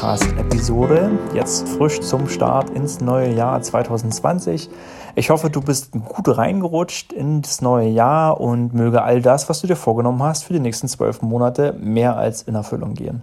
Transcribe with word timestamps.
Podcast-Episode. 0.00 1.10
Jetzt 1.34 1.68
frisch 1.68 2.00
zum 2.00 2.26
Start 2.26 2.70
ins 2.70 3.02
neue 3.02 3.34
Jahr 3.34 3.60
2020. 3.60 4.70
Ich 5.14 5.28
hoffe, 5.28 5.50
du 5.50 5.60
bist 5.60 5.92
gut 5.92 6.38
reingerutscht 6.38 7.12
in 7.12 7.42
das 7.42 7.60
neue 7.60 7.90
Jahr 7.90 8.40
und 8.40 8.72
möge 8.72 9.02
all 9.02 9.20
das, 9.20 9.50
was 9.50 9.60
du 9.60 9.66
dir 9.66 9.76
vorgenommen 9.76 10.22
hast, 10.22 10.44
für 10.44 10.54
die 10.54 10.58
nächsten 10.58 10.88
zwölf 10.88 11.20
Monate 11.20 11.74
mehr 11.74 12.16
als 12.16 12.40
in 12.40 12.54
Erfüllung 12.54 12.94
gehen. 12.94 13.20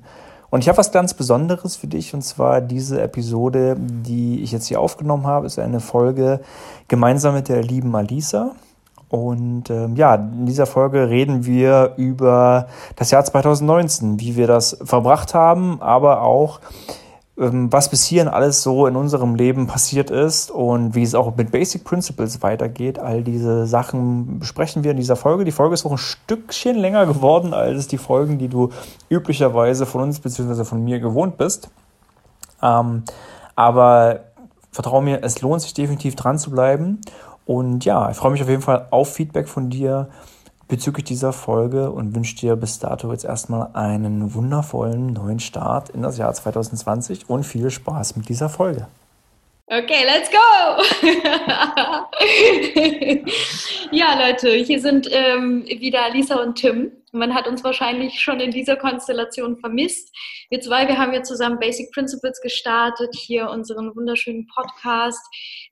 Und 0.52 0.60
ich 0.60 0.70
habe 0.70 0.78
was 0.78 0.92
ganz 0.92 1.16
Besonderes 1.16 1.76
für 1.76 1.88
dich 1.88 2.14
und 2.14 2.22
zwar 2.22 2.62
diese 2.62 3.02
Episode, 3.02 3.76
die 3.80 4.44
ich 4.44 4.52
jetzt 4.52 4.68
hier 4.68 4.80
aufgenommen 4.80 5.26
habe, 5.26 5.48
ist 5.48 5.58
eine 5.58 5.80
Folge 5.80 6.42
gemeinsam 6.88 7.34
mit 7.34 7.50
der 7.50 7.64
lieben 7.64 7.96
Alisa. 7.96 8.52
Und 9.10 9.70
ähm, 9.70 9.96
ja, 9.96 10.16
in 10.16 10.46
dieser 10.46 10.66
Folge 10.66 11.10
reden 11.10 11.46
wir 11.46 11.94
über 11.96 12.68
das 12.96 13.12
Jahr 13.12 13.24
2019, 13.24 14.20
wie 14.20 14.36
wir 14.36 14.48
das 14.48 14.78
verbracht 14.84 15.34
haben, 15.34 15.82
aber 15.82 16.22
auch 16.24 16.60
ähm, 17.38 17.72
was 17.72 17.90
bis 17.90 18.04
hierhin 18.04 18.28
alles 18.28 18.64
so 18.64 18.88
in 18.88 18.96
unserem 18.96 19.36
Leben 19.36 19.68
passiert 19.68 20.10
ist 20.10 20.50
und 20.50 20.96
wie 20.96 21.04
es 21.04 21.16
auch 21.16 21.36
mit 21.36 21.52
Basic 21.52 21.84
Principles 21.84 22.42
weitergeht. 22.42 23.00
All 23.00 23.24
diese 23.24 23.68
Sachen 23.68 24.40
besprechen 24.40 24.84
wir 24.84 24.92
in 24.92 24.98
dieser 24.98 25.16
Folge. 25.16 25.46
Die 25.46 25.52
Folge 25.52 25.76
ist 25.76 25.86
auch 25.86 25.92
ein 25.92 25.98
Stückchen 25.98 26.76
länger 26.76 27.06
geworden 27.06 27.54
als 27.54 27.88
die 27.88 27.98
Folgen, 27.98 28.40
die 28.40 28.48
du 28.48 28.70
üblicherweise 29.10 29.86
von 29.86 30.02
uns 30.02 30.20
bzw. 30.20 30.66
von 30.66 30.84
mir 30.84 31.00
gewohnt 31.00 31.38
bist. 31.38 31.70
Ähm, 32.62 33.04
aber 33.56 34.22
vertraue 34.72 35.04
mir, 35.04 35.24
es 35.24 35.42
lohnt 35.42 35.62
sich 35.62 35.74
definitiv 35.74 36.16
dran 36.16 36.40
zu 36.40 36.52
bleiben. 36.52 37.02
Und 37.48 37.86
ja, 37.86 38.12
ich 38.12 38.18
freue 38.18 38.32
mich 38.32 38.42
auf 38.42 38.50
jeden 38.50 38.62
Fall 38.62 38.88
auf 38.92 39.14
Feedback 39.14 39.48
von 39.48 39.70
dir 39.70 40.10
bezüglich 40.68 41.06
dieser 41.06 41.32
Folge 41.32 41.92
und 41.92 42.14
wünsche 42.14 42.36
dir 42.36 42.58
bis 42.58 42.80
dato 42.80 43.10
jetzt 43.12 43.24
erstmal 43.24 43.70
einen 43.74 44.34
wundervollen 44.34 45.14
neuen 45.14 45.40
Start 45.40 45.90
in 45.90 46.02
das 46.02 46.18
Jahr 46.18 46.34
2020 46.34 47.30
und 47.30 47.46
viel 47.46 47.72
Spaß 47.72 48.18
mit 48.18 48.28
dieser 48.28 48.50
Folge. 48.50 48.88
Okay, 49.70 50.06
let's 50.06 50.30
go! 50.30 50.38
ja, 53.92 54.28
Leute, 54.28 54.52
hier 54.52 54.80
sind 54.80 55.10
ähm, 55.12 55.66
wieder 55.66 56.10
Lisa 56.10 56.42
und 56.42 56.56
Tim. 56.56 56.92
Man 57.12 57.34
hat 57.34 57.48
uns 57.48 57.64
wahrscheinlich 57.64 58.20
schon 58.20 58.40
in 58.40 58.52
dieser 58.52 58.78
Konstellation 58.78 59.58
vermisst. 59.58 60.16
Wir 60.50 60.62
zwei, 60.62 60.88
wir 60.88 60.98
haben 60.98 61.14
ja 61.14 61.24
zusammen 61.24 61.60
Basic 61.60 61.92
Principles 61.92 62.40
gestartet, 62.42 63.14
hier 63.14 63.50
unseren 63.50 63.94
wunderschönen 63.94 64.48
Podcast. 64.48 65.26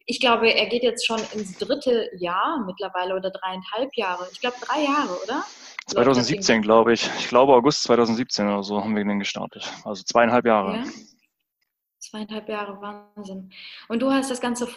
Ich 0.08 0.20
glaube, 0.20 0.52
er 0.52 0.68
geht 0.68 0.84
jetzt 0.84 1.06
schon 1.06 1.20
ins 1.34 1.58
dritte 1.58 2.10
Jahr 2.16 2.64
mittlerweile 2.66 3.16
oder 3.16 3.32
dreieinhalb 3.32 3.90
Jahre. 3.96 4.28
Ich 4.32 4.40
glaube, 4.40 4.58
drei 4.62 4.84
Jahre, 4.84 5.18
oder? 5.24 5.44
2017, 5.88 6.62
glaube 6.62 6.94
ich. 6.94 7.10
Ich 7.20 7.28
glaube, 7.28 7.54
August 7.54 7.84
2017 7.84 8.48
oder 8.48 8.64
so 8.64 8.84
haben 8.84 8.96
wir 8.96 9.04
den 9.04 9.20
gestartet. 9.20 9.72
Also 9.84 10.04
zweieinhalb 10.04 10.46
Jahre. 10.46 10.78
Ja? 10.78 10.84
Zweieinhalb 12.00 12.48
Jahre, 12.50 12.80
Wahnsinn. 12.82 13.52
Und 13.88 14.02
du 14.02 14.12
hast 14.12 14.30
das 14.30 14.42
Ganze 14.42 14.68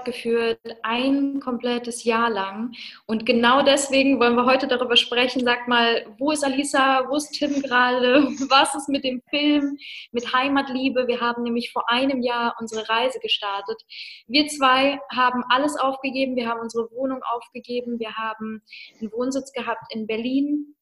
fortgeführt, 0.00 0.58
ein 0.82 1.40
komplettes 1.40 2.04
Jahr 2.04 2.30
lang. 2.30 2.72
Und 3.06 3.26
genau 3.26 3.62
deswegen 3.62 4.18
wollen 4.18 4.34
wir 4.34 4.46
heute 4.46 4.66
darüber 4.66 4.96
sprechen. 4.96 5.44
Sag 5.44 5.68
mal, 5.68 6.06
wo 6.18 6.30
ist 6.30 6.44
Alisa, 6.44 7.06
wo 7.08 7.16
ist 7.16 7.32
Tim 7.32 7.60
gerade? 7.62 8.22
Was 8.50 8.74
ist 8.74 8.88
mit 8.88 9.04
dem 9.04 9.22
Film, 9.30 9.76
mit 10.12 10.32
Heimatliebe? 10.32 11.06
Wir 11.06 11.20
haben 11.20 11.42
nämlich 11.42 11.72
vor 11.72 11.88
einem 11.90 12.22
Jahr 12.22 12.56
unsere 12.58 12.88
Reise 12.88 13.18
gestartet. 13.20 13.80
Wir 14.26 14.46
zwei 14.48 14.98
haben 15.14 15.44
alles 15.48 15.76
aufgegeben. 15.76 16.36
Wir 16.36 16.48
haben 16.48 16.60
unsere 16.60 16.90
Wohnung 16.90 17.22
aufgegeben. 17.22 17.98
Wir 17.98 18.14
haben 18.14 18.62
einen 19.00 19.12
Wohnsitz 19.12 19.52
gehabt 19.52 19.84
in 19.90 20.06
Berlin, 20.06 20.76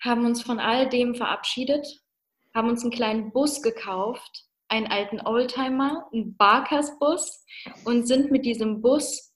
haben 0.00 0.26
uns 0.26 0.42
von 0.42 0.58
all 0.58 0.88
dem 0.88 1.14
verabschiedet, 1.14 1.86
haben 2.54 2.68
uns 2.68 2.82
einen 2.82 2.92
kleinen 2.92 3.32
Bus 3.32 3.62
gekauft 3.62 4.51
einen 4.72 4.86
alten 4.86 5.20
Oldtimer, 5.20 6.08
einen 6.12 6.34
Barkers-Bus 6.36 7.44
und 7.84 8.08
sind 8.08 8.30
mit 8.30 8.46
diesem 8.46 8.80
Bus 8.80 9.34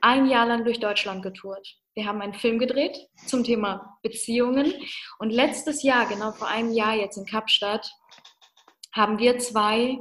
ein 0.00 0.26
Jahr 0.26 0.46
lang 0.46 0.64
durch 0.64 0.78
Deutschland 0.78 1.24
getourt. 1.24 1.66
Wir 1.94 2.06
haben 2.06 2.22
einen 2.22 2.34
Film 2.34 2.60
gedreht 2.60 2.96
zum 3.26 3.42
Thema 3.42 3.98
Beziehungen 4.02 4.72
und 5.18 5.30
letztes 5.30 5.82
Jahr, 5.82 6.06
genau 6.06 6.30
vor 6.30 6.46
einem 6.46 6.72
Jahr 6.72 6.94
jetzt 6.94 7.16
in 7.18 7.26
Kapstadt, 7.26 7.90
haben 8.94 9.18
wir 9.18 9.38
zwei 9.38 9.98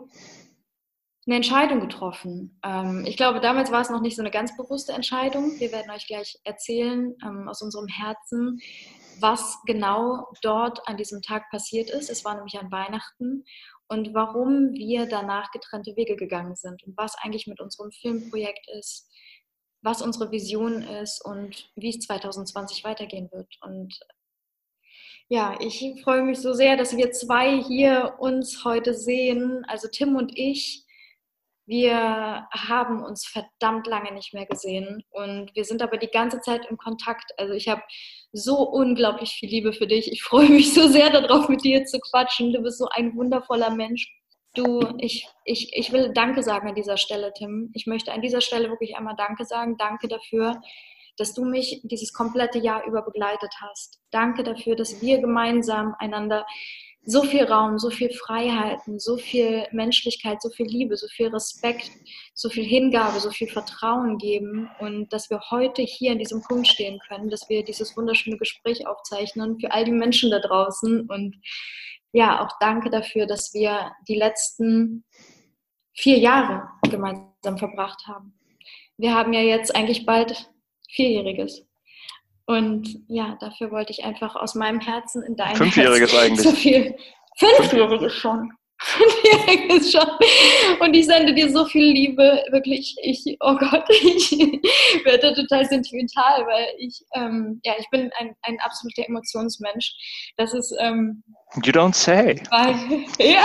eine 1.25 1.35
Entscheidung 1.35 1.79
getroffen. 1.79 2.59
Ähm, 2.63 3.05
ich 3.07 3.17
glaube, 3.17 3.39
damals 3.39 3.71
war 3.71 3.81
es 3.81 3.89
noch 3.89 4.01
nicht 4.01 4.15
so 4.15 4.21
eine 4.21 4.31
ganz 4.31 4.55
bewusste 4.55 4.93
Entscheidung. 4.93 5.59
Wir 5.59 5.71
werden 5.71 5.91
euch 5.91 6.07
gleich 6.07 6.39
erzählen 6.43 7.15
ähm, 7.23 7.47
aus 7.47 7.61
unserem 7.61 7.87
Herzen, 7.87 8.59
was 9.19 9.59
genau 9.65 10.27
dort 10.41 10.87
an 10.87 10.97
diesem 10.97 11.21
Tag 11.21 11.49
passiert 11.51 11.89
ist. 11.89 12.09
Es 12.09 12.23
war 12.23 12.35
nämlich 12.35 12.57
an 12.57 12.71
Weihnachten 12.71 13.43
und 13.89 14.13
warum 14.13 14.73
wir 14.73 15.07
danach 15.07 15.51
getrennte 15.51 15.95
Wege 15.95 16.15
gegangen 16.15 16.55
sind 16.55 16.83
und 16.83 16.95
was 16.95 17.15
eigentlich 17.17 17.47
mit 17.47 17.59
unserem 17.59 17.91
Filmprojekt 17.91 18.69
ist, 18.77 19.09
was 19.81 20.01
unsere 20.01 20.31
Vision 20.31 20.83
ist 20.83 21.23
und 21.25 21.71
wie 21.75 21.89
es 21.89 21.99
2020 21.99 22.83
weitergehen 22.83 23.29
wird. 23.31 23.51
Und 23.61 23.99
ja, 25.27 25.57
ich 25.59 25.83
freue 26.03 26.21
mich 26.21 26.39
so 26.39 26.53
sehr, 26.53 26.77
dass 26.77 26.95
wir 26.95 27.11
zwei 27.11 27.61
hier 27.61 28.15
uns 28.19 28.63
heute 28.63 28.93
sehen, 28.93 29.65
also 29.67 29.87
Tim 29.87 30.15
und 30.15 30.37
ich. 30.37 30.85
Wir 31.65 32.47
haben 32.51 33.03
uns 33.03 33.27
verdammt 33.27 33.85
lange 33.85 34.11
nicht 34.11 34.33
mehr 34.33 34.47
gesehen 34.47 35.03
und 35.11 35.55
wir 35.55 35.65
sind 35.65 35.83
aber 35.83 35.97
die 35.97 36.07
ganze 36.07 36.41
Zeit 36.41 36.65
im 36.67 36.77
Kontakt. 36.77 37.31
Also 37.37 37.53
ich 37.53 37.67
habe 37.67 37.83
so 38.31 38.57
unglaublich 38.69 39.31
viel 39.31 39.49
Liebe 39.49 39.73
für 39.73 39.87
dich. 39.87 40.11
Ich 40.11 40.23
freue 40.23 40.49
mich 40.49 40.73
so 40.73 40.87
sehr 40.87 41.09
darauf, 41.09 41.49
mit 41.49 41.63
dir 41.63 41.85
zu 41.85 41.99
quatschen. 41.99 42.53
Du 42.53 42.61
bist 42.61 42.77
so 42.77 42.87
ein 42.91 43.15
wundervoller 43.15 43.69
Mensch. 43.71 44.07
Du, 44.55 44.81
ich, 44.97 45.27
ich, 45.45 45.69
ich 45.73 45.91
will 45.91 46.11
Danke 46.13 46.41
sagen 46.41 46.67
an 46.67 46.75
dieser 46.75 46.97
Stelle, 46.97 47.31
Tim. 47.33 47.71
Ich 47.73 47.85
möchte 47.85 48.11
an 48.11 48.21
dieser 48.21 48.41
Stelle 48.41 48.69
wirklich 48.69 48.95
einmal 48.95 49.15
Danke 49.15 49.45
sagen. 49.45 49.77
Danke 49.77 50.07
dafür, 50.07 50.59
dass 51.17 51.33
du 51.33 51.45
mich 51.45 51.81
dieses 51.83 52.13
komplette 52.13 52.57
Jahr 52.59 52.85
über 52.85 53.03
begleitet 53.03 53.51
hast. 53.61 53.99
Danke 54.11 54.43
dafür, 54.43 54.75
dass 54.75 55.01
wir 55.01 55.19
gemeinsam 55.19 55.95
einander 55.99 56.45
so 57.09 57.23
viel 57.23 57.43
Raum, 57.43 57.79
so 57.79 57.89
viel 57.89 58.11
Freiheiten, 58.11 58.99
so 58.99 59.17
viel 59.17 59.65
Menschlichkeit, 59.71 60.41
so 60.41 60.49
viel 60.49 60.67
Liebe, 60.67 60.95
so 60.95 61.07
viel 61.07 61.27
Respekt, 61.29 61.91
so 62.33 62.49
viel 62.49 62.63
Hingabe, 62.63 63.19
so 63.19 63.31
viel 63.31 63.47
Vertrauen 63.47 64.17
geben 64.17 64.69
und 64.79 65.11
dass 65.11 65.29
wir 65.29 65.39
heute 65.49 65.81
hier 65.81 66.11
an 66.11 66.19
diesem 66.19 66.41
Punkt 66.43 66.67
stehen 66.67 66.99
können, 67.07 67.29
dass 67.29 67.49
wir 67.49 67.63
dieses 67.63 67.97
wunderschöne 67.97 68.37
Gespräch 68.37 68.85
aufzeichnen 68.85 69.59
für 69.59 69.71
all 69.71 69.85
die 69.85 69.91
Menschen 69.91 70.29
da 70.29 70.39
draußen 70.39 71.09
und 71.09 71.35
ja, 72.11 72.43
auch 72.43 72.51
danke 72.59 72.89
dafür, 72.89 73.25
dass 73.25 73.53
wir 73.53 73.91
die 74.07 74.15
letzten 74.15 75.03
vier 75.93 76.17
Jahre 76.17 76.67
gemeinsam 76.89 77.57
verbracht 77.57 78.07
haben. 78.07 78.33
Wir 78.97 79.13
haben 79.15 79.33
ja 79.33 79.41
jetzt 79.41 79.75
eigentlich 79.75 80.05
bald 80.05 80.51
Vierjähriges. 80.89 81.68
Und 82.49 83.03
ja, 83.07 83.37
dafür 83.39 83.69
wollte 83.69 83.91
ich 83.91 84.03
einfach 84.03 84.35
aus 84.35 84.55
meinem 84.55 84.79
Herzen 84.79 85.21
in 85.21 85.35
dein 85.35 85.55
Fünfjähriges 85.55 86.11
Herz 86.11 86.23
eigentlich. 86.23 86.41
so 86.49 86.51
viel. 86.51 86.95
Fünfjähriges 87.37 88.11
schon. 88.11 88.51
Und 90.79 90.93
ich 90.93 91.05
sende 91.05 91.33
dir 91.33 91.49
so 91.49 91.65
viel 91.65 91.91
Liebe, 91.91 92.43
wirklich. 92.51 92.95
Ich, 93.01 93.37
oh 93.39 93.55
Gott, 93.55 93.85
ich 93.89 94.31
werde 95.03 95.33
total 95.33 95.65
sentimental, 95.65 96.45
weil 96.45 96.67
ich, 96.77 97.03
ähm, 97.15 97.59
ja, 97.63 97.73
ich 97.79 97.89
bin 97.89 98.09
ein, 98.19 98.35
ein 98.43 98.57
absoluter 98.61 99.07
Emotionsmensch. 99.07 99.93
Das 100.37 100.53
ist, 100.53 100.73
ähm, 100.79 101.23
You 101.63 101.71
don't 101.71 101.95
say. 101.95 102.39
weil, 102.51 102.75
ja, 103.19 103.43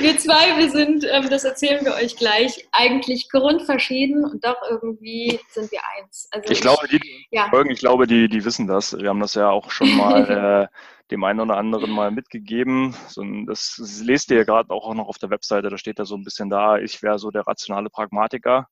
wir 0.00 0.16
zwei, 0.16 0.56
wir 0.56 0.70
sind, 0.70 1.04
ähm, 1.10 1.28
das 1.28 1.44
erzählen 1.44 1.84
wir 1.84 1.94
euch 1.94 2.16
gleich, 2.16 2.66
eigentlich 2.72 3.28
grundverschieden 3.28 4.24
und 4.24 4.42
doch 4.42 4.56
irgendwie 4.70 5.38
sind 5.50 5.70
wir 5.70 5.80
eins. 5.98 6.26
Also 6.30 6.50
Ich 6.50 6.62
glaube, 6.62 6.88
die, 6.88 6.98
die 6.98 7.26
ja. 7.32 7.48
folgen, 7.50 7.70
ich 7.70 7.80
glaube, 7.80 8.06
die, 8.06 8.28
die 8.28 8.44
wissen 8.46 8.66
das. 8.66 8.96
Wir 8.96 9.10
haben 9.10 9.20
das 9.20 9.34
ja 9.34 9.50
auch 9.50 9.70
schon 9.70 9.94
mal 9.96 10.70
äh, 10.70 10.76
dem 11.10 11.24
einen 11.24 11.40
oder 11.40 11.56
anderen 11.56 11.90
mal 11.90 12.10
mitgegeben. 12.10 12.94
So, 13.08 13.22
das, 13.46 13.76
das 13.78 14.00
lest 14.02 14.30
ihr 14.30 14.38
ja 14.38 14.44
gerade 14.44 14.70
auch 14.70 14.92
noch 14.94 15.08
auf 15.08 15.18
der 15.18 15.30
Webseite, 15.30 15.68
da 15.70 15.78
steht 15.78 15.98
da 15.98 16.04
so 16.04 16.16
ein 16.16 16.24
bisschen 16.24 16.48
da, 16.50 16.78
ich 16.78 17.02
wäre 17.02 17.18
so 17.18 17.30
der 17.30 17.46
rationale 17.46 17.90
Pragmatiker. 17.90 18.68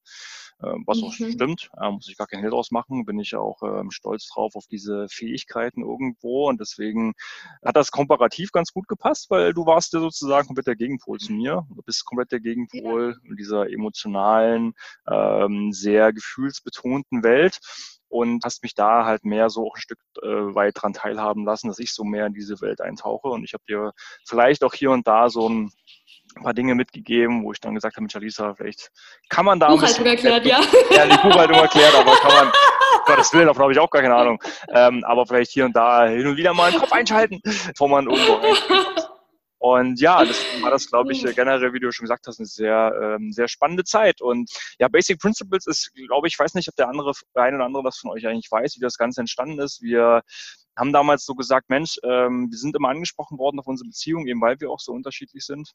äh, 0.62 0.66
Was 0.86 1.02
auch 1.02 1.12
Mhm. 1.18 1.32
stimmt, 1.32 1.70
äh, 1.80 1.90
muss 1.90 2.08
ich 2.08 2.16
gar 2.16 2.26
keinen 2.26 2.40
Hehl 2.42 2.50
draus 2.50 2.70
machen, 2.70 3.04
bin 3.04 3.18
ich 3.18 3.34
auch 3.34 3.62
ähm, 3.62 3.90
stolz 3.90 4.28
drauf 4.28 4.54
auf 4.54 4.66
diese 4.70 5.06
Fähigkeiten 5.10 5.82
irgendwo 5.82 6.48
und 6.48 6.60
deswegen 6.60 7.14
hat 7.64 7.76
das 7.76 7.90
komparativ 7.90 8.52
ganz 8.52 8.72
gut 8.72 8.86
gepasst, 8.88 9.28
weil 9.30 9.52
du 9.54 9.66
warst 9.66 9.92
ja 9.92 10.00
sozusagen 10.00 10.46
komplett 10.46 10.66
der 10.68 10.76
Gegenpol 10.76 11.18
zu 11.18 11.32
mir. 11.32 11.66
Du 11.74 11.82
bist 11.82 12.04
komplett 12.04 12.32
der 12.32 12.40
Gegenpol 12.40 13.18
in 13.24 13.36
dieser 13.36 13.70
emotionalen, 13.70 14.74
ähm, 15.10 15.72
sehr 15.72 16.12
gefühlsbetonten 16.12 17.22
Welt 17.24 17.58
und 18.12 18.44
hast 18.44 18.62
mich 18.62 18.74
da 18.74 19.06
halt 19.06 19.24
mehr 19.24 19.48
so 19.48 19.66
auch 19.66 19.74
ein 19.74 19.80
Stück 19.80 19.98
äh, 20.22 20.26
weit 20.26 20.74
dran 20.76 20.92
teilhaben 20.92 21.46
lassen, 21.46 21.68
dass 21.68 21.78
ich 21.78 21.94
so 21.94 22.04
mehr 22.04 22.26
in 22.26 22.34
diese 22.34 22.60
Welt 22.60 22.80
eintauche 22.82 23.28
und 23.28 23.42
ich 23.42 23.54
habe 23.54 23.64
dir 23.66 23.92
vielleicht 24.26 24.62
auch 24.64 24.74
hier 24.74 24.90
und 24.90 25.06
da 25.06 25.30
so 25.30 25.48
ein 25.48 25.72
paar 26.42 26.52
Dinge 26.52 26.74
mitgegeben, 26.74 27.42
wo 27.44 27.52
ich 27.52 27.60
dann 27.60 27.74
gesagt 27.74 27.96
habe, 27.96 28.04
mit 28.04 28.14
Alisa, 28.14 28.54
vielleicht 28.54 28.90
kann 29.30 29.46
man 29.46 29.58
da 29.58 29.70
Buchhaltung 29.70 30.06
erklärt, 30.06 30.44
ja. 30.44 30.60
Ja, 30.90 31.06
die 31.06 31.28
Buchhaltung 31.28 31.56
erklärt, 31.56 31.94
aber 31.94 32.14
kann 32.16 32.32
man, 32.32 32.52
Gottes 33.06 33.32
Willen, 33.32 33.46
davon 33.46 33.62
habe 33.62 33.72
ich 33.72 33.78
auch 33.78 33.90
gar 33.90 34.02
keine 34.02 34.14
Ahnung. 34.14 34.42
Ähm, 34.70 35.02
aber 35.04 35.26
vielleicht 35.26 35.50
hier 35.50 35.64
und 35.64 35.74
da 35.74 36.06
hin 36.06 36.26
und 36.26 36.36
wieder 36.36 36.54
mal 36.54 36.70
einen 36.70 36.78
Kopf 36.78 36.92
einschalten, 36.92 37.40
bevor 37.42 37.88
man 37.88 38.08
irgendwo. 38.08 38.40
Und 39.62 40.00
ja, 40.00 40.24
das 40.24 40.44
war 40.60 40.72
das, 40.72 40.88
glaube 40.88 41.12
ich, 41.12 41.22
generell, 41.22 41.72
wie 41.72 41.78
du 41.78 41.92
schon 41.92 42.02
gesagt 42.02 42.26
hast, 42.26 42.40
eine 42.40 42.46
sehr, 42.46 42.92
ähm, 43.00 43.30
sehr 43.30 43.46
spannende 43.46 43.84
Zeit. 43.84 44.20
Und 44.20 44.50
ja, 44.80 44.88
Basic 44.88 45.20
Principles 45.20 45.68
ist, 45.68 45.92
glaube 46.08 46.26
ich, 46.26 46.36
weiß 46.36 46.54
nicht, 46.54 46.68
ob 46.68 46.74
der 46.74 46.88
andere, 46.88 47.12
der 47.36 47.44
eine 47.44 47.56
oder 47.56 47.66
andere 47.66 47.84
das 47.84 47.96
von 47.96 48.10
euch 48.10 48.26
eigentlich 48.26 48.50
weiß, 48.50 48.74
wie 48.74 48.80
das 48.80 48.96
Ganze 48.98 49.20
entstanden 49.20 49.60
ist. 49.60 49.80
Wir 49.80 50.22
haben 50.76 50.92
damals 50.92 51.24
so 51.24 51.36
gesagt, 51.36 51.70
Mensch, 51.70 51.96
ähm, 52.02 52.48
wir 52.50 52.58
sind 52.58 52.74
immer 52.74 52.88
angesprochen 52.88 53.38
worden 53.38 53.60
auf 53.60 53.68
unsere 53.68 53.86
Beziehung, 53.86 54.26
eben 54.26 54.40
weil 54.40 54.58
wir 54.58 54.68
auch 54.68 54.80
so 54.80 54.90
unterschiedlich 54.90 55.44
sind. 55.44 55.70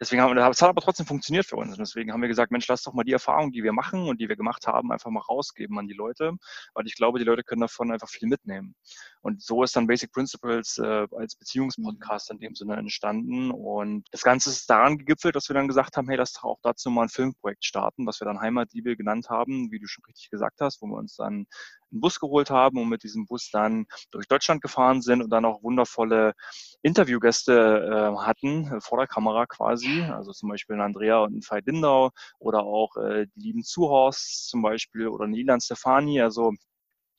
Deswegen 0.00 0.22
haben 0.22 0.34
wir, 0.34 0.36
das 0.36 0.62
hat 0.62 0.68
aber 0.70 0.80
trotzdem 0.80 1.04
funktioniert 1.04 1.46
für 1.46 1.56
uns. 1.56 1.72
Und 1.72 1.80
deswegen 1.80 2.12
haben 2.12 2.22
wir 2.22 2.28
gesagt, 2.28 2.52
Mensch, 2.52 2.68
lass 2.68 2.84
doch 2.84 2.94
mal 2.94 3.04
die 3.04 3.12
Erfahrungen, 3.12 3.50
die 3.50 3.64
wir 3.64 3.72
machen 3.72 4.08
und 4.08 4.20
die 4.20 4.28
wir 4.28 4.36
gemacht 4.36 4.68
haben, 4.68 4.92
einfach 4.92 5.10
mal 5.10 5.20
rausgeben 5.20 5.78
an 5.78 5.88
die 5.88 5.94
Leute, 5.94 6.32
weil 6.74 6.86
ich 6.86 6.94
glaube, 6.94 7.18
die 7.18 7.24
Leute 7.24 7.42
können 7.42 7.60
davon 7.60 7.90
einfach 7.90 8.08
viel 8.08 8.28
mitnehmen. 8.28 8.76
Und 9.22 9.42
so 9.42 9.62
ist 9.62 9.76
dann 9.76 9.86
Basic 9.86 10.12
Principles 10.12 10.78
äh, 10.78 11.06
als 11.16 11.36
Beziehungspodcast 11.36 12.30
in 12.30 12.38
dem 12.38 12.54
Sinne 12.54 12.76
entstanden. 12.76 13.50
Und 13.50 14.06
das 14.12 14.22
Ganze 14.22 14.50
ist 14.50 14.68
daran 14.70 14.98
gegipfelt, 14.98 15.36
dass 15.36 15.48
wir 15.48 15.54
dann 15.54 15.68
gesagt 15.68 15.96
haben, 15.96 16.08
hey, 16.08 16.16
lass 16.16 16.32
doch 16.32 16.44
auch 16.44 16.58
dazu 16.62 16.90
mal 16.90 17.02
ein 17.02 17.08
Filmprojekt 17.08 17.64
starten, 17.64 18.06
was 18.06 18.20
wir 18.20 18.26
dann 18.26 18.40
Heimatliebe 18.40 18.96
genannt 18.96 19.28
haben, 19.28 19.70
wie 19.70 19.78
du 19.78 19.86
schon 19.86 20.04
richtig 20.06 20.30
gesagt 20.30 20.60
hast, 20.60 20.80
wo 20.80 20.86
wir 20.86 20.96
uns 20.96 21.16
dann 21.16 21.46
einen 21.92 22.00
Bus 22.00 22.20
geholt 22.20 22.50
haben 22.50 22.78
und 22.78 22.88
mit 22.88 23.02
diesem 23.02 23.26
Bus 23.26 23.50
dann 23.50 23.86
durch 24.10 24.26
Deutschland 24.28 24.62
gefahren 24.62 25.02
sind 25.02 25.22
und 25.22 25.30
dann 25.30 25.44
auch 25.44 25.62
wundervolle 25.62 26.34
Interviewgäste 26.82 28.14
äh, 28.16 28.24
hatten, 28.24 28.80
vor 28.80 28.98
der 28.98 29.06
Kamera 29.06 29.46
quasi. 29.46 30.02
Also 30.02 30.32
zum 30.32 30.48
Beispiel 30.48 30.76
ein 30.76 30.82
Andrea 30.82 31.18
und 31.18 31.34
ein 31.34 31.42
Veit 31.42 31.66
Lindau 31.66 32.10
oder 32.38 32.62
auch 32.62 32.96
äh, 32.96 33.26
die 33.34 33.40
lieben 33.40 33.64
Zuhorst 33.64 34.48
zum 34.48 34.62
Beispiel 34.62 35.08
oder 35.08 35.24
eine 35.24 35.36
Ilan 35.36 35.60
Stefani. 35.60 36.20
Also 36.20 36.52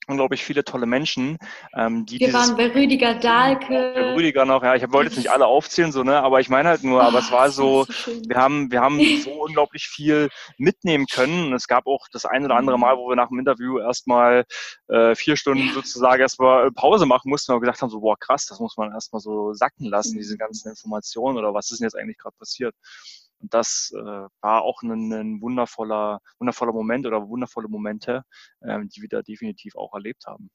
unglaublich 0.06 0.44
viele 0.44 0.64
tolle 0.64 0.86
Menschen, 0.86 1.38
ähm, 1.76 2.04
die 2.06 2.18
Wir 2.18 2.32
waren 2.32 2.56
bei 2.56 2.68
Rüdiger 2.68 3.14
Dahlke. 3.14 3.92
Bei 3.94 4.14
Rüdiger 4.14 4.44
noch, 4.44 4.62
ja, 4.62 4.74
ich 4.74 4.90
wollte 4.92 5.10
jetzt 5.10 5.16
nicht 5.16 5.30
alle 5.30 5.46
aufzählen, 5.46 5.92
so, 5.92 6.02
ne, 6.02 6.20
aber 6.22 6.40
ich 6.40 6.48
meine 6.48 6.68
halt 6.68 6.82
nur, 6.82 7.00
oh, 7.00 7.02
aber 7.02 7.20
es 7.20 7.30
war 7.30 7.50
so, 7.50 7.84
so 7.84 8.12
wir 8.26 8.36
haben, 8.36 8.70
wir 8.70 8.80
haben 8.80 8.98
so 9.22 9.30
unglaublich 9.30 9.86
viel 9.86 10.28
mitnehmen 10.58 11.06
können 11.06 11.46
und 11.46 11.54
es 11.54 11.68
gab 11.68 11.86
auch 11.86 12.08
das 12.12 12.26
ein 12.26 12.44
oder 12.44 12.56
andere 12.56 12.78
Mal, 12.78 12.96
wo 12.96 13.08
wir 13.08 13.16
nach 13.16 13.28
dem 13.28 13.38
Interview 13.38 13.78
erstmal 13.78 14.44
äh, 14.88 15.14
vier 15.14 15.36
Stunden 15.36 15.68
ja. 15.68 15.72
sozusagen 15.72 16.20
erstmal 16.20 16.70
Pause 16.72 17.06
machen 17.06 17.28
mussten, 17.28 17.52
weil 17.52 17.58
wir 17.58 17.66
gedacht 17.66 17.82
haben, 17.82 17.90
so, 17.90 18.00
boah, 18.00 18.18
krass, 18.18 18.46
das 18.46 18.58
muss 18.60 18.76
man 18.76 18.92
erstmal 18.92 19.20
so 19.20 19.52
sacken 19.52 19.86
lassen, 19.86 20.16
diese 20.16 20.36
ganzen 20.36 20.68
Informationen 20.70 21.38
oder 21.38 21.54
was 21.54 21.70
ist 21.70 21.80
denn 21.80 21.86
jetzt 21.86 21.96
eigentlich 21.96 22.18
gerade 22.18 22.36
passiert. 22.36 22.74
Und 23.42 23.52
das 23.52 23.92
äh, 23.94 24.00
war 24.40 24.62
auch 24.62 24.82
ein, 24.82 25.12
ein, 25.12 25.42
wundervoller, 25.42 26.20
wundervoller 26.38 26.72
Moment 26.72 27.06
oder 27.06 27.28
wundervolle 27.28 27.68
Momente, 27.68 28.22
ähm, 28.66 28.88
die 28.88 29.02
wir 29.02 29.08
da 29.08 29.22
definitiv 29.22 29.74
auch 29.76 29.92
erlebt 29.94 30.24
haben. 30.26 30.50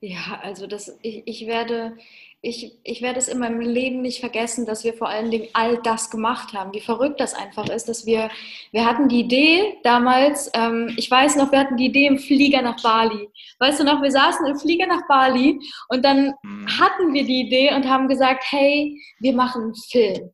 Ja, 0.00 0.40
also 0.42 0.66
das, 0.66 0.96
ich, 1.02 1.22
ich, 1.26 1.46
werde, 1.46 1.96
ich, 2.40 2.78
ich 2.84 3.02
werde 3.02 3.18
es 3.18 3.28
in 3.28 3.38
meinem 3.38 3.60
Leben 3.60 4.00
nicht 4.00 4.20
vergessen, 4.20 4.64
dass 4.64 4.82
wir 4.82 4.94
vor 4.94 5.08
allen 5.10 5.30
Dingen 5.30 5.48
all 5.52 5.76
das 5.82 6.10
gemacht 6.10 6.54
haben. 6.54 6.72
Wie 6.72 6.80
verrückt 6.80 7.20
das 7.20 7.34
einfach 7.34 7.68
ist, 7.68 7.86
dass 7.86 8.06
wir, 8.06 8.30
wir 8.72 8.86
hatten 8.86 9.08
die 9.08 9.20
Idee 9.20 9.76
damals, 9.82 10.50
ähm, 10.54 10.94
ich 10.96 11.10
weiß 11.10 11.36
noch, 11.36 11.52
wir 11.52 11.58
hatten 11.58 11.76
die 11.76 11.86
Idee 11.86 12.06
im 12.06 12.18
Flieger 12.18 12.62
nach 12.62 12.82
Bali. 12.82 13.28
Weißt 13.58 13.80
du 13.80 13.84
noch, 13.84 14.00
wir 14.00 14.10
saßen 14.10 14.46
im 14.46 14.58
Flieger 14.58 14.86
nach 14.86 15.06
Bali 15.06 15.60
und 15.88 16.02
dann 16.02 16.32
mhm. 16.42 16.66
hatten 16.80 17.12
wir 17.12 17.24
die 17.24 17.42
Idee 17.42 17.74
und 17.74 17.86
haben 17.86 18.08
gesagt, 18.08 18.44
hey, 18.48 18.98
wir 19.18 19.34
machen 19.34 19.62
einen 19.64 19.74
Film. 19.74 20.30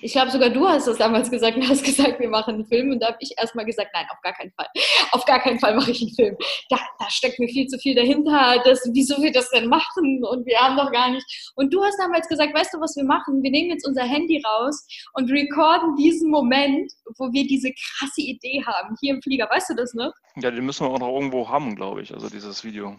Ich 0.00 0.12
glaube, 0.12 0.30
sogar 0.30 0.50
du 0.50 0.66
hast 0.66 0.86
das 0.86 0.98
damals 0.98 1.30
gesagt 1.30 1.56
und 1.56 1.68
hast 1.68 1.84
gesagt, 1.84 2.18
wir 2.18 2.28
machen 2.28 2.54
einen 2.54 2.66
Film. 2.66 2.92
Und 2.92 3.00
da 3.00 3.08
habe 3.08 3.18
ich 3.20 3.32
erstmal 3.36 3.64
gesagt, 3.64 3.90
nein, 3.92 4.06
auf 4.10 4.20
gar 4.22 4.32
keinen 4.32 4.52
Fall. 4.52 4.66
Auf 5.12 5.24
gar 5.24 5.40
keinen 5.40 5.58
Fall 5.58 5.74
mache 5.74 5.90
ich 5.90 6.00
einen 6.00 6.14
Film. 6.14 6.36
Da, 6.70 6.78
da 6.98 7.10
steckt 7.10 7.38
mir 7.38 7.48
viel 7.48 7.66
zu 7.66 7.78
viel 7.78 7.94
dahinter. 7.94 8.62
Das, 8.64 8.88
wieso 8.92 9.20
wir 9.22 9.32
das 9.32 9.50
denn 9.50 9.68
machen? 9.68 10.24
Und 10.24 10.46
wir 10.46 10.58
haben 10.58 10.76
doch 10.76 10.90
gar 10.92 11.10
nicht. 11.10 11.52
Und 11.56 11.72
du 11.72 11.82
hast 11.84 11.98
damals 11.98 12.28
gesagt, 12.28 12.54
weißt 12.54 12.74
du, 12.74 12.80
was 12.80 12.96
wir 12.96 13.04
machen? 13.04 13.42
Wir 13.42 13.50
nehmen 13.50 13.70
jetzt 13.70 13.86
unser 13.86 14.04
Handy 14.04 14.42
raus 14.44 14.86
und 15.14 15.30
recorden 15.30 15.96
diesen 15.96 16.30
Moment, 16.30 16.90
wo 17.18 17.32
wir 17.32 17.46
diese 17.46 17.72
krasse 17.72 18.22
Idee 18.22 18.64
haben, 18.66 18.96
hier 19.00 19.14
im 19.14 19.22
Flieger. 19.22 19.48
Weißt 19.50 19.70
du 19.70 19.74
das, 19.74 19.94
ne? 19.94 20.12
Ja, 20.36 20.50
den 20.50 20.64
müssen 20.64 20.86
wir 20.86 20.90
auch 20.90 20.98
noch 20.98 21.12
irgendwo 21.12 21.48
haben, 21.48 21.76
glaube 21.76 22.02
ich. 22.02 22.12
Also 22.12 22.28
dieses 22.28 22.64
Video. 22.64 22.98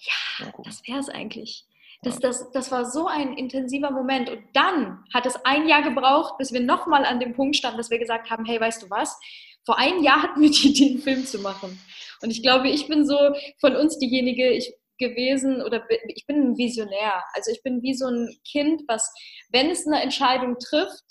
Ja, 0.00 0.46
ja 0.46 0.52
das 0.64 0.82
wäre 0.86 0.98
es 0.98 1.08
eigentlich. 1.08 1.64
Das, 2.02 2.20
das, 2.20 2.50
das 2.52 2.70
war 2.70 2.84
so 2.84 3.06
ein 3.06 3.32
intensiver 3.36 3.90
Moment. 3.90 4.30
Und 4.30 4.42
dann 4.54 5.04
hat 5.12 5.26
es 5.26 5.36
ein 5.44 5.66
Jahr 5.66 5.82
gebraucht, 5.82 6.38
bis 6.38 6.52
wir 6.52 6.60
nochmal 6.60 7.04
an 7.04 7.18
dem 7.18 7.34
Punkt 7.34 7.56
standen, 7.56 7.78
dass 7.78 7.90
wir 7.90 7.98
gesagt 7.98 8.30
haben, 8.30 8.44
hey, 8.44 8.60
weißt 8.60 8.82
du 8.82 8.90
was? 8.90 9.18
Vor 9.66 9.78
einem 9.78 10.02
Jahr 10.02 10.22
hatten 10.22 10.40
wir 10.40 10.50
die 10.50 10.68
Idee, 10.68 10.90
einen 10.90 11.02
Film 11.02 11.26
zu 11.26 11.40
machen. 11.40 11.78
Und 12.22 12.30
ich 12.30 12.42
glaube, 12.42 12.68
ich 12.68 12.86
bin 12.86 13.06
so 13.06 13.16
von 13.60 13.74
uns 13.76 13.98
diejenige, 13.98 14.50
ich 14.50 14.74
gewesen 14.98 15.62
oder 15.62 15.84
ich 16.08 16.26
bin 16.26 16.42
ein 16.42 16.58
Visionär. 16.58 17.22
Also 17.32 17.50
ich 17.52 17.62
bin 17.62 17.82
wie 17.82 17.94
so 17.94 18.06
ein 18.06 18.36
Kind, 18.44 18.82
was, 18.88 19.12
wenn 19.50 19.70
es 19.70 19.86
eine 19.86 20.02
Entscheidung 20.02 20.58
trifft, 20.58 21.04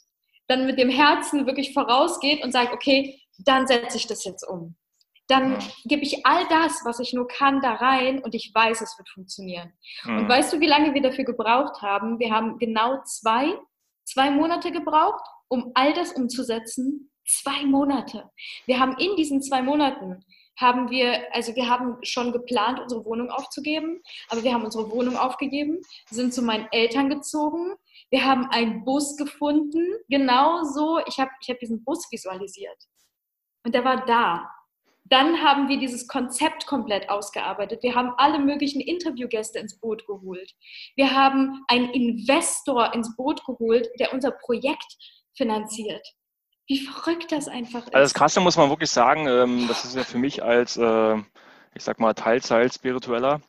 dann 0.47 0.65
mit 0.65 0.77
dem 0.77 0.89
Herzen 0.89 1.45
wirklich 1.45 1.73
vorausgeht 1.73 2.43
und 2.43 2.51
sagt, 2.51 2.73
okay, 2.73 3.19
dann 3.39 3.65
setze 3.65 3.97
ich 3.97 4.07
das 4.07 4.23
jetzt 4.25 4.43
um 4.43 4.75
dann 5.27 5.57
gebe 5.85 6.03
ich 6.03 6.25
all 6.25 6.47
das, 6.47 6.81
was 6.85 6.99
ich 6.99 7.13
nur 7.13 7.27
kann, 7.27 7.61
da 7.61 7.73
rein 7.73 8.23
und 8.23 8.33
ich 8.33 8.51
weiß, 8.53 8.81
es 8.81 8.97
wird 8.97 9.09
funktionieren. 9.09 9.73
Mhm. 10.03 10.19
Und 10.19 10.29
weißt 10.29 10.53
du, 10.53 10.59
wie 10.59 10.67
lange 10.67 10.93
wir 10.93 11.01
dafür 11.01 11.25
gebraucht 11.25 11.81
haben? 11.81 12.19
Wir 12.19 12.31
haben 12.31 12.57
genau 12.57 13.01
zwei, 13.03 13.53
zwei 14.05 14.31
Monate 14.31 14.71
gebraucht, 14.71 15.23
um 15.49 15.71
all 15.75 15.93
das 15.93 16.13
umzusetzen. 16.13 17.11
Zwei 17.25 17.65
Monate. 17.65 18.29
Wir 18.67 18.79
haben 18.79 18.97
in 18.97 19.17
diesen 19.17 19.41
zwei 19.41 19.61
Monaten 19.61 20.23
haben 20.57 20.89
wir, 20.89 21.33
also 21.33 21.55
wir 21.55 21.69
haben 21.69 21.97
schon 22.01 22.31
geplant, 22.31 22.79
unsere 22.79 23.05
Wohnung 23.05 23.29
aufzugeben, 23.29 24.01
aber 24.29 24.43
wir 24.43 24.53
haben 24.53 24.65
unsere 24.65 24.89
Wohnung 24.89 25.15
aufgegeben, 25.15 25.81
sind 26.09 26.33
zu 26.33 26.41
meinen 26.41 26.67
Eltern 26.71 27.09
gezogen. 27.09 27.75
Wir 28.09 28.25
haben 28.25 28.47
einen 28.47 28.83
Bus 28.83 29.17
gefunden, 29.17 29.85
genauso. 30.09 30.99
Ich 31.07 31.19
habe 31.19 31.31
ich 31.41 31.49
hab 31.49 31.59
diesen 31.59 31.83
Bus 31.83 32.07
visualisiert. 32.11 32.77
Und 33.63 33.75
der 33.75 33.83
war 33.83 34.05
da. 34.05 34.49
Dann 35.09 35.41
haben 35.41 35.69
wir 35.69 35.79
dieses 35.79 36.07
Konzept 36.07 36.65
komplett 36.65 37.09
ausgearbeitet. 37.09 37.83
Wir 37.83 37.95
haben 37.95 38.13
alle 38.17 38.39
möglichen 38.39 38.81
Interviewgäste 38.81 39.59
ins 39.59 39.79
Boot 39.79 40.05
geholt. 40.05 40.53
Wir 40.95 41.11
haben 41.11 41.63
einen 41.67 41.89
Investor 41.89 42.93
ins 42.93 43.15
Boot 43.15 43.45
geholt, 43.45 43.87
der 43.99 44.13
unser 44.13 44.31
Projekt 44.31 44.97
finanziert. 45.35 46.05
Wie 46.67 46.79
verrückt 46.79 47.31
das 47.31 47.47
einfach 47.47 47.85
ist. 47.87 47.95
Also 47.95 48.03
das 48.03 48.13
Krasse 48.13 48.41
muss 48.41 48.57
man 48.57 48.69
wirklich 48.69 48.89
sagen, 48.89 49.27
ähm, 49.27 49.65
das 49.67 49.85
ist 49.85 49.95
ja 49.95 50.03
für 50.03 50.17
mich 50.17 50.43
als, 50.43 50.75
äh, 50.75 51.15
ich 51.73 51.83
sag 51.83 51.99
mal, 51.99 52.13
Teilzeit-Spiritueller, 52.13 53.41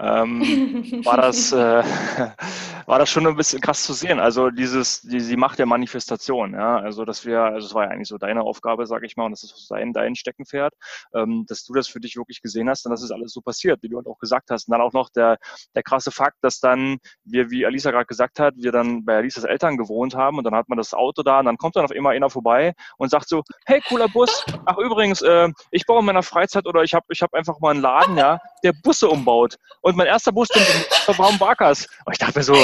ähm, 0.00 0.40
war, 1.04 1.18
das, 1.18 1.52
äh, 1.52 1.82
war 2.86 2.98
das 2.98 3.10
schon 3.10 3.26
ein 3.26 3.36
bisschen 3.36 3.60
krass 3.60 3.82
zu 3.82 3.92
sehen. 3.92 4.18
Also 4.18 4.50
dieses, 4.50 5.02
die, 5.02 5.18
die 5.18 5.36
Macht 5.36 5.58
der 5.58 5.66
Manifestation, 5.66 6.54
ja, 6.54 6.78
also 6.78 7.04
dass 7.04 7.26
wir, 7.26 7.40
also 7.42 7.66
es 7.66 7.74
war 7.74 7.84
ja 7.84 7.90
eigentlich 7.90 8.08
so 8.08 8.18
deine 8.18 8.42
Aufgabe, 8.42 8.86
sage 8.86 9.06
ich 9.06 9.16
mal, 9.16 9.26
und 9.26 9.32
das 9.32 9.44
ist 9.44 9.70
dein, 9.70 9.92
dein 9.92 10.14
Steckenpferd, 10.16 10.74
ähm, 11.14 11.44
dass 11.48 11.64
du 11.64 11.74
das 11.74 11.88
für 11.88 12.00
dich 12.00 12.16
wirklich 12.16 12.40
gesehen 12.40 12.68
hast 12.68 12.86
und 12.86 12.90
dass 12.92 13.02
es 13.02 13.10
alles 13.10 13.32
so 13.32 13.40
passiert, 13.40 13.82
wie 13.82 13.88
du 13.88 13.96
halt 13.98 14.06
auch 14.06 14.18
gesagt 14.18 14.50
hast. 14.50 14.68
Und 14.68 14.72
dann 14.72 14.80
auch 14.80 14.92
noch 14.92 15.10
der, 15.10 15.38
der 15.74 15.82
krasse 15.82 16.10
Fakt, 16.10 16.38
dass 16.42 16.60
dann 16.60 16.98
wir, 17.24 17.50
wie 17.50 17.66
Alisa 17.66 17.90
gerade 17.90 18.06
gesagt 18.06 18.40
hat, 18.40 18.54
wir 18.56 18.72
dann 18.72 19.04
bei 19.04 19.16
Alisas 19.16 19.44
Eltern 19.44 19.76
gewohnt 19.76 20.14
haben 20.14 20.38
und 20.38 20.44
dann 20.44 20.54
hat 20.54 20.68
man 20.68 20.78
das 20.78 20.94
Auto 20.94 21.22
da 21.22 21.40
und 21.40 21.46
dann 21.46 21.58
kommt 21.58 21.76
dann 21.76 21.84
auf 21.84 21.90
immer 21.90 22.10
einer 22.10 22.30
vorbei 22.30 22.72
und 22.96 23.10
sagt 23.10 23.28
so, 23.28 23.42
hey, 23.66 23.80
cooler 23.88 24.08
Bus, 24.08 24.44
ach 24.64 24.78
übrigens, 24.78 25.20
äh, 25.22 25.48
ich 25.70 25.84
baue 25.86 26.00
in 26.00 26.06
meiner 26.06 26.22
Freizeit 26.22 26.66
oder 26.66 26.82
ich 26.82 26.94
habe 26.94 27.06
ich 27.10 27.22
hab 27.22 27.34
einfach 27.34 27.60
mal 27.60 27.70
einen 27.70 27.82
Laden, 27.82 28.16
ja, 28.16 28.38
der 28.62 28.72
Busse 28.72 29.08
umbaut. 29.08 29.56
Und 29.82 29.89
und 29.90 29.96
mein 29.96 30.06
erster 30.06 30.32
Bus 30.32 30.48
zum 30.48 31.14
Braun 31.14 31.38
Barkers. 31.38 31.86
Und 32.04 32.12
ich 32.12 32.18
dachte 32.18 32.38
mir 32.38 32.44
so, 32.44 32.56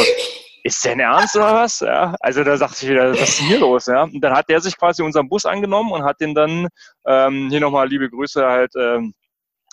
ist 0.62 0.84
denn 0.84 1.00
ernst 1.00 1.36
oder 1.36 1.54
was? 1.54 1.80
Ja, 1.80 2.14
also 2.20 2.42
da 2.42 2.56
sagte 2.56 2.84
ich 2.84 2.90
wieder, 2.90 3.12
was 3.12 3.20
ist 3.20 3.38
hier 3.38 3.58
los? 3.58 3.86
Ja? 3.86 4.04
Und 4.04 4.20
dann 4.20 4.32
hat 4.32 4.48
der 4.48 4.60
sich 4.60 4.76
quasi 4.76 5.02
unseren 5.02 5.28
Bus 5.28 5.44
angenommen 5.44 5.92
und 5.92 6.04
hat 6.04 6.20
den 6.20 6.34
dann, 6.34 6.68
ähm, 7.06 7.48
hier 7.50 7.60
nochmal 7.60 7.88
liebe 7.88 8.08
Grüße 8.08 8.44
halt 8.44 8.72
ähm, 8.76 9.14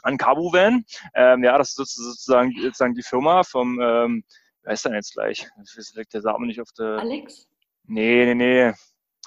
an 0.03 0.17
Cabu 0.17 0.51
Van. 0.51 0.83
Ähm, 1.15 1.43
ja, 1.43 1.57
das 1.57 1.69
ist 1.69 1.95
sozusagen, 1.95 2.51
sozusagen 2.59 2.93
die 2.93 3.03
Firma 3.03 3.43
vom, 3.43 3.79
ähm, 3.81 4.23
wer 4.63 4.73
ist 4.73 4.85
denn 4.85 4.93
jetzt 4.93 5.13
gleich? 5.13 5.47
Der 6.13 6.21
Samen 6.21 6.47
nicht 6.47 6.61
auf 6.61 6.69
der. 6.77 6.99
Alex? 6.99 7.47
Nee, 7.85 8.25
nee, 8.25 8.35
nee. 8.35 8.73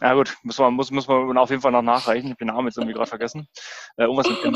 Ja 0.03 0.13
gut, 0.13 0.37
muss 0.43 0.59
man, 0.59 0.75
muss, 0.75 0.91
muss 0.91 1.09
man 1.09 1.39
auf 1.39 1.49
jeden 1.49 1.63
Fall 1.63 1.73
noch 1.73 1.81
nachreichen. 1.81 2.27
Ich 2.27 2.33
habe 2.33 2.45
den 2.45 2.49
Namen 2.49 2.67
jetzt 2.67 2.77
irgendwie 2.77 2.93
gerade 2.93 3.09
vergessen. 3.09 3.49
Äh, 3.97 4.03
irgendwas 4.03 4.29
mit 4.29 4.45
dem, 4.45 4.55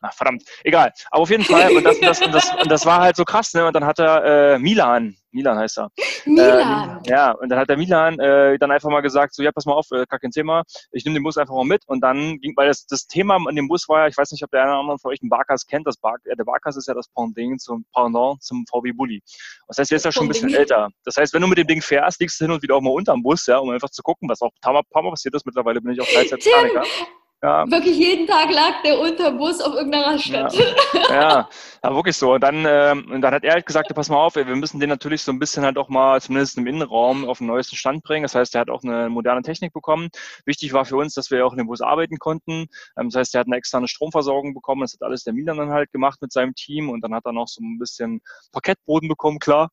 ach, 0.00 0.12
verdammt, 0.14 0.44
egal. 0.62 0.92
Aber 1.10 1.22
auf 1.22 1.30
jeden 1.30 1.42
Fall, 1.42 1.76
und 1.76 1.82
das, 1.82 1.98
das, 1.98 2.22
und 2.22 2.32
das, 2.32 2.54
und 2.54 2.70
das 2.70 2.86
war 2.86 3.00
halt 3.00 3.16
so 3.16 3.24
krass, 3.24 3.52
ne? 3.52 3.66
Und 3.66 3.74
dann 3.74 3.84
hat 3.84 3.98
er 3.98 4.54
äh, 4.54 4.58
Milan, 4.60 5.16
Milan 5.32 5.58
heißt 5.58 5.78
er, 5.78 5.90
Milan. 6.26 7.00
Äh, 7.04 7.10
ja, 7.10 7.32
und 7.32 7.48
dann 7.48 7.58
hat 7.58 7.68
der 7.68 7.76
Milan 7.76 8.18
äh, 8.18 8.58
dann 8.58 8.70
einfach 8.70 8.90
mal 8.90 9.00
gesagt, 9.00 9.34
so, 9.34 9.42
ja, 9.42 9.52
pass 9.52 9.66
mal 9.66 9.74
auf, 9.74 9.86
äh, 9.92 10.04
kein 10.06 10.30
Thema, 10.30 10.62
ich 10.92 11.04
nehme 11.04 11.14
den 11.14 11.22
Bus 11.22 11.38
einfach 11.38 11.54
mal 11.54 11.64
mit. 11.64 11.82
Und 11.86 12.00
dann 12.00 12.38
ging, 12.40 12.54
weil 12.56 12.68
das, 12.68 12.86
das 12.86 13.06
Thema 13.06 13.36
an 13.36 13.56
dem 13.56 13.68
Bus 13.68 13.88
war 13.88 14.00
ja, 14.00 14.06
ich 14.08 14.16
weiß 14.16 14.30
nicht, 14.32 14.42
ob 14.44 14.50
der 14.50 14.62
eine 14.62 14.70
oder 14.72 14.80
andere 14.80 14.98
von 14.98 15.12
euch 15.12 15.20
einen 15.22 15.30
Barkas 15.30 15.66
kennt, 15.66 15.86
das 15.86 15.96
Bar, 15.96 16.16
äh, 16.24 16.36
der 16.36 16.44
Barkas 16.44 16.76
ist 16.76 16.88
ja 16.88 16.94
das 16.94 17.08
Pendant 17.08 17.60
zum, 17.60 17.84
Pendant 17.94 18.42
zum 18.42 18.64
VW 18.70 18.92
Bulli. 18.92 19.22
Das 19.68 19.78
heißt, 19.78 19.90
der 19.90 19.96
ist 19.96 20.04
ja 20.04 20.12
schon 20.12 20.24
ein 20.24 20.28
bisschen 20.28 20.52
älter. 20.54 20.88
Das 21.04 21.16
heißt, 21.16 21.32
wenn 21.32 21.42
du 21.42 21.48
mit 21.48 21.58
dem 21.58 21.66
Ding 21.66 21.82
fährst, 21.82 22.20
liegst 22.20 22.40
du 22.40 22.44
hin 22.44 22.52
und 22.52 22.62
wieder 22.62 22.76
auch 22.76 22.80
mal 22.80 22.90
unterm 22.90 23.22
Bus, 23.22 23.46
ja, 23.46 23.58
um 23.58 23.70
einfach 23.70 23.90
zu 23.90 24.02
gucken, 24.02 24.28
was 24.28 24.40
auch 24.42 24.50
ein 24.62 24.82
paar 24.90 25.02
Mal 25.02 25.10
passiert 25.10 25.34
ist. 25.34 25.46
Mittlerweile 25.46 25.80
bin 25.80 25.92
ich 25.92 26.00
auch 26.00 26.06
Freizeitmechaniker. 26.06 26.82
Ja. 27.42 27.64
Wirklich 27.70 27.96
jeden 27.96 28.26
Tag 28.26 28.50
lag 28.52 28.82
der 28.84 29.00
Unterbus 29.00 29.62
auf 29.62 29.74
irgendeiner 29.74 30.08
Raststätte. 30.08 30.58
Ja, 30.92 31.14
ja, 31.14 31.48
ja 31.82 31.94
wirklich 31.94 32.14
so. 32.14 32.34
Und 32.34 32.42
dann, 32.42 32.66
ähm, 32.68 33.10
und 33.10 33.22
dann 33.22 33.32
hat 33.32 33.44
er 33.44 33.54
halt 33.54 33.64
gesagt, 33.64 33.94
pass 33.94 34.10
mal 34.10 34.18
auf, 34.18 34.34
wir 34.34 34.44
müssen 34.44 34.78
den 34.78 34.90
natürlich 34.90 35.22
so 35.22 35.32
ein 35.32 35.38
bisschen 35.38 35.64
halt 35.64 35.78
auch 35.78 35.88
mal, 35.88 36.20
zumindest 36.20 36.58
im 36.58 36.66
Innenraum, 36.66 37.24
auf 37.24 37.38
den 37.38 37.46
neuesten 37.46 37.76
Stand 37.76 38.02
bringen. 38.02 38.24
Das 38.24 38.34
heißt, 38.34 38.54
er 38.54 38.60
hat 38.60 38.68
auch 38.68 38.82
eine 38.82 39.08
moderne 39.08 39.40
Technik 39.40 39.72
bekommen. 39.72 40.10
Wichtig 40.44 40.74
war 40.74 40.84
für 40.84 40.96
uns, 40.96 41.14
dass 41.14 41.30
wir 41.30 41.46
auch 41.46 41.52
in 41.52 41.58
dem 41.58 41.66
Bus 41.66 41.80
arbeiten 41.80 42.18
konnten. 42.18 42.66
Ähm, 42.98 43.08
das 43.08 43.14
heißt, 43.14 43.34
er 43.34 43.40
hat 43.40 43.46
eine 43.46 43.56
externe 43.56 43.88
Stromversorgung 43.88 44.52
bekommen. 44.52 44.82
Das 44.82 44.92
hat 44.92 45.02
alles 45.02 45.24
der 45.24 45.32
Milan 45.32 45.56
dann 45.56 45.70
halt 45.70 45.90
gemacht 45.92 46.20
mit 46.20 46.32
seinem 46.32 46.54
Team. 46.54 46.90
Und 46.90 47.00
dann 47.00 47.14
hat 47.14 47.24
er 47.24 47.32
noch 47.32 47.48
so 47.48 47.62
ein 47.62 47.78
bisschen 47.78 48.20
Parkettboden 48.52 49.08
bekommen, 49.08 49.38
klar. 49.38 49.70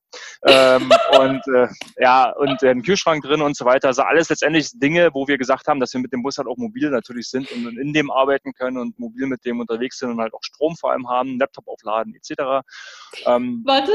ähm, 0.48 0.90
und 1.20 1.42
äh, 1.54 1.68
ja, 1.98 2.32
und 2.32 2.64
einen 2.64 2.82
Kühlschrank 2.82 3.26
drin 3.26 3.42
und 3.42 3.58
so 3.58 3.66
weiter. 3.66 3.90
Also 3.90 4.04
alles 4.04 4.30
letztendlich 4.30 4.70
Dinge, 4.74 5.10
wo 5.14 5.28
wir 5.28 5.38
gesagt 5.38 5.68
haben, 5.68 5.82
dass 5.82 5.94
wir 5.94 6.00
mit 6.00 6.14
dem 6.14 6.24
Bus 6.24 6.38
halt 6.38 6.48
auch 6.48 6.56
mobil 6.56 6.90
natürlich 6.90 7.28
sind 7.30 7.52
und 7.66 7.78
in 7.78 7.94
dem 7.94 8.12
arbeiten 8.12 8.54
können 8.54 8.78
und 8.78 9.00
mobil 9.00 9.26
mit 9.26 9.46
dem 9.46 9.60
unterwegs 9.60 9.98
sind 9.98 10.12
und 10.12 10.20
halt 10.20 10.34
auch 10.34 10.44
Strom 10.44 10.76
vor 10.76 10.92
allem 10.92 11.10
haben, 11.10 11.40
Laptop 11.40 11.68
aufladen 11.68 12.14
etc. 12.16 12.66
Ähm, 13.26 13.64
Warte, 13.66 13.92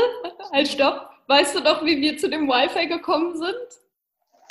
halt 0.53 0.69
stopp. 0.69 1.11
Weißt 1.29 1.55
du 1.55 1.61
noch, 1.61 1.85
wie 1.85 2.01
wir 2.01 2.17
zu 2.19 2.29
dem 2.29 2.49
Wi-Fi 2.49 2.89
gekommen 2.89 3.37
sind? 3.37 3.82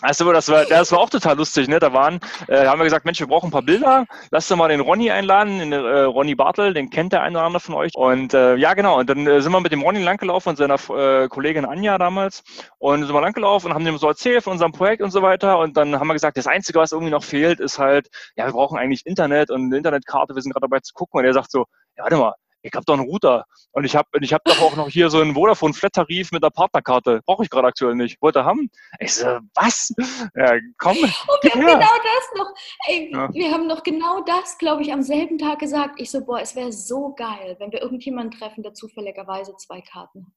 Also 0.01 0.31
das 0.31 0.49
war, 0.49 0.65
das 0.65 0.91
war 0.91 0.99
auch 0.99 1.09
total 1.09 1.37
lustig, 1.37 1.67
ne? 1.67 1.79
Da 1.79 1.93
waren, 1.93 2.19
äh, 2.47 2.65
haben 2.65 2.79
wir 2.79 2.85
gesagt, 2.85 3.05
Mensch, 3.05 3.19
wir 3.19 3.27
brauchen 3.27 3.47
ein 3.47 3.51
paar 3.51 3.61
Bilder. 3.61 4.05
Lass 4.31 4.47
doch 4.47 4.55
mal 4.55 4.69
den 4.69 4.79
Ronny 4.79 5.11
einladen, 5.11 5.59
den, 5.59 5.71
äh, 5.73 6.01
Ronny 6.01 6.33
Bartel, 6.35 6.73
den 6.73 6.89
kennt 6.89 7.13
der 7.13 7.21
eine 7.21 7.37
oder 7.37 7.45
andere 7.45 7.59
von 7.59 7.75
euch. 7.75 7.91
Und 7.95 8.33
äh, 8.33 8.55
ja, 8.55 8.73
genau. 8.73 8.99
Und 8.99 9.09
dann 9.09 9.27
äh, 9.27 9.41
sind 9.41 9.51
wir 9.51 9.59
mit 9.59 9.71
dem 9.71 9.81
Ronny 9.81 10.01
langgelaufen 10.01 10.49
und 10.51 10.55
seiner 10.57 10.75
äh, 10.89 11.27
Kollegin 11.27 11.65
Anja 11.65 11.97
damals 11.97 12.43
und 12.79 13.05
sind 13.05 13.13
wir 13.13 13.21
langgelaufen 13.21 13.69
und 13.69 13.75
haben 13.75 13.85
dem 13.85 13.97
so 13.97 14.07
erzählt 14.07 14.43
von 14.43 14.53
unserem 14.53 14.71
Projekt 14.71 15.03
und 15.03 15.11
so 15.11 15.21
weiter. 15.21 15.59
Und 15.59 15.77
dann 15.77 15.99
haben 15.99 16.07
wir 16.07 16.13
gesagt, 16.13 16.37
das 16.37 16.47
Einzige, 16.47 16.79
was 16.79 16.91
irgendwie 16.91 17.11
noch 17.11 17.23
fehlt, 17.23 17.59
ist 17.59 17.77
halt, 17.77 18.09
ja, 18.35 18.45
wir 18.45 18.53
brauchen 18.53 18.79
eigentlich 18.79 19.05
Internet 19.05 19.51
und 19.51 19.65
eine 19.65 19.77
Internetkarte. 19.77 20.33
Wir 20.33 20.41
sind 20.41 20.53
gerade 20.53 20.67
dabei 20.67 20.79
zu 20.79 20.93
gucken. 20.93 21.19
Und 21.19 21.25
er 21.25 21.33
sagt 21.33 21.51
so, 21.51 21.65
ja, 21.95 22.03
warte 22.03 22.17
mal, 22.17 22.33
ich 22.63 22.73
habe 22.73 22.85
doch 22.85 22.93
einen 22.93 23.07
Router 23.07 23.45
und 23.71 23.85
ich 23.85 23.95
habe 23.95 24.07
ich 24.21 24.33
hab 24.33 24.43
doch 24.45 24.61
auch 24.61 24.75
noch 24.75 24.89
hier 24.89 25.09
so 25.09 25.19
einen 25.19 25.33
Vodafone 25.33 25.73
Flat 25.73 25.93
Tarif 25.93 26.31
mit 26.31 26.43
einer 26.43 26.51
Partnerkarte. 26.51 27.21
Brauche 27.25 27.43
ich 27.43 27.49
gerade 27.49 27.67
aktuell 27.67 27.95
nicht. 27.95 28.21
Wollte 28.21 28.45
haben? 28.45 28.69
Ich 28.99 29.15
so, 29.15 29.25
was? 29.55 29.93
Ja, 30.35 30.57
komm. 30.77 30.97
Und 30.97 31.09
wir 31.41 31.51
haben 31.51 31.61
genau 31.61 31.79
das 31.79 32.37
noch. 32.37 32.53
Ey, 32.87 33.11
ja. 33.11 33.33
wir 33.33 33.51
haben 33.51 33.67
noch 33.67 33.83
genau 33.83 34.21
das, 34.21 34.57
glaube 34.57 34.83
ich, 34.83 34.93
am 34.93 35.01
selben 35.01 35.37
Tag 35.37 35.59
gesagt. 35.59 35.99
Ich 35.99 36.11
so, 36.11 36.23
boah, 36.23 36.39
es 36.39 36.55
wäre 36.55 36.71
so 36.71 37.13
geil, 37.15 37.55
wenn 37.59 37.71
wir 37.71 37.81
irgendjemanden 37.81 38.39
treffen, 38.39 38.63
der 38.63 38.73
zufälligerweise 38.73 39.55
zwei 39.57 39.81
Karten 39.81 40.25
hat. 40.25 40.33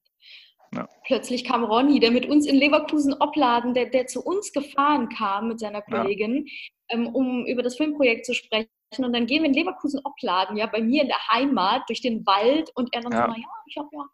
Ja. 0.75 0.89
Plötzlich 1.05 1.43
kam 1.43 1.63
Ronny, 1.63 1.99
der 1.99 2.11
mit 2.11 2.25
uns 2.25 2.45
in 2.47 2.55
Leverkusen 2.55 3.13
opladen, 3.13 3.73
der, 3.73 3.85
der 3.85 4.07
zu 4.07 4.21
uns 4.21 4.51
gefahren 4.51 5.09
kam 5.09 5.47
mit 5.47 5.59
seiner 5.59 5.81
Kollegin, 5.81 6.47
ja. 6.47 6.97
ähm, 6.97 7.07
um 7.07 7.45
über 7.45 7.63
das 7.63 7.77
Filmprojekt 7.77 8.25
zu 8.25 8.33
sprechen. 8.33 8.69
Und 9.03 9.13
dann 9.13 9.25
gehen 9.25 9.41
wir 9.41 9.49
in 9.49 9.55
Leverkusen 9.55 9.99
opladen, 10.03 10.55
ja, 10.57 10.67
bei 10.67 10.81
mir 10.81 11.01
in 11.01 11.07
der 11.07 11.27
Heimat, 11.29 11.83
durch 11.89 12.01
den 12.01 12.25
Wald. 12.25 12.71
Und 12.75 12.93
er 12.93 13.01
dann 13.01 13.11
ja. 13.11 13.23
so, 13.23 13.31
naja, 13.31 13.47
ich 13.65 13.77
habe 13.77 13.89
ja, 13.91 14.05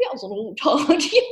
ja 0.00 0.16
so 0.16 0.26
Router. 0.26 0.74
Und 0.88 1.02
hier 1.02 1.22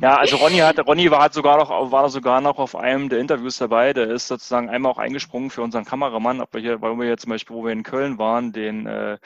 ja, 0.00 0.16
also 0.16 0.36
Ronny 0.36 0.58
hat, 0.58 0.78
Ronny 0.86 1.10
war 1.10 1.20
halt 1.20 1.32
sogar 1.32 1.56
noch, 1.56 1.92
war 1.92 2.08
sogar 2.10 2.40
noch 2.40 2.58
auf 2.58 2.74
einem 2.74 3.08
der 3.08 3.20
Interviews 3.20 3.58
dabei. 3.58 3.92
Der 3.92 4.10
ist 4.10 4.26
sozusagen 4.28 4.68
einmal 4.68 4.92
auch 4.92 4.98
eingesprungen 4.98 5.50
für 5.50 5.62
unseren 5.62 5.84
Kameramann, 5.84 6.40
ob 6.40 6.52
wir 6.52 6.60
hier, 6.60 6.80
weil 6.82 6.96
wir 6.96 7.06
hier 7.06 7.16
zum 7.16 7.30
Beispiel, 7.30 7.56
wo 7.56 7.64
wir 7.64 7.72
in 7.72 7.84
Köln 7.84 8.18
waren, 8.18 8.52
den 8.52 8.86
äh, 8.86 9.18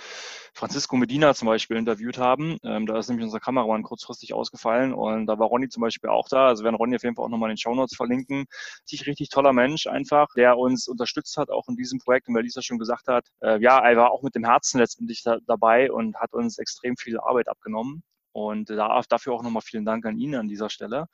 Francisco 0.54 0.96
Medina 0.96 1.34
zum 1.34 1.46
Beispiel 1.46 1.76
interviewt 1.78 2.18
haben. 2.18 2.58
Ähm, 2.64 2.86
da 2.86 2.98
ist 2.98 3.08
nämlich 3.08 3.24
unser 3.24 3.40
Kameramann 3.40 3.82
kurzfristig 3.82 4.34
ausgefallen 4.34 4.92
und 4.92 5.26
da 5.26 5.38
war 5.38 5.48
Ronny 5.48 5.68
zum 5.68 5.80
Beispiel 5.80 6.10
auch 6.10 6.28
da. 6.28 6.48
Also 6.48 6.64
werden 6.64 6.76
Ronny 6.76 6.96
auf 6.96 7.02
jeden 7.02 7.16
Fall 7.16 7.24
auch 7.24 7.30
nochmal 7.30 7.50
in 7.50 7.54
den 7.54 7.58
Shownotes 7.58 7.96
verlinken. 7.96 8.44
Sich 8.84 9.06
richtig 9.06 9.30
toller 9.30 9.52
Mensch 9.52 9.86
einfach, 9.86 10.28
der 10.36 10.58
uns 10.58 10.86
unterstützt 10.86 11.36
hat, 11.38 11.50
auch 11.50 11.68
in 11.68 11.76
diesem 11.76 11.98
Projekt. 11.98 12.28
Und 12.28 12.34
weil 12.34 12.42
Lisa 12.42 12.62
schon 12.62 12.78
gesagt 12.78 13.08
hat, 13.08 13.24
äh, 13.40 13.58
ja, 13.60 13.78
er 13.78 13.96
war 13.96 14.10
auch 14.10 14.22
mit 14.22 14.34
dem 14.34 14.44
Herzen 14.44 14.78
letztendlich 14.78 15.22
da, 15.22 15.38
dabei 15.46 15.90
und 15.90 16.16
hat 16.16 16.34
uns 16.34 16.58
extrem 16.58 16.96
viel 16.96 17.18
Arbeit 17.18 17.48
abgenommen. 17.48 18.02
Und 18.32 18.70
da, 18.70 19.00
dafür 19.08 19.34
auch 19.34 19.42
nochmal 19.42 19.62
vielen 19.62 19.84
Dank 19.84 20.06
an 20.06 20.18
ihn 20.18 20.34
an 20.34 20.48
dieser 20.48 20.70
Stelle. 20.70 21.06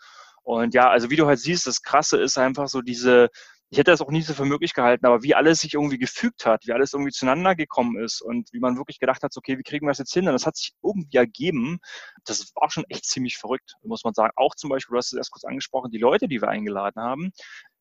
Und 0.42 0.74
ja, 0.74 0.88
also 0.88 1.10
wie 1.10 1.16
du 1.16 1.26
halt 1.26 1.40
siehst, 1.40 1.66
das 1.66 1.82
Krasse 1.82 2.16
ist 2.18 2.38
einfach 2.38 2.68
so 2.68 2.80
diese, 2.80 3.28
ich 3.70 3.78
hätte 3.78 3.90
das 3.90 4.00
auch 4.00 4.10
nie 4.10 4.22
so 4.22 4.32
für 4.32 4.46
möglich 4.46 4.72
gehalten, 4.72 5.04
aber 5.04 5.22
wie 5.22 5.34
alles 5.34 5.60
sich 5.60 5.74
irgendwie 5.74 5.98
gefügt 5.98 6.46
hat, 6.46 6.66
wie 6.66 6.72
alles 6.72 6.94
irgendwie 6.94 7.12
zueinander 7.12 7.54
gekommen 7.54 8.02
ist 8.02 8.22
und 8.22 8.48
wie 8.52 8.60
man 8.60 8.78
wirklich 8.78 8.98
gedacht 8.98 9.22
hat, 9.22 9.36
okay, 9.36 9.58
wie 9.58 9.62
kriegen 9.62 9.86
wir 9.86 9.90
das 9.90 9.98
jetzt 9.98 10.14
hin? 10.14 10.26
Und 10.26 10.32
das 10.32 10.46
hat 10.46 10.56
sich 10.56 10.72
irgendwie 10.82 11.18
ergeben. 11.18 11.80
Das 12.24 12.50
war 12.54 12.70
schon 12.70 12.84
echt 12.88 13.04
ziemlich 13.04 13.36
verrückt, 13.36 13.74
muss 13.82 14.04
man 14.04 14.14
sagen. 14.14 14.32
Auch 14.36 14.54
zum 14.54 14.70
Beispiel, 14.70 14.94
du 14.94 14.98
hast 14.98 15.12
es 15.12 15.18
erst 15.18 15.32
kurz 15.32 15.44
angesprochen, 15.44 15.90
die 15.90 15.98
Leute, 15.98 16.28
die 16.28 16.40
wir 16.40 16.48
eingeladen 16.48 17.02
haben, 17.02 17.30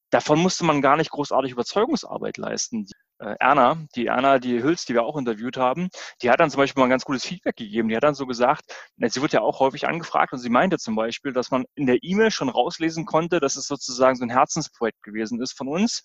davon 0.10 0.40
musste 0.40 0.66
man 0.66 0.82
gar 0.82 0.98
nicht 0.98 1.12
großartig 1.12 1.54
Überzeugungsarbeit 1.54 2.38
leisten 2.38 2.88
Erna, 3.20 3.78
die 3.96 4.08
Erna, 4.08 4.40
die 4.40 4.62
Hüls, 4.62 4.86
die 4.86 4.94
wir 4.94 5.04
auch 5.04 5.18
interviewt 5.18 5.58
haben, 5.58 5.90
die 6.22 6.30
hat 6.30 6.40
dann 6.40 6.50
zum 6.50 6.60
Beispiel 6.60 6.82
mal 6.82 6.88
ein 6.88 6.92
ganz 6.92 7.06
gutes 7.06 7.26
Feedback 7.26 7.56
gegeben. 7.56 7.90
Die 7.90 7.96
hat 7.96 8.04
dann 8.04 8.16
so 8.16 8.26
gesagt, 8.26 8.64
sie 8.98 9.22
wird 9.22 9.34
ja 9.34 9.42
auch 9.42 9.60
häufig 9.60 9.88
angefragt 9.88 10.34
und 10.34 10.40
sie 10.40 10.50
meinte 10.50 10.78
zum 10.78 10.96
Beispiel, 10.96 11.34
dass 11.34 11.52
man 11.52 11.66
in 11.76 11.88
der 11.88 11.98
E-Mail 12.02 12.32
schon 12.32 12.50
rauslesen 12.50 13.06
konnte, 13.06 13.40
dass 13.40 13.56
es 13.56 13.68
sozusagen 13.68 14.16
so 14.16 14.24
ein 14.24 14.30
Herzensprojekt 14.30 15.02
gewesen 15.04 15.42
ist 15.42 15.58
von 15.58 15.68
uns. 15.68 16.04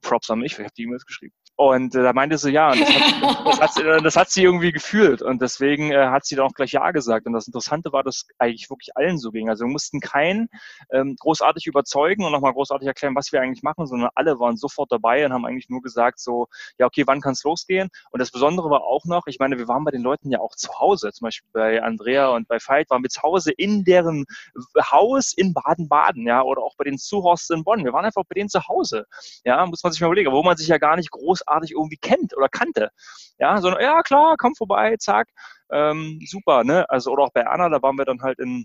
Props 0.00 0.30
an 0.30 0.40
mich, 0.40 0.52
ich 0.52 0.58
habe 0.58 0.70
die 0.76 0.82
E-Mails 0.84 1.06
geschrieben. 1.06 1.34
Und 1.56 1.94
äh, 1.94 2.02
da 2.02 2.12
meinte 2.12 2.36
sie, 2.36 2.50
ja, 2.50 2.72
und 2.72 2.80
das 2.80 2.88
hat, 2.88 3.46
das, 3.46 3.60
hat, 3.60 3.84
äh, 3.84 4.02
das 4.02 4.16
hat 4.16 4.30
sie 4.30 4.42
irgendwie 4.42 4.72
gefühlt 4.72 5.22
und 5.22 5.40
deswegen 5.40 5.92
äh, 5.92 6.06
hat 6.08 6.24
sie 6.24 6.34
dann 6.34 6.46
auch 6.46 6.52
gleich 6.52 6.72
Ja 6.72 6.90
gesagt. 6.90 7.26
Und 7.26 7.32
das 7.32 7.46
Interessante 7.46 7.92
war, 7.92 8.02
dass 8.02 8.26
eigentlich 8.38 8.68
wirklich 8.70 8.96
allen 8.96 9.18
so 9.18 9.30
ging. 9.30 9.48
Also 9.48 9.64
wir 9.64 9.70
mussten 9.70 10.00
keinen 10.00 10.48
ähm, 10.90 11.14
großartig 11.18 11.66
überzeugen 11.68 12.24
und 12.24 12.32
nochmal 12.32 12.52
großartig 12.52 12.88
erklären, 12.88 13.14
was 13.14 13.30
wir 13.30 13.40
eigentlich 13.40 13.62
machen, 13.62 13.86
sondern 13.86 14.10
alle 14.16 14.40
waren 14.40 14.56
sofort 14.56 14.90
dabei 14.90 15.24
und 15.24 15.32
haben 15.32 15.46
eigentlich 15.46 15.68
nur 15.68 15.80
gesagt 15.80 16.18
so, 16.18 16.48
ja, 16.78 16.86
okay, 16.86 17.04
wann 17.06 17.20
kann 17.20 17.34
es 17.34 17.44
losgehen? 17.44 17.88
Und 18.10 18.20
das 18.20 18.32
Besondere 18.32 18.68
war 18.70 18.82
auch 18.82 19.04
noch, 19.04 19.28
ich 19.28 19.38
meine, 19.38 19.56
wir 19.56 19.68
waren 19.68 19.84
bei 19.84 19.92
den 19.92 20.02
Leuten 20.02 20.32
ja 20.32 20.40
auch 20.40 20.56
zu 20.56 20.76
Hause, 20.80 21.12
zum 21.12 21.26
Beispiel 21.26 21.48
bei 21.52 21.80
Andrea 21.80 22.30
und 22.30 22.48
bei 22.48 22.58
Veit 22.58 22.90
waren 22.90 23.02
wir 23.04 23.10
zu 23.10 23.22
Hause 23.22 23.52
in 23.52 23.84
deren 23.84 24.24
Haus 24.90 25.32
in 25.32 25.54
Baden-Baden, 25.54 26.26
ja, 26.26 26.42
oder 26.42 26.62
auch 26.62 26.74
bei 26.76 26.84
den 26.84 26.98
Zuhorst 26.98 27.52
in 27.52 27.62
Bonn. 27.62 27.84
Wir 27.84 27.92
waren 27.92 28.04
einfach 28.04 28.24
bei 28.28 28.34
denen 28.34 28.48
zu 28.48 28.66
Hause, 28.66 29.06
ja, 29.44 29.64
muss 29.66 29.84
man 29.84 29.92
sich 29.92 30.00
mal 30.00 30.08
überlegen, 30.08 30.32
wo 30.32 30.42
man 30.42 30.56
sich 30.56 30.66
ja 30.66 30.78
gar 30.78 30.96
nicht 30.96 31.12
großartig 31.44 31.72
irgendwie 31.72 31.96
kennt 31.96 32.36
oder 32.36 32.48
kannte, 32.48 32.90
ja, 33.38 33.60
sondern, 33.60 33.82
ja, 33.82 34.02
klar, 34.02 34.36
komm 34.38 34.54
vorbei, 34.54 34.96
zack, 34.98 35.28
ähm, 35.70 36.20
super, 36.26 36.64
ne, 36.64 36.88
also, 36.90 37.10
oder 37.10 37.24
auch 37.24 37.32
bei 37.32 37.46
Anna, 37.46 37.68
da 37.68 37.82
waren 37.82 37.96
wir 37.96 38.04
dann 38.04 38.22
halt 38.22 38.38
in, 38.38 38.64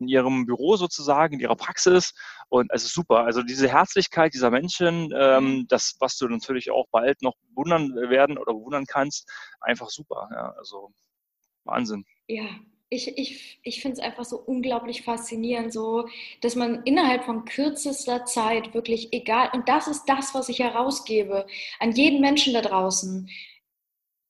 in 0.00 0.08
ihrem 0.08 0.46
Büro 0.46 0.76
sozusagen, 0.76 1.34
in 1.34 1.40
ihrer 1.40 1.56
Praxis. 1.56 2.14
Und 2.48 2.68
es 2.72 2.84
ist 2.84 2.94
super. 2.94 3.24
Also 3.24 3.42
diese 3.42 3.68
Herzlichkeit 3.68 4.34
dieser 4.34 4.50
Menschen, 4.50 5.12
ähm, 5.16 5.44
mhm. 5.44 5.66
das, 5.68 5.94
was 6.00 6.16
du 6.16 6.26
natürlich 6.28 6.70
auch 6.72 6.86
bald 6.90 7.22
noch 7.22 7.34
wundern 7.54 7.94
werden 7.94 8.36
oder 8.36 8.54
bewundern 8.54 8.86
kannst, 8.86 9.30
einfach 9.60 9.88
super. 9.90 10.28
Ja, 10.32 10.52
also 10.58 10.90
Wahnsinn. 11.64 12.04
Ja, 12.26 12.46
ich, 12.90 13.18
ich, 13.18 13.58
ich 13.62 13.82
finde 13.82 13.94
es 13.94 14.00
einfach 14.00 14.24
so 14.24 14.36
unglaublich 14.36 15.02
faszinierend, 15.02 15.72
so, 15.72 16.08
dass 16.40 16.54
man 16.54 16.82
innerhalb 16.84 17.24
von 17.24 17.44
kürzester 17.44 18.24
Zeit 18.24 18.74
wirklich 18.74 19.12
egal, 19.12 19.50
und 19.52 19.68
das 19.68 19.88
ist 19.88 20.04
das, 20.06 20.34
was 20.34 20.48
ich 20.48 20.60
herausgebe 20.60 21.46
an 21.80 21.92
jeden 21.92 22.20
Menschen 22.20 22.54
da 22.54 22.60
draußen, 22.60 23.28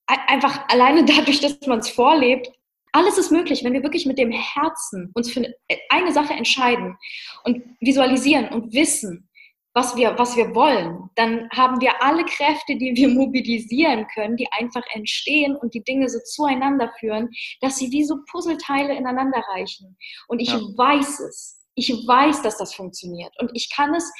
einfach 0.06 0.68
alleine 0.68 1.04
dadurch, 1.16 1.40
dass 1.40 1.60
man 1.66 1.80
es 1.80 1.88
vorlebt, 1.88 2.50
alles 2.92 3.18
ist 3.18 3.32
möglich, 3.32 3.64
wenn 3.64 3.72
wir 3.72 3.82
wirklich 3.82 4.06
mit 4.06 4.18
dem 4.18 4.30
Herzen 4.30 5.10
uns 5.14 5.32
für 5.32 5.52
eine 5.88 6.12
Sache 6.12 6.34
entscheiden 6.34 6.96
und 7.42 7.62
visualisieren 7.80 8.48
und 8.50 8.72
wissen, 8.72 9.28
was 9.74 9.96
wir, 9.96 10.16
was 10.16 10.36
wir 10.36 10.54
wollen, 10.54 11.10
dann 11.16 11.48
haben 11.50 11.80
wir 11.80 12.02
alle 12.02 12.24
Kräfte, 12.24 12.76
die 12.76 12.94
wir 12.94 13.08
mobilisieren 13.20 14.06
können, 14.14 14.36
die 14.36 14.48
einfach 14.52 14.84
entstehen 14.92 15.56
und 15.56 15.74
die 15.74 15.82
Dinge 15.82 16.08
so 16.08 16.20
zueinander 16.24 16.92
führen, 16.98 17.28
dass 17.60 17.76
sie 17.76 17.90
wie 17.90 18.04
so 18.04 18.16
Puzzleteile 18.30 18.94
ineinander 18.94 19.42
reichen. 19.54 19.96
Und 20.28 20.40
ich 20.40 20.50
ja. 20.50 20.60
weiß 20.60 21.20
es. 21.20 21.60
Ich 21.74 21.90
weiß, 21.90 22.42
dass 22.42 22.56
das 22.56 22.72
funktioniert. 22.72 23.34
Und 23.40 23.50
ich 23.52 23.68
kann 23.74 23.92
es 23.94 24.12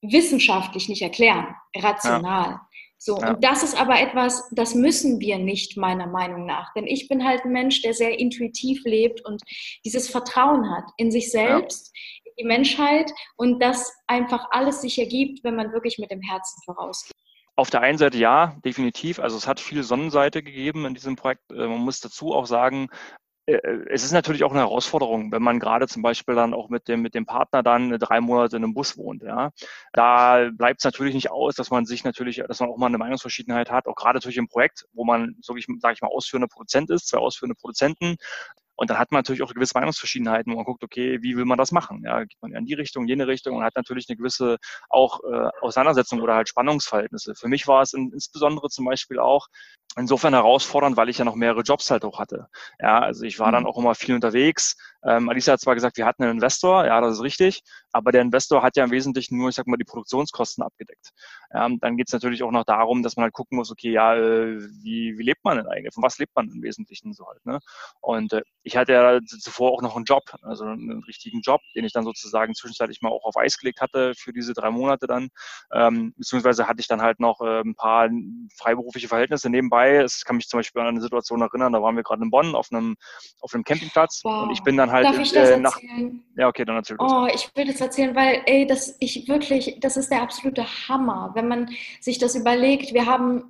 wissenschaftlich 0.00 0.88
nicht 0.88 1.02
erklären, 1.02 1.54
rational. 1.76 2.50
Ja. 2.50 2.68
So, 2.98 3.18
ja. 3.18 3.30
und 3.30 3.42
das 3.42 3.64
ist 3.64 3.76
aber 3.76 4.00
etwas, 4.00 4.48
das 4.52 4.76
müssen 4.76 5.18
wir 5.18 5.38
nicht, 5.38 5.76
meiner 5.76 6.06
Meinung 6.06 6.46
nach. 6.46 6.72
Denn 6.74 6.86
ich 6.86 7.08
bin 7.08 7.24
halt 7.24 7.44
ein 7.44 7.50
Mensch, 7.50 7.82
der 7.82 7.94
sehr 7.94 8.16
intuitiv 8.20 8.80
lebt 8.84 9.24
und 9.24 9.42
dieses 9.84 10.08
Vertrauen 10.08 10.70
hat 10.70 10.84
in 10.98 11.10
sich 11.10 11.32
selbst, 11.32 11.92
die 12.38 12.44
Menschheit 12.44 13.12
und 13.36 13.60
das 13.60 13.92
einfach 14.06 14.46
alles 14.50 14.82
sich 14.82 14.98
ergibt, 14.98 15.44
wenn 15.44 15.56
man 15.56 15.72
wirklich 15.72 15.98
mit 15.98 16.10
dem 16.10 16.20
Herzen 16.20 16.60
vorausgeht. 16.64 17.12
Auf 17.54 17.70
der 17.70 17.82
einen 17.82 17.98
Seite 17.98 18.16
ja, 18.16 18.56
definitiv. 18.64 19.18
Also 19.18 19.36
es 19.36 19.46
hat 19.46 19.60
viel 19.60 19.82
Sonnenseite 19.82 20.42
gegeben 20.42 20.86
in 20.86 20.94
diesem 20.94 21.16
Projekt. 21.16 21.50
Äh, 21.50 21.66
man 21.66 21.80
muss 21.80 22.00
dazu 22.00 22.32
auch 22.32 22.46
sagen, 22.46 22.88
äh, 23.46 23.58
es 23.90 24.04
ist 24.04 24.12
natürlich 24.12 24.44
auch 24.44 24.52
eine 24.52 24.60
Herausforderung, 24.60 25.32
wenn 25.32 25.42
man 25.42 25.58
gerade 25.58 25.88
zum 25.88 26.02
Beispiel 26.02 26.34
dann 26.34 26.54
auch 26.54 26.68
mit 26.68 26.88
dem, 26.88 27.02
mit 27.02 27.14
dem 27.14 27.26
Partner 27.26 27.62
dann 27.62 27.90
drei 27.98 28.20
Monate 28.20 28.56
in 28.56 28.64
einem 28.64 28.74
Bus 28.74 28.96
wohnt. 28.96 29.22
Ja. 29.22 29.50
Da 29.92 30.50
bleibt 30.52 30.80
es 30.80 30.84
natürlich 30.84 31.14
nicht 31.14 31.30
aus, 31.30 31.54
dass 31.54 31.70
man 31.70 31.84
sich 31.84 32.04
natürlich, 32.04 32.42
dass 32.46 32.60
man 32.60 32.70
auch 32.70 32.78
mal 32.78 32.86
eine 32.86 32.98
Meinungsverschiedenheit 32.98 33.70
hat, 33.70 33.86
auch 33.86 33.96
gerade 33.96 34.16
natürlich 34.16 34.38
im 34.38 34.48
Projekt, 34.48 34.86
wo 34.92 35.04
man, 35.04 35.36
so 35.40 35.56
ich, 35.56 35.66
sage 35.80 35.94
ich 35.94 36.02
mal, 36.02 36.08
ausführender 36.08 36.48
Produzent 36.48 36.90
ist, 36.90 37.08
zwei 37.08 37.18
ausführende 37.18 37.56
Produzenten. 37.56 38.16
Und 38.76 38.90
dann 38.90 38.98
hat 38.98 39.12
man 39.12 39.18
natürlich 39.18 39.42
auch 39.42 39.52
gewisse 39.52 39.76
Meinungsverschiedenheiten, 39.76 40.52
wo 40.52 40.56
man 40.56 40.64
guckt, 40.64 40.82
okay, 40.82 41.18
wie 41.22 41.36
will 41.36 41.44
man 41.44 41.58
das 41.58 41.72
machen? 41.72 42.02
Ja, 42.04 42.20
geht 42.24 42.38
man 42.40 42.52
in 42.52 42.64
die 42.64 42.74
Richtung, 42.74 43.06
jene 43.06 43.26
Richtung 43.26 43.56
und 43.56 43.64
hat 43.64 43.76
natürlich 43.76 44.06
eine 44.08 44.16
gewisse 44.16 44.56
auch 44.88 45.20
äh, 45.24 45.50
Auseinandersetzung 45.60 46.20
oder 46.20 46.34
halt 46.34 46.48
Spannungsverhältnisse. 46.48 47.34
Für 47.34 47.48
mich 47.48 47.66
war 47.68 47.82
es 47.82 47.92
in, 47.92 48.10
insbesondere 48.12 48.68
zum 48.68 48.86
Beispiel 48.86 49.18
auch, 49.18 49.48
insofern 49.96 50.34
herausfordernd, 50.34 50.96
weil 50.96 51.08
ich 51.08 51.18
ja 51.18 51.24
noch 51.24 51.34
mehrere 51.34 51.62
Jobs 51.62 51.90
halt 51.90 52.04
auch 52.04 52.18
hatte. 52.18 52.48
Ja, 52.78 53.00
also 53.00 53.24
ich 53.24 53.38
war 53.38 53.52
dann 53.52 53.64
mhm. 53.64 53.68
auch 53.68 53.78
immer 53.78 53.94
viel 53.94 54.14
unterwegs. 54.14 54.76
Ähm, 55.04 55.28
Alicia 55.28 55.54
hat 55.54 55.60
zwar 55.60 55.74
gesagt, 55.74 55.96
wir 55.96 56.06
hatten 56.06 56.22
einen 56.22 56.32
Investor, 56.32 56.86
ja, 56.86 57.00
das 57.00 57.14
ist 57.14 57.22
richtig, 57.22 57.62
aber 57.90 58.12
der 58.12 58.22
Investor 58.22 58.62
hat 58.62 58.76
ja 58.76 58.84
im 58.84 58.92
Wesentlichen 58.92 59.36
nur, 59.36 59.48
ich 59.48 59.56
sag 59.56 59.66
mal, 59.66 59.76
die 59.76 59.84
Produktionskosten 59.84 60.62
abgedeckt. 60.62 61.10
Ähm, 61.52 61.78
dann 61.80 61.96
geht 61.96 62.08
es 62.08 62.12
natürlich 62.12 62.42
auch 62.42 62.52
noch 62.52 62.64
darum, 62.64 63.02
dass 63.02 63.16
man 63.16 63.24
halt 63.24 63.34
gucken 63.34 63.58
muss, 63.58 63.70
okay, 63.70 63.90
ja, 63.90 64.14
äh, 64.14 64.58
wie, 64.82 65.18
wie 65.18 65.22
lebt 65.22 65.44
man 65.44 65.56
denn 65.56 65.66
eigentlich? 65.66 65.92
Von 65.92 66.04
was 66.04 66.18
lebt 66.18 66.34
man 66.36 66.48
im 66.48 66.62
Wesentlichen 66.62 67.12
so 67.12 67.26
halt? 67.26 67.44
Ne? 67.44 67.58
Und 68.00 68.32
äh, 68.32 68.42
ich 68.62 68.76
hatte 68.76 68.92
ja 68.92 69.18
zuvor 69.26 69.72
auch 69.72 69.82
noch 69.82 69.96
einen 69.96 70.04
Job, 70.04 70.22
also 70.42 70.64
einen 70.64 71.02
richtigen 71.02 71.40
Job, 71.40 71.60
den 71.74 71.84
ich 71.84 71.92
dann 71.92 72.04
sozusagen 72.04 72.54
zwischenzeitlich 72.54 73.02
mal 73.02 73.10
auch 73.10 73.24
auf 73.24 73.36
Eis 73.36 73.58
gelegt 73.58 73.80
hatte 73.80 74.14
für 74.16 74.32
diese 74.32 74.54
drei 74.54 74.70
Monate 74.70 75.06
dann. 75.08 75.28
Ähm, 75.72 76.14
beziehungsweise 76.16 76.68
hatte 76.68 76.80
ich 76.80 76.86
dann 76.86 77.02
halt 77.02 77.18
noch 77.18 77.40
äh, 77.40 77.60
ein 77.60 77.74
paar 77.74 78.08
freiberufliche 78.56 79.08
Verhältnisse 79.08 79.50
nebenbei 79.50 79.81
dabei. 79.82 79.96
Es 79.96 80.24
kann 80.24 80.36
mich 80.36 80.48
zum 80.48 80.58
Beispiel 80.58 80.80
an 80.80 80.88
eine 80.88 81.00
Situation 81.00 81.40
erinnern, 81.40 81.72
da 81.72 81.82
waren 81.82 81.96
wir 81.96 82.02
gerade 82.02 82.22
in 82.22 82.30
Bonn 82.30 82.54
auf 82.54 82.68
einem, 82.70 82.96
auf 83.40 83.54
einem 83.54 83.64
Campingplatz 83.64 84.20
wow. 84.24 84.44
und 84.44 84.52
ich 84.52 84.62
bin 84.62 84.76
dann 84.76 84.90
halt 84.90 85.06
Darf 85.06 85.18
ich 85.18 85.32
das 85.32 85.50
äh, 85.50 85.56
nach. 85.58 85.74
Erzählen? 85.74 86.24
Ja, 86.36 86.48
okay, 86.48 86.64
dann 86.64 86.76
erzähl 86.76 86.96
Oh, 86.98 87.26
ich 87.32 87.50
will 87.54 87.66
das 87.66 87.80
erzählen, 87.80 88.14
weil, 88.14 88.42
ey, 88.46 88.66
das 88.66 88.96
ich 89.00 89.28
wirklich, 89.28 89.78
das 89.80 89.96
ist 89.96 90.10
der 90.10 90.22
absolute 90.22 90.64
Hammer, 90.88 91.32
wenn 91.34 91.48
man 91.48 91.70
sich 92.00 92.18
das 92.18 92.34
überlegt. 92.34 92.92
Wir 92.94 93.06
haben 93.06 93.48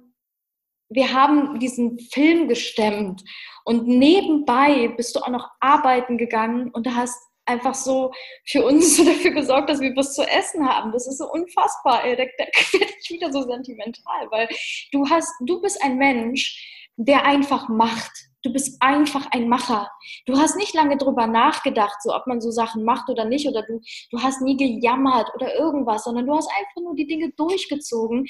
wir 0.94 1.14
haben 1.14 1.58
diesen 1.58 1.98
Film 1.98 2.48
gestemmt 2.48 3.24
und 3.64 3.88
nebenbei 3.88 4.88
bist 4.88 5.16
du 5.16 5.20
auch 5.20 5.30
noch 5.30 5.48
arbeiten 5.58 6.18
gegangen 6.18 6.70
und 6.70 6.86
hast 6.94 7.18
einfach 7.46 7.74
so 7.74 8.12
für 8.46 8.64
uns 8.64 8.96
dafür 9.04 9.32
gesorgt, 9.32 9.70
dass 9.70 9.80
wir 9.80 9.94
was 9.96 10.14
zu 10.14 10.22
essen 10.22 10.68
haben. 10.68 10.92
Das 10.92 11.06
ist 11.06 11.18
so 11.18 11.30
unfassbar. 11.30 12.04
Ey. 12.04 12.16
Da, 12.16 12.24
da 12.38 12.44
werde 12.78 12.92
ich 13.02 13.10
wieder 13.10 13.32
so 13.32 13.42
sentimental, 13.42 14.30
weil 14.30 14.48
du 14.92 15.08
hast, 15.08 15.32
du 15.40 15.60
bist 15.60 15.82
ein 15.82 15.96
Mensch, 15.96 16.88
der 16.96 17.24
einfach 17.24 17.68
macht. 17.68 18.12
Du 18.42 18.52
bist 18.52 18.80
einfach 18.80 19.26
ein 19.30 19.48
Macher. 19.48 19.90
Du 20.26 20.38
hast 20.38 20.56
nicht 20.56 20.74
lange 20.74 20.96
drüber 20.96 21.26
nachgedacht, 21.26 22.02
so 22.02 22.14
ob 22.14 22.26
man 22.26 22.40
so 22.40 22.50
Sachen 22.50 22.84
macht 22.84 23.08
oder 23.08 23.24
nicht, 23.24 23.48
oder 23.48 23.62
du, 23.62 23.80
du 24.10 24.22
hast 24.22 24.40
nie 24.42 24.56
gejammert 24.56 25.30
oder 25.34 25.54
irgendwas, 25.54 26.04
sondern 26.04 26.26
du 26.26 26.34
hast 26.34 26.48
einfach 26.50 26.82
nur 26.82 26.94
die 26.94 27.06
Dinge 27.06 27.30
durchgezogen. 27.36 28.26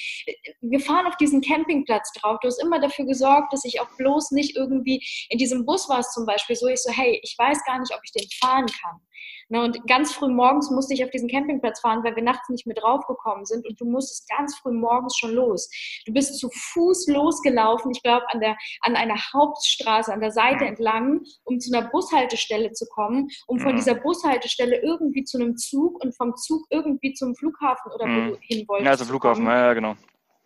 Wir 0.60 0.80
fahren 0.80 1.06
auf 1.06 1.16
diesen 1.16 1.40
Campingplatz 1.40 2.12
drauf. 2.12 2.38
Du 2.40 2.48
hast 2.48 2.62
immer 2.62 2.80
dafür 2.80 3.06
gesorgt, 3.06 3.52
dass 3.52 3.64
ich 3.64 3.80
auch 3.80 3.88
bloß 3.96 4.32
nicht 4.32 4.56
irgendwie 4.56 5.02
in 5.28 5.38
diesem 5.38 5.64
Bus 5.64 5.88
war 5.88 6.00
es 6.00 6.12
zum 6.12 6.26
Beispiel 6.26 6.56
so, 6.56 6.66
ich 6.68 6.82
so, 6.82 6.92
hey, 6.92 7.20
ich 7.22 7.34
weiß 7.38 7.64
gar 7.64 7.78
nicht, 7.78 7.94
ob 7.94 8.00
ich 8.04 8.12
den 8.12 8.28
fahren 8.40 8.66
kann. 8.66 9.00
Ne, 9.48 9.62
und 9.62 9.86
ganz 9.86 10.12
früh 10.14 10.28
morgens 10.28 10.70
musste 10.70 10.94
ich 10.94 11.04
auf 11.04 11.10
diesen 11.10 11.28
Campingplatz 11.28 11.80
fahren, 11.80 12.02
weil 12.04 12.16
wir 12.16 12.22
nachts 12.22 12.48
nicht 12.48 12.66
mehr 12.66 12.76
draufgekommen 12.76 13.44
sind. 13.44 13.66
Und 13.66 13.80
du 13.80 13.84
musstest 13.84 14.28
ganz 14.28 14.56
früh 14.56 14.72
morgens 14.72 15.16
schon 15.16 15.32
los. 15.32 15.68
Du 16.06 16.12
bist 16.12 16.38
zu 16.38 16.48
Fuß 16.50 17.08
losgelaufen, 17.08 17.90
ich 17.90 18.02
glaube, 18.02 18.24
an, 18.30 18.40
an 18.80 18.96
einer 18.96 19.18
Hauptstraße, 19.32 20.12
an 20.12 20.20
der 20.20 20.30
Seite 20.30 20.64
entlang, 20.64 21.20
um 21.44 21.60
zu 21.60 21.74
einer 21.74 21.88
Bushaltestelle 21.88 22.72
zu 22.72 22.86
kommen, 22.86 23.28
um 23.46 23.58
von 23.58 23.76
dieser 23.76 23.94
Bushaltestelle 23.94 24.80
irgendwie 24.82 25.24
zu 25.24 25.38
einem 25.38 25.56
Zug 25.56 26.02
und 26.02 26.16
vom 26.16 26.34
Zug 26.36 26.66
irgendwie 26.70 27.12
zum 27.12 27.34
Flughafen 27.34 27.92
oder 27.92 28.06
wo 28.06 28.20
mhm. 28.20 28.28
du 28.30 28.38
hin 28.40 28.66
wolltest. 28.68 28.84
Ja, 28.86 28.90
also 28.92 29.04
Flughafen, 29.04 29.44
ja, 29.44 29.74
genau. 29.74 29.96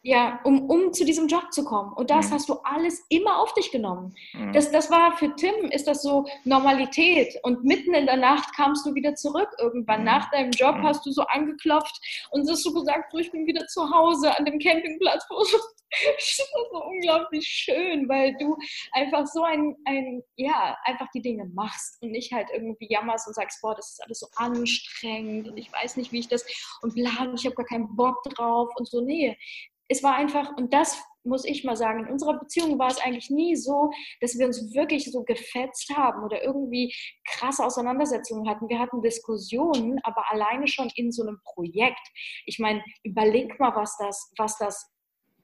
Ja, 0.07 0.39
um, 0.45 0.71
um 0.71 0.93
zu 0.93 1.05
diesem 1.05 1.27
Job 1.27 1.53
zu 1.53 1.65
kommen. 1.65 1.93
Und 1.95 2.11
das 2.11 2.29
mhm. 2.29 2.35
hast 2.35 2.49
du 2.49 2.61
alles 2.63 3.05
immer 3.09 3.41
auf 3.41 3.53
dich 3.55 3.73
genommen. 3.73 4.15
Mhm. 4.35 4.53
Das, 4.53 4.71
das 4.71 4.89
war 4.89 5.17
für 5.17 5.35
Tim, 5.35 5.69
ist 5.73 5.89
das 5.89 6.01
so 6.03 6.25
Normalität. 6.45 7.37
Und 7.43 7.65
mitten 7.65 7.93
in 7.93 8.07
der 8.07 8.17
Nacht 8.17 8.55
kamst 8.55 8.87
du 8.87 8.95
wieder 8.95 9.17
zurück 9.17 9.49
irgendwann. 9.59 10.03
Mhm. 10.03 10.07
Nach 10.07 10.31
deinem 10.31 10.53
Job 10.53 10.77
mhm. 10.77 10.85
hast 10.85 11.05
du 11.05 11.11
so 11.11 11.23
angeklopft 11.23 12.01
und 12.31 12.49
hast 12.49 12.65
du 12.65 12.73
gesagt, 12.73 13.11
so, 13.11 13.19
ich 13.19 13.33
bin 13.33 13.49
wieder 13.49 13.67
zu 13.67 13.91
Hause 13.91 14.39
an 14.39 14.45
dem 14.45 14.61
Campingplatz. 14.61 15.27
das 15.31 16.25
ist 16.25 16.37
so 16.37 16.85
unglaublich 16.85 17.45
schön, 17.45 18.09
weil 18.09 18.37
du 18.39 18.57
einfach 18.93 19.27
so 19.27 19.43
ein, 19.43 19.75
ein, 19.87 20.23
ja, 20.37 20.77
einfach 20.85 21.09
die 21.17 21.23
Dinge 21.23 21.47
machst 21.47 22.01
und 22.01 22.13
nicht 22.13 22.33
halt 22.33 22.47
irgendwie 22.53 22.87
jammerst 22.89 23.27
und 23.27 23.35
sagst, 23.35 23.61
boah, 23.61 23.75
das 23.75 23.91
ist 23.91 24.05
alles 24.05 24.21
so 24.21 24.29
anstrengend 24.37 25.49
und 25.49 25.57
ich 25.57 25.73
weiß 25.73 25.97
nicht, 25.97 26.13
wie 26.13 26.21
ich 26.21 26.29
das 26.29 26.47
und 26.83 26.95
bla, 26.95 27.33
ich 27.35 27.45
habe 27.45 27.57
gar 27.57 27.67
keinen 27.67 27.97
Bock 27.97 28.23
drauf 28.23 28.71
und 28.77 28.87
so. 28.87 29.01
Nee, 29.01 29.37
es 29.89 30.03
war 30.03 30.15
einfach, 30.15 30.57
und 30.57 30.73
das 30.73 31.03
muss 31.25 31.45
ich 31.45 31.65
mal 31.65 31.77
sagen, 31.77 32.05
in 32.05 32.13
unserer 32.13 32.39
Beziehung 32.39 32.79
war 32.79 32.89
es 32.89 33.01
eigentlich 33.01 33.31
nie 33.31 33.57
so, 33.57 33.91
dass 34.21 34.39
wir 34.39 34.47
uns 34.47 34.73
wirklich 34.75 35.11
so 35.11 35.25
gefetzt 35.25 35.93
haben 35.97 36.25
oder 36.25 36.43
irgendwie 36.43 36.95
krasse 37.25 37.65
Auseinandersetzungen 37.65 38.49
hatten. 38.49 38.69
Wir 38.69 38.79
hatten 38.79 39.03
Diskussionen, 39.03 39.99
aber 40.05 40.31
alleine 40.31 40.69
schon 40.69 40.91
in 40.95 41.11
so 41.11 41.23
einem 41.23 41.41
Projekt. 41.45 42.07
Ich 42.47 42.59
meine, 42.59 42.83
überleg 43.03 43.59
mal, 43.59 43.75
was 43.75 43.97
das, 43.99 44.33
was 44.39 44.57
das 44.59 44.93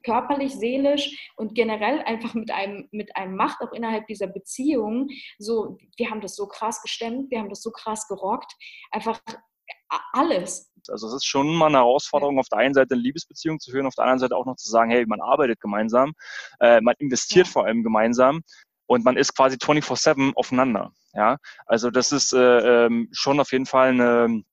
körperlich, 0.03 0.53
seelisch 0.53 1.31
und 1.37 1.55
generell 1.55 2.01
einfach 2.01 2.33
mit 2.33 2.51
einem, 2.51 2.87
mit 2.91 3.15
einem 3.15 3.35
macht, 3.35 3.61
auch 3.61 3.71
innerhalb 3.71 4.05
dieser 4.07 4.27
Beziehung. 4.27 5.07
So, 5.37 5.77
wir 5.97 6.09
haben 6.09 6.21
das 6.21 6.35
so 6.35 6.47
krass 6.47 6.81
gestemmt, 6.81 7.31
wir 7.31 7.39
haben 7.39 7.49
das 7.49 7.61
so 7.61 7.71
krass 7.71 8.07
gerockt. 8.07 8.53
Einfach 8.91 9.21
alles. 10.11 10.72
Also 10.89 11.07
es 11.07 11.13
ist 11.13 11.25
schon 11.25 11.55
mal 11.55 11.67
eine 11.67 11.77
Herausforderung, 11.77 12.39
auf 12.39 12.47
der 12.49 12.59
einen 12.59 12.73
Seite 12.73 12.93
eine 12.93 13.03
Liebesbeziehung 13.03 13.59
zu 13.59 13.71
führen, 13.71 13.85
auf 13.85 13.95
der 13.95 14.05
anderen 14.05 14.19
Seite 14.19 14.35
auch 14.35 14.45
noch 14.45 14.55
zu 14.55 14.69
sagen, 14.69 14.91
hey, 14.91 15.05
man 15.05 15.21
arbeitet 15.21 15.59
gemeinsam, 15.59 16.13
äh, 16.59 16.81
man 16.81 16.95
investiert 16.99 17.47
ja. 17.47 17.51
vor 17.51 17.65
allem 17.65 17.83
gemeinsam 17.83 18.41
und 18.85 19.05
man 19.05 19.17
ist 19.17 19.35
quasi 19.35 19.57
24-7 19.57 20.33
aufeinander. 20.35 20.91
Ja, 21.13 21.37
also 21.67 21.91
das 21.91 22.11
ist 22.11 22.33
äh, 22.33 22.85
ähm, 22.85 23.09
schon 23.11 23.39
auf 23.39 23.51
jeden 23.51 23.67
Fall 23.67 23.89
eine 23.89 24.43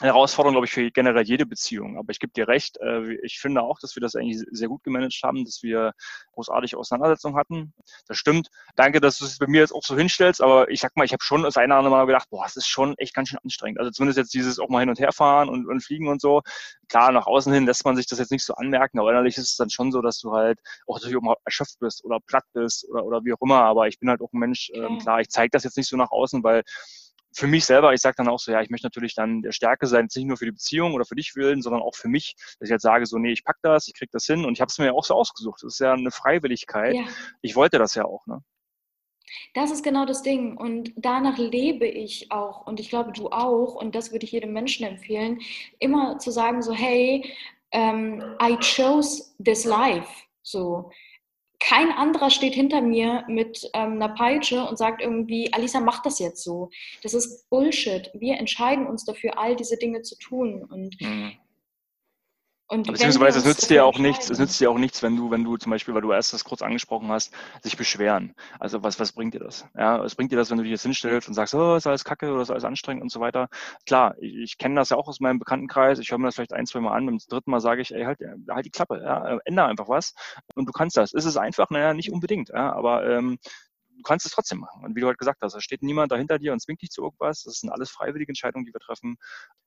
Herausforderung, 0.00 0.54
glaube 0.54 0.66
ich, 0.66 0.72
für 0.72 0.90
generell 0.90 1.24
jede 1.24 1.46
Beziehung. 1.46 1.98
Aber 1.98 2.10
ich 2.10 2.18
gebe 2.18 2.32
dir 2.32 2.48
recht, 2.48 2.78
äh, 2.80 3.14
ich 3.22 3.38
finde 3.38 3.62
auch, 3.62 3.78
dass 3.78 3.94
wir 3.94 4.00
das 4.00 4.16
eigentlich 4.16 4.42
sehr 4.50 4.68
gut 4.68 4.82
gemanagt 4.82 5.20
haben, 5.22 5.44
dass 5.44 5.62
wir 5.62 5.92
großartige 6.32 6.78
Auseinandersetzungen 6.78 7.36
hatten. 7.36 7.74
Das 8.06 8.16
stimmt. 8.16 8.48
Danke, 8.74 9.00
dass 9.00 9.18
du 9.18 9.24
es 9.24 9.38
bei 9.38 9.46
mir 9.46 9.60
jetzt 9.60 9.72
auch 9.72 9.82
so 9.82 9.96
hinstellst, 9.96 10.40
aber 10.42 10.70
ich 10.70 10.80
sag 10.80 10.96
mal, 10.96 11.04
ich 11.04 11.12
habe 11.12 11.22
schon 11.22 11.42
das 11.42 11.56
eine 11.56 11.72
oder 11.72 11.78
andere 11.78 11.94
Mal 11.94 12.06
gedacht, 12.06 12.28
boah, 12.30 12.44
es 12.46 12.56
ist 12.56 12.66
schon 12.66 12.96
echt 12.98 13.14
ganz 13.14 13.28
schön 13.28 13.38
anstrengend. 13.42 13.78
Also 13.78 13.90
zumindest 13.90 14.18
jetzt 14.18 14.34
dieses 14.34 14.58
auch 14.58 14.68
mal 14.68 14.80
hin 14.80 14.88
und 14.88 14.98
her 14.98 15.12
fahren 15.12 15.48
und, 15.48 15.66
und 15.66 15.82
fliegen 15.82 16.08
und 16.08 16.20
so. 16.20 16.42
Klar, 16.88 17.12
nach 17.12 17.26
außen 17.26 17.52
hin 17.52 17.66
lässt 17.66 17.84
man 17.84 17.96
sich 17.96 18.06
das 18.06 18.18
jetzt 18.18 18.32
nicht 18.32 18.44
so 18.44 18.54
anmerken, 18.54 18.98
aber 18.98 19.10
innerlich 19.10 19.36
ist 19.36 19.50
es 19.50 19.56
dann 19.56 19.70
schon 19.70 19.92
so, 19.92 20.02
dass 20.02 20.18
du 20.18 20.32
halt 20.32 20.60
auch 20.86 20.96
natürlich 20.96 21.16
auch 21.16 21.22
mal 21.22 21.36
erschöpft 21.44 21.78
bist 21.80 22.04
oder 22.04 22.18
platt 22.20 22.44
bist 22.52 22.88
oder, 22.88 23.04
oder 23.04 23.24
wie 23.24 23.32
auch 23.32 23.40
immer. 23.40 23.62
Aber 23.62 23.88
ich 23.88 23.98
bin 23.98 24.08
halt 24.08 24.20
auch 24.20 24.32
ein 24.32 24.38
Mensch, 24.38 24.70
ähm, 24.74 24.98
klar, 24.98 25.20
ich 25.20 25.28
zeige 25.28 25.50
das 25.50 25.64
jetzt 25.64 25.76
nicht 25.76 25.88
so 25.88 25.96
nach 25.96 26.10
außen, 26.10 26.42
weil 26.42 26.62
für 27.34 27.46
mich 27.46 27.64
selber, 27.64 27.92
ich 27.92 28.00
sage 28.00 28.16
dann 28.18 28.28
auch 28.28 28.38
so, 28.38 28.52
ja, 28.52 28.60
ich 28.60 28.70
möchte 28.70 28.86
natürlich 28.86 29.14
dann 29.14 29.42
der 29.42 29.52
Stärke 29.52 29.86
sein, 29.86 30.08
nicht 30.14 30.26
nur 30.26 30.36
für 30.36 30.44
die 30.44 30.52
Beziehung 30.52 30.94
oder 30.94 31.04
für 31.04 31.14
dich 31.14 31.34
willen, 31.34 31.62
sondern 31.62 31.82
auch 31.82 31.94
für 31.94 32.08
mich, 32.08 32.34
dass 32.58 32.68
ich 32.68 32.70
halt 32.70 32.80
sage, 32.80 33.06
so, 33.06 33.18
nee, 33.18 33.32
ich 33.32 33.44
pack 33.44 33.56
das, 33.62 33.88
ich 33.88 33.94
krieg 33.94 34.10
das 34.10 34.26
hin 34.26 34.44
und 34.44 34.52
ich 34.52 34.60
habe 34.60 34.68
es 34.68 34.78
mir 34.78 34.86
ja 34.86 34.92
auch 34.92 35.04
so 35.04 35.14
ausgesucht. 35.14 35.62
Das 35.62 35.74
ist 35.74 35.80
ja 35.80 35.92
eine 35.92 36.10
Freiwilligkeit. 36.10 36.94
Ja. 36.94 37.04
Ich 37.40 37.56
wollte 37.56 37.78
das 37.78 37.94
ja 37.94 38.04
auch, 38.04 38.26
ne? 38.26 38.42
Das 39.54 39.70
ist 39.70 39.82
genau 39.82 40.04
das 40.04 40.22
Ding 40.22 40.58
und 40.58 40.92
danach 40.96 41.38
lebe 41.38 41.86
ich 41.86 42.30
auch 42.30 42.66
und 42.66 42.80
ich 42.80 42.90
glaube, 42.90 43.12
du 43.12 43.30
auch 43.30 43.74
und 43.74 43.94
das 43.94 44.12
würde 44.12 44.26
ich 44.26 44.32
jedem 44.32 44.52
Menschen 44.52 44.86
empfehlen, 44.86 45.40
immer 45.78 46.18
zu 46.18 46.30
sagen 46.30 46.60
so, 46.62 46.72
hey, 46.72 47.24
um, 47.74 47.80
ähm, 47.80 48.36
I 48.42 48.58
chose 48.60 49.34
this 49.42 49.64
life, 49.64 50.08
so 50.42 50.90
kein 51.62 51.92
anderer 51.92 52.30
steht 52.30 52.54
hinter 52.54 52.80
mir 52.80 53.24
mit 53.28 53.70
ähm, 53.72 53.92
einer 53.92 54.08
Peitsche 54.08 54.64
und 54.64 54.78
sagt 54.78 55.00
irgendwie, 55.00 55.52
Alisa, 55.52 55.80
mach 55.80 56.02
das 56.02 56.18
jetzt 56.18 56.42
so. 56.42 56.70
Das 57.02 57.14
ist 57.14 57.48
Bullshit. 57.50 58.10
Wir 58.14 58.38
entscheiden 58.38 58.86
uns 58.86 59.04
dafür, 59.04 59.38
all 59.38 59.54
diese 59.54 59.76
Dinge 59.76 60.02
zu 60.02 60.16
tun. 60.18 60.64
Und 60.64 61.00
mhm. 61.00 61.32
Und 62.72 62.86
Beziehungsweise 62.86 63.38
es 63.38 63.44
nützt 63.44 63.68
dir 63.68 63.84
auch 63.84 63.98
nichts, 63.98 64.30
es 64.30 64.38
nützt 64.38 64.58
dir 64.58 64.70
auch 64.70 64.78
nichts, 64.78 65.02
wenn 65.02 65.14
du, 65.14 65.30
wenn 65.30 65.44
du 65.44 65.58
zum 65.58 65.68
Beispiel, 65.68 65.92
weil 65.92 66.00
du 66.00 66.10
erst 66.10 66.32
das 66.32 66.42
kurz 66.42 66.62
angesprochen 66.62 67.08
hast, 67.08 67.30
sich 67.60 67.76
beschweren. 67.76 68.34
Also 68.58 68.82
was, 68.82 68.98
was 68.98 69.12
bringt 69.12 69.34
dir 69.34 69.40
das? 69.40 69.66
Ja, 69.76 70.00
was 70.00 70.14
bringt 70.14 70.32
dir 70.32 70.36
das, 70.36 70.50
wenn 70.50 70.56
du 70.56 70.62
dich 70.62 70.70
jetzt 70.70 70.84
hinstellst 70.84 71.28
und 71.28 71.34
sagst, 71.34 71.54
oh, 71.54 71.76
ist 71.76 71.86
alles 71.86 72.02
kacke 72.02 72.32
oder 72.32 72.40
ist 72.40 72.50
alles 72.50 72.64
anstrengend 72.64 73.02
und 73.02 73.12
so 73.12 73.20
weiter? 73.20 73.50
Klar, 73.84 74.14
ich, 74.22 74.36
ich 74.36 74.56
kenne 74.56 74.76
das 74.76 74.88
ja 74.88 74.96
auch 74.96 75.06
aus 75.06 75.20
meinem 75.20 75.38
Bekanntenkreis, 75.38 75.98
ich 75.98 76.10
höre 76.10 76.16
mir 76.16 76.28
das 76.28 76.36
vielleicht 76.36 76.54
ein, 76.54 76.64
zwei 76.64 76.80
Mal 76.80 76.96
an, 76.96 77.04
beim 77.04 77.18
dritten 77.18 77.50
Mal 77.50 77.60
sage 77.60 77.82
ich, 77.82 77.94
ey, 77.94 78.04
halt, 78.04 78.20
halt 78.48 78.64
die 78.64 78.70
Klappe, 78.70 79.02
ja, 79.04 79.38
ändere 79.44 79.66
einfach 79.66 79.90
was 79.90 80.14
und 80.54 80.66
du 80.66 80.72
kannst 80.72 80.96
das. 80.96 81.12
Ist 81.12 81.26
es 81.26 81.36
einfach? 81.36 81.68
Naja, 81.68 81.92
nicht 81.92 82.10
unbedingt, 82.10 82.48
ja, 82.48 82.72
aber 82.72 83.06
ähm, 83.06 83.38
du 83.96 84.02
kannst 84.02 84.26
es 84.26 84.32
trotzdem 84.32 84.58
machen. 84.58 84.84
Und 84.84 84.96
wie 84.96 85.00
du 85.00 85.06
halt 85.06 85.18
gesagt 85.18 85.40
hast, 85.42 85.54
da 85.54 85.60
steht 85.60 85.82
niemand 85.82 86.12
dahinter 86.12 86.38
dir 86.38 86.52
und 86.52 86.60
zwingt 86.60 86.82
dich 86.82 86.90
zu 86.90 87.02
irgendwas. 87.02 87.42
Das 87.42 87.60
sind 87.60 87.70
alles 87.70 87.90
freiwillige 87.90 88.30
Entscheidungen, 88.30 88.64
die 88.64 88.72
wir 88.72 88.80
treffen. 88.80 89.16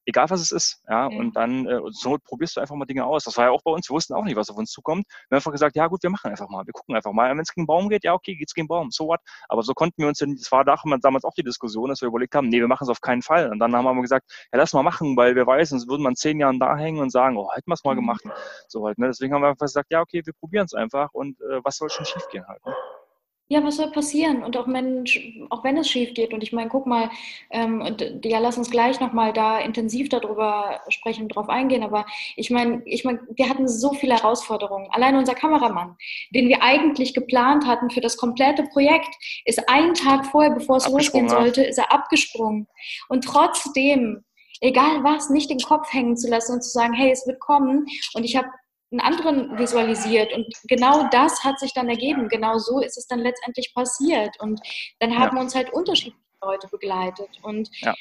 Egal 0.06 0.30
was 0.30 0.42
es 0.42 0.52
ist. 0.52 0.84
Ja, 0.88 1.10
ja. 1.10 1.18
und 1.18 1.36
dann 1.36 1.66
äh, 1.68 1.80
zur 1.92 2.12
Not 2.12 2.24
probierst 2.24 2.58
du 2.58 2.62
einfach 2.62 2.76
mal 2.76 2.86
Dinge 2.86 3.06
aus. 3.06 3.24
Das 3.24 3.38
war 3.38 3.46
ja 3.46 3.52
auch 3.52 3.62
bei 3.64 3.72
uns. 3.72 3.90
Wir 3.90 3.96
wussten 3.96 4.14
auch 4.14 4.24
nicht, 4.24 4.36
was 4.36 4.50
auf 4.50 4.58
uns 4.58 4.72
zukommt. 4.72 5.06
Wir 5.08 5.36
haben 5.36 5.38
einfach 5.38 5.52
gesagt, 5.52 5.76
ja 5.76 5.88
gut, 5.88 6.04
wir 6.04 6.10
machen 6.10 6.32
einfach 6.32 6.50
mal. 6.50 6.66
Wir 6.66 6.74
gucken 6.74 6.96
einfach 6.96 7.12
mal. 7.12 7.32
Wenn 7.32 7.40
es 7.40 7.54
gegen 7.54 7.68
Baum 7.68 7.90
geht, 7.90 8.04
ja 8.04 8.14
okay, 8.14 8.36
geht's 8.36 8.54
gegen 8.54 8.68
Baum. 8.68 8.92
So 8.92 9.08
what? 9.08 9.22
Aber 9.50 9.64
so 9.64 9.74
konnten 9.74 10.02
wir 10.02 10.08
uns, 10.08 10.20
das 10.20 10.52
war 10.52 10.66
damals 10.66 11.24
auch 11.24 11.34
die 11.34 11.44
Diskussion, 11.44 11.90
dass 11.90 12.02
wir 12.02 12.08
überlegt 12.08 12.36
haben, 12.36 12.50
nee, 12.50 12.60
wir 12.60 12.68
machen 12.68 12.84
es 12.84 12.90
auf 12.90 13.02
keinen 13.02 13.22
Fall. 13.22 13.50
Und 13.50 13.60
dann 13.60 13.76
haben 13.76 13.86
wir 13.86 14.02
gesagt, 14.02 14.30
ja, 14.52 14.60
lass 14.60 14.74
mal 14.74 14.84
machen, 14.84 15.16
weil 15.18 15.36
wir 15.36 15.48
weiß, 15.48 15.70
sonst 15.70 15.88
würden 15.88 16.04
wir 16.04 16.10
in 16.10 16.16
zehn 16.16 16.40
Jahren 16.40 16.60
da 16.60 16.76
hängen 16.76 17.00
und 17.00 17.12
sagen, 17.12 17.38
oh, 17.38 17.50
hätten 17.54 17.70
wir 17.70 17.74
es 17.76 17.84
mal 17.84 17.94
mhm. 17.94 18.00
gemacht. 18.00 18.24
So 18.68 18.86
halt, 18.86 18.98
ne? 18.98 19.08
Deswegen 19.08 19.34
haben 19.34 19.42
wir 19.42 19.50
einfach 19.50 19.66
gesagt, 19.66 19.92
ja, 19.92 20.02
okay, 20.02 20.22
wir 20.26 20.34
probieren 20.34 20.66
es 20.66 20.74
einfach 20.74 21.14
und 21.14 21.40
äh, 21.42 21.64
was 21.64 21.78
soll 21.78 21.90
schon 21.90 22.06
schief 22.06 22.28
gehen 22.30 22.46
halt. 22.48 22.66
Ne? 22.66 22.74
Ja, 23.48 23.64
was 23.64 23.76
soll 23.76 23.92
passieren? 23.92 24.44
Und 24.44 24.58
auch 24.58 24.68
wenn, 24.68 25.06
auch 25.52 25.64
wenn 25.64 25.78
es 25.78 25.88
schief 25.88 26.16
geht. 26.16 26.34
Und 26.34 26.42
ich 26.42 26.52
meine, 26.52 26.68
guck 26.68 26.88
mal, 26.88 27.12
ähm, 27.52 27.96
ja, 28.24 28.40
lass 28.40 28.58
uns 28.58 28.72
gleich 28.72 29.00
nochmal 29.00 29.34
da 29.34 29.60
intensiv 29.60 30.10
darüber 30.10 30.82
sprechen 30.90 31.24
und 31.24 31.30
drauf 31.30 31.48
eingehen. 31.48 31.84
Aber 31.84 32.08
ich 32.36 32.50
meine, 32.50 32.82
ich 32.86 33.06
meine, 33.06 33.20
wir 33.36 33.48
hatten 33.48 33.68
so 33.68 33.94
viele 33.94 34.16
Herausforderungen. 34.16 34.88
Allein 34.90 35.16
unser 35.16 35.36
Kameramann, 35.36 35.96
den 36.32 36.48
wir 36.50 36.64
eigentlich 36.64 37.14
geplant 37.14 37.68
hatten 37.68 37.92
für 37.92 38.02
das 38.02 38.18
komplette 38.18 38.64
Projekt, 38.64 39.16
ist 39.46 39.70
einen 39.70 39.94
Tag 39.94 40.26
vorher, 40.26 40.50
bevor 40.50 40.78
es 40.78 40.90
losgehen 40.90 41.30
sollte, 41.30 41.64
ist 41.64 41.78
er 41.78 41.94
abgesprungen. 41.94 42.68
Und 43.10 43.26
trotzdem, 43.26 44.24
egal 44.60 45.04
was, 45.04 45.30
nicht 45.30 45.52
den 45.52 45.60
Kopf 45.60 45.94
hängen 45.94 46.18
zu 46.18 46.28
lassen 46.32 46.54
und 46.54 46.64
zu 46.64 46.72
sagen, 46.72 46.94
hey, 46.94 47.12
es 47.12 47.28
wird 47.28 47.40
kommen. 47.40 47.86
Und 48.16 48.24
ich 48.24 48.36
habe 48.36 48.48
einen 48.92 49.02
anderen 49.02 49.58
visualisiert. 49.58 50.34
Und 50.34 50.48
genau 50.68 51.08
das 51.10 51.44
hat 51.44 51.60
sich 51.60 51.74
dann 51.74 51.90
ergeben. 51.90 52.30
Genau 52.30 52.58
so 52.58 52.80
ist 52.80 52.98
es 52.98 53.08
dann 53.08 53.20
letztendlich 53.20 53.74
passiert. 53.74 54.40
Und 54.40 54.60
dann 55.00 55.18
haben 55.18 55.36
ja. 55.38 55.44
uns 55.44 55.56
halt 55.56 55.74
unterschiedliche 55.74 56.18
Leute 56.42 56.68
begleitet. 56.68 57.30
Und 57.42 57.70
ja 57.80 57.94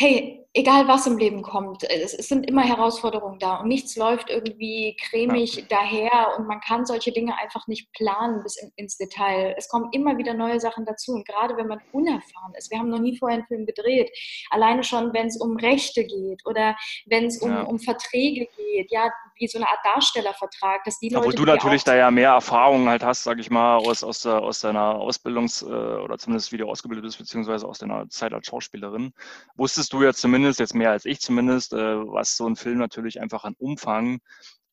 hey, 0.00 0.46
egal 0.54 0.88
was 0.88 1.06
im 1.06 1.18
Leben 1.18 1.42
kommt, 1.42 1.84
es, 1.84 2.14
es, 2.14 2.26
sind 2.26 2.48
immer 2.48 2.62
Herausforderungen 2.62 3.38
da 3.38 3.56
und 3.56 3.68
nichts 3.68 3.96
läuft 3.96 4.30
irgendwie 4.30 4.96
cremig 4.98 5.56
ja. 5.56 5.62
daher 5.68 6.38
und 6.38 6.46
man 6.46 6.58
kann 6.60 6.86
solche 6.86 7.12
Dinge 7.12 7.36
einfach 7.36 7.66
nicht 7.66 7.92
planen 7.92 8.42
bis 8.42 8.56
in, 8.56 8.72
ins 8.76 8.96
Detail. 8.96 9.54
Es 9.58 9.68
kommen 9.68 9.90
immer 9.92 10.16
wieder 10.16 10.32
neue 10.32 10.58
Sachen 10.58 10.86
dazu 10.86 11.12
und 11.12 11.28
gerade 11.28 11.54
wenn 11.58 11.66
man 11.66 11.82
unerfahren 11.92 12.54
ist, 12.56 12.70
wir 12.70 12.78
haben 12.78 12.88
noch 12.88 12.98
nie 12.98 13.18
vorher 13.18 13.38
einen 13.38 13.46
Film 13.46 13.66
gedreht, 13.66 14.10
alleine 14.48 14.84
schon, 14.84 15.12
wenn 15.12 15.26
es 15.26 15.38
um 15.38 15.58
Rechte 15.58 16.02
geht 16.02 16.46
oder 16.46 16.74
wenn 17.04 17.26
es 17.26 17.36
um, 17.42 17.54
um 17.66 17.78
Verträge 17.78 18.48
geht, 18.56 18.90
ja, 18.90 19.12
wie 19.40 19.48
so 19.48 19.58
eine 19.58 19.68
Art 19.68 19.80
Darstellervertrag, 19.82 20.84
dass 20.84 20.98
die 20.98 21.08
Leute... 21.08 21.26
Obwohl 21.26 21.34
du 21.34 21.44
natürlich 21.44 21.82
da 21.82 21.96
ja 21.96 22.10
mehr 22.10 22.30
Erfahrungen 22.30 22.88
halt 22.88 23.02
hast, 23.02 23.24
sag 23.24 23.38
ich 23.38 23.50
mal, 23.50 23.78
aus, 23.78 24.04
aus, 24.04 24.20
der, 24.20 24.42
aus 24.42 24.60
deiner 24.60 24.96
Ausbildungs- 24.96 25.64
äh, 25.64 26.00
oder 26.02 26.18
zumindest 26.18 26.52
wie 26.52 26.58
du 26.58 26.68
ausgebildet 26.68 27.04
bist, 27.04 27.18
beziehungsweise 27.18 27.66
aus 27.66 27.78
deiner 27.78 28.08
Zeit 28.10 28.34
als 28.34 28.46
Schauspielerin. 28.46 29.12
Wusstest 29.56 29.92
du 29.92 30.02
ja 30.02 30.12
zumindest, 30.12 30.60
jetzt 30.60 30.74
mehr 30.74 30.90
als 30.90 31.06
ich 31.06 31.20
zumindest, 31.20 31.72
äh, 31.72 31.76
was 31.76 32.36
so 32.36 32.46
ein 32.46 32.56
Film 32.56 32.78
natürlich 32.78 33.20
einfach 33.20 33.44
an 33.44 33.54
Umfang 33.58 34.20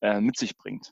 äh, 0.01 0.19
mit 0.19 0.38
sich 0.38 0.58
bringt. 0.58 0.91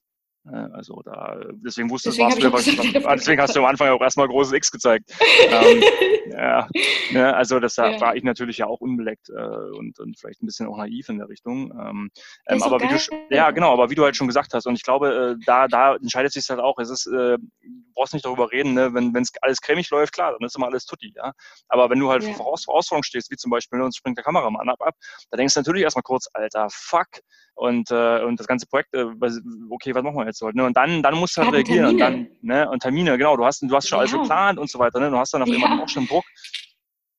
Äh, 0.51 0.55
also 0.73 1.01
da, 1.03 1.39
deswegen 1.53 1.89
wusstest 1.89 2.19
deswegen 2.19 2.39
du, 2.39 2.53
was, 2.53 2.67
was, 2.67 2.75
deswegen 3.19 3.41
hast 3.41 3.55
du 3.55 3.59
am 3.59 3.65
Anfang 3.65 3.89
auch 3.89 4.01
erstmal 4.01 4.27
großes 4.27 4.53
X 4.53 4.71
gezeigt. 4.71 5.11
ähm, 5.49 5.83
ja, 6.31 6.67
ne, 7.11 7.35
also 7.35 7.59
das 7.59 7.75
ja. 7.75 7.99
war 7.99 8.15
ich 8.15 8.23
natürlich 8.23 8.59
ja 8.59 8.67
auch 8.67 8.81
unbeleckt 8.81 9.29
äh, 9.29 9.33
und, 9.33 9.99
und 9.99 10.19
vielleicht 10.19 10.41
ein 10.41 10.45
bisschen 10.45 10.67
auch 10.67 10.77
naiv 10.77 11.09
in 11.09 11.17
der 11.17 11.29
Richtung. 11.29 11.71
Ähm, 11.71 12.11
ähm, 12.47 12.63
aber 12.63 12.79
wie 12.81 12.87
du, 12.87 12.97
ja 13.29 13.51
genau, 13.51 13.73
aber 13.73 13.89
wie 13.89 13.95
du 13.95 14.03
halt 14.03 14.15
schon 14.15 14.27
gesagt 14.27 14.53
hast, 14.53 14.65
und 14.67 14.75
ich 14.75 14.83
glaube, 14.83 15.37
äh, 15.39 15.45
da, 15.45 15.67
da 15.67 15.95
entscheidet 15.95 16.33
sich 16.33 16.49
halt 16.49 16.59
auch, 16.59 16.77
es 16.79 16.89
ist, 16.89 17.07
äh, 17.07 17.37
du 17.37 17.93
brauchst 17.93 18.13
nicht 18.13 18.25
darüber 18.25 18.51
reden, 18.51 18.73
ne? 18.73 18.93
wenn 18.93 19.15
es 19.15 19.31
alles 19.41 19.61
cremig 19.61 19.89
läuft, 19.89 20.13
klar, 20.13 20.31
dann 20.31 20.45
ist 20.45 20.55
immer 20.55 20.67
alles 20.67 20.85
tutti, 20.85 21.13
ja. 21.15 21.31
Aber 21.69 21.89
wenn 21.89 21.99
du 21.99 22.09
halt 22.09 22.23
ja. 22.23 22.33
vor 22.33 22.45
Herausforderungen 22.45 23.03
stehst, 23.03 23.31
wie 23.31 23.35
zum 23.37 23.51
Beispiel, 23.51 23.79
ne, 23.79 23.85
uns 23.85 23.97
springt 23.97 24.17
der 24.17 24.23
Kameramann 24.23 24.69
ab, 24.69 24.81
ab, 24.81 24.95
da 25.31 25.37
denkst 25.37 25.53
du 25.53 25.59
natürlich 25.59 25.83
erstmal 25.83 26.03
kurz, 26.03 26.27
Alter, 26.33 26.67
fuck, 26.69 27.07
und, 27.55 27.89
äh, 27.89 28.23
und 28.23 28.39
das 28.39 28.47
ganze 28.47 28.67
Projekt, 28.67 28.93
äh, 28.93 29.05
okay, 29.69 29.95
was 29.95 30.03
machen 30.03 30.17
wir 30.17 30.25
jetzt 30.25 30.41
heute? 30.41 30.57
Ne? 30.57 30.65
Und 30.65 30.77
dann, 30.77 31.01
dann 31.01 31.15
musst 31.15 31.37
du 31.37 31.41
halt 31.41 31.53
reagieren 31.53 31.87
und 31.87 31.97
dann, 31.97 32.27
ne, 32.41 32.69
und 32.69 32.81
Termine, 32.81 33.17
genau, 33.17 33.37
du 33.37 33.45
hast, 33.45 33.61
du 33.61 33.75
hast 33.75 33.87
schon 33.87 33.97
ja. 33.97 34.01
alles 34.01 34.11
geplant 34.11 34.59
und 34.59 34.69
so 34.69 34.77
weiter, 34.77 34.99
ne? 34.99 35.09
Du 35.09 35.17
hast 35.17 35.33
dann 35.33 35.41
auf 35.41 35.47
ja. 35.47 35.55
immer 35.55 35.83
auch 35.83 35.89
schon 35.89 36.05
Druck. 36.05 36.25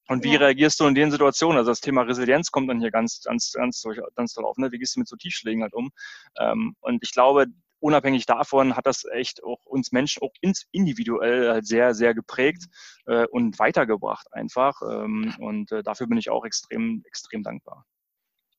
Und 0.09 0.23
wie 0.23 0.35
ja. 0.35 0.39
reagierst 0.39 0.79
du 0.79 0.87
in 0.87 0.95
den 0.95 1.11
Situationen? 1.11 1.59
Also 1.59 1.71
das 1.71 1.81
Thema 1.81 2.03
Resilienz 2.03 2.51
kommt 2.51 2.71
dann 2.71 2.81
hier 2.81 2.91
ganz, 2.91 3.23
ganz, 3.25 3.53
ganz, 3.53 3.83
ganz 4.15 4.33
toll 4.35 4.45
auf. 4.45 4.57
Ne? 4.57 4.71
Wie 4.71 4.79
gehst 4.79 4.95
du 4.95 5.01
mit 5.01 5.09
so 5.09 5.17
Tiefschlägen 5.17 5.63
halt 5.63 5.75
um? 5.75 5.91
Ähm, 6.39 6.77
und 6.81 7.03
ich 7.03 7.13
glaube, 7.13 7.47
unabhängig 7.81 8.27
davon 8.27 8.77
hat 8.77 8.87
das 8.87 9.05
echt 9.05 9.43
auch 9.43 9.65
uns 9.65 9.91
Menschen 9.93 10.23
auch 10.23 10.33
individuell 10.71 11.51
halt 11.51 11.67
sehr, 11.67 11.95
sehr 11.95 12.15
geprägt 12.15 12.67
äh, 13.07 13.27
und 13.27 13.59
weitergebracht 13.59 14.29
einfach. 14.33 14.81
Ähm, 14.83 15.35
und 15.39 15.73
äh, 15.73 15.83
dafür 15.83 16.07
bin 16.07 16.19
ich 16.19 16.31
auch 16.31 16.45
extrem, 16.45 17.03
extrem 17.05 17.43
dankbar. 17.43 17.85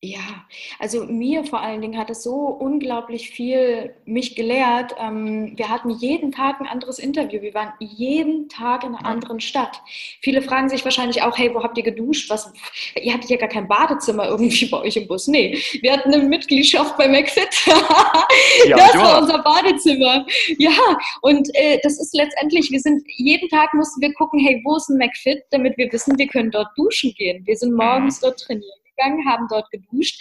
Ja, 0.03 0.45
also 0.77 1.05
mir 1.05 1.43
vor 1.43 1.59
allen 1.59 1.81
Dingen 1.81 1.97
hat 1.97 2.11
es 2.11 2.21
so 2.21 2.35
unglaublich 2.35 3.31
viel 3.31 3.95
mich 4.05 4.35
gelehrt. 4.35 4.93
Ähm, 4.99 5.53
wir 5.55 5.69
hatten 5.69 5.89
jeden 5.89 6.31
Tag 6.31 6.61
ein 6.61 6.67
anderes 6.67 6.99
Interview. 6.99 7.41
Wir 7.41 7.55
waren 7.55 7.73
jeden 7.79 8.47
Tag 8.47 8.83
in 8.83 8.93
einer 8.93 9.03
anderen 9.07 9.39
Stadt. 9.39 9.81
Viele 10.21 10.43
fragen 10.43 10.69
sich 10.69 10.85
wahrscheinlich 10.85 11.23
auch, 11.23 11.35
hey, 11.35 11.51
wo 11.51 11.63
habt 11.63 11.79
ihr 11.79 11.83
geduscht? 11.83 12.29
Was, 12.29 12.53
ihr 12.95 13.11
hattet 13.11 13.31
ja 13.31 13.37
gar 13.37 13.49
kein 13.49 13.67
Badezimmer 13.67 14.27
irgendwie 14.27 14.67
bei 14.67 14.81
euch 14.81 14.97
im 14.97 15.07
Bus. 15.07 15.25
Nee, 15.27 15.57
wir 15.81 15.93
hatten 15.93 16.13
eine 16.13 16.21
Mitgliedschaft 16.21 16.95
bei 16.95 17.07
McFit. 17.07 17.49
das 17.65 18.95
war 18.97 19.19
unser 19.19 19.39
Badezimmer. 19.39 20.27
Ja, 20.59 20.77
und 21.23 21.49
äh, 21.55 21.79
das 21.81 21.99
ist 21.99 22.13
letztendlich, 22.13 22.69
wir 22.69 22.81
sind, 22.81 23.01
jeden 23.15 23.49
Tag 23.49 23.73
mussten 23.73 23.99
wir 23.99 24.13
gucken, 24.13 24.39
hey, 24.41 24.61
wo 24.63 24.75
ist 24.75 24.89
ein 24.89 24.99
McFit, 24.99 25.41
damit 25.49 25.75
wir 25.79 25.91
wissen, 25.91 26.19
wir 26.19 26.27
können 26.27 26.51
dort 26.51 26.67
duschen 26.77 27.15
gehen. 27.17 27.43
Wir 27.47 27.55
sind 27.55 27.73
morgens 27.73 28.21
mhm. 28.21 28.25
dort 28.27 28.39
trainieren 28.41 28.77
gegangen, 28.97 29.25
haben 29.29 29.47
dort 29.47 29.69
geduscht, 29.71 30.19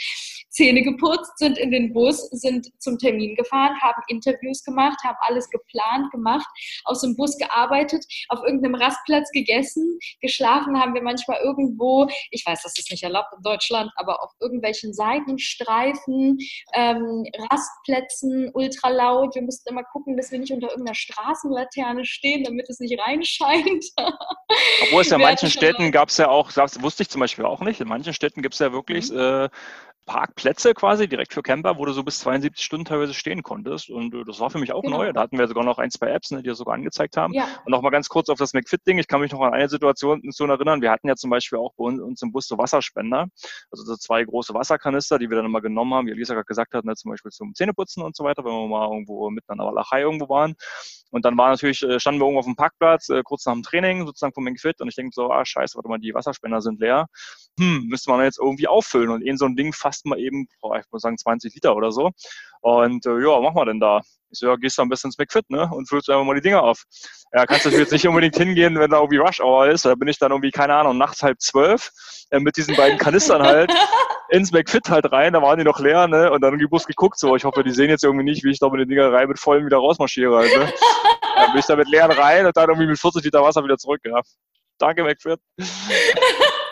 Zähne 0.56 0.82
geputzt, 0.82 1.36
sind 1.36 1.58
in 1.58 1.70
den 1.70 1.92
Bus, 1.92 2.30
sind 2.30 2.68
zum 2.80 2.98
Termin 2.98 3.34
gefahren, 3.34 3.78
haben 3.82 4.02
Interviews 4.08 4.64
gemacht, 4.64 4.98
haben 5.04 5.18
alles 5.20 5.50
geplant 5.50 6.10
gemacht, 6.10 6.46
aus 6.84 7.02
dem 7.02 7.14
Bus 7.14 7.36
gearbeitet, 7.36 8.04
auf 8.28 8.40
irgendeinem 8.42 8.76
Rastplatz 8.76 9.30
gegessen, 9.32 9.98
geschlafen 10.22 10.80
haben 10.80 10.94
wir 10.94 11.02
manchmal 11.02 11.40
irgendwo, 11.42 12.08
ich 12.30 12.44
weiß, 12.46 12.62
das 12.62 12.78
ist 12.78 12.90
nicht 12.90 13.02
erlaubt 13.02 13.34
in 13.36 13.42
Deutschland, 13.42 13.90
aber 13.96 14.22
auf 14.22 14.32
irgendwelchen 14.40 14.94
Seitenstreifen, 14.94 16.38
ähm, 16.72 17.24
Rastplätzen, 17.50 18.50
ultra 18.54 18.88
laut. 18.88 19.34
Wir 19.34 19.42
mussten 19.42 19.68
immer 19.68 19.84
gucken, 19.84 20.16
dass 20.16 20.30
wir 20.30 20.38
nicht 20.38 20.52
unter 20.52 20.70
irgendeiner 20.70 20.94
Straßenlaterne 20.94 22.06
stehen, 22.06 22.44
damit 22.44 22.68
es 22.70 22.80
nicht 22.80 22.98
reinscheint. 22.98 23.84
Obwohl 24.82 25.02
es 25.02 25.10
ja 25.10 25.16
in 25.16 25.22
manchen 25.22 25.50
Städten 25.50 25.92
gab 25.92 26.08
es 26.08 26.16
ja 26.16 26.28
auch, 26.28 26.50
das 26.50 26.80
wusste 26.80 27.02
ich 27.02 27.10
zum 27.10 27.20
Beispiel 27.20 27.44
auch 27.44 27.60
nicht, 27.60 27.80
in 27.80 27.88
manchen 27.88 28.14
Städten 28.14 28.40
gibt 28.40 28.54
es 28.54 28.60
ja 28.60 28.72
wirklich 28.72 29.10
mhm. 29.10 29.18
äh, 29.18 29.48
Parkplätze 30.06 30.72
quasi 30.72 31.08
direkt 31.08 31.34
für 31.34 31.42
Camper, 31.42 31.78
wo 31.78 31.84
du 31.84 31.92
so 31.92 32.04
bis 32.04 32.20
72 32.20 32.64
Stunden 32.64 32.84
teilweise 32.84 33.12
stehen 33.12 33.42
konntest. 33.42 33.90
Und 33.90 34.14
äh, 34.14 34.24
das 34.24 34.40
war 34.40 34.50
für 34.50 34.58
mich 34.58 34.72
auch 34.72 34.82
genau. 34.82 34.98
neu. 34.98 35.12
Da 35.12 35.20
hatten 35.20 35.38
wir 35.38 35.46
sogar 35.48 35.64
noch 35.64 35.78
ein, 35.78 35.90
zwei 35.90 36.10
Apps, 36.10 36.30
ne, 36.30 36.42
die 36.42 36.48
das 36.48 36.58
sogar 36.58 36.74
angezeigt 36.74 37.16
haben. 37.16 37.34
Ja. 37.34 37.44
Und 37.64 37.72
nochmal 37.72 37.90
ganz 37.90 38.08
kurz 38.08 38.28
auf 38.28 38.38
das 38.38 38.54
McFit-Ding. 38.54 38.98
Ich 38.98 39.08
kann 39.08 39.20
mich 39.20 39.32
noch 39.32 39.40
an 39.40 39.52
eine 39.52 39.68
Situation 39.68 40.22
erinnern. 40.22 40.80
Wir 40.80 40.90
hatten 40.90 41.08
ja 41.08 41.16
zum 41.16 41.30
Beispiel 41.30 41.58
auch 41.58 41.74
bei 41.76 41.84
uns 41.84 42.22
im 42.22 42.32
Bus 42.32 42.46
so 42.46 42.56
Wasserspender. 42.56 43.26
Also 43.70 43.84
so 43.84 43.96
zwei 43.96 44.24
große 44.24 44.54
Wasserkanister, 44.54 45.18
die 45.18 45.28
wir 45.28 45.36
dann 45.36 45.46
immer 45.46 45.60
genommen 45.60 45.92
haben, 45.92 46.06
wie 46.06 46.12
Elisa 46.12 46.34
gerade 46.34 46.46
gesagt 46.46 46.74
hat, 46.74 46.84
ne, 46.84 46.94
zum 46.94 47.10
Beispiel 47.10 47.32
zum 47.32 47.54
Zähneputzen 47.54 48.02
und 48.02 48.16
so 48.16 48.24
weiter, 48.24 48.44
wenn 48.44 48.52
wir 48.52 48.68
mal 48.68 48.88
irgendwo 48.88 49.28
mitten 49.30 49.50
an 49.50 49.58
der 49.58 49.66
Walachei 49.66 50.02
irgendwo 50.02 50.28
waren. 50.28 50.54
Und 51.10 51.24
dann 51.24 51.36
war 51.36 51.50
natürlich, 51.50 51.82
äh, 51.82 51.98
standen 52.00 52.20
wir 52.20 52.26
irgendwo 52.26 52.40
auf 52.40 52.46
dem 52.46 52.56
Parkplatz, 52.56 53.08
äh, 53.08 53.22
kurz 53.22 53.46
nach 53.46 53.54
dem 53.54 53.62
Training, 53.62 54.06
sozusagen 54.06 54.34
vom 54.34 54.44
McFit. 54.44 54.80
Und 54.80 54.88
ich 54.88 54.94
denke 54.94 55.12
so, 55.14 55.30
ah, 55.30 55.44
scheiße, 55.44 55.76
warte 55.76 55.88
mal, 55.88 55.98
die 55.98 56.14
Wasserspender 56.14 56.60
sind 56.60 56.80
leer. 56.80 57.06
Hm, 57.58 57.86
müsste 57.86 58.10
man 58.10 58.22
jetzt 58.22 58.38
irgendwie 58.38 58.68
auffüllen. 58.68 59.10
Und 59.10 59.22
in 59.22 59.36
so 59.36 59.46
ein 59.46 59.56
Ding 59.56 59.72
man 60.04 60.18
eben, 60.18 60.46
ich 60.78 60.85
muss 60.90 61.02
sagen, 61.02 61.16
20 61.16 61.54
Liter 61.54 61.74
oder 61.74 61.92
so. 61.92 62.11
Und 62.61 63.06
äh, 63.06 63.20
ja, 63.20 63.28
was 63.28 63.42
machen 63.42 63.56
wir 63.56 63.64
denn 63.66 63.80
da? 63.80 64.00
Ich 64.30 64.40
so, 64.40 64.48
ja, 64.48 64.56
gehst 64.56 64.76
du 64.76 64.82
ein 64.82 64.88
bisschen 64.88 65.09
ins 65.09 65.18
McFit, 65.18 65.48
ne? 65.50 65.70
Und 65.72 65.88
füllst 65.88 66.11
einfach 66.11 66.24
mal 66.24 66.35
die 66.35 66.40
Dinger 66.40 66.62
auf. 66.62 66.82
Ja, 67.32 67.46
kannst 67.46 67.64
du 67.64 67.70
jetzt 67.70 67.92
nicht 67.92 68.06
unbedingt 68.09 68.37
hingehen, 68.37 68.78
wenn 68.78 68.90
da 68.90 68.98
irgendwie 68.98 69.18
Rush 69.18 69.40
Hour 69.40 69.68
ist. 69.68 69.85
Da 69.85 69.94
bin 69.94 70.09
ich 70.09 70.18
dann 70.18 70.32
irgendwie, 70.32 70.50
keine 70.50 70.74
Ahnung, 70.74 70.98
nachts 70.98 71.22
halb 71.22 71.40
zwölf 71.40 71.90
äh, 72.30 72.40
mit 72.40 72.56
diesen 72.56 72.74
beiden 72.76 72.98
Kanistern 72.98 73.42
halt 73.42 73.72
ins 74.30 74.50
McFit 74.50 74.90
halt 74.90 75.12
rein. 75.12 75.32
Da 75.32 75.42
waren 75.42 75.59
die 75.59 75.64
noch 75.64 75.78
leer, 75.78 76.09
ne? 76.09 76.30
Und 76.32 76.40
dann 76.40 76.52
irgendwie 76.52 76.68
Bus 76.68 76.87
geguckt, 76.87 77.18
so, 77.18 77.37
ich 77.37 77.44
hoffe, 77.44 77.62
die 77.62 77.70
sehen 77.70 77.88
jetzt 77.88 78.02
irgendwie 78.02 78.24
nicht, 78.24 78.42
wie 78.42 78.50
ich 78.50 78.59
da 78.59 78.68
mit 78.68 78.80
den 78.80 78.88
Dinger 78.88 79.12
rein 79.12 79.28
mit 79.28 79.38
vollen 79.38 79.64
wieder 79.64 79.78
rausmarschiere 79.78 80.37
halt, 80.37 80.56
ne? 80.56 80.72
Dann 81.37 81.50
bin 81.52 81.61
ich 81.61 81.66
da 81.66 81.76
mit 81.76 81.88
leeren 81.88 82.12
rein 82.12 82.46
und 82.46 82.56
dann 82.56 82.68
irgendwie 82.70 82.88
mit 82.88 82.98
40 82.98 83.22
Liter 83.22 83.42
Wasser 83.42 83.62
wieder 83.62 83.76
zurück, 83.76 84.00
ja. 84.04 84.22
Danke, 84.78 85.04
McFit. 85.04 85.38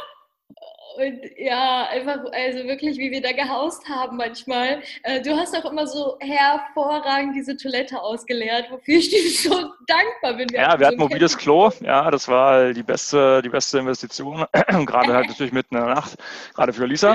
Und 0.96 1.20
ja, 1.36 1.88
einfach, 1.90 2.20
also 2.32 2.64
wirklich, 2.68 2.98
wie 2.98 3.10
wir 3.10 3.20
da 3.20 3.32
gehaust 3.32 3.88
haben 3.88 4.16
manchmal. 4.16 4.82
Äh, 5.02 5.20
du 5.22 5.36
hast 5.36 5.56
auch 5.56 5.70
immer 5.70 5.86
so 5.86 6.16
hervorragend 6.20 7.34
diese 7.34 7.56
Toilette 7.56 8.00
ausgeleert, 8.00 8.70
wofür 8.70 8.98
ich 8.98 9.10
dir 9.10 9.28
so 9.50 9.72
dankbar 9.86 10.34
bin. 10.34 10.48
Wir 10.50 10.60
ja, 10.60 10.78
wir 10.78 10.86
hatten 10.86 10.98
so 10.98 11.04
mobiles 11.04 11.36
Klo. 11.36 11.70
Ja, 11.80 12.10
das 12.10 12.28
war 12.28 12.72
die 12.72 12.82
beste, 12.82 13.42
die 13.42 13.48
beste 13.48 13.78
Investition. 13.78 14.44
gerade 14.86 15.14
halt 15.14 15.28
natürlich 15.28 15.52
mitten 15.52 15.76
in 15.76 15.84
der 15.84 15.94
Nacht, 15.94 16.16
gerade 16.54 16.72
für 16.72 16.86
Lisa. 16.86 17.14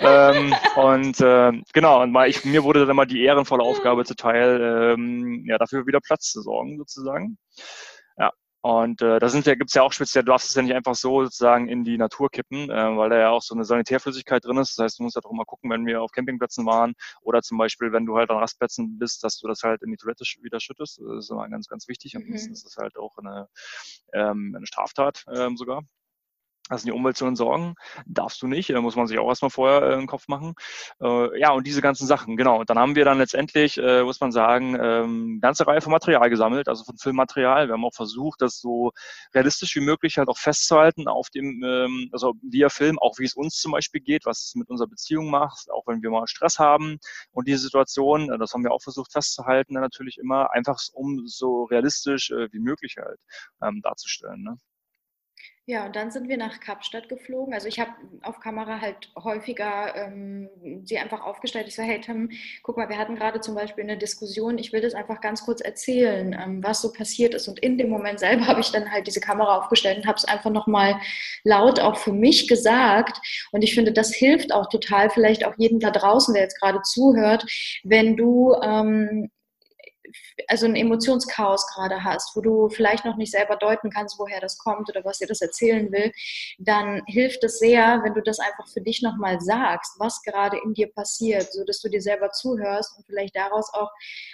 ähm, 0.00 0.54
und 0.76 1.20
äh, 1.20 1.52
genau, 1.72 2.02
und 2.02 2.12
mal, 2.12 2.28
ich, 2.28 2.44
mir 2.44 2.62
wurde 2.62 2.86
dann 2.86 2.96
mal 2.96 3.06
die 3.06 3.24
ehrenvolle 3.24 3.62
Aufgabe 3.62 4.04
zuteil, 4.04 4.94
ähm, 4.94 5.44
ja, 5.46 5.58
dafür 5.58 5.86
wieder 5.86 6.00
Platz 6.00 6.30
zu 6.30 6.42
sorgen, 6.42 6.78
sozusagen. 6.78 7.38
Und 8.66 9.00
äh, 9.00 9.20
da 9.20 9.28
sind 9.28 9.46
ja, 9.46 9.54
gibt's 9.54 9.74
ja 9.74 9.82
auch 9.82 9.92
speziell, 9.92 10.24
du 10.24 10.32
darfst 10.32 10.48
es 10.48 10.56
ja 10.56 10.62
nicht 10.62 10.74
einfach 10.74 10.96
so 10.96 11.22
sozusagen 11.22 11.68
in 11.68 11.84
die 11.84 11.96
Natur 11.96 12.28
kippen, 12.30 12.68
äh, 12.68 12.96
weil 12.96 13.10
da 13.10 13.16
ja 13.16 13.30
auch 13.30 13.40
so 13.40 13.54
eine 13.54 13.64
Sanitärflüssigkeit 13.64 14.44
drin 14.44 14.56
ist. 14.56 14.76
Das 14.76 14.82
heißt, 14.82 14.98
du 14.98 15.04
musst 15.04 15.14
ja 15.14 15.20
halt 15.20 15.26
auch 15.26 15.30
immer 15.30 15.44
gucken, 15.44 15.70
wenn 15.70 15.86
wir 15.86 16.02
auf 16.02 16.10
Campingplätzen 16.10 16.66
waren 16.66 16.94
oder 17.22 17.42
zum 17.42 17.58
Beispiel, 17.58 17.92
wenn 17.92 18.06
du 18.06 18.16
halt 18.16 18.28
an 18.30 18.38
Rastplätzen 18.38 18.98
bist, 18.98 19.22
dass 19.22 19.38
du 19.38 19.46
das 19.46 19.62
halt 19.62 19.84
in 19.84 19.92
die 19.92 19.96
Toilette 19.96 20.24
wieder 20.42 20.58
schüttest. 20.58 20.98
Das 20.98 21.16
ist 21.16 21.30
immer 21.30 21.48
ganz, 21.48 21.68
ganz 21.68 21.86
wichtig. 21.86 22.16
Ansonsten 22.16 22.48
mhm. 22.48 22.54
ist 22.54 22.64
das 22.64 22.76
halt 22.76 22.96
auch 22.96 23.16
eine, 23.18 23.46
ähm, 24.12 24.52
eine 24.56 24.66
Straftat 24.66 25.24
ähm, 25.32 25.56
sogar 25.56 25.84
also 26.68 26.84
die 26.84 26.92
Umwelt 26.92 27.16
zu 27.16 27.26
entsorgen, 27.26 27.74
darfst 28.06 28.42
du 28.42 28.48
nicht. 28.48 28.70
Da 28.70 28.80
muss 28.80 28.96
man 28.96 29.06
sich 29.06 29.18
auch 29.18 29.28
erstmal 29.28 29.50
vorher 29.50 29.82
äh, 29.82 29.94
einen 29.94 30.06
Kopf 30.06 30.28
machen. 30.28 30.54
Äh, 31.00 31.38
ja, 31.38 31.52
und 31.52 31.66
diese 31.66 31.80
ganzen 31.80 32.06
Sachen, 32.06 32.36
genau. 32.36 32.60
Und 32.60 32.70
dann 32.70 32.78
haben 32.78 32.96
wir 32.96 33.04
dann 33.04 33.18
letztendlich, 33.18 33.78
äh, 33.78 34.02
muss 34.02 34.20
man 34.20 34.32
sagen, 34.32 34.76
ähm, 34.80 35.38
ganze 35.40 35.66
Reihe 35.66 35.80
von 35.80 35.92
Material 35.92 36.28
gesammelt, 36.28 36.68
also 36.68 36.84
von 36.84 36.96
Filmmaterial. 36.98 37.68
Wir 37.68 37.74
haben 37.74 37.84
auch 37.84 37.94
versucht, 37.94 38.42
das 38.42 38.58
so 38.60 38.92
realistisch 39.34 39.76
wie 39.76 39.80
möglich 39.80 40.18
halt 40.18 40.28
auch 40.28 40.38
festzuhalten 40.38 41.08
auf 41.08 41.30
dem, 41.30 41.62
ähm, 41.64 42.08
also 42.12 42.34
via 42.42 42.68
Film, 42.68 42.98
auch 42.98 43.18
wie 43.18 43.24
es 43.24 43.34
uns 43.34 43.60
zum 43.60 43.72
Beispiel 43.72 44.00
geht, 44.00 44.26
was 44.26 44.46
es 44.46 44.54
mit 44.56 44.68
unserer 44.68 44.88
Beziehung 44.88 45.30
macht, 45.30 45.70
auch 45.70 45.86
wenn 45.86 46.02
wir 46.02 46.10
mal 46.10 46.26
Stress 46.26 46.58
haben. 46.58 46.98
Und 47.32 47.46
diese 47.48 47.62
Situation, 47.62 48.30
äh, 48.30 48.38
das 48.38 48.52
haben 48.52 48.64
wir 48.64 48.72
auch 48.72 48.82
versucht 48.82 49.12
festzuhalten, 49.12 49.74
natürlich 49.74 50.18
immer 50.18 50.52
einfach 50.52 50.78
um 50.92 51.26
so 51.26 51.64
realistisch 51.64 52.30
äh, 52.30 52.52
wie 52.52 52.58
möglich 52.58 52.96
halt 52.98 53.20
ähm, 53.62 53.80
darzustellen. 53.82 54.42
Ne? 54.42 54.58
Ja, 55.68 55.86
und 55.86 55.96
dann 55.96 56.12
sind 56.12 56.28
wir 56.28 56.36
nach 56.36 56.60
Kapstadt 56.60 57.08
geflogen. 57.08 57.52
Also 57.52 57.66
ich 57.66 57.80
habe 57.80 57.90
auf 58.22 58.38
Kamera 58.38 58.80
halt 58.80 59.10
häufiger 59.16 59.96
ähm, 59.96 60.48
sie 60.84 60.96
einfach 60.96 61.22
aufgestellt. 61.22 61.66
Ich 61.66 61.74
so, 61.74 61.82
hey 61.82 62.00
Tim, 62.00 62.30
guck 62.62 62.76
mal, 62.76 62.88
wir 62.88 62.96
hatten 62.98 63.16
gerade 63.16 63.40
zum 63.40 63.56
Beispiel 63.56 63.82
eine 63.82 63.98
Diskussion. 63.98 64.58
Ich 64.58 64.72
will 64.72 64.80
das 64.80 64.94
einfach 64.94 65.20
ganz 65.20 65.44
kurz 65.44 65.60
erzählen, 65.60 66.36
ähm, 66.40 66.62
was 66.62 66.82
so 66.82 66.92
passiert 66.92 67.34
ist. 67.34 67.48
Und 67.48 67.58
in 67.58 67.78
dem 67.78 67.90
Moment 67.90 68.20
selber 68.20 68.46
habe 68.46 68.60
ich 68.60 68.70
dann 68.70 68.92
halt 68.92 69.08
diese 69.08 69.20
Kamera 69.20 69.58
aufgestellt 69.58 69.98
und 69.98 70.06
habe 70.06 70.18
es 70.18 70.24
einfach 70.24 70.52
nochmal 70.52 71.00
laut 71.42 71.80
auch 71.80 71.96
für 71.96 72.12
mich 72.12 72.46
gesagt. 72.46 73.18
Und 73.50 73.62
ich 73.64 73.74
finde, 73.74 73.92
das 73.92 74.14
hilft 74.14 74.52
auch 74.52 74.68
total, 74.68 75.10
vielleicht 75.10 75.44
auch 75.44 75.54
jedem 75.58 75.80
da 75.80 75.90
draußen, 75.90 76.32
der 76.32 76.44
jetzt 76.44 76.60
gerade 76.60 76.80
zuhört, 76.82 77.44
wenn 77.82 78.16
du 78.16 78.54
ähm, 78.62 79.30
also 80.48 80.66
ein 80.66 80.76
Emotionschaos 80.76 81.66
gerade 81.74 82.04
hast, 82.04 82.36
wo 82.36 82.40
du 82.40 82.68
vielleicht 82.68 83.04
noch 83.04 83.16
nicht 83.16 83.32
selber 83.32 83.56
deuten 83.56 83.90
kannst, 83.90 84.18
woher 84.18 84.40
das 84.40 84.58
kommt 84.58 84.88
oder 84.88 85.04
was 85.04 85.18
dir 85.18 85.26
das 85.26 85.40
erzählen 85.40 85.90
will, 85.92 86.12
dann 86.58 87.02
hilft 87.06 87.42
es 87.44 87.58
sehr, 87.58 88.00
wenn 88.04 88.14
du 88.14 88.22
das 88.22 88.38
einfach 88.38 88.68
für 88.68 88.80
dich 88.80 89.02
nochmal 89.02 89.40
sagst, 89.40 89.94
was 89.98 90.22
gerade 90.22 90.58
in 90.64 90.74
dir 90.74 90.92
passiert, 90.92 91.52
so 91.52 91.64
dass 91.64 91.80
du 91.80 91.88
dir 91.88 92.02
selber 92.02 92.30
zuhörst 92.30 92.96
und 92.96 93.06
vielleicht 93.06 93.36
daraus 93.36 93.72
auch 93.72 93.90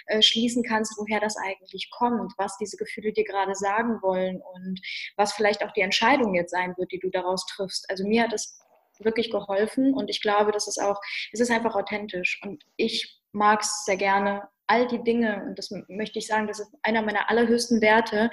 äh, 0.07 0.21
schließen 0.21 0.63
kannst, 0.63 0.97
woher 0.97 1.19
das 1.19 1.37
eigentlich 1.37 1.89
kommt, 1.91 2.33
was 2.37 2.57
diese 2.57 2.77
Gefühle 2.77 3.13
dir 3.13 3.23
gerade 3.23 3.55
sagen 3.55 4.01
wollen 4.01 4.41
und 4.41 4.79
was 5.15 5.33
vielleicht 5.33 5.63
auch 5.63 5.71
die 5.71 5.81
Entscheidung 5.81 6.35
jetzt 6.35 6.51
sein 6.51 6.73
wird, 6.77 6.91
die 6.91 6.99
du 6.99 7.09
daraus 7.09 7.45
triffst. 7.45 7.89
Also 7.89 8.05
mir 8.05 8.23
hat 8.23 8.33
es 8.33 8.59
wirklich 8.99 9.31
geholfen 9.31 9.93
und 9.93 10.09
ich 10.09 10.21
glaube, 10.21 10.51
das 10.51 10.67
ist 10.67 10.81
auch, 10.81 10.99
es 11.31 11.39
ist 11.39 11.51
einfach 11.51 11.75
authentisch 11.75 12.39
und 12.43 12.63
ich 12.75 13.19
mag 13.31 13.61
es 13.61 13.85
sehr 13.85 13.97
gerne, 13.97 14.47
all 14.73 14.87
die 14.87 15.03
Dinge, 15.03 15.43
und 15.47 15.59
das 15.59 15.69
möchte 15.87 16.17
ich 16.17 16.25
sagen, 16.25 16.47
das 16.47 16.59
ist 16.59 16.73
einer 16.81 17.03
meiner 17.03 17.29
allerhöchsten 17.29 17.79
Werte, 17.79 18.31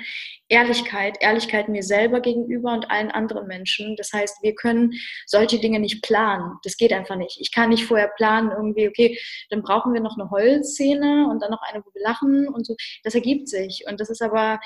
Ehrlichkeit, 0.48 1.18
Ehrlichkeit 1.20 1.68
mir 1.68 1.82
selber 1.82 2.20
gegenüber 2.20 2.72
und 2.72 2.90
allen 2.90 3.10
anderen 3.10 3.46
Menschen. 3.46 3.94
Das 3.96 4.12
heißt, 4.12 4.42
wir 4.42 4.54
können 4.54 4.92
solche 5.26 5.58
Dinge 5.58 5.80
nicht 5.80 6.02
planen. 6.02 6.56
Das 6.64 6.78
geht 6.78 6.94
einfach 6.94 7.16
nicht. 7.16 7.38
Ich 7.40 7.52
kann 7.52 7.68
nicht 7.68 7.84
vorher 7.84 8.08
planen, 8.16 8.50
irgendwie, 8.50 8.88
okay, 8.88 9.18
dann 9.50 9.62
brauchen 9.62 9.92
wir 9.92 10.00
noch 10.00 10.16
eine 10.18 10.30
Heulszene 10.30 11.28
und 11.30 11.42
dann 11.42 11.50
noch 11.50 11.62
eine, 11.62 11.84
wo 11.84 11.90
wir 11.92 12.02
lachen 12.02 12.48
und 12.48 12.66
so. 12.66 12.74
Das 13.04 13.14
ergibt 13.14 13.48
sich. 13.48 13.84
Und 13.86 14.00
das 14.00 14.08
ist 14.08 14.22
aber 14.22 14.60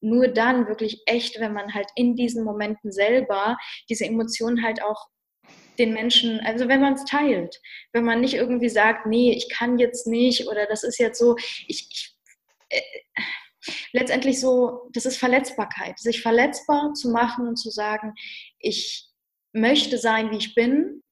nur 0.00 0.28
dann 0.28 0.68
wirklich 0.68 1.02
echt, 1.06 1.40
wenn 1.40 1.52
man 1.52 1.74
halt 1.74 1.88
in 1.96 2.14
diesen 2.14 2.44
Momenten 2.44 2.92
selber 2.92 3.56
diese 3.88 4.04
Emotionen 4.04 4.62
halt 4.62 4.80
auch 4.80 5.08
den 5.78 5.92
Menschen, 5.92 6.40
also 6.40 6.68
wenn 6.68 6.80
man 6.80 6.94
es 6.94 7.04
teilt, 7.04 7.60
wenn 7.92 8.04
man 8.04 8.20
nicht 8.20 8.34
irgendwie 8.34 8.68
sagt, 8.68 9.06
nee, 9.06 9.32
ich 9.32 9.48
kann 9.50 9.78
jetzt 9.78 10.06
nicht 10.06 10.48
oder 10.48 10.66
das 10.66 10.82
ist 10.82 10.98
jetzt 10.98 11.18
so, 11.18 11.36
ich, 11.38 11.88
ich 11.90 12.16
äh, 12.70 12.80
letztendlich 13.92 14.40
so, 14.40 14.88
das 14.92 15.06
ist 15.06 15.18
Verletzbarkeit, 15.18 15.98
sich 15.98 16.22
verletzbar 16.22 16.94
zu 16.94 17.10
machen 17.10 17.48
und 17.48 17.56
zu 17.56 17.70
sagen, 17.70 18.14
ich 18.58 19.08
möchte 19.52 19.98
sein, 19.98 20.30
wie 20.30 20.36
ich 20.36 20.54
bin. 20.54 21.02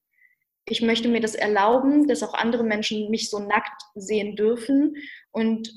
Ich 0.67 0.81
möchte 0.81 1.09
mir 1.09 1.21
das 1.21 1.35
erlauben, 1.35 2.07
dass 2.09 2.23
auch 2.23 2.35
andere 2.35 2.65
Menschen 2.65 3.11
mich 3.11 3.29
so 3.29 3.39
nackt 3.39 3.83
sehen 3.95 4.35
dürfen 4.35 4.97
und 5.31 5.71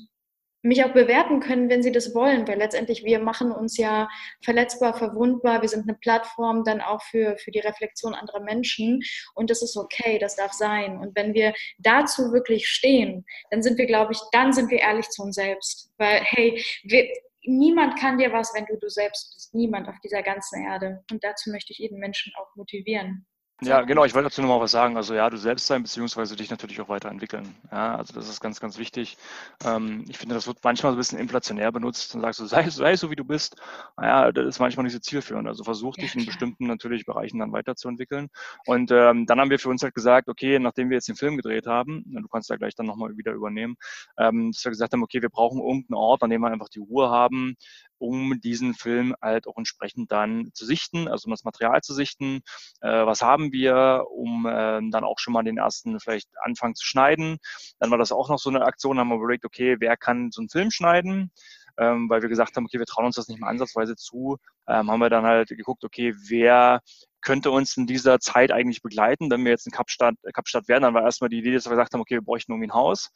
mich 0.68 0.84
auch 0.84 0.92
bewerten 0.92 1.40
können, 1.40 1.68
wenn 1.68 1.82
sie 1.82 1.92
das 1.92 2.14
wollen, 2.14 2.46
weil 2.46 2.58
letztendlich 2.58 3.04
wir 3.04 3.18
machen 3.18 3.50
uns 3.50 3.76
ja 3.76 4.08
verletzbar, 4.42 4.94
verwundbar. 4.94 5.62
Wir 5.62 5.68
sind 5.68 5.88
eine 5.88 5.98
Plattform 5.98 6.64
dann 6.64 6.80
auch 6.80 7.02
für, 7.02 7.36
für 7.38 7.50
die 7.50 7.60
Reflexion 7.60 8.14
anderer 8.14 8.40
Menschen 8.40 9.00
und 9.34 9.50
das 9.50 9.62
ist 9.62 9.76
okay, 9.76 10.18
das 10.18 10.36
darf 10.36 10.52
sein. 10.52 10.98
Und 10.98 11.16
wenn 11.16 11.34
wir 11.34 11.52
dazu 11.78 12.32
wirklich 12.32 12.68
stehen, 12.68 13.24
dann 13.50 13.62
sind 13.62 13.78
wir, 13.78 13.86
glaube 13.86 14.12
ich, 14.12 14.20
dann 14.32 14.52
sind 14.52 14.70
wir 14.70 14.78
ehrlich 14.78 15.08
zu 15.08 15.22
uns 15.22 15.36
selbst. 15.36 15.92
Weil, 15.96 16.20
hey, 16.22 16.62
wir, 16.84 17.08
niemand 17.44 17.98
kann 17.98 18.18
dir 18.18 18.32
was, 18.32 18.52
wenn 18.54 18.66
du 18.66 18.76
du 18.76 18.88
selbst 18.88 19.34
bist. 19.34 19.54
Niemand 19.54 19.88
auf 19.88 19.98
dieser 20.04 20.22
ganzen 20.22 20.64
Erde. 20.64 21.02
Und 21.10 21.24
dazu 21.24 21.50
möchte 21.50 21.72
ich 21.72 21.78
jeden 21.78 21.98
Menschen 21.98 22.32
auch 22.36 22.54
motivieren. 22.56 23.26
Ja, 23.60 23.80
genau, 23.82 24.04
ich 24.04 24.14
wollte 24.14 24.28
dazu 24.28 24.40
nochmal 24.40 24.60
was 24.60 24.70
sagen. 24.70 24.96
Also 24.96 25.14
ja, 25.14 25.28
du 25.28 25.36
selbst 25.36 25.66
sein, 25.66 25.82
beziehungsweise 25.82 26.36
dich 26.36 26.48
natürlich 26.48 26.80
auch 26.80 26.88
weiterentwickeln. 26.88 27.56
Ja, 27.72 27.96
also 27.96 28.14
das 28.14 28.28
ist 28.28 28.40
ganz, 28.40 28.60
ganz 28.60 28.78
wichtig. 28.78 29.16
Ähm, 29.64 30.04
ich 30.08 30.16
finde, 30.16 30.36
das 30.36 30.46
wird 30.46 30.58
manchmal 30.62 30.92
so 30.92 30.96
ein 30.96 30.98
bisschen 30.98 31.18
inflationär 31.18 31.72
benutzt 31.72 32.14
und 32.14 32.20
sagst 32.20 32.38
du, 32.38 32.46
sei, 32.46 32.70
sei 32.70 32.94
so, 32.94 33.10
wie 33.10 33.16
du 33.16 33.24
bist. 33.24 33.56
Naja, 33.96 34.30
das 34.30 34.46
ist 34.46 34.60
manchmal 34.60 34.84
nicht 34.84 34.92
so 34.92 35.00
zielführend. 35.00 35.48
Also 35.48 35.64
versuch 35.64 35.96
dich 35.96 36.14
in 36.14 36.24
bestimmten 36.24 36.68
natürlich 36.68 37.04
Bereichen 37.04 37.40
dann 37.40 37.50
weiterzuentwickeln. 37.52 38.28
Und 38.66 38.92
ähm, 38.92 39.26
dann 39.26 39.40
haben 39.40 39.50
wir 39.50 39.58
für 39.58 39.70
uns 39.70 39.82
halt 39.82 39.94
gesagt, 39.96 40.28
okay, 40.28 40.60
nachdem 40.60 40.88
wir 40.90 40.96
jetzt 40.96 41.08
den 41.08 41.16
Film 41.16 41.36
gedreht 41.36 41.66
haben, 41.66 42.04
du 42.06 42.28
kannst 42.28 42.48
da 42.50 42.56
gleich 42.56 42.76
dann 42.76 42.86
nochmal 42.86 43.16
wieder 43.16 43.32
übernehmen, 43.32 43.74
ähm, 44.18 44.52
dass 44.52 44.64
wir 44.64 44.70
gesagt 44.70 44.92
haben, 44.92 45.02
okay, 45.02 45.20
wir 45.20 45.30
brauchen 45.30 45.58
irgendeinen 45.58 45.96
Ort, 45.96 46.22
an 46.22 46.30
dem 46.30 46.42
wir 46.42 46.48
einfach 46.52 46.68
die 46.68 46.78
Ruhe 46.78 47.10
haben, 47.10 47.56
um 47.98 48.40
diesen 48.40 48.74
Film 48.74 49.14
halt 49.20 49.46
auch 49.46 49.56
entsprechend 49.56 50.10
dann 50.12 50.50
zu 50.54 50.64
sichten, 50.64 51.08
also 51.08 51.26
um 51.26 51.30
das 51.30 51.44
Material 51.44 51.80
zu 51.82 51.94
sichten. 51.94 52.40
Äh, 52.80 53.06
was 53.06 53.22
haben 53.22 53.52
wir, 53.52 54.04
um 54.10 54.46
äh, 54.46 54.80
dann 54.90 55.04
auch 55.04 55.18
schon 55.18 55.32
mal 55.32 55.42
den 55.42 55.58
ersten 55.58 56.00
vielleicht 56.00 56.28
anfangen 56.42 56.74
zu 56.74 56.86
schneiden. 56.86 57.38
Dann 57.78 57.90
war 57.90 57.98
das 57.98 58.12
auch 58.12 58.28
noch 58.28 58.38
so 58.38 58.50
eine 58.50 58.62
Aktion, 58.62 58.98
haben 58.98 59.08
wir 59.08 59.16
überlegt, 59.16 59.44
okay, 59.44 59.76
wer 59.80 59.96
kann 59.96 60.30
so 60.30 60.40
einen 60.40 60.48
Film 60.48 60.70
schneiden? 60.70 61.32
Ähm, 61.76 62.10
weil 62.10 62.22
wir 62.22 62.28
gesagt 62.28 62.56
haben, 62.56 62.64
okay, 62.64 62.78
wir 62.78 62.86
trauen 62.86 63.06
uns 63.06 63.14
das 63.14 63.28
nicht 63.28 63.40
mal 63.40 63.48
ansatzweise 63.48 63.94
zu, 63.94 64.38
ähm, 64.66 64.90
haben 64.90 65.00
wir 65.00 65.10
dann 65.10 65.24
halt 65.24 65.48
geguckt, 65.48 65.84
okay, 65.84 66.12
wer 66.28 66.80
könnte 67.20 67.50
uns 67.50 67.76
in 67.76 67.86
dieser 67.86 68.20
Zeit 68.20 68.52
eigentlich 68.52 68.82
begleiten, 68.82 69.30
wenn 69.30 69.44
wir 69.44 69.50
jetzt 69.50 69.66
in 69.66 69.72
Kapstadt, 69.72 70.14
äh, 70.22 70.32
Kapstadt 70.32 70.68
werden. 70.68 70.82
Dann 70.82 70.94
war 70.94 71.02
erstmal 71.02 71.30
die 71.30 71.38
Idee, 71.38 71.52
dass 71.52 71.66
wir 71.66 71.70
gesagt 71.70 71.94
haben, 71.94 72.00
okay, 72.00 72.16
wir 72.16 72.22
bräuchten 72.22 72.52
irgendwie 72.52 72.68
ein 72.68 72.74
Haus, 72.74 73.10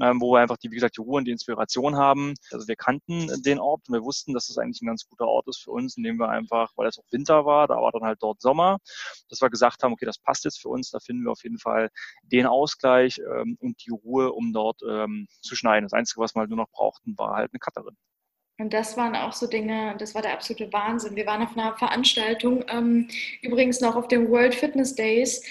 ähm, 0.00 0.20
wo 0.20 0.32
wir 0.32 0.40
einfach 0.40 0.56
die, 0.56 0.70
wie 0.70 0.76
gesagt, 0.76 0.96
die 0.96 1.00
Ruhe 1.00 1.18
und 1.18 1.24
die 1.26 1.32
Inspiration 1.32 1.96
haben. 1.96 2.34
Also 2.50 2.68
wir 2.68 2.76
kannten 2.76 3.28
den 3.42 3.58
Ort 3.58 3.82
und 3.88 3.94
wir 3.94 4.02
wussten, 4.02 4.34
dass 4.34 4.46
das 4.46 4.58
eigentlich 4.58 4.82
ein 4.82 4.86
ganz 4.86 5.06
guter 5.08 5.26
Ort 5.26 5.48
ist 5.48 5.62
für 5.62 5.70
uns, 5.70 5.96
in 5.96 6.02
dem 6.02 6.16
wir 6.16 6.28
einfach, 6.28 6.72
weil 6.76 6.88
es 6.88 6.98
auch 6.98 7.04
Winter 7.10 7.44
war, 7.44 7.68
da 7.68 7.76
war 7.76 7.92
dann 7.92 8.02
halt 8.02 8.18
dort 8.22 8.40
Sommer, 8.40 8.78
dass 9.28 9.40
wir 9.40 9.50
gesagt 9.50 9.82
haben, 9.82 9.92
okay, 9.92 10.06
das 10.06 10.18
passt 10.18 10.44
jetzt 10.44 10.60
für 10.60 10.68
uns, 10.68 10.90
da 10.90 11.00
finden 11.00 11.24
wir 11.24 11.32
auf 11.32 11.42
jeden 11.42 11.58
Fall 11.58 11.90
den 12.22 12.46
Ausgleich 12.46 13.18
ähm, 13.18 13.56
und 13.60 13.84
die 13.84 13.90
Ruhe, 13.90 14.32
um 14.32 14.52
dort 14.52 14.80
ähm, 14.88 15.26
zu 15.40 15.56
schneiden. 15.56 15.84
Das 15.84 15.92
Einzige, 15.92 16.20
was 16.20 16.34
wir 16.34 16.40
halt 16.40 16.50
nur 16.50 16.58
noch 16.58 16.70
brauchten, 16.70 17.16
war 17.18 17.36
halt 17.36 17.50
eine 17.52 17.58
Cutterin. 17.58 17.96
Und 18.60 18.74
das 18.74 18.94
waren 18.98 19.16
auch 19.16 19.32
so 19.32 19.46
Dinge, 19.46 19.94
das 19.98 20.14
war 20.14 20.20
der 20.20 20.34
absolute 20.34 20.70
Wahnsinn. 20.70 21.16
Wir 21.16 21.24
waren 21.24 21.42
auf 21.42 21.56
einer 21.56 21.74
Veranstaltung, 21.78 22.62
ähm, 22.68 23.08
übrigens 23.40 23.80
noch 23.80 23.96
auf 23.96 24.06
den 24.06 24.28
World 24.28 24.54
Fitness 24.54 24.94
Days, 24.94 25.42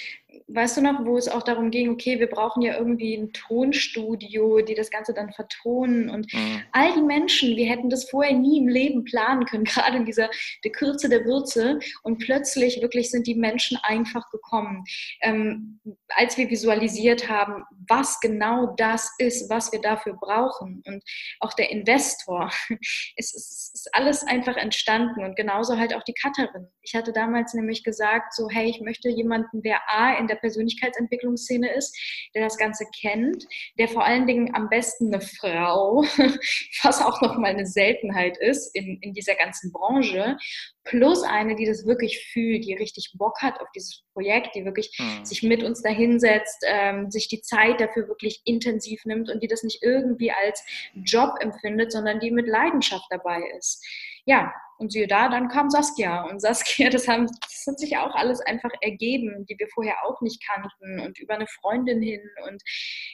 weißt 0.47 0.77
du 0.77 0.81
noch, 0.81 1.05
wo 1.05 1.17
es 1.17 1.27
auch 1.27 1.43
darum 1.43 1.71
ging, 1.71 1.89
okay, 1.89 2.19
wir 2.19 2.27
brauchen 2.27 2.61
ja 2.61 2.77
irgendwie 2.77 3.15
ein 3.15 3.33
Tonstudio, 3.33 4.61
die 4.61 4.75
das 4.75 4.89
Ganze 4.89 5.13
dann 5.13 5.31
vertonen 5.31 6.09
und 6.09 6.31
mhm. 6.33 6.61
all 6.71 6.93
die 6.93 7.01
Menschen, 7.01 7.55
wir 7.55 7.67
hätten 7.67 7.89
das 7.89 8.09
vorher 8.09 8.33
nie 8.33 8.59
im 8.59 8.67
Leben 8.67 9.03
planen 9.03 9.45
können, 9.45 9.63
gerade 9.65 9.97
in 9.97 10.05
dieser 10.05 10.29
der 10.63 10.71
Kürze 10.71 11.09
der 11.09 11.25
Würze 11.25 11.79
und 12.03 12.19
plötzlich 12.19 12.81
wirklich 12.81 13.11
sind 13.11 13.27
die 13.27 13.35
Menschen 13.35 13.77
einfach 13.83 14.29
gekommen. 14.31 14.83
Ähm, 15.21 15.79
als 16.09 16.37
wir 16.37 16.49
visualisiert 16.49 17.29
haben, 17.29 17.63
was 17.87 18.19
genau 18.19 18.73
das 18.77 19.11
ist, 19.17 19.49
was 19.49 19.71
wir 19.71 19.81
dafür 19.81 20.13
brauchen 20.13 20.81
und 20.85 21.03
auch 21.39 21.53
der 21.53 21.71
Investor, 21.71 22.49
es 23.17 23.33
ist, 23.33 23.71
ist 23.75 23.89
alles 23.93 24.23
einfach 24.23 24.57
entstanden 24.57 25.23
und 25.23 25.35
genauso 25.35 25.77
halt 25.77 25.93
auch 25.93 26.03
die 26.03 26.13
Cutterin. 26.13 26.67
Ich 26.81 26.95
hatte 26.95 27.11
damals 27.11 27.53
nämlich 27.53 27.83
gesagt, 27.83 28.33
so 28.33 28.49
hey, 28.49 28.69
ich 28.69 28.81
möchte 28.81 29.09
jemanden, 29.09 29.61
der 29.61 29.81
A 29.87 30.13
in 30.13 30.27
der 30.29 30.35
Persönlichkeitsentwicklungsszene 30.35 31.73
ist, 31.73 31.97
der 32.35 32.43
das 32.43 32.57
Ganze 32.57 32.85
kennt, 33.01 33.45
der 33.77 33.87
vor 33.87 34.05
allen 34.05 34.27
Dingen 34.27 34.55
am 34.55 34.69
besten 34.69 35.13
eine 35.13 35.21
Frau, 35.21 36.03
was 36.83 37.01
auch 37.01 37.21
nochmal 37.21 37.51
eine 37.51 37.65
Seltenheit 37.65 38.37
ist 38.37 38.75
in, 38.75 38.99
in 39.01 39.13
dieser 39.13 39.35
ganzen 39.35 39.71
Branche, 39.71 40.37
plus 40.83 41.23
eine, 41.23 41.55
die 41.55 41.65
das 41.65 41.85
wirklich 41.85 42.27
fühlt, 42.31 42.65
die 42.65 42.73
richtig 42.73 43.13
Bock 43.17 43.41
hat 43.41 43.59
auf 43.61 43.67
dieses 43.75 44.03
Projekt, 44.13 44.55
die 44.55 44.65
wirklich 44.65 44.91
mhm. 44.97 45.23
sich 45.23 45.43
mit 45.43 45.63
uns 45.63 45.81
dahinsetzt, 45.81 46.63
ähm, 46.65 47.11
sich 47.11 47.27
die 47.27 47.41
Zeit 47.41 47.79
dafür 47.79 48.07
wirklich 48.07 48.41
intensiv 48.45 49.05
nimmt 49.05 49.29
und 49.29 49.43
die 49.43 49.47
das 49.47 49.63
nicht 49.63 49.83
irgendwie 49.83 50.31
als 50.31 50.63
Job 50.95 51.35
empfindet, 51.39 51.91
sondern 51.91 52.19
die 52.19 52.31
mit 52.31 52.47
Leidenschaft 52.47 53.05
dabei 53.09 53.41
ist. 53.57 53.85
Ja, 54.25 54.51
Und 54.79 54.93
siehe 54.93 55.07
da, 55.07 55.27
dann 55.27 55.49
kam 55.49 55.69
Saskia. 55.69 56.21
Und 56.23 56.41
Saskia, 56.41 56.89
das, 56.89 57.07
haben, 57.07 57.27
das 57.27 57.65
hat 57.67 57.79
sich 57.79 57.97
auch 57.97 58.15
alles 58.15 58.39
einfach 58.41 58.71
ergeben, 58.81 59.45
die 59.45 59.59
wir 59.59 59.67
vorher 59.73 59.95
auch 60.05 60.21
nicht 60.21 60.41
kannten 60.47 61.01
und 61.01 61.19
über 61.19 61.35
eine 61.35 61.47
Freundin 61.47 62.01
hin. 62.01 62.21
Und 62.47 62.61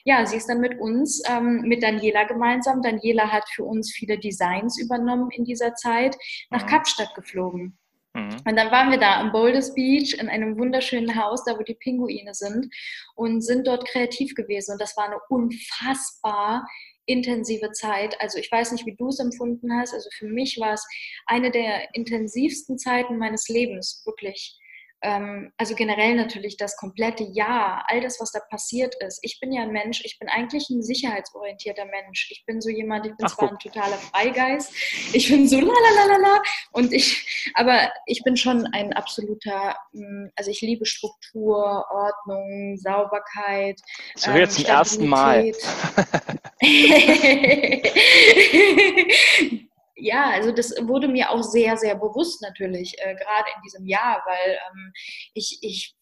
ja, 0.06 0.26
sie 0.26 0.38
ist 0.38 0.48
dann 0.48 0.62
mit 0.62 0.80
uns, 0.80 1.24
ähm, 1.28 1.62
mit 1.62 1.82
Daniela 1.82 2.26
gemeinsam. 2.26 2.84
Daniela 2.84 3.32
hat 3.32 3.50
für 3.50 3.64
uns 3.64 3.92
viele 3.92 4.20
Designs 4.20 4.80
übernommen 4.80 5.32
in 5.32 5.44
dieser 5.44 5.74
Zeit, 5.74 6.16
nach 6.52 6.64
mhm. 6.64 6.70
Kapstadt 6.70 7.16
geflogen. 7.16 7.78
Mhm. 8.14 8.38
Und 8.48 8.56
dann 8.56 8.72
waren 8.72 8.92
wir 8.92 9.00
da 9.00 9.20
am 9.20 9.32
Boulders 9.32 9.74
Beach 9.74 10.18
in 10.20 10.30
einem 10.30 10.58
wunderschönen 10.58 11.22
Haus, 11.22 11.44
da 11.46 11.58
wo 11.58 11.64
die 11.64 11.76
Pinguine 11.76 12.34
sind, 12.34 12.74
und 13.16 13.42
sind 13.42 13.66
dort 13.66 13.88
kreativ 13.88 14.36
gewesen. 14.36 14.74
Und 14.74 14.82
das 14.82 14.96
war 14.96 15.06
eine 15.06 15.20
unfassbar 15.30 16.66
intensive 17.06 17.72
Zeit. 17.72 18.20
Also 18.20 18.38
ich 18.40 18.52
weiß 18.52 18.72
nicht, 18.72 18.86
wie 18.86 18.96
du 18.96 19.10
es 19.10 19.20
empfunden 19.20 19.72
hast. 19.80 19.94
Also 19.94 20.10
für 20.18 20.28
mich 20.28 20.58
war 20.60 20.74
es 20.74 20.86
eine 21.26 21.52
der 21.52 21.94
intensivsten 21.94 22.78
Zeiten 22.78 23.18
meines 23.18 23.48
Lebens, 23.48 24.02
wirklich 24.06 24.60
also 25.02 25.76
generell 25.76 26.16
natürlich 26.16 26.58
das 26.58 26.76
komplette 26.78 27.24
Jahr, 27.24 27.84
all 27.88 28.02
das, 28.02 28.20
was 28.20 28.32
da 28.32 28.40
passiert 28.50 28.96
ist. 29.06 29.20
Ich 29.22 29.40
bin 29.40 29.52
ja 29.52 29.62
ein 29.62 29.72
Mensch, 29.72 30.02
ich 30.04 30.18
bin 30.18 30.30
eigentlich 30.30 30.70
ein 30.70 30.82
sicherheitsorientierter 30.82 31.86
Mensch. 31.86 32.30
Ich 32.32 32.44
bin 32.46 32.62
so 32.62 32.70
jemand, 32.70 33.06
ich 33.06 33.16
bin 33.16 33.26
Ach, 33.26 33.36
zwar 33.36 33.52
ein 33.52 33.60
totaler 33.60 33.98
Freigeist, 33.98 34.74
ich 35.14 35.30
bin 35.30 35.48
so 35.48 35.60
la 35.60 35.68
la 35.68 36.06
la 36.06 36.18
la 36.18 36.42
und 36.72 36.92
ich, 36.92 37.52
aber 37.54 37.92
ich 38.08 38.24
bin 38.24 38.36
schon 38.36 38.66
ein 38.74 38.94
absoluter, 38.94 39.76
hm, 39.94 40.32
also 40.36 40.50
ich 40.50 40.62
liebe 40.62 40.86
Struktur, 40.86 41.86
Ordnung, 41.92 42.78
Sauberkeit. 42.78 43.80
So 44.16 44.32
ähm, 44.32 44.38
jetzt 44.38 44.56
zum 44.56 44.66
ersten 44.66 45.08
Mal. 45.08 45.52
ja, 49.96 50.30
also 50.32 50.52
das 50.52 50.74
wurde 50.82 51.08
mir 51.08 51.32
auch 51.32 51.44
sehr, 51.44 51.78
sehr 51.78 51.96
bewusst 51.96 52.42
natürlich, 52.42 52.96
äh, 53.00 53.16
gerade 53.16 53.50
in 53.56 53.62
diesem 53.64 53.86
Jahr, 53.86 54.22
weil 54.26 54.58
ähm, 54.72 54.94
ich, 55.34 55.60
ich 55.62 55.96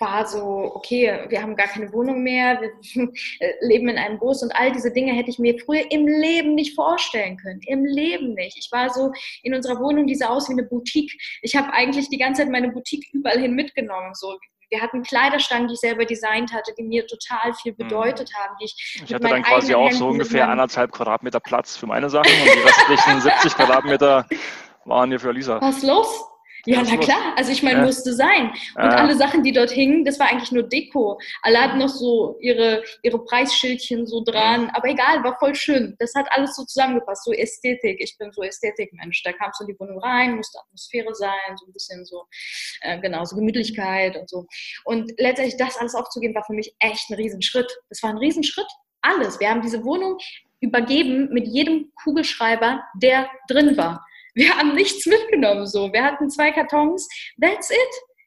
war 0.00 0.26
so, 0.26 0.42
okay, 0.74 1.26
wir 1.28 1.42
haben 1.42 1.56
gar 1.56 1.68
keine 1.68 1.92
Wohnung 1.92 2.22
mehr, 2.22 2.60
wir 2.60 2.72
leben 3.60 3.88
in 3.88 3.98
einem 3.98 4.18
Bus 4.18 4.42
und 4.42 4.50
all 4.52 4.72
diese 4.72 4.92
Dinge 4.92 5.12
hätte 5.12 5.30
ich 5.30 5.38
mir 5.38 5.58
früher 5.58 5.90
im 5.90 6.06
Leben 6.06 6.54
nicht 6.54 6.74
vorstellen 6.74 7.36
können. 7.36 7.60
Im 7.66 7.84
Leben 7.84 8.34
nicht. 8.34 8.56
Ich 8.56 8.70
war 8.72 8.88
so 8.90 9.12
in 9.42 9.54
unserer 9.54 9.78
Wohnung, 9.78 10.06
die 10.06 10.14
sah 10.14 10.28
aus 10.28 10.48
wie 10.48 10.54
eine 10.54 10.64
Boutique. 10.64 11.12
Ich 11.42 11.54
habe 11.54 11.72
eigentlich 11.72 12.08
die 12.08 12.18
ganze 12.18 12.42
Zeit 12.42 12.50
meine 12.50 12.72
Boutique 12.72 13.06
überall 13.12 13.38
hin 13.38 13.54
mitgenommen. 13.54 14.14
So, 14.14 14.38
wir 14.70 14.80
hatten 14.80 15.02
Kleiderstangen, 15.02 15.68
die 15.68 15.74
ich 15.74 15.80
selber 15.80 16.04
designt 16.04 16.52
hatte, 16.52 16.72
die 16.78 16.84
mir 16.84 17.06
total 17.06 17.52
viel 17.54 17.72
mhm. 17.72 17.76
bedeutet 17.76 18.30
haben. 18.34 18.56
Die 18.60 18.66
ich 18.66 19.02
ich 19.04 19.14
hatte 19.14 19.28
dann 19.28 19.42
quasi 19.42 19.74
auch 19.74 19.86
Händen 19.86 19.98
so 19.98 20.08
ungefähr 20.08 20.48
anderthalb 20.48 20.92
Quadratmeter 20.92 21.40
Platz 21.40 21.76
für 21.76 21.86
meine 21.86 22.08
Sachen 22.08 22.32
und 22.32 22.54
die 22.54 22.60
restlichen 22.60 23.20
70 23.20 23.54
Quadratmeter 23.54 24.26
waren 24.84 25.10
hier 25.10 25.20
für 25.20 25.32
Lisa. 25.32 25.60
Was 25.60 25.78
ist 25.78 25.82
los? 25.84 26.29
Ja, 26.66 26.82
na 26.82 26.96
klar. 26.96 27.34
Also 27.36 27.52
ich 27.52 27.62
meine, 27.62 27.80
ja. 27.80 27.84
musste 27.86 28.12
sein. 28.12 28.50
Und 28.76 28.84
ja. 28.84 28.96
alle 28.96 29.16
Sachen, 29.16 29.42
die 29.42 29.52
dort 29.52 29.70
hingen, 29.70 30.04
das 30.04 30.18
war 30.18 30.28
eigentlich 30.28 30.52
nur 30.52 30.62
Deko. 30.62 31.18
Alle 31.42 31.60
hatten 31.60 31.78
noch 31.78 31.88
so 31.88 32.36
ihre, 32.40 32.82
ihre 33.02 33.24
Preisschildchen 33.24 34.06
so 34.06 34.22
dran. 34.22 34.70
Aber 34.74 34.88
egal, 34.88 35.22
war 35.24 35.38
voll 35.38 35.54
schön. 35.54 35.96
Das 35.98 36.14
hat 36.14 36.26
alles 36.30 36.56
so 36.56 36.64
zusammengepasst. 36.64 37.24
So 37.24 37.32
Ästhetik. 37.32 38.00
Ich 38.00 38.16
bin 38.18 38.32
so 38.32 38.42
Ästhetikmensch. 38.42 39.22
Da 39.22 39.32
kamst 39.32 39.60
du 39.60 39.64
in 39.64 39.68
die 39.68 39.80
Wohnung 39.80 39.98
rein, 39.98 40.36
musste 40.36 40.58
Atmosphäre 40.58 41.14
sein, 41.14 41.56
so 41.56 41.66
ein 41.66 41.72
bisschen 41.72 42.04
so, 42.04 42.24
äh, 42.82 42.98
genau, 43.00 43.24
so 43.24 43.36
Gemütlichkeit 43.36 44.16
und 44.16 44.28
so. 44.28 44.46
Und 44.84 45.12
letztendlich 45.18 45.56
das 45.56 45.76
alles 45.76 45.94
aufzugeben, 45.94 46.34
war 46.34 46.44
für 46.44 46.52
mich 46.54 46.74
echt 46.80 47.10
ein 47.10 47.14
Riesenschritt. 47.14 47.70
Das 47.88 48.02
war 48.02 48.10
ein 48.10 48.18
Riesenschritt. 48.18 48.68
Alles. 49.02 49.40
Wir 49.40 49.48
haben 49.48 49.62
diese 49.62 49.82
Wohnung 49.84 50.18
übergeben 50.60 51.30
mit 51.32 51.46
jedem 51.48 51.90
Kugelschreiber, 52.02 52.82
der 52.94 53.28
drin 53.48 53.76
war. 53.76 54.04
Wir 54.40 54.56
haben 54.56 54.74
nichts 54.74 55.04
mitgenommen 55.04 55.66
so. 55.66 55.92
Wir 55.92 56.02
hatten 56.02 56.30
zwei 56.30 56.50
Kartons. 56.50 57.06
That's 57.38 57.70
it. 57.70 57.76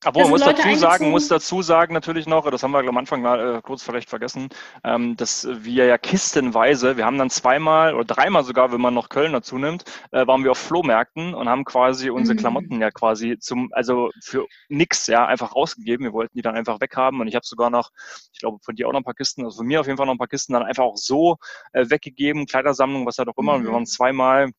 Aber 0.06 0.20
man 0.22 0.30
muss 0.32 0.42
dazu 0.42 0.76
sagen, 0.76 1.10
muss 1.10 1.28
dazu 1.28 1.62
sagen 1.62 1.94
natürlich 1.94 2.28
noch, 2.28 2.48
das 2.52 2.62
haben 2.62 2.72
wir 2.72 2.80
am 2.80 2.98
Anfang 2.98 3.22
mal 3.22 3.56
äh, 3.56 3.62
kurz 3.62 3.82
vielleicht 3.82 4.10
vergessen, 4.10 4.50
ähm, 4.84 5.16
dass 5.16 5.48
wir 5.50 5.86
ja 5.86 5.98
kistenweise, 5.98 6.98
wir 6.98 7.06
haben 7.06 7.18
dann 7.18 7.30
zweimal 7.30 7.96
oder 7.96 8.04
dreimal 8.04 8.44
sogar, 8.44 8.72
wenn 8.72 8.82
man 8.82 8.94
noch 8.94 9.10
Köln 9.10 9.32
dazu 9.32 9.58
nimmt, 9.58 9.86
äh, 10.12 10.28
waren 10.28 10.44
wir 10.44 10.52
auf 10.52 10.58
Flohmärkten 10.58 11.34
und 11.34 11.48
haben 11.48 11.64
quasi 11.64 12.10
unsere 12.10 12.36
mhm. 12.36 12.40
Klamotten 12.42 12.82
ja 12.82 12.92
quasi 12.92 13.40
zum, 13.40 13.70
also 13.72 14.12
für 14.22 14.46
nix, 14.68 15.08
ja, 15.08 15.26
einfach 15.26 15.56
rausgegeben. 15.56 16.06
Wir 16.06 16.14
wollten 16.14 16.38
die 16.38 16.42
dann 16.42 16.56
einfach 16.56 16.82
weghaben 16.82 17.22
und 17.22 17.28
ich 17.28 17.36
habe 17.36 17.46
sogar 17.46 17.70
noch, 17.70 17.90
ich 18.34 18.40
glaube 18.40 18.60
von 18.62 18.76
dir 18.76 18.88
auch 18.88 18.92
noch 18.92 19.00
ein 19.00 19.06
paar 19.06 19.14
Kisten, 19.14 19.46
also 19.46 19.58
von 19.58 19.66
mir 19.66 19.80
auf 19.80 19.88
jeden 19.88 19.98
Fall 19.98 20.06
noch 20.06 20.16
ein 20.16 20.20
paar 20.20 20.28
Kisten 20.28 20.54
dann 20.54 20.64
einfach 20.64 20.84
auch 20.84 20.98
so 20.98 21.38
äh, 21.72 21.90
weggegeben, 21.90 22.46
Kleidersammlung, 22.46 23.06
was 23.06 23.18
halt 23.18 23.30
auch 23.30 23.38
immer. 23.38 23.54
Mhm. 23.54 23.58
Und 23.58 23.64
wir 23.64 23.70
mhm. 23.70 23.76
waren 23.76 23.86
zweimal 23.86 24.50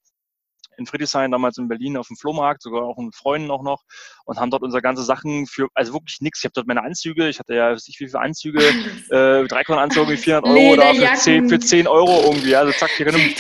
in 0.76 0.87
Friedrichshain, 0.87 1.30
damals 1.30 1.58
in 1.58 1.68
Berlin 1.68 1.96
auf 1.96 2.08
dem 2.08 2.16
Flohmarkt, 2.16 2.62
sogar 2.62 2.82
auch 2.82 2.96
mit 2.98 3.14
Freunden 3.14 3.50
auch 3.50 3.62
noch 3.62 3.82
und 4.24 4.38
haben 4.38 4.50
dort 4.50 4.62
unsere 4.62 4.82
ganze 4.82 5.02
Sachen 5.02 5.46
für, 5.46 5.68
also 5.74 5.92
wirklich 5.92 6.20
nichts. 6.20 6.40
Ich 6.40 6.44
habe 6.44 6.52
dort 6.54 6.66
meine 6.66 6.82
Anzüge, 6.82 7.28
ich 7.28 7.38
hatte 7.38 7.54
ja, 7.54 7.72
weiß 7.72 7.87
nicht 7.87 8.00
wie 8.00 8.06
viele 8.06 8.20
Anzüge, 8.20 8.60
äh, 9.10 9.46
Dreikornanzüge, 9.46 10.16
400 10.16 10.50
Euro 10.50 10.76
da 10.76 10.94
für 10.94 11.14
10, 11.14 11.48
für 11.48 11.58
10 11.58 11.87
Euro 11.87 12.22
irgendwie, 12.24 12.54
also 12.56 12.72
zack, 12.72 12.90
hier 12.90 13.06
rein. 13.06 13.34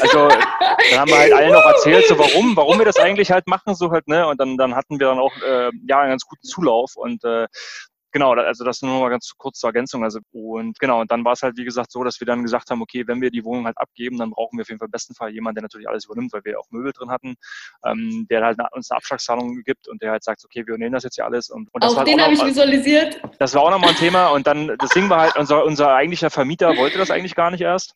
Also 0.00 0.28
dann 0.28 1.00
haben 1.00 1.10
wir 1.10 1.18
halt 1.18 1.32
allen 1.32 1.52
noch 1.52 1.66
erzählt, 1.66 2.06
so 2.06 2.18
warum, 2.18 2.56
warum 2.56 2.78
wir 2.78 2.84
das 2.84 2.96
eigentlich 2.96 3.30
halt 3.30 3.46
machen, 3.46 3.74
so 3.74 3.90
halt, 3.90 4.06
ne, 4.08 4.26
und 4.26 4.40
dann, 4.40 4.56
dann 4.56 4.74
hatten 4.74 4.98
wir 4.98 5.08
dann 5.08 5.18
auch, 5.18 5.34
äh, 5.42 5.70
ja, 5.88 6.00
einen 6.00 6.10
ganz 6.10 6.24
guten 6.24 6.46
Zulauf 6.46 6.92
und 6.96 7.24
äh, 7.24 7.46
genau, 8.12 8.32
also 8.32 8.64
das 8.64 8.82
nur 8.82 8.92
noch 8.92 9.00
mal 9.00 9.10
ganz 9.10 9.32
kurz 9.36 9.58
zur 9.58 9.68
Ergänzung. 9.68 10.04
Also 10.04 10.20
und 10.32 10.78
genau, 10.78 11.00
und 11.00 11.10
dann 11.10 11.24
war 11.24 11.32
es 11.32 11.42
halt 11.42 11.56
wie 11.56 11.64
gesagt 11.64 11.92
so, 11.92 12.04
dass 12.04 12.20
wir 12.20 12.26
dann 12.26 12.42
gesagt 12.42 12.70
haben, 12.70 12.82
okay, 12.82 13.06
wenn 13.06 13.20
wir 13.20 13.30
die 13.30 13.44
Wohnung 13.44 13.66
halt 13.66 13.78
abgeben, 13.78 14.18
dann 14.18 14.30
brauchen 14.30 14.58
wir 14.58 14.62
auf 14.62 14.68
jeden 14.68 14.78
Fall 14.78 14.86
im 14.86 14.92
besten 14.92 15.14
Fall 15.14 15.30
jemanden, 15.30 15.56
der 15.56 15.62
natürlich 15.62 15.88
alles 15.88 16.06
übernimmt, 16.06 16.32
weil 16.32 16.44
wir 16.44 16.58
auch 16.58 16.66
Möbel 16.70 16.92
drin 16.92 17.10
hatten, 17.10 17.36
ähm, 17.84 18.26
der 18.30 18.44
halt 18.44 18.58
uns 18.72 18.90
eine 18.90 18.96
Abschlagszahlung 18.98 19.62
gibt 19.64 19.88
und 19.88 20.02
der 20.02 20.12
halt 20.12 20.24
sagt, 20.24 20.44
okay, 20.44 20.60
wir 20.66 20.74
übernehmen 20.74 20.92
das 20.92 21.04
jetzt 21.04 21.16
hier 21.16 21.24
alles. 21.24 21.50
Und, 21.50 21.72
und 21.72 21.82
das 21.84 21.96
auch 21.96 22.04
den 22.04 22.20
habe 22.20 22.34
ich 22.34 22.44
visualisiert. 22.44 23.20
Das 23.38 23.54
war 23.54 23.62
auch 23.62 23.70
nochmal 23.70 23.90
ein 23.90 23.96
Thema 23.96 24.28
und 24.28 24.46
dann 24.46 24.76
das 24.78 24.90
Ding 24.90 25.08
war 25.08 25.20
halt, 25.20 25.36
unser, 25.36 25.64
unser 25.64 25.94
eigentlicher 25.94 26.30
Vermieter 26.30 26.76
wollte 26.76 26.98
das 26.98 27.10
eigentlich 27.10 27.34
gar 27.34 27.50
nicht 27.50 27.60
erst 27.60 27.94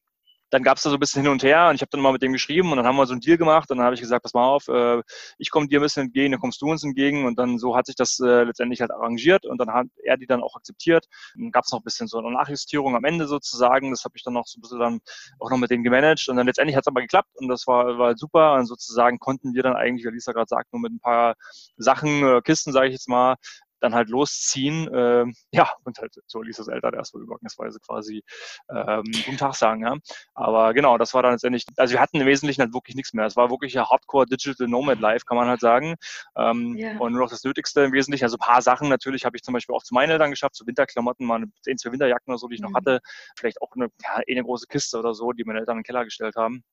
dann 0.50 0.62
gab 0.62 0.76
es 0.76 0.82
da 0.82 0.90
so 0.90 0.96
ein 0.96 1.00
bisschen 1.00 1.22
hin 1.22 1.30
und 1.30 1.42
her 1.42 1.68
und 1.68 1.76
ich 1.76 1.80
habe 1.80 1.90
dann 1.90 2.00
mal 2.00 2.12
mit 2.12 2.22
dem 2.22 2.32
geschrieben 2.32 2.70
und 2.70 2.76
dann 2.76 2.86
haben 2.86 2.96
wir 2.96 3.06
so 3.06 3.12
einen 3.12 3.20
Deal 3.20 3.38
gemacht 3.38 3.70
und 3.70 3.78
dann 3.78 3.84
habe 3.84 3.94
ich 3.94 4.00
gesagt, 4.00 4.22
pass 4.22 4.34
mal 4.34 4.46
auf, 4.46 4.68
äh, 4.68 5.02
ich 5.38 5.50
komme 5.50 5.68
dir 5.68 5.80
ein 5.80 5.82
bisschen 5.82 6.04
entgegen, 6.04 6.32
dann 6.32 6.40
kommst 6.40 6.60
du 6.60 6.66
uns 6.66 6.84
entgegen 6.84 7.24
und 7.24 7.38
dann 7.38 7.58
so 7.58 7.76
hat 7.76 7.86
sich 7.86 7.96
das 7.96 8.18
äh, 8.20 8.44
letztendlich 8.44 8.80
halt 8.80 8.90
arrangiert 8.90 9.46
und 9.46 9.58
dann 9.58 9.72
hat 9.72 9.86
er 10.04 10.16
die 10.16 10.26
dann 10.26 10.42
auch 10.42 10.56
akzeptiert. 10.56 11.06
Dann 11.34 11.50
gab 11.50 11.64
es 11.64 11.72
noch 11.72 11.80
ein 11.80 11.84
bisschen 11.84 12.08
so 12.08 12.18
eine 12.18 12.30
Nachjustierung 12.32 12.96
am 12.96 13.04
Ende 13.04 13.26
sozusagen, 13.26 13.90
das 13.90 14.04
habe 14.04 14.16
ich 14.16 14.22
dann 14.22 14.34
noch 14.34 14.46
so 14.46 14.58
ein 14.58 14.62
bisschen 14.62 14.80
dann 14.80 15.00
auch 15.38 15.50
noch 15.50 15.58
mit 15.58 15.70
dem 15.70 15.82
gemanagt 15.82 16.28
und 16.28 16.36
dann 16.36 16.46
letztendlich 16.46 16.76
hat 16.76 16.84
es 16.84 16.88
aber 16.88 17.00
geklappt 17.00 17.30
und 17.34 17.48
das 17.48 17.66
war, 17.66 17.98
war 17.98 18.16
super 18.16 18.54
und 18.54 18.66
sozusagen 18.66 19.18
konnten 19.18 19.54
wir 19.54 19.62
dann 19.62 19.76
eigentlich, 19.76 20.04
wie 20.04 20.10
Lisa 20.10 20.32
gerade 20.32 20.48
sagt, 20.48 20.72
nur 20.72 20.80
mit 20.82 20.92
ein 20.92 21.00
paar 21.00 21.34
Sachen, 21.76 22.24
äh, 22.24 22.40
Kisten, 22.42 22.72
sage 22.72 22.88
ich 22.88 22.92
jetzt 22.94 23.08
mal, 23.08 23.36
dann 23.80 23.94
halt 23.94 24.08
losziehen. 24.08 24.92
Äh, 24.92 25.26
ja, 25.52 25.70
und 25.84 25.98
halt 25.98 26.14
so 26.26 26.42
Lisas 26.42 26.68
Eltern 26.68 26.94
erstmal 26.94 27.22
übergangsweise 27.22 27.80
quasi 27.80 28.22
ähm, 28.70 29.04
guten 29.24 29.36
Tag 29.36 29.54
sagen. 29.54 29.82
Ja. 29.82 29.96
Aber 30.34 30.74
genau, 30.74 30.98
das 30.98 31.14
war 31.14 31.22
dann 31.22 31.32
letztendlich, 31.32 31.64
also 31.76 31.92
wir 31.92 32.00
hatten 32.00 32.20
im 32.20 32.26
Wesentlichen 32.26 32.60
halt 32.60 32.74
wirklich 32.74 32.96
nichts 32.96 33.12
mehr. 33.12 33.26
Es 33.26 33.36
war 33.36 33.50
wirklich 33.50 33.78
ein 33.78 33.84
Hardcore 33.84 34.26
Digital 34.26 34.68
Nomad 34.68 35.00
Life, 35.00 35.24
kann 35.24 35.36
man 35.36 35.48
halt 35.48 35.60
sagen. 35.60 35.96
Ähm, 36.36 36.76
yeah. 36.76 36.98
Und 36.98 37.12
nur 37.12 37.22
noch 37.22 37.30
das 37.30 37.44
Nötigste 37.44 37.82
im 37.82 37.92
Wesentlichen. 37.92 38.24
Also 38.24 38.36
ein 38.36 38.46
paar 38.46 38.62
Sachen 38.62 38.88
natürlich 38.88 39.24
habe 39.24 39.36
ich 39.36 39.42
zum 39.42 39.54
Beispiel 39.54 39.74
auch 39.74 39.82
zu 39.82 39.94
meinen 39.94 40.10
Eltern 40.10 40.30
geschafft, 40.30 40.54
so 40.54 40.66
Winterklamotten, 40.66 41.26
mal 41.26 41.40
ein, 41.40 41.78
zwei 41.78 41.92
Winterjacken 41.92 42.32
oder 42.32 42.38
so, 42.38 42.48
die 42.48 42.54
ich 42.56 42.60
mhm. 42.60 42.68
noch 42.68 42.74
hatte. 42.74 43.00
Vielleicht 43.36 43.60
auch 43.62 43.72
eine, 43.74 43.88
ja, 44.02 44.20
eh 44.26 44.32
eine 44.32 44.44
große 44.44 44.66
Kiste 44.66 44.98
oder 44.98 45.14
so, 45.14 45.32
die 45.32 45.44
meine 45.44 45.60
Eltern 45.60 45.76
in 45.76 45.80
den 45.80 45.84
Keller 45.84 46.04
gestellt 46.04 46.36
haben. 46.36 46.64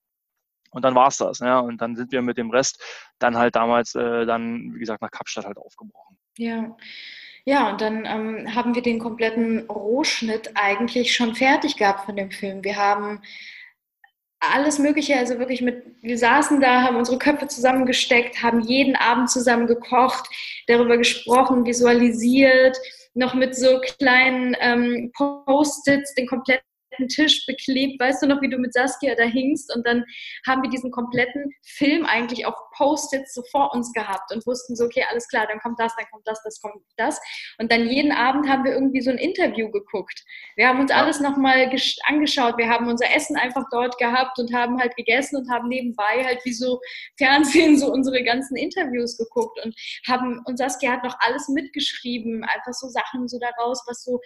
Und 0.71 0.83
dann 0.83 0.95
war's 0.95 1.17
das. 1.17 1.39
Ja. 1.39 1.59
Und 1.59 1.81
dann 1.81 1.95
sind 1.95 2.11
wir 2.11 2.21
mit 2.21 2.37
dem 2.37 2.51
Rest 2.51 2.83
dann 3.19 3.37
halt 3.37 3.55
damals 3.55 3.95
äh, 3.95 4.25
dann, 4.25 4.73
wie 4.73 4.79
gesagt, 4.79 5.01
nach 5.01 5.11
Kapstadt 5.11 5.45
halt 5.45 5.57
aufgebrochen. 5.57 6.17
Ja. 6.37 6.77
Ja, 7.45 7.71
und 7.71 7.79
dann 7.79 8.05
ähm, 8.05 8.55
haben 8.55 8.75
wir 8.75 8.81
den 8.81 8.99
kompletten 8.99 9.69
Rohschnitt 9.69 10.51
eigentlich 10.55 11.15
schon 11.15 11.33
fertig 11.33 11.77
gehabt 11.77 12.05
von 12.05 12.17
dem 12.17 12.29
Film. 12.29 12.61
Wir 12.63 12.75
haben 12.75 13.21
alles 14.39 14.79
Mögliche, 14.79 15.17
also 15.17 15.39
wirklich 15.39 15.61
mit, 15.61 15.83
wir 16.01 16.17
saßen 16.17 16.59
da, 16.59 16.81
haben 16.81 16.97
unsere 16.97 17.17
Köpfe 17.17 17.47
zusammengesteckt, 17.47 18.43
haben 18.43 18.59
jeden 18.59 18.95
Abend 18.95 19.29
zusammen 19.29 19.65
gekocht, 19.65 20.29
darüber 20.67 20.97
gesprochen, 20.97 21.65
visualisiert, 21.65 22.77
noch 23.13 23.33
mit 23.33 23.55
so 23.55 23.79
kleinen 23.79 24.55
ähm, 24.59 25.11
Post-its 25.15 26.13
den 26.15 26.27
kompletten 26.27 26.67
kompletten 26.97 27.07
Tisch 27.07 27.45
beklebt. 27.45 27.99
Weißt 27.99 28.21
du 28.21 28.27
noch, 28.27 28.41
wie 28.41 28.49
du 28.49 28.57
mit 28.57 28.73
Saskia 28.73 29.15
da 29.15 29.23
hingst? 29.23 29.73
Und 29.75 29.85
dann 29.85 30.03
haben 30.45 30.61
wir 30.61 30.69
diesen 30.69 30.91
kompletten 30.91 31.51
Film 31.63 32.05
eigentlich 32.05 32.45
auf 32.45 32.55
Post-its 32.75 33.33
so 33.33 33.43
vor 33.51 33.73
uns 33.73 33.91
gehabt 33.93 34.33
und 34.33 34.45
wussten 34.45 34.75
so, 34.75 34.85
okay, 34.85 35.03
alles 35.09 35.27
klar, 35.27 35.47
dann 35.47 35.59
kommt 35.59 35.79
das, 35.79 35.95
dann 35.95 36.05
kommt 36.11 36.27
das, 36.27 36.41
das 36.43 36.61
kommt 36.61 36.83
das. 36.97 37.19
Und 37.59 37.71
dann 37.71 37.87
jeden 37.87 38.11
Abend 38.11 38.47
haben 38.47 38.63
wir 38.63 38.73
irgendwie 38.73 39.01
so 39.01 39.11
ein 39.11 39.17
Interview 39.17 39.69
geguckt. 39.71 40.23
Wir 40.55 40.67
haben 40.67 40.79
uns 40.79 40.91
ja. 40.91 40.97
alles 40.97 41.19
nochmal 41.19 41.69
angeschaut. 42.07 42.57
Wir 42.57 42.69
haben 42.69 42.89
unser 42.89 43.13
Essen 43.15 43.37
einfach 43.37 43.65
dort 43.71 43.97
gehabt 43.97 44.39
und 44.39 44.53
haben 44.53 44.79
halt 44.79 44.95
gegessen 44.95 45.37
und 45.37 45.49
haben 45.49 45.67
nebenbei 45.67 46.23
halt 46.23 46.43
wie 46.45 46.53
so 46.53 46.79
Fernsehen 47.17 47.77
so 47.77 47.91
unsere 47.91 48.23
ganzen 48.23 48.55
Interviews 48.55 49.17
geguckt 49.17 49.59
und 49.63 49.75
haben, 50.07 50.41
und 50.45 50.57
Saskia 50.57 50.91
hat 50.91 51.03
noch 51.03 51.17
alles 51.19 51.47
mitgeschrieben, 51.49 52.43
einfach 52.43 52.73
so 52.73 52.87
Sachen 52.87 53.27
so 53.27 53.39
daraus, 53.39 53.83
was 53.87 54.03
so, 54.03 54.19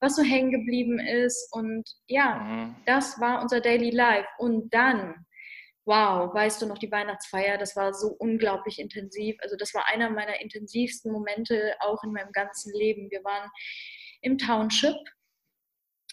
was 0.00 0.16
so 0.16 0.22
hängen 0.22 0.50
geblieben 0.50 0.98
ist 0.98 1.48
und 1.52 1.84
ja, 2.06 2.13
mhm. 2.22 2.76
das 2.86 3.20
war 3.20 3.42
unser 3.42 3.60
Daily 3.60 3.90
Life. 3.90 4.28
Und 4.38 4.72
dann 4.72 5.24
wow, 5.86 6.32
weißt 6.32 6.62
du 6.62 6.66
noch 6.66 6.78
die 6.78 6.90
Weihnachtsfeier, 6.90 7.58
das 7.58 7.76
war 7.76 7.92
so 7.92 8.08
unglaublich 8.18 8.78
intensiv. 8.78 9.36
Also 9.40 9.56
das 9.56 9.74
war 9.74 9.86
einer 9.86 10.10
meiner 10.10 10.40
intensivsten 10.40 11.12
Momente 11.12 11.74
auch 11.80 12.02
in 12.04 12.12
meinem 12.12 12.32
ganzen 12.32 12.72
Leben. 12.74 13.10
Wir 13.10 13.22
waren 13.24 13.50
im 14.22 14.38
Township 14.38 14.96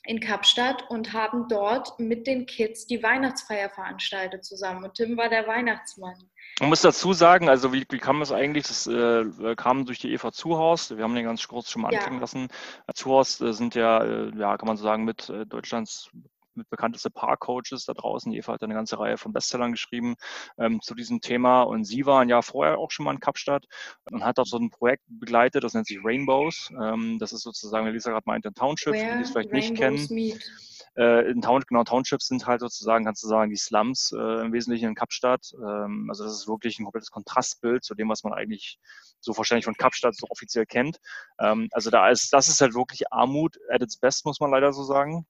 in 0.03 0.19
Kapstadt 0.19 0.89
und 0.89 1.13
haben 1.13 1.47
dort 1.47 1.99
mit 1.99 2.25
den 2.25 2.45
Kids 2.45 2.87
die 2.87 3.03
Weihnachtsfeier 3.03 3.69
veranstaltet 3.69 4.43
zusammen. 4.43 4.83
Und 4.83 4.95
Tim 4.95 5.15
war 5.17 5.29
der 5.29 5.47
Weihnachtsmann. 5.47 6.15
Man 6.59 6.69
muss 6.69 6.81
dazu 6.81 7.13
sagen, 7.13 7.49
also 7.49 7.71
wie, 7.71 7.85
wie 7.89 7.99
kam 7.99 8.19
das 8.19 8.31
eigentlich? 8.31 8.67
Das 8.67 8.87
äh, 8.87 9.55
kam 9.55 9.85
durch 9.85 9.99
die 9.99 10.11
Eva 10.11 10.31
Zuhaus. 10.31 10.95
Wir 10.95 11.03
haben 11.03 11.15
den 11.15 11.25
ganz 11.25 11.47
kurz 11.47 11.69
schon 11.69 11.83
mal 11.83 11.89
anklingen 11.89 12.15
ja. 12.15 12.21
lassen. 12.21 12.47
Zuhaus 12.93 13.39
äh, 13.41 13.53
sind 13.53 13.75
ja, 13.75 14.03
äh, 14.03 14.31
ja, 14.37 14.57
kann 14.57 14.67
man 14.67 14.77
so 14.77 14.83
sagen, 14.83 15.05
mit 15.05 15.29
äh, 15.29 15.45
Deutschlands 15.45 16.09
mit 16.55 16.69
bekannteste 16.69 17.09
Paar-Coaches 17.09 17.85
da 17.85 17.93
draußen. 17.93 18.31
Eva 18.33 18.53
hat 18.53 18.63
eine 18.63 18.73
ganze 18.73 18.99
Reihe 18.99 19.17
von 19.17 19.33
Bestsellern 19.33 19.71
geschrieben 19.71 20.15
ähm, 20.57 20.81
zu 20.81 20.95
diesem 20.95 21.21
Thema. 21.21 21.63
Und 21.63 21.85
sie 21.85 22.05
war 22.05 22.21
ein 22.21 22.29
Jahr 22.29 22.43
vorher 22.43 22.77
auch 22.77 22.91
schon 22.91 23.05
mal 23.05 23.13
in 23.13 23.19
Kapstadt 23.19 23.65
und 24.11 24.23
hat 24.23 24.39
auch 24.39 24.45
so 24.45 24.57
ein 24.57 24.69
Projekt 24.69 25.03
begleitet, 25.07 25.63
das 25.63 25.73
nennt 25.73 25.87
sich 25.87 25.99
Rainbows. 26.03 26.71
Ähm, 26.81 27.17
das 27.19 27.33
ist 27.33 27.41
sozusagen, 27.41 27.85
wie 27.87 27.91
Lisa 27.91 28.11
gerade 28.11 28.23
meinte, 28.25 28.49
ein 28.49 28.55
Township, 28.55 28.93
Where 28.93 29.17
die 29.17 29.23
es 29.23 29.31
vielleicht 29.31 29.51
Rainbows 29.51 29.69
nicht 29.69 29.79
kennen. 29.79 30.07
Meet. 30.09 30.51
Äh, 30.97 31.31
in 31.31 31.41
Town, 31.41 31.63
genau, 31.67 31.83
Townships 31.83 32.27
sind 32.27 32.45
halt 32.45 32.59
sozusagen, 32.59 33.05
kannst 33.05 33.23
du 33.23 33.27
sagen, 33.27 33.49
die 33.49 33.57
Slums 33.57 34.11
äh, 34.11 34.41
im 34.41 34.51
Wesentlichen 34.51 34.89
in 34.89 34.95
Kapstadt. 34.95 35.53
Ähm, 35.55 36.07
also 36.09 36.25
das 36.25 36.33
ist 36.33 36.47
wirklich 36.47 36.79
ein 36.79 36.83
komplettes 36.83 37.11
Kontrastbild 37.11 37.83
zu 37.83 37.95
dem, 37.95 38.09
was 38.09 38.23
man 38.23 38.33
eigentlich 38.33 38.77
so 39.21 39.35
wahrscheinlich 39.37 39.65
von 39.65 39.75
Kapstadt 39.75 40.15
so 40.15 40.27
offiziell 40.29 40.65
kennt. 40.65 40.99
Ähm, 41.39 41.69
also 41.71 41.89
da 41.91 42.09
ist, 42.09 42.33
das 42.33 42.49
ist 42.49 42.59
halt 42.59 42.73
wirklich 42.73 43.11
Armut 43.11 43.57
at 43.69 43.81
its 43.81 43.97
best, 43.97 44.25
muss 44.25 44.41
man 44.41 44.51
leider 44.51 44.73
so 44.73 44.83
sagen 44.83 45.25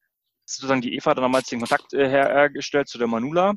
sozusagen 0.46 0.82
die 0.82 0.96
Eva 0.96 1.14
dann 1.14 1.24
damals 1.24 1.48
den 1.48 1.60
Kontakt 1.60 1.94
äh, 1.94 2.10
hergestellt 2.10 2.88
zu 2.88 2.98
der 2.98 3.08
Manula. 3.08 3.54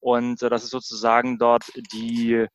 Und 0.00 0.42
äh, 0.42 0.50
das 0.50 0.64
ist 0.64 0.70
sozusagen 0.70 1.38
dort 1.38 1.64
die 1.92 2.46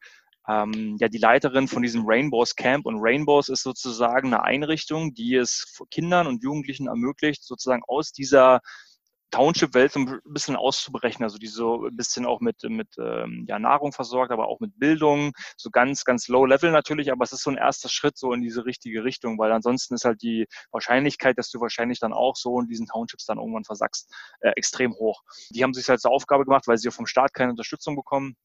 ähm, 0.47 0.97
ja 0.99 1.07
die 1.07 1.17
Leiterin 1.17 1.67
von 1.67 1.83
diesem 1.83 2.03
Rainbows 2.05 2.55
Camp. 2.55 2.85
Und 2.85 2.99
Rainbows 2.99 3.49
ist 3.49 3.63
sozusagen 3.63 4.33
eine 4.33 4.43
Einrichtung, 4.43 5.13
die 5.13 5.35
es 5.35 5.77
Kindern 5.91 6.27
und 6.27 6.43
Jugendlichen 6.43 6.87
ermöglicht, 6.87 7.43
sozusagen 7.43 7.83
aus 7.87 8.11
dieser 8.11 8.61
Township-Welt 9.31 9.93
so 9.93 9.99
ein 10.01 10.19
bisschen 10.25 10.55
auszubrechen, 10.55 11.23
also 11.23 11.37
die 11.37 11.47
so 11.47 11.85
ein 11.85 11.95
bisschen 11.95 12.25
auch 12.25 12.41
mit, 12.41 12.63
mit 12.63 12.89
ähm, 12.99 13.45
ja, 13.47 13.59
Nahrung 13.59 13.91
versorgt, 13.91 14.31
aber 14.31 14.47
auch 14.47 14.59
mit 14.59 14.77
Bildung, 14.77 15.31
so 15.57 15.69
ganz, 15.69 16.03
ganz 16.03 16.27
low 16.27 16.45
level 16.45 16.71
natürlich, 16.71 17.11
aber 17.11 17.23
es 17.23 17.31
ist 17.31 17.43
so 17.43 17.49
ein 17.49 17.57
erster 17.57 17.89
Schritt 17.89 18.17
so 18.17 18.33
in 18.33 18.41
diese 18.41 18.65
richtige 18.65 19.03
Richtung, 19.03 19.39
weil 19.39 19.51
ansonsten 19.51 19.95
ist 19.95 20.05
halt 20.05 20.21
die 20.21 20.47
Wahrscheinlichkeit, 20.71 21.37
dass 21.37 21.49
du 21.49 21.59
wahrscheinlich 21.59 21.99
dann 21.99 22.13
auch 22.13 22.35
so 22.35 22.59
in 22.59 22.67
diesen 22.67 22.87
Townships 22.87 23.25
dann 23.25 23.37
irgendwann 23.37 23.63
versackst, 23.63 24.13
äh, 24.41 24.51
extrem 24.51 24.93
hoch. 24.93 25.21
Die 25.49 25.63
haben 25.63 25.73
sich 25.73 25.87
halt 25.89 26.01
zur 26.01 26.11
Aufgabe 26.11 26.45
gemacht, 26.45 26.67
weil 26.67 26.77
sie 26.77 26.91
vom 26.91 27.07
Staat 27.07 27.33
keine 27.33 27.51
Unterstützung 27.51 27.95
bekommen, 27.95 28.35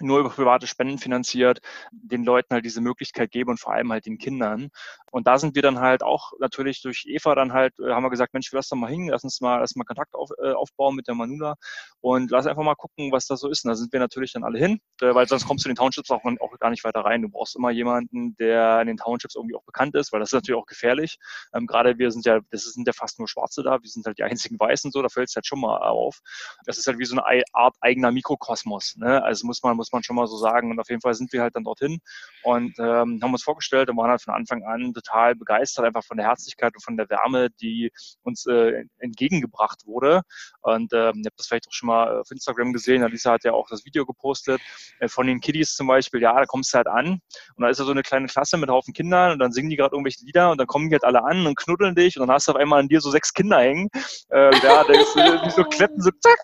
nur 0.00 0.20
über 0.20 0.30
private 0.30 0.66
Spenden 0.66 0.98
finanziert, 0.98 1.60
den 1.92 2.24
Leuten 2.24 2.54
halt 2.54 2.64
diese 2.64 2.80
Möglichkeit 2.80 3.30
geben 3.30 3.50
und 3.50 3.60
vor 3.60 3.72
allem 3.72 3.92
halt 3.92 4.06
den 4.06 4.18
Kindern. 4.18 4.70
Und 5.10 5.26
da 5.26 5.38
sind 5.38 5.54
wir 5.54 5.62
dann 5.62 5.80
halt 5.80 6.02
auch 6.02 6.32
natürlich 6.40 6.80
durch 6.80 7.04
Eva 7.06 7.34
dann 7.34 7.52
halt, 7.52 7.78
äh, 7.78 7.90
haben 7.92 8.02
wir 8.02 8.10
gesagt, 8.10 8.32
Mensch, 8.32 8.50
lass 8.52 8.68
doch 8.68 8.76
mal 8.76 8.90
hin, 8.90 9.08
lass 9.08 9.24
uns 9.24 9.40
mal 9.40 9.60
erstmal 9.60 9.84
Kontakt 9.84 10.14
auf, 10.14 10.30
äh, 10.42 10.52
aufbauen 10.52 10.96
mit 10.96 11.06
der 11.06 11.14
Manula 11.14 11.56
und 12.00 12.30
lass 12.30 12.46
einfach 12.46 12.62
mal 12.62 12.74
gucken, 12.74 13.12
was 13.12 13.26
da 13.26 13.36
so 13.36 13.48
ist. 13.48 13.64
Und 13.64 13.68
da 13.68 13.74
sind 13.74 13.92
wir 13.92 14.00
natürlich 14.00 14.32
dann 14.32 14.44
alle 14.44 14.58
hin, 14.58 14.80
äh, 15.02 15.14
weil 15.14 15.28
sonst 15.28 15.46
kommst 15.46 15.64
du 15.64 15.68
in 15.68 15.74
den 15.74 15.78
Townships 15.78 16.10
auch, 16.10 16.22
auch 16.24 16.58
gar 16.58 16.70
nicht 16.70 16.84
weiter 16.84 17.00
rein. 17.00 17.22
Du 17.22 17.28
brauchst 17.28 17.56
immer 17.56 17.70
jemanden, 17.70 18.34
der 18.36 18.80
in 18.80 18.86
den 18.86 18.96
Townships 18.96 19.34
irgendwie 19.34 19.54
auch 19.54 19.64
bekannt 19.64 19.94
ist, 19.94 20.12
weil 20.12 20.20
das 20.20 20.30
ist 20.30 20.34
natürlich 20.34 20.60
auch 20.60 20.66
gefährlich. 20.66 21.18
Ähm, 21.54 21.66
Gerade 21.66 21.98
wir 21.98 22.10
sind 22.10 22.24
ja, 22.24 22.40
das 22.50 22.62
sind 22.62 22.86
ja 22.86 22.94
fast 22.94 23.18
nur 23.18 23.28
Schwarze 23.28 23.62
da, 23.62 23.82
wir 23.82 23.90
sind 23.90 24.06
halt 24.06 24.18
die 24.18 24.22
einzigen 24.22 24.58
Weißen 24.58 24.90
so, 24.90 25.02
da 25.02 25.10
fällt 25.10 25.28
es 25.28 25.36
halt 25.36 25.46
schon 25.46 25.60
mal 25.60 25.76
auf. 25.76 26.20
Das 26.64 26.78
ist 26.78 26.86
halt 26.86 26.98
wie 26.98 27.04
so 27.04 27.20
eine 27.20 27.44
Art 27.52 27.76
eigener 27.80 28.10
Mikrokosmos. 28.12 28.96
Ne? 28.96 29.22
Also 29.22 29.46
muss 29.46 29.62
man, 29.62 29.76
muss 29.76 29.91
man 29.92 30.02
schon 30.02 30.16
mal 30.16 30.26
so 30.26 30.36
sagen. 30.36 30.70
Und 30.70 30.80
auf 30.80 30.88
jeden 30.88 31.00
Fall 31.00 31.14
sind 31.14 31.32
wir 31.32 31.42
halt 31.42 31.56
dann 31.56 31.64
dorthin 31.64 32.00
und 32.42 32.78
ähm, 32.78 33.20
haben 33.22 33.32
uns 33.32 33.42
vorgestellt 33.42 33.90
und 33.90 33.96
waren 33.96 34.10
halt 34.10 34.22
von 34.22 34.34
Anfang 34.34 34.64
an 34.64 34.92
total 34.94 35.34
begeistert, 35.34 35.84
einfach 35.84 36.04
von 36.04 36.16
der 36.16 36.26
Herzlichkeit 36.26 36.74
und 36.74 36.82
von 36.82 36.96
der 36.96 37.08
Wärme, 37.08 37.50
die 37.60 37.90
uns 38.22 38.46
äh, 38.46 38.84
entgegengebracht 38.98 39.86
wurde. 39.86 40.22
Und 40.60 40.92
ähm, 40.92 41.22
ihr 41.22 41.26
habt 41.26 41.38
das 41.38 41.46
vielleicht 41.46 41.68
auch 41.68 41.72
schon 41.72 41.88
mal 41.88 42.20
auf 42.20 42.30
Instagram 42.30 42.72
gesehen. 42.72 43.02
Alisa 43.02 43.32
hat 43.32 43.44
ja 43.44 43.52
auch 43.52 43.68
das 43.68 43.84
Video 43.84 44.04
gepostet 44.04 44.60
äh, 45.00 45.08
von 45.08 45.26
den 45.26 45.40
Kiddies 45.40 45.74
zum 45.74 45.86
Beispiel. 45.86 46.20
Ja, 46.20 46.34
da 46.34 46.46
kommst 46.46 46.72
du 46.72 46.78
halt 46.78 46.86
an 46.86 47.20
und 47.56 47.62
da 47.62 47.68
ist 47.68 47.78
ja 47.78 47.84
so 47.84 47.90
eine 47.90 48.02
kleine 48.02 48.26
Klasse 48.26 48.56
mit 48.56 48.70
Haufen 48.70 48.94
Kindern 48.94 49.32
und 49.32 49.38
dann 49.38 49.52
singen 49.52 49.70
die 49.70 49.76
gerade 49.76 49.94
irgendwelche 49.94 50.24
Lieder 50.24 50.50
und 50.50 50.58
dann 50.58 50.66
kommen 50.66 50.88
die 50.88 50.94
halt 50.94 51.04
alle 51.04 51.24
an 51.24 51.46
und 51.46 51.56
knuddeln 51.56 51.94
dich 51.94 52.16
und 52.18 52.26
dann 52.26 52.34
hast 52.34 52.48
du 52.48 52.52
auf 52.52 52.58
einmal 52.58 52.80
an 52.80 52.88
dir 52.88 53.00
so 53.00 53.10
sechs 53.10 53.32
Kinder 53.32 53.58
hängen. 53.58 53.88
Äh, 54.30 54.54
ja, 54.62 54.84
die 54.84 55.50
so 55.50 55.64
kletten 55.64 56.00
so 56.00 56.10
zack. 56.20 56.38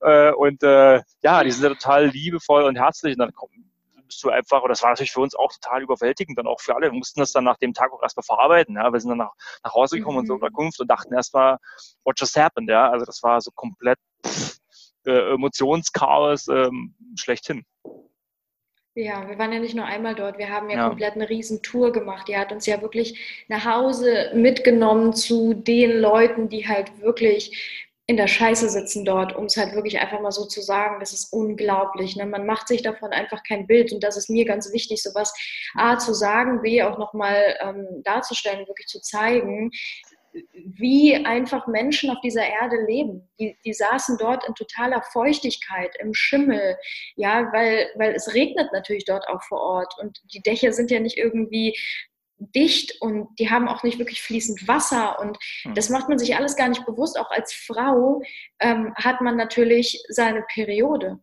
Äh, 0.00 0.32
und 0.32 0.62
äh, 0.62 1.02
ja, 1.22 1.42
die 1.42 1.50
sind 1.50 1.62
ja 1.62 1.70
total 1.70 2.06
liebevoll 2.06 2.64
und 2.64 2.78
herzlich 2.84 3.14
und 3.14 3.20
dann 3.20 3.32
bist 4.06 4.22
du 4.22 4.30
einfach, 4.30 4.62
und 4.62 4.68
das 4.68 4.82
war 4.82 4.90
natürlich 4.90 5.12
für 5.12 5.20
uns 5.20 5.34
auch 5.34 5.52
total 5.52 5.82
überwältigend, 5.82 6.38
dann 6.38 6.46
auch 6.46 6.60
für 6.60 6.74
alle. 6.74 6.86
Wir 6.86 6.98
mussten 6.98 7.20
das 7.20 7.32
dann 7.32 7.44
nach 7.44 7.56
dem 7.58 7.72
Tag 7.72 7.92
auch 7.92 8.02
erstmal 8.02 8.24
verarbeiten. 8.24 8.76
Ja. 8.76 8.92
Wir 8.92 9.00
sind 9.00 9.10
dann 9.10 9.18
nach, 9.18 9.32
nach 9.62 9.74
Hause 9.74 9.96
gekommen, 9.96 10.16
mhm. 10.16 10.20
unsere 10.20 10.34
Unterkunft 10.36 10.80
und 10.80 10.88
dachten 10.88 11.14
erstmal, 11.14 11.58
what 12.04 12.18
just 12.18 12.36
happened? 12.36 12.68
Ja. 12.68 12.90
Also 12.90 13.06
das 13.06 13.22
war 13.22 13.40
so 13.40 13.50
komplett 13.52 13.98
pff, 14.26 14.58
äh, 15.06 15.32
Emotionschaos 15.32 16.48
ähm, 16.48 16.94
schlechthin. 17.16 17.64
Ja, 18.96 19.28
wir 19.28 19.36
waren 19.38 19.52
ja 19.52 19.58
nicht 19.58 19.74
nur 19.74 19.86
einmal 19.86 20.14
dort, 20.14 20.38
wir 20.38 20.50
haben 20.50 20.70
ja, 20.70 20.76
ja, 20.76 20.88
komplett 20.88 21.14
eine 21.14 21.28
Riesentour 21.28 21.90
gemacht. 21.90 22.28
Die 22.28 22.36
hat 22.36 22.52
uns 22.52 22.64
ja 22.66 22.80
wirklich 22.80 23.44
nach 23.48 23.64
Hause 23.64 24.30
mitgenommen 24.34 25.14
zu 25.14 25.52
den 25.52 25.98
Leuten, 25.98 26.48
die 26.48 26.68
halt 26.68 27.00
wirklich 27.00 27.83
in 28.06 28.18
der 28.18 28.26
Scheiße 28.26 28.68
sitzen 28.68 29.04
dort, 29.04 29.34
um 29.34 29.46
es 29.46 29.56
halt 29.56 29.74
wirklich 29.74 29.98
einfach 29.98 30.20
mal 30.20 30.30
so 30.30 30.44
zu 30.44 30.60
sagen, 30.60 31.00
das 31.00 31.14
ist 31.14 31.32
unglaublich. 31.32 32.16
Ne? 32.16 32.26
Man 32.26 32.44
macht 32.44 32.68
sich 32.68 32.82
davon 32.82 33.12
einfach 33.12 33.42
kein 33.48 33.66
Bild 33.66 33.92
und 33.92 34.04
das 34.04 34.18
ist 34.18 34.28
mir 34.28 34.44
ganz 34.44 34.72
wichtig, 34.72 35.02
sowas 35.02 35.32
A 35.74 35.98
zu 35.98 36.12
sagen, 36.12 36.60
B 36.60 36.82
auch 36.82 36.98
nochmal 36.98 37.56
ähm, 37.60 37.86
darzustellen, 38.04 38.68
wirklich 38.68 38.88
zu 38.88 39.00
zeigen, 39.00 39.70
wie 40.54 41.14
einfach 41.24 41.66
Menschen 41.66 42.10
auf 42.10 42.20
dieser 42.22 42.46
Erde 42.46 42.76
leben. 42.86 43.28
Die, 43.38 43.56
die 43.64 43.72
saßen 43.72 44.18
dort 44.18 44.46
in 44.46 44.54
totaler 44.54 45.02
Feuchtigkeit, 45.12 45.94
im 46.00 46.12
Schimmel, 46.12 46.76
ja, 47.16 47.50
weil, 47.52 47.88
weil 47.94 48.14
es 48.14 48.34
regnet 48.34 48.72
natürlich 48.72 49.04
dort 49.04 49.28
auch 49.28 49.42
vor 49.44 49.60
Ort 49.60 49.94
und 49.98 50.20
die 50.34 50.42
Dächer 50.42 50.72
sind 50.72 50.90
ja 50.90 51.00
nicht 51.00 51.16
irgendwie 51.16 51.78
dicht 52.38 53.00
und 53.00 53.28
die 53.38 53.50
haben 53.50 53.68
auch 53.68 53.82
nicht 53.82 53.98
wirklich 53.98 54.22
fließend 54.22 54.66
Wasser 54.66 55.18
und 55.20 55.38
hm. 55.62 55.74
das 55.74 55.88
macht 55.88 56.08
man 56.08 56.18
sich 56.18 56.36
alles 56.36 56.56
gar 56.56 56.68
nicht 56.68 56.84
bewusst. 56.86 57.18
Auch 57.18 57.30
als 57.30 57.52
Frau 57.52 58.22
ähm, 58.60 58.92
hat 58.96 59.20
man 59.20 59.36
natürlich 59.36 60.02
seine 60.08 60.42
Periode. 60.52 61.20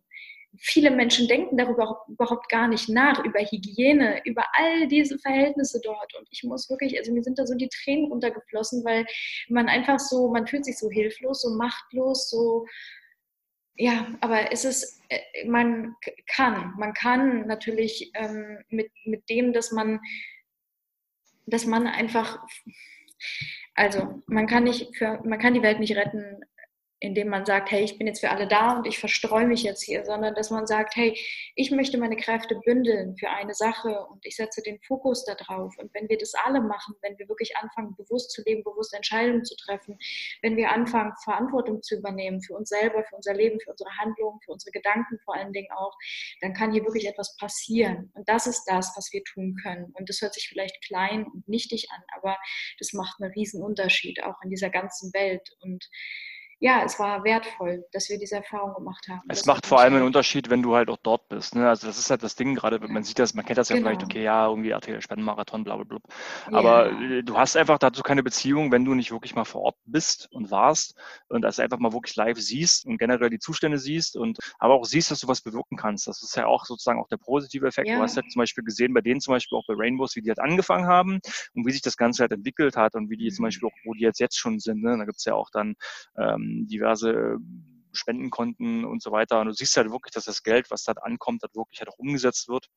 Viele 0.58 0.90
Menschen 0.90 1.28
denken 1.28 1.56
darüber 1.56 2.04
überhaupt 2.08 2.50
gar 2.50 2.68
nicht 2.68 2.88
nach, 2.88 3.24
über 3.24 3.40
Hygiene, 3.40 4.20
über 4.24 4.44
all 4.52 4.86
diese 4.86 5.18
Verhältnisse 5.18 5.80
dort. 5.82 6.14
Und 6.14 6.28
ich 6.30 6.44
muss 6.44 6.68
wirklich, 6.68 6.98
also 6.98 7.10
mir 7.12 7.22
sind 7.22 7.38
da 7.38 7.46
so 7.46 7.54
die 7.54 7.70
Tränen 7.70 8.10
runtergeflossen, 8.10 8.84
weil 8.84 9.06
man 9.48 9.68
einfach 9.68 9.98
so, 9.98 10.28
man 10.30 10.46
fühlt 10.46 10.66
sich 10.66 10.78
so 10.78 10.90
hilflos, 10.90 11.40
so 11.40 11.56
machtlos, 11.56 12.28
so, 12.28 12.66
ja, 13.76 14.06
aber 14.20 14.52
es 14.52 14.66
ist, 14.66 15.00
äh, 15.08 15.46
man 15.46 15.96
kann, 16.26 16.74
man 16.76 16.92
kann 16.92 17.46
natürlich 17.46 18.10
ähm, 18.14 18.58
mit, 18.68 18.90
mit 19.06 19.28
dem, 19.30 19.54
dass 19.54 19.72
man 19.72 20.00
dass 21.46 21.66
man 21.66 21.86
einfach, 21.86 22.38
also 23.74 24.22
man 24.26 24.46
kann 24.46 24.64
nicht 24.64 24.96
für, 24.96 25.20
man 25.24 25.38
kann 25.38 25.54
die 25.54 25.62
Welt 25.62 25.80
nicht 25.80 25.96
retten, 25.96 26.40
indem 27.02 27.28
man 27.28 27.44
sagt, 27.44 27.72
hey, 27.72 27.82
ich 27.82 27.98
bin 27.98 28.06
jetzt 28.06 28.20
für 28.20 28.30
alle 28.30 28.46
da 28.46 28.76
und 28.76 28.86
ich 28.86 28.98
verstreue 28.98 29.46
mich 29.46 29.64
jetzt 29.64 29.82
hier, 29.82 30.04
sondern 30.04 30.36
dass 30.36 30.50
man 30.50 30.68
sagt, 30.68 30.94
hey, 30.94 31.18
ich 31.56 31.72
möchte 31.72 31.98
meine 31.98 32.16
Kräfte 32.16 32.54
bündeln 32.64 33.16
für 33.16 33.28
eine 33.28 33.54
Sache 33.54 34.06
und 34.06 34.24
ich 34.24 34.36
setze 34.36 34.62
den 34.62 34.78
Fokus 34.82 35.24
darauf. 35.24 35.76
Und 35.78 35.92
wenn 35.94 36.08
wir 36.08 36.16
das 36.16 36.32
alle 36.44 36.60
machen, 36.60 36.94
wenn 37.02 37.18
wir 37.18 37.28
wirklich 37.28 37.56
anfangen, 37.56 37.96
bewusst 37.96 38.30
zu 38.30 38.42
leben, 38.44 38.62
bewusst 38.62 38.94
Entscheidungen 38.94 39.44
zu 39.44 39.56
treffen, 39.56 39.98
wenn 40.42 40.56
wir 40.56 40.70
anfangen, 40.70 41.12
Verantwortung 41.24 41.82
zu 41.82 41.96
übernehmen 41.96 42.40
für 42.40 42.54
uns 42.54 42.68
selber, 42.68 43.02
für 43.02 43.16
unser 43.16 43.34
Leben, 43.34 43.58
für 43.58 43.72
unsere 43.72 43.90
Handlungen, 43.98 44.38
für 44.44 44.52
unsere 44.52 44.70
Gedanken 44.70 45.18
vor 45.24 45.34
allen 45.34 45.52
Dingen 45.52 45.72
auch, 45.72 45.96
dann 46.40 46.54
kann 46.54 46.72
hier 46.72 46.84
wirklich 46.84 47.08
etwas 47.08 47.36
passieren. 47.36 48.12
Und 48.14 48.28
das 48.28 48.46
ist 48.46 48.64
das, 48.66 48.92
was 48.96 49.12
wir 49.12 49.24
tun 49.24 49.56
können. 49.60 49.92
Und 49.94 50.08
das 50.08 50.20
hört 50.20 50.34
sich 50.34 50.48
vielleicht 50.48 50.84
klein 50.84 51.26
und 51.26 51.48
nichtig 51.48 51.88
an, 51.90 52.02
aber 52.16 52.38
das 52.78 52.92
macht 52.92 53.20
einen 53.20 53.32
riesen 53.32 53.60
Unterschied 53.60 54.22
auch 54.22 54.40
in 54.44 54.50
dieser 54.50 54.70
ganzen 54.70 55.12
Welt. 55.12 55.56
Und 55.62 55.88
ja, 56.62 56.84
es 56.84 56.96
war 57.00 57.24
wertvoll, 57.24 57.84
dass 57.90 58.08
wir 58.08 58.20
diese 58.20 58.36
Erfahrung 58.36 58.72
gemacht 58.74 59.04
haben. 59.08 59.20
Es 59.28 59.46
macht 59.46 59.66
vor 59.66 59.80
allem 59.80 59.94
einen 59.94 60.04
Unterschied, 60.04 60.48
wenn 60.48 60.62
du 60.62 60.76
halt 60.76 60.90
auch 60.90 60.98
dort 61.02 61.28
bist. 61.28 61.56
Ne? 61.56 61.68
Also 61.68 61.88
das 61.88 61.98
ist 61.98 62.08
halt 62.08 62.22
das 62.22 62.36
Ding 62.36 62.54
gerade, 62.54 62.78
man 62.78 63.02
sieht 63.02 63.18
das, 63.18 63.34
man 63.34 63.44
kennt 63.44 63.58
das 63.58 63.68
ja 63.68 63.74
genau. 63.74 63.88
vielleicht, 63.88 64.04
okay, 64.04 64.22
ja, 64.22 64.46
irgendwie 64.46 64.70
RTL 64.70 65.02
Spendenmarathon, 65.02 65.64
bla 65.64 65.74
bla 65.74 65.84
bla. 65.84 65.98
Aber 66.56 66.92
ja. 66.92 67.22
du 67.22 67.36
hast 67.36 67.56
einfach 67.56 67.78
dazu 67.78 68.02
keine 68.02 68.22
Beziehung, 68.22 68.70
wenn 68.70 68.84
du 68.84 68.94
nicht 68.94 69.10
wirklich 69.10 69.34
mal 69.34 69.44
vor 69.44 69.62
Ort 69.62 69.76
bist 69.86 70.28
und 70.30 70.52
warst 70.52 70.94
und 71.26 71.42
das 71.42 71.58
einfach 71.58 71.80
mal 71.80 71.92
wirklich 71.92 72.14
live 72.14 72.38
siehst 72.38 72.86
und 72.86 72.96
generell 72.96 73.28
die 73.28 73.40
Zustände 73.40 73.78
siehst 73.78 74.16
und 74.16 74.38
aber 74.60 74.74
auch 74.74 74.84
siehst, 74.84 75.10
dass 75.10 75.18
du 75.18 75.26
was 75.26 75.40
bewirken 75.40 75.76
kannst. 75.76 76.06
Das 76.06 76.22
ist 76.22 76.36
ja 76.36 76.46
auch 76.46 76.64
sozusagen 76.64 77.00
auch 77.00 77.08
der 77.08 77.16
positive 77.16 77.66
Effekt. 77.66 77.88
Ja. 77.88 77.96
Du 77.96 78.02
hast 78.02 78.16
ja 78.16 78.22
zum 78.22 78.38
Beispiel 78.38 78.62
gesehen, 78.62 78.94
bei 78.94 79.00
denen 79.00 79.20
zum 79.20 79.34
Beispiel 79.34 79.58
auch 79.58 79.66
bei 79.66 79.74
Rainbows, 79.76 80.14
wie 80.14 80.22
die 80.22 80.28
halt 80.28 80.38
angefangen 80.38 80.86
haben 80.86 81.18
und 81.54 81.66
wie 81.66 81.72
sich 81.72 81.82
das 81.82 81.96
Ganze 81.96 82.22
halt 82.22 82.30
entwickelt 82.30 82.76
hat 82.76 82.94
und 82.94 83.10
wie 83.10 83.16
die 83.16 83.30
mhm. 83.30 83.34
zum 83.34 83.42
Beispiel 83.46 83.68
auch, 83.68 83.74
wo 83.84 83.94
die 83.94 84.02
jetzt 84.02 84.20
jetzt 84.20 84.38
schon 84.38 84.60
sind. 84.60 84.80
Ne? 84.80 84.96
Da 84.96 85.04
gibt's 85.06 85.24
ja 85.24 85.34
auch 85.34 85.50
dann 85.50 85.74
ähm, 86.16 86.51
diverse 86.66 87.38
Spendenkonten 87.92 88.84
und 88.84 89.02
so 89.02 89.12
weiter. 89.12 89.40
Und 89.40 89.48
du 89.48 89.52
siehst 89.52 89.76
halt 89.76 89.90
wirklich, 89.90 90.12
dass 90.12 90.24
das 90.24 90.42
Geld, 90.42 90.70
was 90.70 90.84
da 90.84 90.92
ankommt, 90.92 91.42
halt 91.42 91.54
wirklich 91.54 91.80
halt 91.80 91.88
auch 91.90 91.98
umgesetzt 91.98 92.48
wird. 92.48 92.68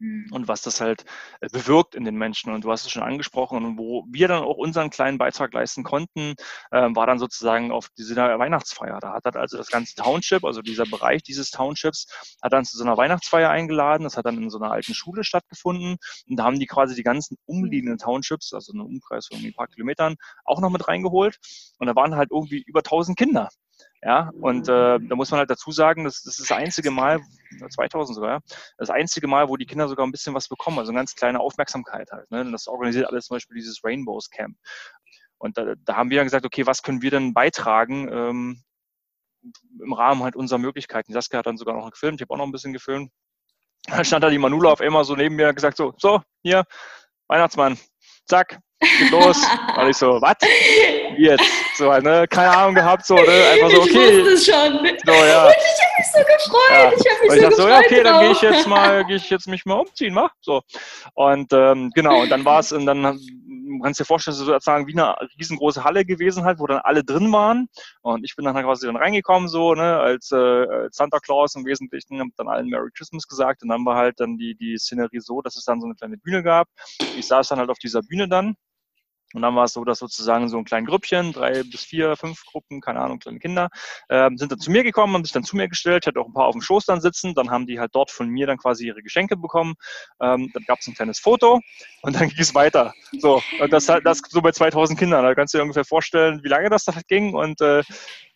Mhm. 0.00 0.28
und 0.30 0.48
was 0.48 0.62
das 0.62 0.80
halt 0.80 1.04
äh, 1.40 1.48
bewirkt 1.48 1.94
in 1.94 2.04
den 2.04 2.16
Menschen. 2.16 2.52
Und 2.52 2.64
du 2.64 2.70
hast 2.70 2.84
es 2.84 2.90
schon 2.92 3.02
angesprochen, 3.02 3.64
und 3.64 3.78
wo 3.78 4.04
wir 4.08 4.28
dann 4.28 4.42
auch 4.44 4.56
unseren 4.56 4.90
kleinen 4.90 5.18
Beitrag 5.18 5.52
leisten 5.52 5.82
konnten, 5.82 6.34
äh, 6.70 6.88
war 6.94 7.06
dann 7.06 7.18
sozusagen 7.18 7.72
auf 7.72 7.88
diese 7.96 8.16
Weihnachtsfeier. 8.16 8.98
Da 9.00 9.12
hat 9.12 9.24
halt 9.24 9.36
also 9.36 9.56
das 9.56 9.68
ganze 9.68 9.96
Township, 9.96 10.44
also 10.44 10.62
dieser 10.62 10.84
Bereich 10.84 11.22
dieses 11.22 11.50
Townships, 11.50 12.06
hat 12.42 12.52
dann 12.52 12.64
zu 12.64 12.76
so 12.76 12.84
einer 12.84 12.96
Weihnachtsfeier 12.96 13.50
eingeladen. 13.50 14.04
Das 14.04 14.16
hat 14.16 14.26
dann 14.26 14.38
in 14.38 14.50
so 14.50 14.58
einer 14.58 14.70
alten 14.70 14.94
Schule 14.94 15.24
stattgefunden. 15.24 15.96
Und 16.28 16.36
da 16.36 16.44
haben 16.44 16.58
die 16.58 16.66
quasi 16.66 16.94
die 16.94 17.02
ganzen 17.02 17.36
umliegenden 17.46 17.98
Townships, 17.98 18.52
also 18.52 18.72
einen 18.72 18.82
Umkreis 18.82 19.26
von 19.26 19.38
ein 19.38 19.52
paar 19.54 19.66
Kilometern, 19.68 20.16
auch 20.44 20.60
noch 20.60 20.70
mit 20.70 20.86
reingeholt. 20.88 21.38
Und 21.78 21.86
da 21.88 21.96
waren 21.96 22.14
halt 22.16 22.30
irgendwie 22.30 22.62
über 22.66 22.80
1000 22.80 23.18
Kinder. 23.18 23.48
Ja, 24.02 24.30
und 24.40 24.68
äh, 24.68 24.98
da 25.00 25.16
muss 25.16 25.30
man 25.32 25.38
halt 25.38 25.50
dazu 25.50 25.72
sagen, 25.72 26.04
das, 26.04 26.22
das 26.22 26.38
ist 26.38 26.50
das 26.50 26.56
einzige 26.56 26.92
Mal, 26.92 27.20
2000 27.74 28.14
sogar, 28.14 28.42
das 28.76 28.90
einzige 28.90 29.26
Mal, 29.26 29.48
wo 29.48 29.56
die 29.56 29.66
Kinder 29.66 29.88
sogar 29.88 30.06
ein 30.06 30.12
bisschen 30.12 30.34
was 30.34 30.48
bekommen, 30.48 30.78
also 30.78 30.92
eine 30.92 31.00
ganz 31.00 31.16
kleine 31.16 31.40
Aufmerksamkeit 31.40 32.08
halt. 32.12 32.30
Ne? 32.30 32.42
Und 32.42 32.52
das 32.52 32.68
organisiert 32.68 33.08
alles 33.08 33.26
zum 33.26 33.36
Beispiel 33.36 33.56
dieses 33.56 33.82
Rainbows 33.82 34.30
Camp. 34.30 34.56
Und 35.38 35.58
da, 35.58 35.74
da 35.84 35.96
haben 35.96 36.10
wir 36.10 36.18
dann 36.18 36.26
gesagt, 36.26 36.46
okay, 36.46 36.66
was 36.66 36.82
können 36.82 37.02
wir 37.02 37.10
denn 37.10 37.34
beitragen 37.34 38.08
ähm, 38.12 38.64
im 39.80 39.92
Rahmen 39.92 40.22
halt 40.22 40.36
unserer 40.36 40.58
Möglichkeiten. 40.58 41.12
Saskia 41.12 41.38
hat 41.38 41.46
dann 41.46 41.56
sogar 41.56 41.74
noch 41.74 41.90
gefilmt, 41.90 42.20
ich 42.20 42.22
habe 42.22 42.34
auch 42.34 42.38
noch 42.38 42.46
ein 42.46 42.52
bisschen 42.52 42.72
gefilmt. 42.72 43.10
Dann 43.88 44.04
stand 44.04 44.24
da 44.24 44.28
die 44.28 44.38
Manula 44.38 44.72
auf 44.72 44.80
einmal 44.80 45.04
so 45.04 45.14
neben 45.14 45.36
mir 45.36 45.48
und 45.48 45.54
gesagt 45.54 45.76
so, 45.76 45.94
so, 45.96 46.20
hier, 46.42 46.64
Weihnachtsmann, 47.28 47.78
zack, 48.26 48.60
geht 48.80 49.10
los. 49.10 49.40
Und 49.78 49.88
ich 49.88 49.96
so, 49.96 50.20
was? 50.20 50.36
Jetzt? 51.16 51.44
So, 51.76 51.92
ne? 51.98 52.26
Keine 52.28 52.56
Ahnung 52.56 52.74
gehabt, 52.74 53.06
so, 53.06 53.14
ne? 53.14 53.22
Einfach 53.52 53.70
so, 53.70 53.82
okay. 53.82 54.10
Ich 54.10 54.24
wusste 54.24 54.32
es 54.32 54.46
schon. 54.46 54.78
So, 55.04 55.12
ja. 55.12 55.46
Und 55.46 55.54
ich 55.54 55.80
habe 55.80 55.94
mich 55.96 56.06
so 56.12 56.18
gefreut. 56.18 56.70
Ja. 56.70 56.92
Ich 56.92 57.06
habe 57.10 57.20
mich 57.22 57.30
und 57.30 57.36
ich 57.36 57.42
so 57.42 57.48
gefreut. 57.48 57.56
So, 57.56 57.68
ja, 57.68 57.78
okay, 57.78 58.02
dann 58.02 58.20
gehe 58.20 58.32
ich 58.32 58.42
jetzt 58.42 58.66
mal, 58.66 59.04
gehe 59.04 59.16
ich 59.16 59.30
jetzt 59.30 59.48
mich 59.48 59.64
mal 59.64 59.74
umziehen, 59.74 60.14
mach. 60.14 60.30
So. 60.40 60.62
Und 61.14 61.52
ähm, 61.52 61.90
genau, 61.94 62.22
und 62.22 62.30
dann 62.30 62.44
war 62.44 62.60
es, 62.60 62.72
und 62.72 62.86
dann 62.86 63.18
kannst 63.82 64.00
dir 64.00 64.04
vorstellen, 64.04 64.36
sozusagen 64.36 64.86
wie 64.86 64.92
eine 64.92 65.14
riesengroße 65.38 65.84
Halle 65.84 66.04
gewesen 66.04 66.44
halt, 66.44 66.58
wo 66.58 66.66
dann 66.66 66.78
alle 66.78 67.04
drin 67.04 67.30
waren. 67.32 67.68
Und 68.02 68.24
ich 68.24 68.34
bin 68.36 68.44
dann 68.44 68.54
quasi 68.56 68.86
dann 68.86 68.96
reingekommen, 68.96 69.48
so, 69.48 69.74
ne, 69.74 69.98
als, 69.98 70.32
äh, 70.32 70.36
als 70.36 70.96
Santa 70.96 71.18
Claus 71.18 71.54
im 71.54 71.64
Wesentlichen, 71.64 72.20
hab 72.20 72.28
dann 72.36 72.48
allen 72.48 72.68
Merry 72.68 72.90
Christmas 72.96 73.26
gesagt. 73.26 73.62
Und 73.62 73.68
dann 73.68 73.84
war 73.84 73.96
halt 73.96 74.20
dann 74.20 74.36
die, 74.36 74.54
die 74.54 74.76
Szenerie 74.78 75.20
so, 75.20 75.42
dass 75.42 75.56
es 75.56 75.64
dann 75.64 75.80
so 75.80 75.86
eine 75.86 75.94
kleine 75.94 76.16
Bühne 76.16 76.42
gab. 76.42 76.68
Ich 77.16 77.26
saß 77.26 77.48
dann 77.48 77.58
halt 77.58 77.70
auf 77.70 77.78
dieser 77.78 78.02
Bühne 78.02 78.28
dann 78.28 78.54
und 79.34 79.42
dann 79.42 79.54
war 79.54 79.64
es 79.64 79.72
so, 79.72 79.84
dass 79.84 79.98
sozusagen 79.98 80.48
so 80.48 80.58
ein 80.58 80.64
kleines 80.64 80.88
Grüppchen, 80.88 81.32
drei 81.32 81.62
bis 81.62 81.84
vier, 81.84 82.16
fünf 82.16 82.44
Gruppen, 82.46 82.80
keine 82.80 83.00
Ahnung, 83.00 83.18
kleine 83.18 83.38
Kinder, 83.38 83.68
äh, 84.08 84.30
sind 84.34 84.52
dann 84.52 84.58
zu 84.58 84.70
mir 84.70 84.82
gekommen, 84.82 85.14
haben 85.14 85.24
sich 85.24 85.32
dann 85.32 85.44
zu 85.44 85.56
mir 85.56 85.68
gestellt, 85.68 86.06
hatte 86.06 86.20
auch 86.20 86.26
ein 86.26 86.32
paar 86.32 86.46
auf 86.46 86.54
dem 86.54 86.62
Schoß 86.62 86.86
dann 86.86 87.00
sitzen, 87.00 87.34
dann 87.34 87.50
haben 87.50 87.66
die 87.66 87.78
halt 87.78 87.94
dort 87.94 88.10
von 88.10 88.28
mir 88.28 88.46
dann 88.46 88.58
quasi 88.58 88.86
ihre 88.86 89.02
Geschenke 89.02 89.36
bekommen, 89.36 89.74
ähm, 90.20 90.50
dann 90.54 90.64
gab 90.64 90.78
es 90.80 90.86
ein 90.86 90.94
kleines 90.94 91.18
Foto 91.18 91.60
und 92.02 92.16
dann 92.16 92.28
ging 92.28 92.38
es 92.38 92.54
weiter. 92.54 92.94
So, 93.18 93.42
und 93.60 93.72
das 93.72 93.86
das 93.86 94.22
so 94.28 94.40
bei 94.40 94.52
2000 94.52 94.98
Kindern, 94.98 95.24
da 95.24 95.34
kannst 95.34 95.54
du 95.54 95.58
dir 95.58 95.62
ungefähr 95.62 95.84
vorstellen, 95.84 96.40
wie 96.42 96.48
lange 96.48 96.70
das 96.70 96.84
da 96.84 96.94
ging 97.08 97.34
und 97.34 97.60
äh, 97.60 97.82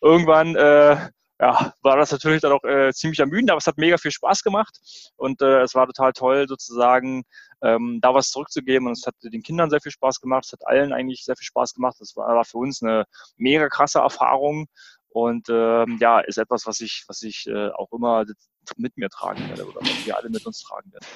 irgendwann 0.00 0.56
äh, 0.56 0.96
ja, 1.42 1.74
war 1.82 1.96
das 1.96 2.12
natürlich 2.12 2.40
dann 2.40 2.52
auch 2.52 2.62
äh, 2.62 2.92
ziemlich 2.92 3.18
ermüdend, 3.18 3.50
aber 3.50 3.58
es 3.58 3.66
hat 3.66 3.76
mega 3.76 3.98
viel 3.98 4.12
Spaß 4.12 4.44
gemacht 4.44 4.78
und 5.16 5.42
äh, 5.42 5.62
es 5.62 5.74
war 5.74 5.88
total 5.88 6.12
toll, 6.12 6.46
sozusagen 6.46 7.24
ähm, 7.62 7.98
da 8.00 8.14
was 8.14 8.30
zurückzugeben 8.30 8.86
und 8.86 8.92
es 8.92 9.04
hat 9.08 9.16
den 9.24 9.42
Kindern 9.42 9.68
sehr 9.68 9.80
viel 9.80 9.90
Spaß 9.90 10.20
gemacht, 10.20 10.44
es 10.44 10.52
hat 10.52 10.64
allen 10.64 10.92
eigentlich 10.92 11.24
sehr 11.24 11.34
viel 11.34 11.44
Spaß 11.44 11.74
gemacht. 11.74 11.96
Das 11.98 12.14
war, 12.14 12.28
war 12.28 12.44
für 12.44 12.58
uns 12.58 12.80
eine 12.80 13.06
mega 13.36 13.68
krasse 13.68 13.98
Erfahrung 13.98 14.68
und 15.08 15.48
ähm, 15.50 15.98
ja, 16.00 16.20
ist 16.20 16.38
etwas, 16.38 16.64
was 16.66 16.80
ich, 16.80 17.02
was 17.08 17.22
ich 17.22 17.48
äh, 17.48 17.70
auch 17.70 17.90
immer 17.90 18.24
mit 18.76 18.96
mir 18.96 19.08
tragen 19.08 19.48
werde 19.48 19.66
oder 19.66 19.80
was 19.80 20.06
wir 20.06 20.16
alle 20.16 20.30
mit 20.30 20.44
uns 20.46 20.62
tragen 20.62 20.92
werden. 20.92 21.06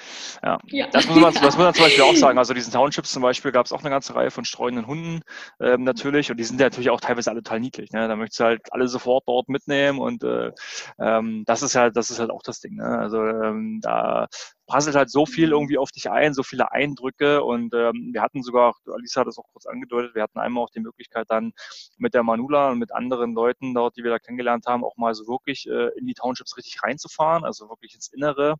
Ja. 0.43 0.59
ja. 0.67 0.87
Das, 0.89 1.07
muss 1.07 1.19
man, 1.19 1.35
das 1.35 1.43
muss 1.43 1.57
man 1.59 1.75
zum 1.75 1.85
Beispiel 1.85 2.05
auch 2.05 2.15
sagen. 2.15 2.37
Also 2.47 2.55
diesen 2.55 2.73
Townships 2.73 3.13
zum 3.13 3.23
Beispiel 3.23 3.51
gab 3.51 3.67
es 3.67 3.73
auch 3.73 3.81
eine 3.81 3.91
ganze 3.91 4.15
Reihe 4.15 4.31
von 4.31 4.45
streunenden 4.45 4.87
Hunden 4.87 5.23
ähm, 5.59 5.85
natürlich 5.85 6.31
und 6.31 6.37
die 6.37 6.45
sind 6.45 6.61
ja 6.61 6.67
natürlich 6.67 6.91
auch 6.91 7.01
teilweise 7.01 7.31
alle 7.31 7.43
total 7.43 7.61
niedlich. 7.61 7.93
Ne? 7.93 8.07
Da 8.09 8.15
möchtest 8.15 8.41
du 8.41 8.45
halt 8.45 8.73
alle 8.73 8.89
sofort 8.89 9.25
dort 9.27 9.49
mitnehmen 9.49 9.99
und 9.99 10.23
äh, 10.23 10.53
ähm, 10.99 11.45
das 11.47 11.63
ist 11.63 11.75
halt, 11.75 11.97
das 11.97 12.11
ist 12.11 12.19
halt 12.19 12.31
auch 12.31 12.43
das 12.43 12.61
Ding. 12.61 12.77
Ne? 12.77 12.99
Also 12.99 13.25
ähm, 13.25 13.81
da 13.83 14.29
prasselt 14.67 14.97
halt 14.97 15.11
so 15.11 15.27
viel 15.27 15.51
irgendwie 15.51 15.79
auf 15.79 15.91
dich 15.91 16.11
ein, 16.11 16.35
so 16.35 16.43
viele 16.43 16.73
Eindrücke 16.73 17.43
und 17.43 17.75
ähm, 17.75 18.11
wir 18.13 18.23
hatten 18.23 18.43
sogar, 18.43 18.75
Alisa 18.87 19.21
hat 19.21 19.29
das 19.29 19.39
auch 19.39 19.47
kurz 19.53 19.67
angedeutet, 19.67 20.15
wir 20.15 20.23
hatten 20.23 20.39
einmal 20.39 20.65
auch 20.65 20.71
die 20.71 20.81
Möglichkeit 20.81 21.27
dann 21.31 21.53
mit 21.99 22.15
der 22.15 22.23
Manula 22.23 22.71
und 22.71 22.79
mit 22.79 22.93
anderen 22.93 23.35
Leuten 23.35 23.75
dort, 23.75 23.97
die 23.97 24.03
wir 24.03 24.11
da 24.11 24.19
kennengelernt 24.19 24.67
haben, 24.67 24.85
auch 24.85 24.97
mal 24.97 25.15
so 25.15 25.27
wirklich 25.27 25.69
äh, 25.69 25.89
in 25.99 26.07
die 26.07 26.15
Townships 26.15 26.57
richtig 26.57 26.83
reinzufahren, 26.83 27.45
also 27.45 27.69
wirklich 27.69 27.95
ins 27.95 28.13
Innere 28.13 28.57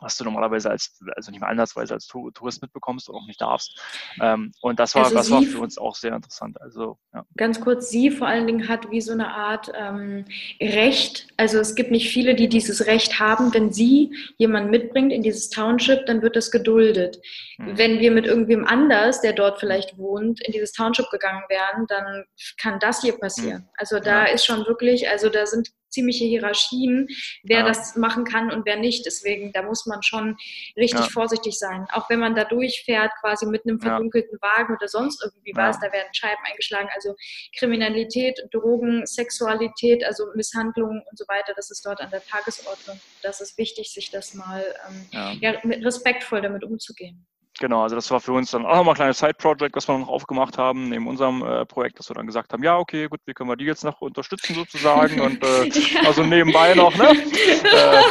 was 0.00 0.16
du 0.16 0.24
normalerweise 0.24 0.70
als, 0.70 1.00
also 1.16 1.30
nicht 1.30 1.40
mal 1.40 1.48
ansatzweise 1.48 1.94
als 1.94 2.06
Tourist 2.06 2.62
mitbekommst 2.62 3.08
oder 3.08 3.18
auch 3.18 3.26
nicht 3.26 3.40
darfst. 3.40 3.80
Ähm, 4.20 4.52
und 4.60 4.78
das 4.78 4.94
war, 4.94 5.04
also 5.04 5.16
das 5.16 5.30
war 5.30 5.42
für 5.42 5.58
uns 5.58 5.76
auch 5.76 5.94
sehr 5.94 6.14
interessant. 6.14 6.60
Also, 6.60 6.98
ja. 7.12 7.24
Ganz 7.36 7.60
kurz, 7.60 7.90
sie 7.90 8.10
vor 8.10 8.28
allen 8.28 8.46
Dingen 8.46 8.68
hat 8.68 8.90
wie 8.90 9.00
so 9.00 9.12
eine 9.12 9.28
Art 9.34 9.72
ähm, 9.74 10.24
Recht. 10.60 11.28
Also 11.36 11.58
es 11.58 11.74
gibt 11.74 11.90
nicht 11.90 12.10
viele, 12.10 12.34
die 12.34 12.48
dieses 12.48 12.86
Recht 12.86 13.18
haben. 13.18 13.52
Wenn 13.52 13.72
sie 13.72 14.14
jemanden 14.36 14.70
mitbringt 14.70 15.12
in 15.12 15.22
dieses 15.22 15.50
Township, 15.50 16.06
dann 16.06 16.22
wird 16.22 16.36
das 16.36 16.50
geduldet. 16.50 17.20
Mhm. 17.58 17.76
Wenn 17.76 17.98
wir 17.98 18.10
mit 18.12 18.24
irgendwem 18.24 18.64
anders, 18.64 19.20
der 19.20 19.32
dort 19.32 19.58
vielleicht 19.58 19.98
wohnt, 19.98 20.40
in 20.46 20.52
dieses 20.52 20.72
Township 20.72 21.10
gegangen 21.10 21.42
wären, 21.48 21.86
dann 21.88 22.24
kann 22.60 22.78
das 22.78 23.02
hier 23.02 23.18
passieren. 23.18 23.62
Mhm. 23.62 23.70
Also 23.76 23.98
da 23.98 24.26
ja. 24.26 24.32
ist 24.32 24.46
schon 24.46 24.64
wirklich, 24.66 25.08
also 25.08 25.28
da 25.28 25.44
sind 25.44 25.68
ziemliche 25.88 26.24
Hierarchien, 26.24 27.08
wer 27.42 27.60
ja. 27.60 27.66
das 27.66 27.96
machen 27.96 28.24
kann 28.24 28.52
und 28.52 28.64
wer 28.66 28.76
nicht. 28.76 29.06
Deswegen, 29.06 29.52
da 29.52 29.62
muss 29.62 29.86
man 29.86 30.02
schon 30.02 30.36
richtig 30.76 31.00
ja. 31.00 31.08
vorsichtig 31.10 31.58
sein. 31.58 31.86
Auch 31.92 32.08
wenn 32.10 32.20
man 32.20 32.34
da 32.34 32.44
durchfährt, 32.44 33.10
quasi 33.20 33.46
mit 33.46 33.66
einem 33.66 33.80
verdunkelten 33.80 34.38
Wagen 34.40 34.76
oder 34.76 34.86
sonst 34.86 35.22
irgendwie 35.24 35.52
was, 35.54 35.80
da 35.80 35.90
werden 35.92 36.12
Scheiben 36.12 36.42
eingeschlagen. 36.44 36.88
Also 36.94 37.14
Kriminalität, 37.58 38.38
Drogen, 38.52 39.06
Sexualität, 39.06 40.04
also 40.04 40.26
Misshandlungen 40.34 41.02
und 41.10 41.18
so 41.18 41.24
weiter, 41.26 41.54
das 41.56 41.70
ist 41.70 41.84
dort 41.84 42.00
an 42.00 42.10
der 42.10 42.24
Tagesordnung. 42.24 43.00
Das 43.22 43.40
ist 43.40 43.58
wichtig, 43.58 43.90
sich 43.90 44.10
das 44.10 44.34
mal 44.34 44.62
ähm, 44.88 45.38
ja. 45.40 45.50
respektvoll 45.82 46.42
damit 46.42 46.62
umzugehen. 46.62 47.26
Genau, 47.60 47.82
also 47.82 47.96
das 47.96 48.10
war 48.10 48.20
für 48.20 48.32
uns 48.32 48.52
dann 48.52 48.64
auch 48.64 48.76
nochmal 48.76 48.92
ein 48.92 48.96
kleines 48.96 49.18
Side-Project, 49.18 49.74
was 49.74 49.88
wir 49.88 49.98
noch 49.98 50.08
aufgemacht 50.08 50.58
haben, 50.58 50.88
neben 50.88 51.08
unserem 51.08 51.42
äh, 51.42 51.66
Projekt, 51.66 51.98
dass 51.98 52.08
wir 52.08 52.14
dann 52.14 52.26
gesagt 52.26 52.52
haben, 52.52 52.62
ja, 52.62 52.78
okay, 52.78 53.08
gut, 53.08 53.20
wie 53.26 53.34
können 53.34 53.50
wir 53.50 53.56
die 53.56 53.64
jetzt 53.64 53.82
noch 53.84 54.00
unterstützen 54.00 54.54
sozusagen 54.54 55.20
und 55.20 55.42
äh, 55.42 55.66
ja. 55.66 56.02
also 56.06 56.22
nebenbei 56.22 56.74
noch, 56.74 56.96
ne? 56.96 57.10
äh, 57.10 58.02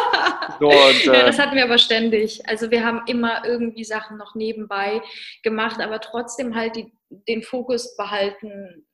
so, 0.60 0.68
und, 0.68 1.06
ja, 1.06 1.26
das 1.26 1.40
äh, 1.40 1.42
hatten 1.42 1.56
wir 1.56 1.64
aber 1.64 1.78
ständig. 1.78 2.48
Also 2.48 2.72
wir 2.72 2.84
haben 2.84 3.02
immer 3.08 3.46
irgendwie 3.46 3.86
Sachen 3.86 4.18
noch 4.18 4.36
nebenbei 4.36 5.02
gemacht, 5.44 5.80
aber 5.80 6.02
trotzdem 6.02 6.56
halt 6.56 6.76
die, 6.76 6.92
den 7.10 7.42
Fokus 7.42 7.96
behalten 7.96 8.86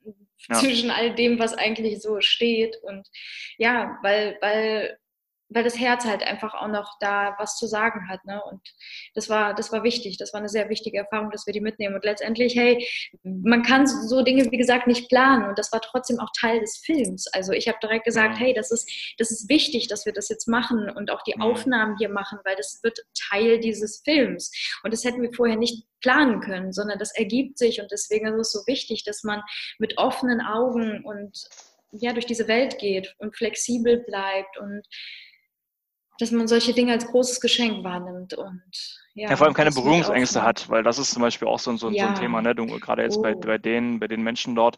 ja. 0.48 0.54
zwischen 0.54 0.90
all 0.90 1.14
dem, 1.14 1.40
was 1.40 1.54
eigentlich 1.54 2.00
so 2.00 2.20
steht 2.20 2.76
und 2.82 3.08
ja, 3.58 3.98
weil, 4.02 4.38
weil 4.40 4.98
weil 5.48 5.64
das 5.64 5.78
Herz 5.78 6.04
halt 6.04 6.22
einfach 6.22 6.54
auch 6.54 6.68
noch 6.68 6.96
da 7.00 7.34
was 7.38 7.56
zu 7.56 7.66
sagen 7.66 8.08
hat. 8.08 8.24
Ne? 8.24 8.40
Und 8.50 8.60
das 9.14 9.28
war, 9.28 9.54
das 9.54 9.72
war 9.72 9.82
wichtig. 9.82 10.16
Das 10.16 10.32
war 10.32 10.40
eine 10.40 10.48
sehr 10.48 10.68
wichtige 10.68 10.98
Erfahrung, 10.98 11.30
dass 11.30 11.46
wir 11.46 11.52
die 11.52 11.60
mitnehmen. 11.60 11.94
Und 11.94 12.04
letztendlich, 12.04 12.56
hey, 12.56 12.86
man 13.22 13.62
kann 13.62 13.86
so 13.86 14.22
Dinge, 14.22 14.50
wie 14.50 14.56
gesagt, 14.56 14.86
nicht 14.86 15.08
planen. 15.08 15.48
Und 15.48 15.58
das 15.58 15.72
war 15.72 15.80
trotzdem 15.80 16.18
auch 16.18 16.30
Teil 16.38 16.60
des 16.60 16.78
Films. 16.78 17.26
Also 17.32 17.52
ich 17.52 17.68
habe 17.68 17.78
direkt 17.82 18.04
gesagt, 18.04 18.38
hey, 18.38 18.54
das 18.54 18.70
ist, 18.70 18.90
das 19.18 19.30
ist 19.30 19.48
wichtig, 19.48 19.88
dass 19.88 20.06
wir 20.06 20.12
das 20.12 20.28
jetzt 20.28 20.48
machen 20.48 20.90
und 20.90 21.10
auch 21.10 21.22
die 21.22 21.38
Aufnahmen 21.40 21.96
hier 21.98 22.08
machen, 22.08 22.38
weil 22.44 22.56
das 22.56 22.80
wird 22.82 22.98
Teil 23.30 23.60
dieses 23.60 24.02
Films. 24.04 24.50
Und 24.82 24.92
das 24.92 25.04
hätten 25.04 25.22
wir 25.22 25.32
vorher 25.32 25.56
nicht 25.56 25.84
planen 26.00 26.40
können, 26.40 26.72
sondern 26.72 26.98
das 26.98 27.14
ergibt 27.16 27.58
sich. 27.58 27.80
Und 27.80 27.90
deswegen 27.90 28.26
ist 28.26 28.48
es 28.48 28.52
so 28.52 28.60
wichtig, 28.66 29.04
dass 29.04 29.24
man 29.24 29.42
mit 29.78 29.98
offenen 29.98 30.40
Augen 30.40 31.04
und 31.04 31.48
ja, 32.00 32.12
durch 32.12 32.26
diese 32.26 32.48
Welt 32.48 32.78
geht 32.78 33.14
und 33.18 33.36
flexibel 33.36 34.02
bleibt 34.04 34.58
und 34.58 34.82
dass 36.18 36.30
man 36.30 36.46
solche 36.46 36.72
Dinge 36.72 36.92
als 36.92 37.06
großes 37.06 37.40
Geschenk 37.40 37.84
wahrnimmt 37.84 38.34
und 38.34 38.62
ja, 39.14 39.30
ja 39.30 39.36
vor 39.36 39.46
allem 39.46 39.54
keine 39.54 39.70
Berührungsängste 39.70 40.42
hat, 40.42 40.68
weil 40.68 40.82
das 40.82 40.98
ist 40.98 41.12
zum 41.12 41.22
Beispiel 41.22 41.48
auch 41.48 41.58
so, 41.58 41.76
so, 41.76 41.90
ja. 41.90 42.04
so 42.04 42.08
ein 42.10 42.14
Thema, 42.16 42.42
ne? 42.42 42.54
Du, 42.54 42.66
gerade 42.66 43.02
jetzt 43.02 43.18
oh. 43.18 43.22
bei, 43.22 43.34
bei, 43.34 43.58
den, 43.58 44.00
bei 44.00 44.08
den 44.08 44.22
Menschen 44.22 44.54
dort, 44.54 44.76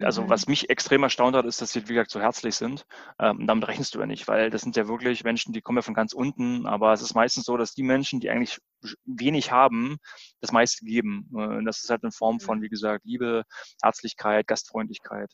also 0.00 0.22
mhm. 0.22 0.30
was 0.30 0.48
mich 0.48 0.70
extrem 0.70 1.02
erstaunt 1.02 1.36
hat, 1.36 1.44
ist, 1.44 1.60
dass 1.60 1.72
sie, 1.72 1.88
wie 1.88 1.94
gesagt, 1.94 2.10
so 2.10 2.20
herzlich 2.20 2.54
sind. 2.54 2.84
Ähm, 3.18 3.46
damit 3.46 3.68
rechnest 3.68 3.94
du 3.94 4.00
ja 4.00 4.06
nicht, 4.06 4.28
weil 4.28 4.50
das 4.50 4.62
sind 4.62 4.76
ja 4.76 4.88
wirklich 4.88 5.24
Menschen, 5.24 5.52
die 5.52 5.60
kommen 5.60 5.78
ja 5.78 5.82
von 5.82 5.94
ganz 5.94 6.12
unten, 6.12 6.66
aber 6.66 6.92
es 6.92 7.02
ist 7.02 7.14
meistens 7.14 7.44
so, 7.44 7.56
dass 7.56 7.74
die 7.74 7.82
Menschen, 7.82 8.20
die 8.20 8.30
eigentlich 8.30 8.58
wenig 9.04 9.52
haben, 9.52 9.98
das 10.40 10.52
meiste 10.52 10.84
geben. 10.84 11.28
Und 11.32 11.64
das 11.64 11.82
ist 11.82 11.90
halt 11.90 12.02
in 12.04 12.12
Form 12.12 12.40
von, 12.40 12.58
mhm. 12.58 12.62
wie 12.62 12.68
gesagt, 12.68 13.04
Liebe, 13.04 13.44
Herzlichkeit, 13.82 14.46
Gastfreundlichkeit 14.46 15.32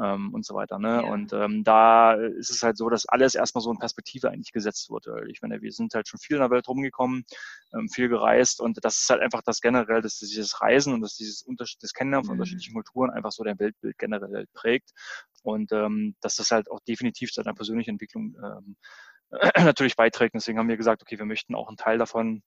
ähm, 0.00 0.32
und 0.32 0.44
so 0.44 0.54
weiter. 0.54 0.78
Ne? 0.78 1.02
Ja. 1.02 1.10
Und 1.10 1.32
ähm, 1.32 1.64
da 1.64 2.14
ist 2.14 2.50
es 2.50 2.62
halt 2.62 2.76
so, 2.76 2.88
dass 2.88 3.06
alles 3.06 3.34
erstmal 3.34 3.62
so 3.62 3.70
in 3.70 3.78
Perspektive 3.78 4.30
eigentlich 4.30 4.52
gesetzt 4.52 4.90
wird. 4.90 5.06
Ich 5.28 5.42
meine, 5.42 5.60
wir 5.60 5.72
sind 5.72 5.94
halt 5.94 6.08
schon 6.08 6.20
viel 6.20 6.36
in 6.36 6.42
der 6.42 6.50
Welt 6.50 6.68
rumgekommen, 6.68 7.24
ähm, 7.74 7.88
viel 7.88 8.08
gereist 8.08 8.60
und 8.60 8.78
das 8.84 8.98
ist 8.98 9.10
halt 9.10 9.20
einfach 9.20 9.42
das 9.42 9.60
generell, 9.60 10.02
dass 10.02 10.18
dieses 10.18 10.60
Reisen 10.60 10.94
und 10.94 11.02
dass 11.02 11.16
dieses 11.16 11.42
Unterschied, 11.42 11.82
das 11.82 11.92
Kennenlernen 11.92 12.24
von 12.24 12.34
mhm. 12.34 12.40
unterschiedlichen 12.40 12.74
Kulturen 12.74 13.10
einfach 13.10 13.32
so 13.32 13.44
dein 13.44 13.58
Weltbild 13.58 13.98
generell 13.98 14.46
prägt 14.52 14.90
und 15.42 15.72
ähm, 15.72 16.14
dass 16.20 16.36
das 16.36 16.50
halt 16.50 16.70
auch 16.70 16.80
definitiv 16.80 17.32
zu 17.32 17.40
einer 17.40 17.54
persönlichen 17.54 17.90
Entwicklung 17.90 18.36
ähm, 18.42 18.76
natürlich 19.56 19.96
beiträgt. 19.96 20.34
Deswegen 20.34 20.58
haben 20.58 20.68
wir 20.68 20.76
gesagt, 20.76 21.02
okay, 21.02 21.18
wir 21.18 21.26
möchten 21.26 21.54
auch 21.54 21.68
einen 21.68 21.76
Teil 21.76 21.98
davon 21.98 22.42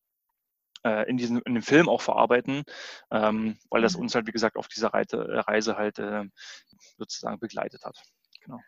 äh, 0.84 1.10
in, 1.10 1.18
diesem, 1.18 1.42
in 1.46 1.54
dem 1.54 1.64
Film 1.64 1.90
auch 1.90 2.02
verarbeiten, 2.02 2.64
ähm, 3.12 3.58
weil 3.70 3.82
das 3.82 3.96
mhm. 3.96 4.04
uns 4.04 4.16
halt, 4.16 4.28
wie 4.28 4.32
gesagt, 4.32 4.58
auf 4.58 4.68
dieser 4.68 4.90
Reite, 4.90 5.18
äh, 5.18 5.40
Reise 5.40 5.78
halt 5.78 6.00
äh, 6.00 6.24
sozusagen 6.98 7.40
begleitet 7.40 7.84
hat. 7.86 7.98
Genau. 8.44 8.60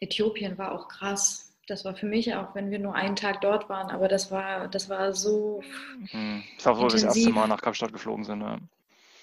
Äthiopien 0.00 0.58
war 0.58 0.72
auch 0.72 0.88
krass. 0.88 1.54
Das 1.66 1.84
war 1.84 1.96
für 1.96 2.06
mich 2.06 2.32
auch, 2.34 2.54
wenn 2.54 2.70
wir 2.70 2.78
nur 2.78 2.94
einen 2.94 3.16
Tag 3.16 3.40
dort 3.40 3.68
waren, 3.68 3.90
aber 3.90 4.06
das 4.06 4.30
war, 4.30 4.68
das 4.68 4.88
war 4.88 5.12
so. 5.12 5.62
Mhm. 6.12 6.44
Das 6.56 6.66
war, 6.66 6.78
wo 6.78 6.82
wir 6.82 6.88
das 6.88 7.02
erste 7.02 7.30
Mal 7.30 7.48
nach 7.48 7.60
Kapstadt 7.60 7.92
geflogen 7.92 8.24
sind. 8.24 8.40
Ja. 8.40 8.58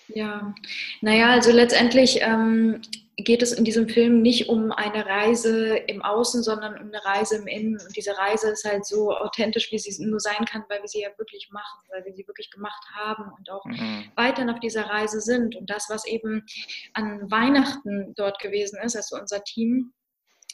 Ja, 0.07 0.53
naja, 1.01 1.31
also 1.31 1.51
letztendlich 1.51 2.19
ähm, 2.21 2.81
geht 3.15 3.43
es 3.43 3.51
in 3.51 3.63
diesem 3.63 3.87
Film 3.87 4.21
nicht 4.21 4.49
um 4.49 4.71
eine 4.71 5.05
Reise 5.05 5.77
im 5.77 6.01
Außen, 6.01 6.41
sondern 6.41 6.73
um 6.73 6.87
eine 6.87 7.05
Reise 7.05 7.37
im 7.37 7.47
Innen. 7.47 7.79
Und 7.79 7.95
diese 7.95 8.17
Reise 8.17 8.51
ist 8.51 8.65
halt 8.65 8.85
so 8.85 9.15
authentisch, 9.15 9.71
wie 9.71 9.79
sie 9.79 10.03
nur 10.05 10.19
sein 10.19 10.45
kann, 10.45 10.63
weil 10.67 10.81
wir 10.81 10.87
sie 10.87 11.01
ja 11.01 11.09
wirklich 11.17 11.49
machen, 11.51 11.79
weil 11.91 12.03
wir 12.05 12.13
sie 12.13 12.27
wirklich 12.27 12.49
gemacht 12.49 12.83
haben 12.93 13.31
und 13.37 13.49
auch 13.49 13.65
mhm. 13.65 14.05
weiterhin 14.15 14.49
auf 14.49 14.59
dieser 14.59 14.85
Reise 14.85 15.21
sind. 15.21 15.55
Und 15.55 15.69
das, 15.69 15.87
was 15.89 16.05
eben 16.05 16.45
an 16.93 17.29
Weihnachten 17.29 18.13
dort 18.15 18.39
gewesen 18.39 18.79
ist, 18.83 18.95
also 18.95 19.17
unser 19.17 19.43
Team, 19.43 19.93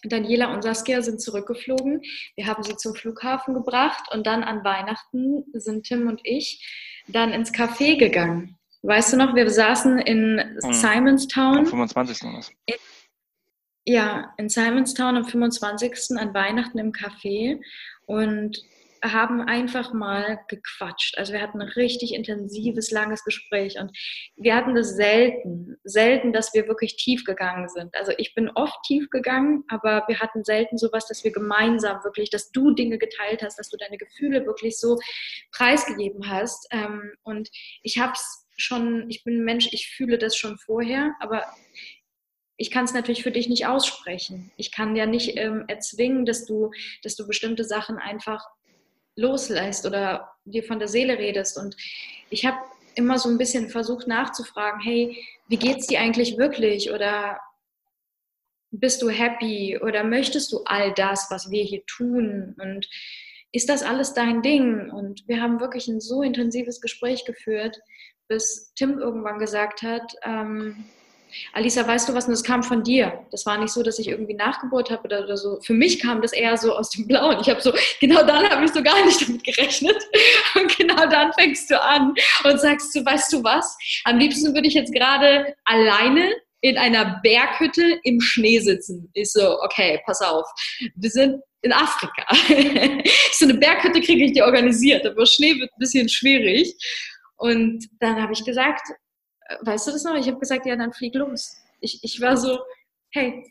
Daniela 0.03 0.53
und 0.53 0.61
Saskia 0.61 1.01
sind 1.01 1.21
zurückgeflogen. 1.21 2.01
Wir 2.35 2.47
haben 2.47 2.63
sie 2.63 2.75
zum 2.77 2.95
Flughafen 2.95 3.53
gebracht 3.53 4.03
und 4.13 4.27
dann 4.27 4.43
an 4.43 4.63
Weihnachten 4.63 5.45
sind 5.53 5.85
Tim 5.85 6.07
und 6.07 6.21
ich 6.23 6.65
dann 7.07 7.33
ins 7.33 7.51
Café 7.51 7.97
gegangen. 7.97 8.58
Weißt 8.81 9.11
du 9.13 9.17
noch, 9.17 9.35
wir 9.35 9.49
saßen 9.49 9.99
in 9.99 10.35
mhm. 10.35 10.73
Simonstown. 10.73 11.57
Am 11.59 11.65
25. 11.65 12.21
In, 12.65 12.75
ja, 13.85 14.33
in 14.37 14.49
Simonstown 14.49 15.17
am 15.17 15.25
25. 15.25 16.17
an 16.17 16.33
Weihnachten 16.33 16.77
im 16.77 16.91
Café 16.91 17.59
und 18.05 18.57
haben 19.03 19.41
einfach 19.41 19.93
mal 19.93 20.39
gequatscht. 20.47 21.17
Also 21.17 21.33
wir 21.33 21.41
hatten 21.41 21.61
ein 21.61 21.69
richtig 21.69 22.13
intensives, 22.13 22.91
langes 22.91 23.23
Gespräch 23.23 23.79
und 23.79 23.91
wir 24.35 24.55
hatten 24.55 24.75
das 24.75 24.95
selten, 24.95 25.77
selten, 25.83 26.33
dass 26.33 26.53
wir 26.53 26.67
wirklich 26.67 26.97
tief 26.97 27.23
gegangen 27.23 27.69
sind. 27.69 27.95
Also 27.95 28.11
ich 28.17 28.33
bin 28.35 28.49
oft 28.55 28.77
tief 28.85 29.09
gegangen, 29.09 29.63
aber 29.69 30.03
wir 30.07 30.19
hatten 30.19 30.43
selten 30.43 30.77
sowas, 30.77 31.07
dass 31.07 31.23
wir 31.23 31.31
gemeinsam 31.31 32.03
wirklich, 32.03 32.29
dass 32.29 32.51
du 32.51 32.71
Dinge 32.71 32.97
geteilt 32.97 33.41
hast, 33.41 33.57
dass 33.57 33.69
du 33.69 33.77
deine 33.77 33.97
Gefühle 33.97 34.45
wirklich 34.45 34.77
so 34.77 34.97
preisgegeben 35.51 36.29
hast. 36.29 36.67
Ähm, 36.71 37.13
und 37.23 37.49
ich 37.83 37.99
habe 37.99 38.13
es 38.13 38.48
schon, 38.61 39.09
ich 39.09 39.23
bin 39.23 39.39
ein 39.39 39.45
Mensch, 39.45 39.69
ich 39.71 39.87
fühle 39.87 40.17
das 40.17 40.35
schon 40.35 40.57
vorher, 40.57 41.15
aber 41.19 41.43
ich 42.57 42.71
kann 42.71 42.85
es 42.85 42.93
natürlich 42.93 43.23
für 43.23 43.31
dich 43.31 43.47
nicht 43.47 43.67
aussprechen. 43.67 44.51
Ich 44.57 44.71
kann 44.71 44.95
ja 44.95 45.05
nicht 45.05 45.37
ähm, 45.37 45.63
erzwingen, 45.67 46.25
dass 46.25 46.45
du, 46.45 46.71
dass 47.03 47.15
du 47.15 47.25
bestimmte 47.25 47.63
Sachen 47.63 47.97
einfach 47.97 48.45
loslässt 49.15 49.85
oder 49.85 50.29
dir 50.43 50.63
von 50.63 50.79
der 50.79 50.89
Seele 50.89 51.17
redest. 51.17 51.57
Und 51.57 51.77
ich 52.29 52.45
habe 52.45 52.57
immer 52.95 53.17
so 53.17 53.29
ein 53.29 53.37
bisschen 53.37 53.69
versucht 53.69 54.07
nachzufragen, 54.07 54.81
hey, 54.81 55.23
wie 55.47 55.57
geht's 55.57 55.87
dir 55.87 56.01
eigentlich 56.01 56.37
wirklich? 56.37 56.91
Oder 56.91 57.39
bist 58.71 59.01
du 59.01 59.09
happy? 59.09 59.79
Oder 59.81 60.03
möchtest 60.03 60.51
du 60.51 60.63
all 60.65 60.93
das, 60.93 61.27
was 61.29 61.49
wir 61.49 61.63
hier 61.63 61.85
tun? 61.85 62.55
Und 62.59 62.89
ist 63.51 63.69
das 63.69 63.83
alles 63.83 64.13
dein 64.13 64.41
Ding? 64.41 64.89
Und 64.91 65.27
wir 65.27 65.41
haben 65.41 65.61
wirklich 65.61 65.87
ein 65.87 66.01
so 66.01 66.21
intensives 66.21 66.81
Gespräch 66.81 67.25
geführt, 67.25 67.79
bis 68.29 68.71
Tim 68.75 68.99
irgendwann 68.99 69.39
gesagt 69.39 69.81
hat, 69.81 70.13
ähm, 70.23 70.85
Alisa, 71.53 71.87
weißt 71.87 72.09
du 72.09 72.13
was, 72.13 72.25
und 72.25 72.31
das 72.31 72.43
kam 72.43 72.63
von 72.63 72.83
dir. 72.83 73.25
Das 73.31 73.45
war 73.45 73.57
nicht 73.57 73.71
so, 73.71 73.83
dass 73.83 73.99
ich 73.99 74.07
irgendwie 74.07 74.33
nachgebohrt 74.33 74.89
habe 74.89 75.03
oder, 75.03 75.23
oder, 75.23 75.37
so. 75.37 75.59
Für 75.61 75.73
mich 75.73 75.99
kam 75.99 76.21
das 76.21 76.33
eher 76.33 76.57
so 76.57 76.75
aus 76.75 76.89
dem 76.89 77.07
Blauen. 77.07 77.37
Ich 77.41 77.49
habe 77.49 77.61
so, 77.61 77.71
genau 77.99 78.23
dann 78.23 78.49
habe 78.49 78.65
ich 78.65 78.71
so 78.71 78.81
gar 78.81 79.05
nicht 79.05 79.21
damit 79.27 79.43
gerechnet. 79.43 79.97
Und 80.55 80.75
genau 80.77 81.07
dann 81.07 81.31
fängst 81.33 81.69
du 81.69 81.79
an 81.79 82.13
und 82.43 82.59
sagst 82.59 82.95
du, 82.95 83.05
weißt 83.05 83.31
du 83.33 83.43
was? 83.43 83.77
Am 84.05 84.17
liebsten 84.17 84.53
würde 84.53 84.67
ich 84.67 84.73
jetzt 84.73 84.93
gerade 84.93 85.55
alleine 85.65 86.33
in 86.61 86.77
einer 86.77 87.19
Berghütte 87.23 87.99
im 88.03 88.19
Schnee 88.19 88.59
sitzen. 88.59 89.09
Ich 89.13 89.31
so, 89.31 89.61
okay, 89.61 90.01
pass 90.05 90.21
auf. 90.21 90.45
Wir 90.95 91.09
sind 91.09 91.41
in 91.61 91.71
Afrika. 91.71 92.25
so 93.33 93.45
eine 93.45 93.53
Berghütte 93.55 94.01
kriege 94.01 94.25
ich 94.25 94.33
dir 94.33 94.45
organisiert, 94.45 95.05
aber 95.05 95.25
Schnee 95.25 95.59
wird 95.59 95.71
ein 95.71 95.79
bisschen 95.79 96.09
schwierig. 96.09 96.75
Und 97.39 97.87
dann 98.01 98.21
habe 98.21 98.33
ich 98.33 98.43
gesagt, 98.43 98.81
äh, 99.47 99.55
weißt 99.61 99.87
du 99.87 99.91
das 99.91 100.03
noch? 100.03 100.15
Ich 100.15 100.27
habe 100.27 100.39
gesagt, 100.39 100.65
ja, 100.65 100.75
dann 100.75 100.93
flieg 100.93 101.15
los. 101.15 101.55
Ich, 101.79 102.03
ich 102.03 102.19
war 102.21 102.35
so, 102.35 102.59
hey. 103.11 103.45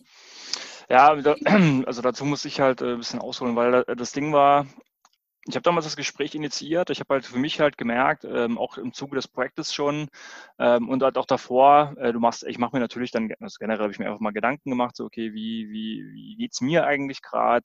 Ja, 0.90 1.08
also 1.86 2.02
dazu 2.02 2.24
muss 2.26 2.44
ich 2.44 2.60
halt 2.60 2.82
äh, 2.82 2.92
ein 2.92 2.98
bisschen 2.98 3.20
ausholen, 3.20 3.56
weil 3.56 3.84
das 3.96 4.12
Ding 4.12 4.32
war, 4.32 4.66
ich 5.48 5.56
habe 5.56 5.62
damals 5.62 5.86
das 5.86 5.96
Gespräch 5.96 6.34
initiiert. 6.34 6.90
Ich 6.90 7.00
habe 7.00 7.14
halt 7.14 7.24
für 7.24 7.38
mich 7.38 7.58
halt 7.58 7.78
gemerkt, 7.78 8.24
ähm, 8.24 8.58
auch 8.58 8.76
im 8.76 8.92
Zuge 8.92 9.16
des 9.16 9.26
Projektes 9.26 9.72
schon 9.72 10.08
ähm, 10.58 10.90
und 10.90 11.02
halt 11.02 11.16
auch 11.16 11.24
davor, 11.24 11.94
äh, 11.96 12.12
du 12.12 12.20
machst, 12.20 12.44
ich 12.46 12.58
mache 12.58 12.76
mir 12.76 12.80
natürlich 12.80 13.12
dann, 13.12 13.32
also 13.40 13.56
generell 13.58 13.80
habe 13.80 13.90
ich 13.90 13.98
mir 13.98 14.08
einfach 14.08 14.20
mal 14.20 14.32
Gedanken 14.32 14.68
gemacht, 14.68 14.94
so 14.94 15.06
okay, 15.06 15.32
wie, 15.32 15.70
wie, 15.70 16.04
wie 16.12 16.36
geht's 16.36 16.60
mir 16.60 16.86
eigentlich 16.86 17.22
gerade 17.22 17.64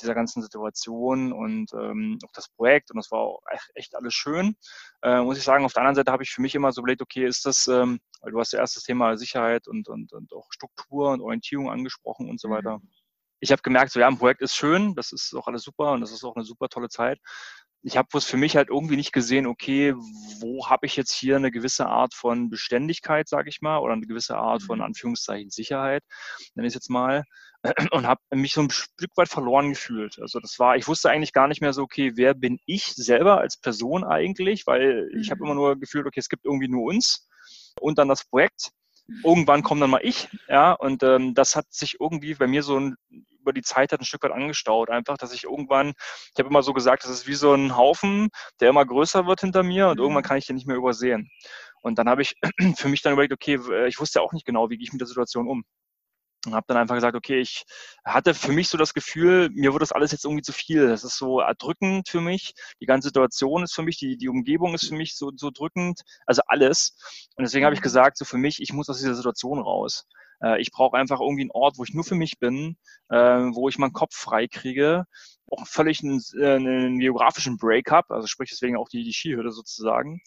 dieser 0.00 0.14
ganzen 0.14 0.40
Situation 0.40 1.32
und 1.32 1.72
ähm, 1.74 2.18
auch 2.24 2.32
das 2.32 2.48
Projekt 2.48 2.92
und 2.92 2.96
das 2.96 3.10
war 3.10 3.18
auch 3.18 3.42
echt, 3.50 3.70
echt 3.74 3.96
alles 3.96 4.14
schön. 4.14 4.54
Äh, 5.02 5.22
muss 5.22 5.36
ich 5.36 5.44
sagen, 5.44 5.64
auf 5.64 5.72
der 5.72 5.82
anderen 5.82 5.96
Seite 5.96 6.12
habe 6.12 6.22
ich 6.22 6.30
für 6.30 6.42
mich 6.42 6.54
immer 6.54 6.70
so 6.70 6.80
überlegt, 6.80 7.02
okay, 7.02 7.26
ist 7.26 7.44
das, 7.44 7.66
ähm, 7.66 7.98
weil 8.20 8.30
du 8.30 8.38
hast 8.38 8.52
ja 8.52 8.60
erst 8.60 8.76
das 8.76 8.84
Thema 8.84 9.16
Sicherheit 9.16 9.66
und, 9.66 9.88
und, 9.88 10.12
und 10.12 10.32
auch 10.32 10.46
Struktur 10.52 11.10
und 11.10 11.20
Orientierung 11.20 11.70
angesprochen 11.70 12.30
und 12.30 12.40
so 12.40 12.50
weiter. 12.50 12.78
Mhm 12.78 12.95
ich 13.40 13.52
habe 13.52 13.62
gemerkt, 13.62 13.92
so 13.92 14.00
ja, 14.00 14.08
ein 14.08 14.18
Projekt 14.18 14.42
ist 14.42 14.56
schön, 14.56 14.94
das 14.94 15.12
ist 15.12 15.34
auch 15.34 15.46
alles 15.46 15.62
super 15.62 15.92
und 15.92 16.00
das 16.00 16.12
ist 16.12 16.24
auch 16.24 16.36
eine 16.36 16.44
super 16.44 16.68
tolle 16.68 16.88
Zeit. 16.88 17.18
Ich 17.82 17.96
habe 17.96 18.20
für 18.20 18.36
mich 18.36 18.56
halt 18.56 18.68
irgendwie 18.68 18.96
nicht 18.96 19.12
gesehen, 19.12 19.46
okay, 19.46 19.94
wo 20.40 20.68
habe 20.68 20.86
ich 20.86 20.96
jetzt 20.96 21.12
hier 21.12 21.36
eine 21.36 21.52
gewisse 21.52 21.86
Art 21.86 22.14
von 22.14 22.50
Beständigkeit, 22.50 23.28
sage 23.28 23.48
ich 23.48 23.60
mal, 23.60 23.78
oder 23.78 23.92
eine 23.92 24.06
gewisse 24.06 24.36
Art 24.36 24.62
von 24.62 24.78
mhm. 24.78 24.86
Anführungszeichen 24.86 25.50
Sicherheit, 25.50 26.02
nenne 26.54 26.66
ich 26.66 26.72
es 26.72 26.74
jetzt 26.74 26.90
mal, 26.90 27.22
und 27.92 28.06
habe 28.06 28.20
mich 28.34 28.54
so 28.54 28.62
ein 28.62 28.70
Stück 28.70 29.10
weit 29.16 29.28
verloren 29.28 29.70
gefühlt. 29.70 30.18
Also 30.20 30.40
das 30.40 30.58
war, 30.58 30.76
ich 30.76 30.88
wusste 30.88 31.10
eigentlich 31.10 31.32
gar 31.32 31.46
nicht 31.46 31.60
mehr 31.60 31.72
so, 31.72 31.82
okay, 31.82 32.12
wer 32.16 32.34
bin 32.34 32.58
ich 32.66 32.86
selber 32.94 33.38
als 33.38 33.60
Person 33.60 34.02
eigentlich, 34.02 34.66
weil 34.66 35.08
ich 35.20 35.30
habe 35.30 35.44
immer 35.44 35.54
mhm. 35.54 35.60
nur 35.60 35.78
gefühlt, 35.78 36.06
okay, 36.06 36.20
es 36.20 36.28
gibt 36.28 36.44
irgendwie 36.44 36.68
nur 36.68 36.84
uns 36.84 37.28
und 37.80 37.98
dann 37.98 38.08
das 38.08 38.24
Projekt 38.24 38.72
irgendwann 39.24 39.62
kommt 39.62 39.82
dann 39.82 39.90
mal 39.90 40.00
ich, 40.02 40.28
ja, 40.48 40.72
und 40.72 41.02
ähm, 41.02 41.34
das 41.34 41.56
hat 41.56 41.72
sich 41.72 42.00
irgendwie 42.00 42.34
bei 42.34 42.46
mir 42.46 42.62
so 42.62 42.78
ein, 42.78 42.96
über 43.46 43.52
die 43.52 43.62
Zeit 43.62 43.92
hat 43.92 44.00
ein 44.00 44.04
Stück 44.04 44.24
weit 44.24 44.32
angestaut, 44.32 44.90
einfach, 44.90 45.16
dass 45.16 45.32
ich 45.32 45.44
irgendwann, 45.44 45.92
ich 46.34 46.38
habe 46.38 46.48
immer 46.48 46.62
so 46.62 46.72
gesagt, 46.72 47.04
das 47.04 47.10
ist 47.10 47.26
wie 47.28 47.34
so 47.34 47.54
ein 47.54 47.76
Haufen, 47.76 48.28
der 48.60 48.70
immer 48.70 48.84
größer 48.84 49.26
wird 49.26 49.40
hinter 49.40 49.62
mir 49.62 49.88
und 49.88 49.98
irgendwann 49.98 50.22
mhm. 50.22 50.26
kann 50.26 50.38
ich 50.38 50.46
den 50.46 50.56
nicht 50.56 50.66
mehr 50.66 50.76
übersehen. 50.76 51.30
Und 51.80 51.98
dann 51.98 52.08
habe 52.08 52.22
ich 52.22 52.34
für 52.76 52.88
mich 52.88 53.02
dann 53.02 53.12
überlegt, 53.12 53.32
okay, 53.32 53.60
ich 53.86 54.00
wusste 54.00 54.20
auch 54.20 54.32
nicht 54.32 54.44
genau, 54.44 54.68
wie 54.68 54.76
gehe 54.76 54.84
ich 54.84 54.92
mit 54.92 55.00
der 55.00 55.08
Situation 55.08 55.48
um 55.48 55.64
und 56.46 56.54
habe 56.54 56.64
dann 56.68 56.76
einfach 56.76 56.94
gesagt, 56.94 57.16
okay, 57.16 57.40
ich 57.40 57.64
hatte 58.04 58.34
für 58.34 58.52
mich 58.52 58.68
so 58.68 58.78
das 58.78 58.94
Gefühl, 58.94 59.50
mir 59.52 59.72
wird 59.72 59.82
das 59.82 59.92
alles 59.92 60.12
jetzt 60.12 60.24
irgendwie 60.24 60.42
zu 60.42 60.52
viel. 60.52 60.88
Das 60.88 61.04
ist 61.04 61.18
so 61.18 61.40
erdrückend 61.40 62.08
für 62.08 62.20
mich. 62.20 62.54
Die 62.80 62.86
ganze 62.86 63.08
Situation 63.08 63.64
ist 63.64 63.74
für 63.74 63.82
mich, 63.82 63.98
die, 63.98 64.16
die 64.16 64.28
Umgebung 64.28 64.74
ist 64.74 64.88
für 64.88 64.94
mich 64.94 65.16
so, 65.16 65.32
so 65.36 65.50
drückend, 65.50 66.00
also 66.24 66.42
alles. 66.46 66.96
Und 67.36 67.44
deswegen 67.44 67.64
habe 67.64 67.74
ich 67.74 67.80
mhm. 67.80 67.84
gesagt, 67.84 68.16
so 68.16 68.24
für 68.24 68.38
mich, 68.38 68.60
ich 68.60 68.72
muss 68.72 68.88
aus 68.88 68.98
dieser 68.98 69.14
Situation 69.14 69.58
raus. 69.58 70.06
Äh, 70.42 70.60
ich 70.60 70.70
brauche 70.70 70.96
einfach 70.96 71.20
irgendwie 71.20 71.42
einen 71.42 71.50
Ort, 71.50 71.78
wo 71.78 71.84
ich 71.84 71.94
nur 71.94 72.04
für 72.04 72.14
mich 72.14 72.38
bin, 72.38 72.76
äh, 73.08 73.16
wo 73.16 73.68
ich 73.68 73.78
meinen 73.78 73.92
Kopf 73.92 74.14
frei 74.14 74.46
kriege, 74.48 75.06
auch 75.50 75.66
völlig 75.66 76.02
einen, 76.02 76.22
äh, 76.38 76.54
einen 76.54 76.98
geografischen 76.98 77.56
Break-up, 77.56 78.10
also 78.10 78.26
sprich 78.26 78.50
deswegen 78.50 78.76
auch 78.76 78.88
die, 78.88 79.04
die 79.04 79.12
Skihürde 79.12 79.52
sozusagen. 79.52 80.20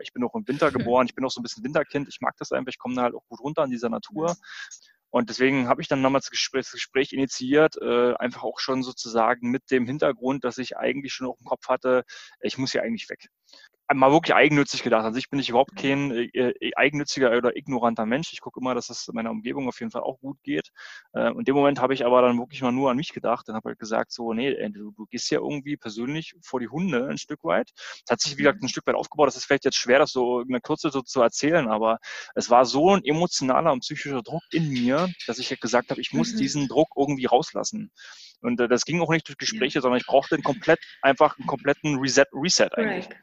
Ich 0.00 0.12
bin 0.12 0.24
auch 0.24 0.34
im 0.34 0.46
Winter 0.46 0.70
geboren, 0.70 1.06
ich 1.06 1.14
bin 1.14 1.24
auch 1.24 1.30
so 1.30 1.40
ein 1.40 1.42
bisschen 1.42 1.64
Winterkind, 1.64 2.08
ich 2.08 2.20
mag 2.20 2.34
das 2.38 2.52
einfach, 2.52 2.70
ich 2.70 2.78
komme 2.78 2.94
da 2.94 3.02
halt 3.02 3.14
auch 3.14 3.26
gut 3.28 3.40
runter 3.40 3.62
an 3.62 3.70
dieser 3.70 3.88
Natur. 3.88 4.36
Und 5.10 5.30
deswegen 5.30 5.68
habe 5.68 5.80
ich 5.80 5.88
dann 5.88 6.02
nochmal 6.02 6.20
das 6.20 6.30
Gespräch, 6.30 6.64
das 6.64 6.72
Gespräch 6.72 7.12
initiiert, 7.12 7.76
äh, 7.80 8.14
einfach 8.16 8.42
auch 8.42 8.58
schon 8.58 8.82
sozusagen 8.82 9.50
mit 9.50 9.70
dem 9.70 9.86
Hintergrund, 9.86 10.44
dass 10.44 10.58
ich 10.58 10.76
eigentlich 10.76 11.14
schon 11.14 11.26
auch 11.26 11.38
im 11.40 11.46
Kopf 11.46 11.68
hatte, 11.68 12.04
ich 12.40 12.58
muss 12.58 12.72
hier 12.72 12.82
eigentlich 12.82 13.08
weg. 13.08 13.28
Mal 13.94 14.10
wirklich 14.10 14.34
eigennützig 14.34 14.82
gedacht. 14.82 15.04
An 15.04 15.14
sich 15.14 15.30
bin 15.30 15.38
ich 15.38 15.48
überhaupt 15.48 15.76
kein 15.76 16.10
äh, 16.10 16.24
äh, 16.34 16.72
eigennütziger 16.74 17.30
oder 17.36 17.56
ignoranter 17.56 18.06
Mensch. 18.06 18.32
Ich 18.32 18.40
gucke 18.40 18.60
immer, 18.60 18.74
dass 18.74 18.90
es 18.90 19.08
meiner 19.12 19.30
Umgebung 19.30 19.68
auf 19.68 19.78
jeden 19.80 19.92
Fall 19.92 20.02
auch 20.02 20.18
gut 20.18 20.42
geht. 20.42 20.70
Äh, 21.12 21.30
und 21.30 21.40
in 21.40 21.44
dem 21.44 21.54
Moment 21.54 21.80
habe 21.80 21.94
ich 21.94 22.04
aber 22.04 22.22
dann 22.22 22.38
wirklich 22.38 22.62
mal 22.62 22.72
nur 22.72 22.90
an 22.90 22.96
mich 22.96 23.12
gedacht 23.12 23.48
und 23.48 23.54
habe 23.54 23.70
halt 23.70 23.78
gesagt, 23.78 24.12
so, 24.12 24.32
nee, 24.32 24.52
du, 24.70 24.90
du 24.90 25.06
gehst 25.06 25.30
ja 25.30 25.38
irgendwie 25.38 25.76
persönlich 25.76 26.34
vor 26.42 26.60
die 26.60 26.68
Hunde 26.68 27.06
ein 27.08 27.18
Stück 27.18 27.44
weit. 27.44 27.70
Es 27.76 28.10
hat 28.10 28.20
sich, 28.20 28.32
wie 28.32 28.42
gesagt, 28.42 28.62
ein 28.62 28.68
Stück 28.68 28.86
weit 28.86 28.96
aufgebaut. 28.96 29.28
Das 29.28 29.36
ist 29.36 29.44
vielleicht 29.44 29.64
jetzt 29.64 29.76
schwer, 29.76 30.00
das 30.00 30.10
so 30.10 30.40
in 30.40 30.48
der 30.48 30.60
Kürze 30.60 30.90
so 30.90 31.02
zu 31.02 31.20
erzählen, 31.20 31.68
aber 31.68 31.98
es 32.34 32.50
war 32.50 32.64
so 32.64 32.94
ein 32.94 33.04
emotionaler 33.04 33.72
und 33.72 33.80
psychischer 33.80 34.22
Druck 34.22 34.42
in 34.50 34.68
mir, 34.68 35.08
dass 35.26 35.38
ich 35.38 35.50
halt 35.50 35.60
gesagt 35.60 35.90
habe, 35.90 36.00
ich 36.00 36.12
muss 36.12 36.32
mhm. 36.32 36.38
diesen 36.38 36.68
Druck 36.68 36.88
irgendwie 36.96 37.26
rauslassen. 37.26 37.92
Und 38.40 38.60
äh, 38.60 38.68
das 38.68 38.84
ging 38.84 39.00
auch 39.00 39.10
nicht 39.10 39.28
durch 39.28 39.38
Gespräche, 39.38 39.78
ja. 39.78 39.82
sondern 39.82 40.00
ich 40.00 40.06
brauchte 40.06 40.34
einen 40.34 40.44
komplett, 40.44 40.80
einfach 41.02 41.38
einen 41.38 41.46
kompletten 41.46 41.98
Reset, 41.98 42.26
Reset 42.32 42.68
eigentlich. 42.74 43.06
Right. 43.06 43.16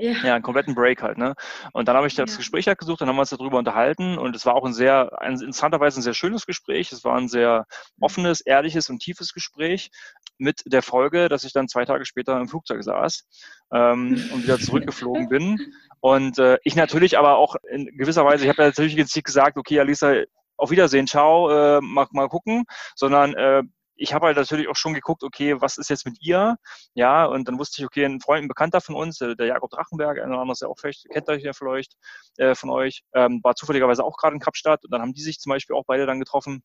Ja. 0.00 0.12
ja, 0.22 0.34
einen 0.34 0.44
kompletten 0.44 0.76
Break 0.76 1.02
halt. 1.02 1.18
Ne? 1.18 1.34
Und 1.72 1.88
dann 1.88 1.96
habe 1.96 2.06
ich 2.06 2.14
das 2.14 2.30
ja. 2.30 2.36
Gespräch 2.36 2.68
halt 2.68 2.78
gesucht, 2.78 3.00
dann 3.00 3.08
haben 3.08 3.16
wir 3.16 3.22
uns 3.22 3.30
darüber 3.30 3.58
unterhalten 3.58 4.16
und 4.16 4.36
es 4.36 4.46
war 4.46 4.54
auch 4.54 4.64
ein 4.64 4.72
sehr, 4.72 5.20
ein, 5.20 5.32
interessanterweise 5.32 5.98
ein 5.98 6.02
sehr 6.02 6.14
schönes 6.14 6.46
Gespräch. 6.46 6.92
Es 6.92 7.04
war 7.04 7.16
ein 7.16 7.28
sehr 7.28 7.66
offenes, 8.00 8.40
ehrliches 8.40 8.90
und 8.90 9.00
tiefes 9.00 9.34
Gespräch 9.34 9.90
mit 10.38 10.62
der 10.66 10.82
Folge, 10.82 11.28
dass 11.28 11.42
ich 11.42 11.52
dann 11.52 11.66
zwei 11.66 11.84
Tage 11.84 12.04
später 12.04 12.40
im 12.40 12.48
Flugzeug 12.48 12.84
saß 12.84 13.26
ähm, 13.72 14.24
und 14.32 14.44
wieder 14.44 14.60
zurückgeflogen 14.60 15.28
bin. 15.28 15.58
Und 16.00 16.38
äh, 16.38 16.58
ich 16.62 16.76
natürlich 16.76 17.18
aber 17.18 17.36
auch 17.36 17.56
in 17.68 17.86
gewisser 17.96 18.24
Weise, 18.24 18.44
ich 18.44 18.50
habe 18.50 18.62
ja 18.62 18.68
natürlich 18.68 18.94
jetzt 18.94 19.16
nicht 19.16 19.24
gesagt, 19.24 19.56
okay, 19.56 19.80
Alisa, 19.80 20.22
auf 20.56 20.70
Wiedersehen, 20.70 21.06
ciao, 21.06 21.50
äh, 21.50 21.80
mal, 21.80 22.06
mal 22.12 22.28
gucken, 22.28 22.64
sondern 22.94 23.34
äh, 23.34 23.62
ich 23.98 24.14
habe 24.14 24.26
halt 24.26 24.36
natürlich 24.36 24.68
auch 24.68 24.76
schon 24.76 24.94
geguckt, 24.94 25.22
okay, 25.22 25.60
was 25.60 25.76
ist 25.76 25.90
jetzt 25.90 26.06
mit 26.06 26.16
ihr? 26.20 26.56
Ja, 26.94 27.26
und 27.26 27.48
dann 27.48 27.58
wusste 27.58 27.82
ich, 27.82 27.86
okay, 27.86 28.04
ein 28.04 28.20
Freund, 28.20 28.44
ein 28.44 28.48
Bekannter 28.48 28.80
von 28.80 28.94
uns, 28.94 29.18
der 29.18 29.46
Jakob 29.46 29.70
Drachenberg, 29.70 30.18
ein 30.18 30.30
oder 30.30 30.40
anderes 30.40 30.60
ja 30.60 30.68
auch 30.68 30.78
vielleicht, 30.78 31.08
kennt 31.10 31.28
euch 31.28 31.42
ja 31.42 31.52
vielleicht 31.52 31.94
äh, 32.38 32.54
von 32.54 32.70
euch, 32.70 33.02
ähm, 33.14 33.40
war 33.42 33.54
zufälligerweise 33.54 34.04
auch 34.04 34.16
gerade 34.16 34.34
in 34.34 34.40
Kapstadt 34.40 34.84
und 34.84 34.92
dann 34.92 35.02
haben 35.02 35.12
die 35.12 35.22
sich 35.22 35.38
zum 35.40 35.50
Beispiel 35.50 35.76
auch 35.76 35.84
beide 35.86 36.06
dann 36.06 36.20
getroffen. 36.20 36.62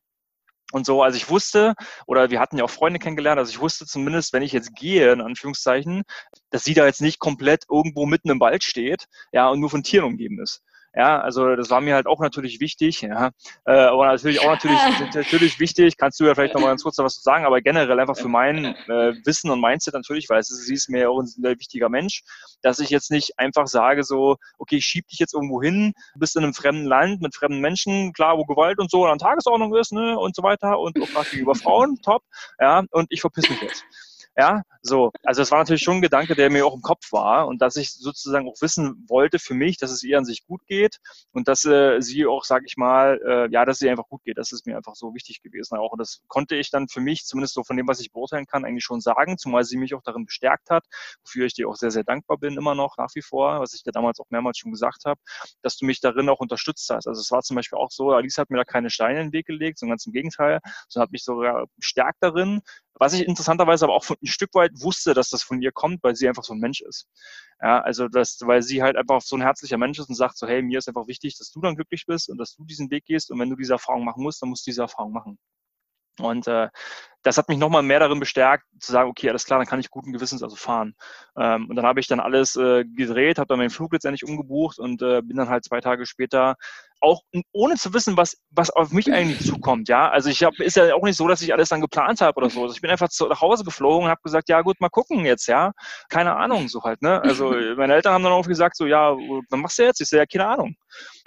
Und 0.72 0.86
so, 0.86 1.02
also 1.02 1.16
ich 1.16 1.28
wusste, 1.28 1.74
oder 2.06 2.30
wir 2.30 2.40
hatten 2.40 2.58
ja 2.58 2.64
auch 2.64 2.70
Freunde 2.70 2.98
kennengelernt, 2.98 3.38
also 3.38 3.50
ich 3.50 3.60
wusste 3.60 3.86
zumindest, 3.86 4.32
wenn 4.32 4.42
ich 4.42 4.52
jetzt 4.52 4.74
gehe, 4.74 5.12
in 5.12 5.20
Anführungszeichen, 5.20 6.02
dass 6.50 6.64
sie 6.64 6.74
da 6.74 6.86
jetzt 6.86 7.02
nicht 7.02 7.18
komplett 7.18 7.64
irgendwo 7.70 8.06
mitten 8.06 8.30
im 8.30 8.40
Wald 8.40 8.64
steht, 8.64 9.06
ja, 9.32 9.48
und 9.50 9.60
nur 9.60 9.70
von 9.70 9.82
Tieren 9.82 10.06
umgeben 10.06 10.40
ist. 10.40 10.62
Ja, 10.96 11.20
also 11.20 11.56
das 11.56 11.70
war 11.70 11.80
mir 11.80 11.96
halt 11.96 12.06
auch 12.06 12.20
natürlich 12.20 12.60
wichtig, 12.60 13.02
ja. 13.02 13.30
Äh, 13.66 13.72
aber 13.72 14.06
natürlich 14.06 14.40
auch 14.40 14.50
natürlich, 14.50 14.78
natürlich 15.14 15.58
wichtig, 15.58 15.96
kannst 15.96 16.20
du 16.20 16.24
ja 16.24 16.34
vielleicht 16.34 16.54
noch 16.54 16.60
mal 16.60 16.68
ganz 16.68 16.84
kurz 16.84 16.98
was 16.98 17.16
zu 17.16 17.22
sagen, 17.22 17.44
aber 17.44 17.60
generell 17.60 17.98
einfach 17.98 18.16
für 18.16 18.28
mein 18.28 18.64
äh, 18.64 19.14
Wissen 19.24 19.50
und 19.50 19.60
Mindset 19.60 19.94
natürlich, 19.94 20.28
weil 20.28 20.42
sie 20.44 20.72
ist 20.72 20.88
mir 20.88 21.02
ja 21.02 21.08
auch 21.08 21.18
ein 21.18 21.26
sehr 21.26 21.58
wichtiger 21.58 21.88
Mensch, 21.88 22.22
dass 22.62 22.78
ich 22.78 22.90
jetzt 22.90 23.10
nicht 23.10 23.38
einfach 23.38 23.66
sage 23.66 24.04
so, 24.04 24.36
okay, 24.58 24.76
ich 24.76 24.86
schieb 24.86 25.08
dich 25.08 25.18
jetzt 25.18 25.34
irgendwo 25.34 25.60
hin, 25.60 25.94
bist 26.14 26.36
in 26.36 26.44
einem 26.44 26.54
fremden 26.54 26.86
Land 26.86 27.20
mit 27.20 27.34
fremden 27.34 27.60
Menschen, 27.60 28.12
klar, 28.12 28.38
wo 28.38 28.44
Gewalt 28.44 28.78
und 28.78 28.90
so 28.90 29.04
an 29.04 29.18
Tagesordnung 29.18 29.74
ist, 29.74 29.92
ne, 29.92 30.16
und 30.16 30.36
so 30.36 30.44
weiter 30.44 30.78
und 30.78 31.00
auch 31.02 31.08
gerade 31.08 31.28
gegenüber 31.28 31.56
Frauen, 31.56 32.00
top, 32.02 32.22
ja, 32.60 32.84
und 32.92 33.06
ich 33.10 33.20
verpiss 33.20 33.50
mich 33.50 33.60
jetzt. 33.62 33.84
Ja, 34.36 34.62
so. 34.82 35.12
Also 35.22 35.42
es 35.42 35.52
war 35.52 35.60
natürlich 35.60 35.82
schon 35.82 35.96
ein 35.96 36.02
Gedanke, 36.02 36.34
der 36.34 36.50
mir 36.50 36.66
auch 36.66 36.74
im 36.74 36.82
Kopf 36.82 37.12
war 37.12 37.46
und 37.46 37.62
dass 37.62 37.76
ich 37.76 37.92
sozusagen 37.92 38.48
auch 38.48 38.60
wissen 38.60 39.04
wollte 39.08 39.38
für 39.38 39.54
mich, 39.54 39.76
dass 39.78 39.92
es 39.92 40.02
ihr 40.02 40.18
an 40.18 40.24
sich 40.24 40.44
gut 40.44 40.66
geht 40.66 40.98
und 41.32 41.46
dass 41.46 41.64
äh, 41.64 42.00
sie 42.00 42.26
auch, 42.26 42.44
sag 42.44 42.64
ich 42.66 42.76
mal, 42.76 43.20
äh, 43.24 43.48
ja, 43.52 43.64
dass 43.64 43.78
sie 43.78 43.88
einfach 43.88 44.08
gut 44.08 44.24
geht. 44.24 44.36
Das 44.36 44.50
ist 44.50 44.66
mir 44.66 44.76
einfach 44.76 44.96
so 44.96 45.14
wichtig 45.14 45.40
gewesen 45.40 45.78
auch. 45.78 45.92
Und 45.92 46.00
das 46.00 46.20
konnte 46.26 46.56
ich 46.56 46.70
dann 46.70 46.88
für 46.88 47.00
mich, 47.00 47.24
zumindest 47.26 47.54
so 47.54 47.62
von 47.62 47.76
dem, 47.76 47.86
was 47.86 48.00
ich 48.00 48.10
beurteilen 48.10 48.46
kann, 48.46 48.64
eigentlich 48.64 48.84
schon 48.84 49.00
sagen, 49.00 49.38
zumal 49.38 49.62
sie 49.62 49.76
mich 49.76 49.94
auch 49.94 50.02
darin 50.02 50.26
bestärkt 50.26 50.68
hat, 50.68 50.84
wofür 51.22 51.46
ich 51.46 51.54
dir 51.54 51.68
auch 51.68 51.76
sehr, 51.76 51.92
sehr 51.92 52.04
dankbar 52.04 52.38
bin, 52.38 52.56
immer 52.56 52.74
noch 52.74 52.96
nach 52.98 53.14
wie 53.14 53.22
vor, 53.22 53.60
was 53.60 53.72
ich 53.74 53.84
dir 53.84 53.92
damals 53.92 54.18
auch 54.18 54.30
mehrmals 54.30 54.58
schon 54.58 54.72
gesagt 54.72 55.04
habe, 55.04 55.20
dass 55.62 55.76
du 55.76 55.86
mich 55.86 56.00
darin 56.00 56.28
auch 56.28 56.40
unterstützt 56.40 56.90
hast. 56.90 57.06
Also 57.06 57.20
es 57.20 57.30
war 57.30 57.42
zum 57.42 57.54
Beispiel 57.54 57.78
auch 57.78 57.92
so, 57.92 58.10
Alice 58.10 58.38
hat 58.38 58.50
mir 58.50 58.56
da 58.56 58.64
keine 58.64 58.90
Steine 58.90 59.20
in 59.20 59.26
den 59.28 59.32
Weg 59.32 59.46
gelegt, 59.46 59.78
sondern 59.78 59.92
ganz 59.94 60.06
im 60.06 60.12
Gegenteil, 60.12 60.58
sondern 60.88 61.06
hat 61.06 61.12
mich 61.12 61.22
sogar 61.22 61.66
bestärkt 61.76 62.18
darin, 62.20 62.62
was 62.96 63.12
ich 63.12 63.26
interessanterweise 63.26 63.84
aber 63.84 63.94
auch 63.94 64.04
von, 64.04 64.16
ein 64.24 64.28
Stück 64.28 64.54
weit 64.54 64.72
wusste, 64.74 65.14
dass 65.14 65.30
das 65.30 65.42
von 65.42 65.62
ihr 65.62 65.72
kommt, 65.72 66.02
weil 66.02 66.16
sie 66.16 66.28
einfach 66.28 66.44
so 66.44 66.54
ein 66.54 66.60
Mensch 66.60 66.80
ist. 66.80 67.06
Ja, 67.62 67.80
also 67.80 68.08
das, 68.08 68.38
weil 68.42 68.62
sie 68.62 68.82
halt 68.82 68.96
einfach 68.96 69.20
so 69.22 69.36
ein 69.36 69.42
herzlicher 69.42 69.78
Mensch 69.78 69.98
ist 69.98 70.08
und 70.08 70.16
sagt 70.16 70.36
so, 70.36 70.46
hey, 70.46 70.62
mir 70.62 70.78
ist 70.78 70.88
einfach 70.88 71.06
wichtig, 71.06 71.38
dass 71.38 71.50
du 71.50 71.60
dann 71.60 71.76
glücklich 71.76 72.04
bist 72.06 72.28
und 72.28 72.38
dass 72.38 72.54
du 72.54 72.64
diesen 72.64 72.90
Weg 72.90 73.04
gehst 73.06 73.30
und 73.30 73.38
wenn 73.38 73.50
du 73.50 73.56
diese 73.56 73.74
Erfahrung 73.74 74.04
machen 74.04 74.22
musst, 74.22 74.42
dann 74.42 74.48
musst 74.50 74.66
du 74.66 74.70
diese 74.70 74.82
Erfahrung 74.82 75.12
machen. 75.12 75.38
Und 76.20 76.46
äh, 76.46 76.68
das 77.24 77.38
hat 77.38 77.48
mich 77.48 77.58
nochmal 77.58 77.82
mehr 77.82 77.98
darin 77.98 78.20
bestärkt, 78.20 78.64
zu 78.78 78.92
sagen, 78.92 79.08
okay, 79.08 79.30
alles 79.30 79.46
klar, 79.46 79.58
dann 79.58 79.66
kann 79.66 79.80
ich 79.80 79.90
guten 79.90 80.12
Gewissens 80.12 80.42
also 80.42 80.56
fahren. 80.56 80.94
Ähm, 81.38 81.68
und 81.70 81.76
dann 81.76 81.86
habe 81.86 81.98
ich 81.98 82.06
dann 82.06 82.20
alles 82.20 82.54
äh, 82.54 82.84
gedreht, 82.84 83.38
habe 83.38 83.48
dann 83.48 83.58
meinen 83.58 83.70
Flug 83.70 83.92
letztendlich 83.94 84.28
umgebucht 84.28 84.78
und 84.78 85.00
äh, 85.02 85.22
bin 85.22 85.38
dann 85.38 85.48
halt 85.48 85.64
zwei 85.64 85.80
Tage 85.80 86.04
später 86.06 86.56
auch 87.00 87.22
ohne 87.52 87.74
zu 87.74 87.92
wissen, 87.92 88.16
was, 88.16 88.36
was 88.50 88.70
auf 88.70 88.90
mich 88.90 89.12
eigentlich 89.12 89.46
zukommt, 89.46 89.88
ja. 89.88 90.08
Also 90.08 90.30
ich 90.30 90.42
habe, 90.42 90.62
ist 90.62 90.76
ja 90.76 90.94
auch 90.94 91.02
nicht 91.02 91.16
so, 91.16 91.26
dass 91.28 91.42
ich 91.42 91.52
alles 91.52 91.68
dann 91.68 91.80
geplant 91.80 92.20
habe 92.20 92.36
oder 92.36 92.50
so. 92.50 92.62
Also 92.62 92.74
ich 92.74 92.80
bin 92.80 92.90
einfach 92.90 93.08
zu, 93.08 93.26
nach 93.26 93.40
Hause 93.40 93.64
geflogen 93.64 94.04
und 94.04 94.10
habe 94.10 94.22
gesagt, 94.22 94.48
ja 94.48 94.62
gut, 94.62 94.80
mal 94.80 94.88
gucken 94.90 95.24
jetzt, 95.24 95.46
ja. 95.46 95.72
Keine 96.08 96.36
Ahnung, 96.36 96.68
so 96.68 96.82
halt, 96.82 97.02
ne. 97.02 97.22
Also 97.22 97.50
meine 97.76 97.94
Eltern 97.94 98.14
haben 98.14 98.24
dann 98.24 98.32
auch 98.32 98.46
gesagt, 98.46 98.76
so, 98.76 98.86
ja, 98.86 99.12
was 99.12 99.60
machst 99.60 99.78
du 99.78 99.82
jetzt? 99.84 100.00
Ich 100.00 100.08
sage, 100.08 100.22
ja, 100.22 100.26
keine 100.26 100.50
Ahnung. 100.50 100.76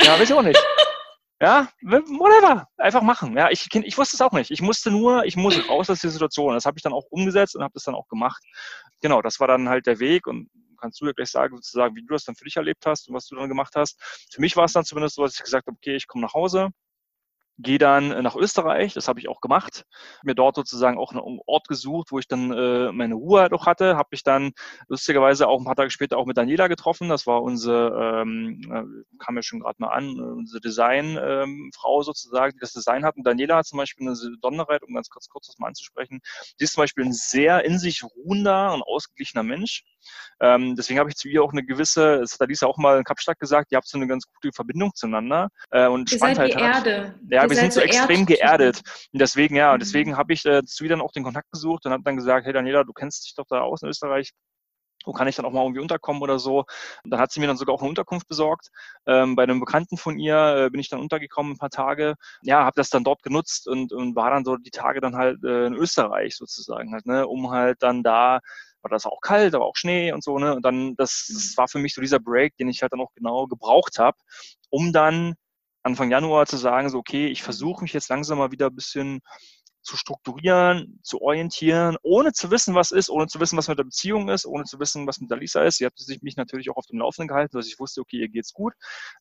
Ja, 0.02 0.14
weiß 0.14 0.30
ich 0.30 0.34
auch 0.34 0.44
nicht. 0.44 0.64
Ja, 1.40 1.70
whatever. 1.82 2.68
Einfach 2.78 3.04
machen. 3.04 3.38
Ja, 3.38 3.52
ich, 3.52 3.68
ich 3.72 3.98
wusste 3.98 4.16
es 4.18 4.22
auch 4.22 4.32
nicht. 4.32 4.50
Ich 4.50 4.62
musste 4.62 4.90
nur, 4.90 5.24
ich 5.26 5.36
muss 5.36 5.56
raus 5.70 5.90
aus 5.90 6.00
der 6.00 6.10
Situation. 6.10 6.54
Das 6.54 6.66
habe 6.66 6.78
ich 6.78 6.84
dann 6.84 6.94
auch 6.94 7.06
umgesetzt 7.12 7.56
und 7.56 7.64
habe 7.64 7.74
das 7.74 7.84
dann 7.84 7.96
auch 7.96 8.08
gemacht. 8.08 8.44
Genau, 9.02 9.22
das 9.22 9.40
war 9.40 9.48
dann 9.48 9.70
halt 9.70 9.86
der 9.86 10.00
Weg 10.00 10.26
und 10.26 10.50
kannst 10.80 11.02
du 11.02 11.06
ja 11.06 11.12
gleich 11.12 11.30
sagen, 11.30 11.56
sozusagen, 11.56 11.96
wie 11.96 12.02
du 12.02 12.14
das 12.14 12.24
dann 12.24 12.36
für 12.36 12.46
dich 12.46 12.58
erlebt 12.58 12.86
hast 12.86 13.08
und 13.08 13.16
was 13.16 13.28
du 13.28 13.36
dann 13.36 13.50
gemacht 13.50 13.74
hast. 13.76 14.02
Für 14.32 14.42
mich 14.42 14.56
war 14.56 14.66
es 14.66 14.74
dann 14.74 14.86
zumindest 14.86 15.16
so, 15.16 15.24
dass 15.24 15.36
ich 15.36 15.44
gesagt 15.44 15.68
habe, 15.68 15.76
okay, 15.78 15.96
ich 15.96 16.08
komme 16.08 16.24
nach 16.24 16.34
Hause, 16.34 16.70
gehe 17.60 17.78
dann 17.78 18.12
äh, 18.12 18.22
nach 18.22 18.36
Österreich, 18.36 18.94
das 18.94 19.08
habe 19.08 19.20
ich 19.20 19.30
auch 19.30 19.42
gemacht, 19.42 19.86
mir 20.24 20.36
dort 20.36 20.56
sozusagen 20.56 20.98
auch 20.98 21.12
einen 21.12 21.40
Ort 21.46 21.68
gesucht, 21.68 22.12
wo 22.12 22.20
ich 22.20 22.28
dann 22.28 22.52
äh, 22.52 22.92
meine 22.92 23.16
Ruhe 23.16 23.42
halt 23.42 23.54
auch 23.54 23.66
hatte, 23.66 23.98
habe 23.98 24.10
mich 24.12 24.24
dann 24.24 24.52
lustigerweise 24.88 25.48
auch 25.48 25.60
ein 25.60 25.66
paar 25.66 25.76
Tage 25.76 25.90
später 25.90 26.18
auch 26.18 26.26
mit 26.26 26.38
Daniela 26.38 26.68
getroffen, 26.68 27.10
das 27.10 27.26
war 27.26 27.42
unsere, 27.42 28.22
ähm, 28.22 28.62
äh, 28.72 29.18
kam 29.24 29.36
ja 29.36 29.42
schon 29.42 29.60
gerade 29.60 29.76
mal 29.80 29.90
an, 29.90 30.20
unsere 30.20 30.62
Designfrau 30.62 32.00
ähm, 32.00 32.04
sozusagen, 32.04 32.54
die 32.54 32.60
das 32.60 32.74
Design 32.74 33.04
hat. 33.04 33.16
Und 33.16 33.26
Daniela 33.26 33.58
hat 33.58 33.66
zum 33.66 33.78
Beispiel 33.78 34.08
eine 34.08 34.16
Besonderheit, 34.16 34.84
um 34.84 34.94
ganz 34.94 35.10
kurz, 35.10 35.28
kurz 35.28 35.48
das 35.48 35.58
mal 35.58 35.68
anzusprechen, 35.68 36.20
die 36.60 36.64
ist 36.64 36.74
zum 36.74 36.84
Beispiel 36.84 37.06
ein 37.06 37.14
sehr 37.14 37.66
in 37.66 37.80
sich 37.80 38.04
ruhender 38.04 38.74
und 38.74 38.84
ausgeglichener 38.84 39.44
Mensch, 39.44 39.84
ähm, 40.40 40.76
deswegen 40.76 41.00
habe 41.00 41.10
ich 41.10 41.16
zu 41.16 41.28
ihr 41.28 41.44
auch 41.44 41.52
eine 41.52 41.64
gewisse, 41.64 42.20
das 42.20 42.34
hat 42.34 42.42
Alisa 42.42 42.68
auch 42.68 42.78
mal 42.78 42.98
in 42.98 43.04
Kapstadt 43.04 43.40
gesagt, 43.40 43.72
ihr 43.72 43.78
habt 43.78 43.88
so 43.88 43.98
eine 43.98 44.08
ganz 44.08 44.26
gute 44.26 44.54
Verbindung 44.54 44.92
zueinander. 44.94 45.50
Äh, 45.72 45.88
und 45.88 46.12
ihr 46.12 46.18
Spannheit 46.18 46.52
seid 46.52 46.60
die 46.60 46.64
Erde. 46.64 47.16
Ja, 47.30 47.44
ihr 47.44 47.50
wir 47.50 47.56
sind 47.56 47.74
so 47.74 47.82
extrem 47.82 48.26
geerdet. 48.26 48.82
Und 49.14 49.20
deswegen, 49.20 49.56
ja, 49.56 49.74
mhm. 49.74 49.80
deswegen 49.80 50.18
habe 50.18 50.34
ich 50.34 50.46
äh, 50.46 50.64
zu 50.64 50.84
ihr 50.84 50.90
dann 50.90 51.02
auch 51.02 51.12
den 51.12 51.24
Kontakt 51.24 51.52
gesucht 51.52 51.86
und 51.86 51.92
habe 51.92 52.04
dann 52.04 52.16
gesagt, 52.16 52.46
hey 52.46 52.54
Daniela, 52.54 52.84
du 52.84 52.94
kennst 52.94 53.26
dich 53.26 53.36
doch 53.36 53.46
da 53.50 53.62
aus 53.62 53.82
in 53.82 53.90
Österreich 53.90 54.34
wo 55.08 55.14
kann 55.14 55.28
ich 55.28 55.36
dann 55.36 55.46
auch 55.46 55.52
mal 55.52 55.62
irgendwie 55.62 55.82
unterkommen 55.82 56.22
oder 56.22 56.38
so. 56.38 56.66
Und 57.04 57.12
dann 57.12 57.20
hat 57.20 57.32
sie 57.32 57.40
mir 57.40 57.48
dann 57.48 57.58
sogar 57.58 57.74
auch 57.74 57.80
eine 57.82 57.90
Unterkunft 57.90 58.28
besorgt. 58.28 58.70
Ähm, 59.06 59.36
bei 59.36 59.44
einem 59.44 59.60
Bekannten 59.60 59.98
von 59.98 60.20
ihr 60.20 60.66
äh, 60.66 60.70
bin 60.70 60.80
ich 60.80 60.90
dann 60.90 61.00
untergekommen 61.00 61.54
ein 61.54 61.58
paar 61.58 61.70
Tage. 61.70 62.16
Ja, 62.42 62.66
habe 62.66 62.76
das 62.76 62.90
dann 62.90 63.04
dort 63.04 63.24
genutzt 63.24 63.68
und, 63.68 63.94
und 63.94 64.16
war 64.16 64.30
dann 64.30 64.44
so 64.44 64.58
die 64.58 64.70
Tage 64.70 65.00
dann 65.00 65.16
halt 65.16 65.44
äh, 65.44 65.66
in 65.66 65.74
Österreich 65.74 66.36
sozusagen 66.36 66.92
halt, 66.92 67.06
ne, 67.06 67.26
um 67.26 67.50
halt 67.52 67.82
dann 67.82 68.04
da 68.04 68.40
war 68.92 68.96
das 68.96 69.06
auch 69.06 69.22
kalt, 69.22 69.56
aber 69.56 69.66
auch 69.66 69.76
Schnee 69.76 70.12
und 70.12 70.24
so, 70.24 70.38
ne? 70.40 70.56
Und 70.56 70.64
dann, 70.64 70.96
das, 70.96 71.30
das 71.34 71.52
mhm. 71.52 71.58
war 71.58 71.68
für 71.68 71.80
mich 71.80 71.94
so 71.94 72.02
dieser 72.02 72.20
Break, 72.20 72.56
den 72.58 72.70
ich 72.70 72.82
halt 72.82 72.94
dann 72.94 73.02
auch 73.02 73.14
genau 73.16 73.48
gebraucht 73.48 74.00
habe, 74.00 74.18
um 74.70 74.94
dann 74.94 75.36
Anfang 75.84 76.12
Januar 76.12 76.46
zu 76.46 76.58
sagen, 76.58 76.90
so, 76.90 76.98
okay, 76.98 77.28
ich 77.28 77.44
versuche 77.44 77.82
mich 77.84 77.94
jetzt 77.94 78.10
langsam 78.10 78.40
mal 78.40 78.52
wieder 78.52 78.68
ein 78.68 78.76
bisschen 78.76 79.22
zu 79.82 79.96
strukturieren, 79.96 81.00
zu 81.02 81.22
orientieren, 81.22 81.96
ohne 82.04 82.34
zu 82.34 82.52
wissen, 82.52 82.76
was 82.76 82.92
ist, 82.92 83.10
ohne 83.10 83.28
zu 83.28 83.40
wissen, 83.40 83.58
was 83.58 83.70
mit 83.70 83.80
der 83.80 83.86
Beziehung 83.86 84.28
ist, 84.28 84.46
ohne 84.46 84.66
zu 84.66 84.80
wissen, 84.80 85.08
was 85.08 85.20
mit 85.20 85.32
der 85.32 85.38
Lisa 85.38 85.64
ist. 85.64 85.78
Sie 85.78 85.86
hat 85.86 85.98
sich 85.98 86.22
mich 86.22 86.36
natürlich 86.36 86.70
auch 86.70 86.76
auf 86.76 86.86
dem 86.88 87.00
Laufenden 87.00 87.30
gehalten, 87.30 87.56
dass 87.56 87.68
ich 87.68 87.80
wusste, 87.80 88.02
okay, 88.02 88.18
ihr 88.18 88.28
geht's 88.28 88.52
gut. 88.52 88.74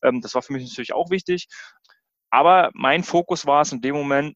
Ähm, 0.03 0.19
das 0.19 0.35
war 0.35 0.41
für 0.41 0.51
mich 0.51 0.67
natürlich 0.67 0.93
auch 0.93 1.09
wichtig. 1.09 1.47
Aber 2.29 2.69
mein 2.73 3.03
Fokus 3.03 3.45
war 3.45 3.61
es 3.61 3.71
in 3.71 3.79
dem 3.79 3.95
Moment, 3.95 4.35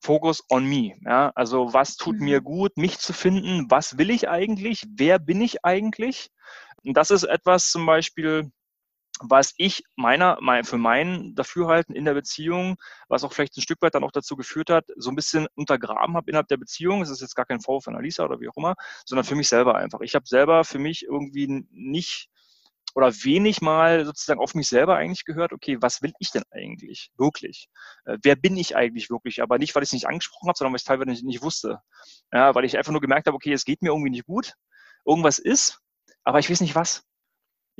Focus 0.00 0.44
on 0.50 0.64
me. 0.64 0.94
Ja? 1.04 1.32
Also 1.34 1.72
was 1.72 1.96
tut 1.96 2.18
mhm. 2.18 2.24
mir 2.24 2.40
gut, 2.40 2.76
mich 2.76 2.98
zu 2.98 3.12
finden, 3.12 3.70
was 3.70 3.98
will 3.98 4.10
ich 4.10 4.28
eigentlich, 4.28 4.84
wer 4.90 5.18
bin 5.18 5.40
ich 5.40 5.64
eigentlich? 5.64 6.30
Und 6.84 6.96
das 6.96 7.10
ist 7.10 7.24
etwas 7.24 7.70
zum 7.70 7.86
Beispiel, 7.86 8.50
was 9.20 9.54
ich 9.56 9.82
meiner, 9.96 10.38
mein, 10.40 10.64
für 10.64 10.78
mein 10.78 11.34
Dafürhalten 11.34 11.94
in 11.94 12.04
der 12.04 12.14
Beziehung, 12.14 12.76
was 13.08 13.24
auch 13.24 13.32
vielleicht 13.32 13.56
ein 13.56 13.62
Stück 13.62 13.82
weit 13.82 13.94
dann 13.94 14.04
auch 14.04 14.12
dazu 14.12 14.36
geführt 14.36 14.70
hat, 14.70 14.86
so 14.96 15.10
ein 15.10 15.16
bisschen 15.16 15.48
untergraben 15.54 16.16
habe 16.16 16.30
innerhalb 16.30 16.48
der 16.48 16.56
Beziehung. 16.56 17.02
Es 17.02 17.10
ist 17.10 17.20
jetzt 17.20 17.34
gar 17.34 17.46
kein 17.46 17.60
Vorwurf 17.60 17.84
von 17.84 17.96
Alisa 17.96 18.24
oder 18.24 18.40
wie 18.40 18.48
auch 18.48 18.56
immer, 18.56 18.74
sondern 19.04 19.24
für 19.24 19.34
mich 19.34 19.48
selber 19.48 19.74
einfach. 19.74 20.00
Ich 20.00 20.14
habe 20.14 20.26
selber 20.26 20.64
für 20.64 20.78
mich 20.78 21.04
irgendwie 21.04 21.66
nicht 21.70 22.28
oder 22.98 23.14
wenig 23.22 23.60
mal 23.60 24.04
sozusagen 24.04 24.40
auf 24.40 24.56
mich 24.56 24.66
selber 24.66 24.96
eigentlich 24.96 25.24
gehört, 25.24 25.52
okay, 25.52 25.78
was 25.80 26.02
will 26.02 26.12
ich 26.18 26.32
denn 26.32 26.42
eigentlich 26.50 27.12
wirklich? 27.16 27.68
Äh, 28.04 28.18
wer 28.24 28.34
bin 28.34 28.56
ich 28.56 28.74
eigentlich 28.74 29.08
wirklich? 29.08 29.40
Aber 29.40 29.56
nicht, 29.56 29.72
weil 29.76 29.84
ich 29.84 29.90
es 29.90 29.92
nicht 29.92 30.08
angesprochen 30.08 30.48
habe, 30.48 30.58
sondern 30.58 30.72
weil 30.72 30.78
ich 30.78 30.82
es 30.82 30.86
teilweise 30.86 31.10
nicht, 31.10 31.22
nicht 31.22 31.40
wusste. 31.40 31.78
Ja, 32.32 32.56
weil 32.56 32.64
ich 32.64 32.76
einfach 32.76 32.90
nur 32.90 33.00
gemerkt 33.00 33.28
habe, 33.28 33.36
okay, 33.36 33.52
es 33.52 33.64
geht 33.64 33.82
mir 33.82 33.90
irgendwie 33.90 34.10
nicht 34.10 34.26
gut, 34.26 34.54
irgendwas 35.06 35.38
ist, 35.38 35.78
aber 36.24 36.40
ich 36.40 36.50
weiß 36.50 36.60
nicht 36.60 36.74
was. 36.74 37.04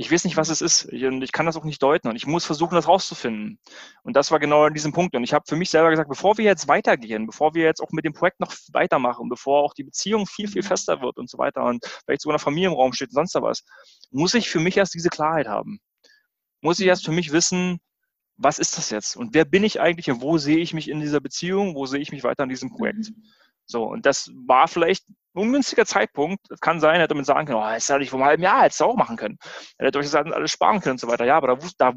Ich 0.00 0.12
weiß 0.12 0.22
nicht, 0.22 0.36
was 0.36 0.48
es 0.48 0.60
ist. 0.60 0.84
Ich, 0.92 1.04
und 1.04 1.22
ich 1.22 1.32
kann 1.32 1.44
das 1.44 1.56
auch 1.56 1.64
nicht 1.64 1.82
deuten. 1.82 2.06
Und 2.06 2.14
ich 2.14 2.24
muss 2.24 2.44
versuchen, 2.44 2.76
das 2.76 2.86
rauszufinden. 2.86 3.58
Und 4.04 4.14
das 4.14 4.30
war 4.30 4.38
genau 4.38 4.62
an 4.62 4.72
diesem 4.72 4.92
Punkt. 4.92 5.16
Und 5.16 5.24
ich 5.24 5.34
habe 5.34 5.44
für 5.48 5.56
mich 5.56 5.70
selber 5.70 5.90
gesagt, 5.90 6.08
bevor 6.08 6.38
wir 6.38 6.44
jetzt 6.44 6.68
weitergehen, 6.68 7.26
bevor 7.26 7.52
wir 7.54 7.64
jetzt 7.64 7.80
auch 7.80 7.90
mit 7.90 8.04
dem 8.04 8.12
Projekt 8.12 8.38
noch 8.38 8.54
weitermachen, 8.72 9.28
bevor 9.28 9.64
auch 9.64 9.74
die 9.74 9.82
Beziehung 9.82 10.24
viel, 10.24 10.46
viel 10.46 10.62
fester 10.62 11.02
wird 11.02 11.18
und 11.18 11.28
so 11.28 11.36
weiter 11.36 11.64
und 11.64 11.84
vielleicht 12.04 12.20
sogar 12.20 12.34
eine 12.34 12.38
Familie 12.38 12.68
im 12.68 12.76
Raum 12.76 12.92
steht 12.92 13.08
und 13.08 13.14
sonst 13.14 13.34
was, 13.34 13.64
muss 14.12 14.34
ich 14.34 14.48
für 14.48 14.60
mich 14.60 14.76
erst 14.76 14.94
diese 14.94 15.08
Klarheit 15.08 15.48
haben. 15.48 15.80
Muss 16.60 16.78
ich 16.78 16.86
erst 16.86 17.04
für 17.04 17.12
mich 17.12 17.32
wissen, 17.32 17.80
was 18.36 18.60
ist 18.60 18.78
das 18.78 18.90
jetzt? 18.90 19.16
Und 19.16 19.34
wer 19.34 19.44
bin 19.44 19.64
ich 19.64 19.80
eigentlich 19.80 20.08
und 20.12 20.22
wo 20.22 20.38
sehe 20.38 20.58
ich 20.58 20.74
mich 20.74 20.88
in 20.88 21.00
dieser 21.00 21.20
Beziehung? 21.20 21.74
Wo 21.74 21.86
sehe 21.86 22.00
ich 22.00 22.12
mich 22.12 22.22
weiter 22.22 22.44
in 22.44 22.50
diesem 22.50 22.70
Projekt? 22.70 23.10
Mhm. 23.10 23.24
So, 23.70 23.84
und 23.84 24.06
das 24.06 24.30
war 24.46 24.66
vielleicht 24.66 25.08
ein 25.08 25.16
ungünstiger 25.34 25.84
Zeitpunkt. 25.84 26.40
Das 26.48 26.60
kann 26.60 26.80
sein, 26.80 26.96
er 26.96 27.02
hätte 27.02 27.14
man 27.14 27.24
sagen 27.24 27.46
können, 27.46 27.58
oh, 27.58 27.70
das 27.70 27.88
hätte 27.88 28.02
ich 28.02 28.10
vor 28.10 28.18
einem 28.18 28.28
halben 28.28 28.42
Jahr 28.42 28.62
hätte 28.62 28.84
auch 28.84 28.96
machen 28.96 29.16
können. 29.16 29.38
Er 29.76 29.88
hätte 29.88 29.98
euch 29.98 30.10
das 30.10 30.14
alles 30.14 30.50
sparen 30.50 30.80
können 30.80 30.92
und 30.92 31.00
so 31.00 31.08
weiter. 31.08 31.26
Ja, 31.26 31.36
aber 31.36 31.56
da, 31.56 31.68
da 31.78 31.92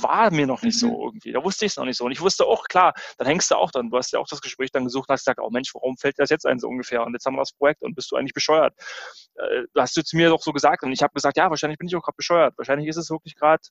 war 0.00 0.30
mir 0.30 0.46
noch 0.46 0.62
nicht 0.62 0.76
mhm. 0.76 0.88
so 0.88 1.04
irgendwie. 1.06 1.32
Da 1.32 1.42
wusste 1.42 1.66
ich 1.66 1.72
es 1.72 1.76
noch 1.76 1.84
nicht 1.84 1.96
so. 1.96 2.04
Und 2.04 2.12
ich 2.12 2.20
wusste 2.20 2.44
auch, 2.46 2.64
klar, 2.64 2.94
dann 3.16 3.26
hängst 3.26 3.50
du 3.50 3.56
auch 3.56 3.70
dann, 3.70 3.90
du 3.90 3.96
hast 3.96 4.12
ja 4.12 4.20
auch 4.20 4.28
das 4.28 4.40
Gespräch 4.40 4.70
dann 4.70 4.84
gesucht 4.84 5.08
und 5.08 5.14
hast 5.14 5.24
gesagt, 5.24 5.40
oh 5.42 5.50
Mensch, 5.50 5.74
warum 5.74 5.96
fällt 5.96 6.18
dir 6.18 6.22
das 6.22 6.30
jetzt 6.30 6.46
ein 6.46 6.58
so 6.58 6.68
ungefähr? 6.68 7.04
Und 7.04 7.14
jetzt 7.14 7.26
haben 7.26 7.34
wir 7.34 7.40
das 7.40 7.52
Projekt 7.52 7.82
und 7.82 7.94
bist 7.94 8.12
du 8.12 8.16
eigentlich 8.16 8.34
bescheuert? 8.34 8.74
Äh, 9.34 9.62
hast 9.76 9.96
du 9.96 10.04
zu 10.04 10.16
mir 10.16 10.28
doch 10.28 10.42
so 10.42 10.52
gesagt 10.52 10.82
und 10.84 10.92
ich 10.92 11.02
habe 11.02 11.12
gesagt, 11.14 11.36
ja, 11.36 11.50
wahrscheinlich 11.50 11.78
bin 11.78 11.88
ich 11.88 11.96
auch 11.96 12.02
gerade 12.02 12.16
bescheuert. 12.16 12.54
Wahrscheinlich 12.56 12.88
ist 12.88 12.96
es 12.96 13.10
wirklich 13.10 13.34
gerade 13.34 13.62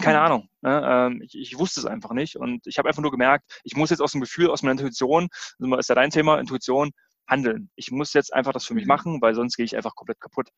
keine 0.00 0.18
mhm. 0.18 0.24
Ahnung. 0.24 0.48
Ne? 0.62 0.82
Ähm, 0.84 1.22
ich, 1.22 1.34
ich, 1.38 1.58
wusste 1.58 1.80
es 1.80 1.86
einfach 1.86 2.12
nicht. 2.12 2.36
Und 2.36 2.66
ich 2.66 2.78
habe 2.78 2.88
einfach 2.88 3.02
nur 3.02 3.10
gemerkt, 3.10 3.60
ich 3.64 3.76
muss 3.76 3.90
jetzt 3.90 4.00
aus 4.00 4.12
dem 4.12 4.20
Gefühl, 4.20 4.50
aus 4.50 4.62
meiner 4.62 4.72
Intuition, 4.72 5.28
das 5.58 5.78
ist 5.80 5.88
ja 5.88 5.94
dein 5.94 6.10
Thema, 6.10 6.38
Intuition, 6.38 6.90
handeln. 7.26 7.70
Ich 7.74 7.90
muss 7.90 8.12
jetzt 8.12 8.34
einfach 8.34 8.52
das 8.52 8.64
für 8.64 8.74
mich 8.74 8.84
mhm. 8.84 8.88
machen, 8.88 9.22
weil 9.22 9.34
sonst 9.34 9.56
gehe 9.56 9.64
ich 9.64 9.76
einfach 9.76 9.94
komplett 9.94 10.20
kaputt. 10.20 10.48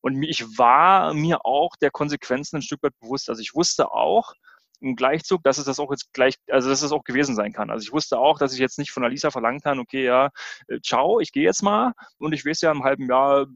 Und 0.00 0.22
ich 0.22 0.58
war 0.58 1.14
mir 1.14 1.44
auch 1.44 1.76
der 1.76 1.90
Konsequenzen 1.90 2.56
ein 2.56 2.62
Stück 2.62 2.82
weit 2.82 2.98
bewusst. 3.00 3.28
Also 3.28 3.40
ich 3.40 3.54
wusste 3.54 3.92
auch 3.92 4.34
im 4.80 4.96
Gleichzug, 4.96 5.42
dass 5.44 5.58
es 5.58 5.64
das 5.64 5.78
auch 5.78 5.90
jetzt 5.90 6.12
gleich, 6.12 6.34
also 6.50 6.68
dass 6.68 6.82
es 6.82 6.92
auch 6.92 7.04
gewesen 7.04 7.36
sein 7.36 7.52
kann. 7.52 7.70
Also 7.70 7.84
ich 7.84 7.92
wusste 7.92 8.18
auch, 8.18 8.38
dass 8.38 8.52
ich 8.52 8.58
jetzt 8.58 8.78
nicht 8.78 8.90
von 8.90 9.04
Alisa 9.04 9.30
verlangen 9.30 9.60
kann, 9.60 9.78
okay, 9.78 10.04
ja, 10.04 10.30
äh, 10.66 10.80
ciao, 10.80 11.20
ich 11.20 11.32
gehe 11.32 11.44
jetzt 11.44 11.62
mal 11.62 11.92
und 12.18 12.32
ich 12.32 12.44
weiß 12.44 12.60
ja 12.62 12.72
im 12.72 12.82
halben 12.82 13.08
Jahr, 13.08 13.46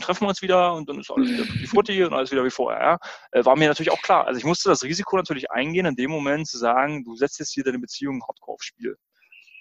treffen 0.00 0.22
wir 0.24 0.28
uns 0.28 0.42
wieder 0.42 0.74
und 0.74 0.88
dann 0.88 0.98
ist 0.98 1.10
alles 1.10 1.30
wieder 1.30 1.44
wie 1.44 1.66
Frutti 1.66 2.04
und 2.04 2.12
alles 2.12 2.30
wieder 2.30 2.44
wie 2.44 2.50
vorher. 2.50 2.98
Äh, 3.32 3.44
war 3.44 3.56
mir 3.56 3.68
natürlich 3.68 3.92
auch 3.92 4.02
klar. 4.02 4.26
Also 4.26 4.38
ich 4.38 4.44
musste 4.44 4.68
das 4.68 4.82
Risiko 4.82 5.16
natürlich 5.16 5.50
eingehen, 5.50 5.86
in 5.86 5.96
dem 5.96 6.10
Moment 6.10 6.46
zu 6.46 6.58
sagen, 6.58 7.04
du 7.04 7.14
setzt 7.16 7.38
jetzt 7.38 7.52
hier 7.52 7.64
deine 7.64 7.78
Beziehung 7.78 8.22
hardcore 8.22 8.54
aufs 8.54 8.66
Spiel. 8.66 8.96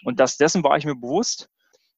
Und 0.03 0.19
das, 0.19 0.37
dessen 0.37 0.63
war 0.63 0.77
ich 0.77 0.85
mir 0.85 0.95
bewusst. 0.95 1.49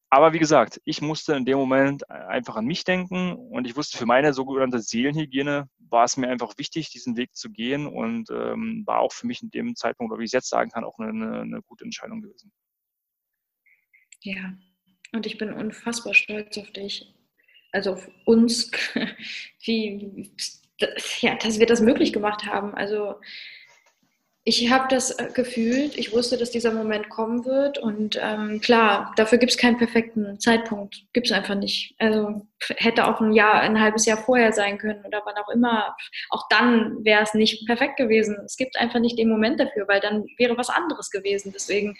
Aber 0.09 0.33
wie 0.33 0.39
gesagt, 0.39 0.81
ich 0.83 1.01
musste 1.01 1.35
in 1.35 1.45
dem 1.45 1.57
Moment 1.57 2.09
einfach 2.09 2.57
an 2.57 2.65
mich 2.65 2.83
denken 2.83 3.33
und 3.33 3.65
ich 3.65 3.77
wusste, 3.77 3.97
für 3.97 4.05
meine 4.05 4.33
sogenannte 4.33 4.79
Seelenhygiene 4.79 5.69
war 5.79 6.03
es 6.03 6.17
mir 6.17 6.27
einfach 6.27 6.57
wichtig, 6.57 6.89
diesen 6.89 7.15
Weg 7.15 7.33
zu 7.33 7.49
gehen 7.49 7.87
und 7.87 8.29
ähm, 8.29 8.83
war 8.85 8.99
auch 8.99 9.13
für 9.13 9.25
mich 9.25 9.41
in 9.41 9.51
dem 9.51 9.73
Zeitpunkt, 9.75 10.11
oder 10.11 10.19
wie 10.19 10.25
ich 10.25 10.33
jetzt 10.33 10.49
sagen 10.49 10.69
kann, 10.69 10.83
auch 10.83 10.99
eine, 10.99 11.41
eine 11.41 11.61
gute 11.61 11.85
Entscheidung 11.85 12.21
gewesen. 12.21 12.51
Ja, 14.19 14.53
und 15.13 15.25
ich 15.25 15.37
bin 15.37 15.53
unfassbar 15.53 16.13
stolz 16.13 16.57
auf 16.57 16.69
dich 16.71 17.13
also 17.71 17.93
auf 17.93 18.09
uns, 18.25 18.71
wie, 19.63 20.31
ja, 21.21 21.35
dass 21.35 21.59
wir 21.59 21.65
das 21.65 21.81
möglich 21.81 22.13
gemacht 22.13 22.45
haben. 22.45 22.73
Also 22.73 23.15
ich 24.43 24.71
habe 24.71 24.87
das 24.89 25.11
äh, 25.11 25.29
gefühlt, 25.33 25.95
ich 25.97 26.13
wusste, 26.13 26.35
dass 26.35 26.49
dieser 26.49 26.73
Moment 26.73 27.09
kommen 27.09 27.45
wird 27.45 27.77
und 27.77 28.19
ähm, 28.19 28.59
klar, 28.59 29.13
dafür 29.15 29.37
gibt 29.37 29.51
es 29.51 29.57
keinen 29.57 29.77
perfekten 29.77 30.39
Zeitpunkt, 30.39 31.03
gibt 31.13 31.27
es 31.27 31.33
einfach 31.33 31.53
nicht. 31.53 31.93
Also 31.99 32.41
hätte 32.77 33.07
auch 33.07 33.21
ein 33.21 33.33
Jahr, 33.33 33.61
ein 33.61 33.79
halbes 33.79 34.07
Jahr 34.07 34.17
vorher 34.17 34.51
sein 34.51 34.79
können 34.79 35.05
oder 35.05 35.21
wann 35.25 35.35
auch 35.35 35.49
immer. 35.49 35.95
Auch 36.31 36.47
dann 36.49 37.05
wäre 37.05 37.21
es 37.21 37.35
nicht 37.35 37.67
perfekt 37.67 37.97
gewesen. 37.97 38.35
Es 38.43 38.57
gibt 38.57 38.77
einfach 38.79 38.99
nicht 38.99 39.19
den 39.19 39.29
Moment 39.29 39.59
dafür, 39.59 39.87
weil 39.87 39.99
dann 39.99 40.25
wäre 40.39 40.57
was 40.57 40.69
anderes 40.69 41.11
gewesen. 41.11 41.51
Deswegen, 41.53 41.95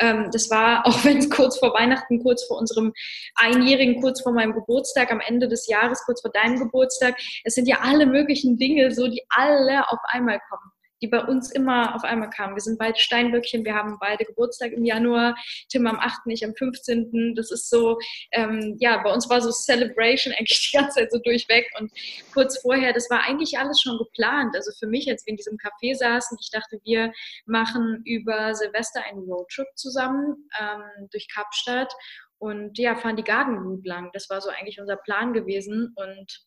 ähm, 0.00 0.30
das 0.32 0.50
war, 0.50 0.84
auch 0.86 1.04
wenn 1.04 1.18
es 1.18 1.30
kurz 1.30 1.58
vor 1.60 1.74
Weihnachten, 1.74 2.20
kurz 2.24 2.44
vor 2.44 2.58
unserem 2.58 2.92
Einjährigen, 3.36 4.00
kurz 4.00 4.20
vor 4.20 4.32
meinem 4.32 4.54
Geburtstag, 4.54 5.12
am 5.12 5.20
Ende 5.20 5.46
des 5.46 5.68
Jahres, 5.68 6.02
kurz 6.04 6.22
vor 6.22 6.32
deinem 6.32 6.58
Geburtstag, 6.58 7.16
es 7.44 7.54
sind 7.54 7.68
ja 7.68 7.78
alle 7.82 8.06
möglichen 8.06 8.56
Dinge 8.56 8.90
so, 8.90 9.06
die 9.06 9.22
alle 9.28 9.88
auf 9.88 10.00
einmal 10.08 10.40
kommen 10.50 10.73
die 11.04 11.08
bei 11.08 11.22
uns 11.22 11.50
immer 11.52 11.94
auf 11.94 12.02
einmal 12.02 12.30
kamen. 12.30 12.56
Wir 12.56 12.62
sind 12.62 12.78
beide 12.78 12.98
Steinböckchen, 12.98 13.62
wir 13.62 13.74
haben 13.74 13.98
beide 14.00 14.24
Geburtstag 14.24 14.72
im 14.72 14.86
Januar, 14.86 15.36
Tim 15.68 15.86
am 15.86 15.98
8., 15.98 16.22
ich 16.28 16.42
am 16.46 16.54
15. 16.54 17.34
Das 17.36 17.50
ist 17.50 17.68
so, 17.68 17.98
ähm, 18.32 18.76
ja, 18.80 19.02
bei 19.02 19.12
uns 19.12 19.28
war 19.28 19.42
so 19.42 19.50
Celebration 19.50 20.32
eigentlich 20.32 20.70
die 20.70 20.78
ganze 20.78 21.00
Zeit 21.00 21.12
so 21.12 21.18
durchweg 21.18 21.70
und 21.78 21.92
kurz 22.32 22.58
vorher, 22.62 22.94
das 22.94 23.10
war 23.10 23.22
eigentlich 23.24 23.58
alles 23.58 23.82
schon 23.82 23.98
geplant. 23.98 24.56
Also 24.56 24.72
für 24.78 24.86
mich, 24.86 25.10
als 25.10 25.26
wir 25.26 25.32
in 25.32 25.36
diesem 25.36 25.58
Café 25.58 25.94
saßen, 25.94 26.38
ich 26.40 26.50
dachte, 26.50 26.80
wir 26.84 27.12
machen 27.44 28.00
über 28.06 28.54
Silvester 28.54 29.02
einen 29.04 29.30
Roadtrip 29.30 29.68
zusammen 29.74 30.48
ähm, 30.58 31.08
durch 31.10 31.28
Kapstadt 31.28 31.92
und 32.38 32.78
ja, 32.78 32.96
fahren 32.96 33.16
die 33.16 33.24
Garden 33.24 33.58
Route 33.58 33.86
lang. 33.86 34.08
Das 34.14 34.30
war 34.30 34.40
so 34.40 34.48
eigentlich 34.48 34.80
unser 34.80 34.96
Plan 34.96 35.34
gewesen 35.34 35.92
und 35.96 36.46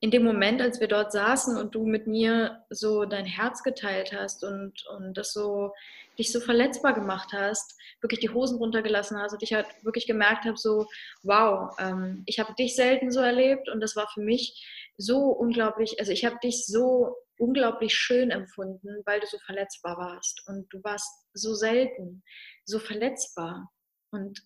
in 0.00 0.10
dem 0.10 0.24
Moment, 0.24 0.62
als 0.62 0.80
wir 0.80 0.88
dort 0.88 1.12
saßen 1.12 1.58
und 1.58 1.74
du 1.74 1.84
mit 1.84 2.06
mir 2.06 2.64
so 2.70 3.04
dein 3.04 3.26
Herz 3.26 3.62
geteilt 3.62 4.12
hast 4.14 4.42
und, 4.42 4.86
und 4.96 5.14
das 5.14 5.32
so, 5.34 5.72
dich 6.18 6.32
so 6.32 6.40
verletzbar 6.40 6.94
gemacht 6.94 7.32
hast, 7.34 7.78
wirklich 8.00 8.20
die 8.20 8.30
Hosen 8.30 8.56
runtergelassen 8.56 9.18
hast 9.18 9.34
und 9.34 9.42
ich 9.42 9.52
halt 9.52 9.66
wirklich 9.82 10.06
gemerkt 10.06 10.46
habe, 10.46 10.56
so, 10.56 10.86
wow, 11.22 11.74
ähm, 11.78 12.22
ich 12.24 12.38
habe 12.38 12.54
dich 12.54 12.74
selten 12.74 13.10
so 13.10 13.20
erlebt 13.20 13.68
und 13.68 13.80
das 13.80 13.94
war 13.94 14.08
für 14.08 14.22
mich 14.22 14.66
so 14.96 15.26
unglaublich, 15.26 16.00
also 16.00 16.12
ich 16.12 16.24
habe 16.24 16.38
dich 16.42 16.66
so 16.66 17.14
unglaublich 17.38 17.94
schön 17.94 18.30
empfunden, 18.30 19.02
weil 19.04 19.20
du 19.20 19.26
so 19.26 19.38
verletzbar 19.44 19.98
warst 19.98 20.42
und 20.46 20.66
du 20.72 20.82
warst 20.82 21.26
so 21.34 21.54
selten, 21.54 22.22
so 22.64 22.78
verletzbar. 22.78 23.70
Und 24.10 24.40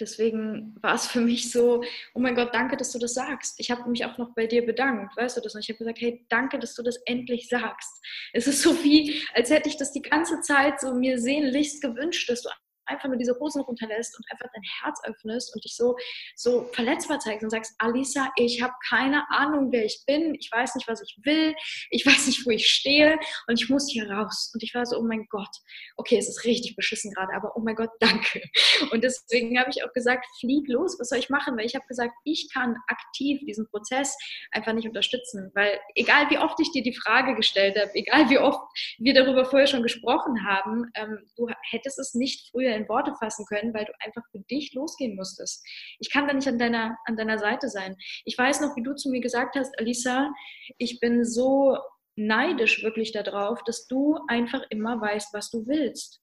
deswegen 0.00 0.76
war 0.80 0.94
es 0.94 1.06
für 1.06 1.20
mich 1.20 1.50
so, 1.50 1.82
oh 2.14 2.20
mein 2.20 2.34
Gott, 2.34 2.54
danke, 2.54 2.76
dass 2.76 2.92
du 2.92 2.98
das 2.98 3.14
sagst. 3.14 3.54
Ich 3.58 3.70
habe 3.70 3.88
mich 3.90 4.04
auch 4.04 4.18
noch 4.18 4.34
bei 4.34 4.46
dir 4.46 4.64
bedankt, 4.64 5.16
weißt 5.16 5.36
du 5.36 5.40
das? 5.40 5.54
Und 5.54 5.60
ich 5.60 5.68
habe 5.68 5.78
gesagt, 5.78 6.00
hey, 6.00 6.24
danke, 6.28 6.58
dass 6.58 6.74
du 6.74 6.82
das 6.82 6.96
endlich 7.06 7.48
sagst. 7.48 8.04
Es 8.32 8.46
ist 8.46 8.62
so 8.62 8.82
wie, 8.84 9.22
als 9.34 9.50
hätte 9.50 9.68
ich 9.68 9.76
das 9.76 9.92
die 9.92 10.02
ganze 10.02 10.40
Zeit 10.40 10.80
so 10.80 10.94
mir 10.94 11.18
sehnlichst 11.18 11.82
gewünscht, 11.82 12.28
dass 12.28 12.42
du 12.42 12.50
einfach 12.88 13.08
nur 13.08 13.16
diese 13.16 13.38
Hosen 13.38 13.62
runterlässt 13.62 14.16
und 14.16 14.24
einfach 14.30 14.48
dein 14.52 14.62
Herz 14.82 15.00
öffnest 15.04 15.54
und 15.54 15.64
dich 15.64 15.76
so, 15.76 15.96
so 16.34 16.64
verletzbar 16.72 17.18
zeigst 17.18 17.44
und 17.44 17.50
sagst, 17.50 17.74
Alisa, 17.78 18.30
ich 18.36 18.62
habe 18.62 18.74
keine 18.88 19.28
Ahnung, 19.30 19.70
wer 19.72 19.84
ich 19.84 20.02
bin, 20.06 20.34
ich 20.34 20.50
weiß 20.50 20.74
nicht, 20.74 20.88
was 20.88 21.02
ich 21.02 21.18
will, 21.24 21.54
ich 21.90 22.04
weiß 22.04 22.26
nicht, 22.26 22.46
wo 22.46 22.50
ich 22.50 22.68
stehe 22.68 23.18
und 23.46 23.60
ich 23.60 23.68
muss 23.68 23.90
hier 23.90 24.10
raus. 24.10 24.50
Und 24.54 24.62
ich 24.62 24.74
war 24.74 24.86
so, 24.86 24.98
oh 24.98 25.02
mein 25.02 25.26
Gott, 25.30 25.54
okay, 25.96 26.18
es 26.18 26.28
ist 26.28 26.44
richtig 26.44 26.76
beschissen 26.76 27.12
gerade, 27.12 27.32
aber 27.34 27.56
oh 27.56 27.60
mein 27.60 27.76
Gott, 27.76 27.90
danke. 28.00 28.42
Und 28.90 29.04
deswegen 29.04 29.58
habe 29.58 29.70
ich 29.70 29.84
auch 29.84 29.92
gesagt, 29.92 30.26
flieg 30.40 30.68
los, 30.68 30.96
was 30.98 31.08
soll 31.08 31.18
ich 31.18 31.30
machen? 31.30 31.56
Weil 31.56 31.66
ich 31.66 31.74
habe 31.74 31.86
gesagt, 31.86 32.14
ich 32.24 32.48
kann 32.52 32.76
aktiv 32.86 33.40
diesen 33.46 33.68
Prozess 33.68 34.16
einfach 34.52 34.72
nicht 34.72 34.88
unterstützen, 34.88 35.50
weil 35.54 35.78
egal 35.94 36.30
wie 36.30 36.38
oft 36.38 36.58
ich 36.60 36.72
dir 36.72 36.82
die 36.82 36.94
Frage 36.94 37.34
gestellt 37.34 37.78
habe, 37.78 37.90
egal 37.94 38.30
wie 38.30 38.38
oft 38.38 38.60
wir 38.98 39.14
darüber 39.14 39.44
vorher 39.44 39.66
schon 39.66 39.82
gesprochen 39.82 40.46
haben, 40.46 40.90
ähm, 40.94 41.18
du 41.36 41.48
hättest 41.70 41.98
es 41.98 42.14
nicht 42.14 42.50
früher 42.50 42.74
in 42.78 42.88
Worte 42.88 43.14
fassen 43.18 43.44
können, 43.46 43.74
weil 43.74 43.84
du 43.84 43.92
einfach 44.00 44.22
für 44.30 44.40
dich 44.40 44.72
losgehen 44.74 45.16
musstest. 45.16 45.66
Ich 45.98 46.10
kann 46.10 46.26
da 46.26 46.32
nicht 46.32 46.48
an 46.48 46.58
deiner, 46.58 46.96
an 47.04 47.16
deiner 47.16 47.38
Seite 47.38 47.68
sein. 47.68 47.96
Ich 48.24 48.36
weiß 48.38 48.60
noch, 48.60 48.76
wie 48.76 48.82
du 48.82 48.94
zu 48.94 49.10
mir 49.10 49.20
gesagt 49.20 49.56
hast, 49.56 49.78
Alisa, 49.78 50.32
ich 50.78 51.00
bin 51.00 51.24
so 51.24 51.76
neidisch 52.16 52.82
wirklich 52.82 53.12
darauf, 53.12 53.62
dass 53.64 53.86
du 53.86 54.18
einfach 54.28 54.62
immer 54.70 55.00
weißt, 55.00 55.32
was 55.32 55.50
du 55.50 55.66
willst. 55.66 56.20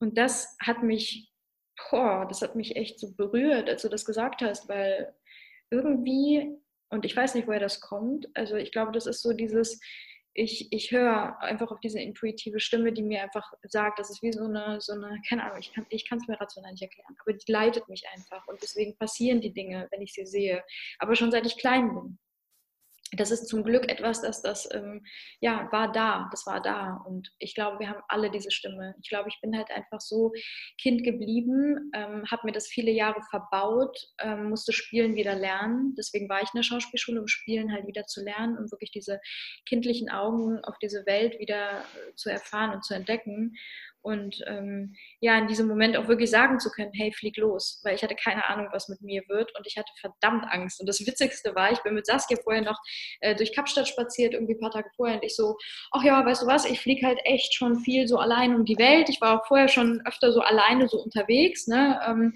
Und 0.00 0.18
das 0.18 0.56
hat 0.60 0.82
mich, 0.82 1.30
boah, 1.90 2.26
das 2.28 2.42
hat 2.42 2.56
mich 2.56 2.76
echt 2.76 2.98
so 2.98 3.14
berührt, 3.14 3.68
als 3.68 3.82
du 3.82 3.88
das 3.88 4.04
gesagt 4.04 4.42
hast, 4.42 4.68
weil 4.68 5.14
irgendwie, 5.70 6.52
und 6.90 7.04
ich 7.04 7.16
weiß 7.16 7.34
nicht, 7.34 7.46
woher 7.46 7.60
das 7.60 7.80
kommt, 7.80 8.28
also 8.34 8.56
ich 8.56 8.72
glaube, 8.72 8.92
das 8.92 9.06
ist 9.06 9.22
so 9.22 9.32
dieses, 9.32 9.80
ich, 10.36 10.70
ich 10.70 10.90
höre 10.90 11.40
einfach 11.40 11.70
auf 11.70 11.80
diese 11.80 11.98
intuitive 11.98 12.60
Stimme, 12.60 12.92
die 12.92 13.02
mir 13.02 13.22
einfach 13.22 13.54
sagt, 13.62 13.98
das 13.98 14.10
ist 14.10 14.22
wie 14.22 14.32
so 14.32 14.44
eine, 14.44 14.80
so 14.80 14.92
eine 14.92 15.20
keine 15.26 15.44
Ahnung, 15.44 15.58
ich 15.88 16.08
kann 16.08 16.18
es 16.18 16.28
mir 16.28 16.38
rational 16.38 16.72
nicht 16.72 16.82
erklären, 16.82 17.16
aber 17.20 17.32
die 17.32 17.50
leitet 17.50 17.88
mich 17.88 18.04
einfach 18.14 18.46
und 18.46 18.60
deswegen 18.62 18.96
passieren 18.98 19.40
die 19.40 19.52
Dinge, 19.52 19.88
wenn 19.90 20.02
ich 20.02 20.12
sie 20.12 20.26
sehe. 20.26 20.62
Aber 20.98 21.16
schon 21.16 21.30
seit 21.30 21.46
ich 21.46 21.56
klein 21.56 21.94
bin 21.94 22.18
das 23.12 23.30
ist 23.30 23.46
zum 23.46 23.62
Glück 23.62 23.88
etwas, 23.88 24.20
dass 24.22 24.42
das 24.42 24.68
ähm, 24.72 25.04
ja 25.40 25.68
war 25.70 25.92
da, 25.92 26.28
das 26.30 26.46
war 26.46 26.60
da 26.60 27.02
und 27.06 27.30
ich 27.38 27.54
glaube, 27.54 27.78
wir 27.78 27.88
haben 27.88 28.02
alle 28.08 28.30
diese 28.30 28.50
Stimme. 28.50 28.94
Ich 29.00 29.08
glaube, 29.08 29.28
ich 29.28 29.40
bin 29.40 29.56
halt 29.56 29.70
einfach 29.70 30.00
so 30.00 30.32
Kind 30.80 31.04
geblieben, 31.04 31.90
ähm, 31.94 32.24
habe 32.30 32.42
mir 32.44 32.52
das 32.52 32.66
viele 32.66 32.90
Jahre 32.90 33.20
verbaut, 33.30 33.96
ähm, 34.20 34.48
musste 34.48 34.72
Spielen 34.72 35.14
wieder 35.14 35.34
lernen. 35.34 35.94
Deswegen 35.96 36.28
war 36.28 36.42
ich 36.42 36.48
in 36.52 36.58
der 36.58 36.62
Schauspielschule, 36.64 37.20
um 37.20 37.28
Spielen 37.28 37.72
halt 37.72 37.86
wieder 37.86 38.06
zu 38.06 38.22
lernen, 38.24 38.58
um 38.58 38.70
wirklich 38.72 38.90
diese 38.90 39.20
kindlichen 39.66 40.10
Augen 40.10 40.64
auf 40.64 40.78
diese 40.78 41.06
Welt 41.06 41.38
wieder 41.38 41.80
äh, 41.80 42.14
zu 42.16 42.30
erfahren 42.30 42.74
und 42.74 42.84
zu 42.84 42.94
entdecken. 42.94 43.54
Und 44.06 44.40
ähm, 44.46 44.94
ja, 45.18 45.36
in 45.36 45.48
diesem 45.48 45.66
Moment 45.66 45.96
auch 45.96 46.06
wirklich 46.06 46.30
sagen 46.30 46.60
zu 46.60 46.70
können, 46.70 46.92
hey, 46.94 47.12
flieg 47.12 47.36
los, 47.38 47.80
weil 47.82 47.96
ich 47.96 48.04
hatte 48.04 48.14
keine 48.14 48.48
Ahnung, 48.48 48.68
was 48.70 48.88
mit 48.88 49.02
mir 49.02 49.22
wird 49.26 49.52
und 49.58 49.66
ich 49.66 49.76
hatte 49.76 49.90
verdammt 50.00 50.44
Angst. 50.48 50.78
Und 50.78 50.88
das 50.88 51.04
Witzigste 51.04 51.56
war, 51.56 51.72
ich 51.72 51.80
bin 51.80 51.94
mit 51.94 52.06
Saskia 52.06 52.38
vorher 52.44 52.62
noch 52.62 52.78
äh, 53.20 53.34
durch 53.34 53.52
Kapstadt 53.52 53.88
spaziert, 53.88 54.32
irgendwie 54.32 54.54
ein 54.54 54.60
paar 54.60 54.70
Tage 54.70 54.88
vorher 54.94 55.16
und 55.16 55.24
ich 55.24 55.34
so, 55.34 55.56
ach 55.90 56.04
ja, 56.04 56.24
weißt 56.24 56.42
du 56.42 56.46
was, 56.46 56.66
ich 56.66 56.80
fliege 56.80 57.04
halt 57.04 57.18
echt 57.24 57.52
schon 57.54 57.80
viel 57.80 58.06
so 58.06 58.18
allein 58.18 58.54
um 58.54 58.64
die 58.64 58.78
Welt. 58.78 59.08
Ich 59.08 59.20
war 59.20 59.40
auch 59.40 59.46
vorher 59.46 59.66
schon 59.66 60.00
öfter 60.06 60.30
so 60.30 60.40
alleine 60.40 60.88
so 60.88 60.98
unterwegs, 60.98 61.66
ne? 61.66 62.00
Ähm, 62.06 62.32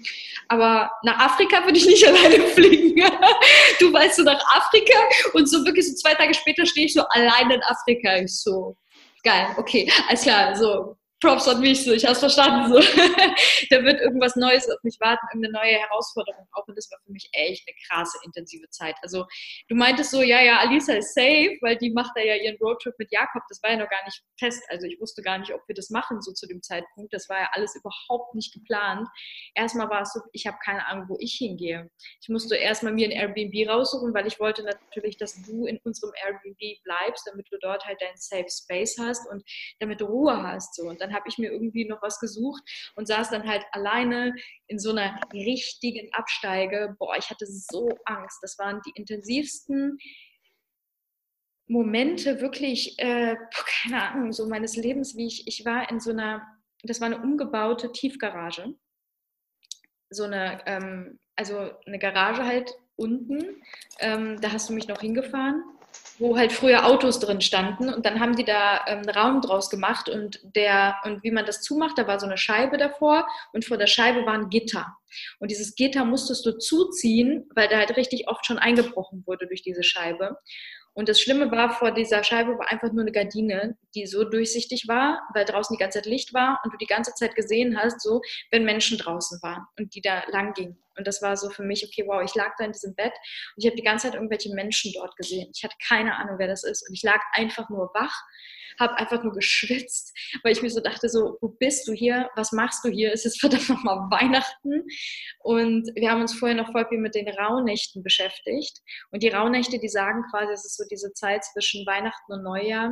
aber 0.49 0.91
nach 1.03 1.19
Afrika 1.19 1.63
würde 1.63 1.77
ich 1.77 1.85
nicht 1.85 2.05
alleine 2.07 2.47
fliegen. 2.47 3.01
du 3.79 3.93
weißt 3.93 4.17
so 4.17 4.23
nach 4.23 4.43
Afrika 4.57 4.99
und 5.35 5.49
so 5.49 5.63
wirklich 5.65 5.87
so 5.87 5.95
zwei 5.95 6.15
Tage 6.15 6.33
später 6.33 6.65
stehe 6.65 6.87
ich 6.87 6.93
so 6.93 7.03
alleine 7.11 7.55
in 7.55 7.63
Afrika. 7.63 8.17
Ich 8.17 8.41
so, 8.41 8.75
geil, 9.23 9.47
okay, 9.55 9.89
alles 10.09 10.23
klar, 10.23 10.53
so 10.53 10.97
Props 11.21 11.47
an 11.47 11.61
mich, 11.61 11.83
so, 11.85 11.91
ich 11.93 12.03
habe 12.03 12.13
es 12.13 12.19
verstanden. 12.19 12.73
So. 12.73 12.79
da 13.69 13.83
wird 13.83 14.01
irgendwas 14.01 14.35
Neues 14.35 14.67
auf 14.69 14.81
mich 14.83 14.97
warten, 14.99 15.25
irgendeine 15.31 15.53
neue 15.53 15.77
Herausforderung 15.79 16.47
auch. 16.53 16.67
Und 16.67 16.75
das 16.75 16.89
war 16.91 16.99
für 17.05 17.11
mich 17.11 17.29
echt 17.33 17.67
eine 17.67 17.75
krasse, 17.87 18.17
intensive 18.25 18.67
Zeit. 18.69 18.95
Also 19.03 19.25
du 19.69 19.75
meintest 19.75 20.11
so, 20.11 20.21
ja, 20.21 20.41
ja, 20.41 20.59
Alisa 20.59 20.93
ist 20.93 21.13
safe, 21.13 21.57
weil 21.61 21.77
die 21.77 21.91
macht 21.91 22.11
da 22.15 22.21
ja 22.21 22.35
ihren 22.35 22.57
Roadtrip 22.57 22.95
mit 22.97 23.11
Jakob. 23.11 23.43
Das 23.49 23.61
war 23.61 23.71
ja 23.71 23.77
noch 23.77 23.89
gar 23.89 24.03
nicht 24.03 24.21
fest. 24.39 24.63
Also 24.69 24.87
ich 24.87 24.99
wusste 24.99 25.21
gar 25.21 25.37
nicht, 25.37 25.53
ob 25.53 25.61
wir 25.67 25.75
das 25.75 25.89
machen, 25.89 26.21
so 26.21 26.31
zu 26.33 26.47
dem 26.47 26.61
Zeitpunkt. 26.61 27.13
Das 27.13 27.29
war 27.29 27.39
ja 27.39 27.49
alles 27.53 27.75
überhaupt 27.75 28.33
nicht 28.33 28.53
geplant. 28.53 29.07
Erstmal 29.53 29.89
war 29.89 30.01
es 30.01 30.13
so, 30.13 30.21
ich 30.31 30.47
habe 30.47 30.57
keine 30.65 30.87
Ahnung, 30.87 31.05
wo 31.07 31.17
ich 31.19 31.35
hingehe. 31.37 31.89
Ich 32.21 32.29
musste 32.29 32.55
erstmal 32.55 32.93
mir 32.93 33.07
ein 33.07 33.11
Airbnb 33.11 33.69
raussuchen, 33.69 34.13
weil 34.13 34.25
ich 34.25 34.39
wollte 34.39 34.63
natürlich, 34.63 35.17
dass 35.17 35.39
du 35.43 35.65
in 35.65 35.79
unserem 35.83 36.13
Airbnb 36.25 36.81
bleibst, 36.83 37.27
damit 37.31 37.47
du 37.51 37.57
dort 37.61 37.85
halt 37.85 38.01
deinen 38.01 38.17
Safe 38.17 38.49
Space 38.49 38.97
hast 38.99 39.29
und 39.29 39.43
damit 39.79 40.01
du 40.01 40.05
Ruhe 40.05 40.41
hast. 40.41 40.75
So. 40.75 40.83
Und 40.83 40.99
dann 40.99 41.10
habe 41.13 41.27
ich 41.27 41.37
mir 41.37 41.51
irgendwie 41.51 41.85
noch 41.85 42.01
was 42.01 42.19
gesucht 42.19 42.63
und 42.95 43.07
saß 43.07 43.29
dann 43.29 43.47
halt 43.47 43.63
alleine 43.71 44.33
in 44.67 44.79
so 44.79 44.91
einer 44.91 45.19
richtigen 45.33 46.11
Absteige. 46.13 46.95
Boah, 46.99 47.15
ich 47.17 47.29
hatte 47.29 47.45
so 47.45 47.89
Angst. 48.05 48.39
Das 48.41 48.57
waren 48.59 48.81
die 48.85 48.93
intensivsten 48.95 49.97
Momente 51.67 52.41
wirklich, 52.41 52.99
äh, 52.99 53.35
keine 53.83 54.03
Ahnung, 54.09 54.33
so 54.33 54.47
meines 54.47 54.75
Lebens, 54.75 55.15
wie 55.15 55.27
ich, 55.27 55.47
ich 55.47 55.65
war 55.65 55.89
in 55.89 55.99
so 55.99 56.11
einer, 56.11 56.45
das 56.83 56.99
war 56.99 57.05
eine 57.05 57.21
umgebaute 57.21 57.91
Tiefgarage. 57.91 58.75
So 60.09 60.23
eine, 60.23 60.61
ähm, 60.65 61.19
also 61.35 61.71
eine 61.85 61.99
Garage 61.99 62.45
halt 62.45 62.71
unten. 62.97 63.63
Ähm, 63.99 64.39
da 64.41 64.51
hast 64.51 64.69
du 64.69 64.73
mich 64.73 64.87
noch 64.87 64.99
hingefahren 64.99 65.63
wo 66.19 66.37
halt 66.37 66.51
früher 66.51 66.85
Autos 66.85 67.19
drin 67.19 67.41
standen. 67.41 67.93
Und 67.93 68.05
dann 68.05 68.19
haben 68.19 68.35
die 68.35 68.45
da 68.45 68.85
ähm, 68.87 68.99
einen 68.99 69.09
Raum 69.09 69.41
draus 69.41 69.69
gemacht 69.69 70.09
und 70.09 70.39
der 70.55 70.95
und 71.03 71.23
wie 71.23 71.31
man 71.31 71.45
das 71.45 71.61
zumacht, 71.61 71.97
da 71.97 72.07
war 72.07 72.19
so 72.19 72.25
eine 72.25 72.37
Scheibe 72.37 72.77
davor 72.77 73.27
und 73.53 73.65
vor 73.65 73.77
der 73.77 73.87
Scheibe 73.87 74.25
war 74.25 74.33
ein 74.33 74.49
Gitter. 74.49 74.97
Und 75.39 75.51
dieses 75.51 75.75
Gitter 75.75 76.05
musstest 76.05 76.45
du 76.45 76.57
zuziehen, 76.57 77.49
weil 77.55 77.67
da 77.67 77.77
halt 77.77 77.97
richtig 77.97 78.27
oft 78.27 78.45
schon 78.45 78.59
eingebrochen 78.59 79.23
wurde 79.25 79.47
durch 79.47 79.61
diese 79.61 79.83
Scheibe 79.83 80.37
und 80.93 81.07
das 81.07 81.21
Schlimme 81.21 81.49
war, 81.51 81.71
vor 81.71 81.91
dieser 81.91 82.23
Scheibe 82.23 82.57
war 82.57 82.69
einfach 82.69 82.91
nur 82.91 83.01
eine 83.01 83.11
Gardine, 83.11 83.77
die 83.95 84.05
so 84.05 84.25
durchsichtig 84.25 84.87
war, 84.87 85.21
weil 85.33 85.45
draußen 85.45 85.75
die 85.75 85.79
ganze 85.81 85.99
Zeit 85.99 86.05
Licht 86.05 86.33
war 86.33 86.59
und 86.63 86.73
du 86.73 86.77
die 86.77 86.85
ganze 86.85 87.13
Zeit 87.13 87.35
gesehen 87.35 87.77
hast, 87.77 88.01
so, 88.01 88.21
wenn 88.51 88.65
Menschen 88.65 88.97
draußen 88.97 89.41
waren 89.41 89.65
und 89.77 89.95
die 89.95 90.01
da 90.01 90.23
lang 90.29 90.53
gingen. 90.53 90.77
Und 90.97 91.07
das 91.07 91.21
war 91.21 91.37
so 91.37 91.49
für 91.49 91.63
mich, 91.63 91.85
okay, 91.85 92.03
wow, 92.05 92.21
ich 92.23 92.35
lag 92.35 92.53
da 92.57 92.65
in 92.65 92.73
diesem 92.73 92.93
Bett 92.95 93.13
und 93.13 93.63
ich 93.63 93.65
habe 93.65 93.77
die 93.77 93.83
ganze 93.83 94.07
Zeit 94.07 94.15
irgendwelche 94.15 94.53
Menschen 94.53 94.91
dort 94.93 95.15
gesehen. 95.15 95.49
Ich 95.55 95.63
hatte 95.63 95.75
keine 95.87 96.17
Ahnung, 96.17 96.35
wer 96.37 96.47
das 96.47 96.63
ist. 96.63 96.87
Und 96.87 96.93
ich 96.93 97.03
lag 97.03 97.21
einfach 97.33 97.69
nur 97.69 97.89
wach 97.93 98.21
habe 98.81 98.97
einfach 98.97 99.23
nur 99.23 99.31
geschwitzt, 99.31 100.13
weil 100.43 100.51
ich 100.51 100.61
mir 100.61 100.69
so 100.69 100.81
dachte, 100.81 101.07
so, 101.07 101.37
wo 101.39 101.47
bist 101.47 101.87
du 101.87 101.93
hier? 101.93 102.29
Was 102.35 102.51
machst 102.51 102.83
du 102.83 102.89
hier? 102.89 103.13
Es 103.13 103.25
ist 103.25 103.39
verdammt 103.39 103.69
nochmal 103.69 103.97
Weihnachten. 104.11 104.83
Und 105.39 105.89
wir 105.95 106.11
haben 106.11 106.21
uns 106.21 106.37
vorher 106.37 106.57
noch 106.57 106.71
voll 106.71 106.85
viel 106.89 106.99
mit 106.99 107.15
den 107.15 107.29
Rauhnächten 107.29 108.03
beschäftigt. 108.03 108.79
Und 109.11 109.23
die 109.23 109.29
Rauhnächte, 109.29 109.79
die 109.79 109.89
sagen 109.89 110.23
quasi, 110.29 110.51
es 110.51 110.65
ist 110.65 110.77
so 110.77 110.83
diese 110.91 111.13
Zeit 111.13 111.45
zwischen 111.45 111.85
Weihnachten 111.85 112.33
und 112.33 112.43
Neujahr, 112.43 112.91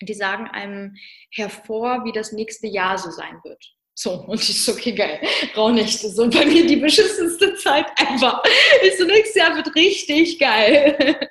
die 0.00 0.14
sagen 0.14 0.46
einem 0.48 0.94
hervor, 1.32 2.04
wie 2.04 2.12
das 2.12 2.32
nächste 2.32 2.68
Jahr 2.68 2.96
so 2.96 3.10
sein 3.10 3.38
wird. 3.44 3.62
So, 4.02 4.12
und 4.12 4.40
ich 4.40 4.64
so, 4.64 4.72
okay, 4.72 4.92
geil, 4.92 5.20
Rauhnächte, 5.54 6.08
so 6.08 6.26
bei 6.30 6.46
mir 6.46 6.66
die 6.66 6.76
beschissenste 6.76 7.54
Zeit 7.56 7.84
ever. 8.00 8.42
Ich 8.82 8.96
so, 8.96 9.04
nächstes 9.04 9.34
Jahr 9.34 9.54
wird 9.54 9.74
richtig 9.74 10.38
geil. 10.38 11.28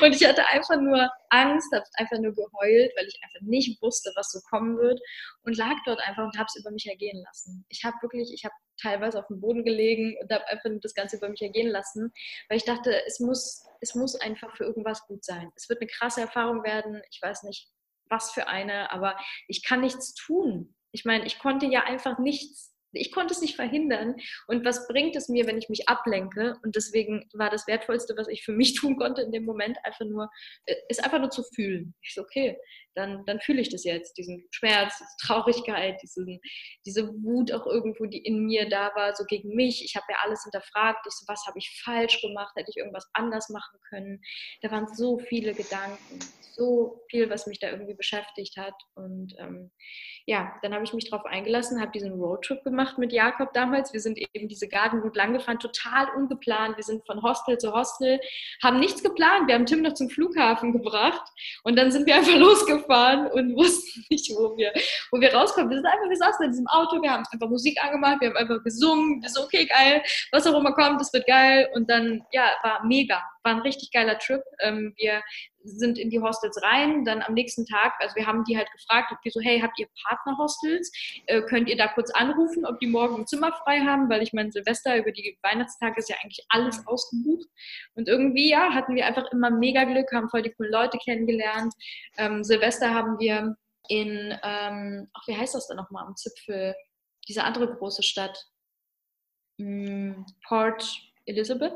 Und 0.00 0.14
ich 0.14 0.26
hatte 0.26 0.46
einfach 0.46 0.80
nur 0.80 1.10
Angst, 1.28 1.70
habe 1.74 1.84
einfach 1.98 2.16
nur 2.18 2.34
geheult, 2.34 2.90
weil 2.96 3.06
ich 3.06 3.20
einfach 3.22 3.40
nicht 3.42 3.82
wusste, 3.82 4.12
was 4.16 4.30
so 4.30 4.40
kommen 4.48 4.78
wird 4.78 4.98
und 5.42 5.58
lag 5.58 5.74
dort 5.84 6.00
einfach 6.08 6.24
und 6.24 6.38
habe 6.38 6.46
es 6.46 6.58
über 6.58 6.70
mich 6.70 6.86
ergehen 6.86 7.22
lassen. 7.22 7.66
Ich 7.68 7.84
habe 7.84 7.96
wirklich, 8.00 8.32
ich 8.32 8.46
habe 8.46 8.54
teilweise 8.80 9.18
auf 9.18 9.26
dem 9.26 9.38
Boden 9.38 9.62
gelegen 9.62 10.16
und 10.18 10.32
habe 10.32 10.46
einfach 10.48 10.70
das 10.80 10.94
Ganze 10.94 11.18
über 11.18 11.28
mich 11.28 11.42
ergehen 11.42 11.68
lassen, 11.68 12.14
weil 12.48 12.56
ich 12.56 12.64
dachte, 12.64 12.98
es 13.06 13.20
muss, 13.20 13.62
es 13.82 13.94
muss 13.94 14.14
einfach 14.14 14.56
für 14.56 14.64
irgendwas 14.64 15.06
gut 15.06 15.22
sein. 15.22 15.50
Es 15.54 15.68
wird 15.68 15.82
eine 15.82 15.90
krasse 15.90 16.22
Erfahrung 16.22 16.64
werden. 16.64 17.02
Ich 17.10 17.20
weiß 17.20 17.42
nicht, 17.42 17.68
was 18.08 18.30
für 18.30 18.48
eine, 18.48 18.90
aber 18.90 19.18
ich 19.48 19.62
kann 19.62 19.82
nichts 19.82 20.14
tun. 20.14 20.75
Ich 20.96 21.04
meine, 21.04 21.26
ich 21.26 21.38
konnte 21.38 21.66
ja 21.66 21.82
einfach 21.82 22.18
nichts 22.18 22.74
ich 22.96 23.12
konnte 23.12 23.34
es 23.34 23.40
nicht 23.40 23.56
verhindern. 23.56 24.16
Und 24.46 24.64
was 24.64 24.86
bringt 24.88 25.16
es 25.16 25.28
mir, 25.28 25.46
wenn 25.46 25.58
ich 25.58 25.68
mich 25.68 25.88
ablenke? 25.88 26.56
Und 26.62 26.76
deswegen 26.76 27.28
war 27.32 27.50
das 27.50 27.66
Wertvollste, 27.66 28.14
was 28.16 28.28
ich 28.28 28.44
für 28.44 28.52
mich 28.52 28.74
tun 28.80 28.96
konnte 28.96 29.22
in 29.22 29.32
dem 29.32 29.44
Moment, 29.44 29.78
einfach 29.84 30.04
nur, 30.04 30.28
äh, 30.66 30.74
ist 30.88 31.02
einfach 31.04 31.20
nur 31.20 31.30
zu 31.30 31.42
fühlen. 31.54 31.94
Ich 32.02 32.14
so, 32.14 32.22
okay, 32.22 32.56
dann, 32.96 33.24
dann 33.26 33.40
fühle 33.40 33.60
ich 33.60 33.68
das 33.68 33.84
jetzt, 33.84 34.16
diesen 34.16 34.46
Schmerz, 34.50 34.98
diese 34.98 35.26
Traurigkeit, 35.26 36.00
diesen, 36.02 36.40
diese 36.84 37.08
Wut 37.22 37.52
auch 37.52 37.66
irgendwo, 37.66 38.06
die 38.06 38.18
in 38.18 38.46
mir 38.46 38.68
da 38.68 38.90
war, 38.94 39.14
so 39.14 39.24
gegen 39.24 39.54
mich. 39.54 39.84
Ich 39.84 39.96
habe 39.96 40.06
ja 40.08 40.16
alles 40.22 40.42
hinterfragt. 40.42 41.06
Ich 41.06 41.12
so, 41.12 41.24
was 41.28 41.44
habe 41.46 41.58
ich 41.58 41.82
falsch 41.84 42.20
gemacht? 42.22 42.54
Hätte 42.56 42.70
ich 42.70 42.78
irgendwas 42.78 43.08
anders 43.12 43.48
machen 43.50 43.78
können? 43.88 44.22
Da 44.62 44.70
waren 44.70 44.88
so 44.94 45.18
viele 45.18 45.54
Gedanken, 45.54 46.18
so 46.56 47.04
viel, 47.10 47.28
was 47.28 47.46
mich 47.46 47.58
da 47.58 47.70
irgendwie 47.70 47.94
beschäftigt 47.94 48.56
hat. 48.56 48.74
Und 48.94 49.34
ähm, 49.38 49.70
ja, 50.24 50.58
dann 50.62 50.72
habe 50.72 50.84
ich 50.84 50.92
mich 50.92 51.10
darauf 51.10 51.26
eingelassen, 51.26 51.80
habe 51.80 51.92
diesen 51.92 52.12
Roadtrip 52.12 52.64
gemacht 52.64 52.85
mit 52.96 53.12
Jakob 53.12 53.52
damals. 53.52 53.92
Wir 53.92 54.00
sind 54.00 54.18
eben 54.18 54.48
diese 54.48 54.68
Gartenroute 54.68 55.18
lang 55.18 55.32
gefahren, 55.32 55.58
total 55.58 56.08
ungeplant. 56.16 56.76
Wir 56.76 56.84
sind 56.84 57.04
von 57.06 57.22
Hostel 57.22 57.58
zu 57.58 57.72
Hostel, 57.72 58.20
haben 58.62 58.80
nichts 58.80 59.02
geplant. 59.02 59.48
Wir 59.48 59.54
haben 59.54 59.66
Tim 59.66 59.82
noch 59.82 59.94
zum 59.94 60.10
Flughafen 60.10 60.72
gebracht 60.72 61.22
und 61.64 61.76
dann 61.76 61.90
sind 61.90 62.06
wir 62.06 62.16
einfach 62.16 62.36
losgefahren 62.38 63.26
und 63.32 63.56
wussten 63.56 64.04
nicht, 64.10 64.30
wo 64.30 64.56
wir, 64.56 64.72
wo 65.10 65.20
wir 65.20 65.34
rauskommen. 65.34 65.70
Wir 65.70 65.78
sind 65.78 65.86
einfach, 65.86 66.08
wir 66.08 66.16
saßen 66.16 66.44
in 66.44 66.50
diesem 66.50 66.66
Auto, 66.68 67.02
wir 67.02 67.12
haben 67.12 67.24
einfach 67.30 67.48
Musik 67.48 67.82
angemacht, 67.82 68.20
wir 68.20 68.28
haben 68.28 68.36
einfach 68.36 68.62
gesungen. 68.62 69.22
Wir 69.22 69.28
so, 69.28 69.42
okay, 69.42 69.66
geil, 69.66 70.02
was 70.32 70.46
auch 70.46 70.58
immer 70.58 70.72
kommt, 70.72 71.00
das 71.00 71.12
wird 71.12 71.26
geil. 71.26 71.68
Und 71.74 71.90
dann, 71.90 72.22
ja, 72.32 72.50
war 72.62 72.84
mega, 72.84 73.22
war 73.42 73.54
ein 73.54 73.60
richtig 73.60 73.90
geiler 73.92 74.18
Trip. 74.18 74.42
Ähm, 74.60 74.94
wir 74.96 75.22
sind 75.66 75.98
in 75.98 76.10
die 76.10 76.20
Hostels 76.20 76.60
rein, 76.62 77.04
dann 77.04 77.22
am 77.22 77.34
nächsten 77.34 77.66
Tag, 77.66 77.94
also 78.00 78.14
wir 78.16 78.26
haben 78.26 78.44
die 78.44 78.56
halt 78.56 78.70
gefragt, 78.72 79.12
ob 79.12 79.20
die 79.22 79.30
so, 79.30 79.40
hey, 79.40 79.60
habt 79.60 79.78
ihr 79.78 79.88
Partnerhostels? 80.06 80.90
Äh, 81.26 81.42
könnt 81.42 81.68
ihr 81.68 81.76
da 81.76 81.88
kurz 81.88 82.10
anrufen, 82.12 82.64
ob 82.64 82.78
die 82.78 82.86
morgen 82.86 83.16
ein 83.16 83.26
Zimmer 83.26 83.52
frei 83.64 83.80
haben? 83.80 84.08
Weil 84.08 84.22
ich 84.22 84.32
meine, 84.32 84.52
Silvester 84.52 84.96
über 84.96 85.12
die 85.12 85.38
Weihnachtstage 85.42 85.98
ist 85.98 86.08
ja 86.08 86.16
eigentlich 86.22 86.44
alles 86.48 86.86
ausgebucht. 86.86 87.48
Und 87.94 88.08
irgendwie, 88.08 88.50
ja, 88.50 88.72
hatten 88.72 88.94
wir 88.94 89.06
einfach 89.06 89.30
immer 89.32 89.50
mega 89.50 89.84
Glück, 89.84 90.10
haben 90.12 90.28
voll 90.28 90.42
die 90.42 90.52
coolen 90.52 90.72
Leute 90.72 90.98
kennengelernt. 90.98 91.74
Ähm, 92.16 92.44
Silvester 92.44 92.94
haben 92.94 93.18
wir 93.18 93.56
in, 93.88 94.36
ähm, 94.42 95.08
ach, 95.12 95.26
wie 95.26 95.36
heißt 95.36 95.54
das 95.54 95.68
denn 95.68 95.76
nochmal 95.76 96.06
am 96.06 96.16
Zipfel? 96.16 96.74
Diese 97.28 97.44
andere 97.44 97.74
große 97.74 98.02
Stadt. 98.02 98.46
Hm, 99.58 100.26
Port 100.46 101.00
Elizabeth? 101.24 101.74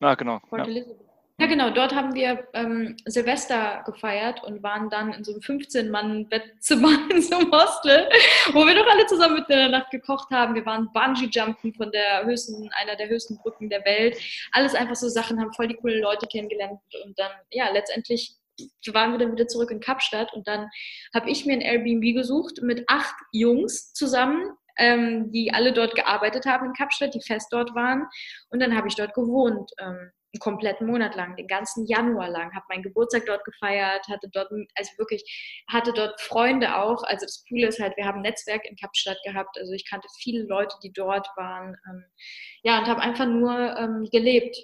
Ah, 0.00 0.14
genau. 0.14 0.38
Port 0.40 0.66
ja. 0.66 0.72
Elizabeth. 0.72 1.07
Ja, 1.40 1.46
genau. 1.46 1.70
Dort 1.70 1.94
haben 1.94 2.16
wir 2.16 2.48
ähm, 2.52 2.96
Silvester 3.04 3.84
gefeiert 3.86 4.42
und 4.42 4.60
waren 4.64 4.90
dann 4.90 5.12
in 5.12 5.22
so 5.22 5.30
einem 5.30 5.40
15-Mann-Bettzimmer 5.40 7.08
in 7.10 7.22
so 7.22 7.36
einem 7.36 7.52
Hostel, 7.52 8.08
wo 8.52 8.66
wir 8.66 8.74
doch 8.74 8.90
alle 8.90 9.06
zusammen 9.06 9.36
mit 9.36 9.48
der 9.48 9.68
Nacht 9.68 9.92
gekocht 9.92 10.30
haben. 10.32 10.56
Wir 10.56 10.66
waren 10.66 10.92
Bungee-Jumpen 10.92 11.74
von 11.74 11.92
der 11.92 12.24
höchsten, 12.24 12.68
einer 12.72 12.96
der 12.96 13.08
höchsten 13.08 13.38
Brücken 13.38 13.70
der 13.70 13.84
Welt. 13.84 14.18
Alles 14.50 14.74
einfach 14.74 14.96
so 14.96 15.08
Sachen, 15.08 15.40
haben 15.40 15.52
voll 15.52 15.68
die 15.68 15.76
coolen 15.76 16.02
Leute 16.02 16.26
kennengelernt 16.26 16.80
und 17.04 17.16
dann, 17.16 17.30
ja, 17.52 17.70
letztendlich 17.70 18.34
waren 18.92 19.12
wir 19.12 19.18
dann 19.18 19.30
wieder 19.30 19.46
zurück 19.46 19.70
in 19.70 19.78
Kapstadt 19.78 20.32
und 20.32 20.48
dann 20.48 20.68
habe 21.14 21.30
ich 21.30 21.46
mir 21.46 21.52
ein 21.52 21.60
Airbnb 21.60 22.16
gesucht 22.16 22.62
mit 22.62 22.82
acht 22.88 23.14
Jungs 23.30 23.92
zusammen 23.92 24.56
ähm, 24.78 25.32
die 25.32 25.52
alle 25.52 25.72
dort 25.72 25.94
gearbeitet 25.94 26.46
haben 26.46 26.66
in 26.66 26.72
Kapstadt, 26.72 27.12
die 27.12 27.20
fest 27.20 27.48
dort 27.50 27.74
waren. 27.74 28.06
Und 28.50 28.60
dann 28.60 28.76
habe 28.76 28.86
ich 28.86 28.94
dort 28.94 29.12
gewohnt. 29.12 29.72
Ähm, 29.80 30.12
einen 30.34 30.40
kompletten 30.40 30.86
Monat 30.86 31.14
lang, 31.16 31.36
den 31.36 31.46
ganzen 31.46 31.86
Januar 31.86 32.28
lang, 32.28 32.54
habe 32.54 32.66
meinen 32.68 32.82
Geburtstag 32.82 33.24
dort 33.26 33.44
gefeiert, 33.44 34.06
hatte 34.08 34.28
dort, 34.30 34.50
also 34.74 34.90
wirklich, 34.98 35.62
hatte 35.70 35.92
dort 35.92 36.20
Freunde 36.20 36.76
auch. 36.76 37.02
Also 37.04 37.24
das 37.24 37.44
Coole 37.48 37.68
ist 37.68 37.80
halt, 37.80 37.96
wir 37.96 38.04
haben 38.04 38.18
ein 38.18 38.22
Netzwerk 38.22 38.64
in 38.66 38.76
Kapstadt 38.76 39.18
gehabt, 39.24 39.56
also 39.58 39.72
ich 39.72 39.88
kannte 39.88 40.06
viele 40.20 40.44
Leute, 40.44 40.76
die 40.82 40.92
dort 40.92 41.26
waren. 41.36 41.76
Ähm, 41.88 42.04
ja, 42.62 42.78
und 42.78 42.88
habe 42.88 43.00
einfach 43.00 43.26
nur 43.26 43.76
ähm, 43.78 44.08
gelebt. 44.12 44.56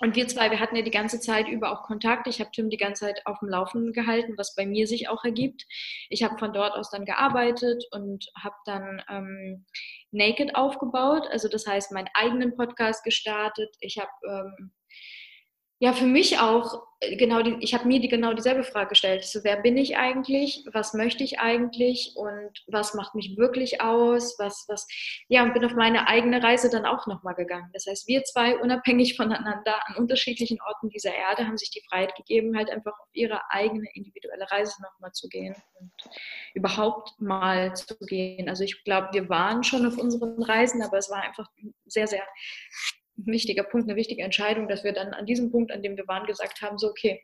und 0.00 0.16
wir 0.16 0.26
zwei, 0.28 0.50
wir 0.50 0.60
hatten 0.60 0.76
ja 0.76 0.82
die 0.82 0.90
ganze 0.90 1.20
Zeit 1.20 1.48
über 1.48 1.70
auch 1.72 1.82
Kontakt. 1.84 2.26
Ich 2.26 2.40
habe 2.40 2.50
Tim 2.52 2.70
die 2.70 2.76
ganze 2.76 3.06
Zeit 3.06 3.24
auf 3.26 3.38
dem 3.40 3.48
Laufenden 3.48 3.92
gehalten, 3.92 4.34
was 4.36 4.54
bei 4.56 4.66
mir 4.66 4.86
sich 4.88 5.08
auch 5.08 5.24
ergibt. 5.24 5.64
Ich 6.08 6.22
habe 6.24 6.38
von 6.38 6.52
dort 6.52 6.74
aus 6.74 6.90
dann 6.90 7.04
gearbeitet 7.04 7.84
und 7.92 8.26
habe 8.42 8.56
dann 8.64 9.02
ähm, 9.08 9.66
Naked 10.10 10.56
aufgebaut, 10.56 11.26
also 11.30 11.48
das 11.48 11.66
heißt 11.66 11.92
meinen 11.92 12.08
eigenen 12.14 12.56
Podcast 12.56 13.04
gestartet. 13.04 13.76
Ich 13.80 13.98
habe 13.98 14.10
ähm, 14.28 14.72
ja 15.80 15.92
für 15.92 16.06
mich 16.06 16.38
auch 16.38 16.82
äh, 17.00 17.16
genau 17.16 17.42
die, 17.42 17.56
ich 17.60 17.72
habe 17.74 17.86
mir 17.86 18.00
die 18.00 18.08
genau 18.08 18.32
dieselbe 18.32 18.64
Frage 18.64 18.90
gestellt. 18.90 19.24
so, 19.24 19.44
wer 19.44 19.56
bin 19.56 19.76
ich 19.76 19.96
eigentlich? 19.96 20.64
Was 20.72 20.94
möchte 20.94 21.22
ich 21.22 21.38
eigentlich? 21.38 22.14
Und 22.16 22.64
was 22.66 22.94
macht 22.94 23.14
mich 23.14 23.36
wirklich 23.36 23.80
aus? 23.80 24.36
Was, 24.38 24.64
was, 24.68 24.86
ja, 25.28 25.42
und 25.44 25.54
bin 25.54 25.64
auf 25.64 25.74
meine 25.74 26.08
eigene 26.08 26.42
Reise 26.42 26.68
dann 26.70 26.84
auch 26.84 27.06
nochmal 27.06 27.34
gegangen. 27.34 27.70
Das 27.72 27.86
heißt, 27.86 28.08
wir 28.08 28.24
zwei 28.24 28.58
unabhängig 28.58 29.16
voneinander 29.16 29.76
an 29.86 29.96
unterschiedlichen 29.96 30.58
Orten 30.66 30.88
dieser 30.90 31.14
Erde 31.14 31.46
haben 31.46 31.58
sich 31.58 31.70
die 31.70 31.84
Freiheit 31.88 32.14
gegeben, 32.16 32.56
halt 32.56 32.70
einfach 32.70 32.98
auf 32.98 33.08
ihre 33.12 33.40
eigene 33.50 33.88
individuelle 33.94 34.50
Reise 34.50 34.82
nochmal 34.82 35.12
zu 35.12 35.28
gehen 35.28 35.54
und 35.80 35.92
überhaupt 36.54 37.20
mal 37.20 37.74
zu 37.76 37.96
gehen. 38.06 38.48
Also 38.48 38.64
ich 38.64 38.82
glaube, 38.82 39.08
wir 39.12 39.28
waren 39.28 39.62
schon 39.62 39.86
auf 39.86 39.96
unseren 39.96 40.42
Reisen, 40.42 40.82
aber 40.82 40.98
es 40.98 41.10
war 41.10 41.22
einfach 41.22 41.48
sehr, 41.86 42.08
sehr 42.08 42.24
wichtiger 43.26 43.64
Punkt, 43.64 43.88
eine 43.88 43.96
wichtige 43.96 44.22
Entscheidung, 44.22 44.68
dass 44.68 44.84
wir 44.84 44.92
dann 44.92 45.14
an 45.14 45.26
diesem 45.26 45.50
Punkt, 45.50 45.72
an 45.72 45.82
dem 45.82 45.96
wir 45.96 46.06
waren, 46.06 46.26
gesagt 46.26 46.62
haben, 46.62 46.78
so 46.78 46.88
okay, 46.88 47.22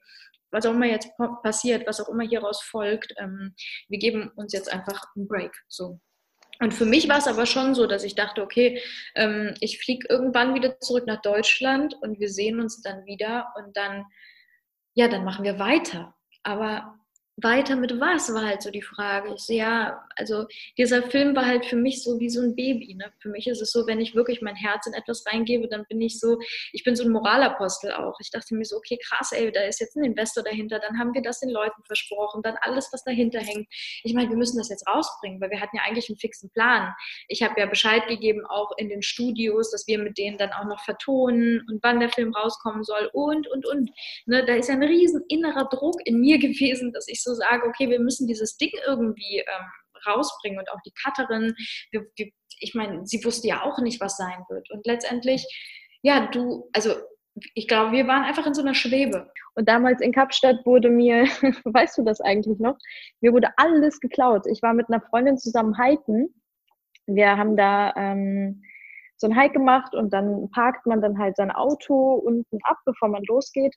was 0.51 0.67
auch 0.67 0.73
immer 0.73 0.87
jetzt 0.87 1.11
passiert, 1.43 1.87
was 1.87 2.01
auch 2.01 2.09
immer 2.09 2.25
hieraus 2.25 2.63
folgt, 2.63 3.13
ähm, 3.19 3.55
wir 3.89 3.99
geben 3.99 4.31
uns 4.37 4.53
jetzt 4.53 4.73
einfach 4.73 5.03
einen 5.17 5.27
Break. 5.27 5.53
So. 5.69 6.01
Und 6.61 6.73
für 6.73 6.87
mich 6.87 7.09
war 7.09 7.19
es 7.19 7.27
aber 7.27 7.47
schon 7.47 7.75
so, 7.75 7.87
dass 7.87 8.05
ich 8.05 8.15
dachte, 8.15 8.43
okay, 8.43 8.81
ähm, 9.17 9.55
ich 9.61 9.81
fliege 9.81 10.07
irgendwann 10.09 10.55
wieder 10.55 10.79
zurück 10.79 11.07
nach 11.07 11.21
Deutschland 11.21 11.95
und 12.01 12.21
wir 12.21 12.29
sehen 12.29 12.61
uns 12.61 12.81
dann 12.83 13.05
wieder 13.07 13.53
und 13.57 13.77
dann, 13.77 14.05
ja, 14.95 15.09
dann 15.09 15.25
machen 15.25 15.45
wir 15.45 15.59
weiter. 15.59 16.15
Aber 16.45 16.95
weiter 17.37 17.75
mit 17.75 18.01
was, 18.01 18.33
war 18.33 18.47
halt 18.47 18.63
so 18.63 18.71
die 18.71 18.83
Frage. 18.83 19.35
Ich 19.35 19.43
so, 19.43 19.53
ja, 19.53 20.05
also 20.17 20.47
dieser 20.79 21.03
Film 21.03 21.35
war 21.35 21.47
halt 21.47 21.67
für 21.67 21.77
mich 21.77 22.03
so 22.03 22.21
wie 22.21 22.31
so 22.31 22.41
ein 22.41 22.55
Baby. 22.55 22.95
Ne? 22.95 23.13
Für 23.19 23.29
mich 23.29 23.49
ist 23.49 23.61
es 23.61 23.73
so, 23.73 23.87
wenn 23.89 24.01
ich 24.01 24.15
wirklich 24.15 24.41
mein 24.41 24.55
Herz 24.55 24.87
in 24.87 24.93
etwas 24.93 25.25
reingebe, 25.27 25.69
dann 25.69 25.85
bin 25.89 26.01
ich 26.01 26.21
so, 26.21 26.39
ich 26.73 26.85
bin 26.85 26.95
so 26.95 27.03
ein 27.03 27.11
Moralapostel 27.11 27.93
auch. 27.93 28.19
Ich 28.21 28.31
dachte 28.31 28.55
mir 28.55 28.65
so, 28.65 28.77
okay, 28.77 28.99
krass, 29.03 29.33
ey, 29.33 29.51
da 29.51 29.63
ist 29.63 29.81
jetzt 29.81 29.97
ein 29.97 30.05
Investor 30.05 30.45
dahinter, 30.45 30.79
dann 30.79 30.99
haben 30.99 31.13
wir 31.13 31.23
das 31.23 31.41
den 31.41 31.51
Leuten 31.51 31.83
versprochen, 31.85 32.43
dann 32.43 32.57
alles, 32.61 32.91
was 32.93 33.03
dahinter 33.03 33.41
hängt. 33.41 33.67
Ich 34.05 34.15
meine, 34.15 34.29
wir 34.31 34.37
müssen 34.37 34.59
das 34.59 34.69
jetzt 34.69 34.87
rausbringen, 34.87 35.41
weil 35.41 35.51
wir 35.51 35.61
hatten 35.61 35.77
ja 35.77 35.83
eigentlich 35.83 36.09
einen 36.09 36.19
fixen 36.19 36.51
Plan. 36.51 36.95
Ich 37.27 37.43
habe 37.43 37.59
ja 37.59 37.67
Bescheid 37.67 38.07
gegeben, 38.07 38.47
auch 38.47 38.71
in 38.77 38.89
den 38.89 39.03
Studios, 39.03 39.73
dass 39.73 39.89
wir 39.89 39.99
mit 39.99 40.19
denen 40.19 40.39
dann 40.39 40.53
auch 40.53 40.67
noch 40.67 40.85
vertonen 40.85 41.67
und 41.69 41.83
wann 41.83 41.99
der 41.99 42.11
Film 42.11 42.33
rauskommen 42.33 42.85
soll 42.85 43.11
und, 43.13 43.49
und, 43.49 43.67
und. 43.67 43.91
Ne? 44.27 44.45
Da 44.45 44.55
ist 44.55 44.69
ja 44.69 44.75
ein 44.75 44.83
riesen 44.85 45.25
innerer 45.29 45.69
Druck 45.69 45.97
in 46.05 46.21
mir 46.21 46.39
gewesen, 46.45 46.93
dass 46.93 47.09
ich 47.09 47.24
so 47.25 47.35
sage, 47.35 47.67
okay, 47.67 47.89
wir 47.89 48.01
müssen 48.01 48.27
dieses 48.27 48.57
Ding 48.57 48.73
irgendwie 48.87 49.39
ähm, 49.39 49.67
rausbringen 50.07 50.59
und 50.59 50.71
auch 50.71 50.81
die 50.85 50.93
Cutterin, 51.03 51.55
wir, 51.91 52.07
wir, 52.17 52.31
ich 52.61 52.75
meine, 52.75 53.07
sie 53.07 53.25
wusste 53.25 53.49
ja 53.49 53.63
auch 53.63 53.79
nicht, 53.79 54.01
was 54.01 54.17
sein 54.17 54.45
wird. 54.49 54.71
Und 54.71 54.87
letztendlich, 54.87 55.47
ja, 56.03 56.27
du, 56.27 56.69
also 56.73 56.95
ich 57.55 57.67
glaube, 57.67 57.93
wir 57.93 58.07
waren 58.07 58.25
einfach 58.25 58.47
in 58.47 58.55
so 58.55 58.63
einer 58.63 58.75
Schwebe. 58.75 59.29
Und 59.55 59.69
damals 59.69 60.01
in 60.01 60.13
Kapstadt 60.13 60.65
wurde 60.65 60.89
mir, 60.89 61.25
weißt 61.65 61.99
du 61.99 62.05
das 62.05 62.21
eigentlich 62.21 62.59
noch? 62.59 62.77
Mir 63.21 63.33
wurde 63.33 63.49
alles 63.57 64.01
geklaut. 64.01 64.47
Ich 64.47 64.63
war 64.63 64.73
mit 64.73 64.89
einer 64.89 65.01
Freundin 65.01 65.39
zusammen 65.39 65.75
hiken. 65.81 66.29
Wir 67.07 67.37
haben 67.37 67.57
da 67.57 67.93
ähm, 67.97 68.63
so 69.17 69.29
ein 69.29 69.37
Hike 69.37 69.55
gemacht 69.55 69.95
und 69.95 70.13
dann 70.13 70.49
parkt 70.51 70.87
man 70.87 71.01
dann 71.01 71.19
halt 71.19 71.37
sein 71.37 71.51
Auto 71.51 72.15
unten 72.15 72.59
ab, 72.65 72.79
bevor 72.85 73.09
man 73.09 73.23
losgeht. 73.25 73.75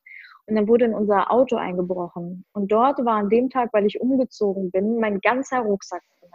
Und 0.48 0.56
dann 0.56 0.68
wurde 0.68 0.86
in 0.86 0.94
unser 0.94 1.32
Auto 1.32 1.58
eingebrochen. 1.58 2.46
Und 2.54 2.72
dort 2.72 3.04
war 3.06 3.18
an 3.18 3.30
dem 3.30 3.50
Tag, 3.50 3.70
weil 3.74 3.86
ich 3.86 4.00
umgezogen 4.00 4.72
bin, 4.72 5.00
mein 5.00 5.20
ganzer 5.20 5.60
Rucksack 5.60 6.02
drin. 6.20 6.32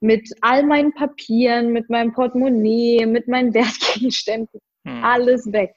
Mit 0.00 0.30
all 0.42 0.64
meinen 0.64 0.92
Papieren, 0.92 1.72
mit 1.72 1.88
meinem 1.88 2.12
Portemonnaie, 2.12 3.06
mit 3.06 3.28
meinen 3.28 3.54
Wertgegenständen. 3.54 4.60
Hm. 4.84 5.04
Alles 5.04 5.52
weg. 5.52 5.74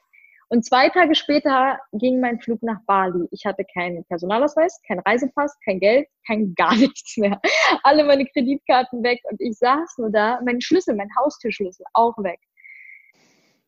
Und 0.52 0.66
zwei 0.66 0.90
Tage 0.90 1.16
später 1.16 1.80
ging 1.94 2.20
mein 2.20 2.42
Flug 2.42 2.62
nach 2.62 2.80
Bali. 2.86 3.26
Ich 3.32 3.46
hatte 3.46 3.64
keinen 3.64 4.04
Personalausweis, 4.04 4.82
keinen 4.86 5.00
Reisepass, 5.00 5.58
kein 5.64 5.80
Geld, 5.80 6.10
kein 6.28 6.54
gar 6.58 6.76
nichts 6.76 7.16
mehr. 7.16 7.40
Alle 7.84 8.04
meine 8.04 8.26
Kreditkarten 8.26 9.02
weg 9.02 9.22
und 9.30 9.40
ich 9.40 9.58
saß 9.58 9.98
nur 10.00 10.12
da, 10.12 10.42
mein 10.44 10.60
Schlüssel, 10.60 10.96
mein 10.96 11.10
Haustürschlüssel 11.18 11.86
auch 11.94 12.18
weg. 12.18 12.40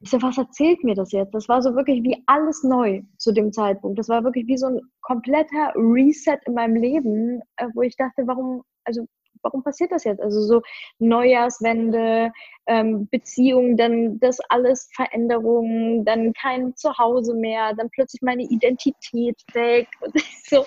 Ich 0.04 0.10
so, 0.10 0.22
was 0.22 0.38
erzählt 0.38 0.84
mir 0.84 0.96
das 0.96 1.14
jetzt? 1.14 1.34
Das 1.34 1.48
war 1.48 1.62
so 1.62 1.76
wirklich 1.76 2.04
wie 2.04 2.22
alles 2.26 2.62
neu 2.62 3.04
zu 3.18 3.32
dem 3.32 3.54
Zeitpunkt. 3.54 3.98
Das 3.98 4.10
war 4.10 4.26
wirklich 4.26 4.46
wie 4.48 4.58
so 4.58 4.68
ein 4.68 4.82
kompletter 5.02 5.72
Reset 5.76 6.40
in 6.46 6.56
meinem 6.56 6.76
Leben, 6.76 7.42
äh, 7.56 7.68
wo 7.74 7.84
ich 7.84 7.96
dachte, 7.96 8.28
warum, 8.28 8.64
also 8.84 9.08
warum 9.44 9.64
passiert 9.64 9.92
das 9.94 10.04
jetzt? 10.04 10.22
Also 10.22 10.42
so 10.42 10.62
Neujahrswende, 11.00 12.32
ähm, 12.66 13.08
Beziehungen, 13.10 13.78
dann 13.78 14.20
das 14.20 14.40
alles 14.50 14.90
Veränderungen, 14.94 16.06
dann 16.06 16.34
kein 16.34 16.76
Zuhause 16.76 17.34
mehr, 17.36 17.74
dann 17.74 17.90
plötzlich 17.90 18.22
meine 18.22 18.44
Identität 18.44 19.42
weg 19.54 19.88
und 20.02 20.14
so. 20.48 20.66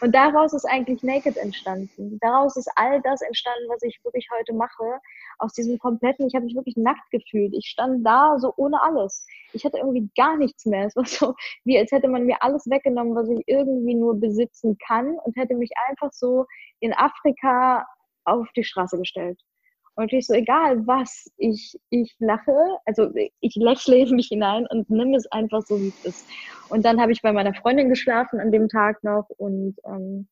Und 0.00 0.14
daraus 0.14 0.52
ist 0.52 0.64
eigentlich 0.64 1.02
Naked 1.02 1.36
entstanden. 1.36 2.18
Daraus 2.20 2.56
ist 2.56 2.70
all 2.76 3.00
das 3.02 3.20
entstanden, 3.22 3.68
was 3.68 3.82
ich 3.82 3.98
wirklich 4.04 4.28
heute 4.36 4.52
mache. 4.52 5.00
Aus 5.38 5.52
diesem 5.52 5.78
kompletten, 5.78 6.26
ich 6.26 6.34
habe 6.34 6.44
mich 6.46 6.54
wirklich 6.54 6.76
nackt 6.76 7.10
gefühlt. 7.10 7.54
Ich 7.54 7.66
stand 7.66 8.06
da 8.06 8.38
so 8.38 8.52
ohne 8.56 8.82
alles. 8.82 9.26
Ich 9.52 9.64
hatte 9.64 9.78
irgendwie 9.78 10.08
gar 10.16 10.36
nichts 10.36 10.66
mehr. 10.66 10.86
Es 10.86 10.96
war 10.96 11.04
so, 11.06 11.34
wie 11.64 11.78
als 11.78 11.92
hätte 11.92 12.08
man 12.08 12.24
mir 12.24 12.42
alles 12.42 12.66
weggenommen, 12.68 13.14
was 13.14 13.28
ich 13.28 13.42
irgendwie 13.46 13.94
nur 13.94 14.18
besitzen 14.18 14.76
kann 14.86 15.18
und 15.24 15.36
hätte 15.36 15.54
mich 15.54 15.70
einfach 15.88 16.12
so 16.12 16.46
in 16.80 16.92
Afrika 16.94 17.86
auf 18.24 18.48
die 18.56 18.64
Straße 18.64 18.98
gestellt. 18.98 19.40
Und 19.96 20.12
ich 20.12 20.26
so, 20.26 20.34
egal 20.34 20.86
was, 20.86 21.30
ich, 21.38 21.74
ich 21.88 22.14
lache, 22.18 22.52
also 22.84 23.10
ich 23.40 23.54
lächle 23.56 23.96
in 23.96 24.16
mich 24.16 24.28
hinein 24.28 24.66
und 24.68 24.90
nimm 24.90 25.14
es 25.14 25.26
einfach 25.32 25.62
so, 25.62 25.80
wie 25.80 25.88
es 25.88 26.04
ist. 26.04 26.28
Und 26.68 26.84
dann 26.84 27.00
habe 27.00 27.12
ich 27.12 27.22
bei 27.22 27.32
meiner 27.32 27.54
Freundin 27.54 27.88
geschlafen 27.88 28.38
an 28.38 28.52
dem 28.52 28.68
Tag 28.68 29.02
noch 29.02 29.26
und 29.38 29.76
ähm, 29.86 30.28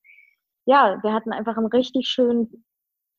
ja, 0.67 0.99
wir 1.03 1.13
hatten 1.15 1.33
einfach 1.33 1.57
einen 1.57 1.67
richtig 1.67 2.09
schönen 2.09 2.65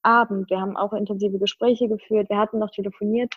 Abend. 0.06 0.50
Wir 0.50 0.62
haben 0.62 0.78
auch 0.78 0.94
intensive 0.94 1.40
Gespräche 1.40 1.88
geführt, 1.88 2.30
wir 2.30 2.38
hatten 2.38 2.60
noch 2.60 2.72
telefoniert 2.72 3.34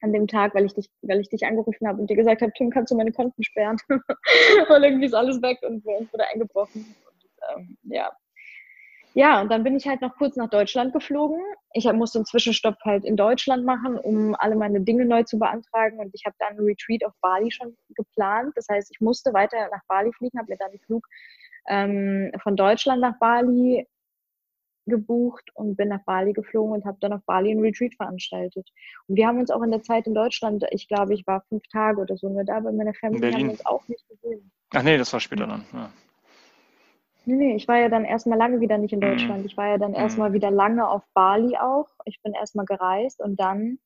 an 0.00 0.12
dem 0.12 0.28
Tag, 0.28 0.54
weil 0.54 0.64
ich 0.64 0.74
dich, 0.74 0.88
weil 1.02 1.20
ich 1.20 1.28
dich 1.28 1.44
angerufen 1.44 1.88
habe 1.88 2.00
und 2.00 2.08
dir 2.08 2.16
gesagt 2.16 2.42
habe, 2.42 2.52
Tim, 2.56 2.70
kannst 2.70 2.92
du 2.92 2.96
meine 2.96 3.12
Konten 3.12 3.42
sperren? 3.42 3.78
weil 4.68 4.84
irgendwie 4.84 5.06
ist 5.06 5.14
alles 5.14 5.42
weg 5.42 5.58
und 5.62 5.84
uns 5.84 6.12
wurde 6.12 6.28
eingebrochen. 6.28 6.82
Und, 6.84 7.56
ähm, 7.56 7.78
ja, 7.82 8.12
ja, 9.14 9.40
und 9.40 9.50
dann 9.50 9.64
bin 9.64 9.74
ich 9.74 9.88
halt 9.88 10.00
noch 10.00 10.14
kurz 10.16 10.36
nach 10.36 10.48
Deutschland 10.48 10.92
geflogen. 10.92 11.40
Ich 11.72 11.90
musste 11.92 12.18
einen 12.18 12.26
Zwischenstopp 12.26 12.76
halt 12.84 13.04
in 13.04 13.16
Deutschland 13.16 13.64
machen, 13.64 13.98
um 13.98 14.36
alle 14.36 14.54
meine 14.54 14.80
Dinge 14.80 15.06
neu 15.06 15.24
zu 15.24 15.40
beantragen. 15.40 15.98
Und 15.98 16.14
ich 16.14 16.24
habe 16.24 16.36
dann 16.38 16.50
einen 16.50 16.64
Retreat 16.66 17.04
auf 17.04 17.12
Bali 17.20 17.50
schon 17.50 17.76
geplant. 17.96 18.52
Das 18.54 18.68
heißt, 18.70 18.90
ich 18.92 19.00
musste 19.00 19.32
weiter 19.32 19.56
nach 19.72 19.82
Bali 19.88 20.12
fliegen, 20.12 20.38
habe 20.38 20.52
mir 20.52 20.58
dann 20.58 20.70
einen 20.70 20.78
Flug 20.78 21.04
ähm, 21.68 22.30
von 22.42 22.54
Deutschland 22.54 23.00
nach 23.00 23.18
Bali 23.18 23.88
gebucht 24.88 25.50
und 25.54 25.76
bin 25.76 25.88
nach 25.88 26.04
Bali 26.04 26.32
geflogen 26.32 26.72
und 26.72 26.84
habe 26.84 26.98
dann 27.00 27.12
auf 27.12 27.24
Bali 27.26 27.50
einen 27.50 27.60
Retreat 27.60 27.94
veranstaltet. 27.94 28.68
Und 29.06 29.16
wir 29.16 29.26
haben 29.26 29.38
uns 29.38 29.50
auch 29.50 29.62
in 29.62 29.70
der 29.70 29.82
Zeit 29.82 30.06
in 30.06 30.14
Deutschland, 30.14 30.64
ich 30.70 30.88
glaube, 30.88 31.14
ich 31.14 31.26
war 31.26 31.42
fünf 31.48 31.62
Tage 31.72 32.00
oder 32.00 32.16
so 32.16 32.28
nur 32.28 32.44
da 32.44 32.60
bei 32.60 32.72
meiner 32.72 32.94
Familie, 32.94 33.32
haben 33.32 33.44
wir 33.44 33.50
uns 33.50 33.66
auch 33.66 33.86
nicht 33.88 34.06
gesehen. 34.08 34.50
Ach 34.74 34.82
nee, 34.82 34.98
das 34.98 35.12
war 35.12 35.20
später 35.20 35.46
dann. 35.46 35.64
Ja. 35.72 35.90
Nee, 37.28 37.36
nee, 37.36 37.56
ich 37.56 37.68
war 37.68 37.76
ja 37.76 37.90
dann 37.90 38.06
erstmal 38.06 38.38
lange 38.38 38.60
wieder 38.60 38.78
nicht 38.78 38.92
in 38.92 39.00
mhm. 39.00 39.02
Deutschland. 39.02 39.44
Ich 39.44 39.56
war 39.56 39.68
ja 39.68 39.78
dann 39.78 39.90
mhm. 39.90 39.98
erstmal 39.98 40.32
wieder 40.32 40.50
lange 40.50 40.88
auf 40.88 41.02
Bali 41.12 41.56
auch. 41.58 41.88
Ich 42.06 42.22
bin 42.22 42.32
erstmal 42.32 42.64
gereist 42.64 43.20
und 43.20 43.38
dann 43.38 43.78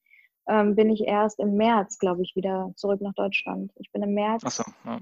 ähm, 0.49 0.77
bin 0.77 0.91
ich 0.91 1.03
erst 1.03 1.41
im 1.41 1.57
März, 1.57 1.99
glaube 1.99 2.23
ich, 2.23 2.37
wieder 2.37 2.73
zurück 2.77 3.01
nach 3.01 3.15
Deutschland. 3.15 3.73
Ich 3.77 3.91
bin 3.91 4.03
im 4.03 4.15
März 4.15 4.43
so, 4.57 4.63
ja. 4.85 5.01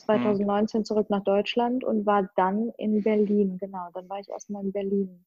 2019 0.00 0.80
mhm. 0.80 0.84
zurück 0.84 1.10
nach 1.10 1.24
Deutschland 1.24 1.84
und 1.84 2.06
war 2.06 2.28
dann 2.36 2.72
in 2.78 3.02
Berlin. 3.02 3.58
Genau, 3.58 3.88
dann 3.94 4.08
war 4.08 4.20
ich 4.20 4.28
erstmal 4.28 4.64
in 4.64 4.72
Berlin. 4.72 5.24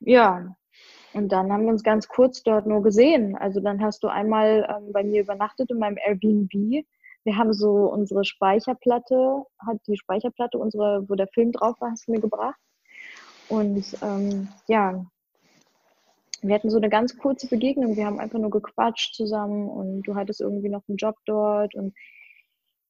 Ja, 0.00 0.54
und 1.14 1.30
dann 1.30 1.50
haben 1.50 1.64
wir 1.64 1.70
uns 1.70 1.82
ganz 1.82 2.08
kurz 2.08 2.42
dort 2.42 2.66
nur 2.66 2.82
gesehen. 2.82 3.36
Also 3.36 3.60
dann 3.60 3.82
hast 3.82 4.02
du 4.02 4.08
einmal 4.08 4.66
ähm, 4.68 4.92
bei 4.92 5.02
mir 5.02 5.22
übernachtet 5.22 5.70
in 5.70 5.78
meinem 5.78 5.96
Airbnb 6.04 6.84
wir 7.26 7.36
haben 7.36 7.52
so 7.52 7.90
unsere 7.90 8.24
Speicherplatte, 8.24 9.42
hat 9.58 9.78
die 9.88 9.96
Speicherplatte, 9.96 10.58
unsere, 10.58 11.04
wo 11.08 11.16
der 11.16 11.26
Film 11.26 11.50
drauf 11.50 11.74
war, 11.80 11.90
hast 11.90 12.06
du 12.06 12.12
mir 12.12 12.20
gebracht. 12.20 12.60
Und 13.48 13.84
ähm, 14.00 14.48
ja, 14.68 15.04
wir 16.40 16.54
hatten 16.54 16.70
so 16.70 16.76
eine 16.76 16.88
ganz 16.88 17.18
kurze 17.18 17.48
Begegnung. 17.48 17.96
Wir 17.96 18.06
haben 18.06 18.20
einfach 18.20 18.38
nur 18.38 18.50
gequatscht 18.50 19.16
zusammen 19.16 19.68
und 19.68 20.02
du 20.02 20.14
hattest 20.14 20.40
irgendwie 20.40 20.68
noch 20.68 20.84
einen 20.88 20.98
Job 20.98 21.16
dort 21.26 21.74
und 21.74 21.94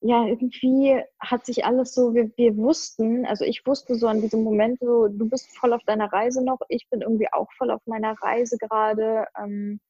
ja, 0.01 0.27
irgendwie 0.27 1.03
hat 1.19 1.47
sich 1.47 1.65
alles 1.65 1.95
so, 1.95 2.15
wir, 2.15 2.31
wir 2.37 2.57
wussten, 2.57 3.25
also 3.27 3.45
ich 3.45 3.67
wusste 3.67 3.97
so 3.97 4.07
an 4.09 4.21
diesem 4.21 4.43
Moment 4.43 4.79
so, 4.81 5.09
du 5.09 5.29
bist 5.29 5.57
voll 5.57 5.73
auf 5.73 5.83
deiner 5.85 6.13
Reise 6.13 6.45
noch, 6.45 6.61
ich 6.69 6.89
bin 6.91 7.01
irgendwie 7.01 7.33
auch 7.33 7.51
voll 7.53 7.71
auf 7.71 7.81
meiner 7.87 8.13
Reise 8.21 8.59
gerade. 8.59 9.27
Ähm, 9.39 9.81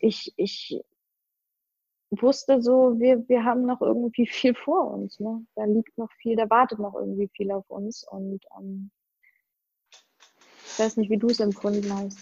ich, 0.00 0.32
ich 0.36 0.82
wusste 2.10 2.60
so, 2.60 2.98
wir, 2.98 3.26
wir 3.28 3.44
haben 3.44 3.64
noch 3.64 3.80
irgendwie 3.80 4.26
viel 4.30 4.54
vor 4.54 4.90
uns. 4.90 5.18
Ne? 5.20 5.44
Da 5.54 5.64
liegt 5.64 5.96
noch 5.96 6.10
viel, 6.12 6.36
da 6.36 6.50
wartet 6.50 6.78
noch 6.78 6.94
irgendwie 6.94 7.28
viel 7.28 7.50
auf 7.52 7.68
uns. 7.70 8.04
Und 8.08 8.40
ähm, 8.58 8.90
ich 10.66 10.78
weiß 10.78 10.96
nicht, 10.96 11.10
wie 11.10 11.18
du 11.18 11.28
es 11.28 11.40
empfunden 11.40 11.92
hast. 11.94 12.18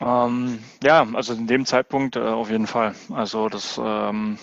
Ähm, 0.00 0.58
ja, 0.82 1.06
also 1.14 1.32
in 1.32 1.46
dem 1.46 1.64
Zeitpunkt 1.64 2.16
äh, 2.16 2.20
auf 2.20 2.50
jeden 2.50 2.66
Fall. 2.66 2.94
Also 3.10 3.48
das 3.48 3.80
ähm, 3.82 4.38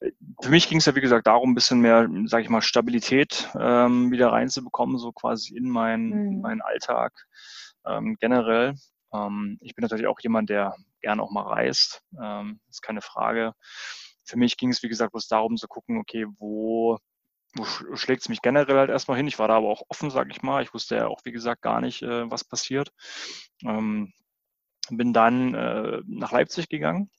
für 0.00 0.50
mich 0.50 0.68
ging 0.68 0.78
es 0.78 0.86
ja, 0.86 0.94
wie 0.94 1.00
gesagt, 1.00 1.26
darum, 1.26 1.50
ein 1.50 1.54
bisschen 1.54 1.80
mehr, 1.80 2.08
sage 2.26 2.44
ich 2.44 2.48
mal, 2.48 2.62
Stabilität 2.62 3.48
ähm, 3.58 4.10
wieder 4.10 4.28
reinzubekommen, 4.28 4.98
so 4.98 5.12
quasi 5.12 5.56
in 5.56 5.68
meinen, 5.68 6.36
mhm. 6.36 6.40
meinen 6.40 6.62
Alltag 6.62 7.12
ähm, 7.84 8.16
generell. 8.20 8.74
Ähm, 9.12 9.58
ich 9.60 9.74
bin 9.74 9.82
natürlich 9.82 10.06
auch 10.06 10.20
jemand, 10.20 10.50
der 10.50 10.76
gerne 11.00 11.22
auch 11.22 11.30
mal 11.30 11.42
reist, 11.42 12.02
ähm, 12.20 12.60
ist 12.68 12.82
keine 12.82 13.00
Frage. 13.00 13.54
Für 14.24 14.38
mich 14.38 14.56
ging 14.56 14.70
es, 14.70 14.82
wie 14.82 14.88
gesagt, 14.88 15.12
bloß 15.12 15.26
darum 15.26 15.56
zu 15.56 15.66
gucken, 15.66 15.98
okay, 15.98 16.26
wo, 16.38 16.98
wo 17.54 17.96
schlägt 17.96 18.22
es 18.22 18.28
mich 18.28 18.42
generell 18.42 18.76
halt 18.76 18.90
erstmal 18.90 19.16
hin. 19.16 19.26
Ich 19.26 19.38
war 19.38 19.48
da 19.48 19.56
aber 19.56 19.68
auch 19.68 19.82
offen, 19.88 20.10
sage 20.10 20.30
ich 20.30 20.42
mal. 20.42 20.62
Ich 20.62 20.74
wusste 20.74 20.96
ja 20.96 21.08
auch, 21.08 21.20
wie 21.24 21.32
gesagt, 21.32 21.62
gar 21.62 21.80
nicht, 21.80 22.02
äh, 22.02 22.30
was 22.30 22.44
passiert. 22.44 22.92
Ähm, 23.64 24.12
bin 24.90 25.12
dann 25.12 25.54
äh, 25.54 26.02
nach 26.06 26.32
Leipzig 26.32 26.68
gegangen 26.68 27.10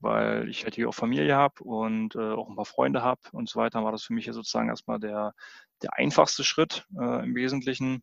weil 0.00 0.48
ich 0.48 0.64
halt 0.64 0.74
hier 0.74 0.88
auch 0.88 0.94
Familie 0.94 1.34
habe 1.34 1.62
und 1.64 2.14
äh, 2.14 2.32
auch 2.32 2.48
ein 2.48 2.56
paar 2.56 2.64
Freunde 2.64 3.02
habe 3.02 3.20
und 3.32 3.48
so 3.48 3.58
weiter, 3.58 3.84
war 3.84 3.92
das 3.92 4.04
für 4.04 4.12
mich 4.12 4.26
ja 4.26 4.32
sozusagen 4.32 4.68
erstmal 4.68 5.00
der, 5.00 5.34
der 5.82 5.94
einfachste 5.96 6.44
Schritt 6.44 6.86
äh, 6.98 7.24
im 7.24 7.34
Wesentlichen, 7.34 8.02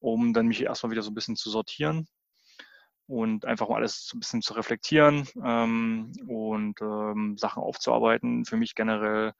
um 0.00 0.32
dann 0.32 0.46
mich 0.46 0.62
erstmal 0.62 0.90
wieder 0.90 1.02
so 1.02 1.10
ein 1.10 1.14
bisschen 1.14 1.36
zu 1.36 1.50
sortieren 1.50 2.08
und 3.08 3.46
einfach 3.46 3.68
mal 3.68 3.76
alles 3.76 4.06
so 4.06 4.16
ein 4.16 4.20
bisschen 4.20 4.42
zu 4.42 4.52
reflektieren 4.54 5.26
ähm, 5.42 6.12
und 6.26 6.80
ähm, 6.82 7.36
Sachen 7.38 7.62
aufzuarbeiten. 7.62 8.44
Für 8.44 8.56
mich 8.56 8.74
generell. 8.74 9.32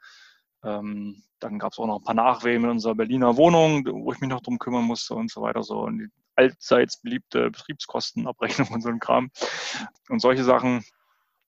Ähm, 0.64 1.22
dann 1.38 1.60
gab 1.60 1.72
es 1.72 1.78
auch 1.78 1.86
noch 1.86 2.00
ein 2.00 2.04
paar 2.04 2.14
Nachwehen 2.14 2.64
in 2.64 2.70
unserer 2.70 2.96
Berliner 2.96 3.36
Wohnung, 3.36 3.86
wo 3.86 4.12
ich 4.12 4.20
mich 4.20 4.30
noch 4.30 4.40
drum 4.40 4.58
kümmern 4.58 4.84
musste 4.84 5.14
und 5.14 5.30
so 5.30 5.40
weiter. 5.40 5.62
So 5.62 5.82
und 5.82 5.98
die 5.98 6.08
allseits 6.34 7.00
beliebte 7.00 7.50
Betriebskostenabrechnung 7.50 8.68
und 8.72 8.80
so 8.80 8.88
ein 8.88 8.98
Kram 8.98 9.30
und 10.08 10.20
solche 10.20 10.44
Sachen 10.44 10.82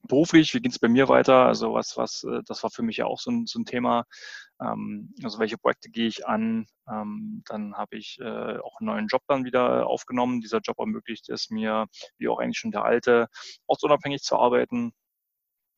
beruflich, 0.09 0.55
wie 0.55 0.61
geht 0.61 0.73
es 0.73 0.79
bei 0.79 0.89
mir 0.89 1.09
weiter? 1.09 1.47
Also 1.47 1.75
was, 1.75 1.97
was, 1.97 2.25
äh, 2.25 2.43
das 2.47 2.63
war 2.63 2.71
für 2.71 2.83
mich 2.83 2.99
ja 2.99 3.07
auch 3.07 3.19
so 3.21 3.31
ein, 3.31 3.47
so 3.47 3.59
ein 3.59 3.65
Thema. 3.65 4.05
Ähm, 4.61 5.15
also 5.23 5.39
welche 5.39 5.59
Projekte 5.59 5.91
gehe 5.91 6.09
ich 6.09 6.27
an? 6.27 6.67
Ähm, 6.89 7.43
dann 7.49 7.75
habe 7.77 7.97
ich 7.97 8.19
äh, 8.21 8.59
auch 8.59 8.81
einen 8.81 8.87
neuen 8.87 9.07
Job 9.09 9.23
dann 9.29 9.45
wieder 9.45 9.87
aufgenommen. 9.87 10.41
Dieser 10.41 10.61
Job 10.61 10.79
ermöglicht 10.79 11.29
es 11.29 11.51
mir, 11.51 11.87
wie 12.19 12.29
auch 12.29 12.39
eigentlich 12.39 12.59
schon 12.59 12.73
der 12.73 12.85
alte, 12.85 13.29
ortsunabhängig 13.67 14.23
zu 14.23 14.37
arbeiten. 14.37 14.93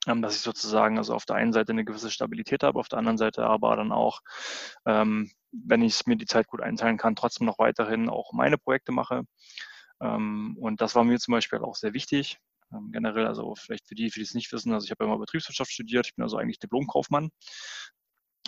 Ähm, 0.09 0.21
dass 0.23 0.35
ich 0.35 0.43
sozusagen 0.43 0.99
also 0.99 1.15
auf 1.15 1.27
der 1.27 1.37
einen 1.37 1.53
Seite 1.53 1.73
eine 1.73 1.85
gewisse 1.85 2.11
Stabilität 2.11 2.65
habe, 2.65 2.79
auf 2.81 2.89
der 2.89 2.99
anderen 2.99 3.19
Seite 3.19 3.47
aber 3.47 3.77
dann 3.77 3.93
auch, 3.93 4.21
ähm, 4.87 5.31
wenn 5.53 5.83
ich 5.83 6.07
mir 6.07 6.17
die 6.17 6.27
Zeit 6.27 6.49
gut 6.49 6.61
einteilen 6.61 6.99
kann, 6.99 7.15
trotzdem 7.15 7.47
noch 7.47 7.59
weiterhin 7.59 8.09
auch 8.09 8.33
meine 8.33 8.59
Projekte 8.59 8.91
mache. 8.93 9.23
Ähm, 10.01 10.57
und 10.61 10.81
das 10.81 10.95
war 10.97 11.05
mir 11.05 11.19
zum 11.21 11.33
Beispiel 11.33 11.61
auch 11.61 11.77
sehr 11.77 11.95
wichtig, 11.95 12.39
ähm, 12.73 12.91
generell, 12.93 13.27
also 13.27 13.55
vielleicht 13.55 13.89
für 13.89 13.95
die, 13.95 14.09
die 14.11 14.21
es 14.21 14.35
nicht 14.35 14.53
wissen, 14.53 14.73
also 14.73 14.85
ich 14.85 14.91
habe 14.91 15.05
immer 15.05 15.19
Betriebswirtschaft 15.19 15.71
studiert, 15.71 16.07
ich 16.07 16.15
bin 16.15 16.23
also 16.23 16.37
eigentlich 16.37 16.59
Diplomkaufmann 16.59 17.31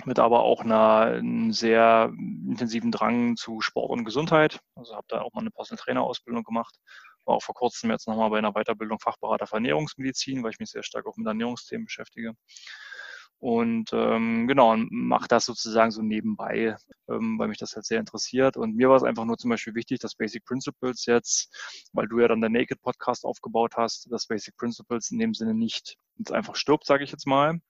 mit 0.05 0.19
aber 0.19 0.43
auch 0.43 0.61
einer, 0.63 1.21
sehr 1.53 2.13
intensiven 2.13 2.91
Drang 2.91 3.37
zu 3.37 3.61
Sport 3.61 3.91
und 3.91 4.05
Gesundheit. 4.05 4.61
Also 4.75 4.95
habe 4.95 5.07
da 5.09 5.21
auch 5.23 5.33
mal 5.33 5.41
eine 5.41 5.51
Personal 5.51 5.83
Trainer 5.83 6.03
Ausbildung 6.03 6.43
gemacht. 6.43 6.77
War 7.25 7.37
auch 7.37 7.43
vor 7.43 7.55
kurzem 7.55 7.91
jetzt 7.91 8.09
nochmal 8.09 8.31
bei 8.31 8.39
einer 8.39 8.53
Weiterbildung 8.53 8.99
Fachberater 8.99 9.47
für 9.47 9.55
Ernährungsmedizin, 9.55 10.43
weil 10.43 10.51
ich 10.51 10.59
mich 10.59 10.71
sehr 10.71 10.83
stark 10.83 11.07
auch 11.07 11.17
mit 11.17 11.27
Ernährungsthemen 11.27 11.87
beschäftige. 11.87 12.33
Und 13.39 13.91
ähm, 13.93 14.47
genau, 14.49 14.73
und 14.73 14.91
mache 14.91 15.29
das 15.29 15.45
sozusagen 15.45 15.91
so 15.91 16.01
nebenbei, 16.01 16.77
ähm, 17.09 17.39
weil 17.39 17.49
mich 17.49 17.59
das 17.59 17.75
halt 17.75 17.85
sehr 17.85 18.01
interessiert. 18.01 18.57
Und 18.57 18.75
mir 18.75 18.89
war 18.89 18.97
es 18.97 19.03
einfach 19.03 19.25
nur 19.27 19.37
zum 19.37 19.51
Beispiel 19.51 19.75
wichtig, 19.75 19.99
dass 20.01 20.15
Basic 20.15 20.45
Principles 20.45 21.05
jetzt, 21.07 21.55
weil 21.93 22.09
du 22.09 22.21
ja 22.21 22.29
dann 22.29 22.41
der 22.41 22.51
Naked 22.51 22.81
Podcast 22.81 23.25
aufgebaut 23.25 23.75
hast, 23.77 24.11
dass 24.11 24.27
Basic 24.27 24.57
Principles 24.57 25.11
in 25.11 25.19
dem 25.19 25.35
Sinne 25.35 25.55
nicht 25.55 25.97
jetzt 26.17 26.33
einfach 26.33 26.57
stirbt, 26.57 26.87
sage 26.87 27.05
ich 27.05 27.13
jetzt 27.13 27.27
mal, 27.27 27.61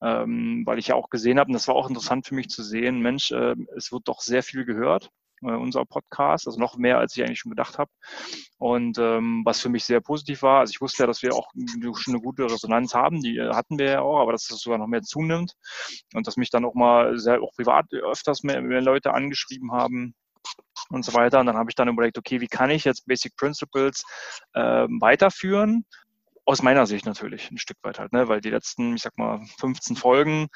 ähm, 0.00 0.62
weil 0.64 0.78
ich 0.78 0.88
ja 0.88 0.94
auch 0.94 1.10
gesehen 1.10 1.38
habe, 1.38 1.48
und 1.48 1.54
das 1.54 1.68
war 1.68 1.74
auch 1.74 1.88
interessant 1.88 2.26
für 2.26 2.34
mich 2.34 2.48
zu 2.48 2.62
sehen, 2.62 3.00
Mensch, 3.00 3.30
äh, 3.30 3.54
es 3.76 3.92
wird 3.92 4.08
doch 4.08 4.20
sehr 4.20 4.42
viel 4.42 4.64
gehört 4.64 5.10
äh, 5.42 5.54
unser 5.54 5.84
Podcast, 5.84 6.46
also 6.46 6.58
noch 6.58 6.76
mehr, 6.76 6.98
als 6.98 7.16
ich 7.16 7.24
eigentlich 7.24 7.40
schon 7.40 7.50
gedacht 7.50 7.78
habe. 7.78 7.90
Und 8.58 8.98
ähm, 8.98 9.42
was 9.44 9.60
für 9.60 9.68
mich 9.68 9.84
sehr 9.84 10.00
positiv 10.00 10.42
war, 10.42 10.60
also 10.60 10.70
ich 10.70 10.80
wusste 10.80 11.02
ja, 11.02 11.06
dass 11.06 11.22
wir 11.22 11.34
auch 11.34 11.50
schon 11.52 12.14
eine 12.14 12.22
gute 12.22 12.44
Resonanz 12.44 12.94
haben, 12.94 13.20
die 13.20 13.38
äh, 13.38 13.54
hatten 13.54 13.78
wir 13.78 13.86
ja 13.86 14.00
auch, 14.00 14.20
aber 14.20 14.32
dass 14.32 14.50
es 14.50 14.60
sogar 14.60 14.78
noch 14.78 14.86
mehr 14.86 15.02
zunimmt 15.02 15.54
und 16.14 16.26
dass 16.26 16.36
mich 16.36 16.50
dann 16.50 16.64
auch 16.64 16.74
mal 16.74 17.18
sehr 17.18 17.42
auch 17.42 17.52
privat 17.54 17.92
öfters 17.92 18.42
mehr, 18.42 18.60
mehr 18.60 18.82
Leute 18.82 19.14
angeschrieben 19.14 19.72
haben 19.72 20.14
und 20.90 21.04
so 21.04 21.14
weiter. 21.14 21.40
Und 21.40 21.46
dann 21.46 21.56
habe 21.56 21.70
ich 21.70 21.74
dann 21.74 21.88
überlegt, 21.88 22.18
okay, 22.18 22.40
wie 22.40 22.48
kann 22.48 22.70
ich 22.70 22.84
jetzt 22.84 23.06
Basic 23.06 23.36
Principles 23.36 24.04
ähm, 24.54 25.00
weiterführen? 25.00 25.84
Aus 26.44 26.62
meiner 26.62 26.86
Sicht 26.86 27.04
natürlich 27.04 27.50
ein 27.50 27.58
Stück 27.58 27.76
weit 27.82 27.98
halt, 27.98 28.12
ne? 28.12 28.28
weil 28.28 28.40
die 28.40 28.50
letzten, 28.50 28.94
ich 28.94 29.02
sag 29.02 29.18
mal, 29.18 29.44
15 29.58 29.96
Folgen 29.96 30.48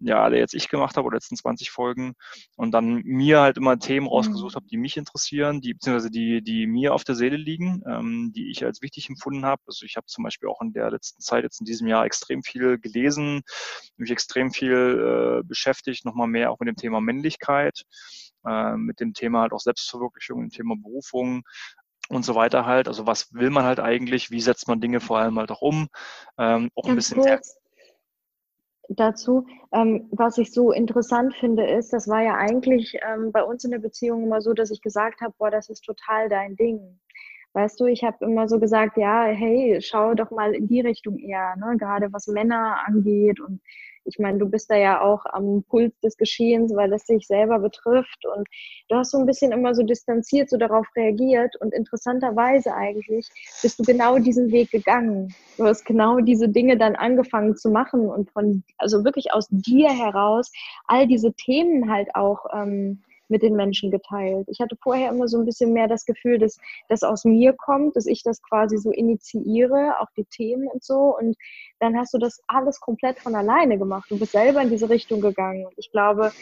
ja 0.00 0.22
alle 0.22 0.38
jetzt 0.38 0.54
ich 0.54 0.68
gemacht 0.68 0.96
habe 0.96 1.06
oder 1.06 1.16
letzten 1.16 1.36
20 1.36 1.70
Folgen 1.70 2.14
und 2.56 2.72
dann 2.72 3.02
mir 3.04 3.40
halt 3.40 3.56
immer 3.56 3.78
Themen 3.78 4.06
mhm. 4.06 4.12
rausgesucht 4.12 4.54
habe, 4.54 4.66
die 4.66 4.76
mich 4.76 4.96
interessieren, 4.96 5.60
die 5.60 5.74
beziehungsweise 5.74 6.10
die, 6.10 6.42
die 6.42 6.66
mir 6.66 6.94
auf 6.94 7.04
der 7.04 7.14
Seele 7.14 7.36
liegen, 7.36 7.82
ähm, 7.86 8.32
die 8.34 8.50
ich 8.50 8.64
als 8.64 8.82
wichtig 8.82 9.08
empfunden 9.08 9.44
habe. 9.44 9.62
Also 9.66 9.84
ich 9.84 9.96
habe 9.96 10.06
zum 10.06 10.24
Beispiel 10.24 10.48
auch 10.48 10.60
in 10.60 10.72
der 10.72 10.90
letzten 10.90 11.20
Zeit, 11.20 11.44
jetzt 11.44 11.60
in 11.60 11.66
diesem 11.66 11.86
Jahr, 11.88 12.04
extrem 12.04 12.42
viel 12.42 12.78
gelesen, 12.78 13.42
mich 13.96 14.10
extrem 14.10 14.52
viel 14.52 15.40
äh, 15.40 15.46
beschäftigt, 15.46 16.04
nochmal 16.04 16.28
mehr 16.28 16.50
auch 16.50 16.58
mit 16.60 16.68
dem 16.68 16.76
Thema 16.76 17.00
Männlichkeit, 17.00 17.82
äh, 18.46 18.76
mit 18.76 19.00
dem 19.00 19.14
Thema 19.14 19.42
halt 19.42 19.52
auch 19.52 19.60
Selbstverwirklichung, 19.60 20.40
dem 20.40 20.50
Thema 20.50 20.76
Berufung, 20.76 21.42
und 22.08 22.24
so 22.24 22.34
weiter 22.34 22.66
halt. 22.66 22.88
Also 22.88 23.06
was 23.06 23.32
will 23.32 23.50
man 23.50 23.64
halt 23.64 23.80
eigentlich? 23.80 24.30
Wie 24.30 24.40
setzt 24.40 24.68
man 24.68 24.80
Dinge 24.80 25.00
vor 25.00 25.18
allem 25.18 25.38
halt 25.38 25.50
auch 25.50 25.60
um? 25.60 25.88
Ähm, 26.38 26.70
auch 26.74 26.88
ein 26.88 26.94
bisschen 26.94 27.20
kurz, 27.20 27.58
dazu. 28.88 29.46
Ähm, 29.72 30.08
was 30.10 30.38
ich 30.38 30.52
so 30.52 30.72
interessant 30.72 31.34
finde, 31.36 31.66
ist, 31.66 31.92
das 31.92 32.08
war 32.08 32.22
ja 32.22 32.34
eigentlich 32.36 32.98
ähm, 33.06 33.32
bei 33.32 33.42
uns 33.42 33.64
in 33.64 33.70
der 33.70 33.78
Beziehung 33.78 34.24
immer 34.24 34.40
so, 34.40 34.52
dass 34.54 34.70
ich 34.70 34.80
gesagt 34.82 35.20
habe, 35.20 35.34
boah, 35.38 35.50
das 35.50 35.68
ist 35.68 35.84
total 35.84 36.28
dein 36.28 36.56
Ding. 36.56 36.98
Weißt 37.54 37.80
du, 37.80 37.86
ich 37.86 38.04
habe 38.04 38.24
immer 38.24 38.48
so 38.48 38.60
gesagt, 38.60 38.96
ja, 38.98 39.24
hey, 39.24 39.78
schau 39.80 40.14
doch 40.14 40.30
mal 40.30 40.54
in 40.54 40.68
die 40.68 40.80
Richtung 40.80 41.18
eher, 41.18 41.56
ne? 41.56 41.76
gerade 41.78 42.12
was 42.12 42.26
Männer 42.26 42.78
angeht 42.86 43.40
und 43.40 43.60
ich 44.08 44.18
meine, 44.18 44.38
du 44.38 44.48
bist 44.48 44.70
da 44.70 44.76
ja 44.76 45.00
auch 45.00 45.24
am 45.26 45.62
Puls 45.68 45.92
des 46.00 46.16
Geschehens, 46.16 46.74
weil 46.74 46.92
es 46.92 47.04
dich 47.04 47.26
selber 47.26 47.58
betrifft 47.58 48.24
und 48.26 48.48
du 48.88 48.96
hast 48.96 49.10
so 49.10 49.18
ein 49.18 49.26
bisschen 49.26 49.52
immer 49.52 49.74
so 49.74 49.82
distanziert 49.82 50.48
so 50.48 50.56
darauf 50.56 50.86
reagiert 50.96 51.54
und 51.60 51.74
interessanterweise 51.74 52.74
eigentlich 52.74 53.28
bist 53.62 53.78
du 53.78 53.84
genau 53.84 54.18
diesen 54.18 54.50
Weg 54.50 54.70
gegangen. 54.70 55.34
Du 55.58 55.64
hast 55.64 55.84
genau 55.84 56.20
diese 56.20 56.48
Dinge 56.48 56.78
dann 56.78 56.96
angefangen 56.96 57.56
zu 57.56 57.70
machen 57.70 58.08
und 58.08 58.30
von, 58.30 58.62
also 58.78 59.04
wirklich 59.04 59.32
aus 59.32 59.46
dir 59.50 59.90
heraus 59.90 60.50
all 60.86 61.06
diese 61.06 61.32
Themen 61.34 61.92
halt 61.92 62.14
auch 62.14 62.46
ähm, 62.54 63.02
mit 63.28 63.42
den 63.42 63.54
Menschen 63.54 63.90
geteilt. 63.90 64.46
Ich 64.48 64.60
hatte 64.60 64.76
vorher 64.82 65.10
immer 65.10 65.28
so 65.28 65.38
ein 65.38 65.44
bisschen 65.44 65.72
mehr 65.72 65.88
das 65.88 66.04
Gefühl, 66.04 66.38
dass 66.38 66.58
das 66.88 67.02
aus 67.02 67.24
mir 67.24 67.52
kommt, 67.52 67.96
dass 67.96 68.06
ich 68.06 68.22
das 68.22 68.42
quasi 68.42 68.78
so 68.78 68.90
initiiere, 68.90 70.00
auch 70.00 70.10
die 70.16 70.24
Themen 70.24 70.68
und 70.68 70.82
so. 70.82 71.16
Und 71.18 71.36
dann 71.80 71.96
hast 71.96 72.14
du 72.14 72.18
das 72.18 72.40
alles 72.46 72.80
komplett 72.80 73.18
von 73.18 73.34
alleine 73.34 73.78
gemacht. 73.78 74.10
Du 74.10 74.18
bist 74.18 74.32
selber 74.32 74.62
in 74.62 74.70
diese 74.70 74.88
Richtung 74.88 75.20
gegangen. 75.20 75.66
Und 75.66 75.74
ich 75.76 75.90
glaube, 75.90 76.32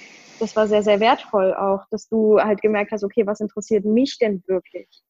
das 0.41 0.57
war 0.57 0.67
sehr, 0.67 0.83
sehr 0.83 1.01
wertvoll 1.01 1.55
auch, 1.55 1.85
dass 1.91 2.09
du 2.09 2.39
halt 2.39 2.63
gemerkt 2.63 2.93
hast, 2.93 3.05
okay, 3.05 3.27
was 3.27 3.41
interessiert 3.41 3.85
mich 3.85 4.19
denn 4.19 4.43
wirklich? 4.47 5.03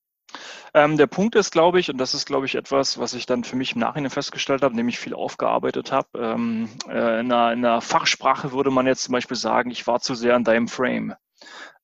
Ähm, 0.74 0.96
der 0.96 1.06
Punkt 1.06 1.36
ist, 1.36 1.52
glaube 1.52 1.80
ich, 1.80 1.90
und 1.90 1.98
das 1.98 2.14
ist, 2.14 2.26
glaube 2.26 2.46
ich, 2.46 2.54
etwas, 2.54 2.98
was 2.98 3.14
ich 3.14 3.26
dann 3.26 3.44
für 3.44 3.56
mich 3.56 3.74
im 3.74 3.80
Nachhinein 3.80 4.10
festgestellt 4.10 4.62
habe, 4.62 4.76
nämlich 4.76 4.98
viel 4.98 5.14
aufgearbeitet 5.14 5.92
habe. 5.92 6.08
Ähm, 6.18 6.68
äh, 6.88 7.20
in, 7.20 7.32
einer, 7.32 7.52
in, 7.52 7.64
einer, 7.64 7.80
Fachsprache 7.80 8.52
würde 8.52 8.70
man 8.70 8.86
jetzt 8.86 9.04
zum 9.04 9.12
Beispiel 9.12 9.36
sagen, 9.36 9.70
ich 9.70 9.86
war 9.86 10.00
zu 10.00 10.14
sehr 10.14 10.34
an 10.34 10.44
deinem 10.44 10.68
Frame. 10.68 11.14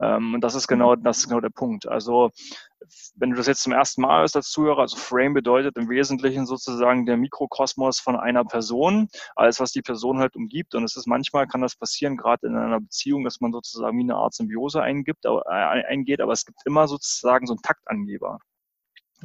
Ähm, 0.01 0.35
und 0.35 0.41
das 0.43 0.55
ist 0.55 0.69
genau, 0.69 0.97
das 0.97 1.19
ist 1.19 1.29
genau 1.29 1.41
der 1.41 1.51
Punkt. 1.51 1.87
Also, 1.89 2.31
wenn 3.17 3.31
du 3.31 3.37
das 3.37 3.47
jetzt 3.47 3.63
zum 3.63 3.73
ersten 3.73 4.03
Mal 4.03 4.21
hörst 4.21 4.37
als 4.37 4.51
Zuhörer, 4.51 4.81
also 4.81 4.97
Frame 4.97 5.35
bedeutet 5.35 5.77
im 5.77 5.89
Wesentlichen 5.89 6.47
sozusagen 6.47 7.07
der 7.07 7.17
Mikrokosmos 7.17 8.01
von 8.01 8.17
einer 8.17 8.45
Person, 8.45 9.09
alles, 9.37 9.61
was 9.61 9.73
die 9.73 9.83
Person 9.83 10.19
halt 10.19 10.37
umgibt. 10.37 10.75
Und 10.75 10.85
es 10.85 10.97
ist 10.97 11.07
manchmal, 11.07 11.47
kann 11.47 11.61
das 11.61 11.77
passieren, 11.77 12.17
gerade 12.17 12.47
in 12.47 12.57
einer 12.57 12.81
Beziehung, 12.81 13.25
dass 13.25 13.41
man 13.41 13.53
sozusagen 13.53 13.99
wie 13.99 14.03
eine 14.03 14.17
Art 14.17 14.35
Symbiose 14.35 14.83
eingibt, 14.83 15.25
äh, 15.25 15.31
eingeht, 15.51 16.21
aber 16.21 16.33
es 16.33 16.45
gibt 16.45 16.59
immer 16.67 16.89
sozusagen 16.89 17.47
so 17.47 17.55
einen 17.55 17.63
Taktangeber. 17.63 18.39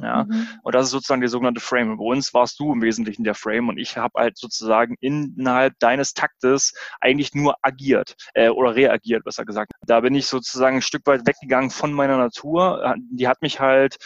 Ja, 0.00 0.24
mhm. 0.24 0.48
und 0.62 0.74
das 0.74 0.86
ist 0.86 0.90
sozusagen 0.92 1.20
die 1.20 1.28
sogenannte 1.28 1.60
Frame. 1.60 1.96
bei 1.96 2.04
uns 2.04 2.32
warst 2.34 2.58
du 2.60 2.72
im 2.72 2.82
Wesentlichen 2.82 3.24
der 3.24 3.34
Frame 3.34 3.68
und 3.68 3.78
ich 3.78 3.96
habe 3.96 4.18
halt 4.18 4.38
sozusagen 4.38 4.96
innerhalb 5.00 5.78
deines 5.78 6.14
Taktes 6.14 6.72
eigentlich 7.00 7.34
nur 7.34 7.56
agiert 7.62 8.14
äh, 8.34 8.48
oder 8.48 8.74
reagiert, 8.74 9.24
besser 9.24 9.44
gesagt. 9.44 9.72
Da 9.86 10.00
bin 10.00 10.14
ich 10.14 10.26
sozusagen 10.26 10.76
ein 10.76 10.82
Stück 10.82 11.06
weit 11.06 11.26
weggegangen 11.26 11.70
von 11.70 11.92
meiner 11.92 12.16
Natur. 12.16 12.94
Die 13.10 13.28
hat 13.28 13.42
mich 13.42 13.60
halt 13.60 13.96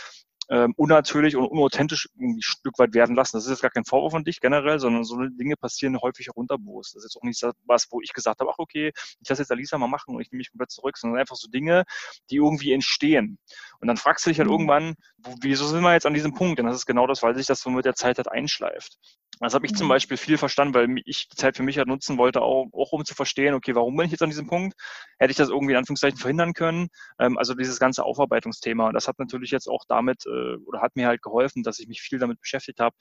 ähm, 0.50 0.74
unnatürlich 0.76 1.36
und 1.36 1.46
unauthentisch 1.46 2.08
irgendwie 2.14 2.38
ein 2.38 2.42
Stück 2.42 2.78
weit 2.78 2.94
werden 2.94 3.14
lassen. 3.14 3.36
Das 3.36 3.44
ist 3.44 3.50
jetzt 3.50 3.62
gar 3.62 3.70
kein 3.70 3.84
Vorwurf 3.84 4.12
von 4.12 4.24
dich 4.24 4.40
generell, 4.40 4.78
sondern 4.78 5.04
so 5.04 5.16
Dinge 5.16 5.56
passieren 5.56 6.00
häufig 6.00 6.30
auch 6.30 6.36
unterbewusst. 6.36 6.94
Das 6.94 7.04
ist 7.04 7.14
jetzt 7.14 7.20
auch 7.20 7.26
nicht 7.26 7.42
was, 7.64 7.86
wo 7.90 8.00
ich 8.00 8.12
gesagt 8.12 8.40
habe, 8.40 8.50
ach 8.52 8.58
okay, 8.58 8.92
ich 9.20 9.28
lasse 9.28 9.42
jetzt 9.42 9.50
Alisa 9.50 9.78
mal 9.78 9.86
machen 9.86 10.14
und 10.14 10.20
ich 10.20 10.30
nehme 10.30 10.38
mich 10.38 10.50
komplett 10.50 10.70
zurück, 10.70 10.98
sondern 10.98 11.20
einfach 11.20 11.36
so 11.36 11.48
Dinge, 11.48 11.84
die 12.30 12.36
irgendwie 12.36 12.72
entstehen. 12.72 13.38
Und 13.80 13.88
dann 13.88 13.96
fragst 13.96 14.26
du 14.26 14.30
dich 14.30 14.38
halt 14.38 14.48
mhm. 14.48 14.54
irgendwann, 14.54 14.94
wieso 15.40 15.66
sind 15.66 15.82
wir 15.82 15.92
jetzt 15.92 16.06
an 16.06 16.14
diesem 16.14 16.34
Punkt? 16.34 16.60
Und 16.60 16.66
das 16.66 16.76
ist 16.76 16.86
genau 16.86 17.06
das, 17.06 17.22
weil 17.22 17.34
sich 17.34 17.46
das 17.46 17.60
so 17.60 17.70
mit 17.70 17.84
der 17.84 17.94
Zeit 17.94 18.18
halt 18.18 18.28
einschleift. 18.28 18.98
Das 19.42 19.54
habe 19.54 19.66
ich 19.66 19.74
zum 19.74 19.88
mhm. 19.88 19.90
Beispiel 19.90 20.16
viel 20.16 20.38
verstanden, 20.38 20.72
weil 20.72 21.02
ich 21.04 21.28
die 21.28 21.36
Zeit 21.36 21.56
für 21.56 21.64
mich 21.64 21.76
halt 21.76 21.88
nutzen 21.88 22.16
wollte, 22.16 22.42
auch, 22.42 22.68
auch 22.72 22.92
um 22.92 23.04
zu 23.04 23.14
verstehen, 23.14 23.54
okay, 23.54 23.74
warum 23.74 23.96
bin 23.96 24.06
ich 24.06 24.12
jetzt 24.12 24.22
an 24.22 24.30
diesem 24.30 24.46
Punkt? 24.46 24.76
Hätte 25.18 25.32
ich 25.32 25.36
das 25.36 25.48
irgendwie 25.48 25.72
in 25.72 25.78
Anführungszeichen 25.78 26.16
verhindern 26.16 26.52
können? 26.52 26.90
Ähm, 27.18 27.36
also 27.36 27.54
dieses 27.54 27.80
ganze 27.80 28.04
Aufarbeitungsthema. 28.04 28.86
Und 28.86 28.94
das 28.94 29.08
hat 29.08 29.18
natürlich 29.18 29.50
jetzt 29.50 29.66
auch 29.68 29.84
damit 29.88 30.26
äh, 30.26 30.56
oder 30.64 30.80
hat 30.80 30.94
mir 30.94 31.08
halt 31.08 31.22
geholfen, 31.22 31.64
dass 31.64 31.80
ich 31.80 31.88
mich 31.88 32.00
viel 32.02 32.20
damit 32.20 32.40
beschäftigt 32.40 32.78
habe, 32.78 32.94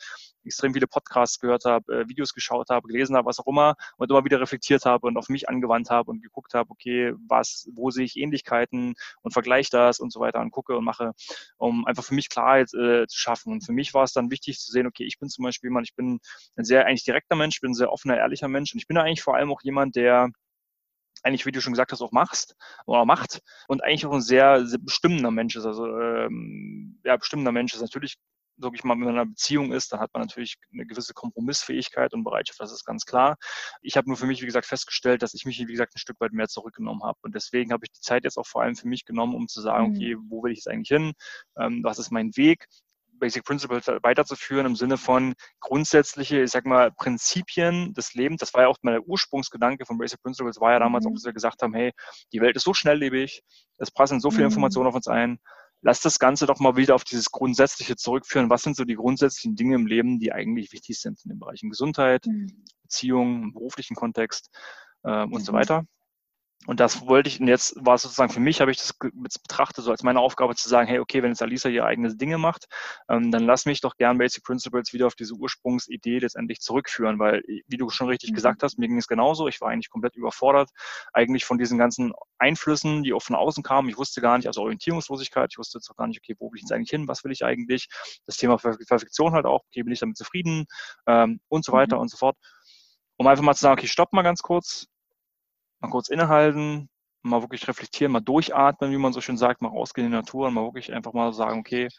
extrem 0.43 0.73
viele 0.73 0.87
Podcasts 0.87 1.39
gehört 1.39 1.65
habe, 1.65 1.93
äh, 1.93 2.09
Videos 2.09 2.33
geschaut 2.33 2.69
habe, 2.71 2.87
gelesen 2.87 3.15
habe, 3.15 3.27
was 3.27 3.39
auch 3.39 3.45
immer 3.45 3.75
und 3.97 4.09
immer 4.09 4.25
wieder 4.25 4.41
reflektiert 4.41 4.85
habe 4.85 5.05
und 5.05 5.17
auf 5.17 5.29
mich 5.29 5.47
angewandt 5.47 5.91
habe 5.91 6.09
und 6.09 6.23
geguckt 6.23 6.55
habe, 6.55 6.71
okay, 6.71 7.13
was, 7.29 7.69
wo 7.71 7.91
sehe 7.91 8.05
ich 8.05 8.17
Ähnlichkeiten 8.17 8.95
und 9.21 9.31
vergleiche 9.31 9.69
das 9.69 9.99
und 9.99 10.11
so 10.11 10.19
weiter 10.19 10.39
und 10.39 10.49
gucke 10.49 10.75
und 10.75 10.85
mache, 10.85 11.11
um 11.57 11.85
einfach 11.85 12.03
für 12.03 12.15
mich 12.15 12.29
Klarheit 12.29 12.73
äh, 12.73 13.05
zu 13.05 13.19
schaffen. 13.19 13.53
Und 13.53 13.63
für 13.63 13.73
mich 13.73 13.93
war 13.93 14.05
es 14.05 14.13
dann 14.13 14.31
wichtig 14.31 14.59
zu 14.59 14.71
sehen, 14.71 14.87
okay, 14.87 15.03
ich 15.03 15.19
bin 15.19 15.29
zum 15.29 15.43
Beispiel 15.43 15.69
jemand, 15.69 15.87
ich 15.87 15.95
bin 15.95 16.19
ein 16.55 16.65
sehr 16.65 16.85
eigentlich 16.85 17.03
direkter 17.03 17.35
Mensch, 17.35 17.61
bin 17.61 17.71
ein 17.71 17.75
sehr 17.75 17.91
offener, 17.91 18.17
ehrlicher 18.17 18.47
Mensch 18.47 18.73
und 18.73 18.79
ich 18.79 18.87
bin 18.87 18.97
eigentlich 18.97 19.21
vor 19.21 19.35
allem 19.35 19.51
auch 19.51 19.61
jemand, 19.63 19.95
der 19.95 20.29
eigentlich, 21.23 21.45
wie 21.45 21.51
du 21.51 21.61
schon 21.61 21.73
gesagt 21.73 21.91
hast, 21.91 22.01
auch 22.01 22.11
machst 22.11 22.55
oder 22.85 23.05
macht 23.05 23.41
und 23.67 23.83
eigentlich 23.83 24.05
auch 24.05 24.13
ein 24.13 24.21
sehr, 24.21 24.65
sehr 24.65 24.79
bestimmender 24.79 25.31
Mensch 25.31 25.55
ist. 25.55 25.65
Also 25.65 25.85
ähm, 25.85 26.99
ja, 27.03 27.17
bestimmender 27.17 27.51
Mensch 27.51 27.73
ist 27.73 27.81
natürlich, 27.81 28.17
sag 28.57 28.73
ich 28.75 28.83
mal, 28.83 28.93
wenn 28.93 29.01
man 29.01 29.09
in 29.09 29.15
einer 29.15 29.29
Beziehung 29.29 29.71
ist, 29.71 29.91
dann 29.91 29.99
hat 29.99 30.11
man 30.13 30.21
natürlich 30.21 30.57
eine 30.73 30.85
gewisse 30.85 31.13
Kompromissfähigkeit 31.13 32.13
und 32.13 32.23
Bereitschaft, 32.23 32.59
das 32.59 32.71
ist 32.71 32.85
ganz 32.85 33.05
klar. 33.05 33.37
Ich 33.81 33.97
habe 33.97 34.07
nur 34.07 34.17
für 34.17 34.25
mich, 34.25 34.41
wie 34.41 34.45
gesagt, 34.45 34.65
festgestellt, 34.65 35.21
dass 35.21 35.33
ich 35.33 35.45
mich, 35.45 35.59
wie 35.59 35.71
gesagt, 35.71 35.95
ein 35.95 35.99
Stück 35.99 36.19
weit 36.19 36.33
mehr 36.33 36.47
zurückgenommen 36.47 37.03
habe. 37.03 37.19
Und 37.21 37.35
deswegen 37.35 37.71
habe 37.71 37.85
ich 37.85 37.91
die 37.91 38.01
Zeit 38.01 38.23
jetzt 38.23 38.37
auch 38.37 38.47
vor 38.47 38.63
allem 38.63 38.75
für 38.75 38.87
mich 38.87 39.05
genommen, 39.05 39.35
um 39.35 39.47
zu 39.47 39.61
sagen, 39.61 39.89
mhm. 39.89 39.95
okay, 39.95 40.15
wo 40.29 40.43
will 40.43 40.51
ich 40.51 40.59
jetzt 40.59 40.67
eigentlich 40.67 40.89
hin? 40.89 41.13
Ähm, 41.57 41.83
was 41.83 41.99
ist 41.99 42.11
mein 42.11 42.35
Weg? 42.35 42.67
Basic 43.21 43.45
Principles 43.45 43.87
weiterzuführen 43.87 44.65
im 44.65 44.75
Sinne 44.75 44.97
von 44.97 45.35
grundsätzliche, 45.61 46.41
ich 46.41 46.51
sag 46.51 46.65
mal, 46.65 46.91
Prinzipien 46.91 47.93
des 47.93 48.13
Lebens. 48.13 48.39
Das 48.39 48.53
war 48.53 48.63
ja 48.63 48.67
auch 48.67 48.77
mal 48.81 48.91
der 48.91 49.07
Ursprungsgedanke 49.07 49.85
von 49.85 49.97
Basic 49.97 50.21
Principles, 50.21 50.59
war 50.59 50.73
ja 50.73 50.79
damals 50.79 51.05
mhm. 51.05 51.11
auch, 51.11 51.13
dass 51.15 51.23
wir 51.23 51.33
gesagt 51.33 51.61
haben, 51.61 51.73
hey, 51.73 51.93
die 52.33 52.41
Welt 52.41 52.57
ist 52.57 52.63
so 52.63 52.73
schnelllebig, 52.73 53.43
es 53.77 53.91
passen 53.91 54.19
so 54.19 54.31
viele 54.31 54.43
mhm. 54.43 54.51
Informationen 54.51 54.87
auf 54.87 54.95
uns 54.95 55.07
ein. 55.07 55.39
Lass 55.83 56.01
das 56.01 56.19
Ganze 56.19 56.45
doch 56.45 56.59
mal 56.59 56.75
wieder 56.75 56.93
auf 56.93 57.03
dieses 57.03 57.31
Grundsätzliche 57.31 57.95
zurückführen. 57.95 58.49
Was 58.49 58.63
sind 58.63 58.75
so 58.75 58.83
die 58.83 58.95
grundsätzlichen 58.95 59.55
Dinge 59.55 59.75
im 59.75 59.87
Leben, 59.87 60.19
die 60.19 60.31
eigentlich 60.31 60.73
wichtig 60.73 60.99
sind 60.99 61.19
in 61.23 61.29
den 61.29 61.39
Bereichen 61.39 61.69
Gesundheit, 61.69 62.25
mhm. 62.25 62.65
Beziehungen, 62.83 63.53
beruflichen 63.53 63.95
Kontext 63.95 64.49
äh, 65.03 65.23
und 65.23 65.43
so 65.45 65.53
weiter. 65.53 65.85
Und 66.67 66.79
das 66.79 67.07
wollte 67.07 67.27
ich, 67.27 67.39
und 67.39 67.47
jetzt 67.47 67.73
war 67.79 67.95
es 67.95 68.03
sozusagen 68.03 68.31
für 68.31 68.39
mich, 68.39 68.61
habe 68.61 68.69
ich 68.69 68.77
das 68.77 68.93
betrachtet, 68.93 69.83
so 69.83 69.89
als 69.89 70.03
meine 70.03 70.19
Aufgabe 70.19 70.55
zu 70.55 70.69
sagen, 70.69 70.87
hey, 70.87 70.99
okay, 70.99 71.23
wenn 71.23 71.31
jetzt 71.31 71.41
Alisa 71.41 71.69
ihre 71.69 71.85
eigenen 71.85 72.15
Dinge 72.19 72.37
macht, 72.37 72.65
ähm, 73.09 73.31
dann 73.31 73.45
lass 73.45 73.65
mich 73.65 73.81
doch 73.81 73.95
gern 73.95 74.19
Basic 74.19 74.43
Principles 74.43 74.93
wieder 74.93 75.07
auf 75.07 75.15
diese 75.15 75.33
Ursprungsidee 75.33 76.19
letztendlich 76.19 76.59
zurückführen, 76.59 77.17
weil, 77.17 77.41
wie 77.67 77.77
du 77.77 77.89
schon 77.89 78.07
richtig 78.07 78.31
mhm. 78.31 78.35
gesagt 78.35 78.61
hast, 78.61 78.77
mir 78.77 78.87
ging 78.87 78.97
es 78.97 79.07
genauso, 79.07 79.47
ich 79.47 79.59
war 79.59 79.69
eigentlich 79.69 79.89
komplett 79.89 80.15
überfordert, 80.15 80.69
eigentlich 81.13 81.45
von 81.45 81.57
diesen 81.57 81.79
ganzen 81.79 82.13
Einflüssen, 82.37 83.01
die 83.01 83.13
auch 83.13 83.23
von 83.23 83.35
außen 83.35 83.63
kamen. 83.63 83.89
Ich 83.89 83.97
wusste 83.97 84.21
gar 84.21 84.37
nicht, 84.37 84.45
also 84.45 84.61
Orientierungslosigkeit, 84.61 85.49
ich 85.51 85.57
wusste 85.57 85.79
jetzt 85.79 85.89
auch 85.89 85.95
gar 85.95 86.07
nicht, 86.07 86.19
okay, 86.19 86.35
wo 86.37 86.51
will 86.51 86.57
ich 86.57 86.61
jetzt 86.61 86.71
eigentlich 86.71 86.91
hin, 86.91 87.07
was 87.07 87.23
will 87.23 87.31
ich 87.31 87.43
eigentlich? 87.43 87.87
Das 88.27 88.37
Thema 88.37 88.57
Perfektion 88.57 89.33
halt 89.33 89.47
auch, 89.47 89.63
okay, 89.65 89.81
bin 89.81 89.93
ich 89.93 89.99
damit 89.99 90.15
zufrieden 90.15 90.65
ähm, 91.07 91.39
und 91.47 91.65
so 91.65 91.71
weiter 91.71 91.95
mhm. 91.95 92.03
und 92.03 92.11
so 92.11 92.17
fort. 92.17 92.37
Um 93.17 93.27
einfach 93.27 93.43
mal 93.43 93.55
zu 93.55 93.61
sagen, 93.61 93.79
okay, 93.79 93.87
stopp 93.87 94.13
mal 94.13 94.23
ganz 94.23 94.41
kurz, 94.41 94.87
mal 95.81 95.89
kurz 95.89 96.09
innehalten, 96.09 96.89
mal 97.23 97.41
wirklich 97.41 97.67
reflektieren, 97.67 98.11
mal 98.11 98.21
durchatmen, 98.21 98.91
wie 98.91 98.97
man 98.97 99.13
so 99.13 99.21
schön 99.21 99.37
sagt, 99.37 99.61
mal 99.61 99.69
rausgehen 99.69 100.05
in 100.05 100.11
die 100.11 100.17
Natur 100.17 100.47
und 100.47 100.53
mal 100.53 100.63
wirklich 100.63 100.93
einfach 100.93 101.13
mal 101.13 101.33
sagen, 101.33 101.59
okay, 101.59 101.89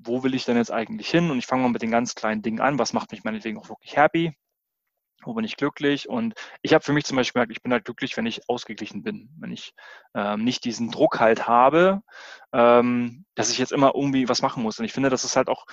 wo 0.00 0.22
will 0.22 0.34
ich 0.34 0.44
denn 0.44 0.56
jetzt 0.56 0.70
eigentlich 0.70 1.08
hin? 1.08 1.30
Und 1.30 1.38
ich 1.38 1.46
fange 1.46 1.62
mal 1.62 1.70
mit 1.70 1.82
den 1.82 1.90
ganz 1.90 2.14
kleinen 2.14 2.42
Dingen 2.42 2.60
an. 2.60 2.78
Was 2.78 2.92
macht 2.92 3.10
mich 3.12 3.24
meinetwegen 3.24 3.58
auch 3.58 3.68
wirklich 3.68 3.96
happy? 3.96 4.36
Wo 5.24 5.34
bin 5.34 5.44
ich 5.44 5.56
glücklich? 5.56 6.08
Und 6.08 6.34
ich 6.62 6.72
habe 6.72 6.84
für 6.84 6.92
mich 6.92 7.04
zum 7.04 7.16
Beispiel 7.16 7.40
gemerkt, 7.40 7.52
ich 7.52 7.62
bin 7.62 7.72
halt 7.72 7.84
glücklich, 7.84 8.16
wenn 8.16 8.26
ich 8.26 8.48
ausgeglichen 8.48 9.02
bin, 9.02 9.28
wenn 9.38 9.50
ich 9.50 9.74
ähm, 10.14 10.44
nicht 10.44 10.64
diesen 10.64 10.90
Druck 10.90 11.18
halt 11.18 11.48
habe, 11.48 12.02
ähm, 12.52 13.24
dass 13.34 13.50
ich 13.50 13.58
jetzt 13.58 13.72
immer 13.72 13.92
irgendwie 13.94 14.28
was 14.28 14.42
machen 14.42 14.62
muss. 14.62 14.78
Und 14.78 14.84
ich 14.84 14.92
finde, 14.92 15.10
das 15.10 15.24
ist 15.24 15.36
halt 15.36 15.48
auch 15.48 15.66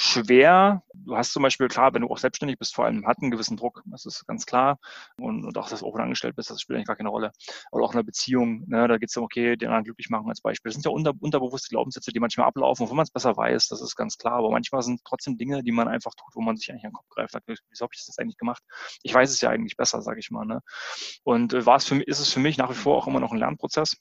schwer. 0.00 0.82
Du 0.94 1.16
hast 1.16 1.32
zum 1.32 1.42
Beispiel, 1.42 1.68
klar, 1.68 1.92
wenn 1.92 2.02
du 2.02 2.08
auch 2.08 2.18
selbstständig 2.18 2.58
bist, 2.58 2.74
vor 2.74 2.86
allem 2.86 3.06
hat 3.06 3.18
einen 3.20 3.30
gewissen 3.30 3.56
Druck, 3.56 3.82
das 3.86 4.06
ist 4.06 4.26
ganz 4.26 4.46
klar. 4.46 4.78
Und, 5.18 5.44
und 5.44 5.56
auch, 5.58 5.68
dass 5.68 5.80
du 5.80 5.86
auch 5.86 5.96
angestellt 5.96 6.36
bist, 6.36 6.50
das 6.50 6.60
spielt 6.60 6.76
eigentlich 6.76 6.86
gar 6.86 6.96
keine 6.96 7.10
Rolle. 7.10 7.32
Oder 7.70 7.84
auch 7.84 7.92
in 7.92 7.98
einer 7.98 8.04
Beziehung, 8.04 8.64
ne, 8.66 8.88
da 8.88 8.96
geht 8.96 9.10
es 9.10 9.16
um, 9.16 9.24
okay, 9.24 9.56
den 9.56 9.68
anderen 9.68 9.84
glücklich 9.84 10.08
machen 10.08 10.28
als 10.28 10.40
Beispiel. 10.40 10.70
Das 10.70 10.74
sind 10.74 10.86
ja 10.86 10.90
unter, 10.90 11.12
unterbewusste 11.20 11.68
Glaubenssätze, 11.68 12.12
die 12.12 12.20
manchmal 12.20 12.46
ablaufen, 12.46 12.88
wo 12.88 12.94
man 12.94 13.04
es 13.04 13.10
besser 13.10 13.36
weiß, 13.36 13.68
das 13.68 13.82
ist 13.82 13.94
ganz 13.94 14.16
klar. 14.16 14.34
Aber 14.34 14.50
manchmal 14.50 14.82
sind 14.82 15.02
trotzdem 15.04 15.36
Dinge, 15.36 15.62
die 15.62 15.72
man 15.72 15.86
einfach 15.86 16.12
tut, 16.14 16.34
wo 16.34 16.40
man 16.40 16.56
sich 16.56 16.70
eigentlich 16.70 16.84
an 16.84 16.90
den 16.90 16.96
Kopf 16.96 17.08
greift. 17.10 17.32
Sagt, 17.32 17.46
wieso 17.46 17.82
habe 17.82 17.92
ich 17.92 18.00
das 18.00 18.08
jetzt 18.08 18.18
eigentlich 18.18 18.38
gemacht? 18.38 18.62
Ich 19.02 19.12
weiß 19.12 19.30
es 19.30 19.40
ja 19.40 19.50
eigentlich 19.50 19.76
besser, 19.76 20.00
sage 20.00 20.20
ich 20.20 20.30
mal. 20.30 20.46
Ne? 20.46 20.60
Und 21.24 21.52
äh, 21.52 21.66
war 21.66 21.76
es 21.76 21.84
für 21.84 22.00
ist 22.02 22.20
es 22.20 22.32
für 22.32 22.40
mich 22.40 22.56
nach 22.56 22.70
wie 22.70 22.74
vor 22.74 22.96
auch 22.96 23.06
immer 23.06 23.20
noch 23.20 23.32
ein 23.32 23.38
Lernprozess 23.38 23.96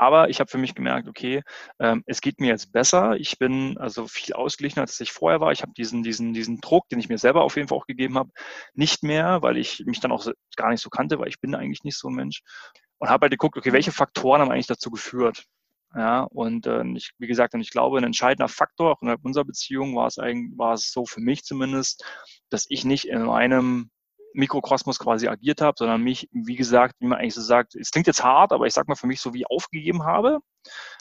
aber 0.00 0.30
ich 0.30 0.38
habe 0.38 0.48
für 0.50 0.58
mich 0.58 0.74
gemerkt, 0.74 1.08
okay, 1.08 1.42
ähm, 1.80 2.04
es 2.06 2.20
geht 2.20 2.40
mir 2.40 2.46
jetzt 2.46 2.72
besser. 2.72 3.16
Ich 3.16 3.38
bin 3.38 3.76
also 3.78 4.06
viel 4.06 4.34
ausgeglichener, 4.34 4.82
als 4.82 5.00
ich 5.00 5.10
vorher 5.10 5.40
war. 5.40 5.50
Ich 5.50 5.62
habe 5.62 5.72
diesen, 5.72 6.04
diesen, 6.04 6.32
diesen 6.34 6.60
Druck, 6.60 6.88
den 6.88 7.00
ich 7.00 7.08
mir 7.08 7.18
selber 7.18 7.42
auf 7.42 7.56
jeden 7.56 7.68
Fall 7.68 7.78
auch 7.78 7.86
gegeben 7.86 8.16
habe, 8.16 8.30
nicht 8.74 9.02
mehr, 9.02 9.42
weil 9.42 9.56
ich 9.56 9.82
mich 9.86 9.98
dann 9.98 10.12
auch 10.12 10.26
gar 10.56 10.70
nicht 10.70 10.82
so 10.82 10.88
kannte, 10.88 11.18
weil 11.18 11.28
ich 11.28 11.40
bin 11.40 11.54
eigentlich 11.54 11.82
nicht 11.82 11.98
so 11.98 12.08
ein 12.08 12.14
Mensch. 12.14 12.42
Und 12.98 13.08
habe 13.08 13.24
halt 13.24 13.32
geguckt, 13.32 13.56
okay, 13.56 13.72
welche 13.72 13.92
Faktoren 13.92 14.40
haben 14.40 14.50
eigentlich 14.50 14.66
dazu 14.68 14.90
geführt? 14.90 15.44
Ja, 15.94 16.24
und 16.24 16.66
äh, 16.66 16.84
ich, 16.94 17.12
wie 17.18 17.26
gesagt, 17.26 17.54
und 17.54 17.60
ich 17.60 17.70
glaube, 17.70 17.98
ein 17.98 18.04
entscheidender 18.04 18.48
Faktor 18.48 18.92
auch 18.92 19.02
innerhalb 19.02 19.24
unserer 19.24 19.44
Beziehung 19.44 19.96
war 19.96 20.06
es 20.06 20.18
eigentlich, 20.18 20.56
war 20.58 20.74
es 20.74 20.92
so 20.92 21.06
für 21.06 21.20
mich 21.20 21.44
zumindest, 21.44 22.04
dass 22.50 22.66
ich 22.68 22.84
nicht 22.84 23.06
in 23.06 23.22
meinem 23.22 23.90
Mikrokosmos 24.38 25.00
quasi 25.00 25.26
agiert 25.26 25.60
habe, 25.60 25.74
sondern 25.76 26.00
mich, 26.00 26.28
wie 26.30 26.54
gesagt, 26.54 26.94
wie 27.00 27.06
man 27.06 27.18
eigentlich 27.18 27.34
so 27.34 27.42
sagt, 27.42 27.74
es 27.74 27.90
klingt 27.90 28.06
jetzt 28.06 28.22
hart, 28.22 28.52
aber 28.52 28.66
ich 28.66 28.72
sag 28.72 28.86
mal 28.86 28.94
für 28.94 29.08
mich 29.08 29.20
so 29.20 29.34
wie 29.34 29.44
aufgegeben 29.44 30.04
habe 30.04 30.38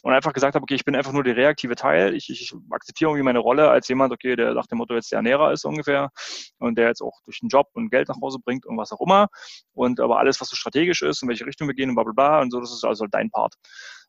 und 0.02 0.12
einfach 0.12 0.34
gesagt 0.34 0.56
habe, 0.56 0.64
okay, 0.64 0.74
ich 0.74 0.84
bin 0.84 0.96
einfach 0.96 1.12
nur 1.12 1.24
der 1.24 1.36
reaktive 1.36 1.76
Teil. 1.76 2.16
Ich, 2.16 2.30
ich 2.32 2.52
akzeptiere 2.72 3.12
irgendwie 3.12 3.24
meine 3.24 3.38
Rolle 3.38 3.70
als 3.70 3.88
jemand, 3.90 4.12
okay, 4.12 4.36
der 4.36 4.56
nach 4.56 4.66
dem 4.66 4.80
Motto 4.80 4.96
jetzt 4.96 5.12
der 5.12 5.18
Ernährer 5.18 5.52
ist 5.52 5.66
ungefähr 5.66 6.10
und 6.58 6.80
der 6.80 6.88
jetzt 6.88 7.02
auch 7.02 7.22
durch 7.26 7.40
den 7.40 7.50
Job 7.50 7.68
und 7.74 7.92
Geld 7.92 8.08
nach 8.10 8.20
Hause 8.20 8.40
bringt 8.44 8.66
und 8.66 8.76
was 8.76 8.92
auch 8.92 9.02
immer. 9.02 9.28
Und 9.74 10.00
aber 10.00 10.18
alles, 10.18 10.42
was 10.42 10.50
so 10.50 10.56
strategisch 10.56 11.04
ist, 11.04 11.22
in 11.22 11.30
welche 11.30 11.46
Richtung 11.46 11.68
wir 11.68 11.76
gehen 11.76 11.90
und 11.90 11.96
bla 11.96 12.06
bla 12.06 12.14
bla 12.14 12.42
und 12.42 12.50
so, 12.52 12.60
das 12.60 12.72
ist 12.72 12.86
also 12.86 13.06
dein 13.06 13.30
Part. 13.30 13.54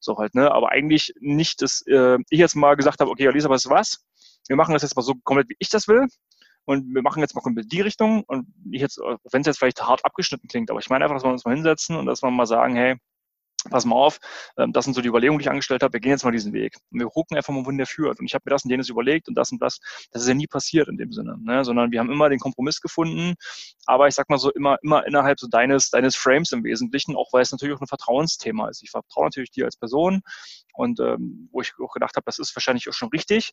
So 0.01 0.17
halt, 0.17 0.35
ne? 0.35 0.51
Aber 0.51 0.71
eigentlich 0.71 1.13
nicht, 1.21 1.61
dass 1.61 1.83
äh, 1.87 2.17
ich 2.31 2.39
jetzt 2.39 2.57
mal 2.57 2.77
gesagt 2.77 3.01
habe, 3.01 3.11
okay, 3.11 3.29
Alisa, 3.29 3.51
weißt 3.51 3.67
du 3.67 3.71
was? 3.71 3.99
Wir 4.47 4.57
machen 4.57 4.73
das 4.73 4.81
jetzt 4.81 4.97
mal 4.97 5.03
so 5.03 5.13
komplett, 5.25 5.51
wie 5.51 5.57
ich 5.59 5.69
das 5.69 5.87
will 5.87 6.07
und 6.69 6.95
wir 6.95 7.01
machen 7.01 7.21
jetzt 7.21 7.35
mal 7.35 7.41
komplett 7.41 7.73
die 7.73 7.81
Richtung 7.81 8.25
und 8.25 8.47
ich 8.71 8.83
jetzt, 8.83 8.99
wenn 8.99 9.41
es 9.41 9.47
jetzt 9.47 9.59
vielleicht 9.59 9.83
hart 9.83 10.05
abgeschnitten 10.05 10.49
klingt, 10.49 10.71
aber 10.71 10.81
ich 10.81 10.91
meine 10.91 11.05
einfach, 11.05 11.17
dass 11.17 11.25
wir 11.25 11.31
uns 11.31 11.47
mal 11.47 11.55
hinsetzen 11.55 11.97
und 11.97 12.05
dass 12.05 12.23
wir 12.23 12.31
mal 12.31 12.45
sagen, 12.45 12.77
hey, 12.77 12.97
pass 13.71 13.87
mal 13.87 13.97
auf, 13.97 14.19
ähm, 14.59 14.75
das 14.75 14.85
sind 14.85 14.93
so 14.93 15.01
die 15.01 15.09
Überlegungen, 15.09 15.39
die 15.39 15.45
ich 15.45 15.51
angestellt 15.51 15.83
habe, 15.83 15.95
wir 15.95 16.01
gehen 16.01 16.11
jetzt 16.11 16.25
mal 16.25 16.31
diesen 16.31 16.53
Weg. 16.53 16.77
Und 16.93 17.01
wir 17.01 17.07
gucken 17.07 17.39
einfach 17.39 17.55
mal, 17.55 17.65
wohin 17.65 17.79
der 17.79 17.87
führt. 17.87 18.21
Und 18.21 18.27
ich 18.27 18.35
habe 18.35 18.43
mir 18.45 18.51
das 18.51 18.65
und 18.65 18.71
jenes 18.71 18.91
überlegt 18.91 19.29
und 19.29 19.35
das 19.35 19.51
und 19.51 19.63
das. 19.63 19.81
Das 20.13 20.23
ist 20.23 20.29
ja 20.29 20.35
nie 20.35 20.47
passiert 20.47 20.89
in 20.89 20.99
dem 20.99 21.11
Sinne, 21.11 21.39
ne? 21.41 21.65
sondern 21.65 21.91
wir 21.91 22.01
haben 22.01 22.13
immer 22.13 22.29
den 22.29 22.39
Kompromiss 22.39 22.83
gefunden, 22.83 23.35
aber 23.87 24.07
ich 24.07 24.15
sag 24.15 24.29
mal 24.29 24.39
so, 24.39 24.53
immer, 24.53 24.77
immer 24.83 25.07
innerhalb 25.07 25.41
so 25.41 25.49
deines, 25.49 25.89
deines 25.89 26.17
Frames 26.17 26.53
im 26.53 26.65
Wesentlichen, 26.65 27.17
auch 27.17 27.33
weil 27.33 27.41
es 27.41 27.51
natürlich 27.51 27.75
auch 27.75 27.81
ein 27.81 27.87
Vertrauensthema 27.87 28.69
ist. 28.69 28.83
Ich 28.83 28.91
vertraue 28.91 29.25
natürlich 29.25 29.51
dir 29.51 29.65
als 29.65 29.79
Person 29.79 30.21
und 30.75 31.01
ähm, 31.01 31.49
wo 31.51 31.63
ich 31.63 31.73
auch 31.83 31.95
gedacht 31.95 32.15
habe, 32.17 32.25
das 32.27 32.39
ist 32.39 32.55
wahrscheinlich 32.55 32.89
auch 32.91 32.93
schon 32.93 33.09
richtig, 33.09 33.53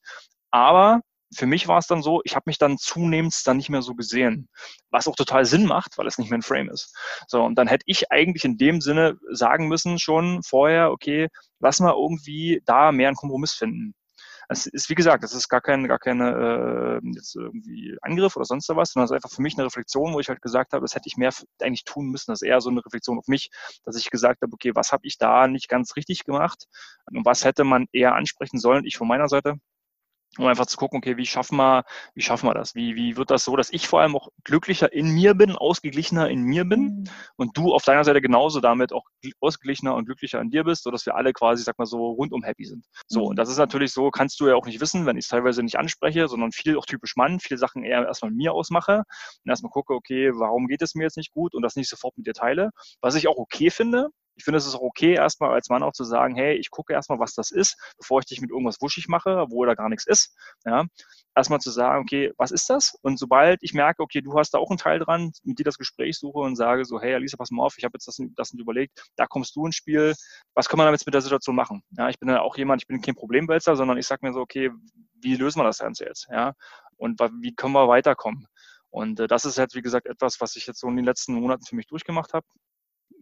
aber 0.52 1.00
für 1.34 1.46
mich 1.46 1.68
war 1.68 1.78
es 1.80 1.88
dann 1.88 2.02
so, 2.02 2.22
ich 2.24 2.36
habe 2.36 2.44
mich 2.48 2.58
dann 2.58 2.78
zunehmend 2.78 3.36
dann 3.46 3.58
nicht 3.58 3.70
mehr 3.70 3.82
so 3.82 3.96
gesehen, 3.96 4.50
was 4.90 5.08
auch 5.08 5.16
total 5.16 5.46
Sinn 5.46 5.66
macht, 5.66 5.98
weil 5.98 6.08
es 6.08 6.18
nicht 6.18 6.30
mehr 6.30 6.40
ein 6.40 6.44
Frame 6.44 6.70
ist. 6.70 6.96
So, 7.28 7.44
und 7.44 7.56
dann 7.56 7.68
hätte 7.68 7.84
ich 7.88 8.12
eigentlich 8.12 8.46
in 8.46 8.58
dem 8.58 8.82
Sinne 8.82 9.18
sagen 9.32 9.68
müssen 9.68 10.00
schon 10.00 10.44
vorher, 10.44 10.92
okay, 10.92 11.28
lass 11.60 11.80
mal 11.80 11.94
irgendwie 11.94 12.62
da 12.66 12.92
mehr 12.92 13.08
einen 13.10 13.18
Kompromiss 13.18 13.54
finden. 13.54 13.94
Es 14.48 14.68
ist, 14.68 14.90
wie 14.90 14.96
gesagt, 14.96 15.24
es 15.24 15.34
ist 15.34 15.50
gar 15.50 15.62
kein, 15.62 15.88
gar 15.88 15.98
keine 15.98 17.02
äh, 17.04 17.08
jetzt 17.16 17.36
irgendwie 17.36 17.98
Angriff 18.02 18.36
oder 18.36 18.46
sonst 18.46 18.70
was, 18.70 18.92
sondern 18.92 19.06
es 19.06 19.12
ist 19.12 19.16
einfach 19.16 19.32
für 19.32 19.42
mich 19.42 19.56
eine 19.56 19.66
Reflexion, 19.66 20.14
wo 20.14 20.20
ich 20.20 20.30
halt 20.30 20.42
gesagt 20.42 20.74
habe, 20.74 20.84
das 20.84 20.94
hätte 20.94 21.08
ich 21.08 21.18
mehr 21.18 21.34
eigentlich 21.62 21.84
tun 21.84 22.10
müssen. 22.10 22.32
Das 22.32 22.42
ist 22.44 22.48
eher 22.48 22.62
so 22.62 22.70
eine 22.70 22.86
Reflexion 22.86 23.18
auf 23.18 23.28
mich, 23.28 23.50
dass 23.86 23.98
ich 23.98 24.12
gesagt 24.12 24.42
habe, 24.44 24.54
okay, 24.54 24.72
was 24.76 24.92
habe 24.92 25.08
ich 25.08 25.18
da 25.18 25.48
nicht 25.48 25.68
ganz 25.68 25.96
richtig 25.96 26.26
gemacht 26.26 26.68
und 27.12 27.26
was 27.26 27.44
hätte 27.44 27.64
man 27.64 27.88
eher 27.92 28.14
ansprechen 28.14 28.60
sollen, 28.60 28.86
ich 28.86 28.98
von 28.98 29.08
meiner 29.08 29.30
Seite 29.30 29.56
um 30.38 30.46
einfach 30.46 30.66
zu 30.66 30.78
gucken, 30.78 30.98
okay, 30.98 31.18
wie 31.18 31.26
schaffen 31.26 31.58
wir, 31.58 31.84
wie 32.14 32.22
schaffen 32.22 32.48
wir 32.48 32.54
das? 32.54 32.76
Wie, 32.76 32.96
wie 32.96 33.18
wird 33.18 33.32
das 33.32 33.44
so, 33.44 33.56
dass 33.56 33.72
ich 33.72 33.88
vor 33.88 34.02
allem 34.02 34.16
auch 34.16 34.30
glücklicher 34.44 34.92
in 34.92 35.10
mir 35.10 35.34
bin, 35.34 35.56
ausgeglichener 35.56 36.30
in 36.30 36.42
mir 36.44 36.66
bin 36.66 36.82
mhm. 36.82 37.04
und 37.38 37.58
du 37.58 37.74
auf 37.74 37.84
deiner 37.84 38.04
Seite 38.04 38.22
genauso 38.22 38.60
damit 38.60 38.94
auch 38.94 39.06
ausgeglichener 39.40 39.96
und 39.96 40.06
glücklicher 40.06 40.42
in 40.42 40.50
dir 40.50 40.64
bist, 40.64 40.84
sodass 40.84 41.06
wir 41.06 41.16
alle 41.16 41.34
quasi, 41.34 41.64
sag 41.64 41.78
mal 41.78 41.86
so, 41.86 42.12
rundum 42.12 42.44
happy 42.44 42.66
sind. 42.66 42.86
So, 43.08 43.22
mhm. 43.22 43.28
und 43.28 43.36
das 43.38 43.50
ist 43.50 43.58
natürlich 43.58 43.92
so, 43.92 44.12
kannst 44.12 44.40
du 44.40 44.48
ja 44.48 44.56
auch 44.56 44.66
nicht 44.66 44.82
wissen, 44.82 45.06
wenn 45.06 45.18
ich 45.18 45.26
es 45.26 45.30
teilweise 45.30 45.64
nicht 45.64 45.78
anspreche, 45.78 46.28
sondern 46.28 46.52
viel 46.52 46.78
auch 46.78 46.86
typisch 46.86 47.16
Mann, 47.16 47.40
viele 47.40 47.58
Sachen 47.58 47.84
eher 47.84 48.06
erstmal 48.06 48.32
mir 48.32 48.54
ausmache 48.54 49.04
und 49.44 49.50
erstmal 49.50 49.72
gucke, 49.72 49.94
okay, 49.94 50.32
warum 50.34 50.68
geht 50.68 50.82
es 50.82 50.96
mir 50.96 51.04
jetzt 51.04 51.18
nicht 51.18 51.32
gut 51.32 51.54
und 51.54 51.62
das 51.62 51.76
nicht 51.76 51.90
sofort 51.90 52.18
mit 52.18 52.28
dir 52.28 52.34
teile. 52.34 52.72
Was 53.02 53.16
ich 53.16 53.28
auch 53.28 53.38
okay 53.38 53.70
finde, 53.70 54.10
ich 54.36 54.44
finde, 54.44 54.58
es 54.58 54.66
ist 54.66 54.76
auch 54.76 54.82
okay, 54.82 55.14
erstmal 55.14 55.52
als 55.52 55.70
Mann 55.70 55.84
auch 55.84 55.94
zu 55.94 56.04
sagen, 56.04 56.36
hey, 56.36 56.56
ich 56.56 56.70
gucke 56.70 56.94
erstmal, 56.94 57.20
was 57.20 57.34
das 57.34 57.52
ist, 57.52 57.78
bevor 57.98 58.20
ich 58.20 58.26
dich 58.26 58.42
mit 58.42 58.52
irgendwas 58.52 58.78
wuschig 58.82 59.08
mache, 59.08 59.46
wo 59.50 59.66
da 59.66 59.76
gar 59.76 59.90
nichts 59.90 60.06
ist. 60.06 60.36
Ja, 60.66 60.86
erstmal 61.36 61.60
zu 61.60 61.72
sagen, 61.72 62.02
okay, 62.04 62.32
was 62.38 62.52
ist 62.52 62.70
das? 62.70 62.96
Und 63.02 63.18
sobald 63.20 63.60
ich 63.62 63.74
merke, 63.74 64.04
okay, 64.04 64.22
du 64.22 64.38
hast 64.38 64.54
da 64.54 64.58
auch 64.58 64.70
einen 64.70 64.78
Teil 64.78 65.00
dran, 65.00 65.32
mit 65.44 65.60
dir 65.60 65.64
das 65.64 65.78
Gespräch 65.78 66.18
suche 66.18 66.40
und 66.40 66.56
sage 66.56 66.86
so, 66.86 67.00
hey, 67.00 67.14
Alisa, 67.16 67.38
pass 67.38 67.52
mal 67.52 67.64
auf, 67.64 67.76
ich 67.78 67.84
habe 67.84 67.94
jetzt 67.96 68.08
das, 68.08 68.18
das 68.36 68.54
nicht 68.54 68.62
überlegt, 68.62 69.08
da 69.16 69.26
kommst 69.28 69.56
du 69.56 69.66
ins 69.66 69.76
Spiel, 69.76 70.14
was 70.54 70.70
kann 70.70 70.78
man 70.78 70.88
damit 70.88 71.06
mit 71.06 71.14
der 71.14 71.22
Situation 71.22 71.56
machen? 71.56 71.84
Ja, 71.92 72.10
ich 72.10 72.20
bin 72.20 72.30
ja 72.30 72.42
auch 72.42 72.58
jemand, 72.58 72.82
ich 72.82 72.88
bin 72.88 73.02
kein 73.02 73.16
Problemwälzer, 73.16 73.76
sondern 73.76 73.98
ich 73.98 74.08
sage 74.08 74.26
mir 74.26 74.34
so, 74.34 74.42
okay, 74.42 74.72
wie 75.22 75.36
lösen 75.36 75.60
wir 75.60 75.66
das 75.66 75.80
Ganze 75.80 76.06
jetzt? 76.06 76.28
Ja, 76.30 76.54
und 76.98 77.20
wie 77.20 77.54
können 77.54 77.74
wir 77.74 77.88
weiterkommen? 77.88 78.48
Und 78.90 79.20
äh, 79.20 79.28
das 79.28 79.44
ist 79.44 79.58
halt, 79.58 79.76
wie 79.76 79.82
gesagt, 79.82 80.08
etwas, 80.08 80.40
was 80.40 80.56
ich 80.56 80.68
jetzt 80.68 80.80
so 80.80 80.88
in 80.88 80.96
den 80.96 81.06
letzten 81.06 81.34
Monaten 81.34 81.66
für 81.66 81.76
mich 81.76 81.88
durchgemacht 81.88 82.34
habe 82.34 82.46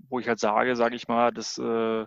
wo 0.10 0.20
ich 0.20 0.28
halt 0.28 0.40
sage, 0.40 0.76
sage 0.76 0.96
ich 0.96 1.08
mal, 1.08 1.32
dass, 1.32 1.58
äh, 1.58 2.06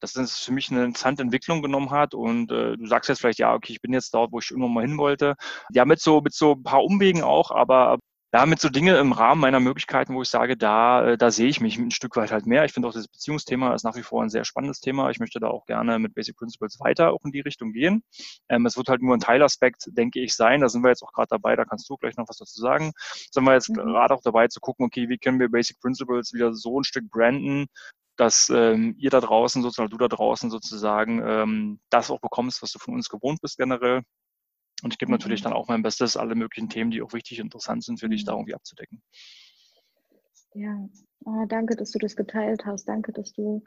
dass 0.00 0.12
das 0.12 0.38
für 0.38 0.52
mich 0.52 0.70
eine 0.70 0.84
interessante 0.84 1.22
Entwicklung 1.22 1.62
genommen 1.62 1.90
hat. 1.90 2.14
Und 2.14 2.50
äh, 2.52 2.76
du 2.76 2.86
sagst 2.86 3.08
jetzt 3.08 3.20
vielleicht, 3.20 3.38
ja, 3.40 3.54
okay, 3.54 3.72
ich 3.72 3.80
bin 3.80 3.92
jetzt 3.92 4.14
dort, 4.14 4.32
wo 4.32 4.38
ich 4.38 4.50
irgendwann 4.50 4.74
mal 4.74 4.86
hin 4.86 4.98
wollte. 4.98 5.34
Ja, 5.72 5.84
mit 5.84 6.00
so, 6.00 6.20
mit 6.20 6.34
so 6.34 6.52
ein 6.52 6.62
paar 6.62 6.84
Umwegen 6.84 7.22
auch, 7.22 7.50
aber 7.50 7.98
ja, 8.32 8.46
mit 8.46 8.60
so 8.60 8.68
Dinge 8.68 8.96
im 8.98 9.12
Rahmen 9.12 9.40
meiner 9.40 9.58
Möglichkeiten, 9.58 10.14
wo 10.14 10.22
ich 10.22 10.28
sage, 10.28 10.56
da, 10.56 11.04
äh, 11.04 11.18
da 11.18 11.32
sehe 11.32 11.48
ich 11.48 11.60
mich 11.60 11.78
ein 11.78 11.90
Stück 11.90 12.14
weit 12.16 12.30
halt 12.30 12.46
mehr. 12.46 12.64
Ich 12.64 12.72
finde 12.72 12.88
auch 12.88 12.92
das 12.92 13.08
Beziehungsthema 13.08 13.74
ist 13.74 13.82
nach 13.82 13.96
wie 13.96 14.02
vor 14.02 14.22
ein 14.22 14.30
sehr 14.30 14.44
spannendes 14.44 14.80
Thema. 14.80 15.10
Ich 15.10 15.18
möchte 15.18 15.40
da 15.40 15.48
auch 15.48 15.66
gerne 15.66 15.98
mit 15.98 16.14
Basic 16.14 16.36
Principles 16.36 16.78
weiter 16.78 17.12
auch 17.12 17.24
in 17.24 17.32
die 17.32 17.40
Richtung 17.40 17.72
gehen. 17.72 18.04
Ähm, 18.48 18.66
es 18.66 18.76
wird 18.76 18.88
halt 18.88 19.02
nur 19.02 19.16
ein 19.16 19.20
Teilaspekt, 19.20 19.88
denke 19.92 20.20
ich, 20.20 20.34
sein. 20.36 20.60
Da 20.60 20.68
sind 20.68 20.82
wir 20.82 20.90
jetzt 20.90 21.02
auch 21.02 21.12
gerade 21.12 21.28
dabei, 21.30 21.56
da 21.56 21.64
kannst 21.64 21.90
du 21.90 21.96
gleich 21.96 22.16
noch 22.16 22.28
was 22.28 22.38
dazu 22.38 22.60
sagen. 22.60 22.92
Sind 23.32 23.44
wir 23.44 23.54
jetzt 23.54 23.70
mhm. 23.70 23.74
gerade 23.74 24.14
auch 24.14 24.22
dabei 24.22 24.46
zu 24.46 24.60
gucken, 24.60 24.86
okay, 24.86 25.08
wie 25.08 25.18
können 25.18 25.40
wir 25.40 25.50
Basic 25.50 25.80
Principles 25.80 26.32
wieder 26.32 26.54
so 26.54 26.78
ein 26.78 26.84
Stück 26.84 27.10
branden, 27.10 27.66
dass 28.16 28.48
ähm, 28.50 28.94
ihr 28.98 29.10
da 29.10 29.20
draußen 29.20 29.62
sozusagen, 29.62 29.90
du 29.90 29.96
da 29.96 30.06
draußen 30.06 30.50
sozusagen 30.50 31.20
ähm, 31.24 31.80
das 31.90 32.10
auch 32.10 32.20
bekommst, 32.20 32.62
was 32.62 32.70
du 32.70 32.78
von 32.78 32.94
uns 32.94 33.08
gewohnt 33.08 33.40
bist 33.40 33.58
generell. 33.58 34.02
Und 34.82 34.94
ich 34.94 34.98
gebe 34.98 35.10
natürlich 35.10 35.40
mhm. 35.40 35.44
dann 35.44 35.52
auch 35.52 35.68
mein 35.68 35.82
Bestes, 35.82 36.16
alle 36.16 36.34
möglichen 36.34 36.68
Themen, 36.68 36.90
die 36.90 37.02
auch 37.02 37.12
wichtig 37.12 37.40
und 37.40 37.46
interessant 37.46 37.84
sind, 37.84 38.00
für 38.00 38.08
dich 38.08 38.24
da 38.24 38.32
irgendwie 38.32 38.54
abzudecken. 38.54 39.02
Ja, 40.54 40.88
oh, 41.24 41.44
danke, 41.48 41.76
dass 41.76 41.92
du 41.92 41.98
das 41.98 42.16
geteilt 42.16 42.64
hast. 42.66 42.86
Danke, 42.86 43.12
dass 43.12 43.32
du, 43.32 43.62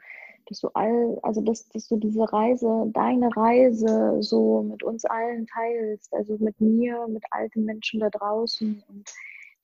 dass 0.46 0.60
du 0.60 0.68
all, 0.74 1.18
also 1.22 1.40
dass, 1.40 1.68
dass 1.68 1.88
du 1.88 1.96
diese 1.96 2.30
Reise, 2.30 2.90
deine 2.92 3.34
Reise 3.34 4.18
so 4.20 4.62
mit 4.62 4.82
uns 4.82 5.04
allen 5.04 5.46
teilst, 5.46 6.12
also 6.12 6.36
mit 6.38 6.60
mir, 6.60 7.06
mit 7.08 7.24
alten 7.30 7.64
Menschen 7.64 8.00
da 8.00 8.10
draußen 8.10 8.82
und 8.88 9.10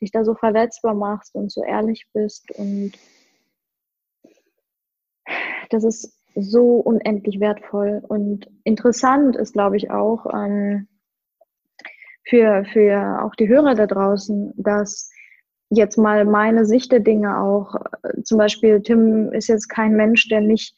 dich 0.00 0.10
da 0.10 0.24
so 0.24 0.34
verletzbar 0.34 0.94
machst 0.94 1.34
und 1.34 1.52
so 1.52 1.62
ehrlich 1.62 2.06
bist. 2.14 2.50
Und 2.52 2.92
das 5.68 5.84
ist 5.84 6.16
so 6.34 6.76
unendlich 6.76 7.40
wertvoll. 7.40 8.02
Und 8.08 8.50
interessant 8.64 9.36
ist, 9.36 9.52
glaube 9.52 9.76
ich, 9.76 9.90
auch, 9.90 10.26
ähm, 10.32 10.88
für, 12.30 12.64
für 12.72 13.20
auch 13.24 13.34
die 13.34 13.48
Hörer 13.48 13.74
da 13.74 13.86
draußen, 13.86 14.54
dass 14.56 15.10
jetzt 15.68 15.98
mal 15.98 16.24
meine 16.24 16.64
Sicht 16.64 16.92
der 16.92 17.00
Dinge 17.00 17.38
auch, 17.38 17.74
äh, 18.02 18.22
zum 18.22 18.38
Beispiel 18.38 18.80
Tim 18.80 19.32
ist 19.32 19.48
jetzt 19.48 19.68
kein 19.68 19.94
Mensch, 19.94 20.28
der 20.28 20.40
nicht, 20.40 20.74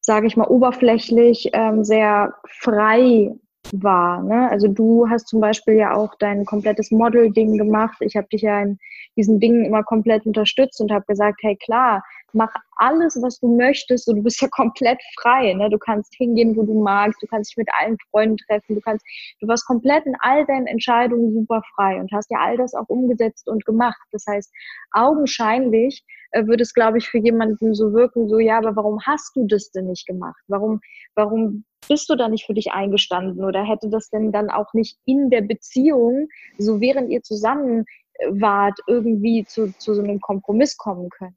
sage 0.00 0.26
ich 0.26 0.36
mal, 0.36 0.48
oberflächlich 0.48 1.50
ähm, 1.52 1.84
sehr 1.84 2.34
frei 2.48 3.32
war. 3.72 4.22
Ne? 4.22 4.50
Also 4.50 4.68
du 4.68 5.08
hast 5.08 5.28
zum 5.28 5.40
Beispiel 5.40 5.74
ja 5.74 5.94
auch 5.94 6.14
dein 6.18 6.44
komplettes 6.44 6.90
Model-Ding 6.90 7.56
gemacht. 7.56 7.98
Ich 8.00 8.16
habe 8.16 8.28
dich 8.28 8.42
ja 8.42 8.60
in 8.60 8.78
diesen 9.16 9.40
Dingen 9.40 9.64
immer 9.64 9.82
komplett 9.82 10.26
unterstützt 10.26 10.80
und 10.80 10.90
habe 10.92 11.04
gesagt, 11.06 11.40
hey 11.42 11.56
klar, 11.56 12.02
mach 12.32 12.52
alles, 12.76 13.20
was 13.22 13.40
du 13.40 13.56
möchtest 13.56 14.08
und 14.08 14.16
du 14.16 14.22
bist 14.22 14.40
ja 14.40 14.48
komplett 14.48 15.00
frei. 15.20 15.54
Ne? 15.54 15.70
Du 15.70 15.78
kannst 15.78 16.14
hingehen, 16.16 16.56
wo 16.56 16.62
du 16.62 16.80
magst, 16.80 17.22
du 17.22 17.26
kannst 17.26 17.50
dich 17.50 17.56
mit 17.56 17.68
allen 17.78 17.96
Freunden 18.10 18.36
treffen, 18.36 18.74
du 18.74 18.80
kannst, 18.80 19.04
du 19.40 19.48
warst 19.48 19.66
komplett 19.66 20.06
in 20.06 20.16
all 20.20 20.44
deinen 20.46 20.66
Entscheidungen 20.66 21.32
super 21.32 21.62
frei 21.74 21.98
und 22.00 22.10
hast 22.12 22.30
ja 22.30 22.38
all 22.40 22.56
das 22.56 22.74
auch 22.74 22.88
umgesetzt 22.88 23.48
und 23.48 23.64
gemacht. 23.64 24.00
Das 24.12 24.24
heißt, 24.28 24.52
augenscheinlich 24.92 26.04
äh, 26.32 26.46
würde 26.46 26.62
es, 26.62 26.74
glaube 26.74 26.98
ich, 26.98 27.08
für 27.08 27.18
jemanden 27.18 27.74
so 27.74 27.92
wirken, 27.92 28.28
so, 28.28 28.38
ja, 28.38 28.58
aber 28.58 28.76
warum 28.76 29.00
hast 29.06 29.34
du 29.36 29.46
das 29.46 29.70
denn 29.70 29.86
nicht 29.86 30.06
gemacht? 30.06 30.40
Warum, 30.46 30.80
warum 31.14 31.64
bist 31.88 32.08
du 32.10 32.16
da 32.16 32.28
nicht 32.28 32.46
für 32.46 32.54
dich 32.54 32.72
eingestanden 32.72 33.44
oder 33.44 33.64
hätte 33.64 33.88
das 33.88 34.10
denn 34.10 34.32
dann 34.32 34.50
auch 34.50 34.72
nicht 34.74 34.98
in 35.06 35.30
der 35.30 35.42
Beziehung, 35.42 36.28
so 36.58 36.80
während 36.80 37.10
ihr 37.10 37.22
zusammen 37.22 37.84
äh, 38.14 38.28
wart, 38.30 38.78
irgendwie 38.86 39.44
zu, 39.46 39.72
zu 39.78 39.94
so 39.94 40.02
einem 40.02 40.20
Kompromiss 40.20 40.76
kommen 40.76 41.08
können? 41.10 41.36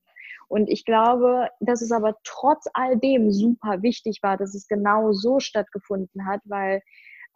Und 0.51 0.67
ich 0.67 0.83
glaube, 0.83 1.47
dass 1.61 1.81
es 1.81 1.93
aber 1.93 2.17
trotz 2.25 2.65
all 2.73 2.99
dem 2.99 3.31
super 3.31 3.81
wichtig 3.83 4.19
war, 4.21 4.35
dass 4.35 4.53
es 4.53 4.67
genau 4.67 5.13
so 5.13 5.39
stattgefunden 5.39 6.25
hat, 6.27 6.41
weil 6.43 6.81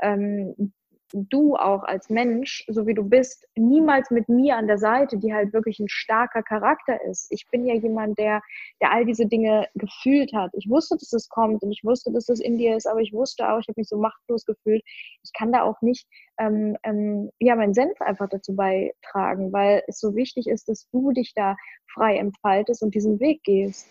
ähm, 0.02 0.74
du 1.14 1.56
auch 1.56 1.84
als 1.84 2.10
Mensch, 2.10 2.66
so 2.68 2.88
wie 2.88 2.94
du 2.94 3.04
bist, 3.04 3.48
niemals 3.56 4.12
mit 4.12 4.28
mir 4.28 4.58
an 4.58 4.68
der 4.68 4.78
Seite, 4.78 5.18
die 5.18 5.34
halt 5.34 5.54
wirklich 5.54 5.80
ein 5.80 5.90
starker 5.90 6.44
Charakter 6.44 7.04
ist. 7.06 7.28
Ich 7.32 7.46
bin 7.52 7.66
ja 7.66 7.76
jemand, 7.76 8.18
der, 8.18 8.42
der 8.82 8.92
all 8.92 9.06
diese 9.06 9.26
Dinge 9.26 9.68
gefühlt 9.76 10.34
hat. 10.34 10.52
Ich 10.54 10.70
wusste, 10.70 10.96
dass 10.98 11.14
es 11.14 11.30
kommt 11.30 11.64
und 11.64 11.72
ich 11.72 11.84
wusste, 11.84 12.12
dass 12.12 12.30
es 12.30 12.40
in 12.40 12.58
dir 12.58 12.76
ist, 12.76 12.88
aber 12.88 13.02
ich 13.02 13.14
wusste 13.14 13.50
auch, 13.50 13.60
ich 13.60 13.68
habe 13.68 13.80
mich 13.80 13.88
so 13.88 13.98
machtlos 13.98 14.46
gefühlt. 14.46 14.84
Ich 15.24 15.32
kann 15.34 15.52
da 15.52 15.64
auch 15.64 15.82
nicht 15.82 16.08
ähm, 16.40 16.78
ähm, 16.84 17.30
ja, 17.40 17.56
meinen 17.56 17.74
Senf 17.74 18.02
einfach 18.02 18.30
dazu 18.30 18.56
beitragen, 18.56 19.54
weil 19.54 19.84
es 19.88 20.00
so 20.00 20.16
wichtig 20.16 20.48
ist, 20.48 20.68
dass 20.68 20.90
du 20.92 21.12
dich 21.12 21.34
da 21.36 21.56
frei 21.94 22.18
entfaltest 22.18 22.84
und 22.84 22.96
diesen 22.96 23.20
Weg 23.20 23.44
gehst. 23.44 23.88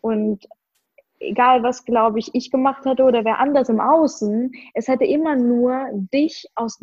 Und 0.00 0.46
egal 1.20 1.62
was, 1.62 1.84
glaube 1.84 2.18
ich, 2.18 2.34
ich 2.34 2.50
gemacht 2.50 2.84
hätte 2.84 3.04
oder 3.04 3.24
wer 3.24 3.38
anders 3.38 3.68
im 3.68 3.80
Außen, 3.80 4.52
es 4.74 4.88
hätte 4.88 5.04
immer 5.04 5.36
nur 5.36 5.88
dich 6.12 6.46
aus 6.54 6.78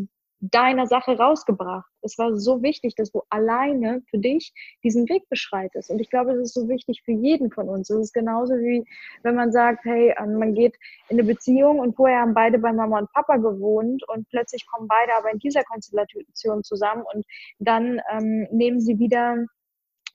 deiner 0.52 0.86
Sache 0.86 1.18
rausgebracht. 1.18 1.90
Es 2.02 2.18
war 2.18 2.36
so 2.36 2.62
wichtig, 2.62 2.96
dass 2.96 3.12
du 3.12 3.22
alleine 3.30 4.04
für 4.10 4.18
dich 4.18 4.54
diesen 4.84 5.08
Weg 5.10 5.28
beschreitest. 5.30 5.90
Und 5.90 6.00
ich 6.00 6.10
glaube, 6.10 6.34
es 6.34 6.40
ist 6.40 6.54
so 6.54 6.68
wichtig 6.68 7.02
für 7.04 7.14
jeden 7.14 7.52
von 7.52 7.70
uns. 7.70 7.90
Es 7.90 7.98
ist 7.98 8.14
genauso 8.14 8.54
wie, 8.56 8.86
wenn 9.24 9.36
man 9.36 9.52
sagt, 9.52 9.86
hey, 9.86 10.14
ähm, 10.20 10.38
man 10.38 10.54
geht 10.54 10.76
in 11.10 11.20
eine 11.20 11.28
Beziehung 11.28 11.80
und 11.80 11.96
vorher 11.96 12.22
haben 12.22 12.34
beide 12.34 12.60
bei 12.60 12.74
Mama 12.74 13.00
und 13.00 13.12
Papa 13.14 13.38
gewohnt 13.38 14.04
und 14.10 14.28
plötzlich 14.30 14.66
kommen 14.68 14.88
beide 14.88 15.16
aber 15.18 15.32
in 15.32 15.40
dieser 15.40 15.64
Konstellation 15.64 16.64
zusammen 16.64 17.04
und 17.14 17.26
dann 17.60 18.02
ähm, 18.12 18.48
nehmen 18.52 18.82
sie 18.82 19.00
wieder 19.00 19.46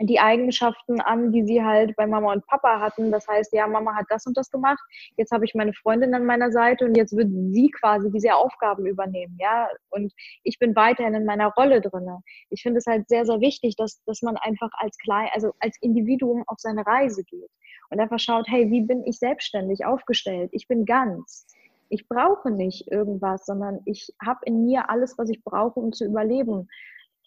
die 0.01 0.19
Eigenschaften 0.19 1.01
an, 1.01 1.33
die 1.33 1.45
sie 1.45 1.63
halt 1.63 1.95
bei 1.97 2.07
Mama 2.07 2.33
und 2.33 2.47
Papa 2.47 2.81
hatten. 2.81 3.11
Das 3.11 3.29
heißt, 3.29 3.53
ja, 3.53 3.67
Mama 3.67 3.95
hat 3.95 4.07
das 4.09 4.27
und 4.27 4.37
das 4.37 4.51
gemacht. 4.51 4.81
Jetzt 5.17 5.31
habe 5.31 5.45
ich 5.45 5.55
meine 5.55 5.75
Freundin 5.75 6.15
an 6.15 6.25
meiner 6.25 6.51
Seite 6.51 6.87
und 6.87 6.97
jetzt 6.97 7.17
wird 7.17 7.29
sie 7.31 7.71
quasi 7.71 8.11
diese 8.11 8.35
Aufgaben 8.35 8.87
übernehmen, 8.87 9.37
ja. 9.39 9.69
Und 9.91 10.13
ich 10.43 10.59
bin 10.59 10.75
weiterhin 10.75 11.15
in 11.15 11.25
meiner 11.25 11.49
Rolle 11.49 11.81
drinne. 11.81 12.21
Ich 12.49 12.63
finde 12.63 12.79
es 12.79 12.87
halt 12.87 13.09
sehr, 13.09 13.27
sehr 13.27 13.41
wichtig, 13.41 13.77
dass, 13.77 14.03
dass 14.05 14.23
man 14.23 14.37
einfach 14.39 14.71
als 14.79 14.97
klein, 14.99 15.29
also 15.35 15.53
als 15.61 15.77
Individuum 15.81 16.45
auf 16.47 16.59
seine 16.59 16.87
Reise 16.87 17.23
geht 17.25 17.51
und 17.91 18.01
einfach 18.01 18.19
schaut, 18.19 18.47
hey, 18.49 18.71
wie 18.71 18.83
bin 18.83 19.05
ich 19.05 19.19
selbstständig 19.19 19.85
aufgestellt? 19.85 20.51
Ich 20.53 20.67
bin 20.67 20.85
ganz. 20.87 21.47
Ich 21.89 22.09
brauche 22.09 22.51
nicht 22.51 22.91
irgendwas, 22.91 23.45
sondern 23.45 23.81
ich 23.85 24.15
habe 24.25 24.41
in 24.45 24.65
mir 24.65 24.89
alles, 24.89 25.19
was 25.19 25.29
ich 25.29 25.43
brauche, 25.43 25.81
um 25.81 25.93
zu 25.93 26.05
überleben. 26.05 26.69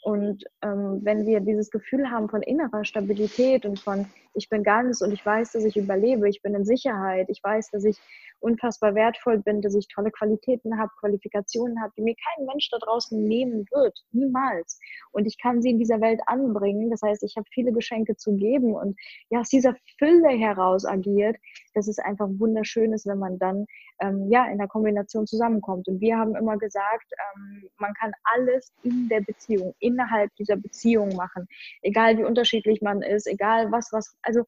Und 0.03 0.43
ähm, 0.61 0.99
wenn 1.03 1.25
wir 1.25 1.39
dieses 1.39 1.71
Gefühl 1.71 2.11
haben 2.11 2.27
von 2.27 2.41
innerer 2.41 2.83
Stabilität 2.83 3.65
und 3.65 3.79
von, 3.79 4.05
ich 4.33 4.49
bin 4.49 4.61
ganz 4.61 4.99
und 4.99 5.13
ich 5.13 5.25
weiß, 5.25 5.53
dass 5.53 5.63
ich 5.63 5.77
überlebe, 5.77 6.27
ich 6.27 6.41
bin 6.41 6.53
in 6.55 6.65
Sicherheit, 6.65 7.27
ich 7.29 7.41
weiß, 7.41 7.69
dass 7.71 7.85
ich 7.85 7.97
unfassbar 8.41 8.95
wertvoll 8.95 9.39
bin, 9.39 9.61
dass 9.61 9.75
ich 9.75 9.87
tolle 9.87 10.11
Qualitäten 10.11 10.77
habe, 10.77 10.91
Qualifikationen 10.99 11.81
habe, 11.81 11.93
die 11.97 12.01
mir 12.01 12.15
kein 12.15 12.45
Mensch 12.45 12.69
da 12.69 12.79
draußen 12.79 13.23
nehmen 13.23 13.65
wird, 13.71 13.97
niemals. 14.11 14.77
Und 15.11 15.25
ich 15.25 15.37
kann 15.41 15.61
sie 15.61 15.69
in 15.69 15.79
dieser 15.79 16.01
Welt 16.01 16.19
anbringen. 16.25 16.89
Das 16.89 17.01
heißt, 17.01 17.23
ich 17.23 17.37
habe 17.37 17.47
viele 17.53 17.71
Geschenke 17.71 18.17
zu 18.17 18.35
geben 18.35 18.75
und 18.75 18.99
ja, 19.29 19.39
aus 19.39 19.49
dieser 19.49 19.73
Fülle 19.97 20.31
heraus 20.31 20.85
agiert, 20.85 21.37
dass 21.73 21.87
es 21.87 21.97
einfach 21.97 22.27
wunderschön 22.37 22.91
ist, 22.91 23.05
wenn 23.05 23.19
man 23.19 23.39
dann 23.39 23.65
ähm, 24.01 24.29
ja 24.29 24.45
in 24.51 24.57
der 24.57 24.67
Kombination 24.67 25.25
zusammenkommt. 25.25 25.87
Und 25.87 26.01
wir 26.01 26.17
haben 26.17 26.35
immer 26.35 26.57
gesagt, 26.57 27.13
ähm, 27.13 27.69
man 27.77 27.93
kann 27.93 28.11
alles 28.23 28.73
in 28.83 29.07
der 29.07 29.21
Beziehung, 29.21 29.73
innerhalb 29.93 30.33
dieser 30.35 30.55
Beziehung 30.55 31.15
machen, 31.15 31.47
egal 31.81 32.17
wie 32.17 32.25
unterschiedlich 32.25 32.81
man 32.81 33.01
ist, 33.01 33.27
egal 33.27 33.71
was, 33.71 33.89
was. 33.91 34.17
Also 34.21 34.43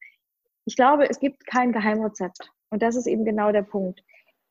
ich 0.64 0.76
glaube, 0.76 1.08
es 1.08 1.20
gibt 1.20 1.46
kein 1.46 1.72
Geheimrezept. 1.72 2.50
Und 2.70 2.82
das 2.82 2.96
ist 2.96 3.06
eben 3.06 3.24
genau 3.24 3.52
der 3.52 3.62
Punkt. 3.62 4.02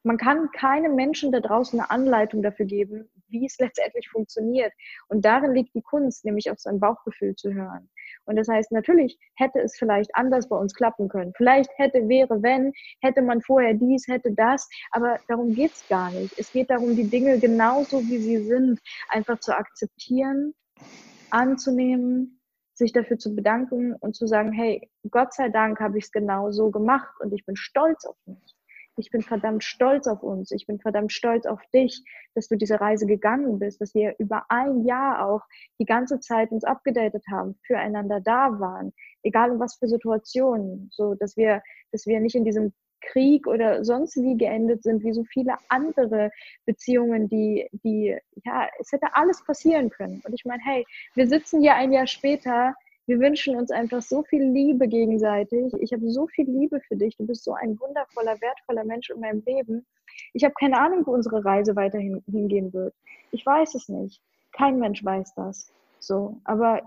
Man 0.03 0.17
kann 0.17 0.51
keinem 0.51 0.95
Menschen 0.95 1.31
da 1.31 1.39
draußen 1.39 1.79
eine 1.79 1.89
Anleitung 1.89 2.43
dafür 2.43 2.65
geben, 2.65 3.09
wie 3.27 3.45
es 3.45 3.57
letztendlich 3.59 4.07
funktioniert. 4.09 4.71
Und 5.07 5.25
darin 5.25 5.53
liegt 5.53 5.73
die 5.75 5.81
Kunst, 5.81 6.23
nämlich 6.23 6.49
auf 6.51 6.59
sein 6.59 6.79
Bauchgefühl 6.79 7.35
zu 7.35 7.53
hören. 7.53 7.89
Und 8.25 8.37
das 8.37 8.47
heißt, 8.47 8.71
natürlich 8.71 9.17
hätte 9.35 9.59
es 9.59 9.75
vielleicht 9.77 10.15
anders 10.15 10.47
bei 10.47 10.55
uns 10.55 10.73
klappen 10.73 11.09
können. 11.09 11.33
Vielleicht 11.35 11.71
hätte, 11.77 12.07
wäre, 12.07 12.41
wenn, 12.41 12.71
hätte 13.01 13.21
man 13.21 13.41
vorher 13.41 13.73
dies, 13.73 14.07
hätte 14.07 14.31
das. 14.31 14.69
Aber 14.91 15.19
darum 15.27 15.53
geht 15.53 15.73
es 15.73 15.87
gar 15.87 16.11
nicht. 16.11 16.37
Es 16.37 16.51
geht 16.51 16.69
darum, 16.69 16.95
die 16.95 17.09
Dinge 17.09 17.39
genauso 17.39 18.01
wie 18.01 18.17
sie 18.17 18.37
sind, 18.43 18.79
einfach 19.09 19.39
zu 19.39 19.55
akzeptieren, 19.55 20.53
anzunehmen, 21.29 22.39
sich 22.73 22.91
dafür 22.91 23.17
zu 23.17 23.35
bedanken 23.35 23.95
und 23.95 24.15
zu 24.15 24.27
sagen, 24.27 24.51
hey, 24.51 24.89
Gott 25.09 25.33
sei 25.33 25.49
Dank 25.49 25.79
habe 25.79 25.97
ich 25.97 26.05
es 26.05 26.11
genau 26.11 26.51
so 26.51 26.71
gemacht 26.71 27.13
und 27.19 27.33
ich 27.33 27.45
bin 27.45 27.55
stolz 27.55 28.05
auf 28.05 28.17
mich. 28.25 28.55
Ich 28.97 29.11
bin 29.11 29.21
verdammt 29.21 29.63
stolz 29.63 30.07
auf 30.07 30.23
uns. 30.23 30.51
Ich 30.51 30.67
bin 30.67 30.79
verdammt 30.79 31.11
stolz 31.11 31.45
auf 31.45 31.61
dich, 31.73 32.03
dass 32.33 32.47
du 32.47 32.55
diese 32.55 32.79
Reise 32.79 33.05
gegangen 33.05 33.59
bist, 33.59 33.81
dass 33.81 33.93
wir 33.93 34.15
über 34.19 34.45
ein 34.49 34.85
Jahr 34.85 35.27
auch 35.27 35.41
die 35.79 35.85
ganze 35.85 36.19
Zeit 36.21 36.51
uns 36.51 36.63
abgedatet 36.63 37.23
haben, 37.29 37.57
füreinander 37.65 38.21
da 38.21 38.57
waren, 38.59 38.93
egal 39.23 39.51
in 39.51 39.59
was 39.59 39.75
für 39.75 39.87
Situationen, 39.87 40.89
so 40.91 41.13
dass 41.15 41.35
wir, 41.35 41.61
dass 41.91 42.05
wir 42.05 42.19
nicht 42.21 42.35
in 42.35 42.45
diesem 42.45 42.73
Krieg 43.11 43.47
oder 43.47 43.83
sonst 43.83 44.15
wie 44.17 44.37
geendet 44.37 44.83
sind, 44.83 45.03
wie 45.03 45.13
so 45.13 45.23
viele 45.23 45.55
andere 45.69 46.31
Beziehungen, 46.65 47.29
die, 47.29 47.67
die, 47.83 48.17
ja, 48.43 48.67
es 48.79 48.91
hätte 48.91 49.07
alles 49.13 49.43
passieren 49.43 49.89
können. 49.89 50.21
Und 50.25 50.33
ich 50.33 50.45
meine, 50.45 50.61
hey, 50.63 50.85
wir 51.13 51.27
sitzen 51.27 51.61
hier 51.61 51.75
ein 51.75 51.91
Jahr 51.91 52.07
später, 52.07 52.75
wir 53.07 53.19
wünschen 53.19 53.55
uns 53.55 53.69
einfach 53.69 54.01
so 54.01 54.23
viel 54.23 54.43
Liebe 54.43 54.87
gegenseitig. 54.87 55.73
Ich 55.79 55.93
habe 55.93 56.09
so 56.09 56.27
viel 56.27 56.49
Liebe 56.49 56.79
für 56.81 56.95
dich. 56.95 57.15
Du 57.17 57.25
bist 57.27 57.43
so 57.43 57.53
ein 57.53 57.79
wundervoller, 57.79 58.39
wertvoller 58.41 58.83
Mensch 58.83 59.11
in 59.11 59.19
meinem 59.19 59.43
Leben. 59.45 59.85
Ich 60.33 60.43
habe 60.43 60.55
keine 60.59 60.79
Ahnung, 60.79 61.05
wo 61.05 61.11
unsere 61.11 61.45
Reise 61.45 61.75
weiterhin 61.75 62.23
hingehen 62.25 62.73
wird. 62.73 62.95
Ich 63.31 63.45
weiß 63.45 63.75
es 63.75 63.89
nicht. 63.89 64.21
Kein 64.53 64.79
Mensch 64.79 65.03
weiß 65.03 65.35
das. 65.35 65.71
So, 65.99 66.37
aber 66.45 66.81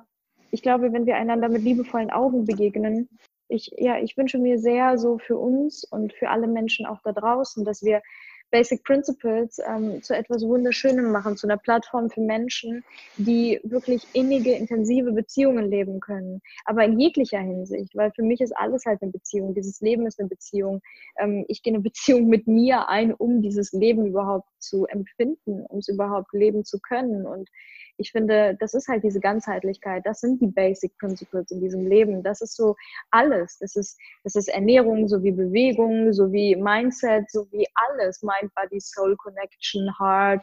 ich 0.50 0.62
glaube, 0.62 0.92
wenn 0.92 1.06
wir 1.06 1.16
einander 1.16 1.48
mit 1.48 1.62
liebevollen 1.62 2.10
Augen 2.10 2.46
begegnen, 2.46 3.08
ich, 3.48 3.70
ja, 3.76 3.98
ich 3.98 4.16
wünsche 4.16 4.38
mir 4.38 4.58
sehr 4.58 4.98
so 4.98 5.18
für 5.18 5.36
uns 5.36 5.84
und 5.84 6.12
für 6.12 6.28
alle 6.30 6.46
Menschen 6.46 6.86
auch 6.86 7.00
da 7.02 7.12
draußen, 7.12 7.64
dass 7.64 7.82
wir 7.82 8.02
Basic 8.50 8.82
Principles 8.82 9.60
ähm, 9.66 10.02
zu 10.02 10.16
etwas 10.16 10.42
Wunderschönem 10.42 11.12
machen, 11.12 11.36
zu 11.36 11.46
einer 11.46 11.58
Plattform 11.58 12.08
für 12.08 12.22
Menschen, 12.22 12.82
die 13.16 13.60
wirklich 13.62 14.06
innige, 14.14 14.52
intensive 14.52 15.12
Beziehungen 15.12 15.70
leben 15.70 16.00
können. 16.00 16.40
Aber 16.64 16.84
in 16.84 16.98
jeglicher 16.98 17.40
Hinsicht, 17.40 17.94
weil 17.94 18.10
für 18.12 18.22
mich 18.22 18.40
ist 18.40 18.56
alles 18.56 18.86
halt 18.86 19.02
eine 19.02 19.12
Beziehung. 19.12 19.54
Dieses 19.54 19.80
Leben 19.80 20.06
ist 20.06 20.18
eine 20.18 20.28
Beziehung. 20.28 20.80
Ähm, 21.18 21.44
ich 21.48 21.62
gehe 21.62 21.74
eine 21.74 21.82
Beziehung 21.88 22.28
mit 22.28 22.46
mir 22.46 22.88
ein, 22.88 23.12
um 23.12 23.42
dieses 23.42 23.72
Leben 23.72 24.06
überhaupt 24.06 24.48
zu 24.58 24.86
empfinden, 24.86 25.66
um 25.66 25.78
es 25.78 25.88
überhaupt 25.88 26.32
leben 26.32 26.64
zu 26.64 26.78
können. 26.80 27.26
Und 27.26 27.50
ich 27.98 28.12
finde, 28.12 28.56
das 28.60 28.74
ist 28.74 28.88
halt 28.88 29.02
diese 29.02 29.20
Ganzheitlichkeit. 29.20 30.06
Das 30.06 30.20
sind 30.20 30.40
die 30.40 30.46
Basic 30.46 30.96
Principles 30.98 31.50
in 31.50 31.60
diesem 31.60 31.86
Leben. 31.86 32.22
Das 32.22 32.40
ist 32.40 32.56
so 32.56 32.76
alles. 33.10 33.58
Das 33.58 33.76
ist, 33.76 33.98
das 34.24 34.36
ist 34.36 34.48
Ernährung 34.48 35.08
sowie 35.08 35.32
Bewegung, 35.32 36.12
sowie 36.12 36.56
Mindset, 36.56 37.28
sowie 37.30 37.66
alles. 37.74 38.22
Mind, 38.22 38.54
Body, 38.54 38.80
Soul 38.80 39.16
Connection, 39.16 39.90
Heart, 39.98 40.40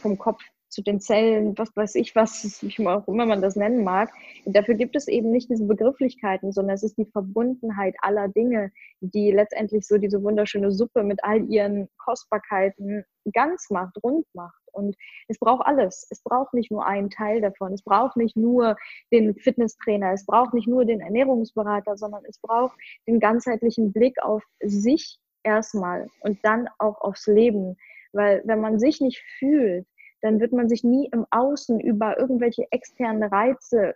vom 0.00 0.16
Kopf 0.16 0.42
zu 0.74 0.82
den 0.82 1.00
Zellen, 1.00 1.56
was 1.56 1.74
weiß 1.74 1.94
ich, 1.94 2.14
was 2.14 2.62
wie 2.62 2.86
auch 2.86 3.06
immer 3.08 3.26
man 3.26 3.40
das 3.40 3.56
nennen 3.56 3.84
mag. 3.84 4.12
Und 4.44 4.54
dafür 4.54 4.74
gibt 4.74 4.96
es 4.96 5.08
eben 5.08 5.30
nicht 5.30 5.48
diese 5.48 5.64
Begrifflichkeiten, 5.64 6.52
sondern 6.52 6.74
es 6.74 6.82
ist 6.82 6.98
die 6.98 7.06
Verbundenheit 7.06 7.94
aller 8.02 8.28
Dinge, 8.28 8.72
die 9.00 9.30
letztendlich 9.30 9.86
so 9.86 9.98
diese 9.98 10.22
wunderschöne 10.22 10.72
Suppe 10.72 11.04
mit 11.04 11.22
all 11.22 11.44
ihren 11.48 11.88
Kostbarkeiten 11.96 13.04
ganz 13.32 13.70
macht, 13.70 13.96
rund 14.02 14.26
macht. 14.34 14.60
Und 14.72 14.96
es 15.28 15.38
braucht 15.38 15.64
alles. 15.66 16.06
Es 16.10 16.20
braucht 16.22 16.52
nicht 16.52 16.70
nur 16.70 16.84
einen 16.84 17.08
Teil 17.08 17.40
davon. 17.40 17.72
Es 17.72 17.82
braucht 17.82 18.16
nicht 18.16 18.36
nur 18.36 18.76
den 19.12 19.36
Fitnesstrainer. 19.36 20.12
Es 20.12 20.26
braucht 20.26 20.52
nicht 20.52 20.66
nur 20.66 20.84
den 20.84 21.00
Ernährungsberater, 21.00 21.96
sondern 21.96 22.24
es 22.28 22.38
braucht 22.40 22.76
den 23.06 23.20
ganzheitlichen 23.20 23.92
Blick 23.92 24.20
auf 24.22 24.42
sich 24.60 25.18
erstmal 25.44 26.08
und 26.20 26.38
dann 26.42 26.68
auch 26.78 27.00
aufs 27.00 27.26
Leben. 27.28 27.76
Weil 28.12 28.42
wenn 28.44 28.60
man 28.60 28.78
sich 28.78 29.00
nicht 29.00 29.22
fühlt, 29.38 29.86
dann 30.24 30.40
wird 30.40 30.52
man 30.52 30.70
sich 30.70 30.82
nie 30.82 31.06
im 31.12 31.26
Außen 31.30 31.78
über 31.80 32.18
irgendwelche 32.18 32.66
externen 32.70 33.22
Reize 33.22 33.94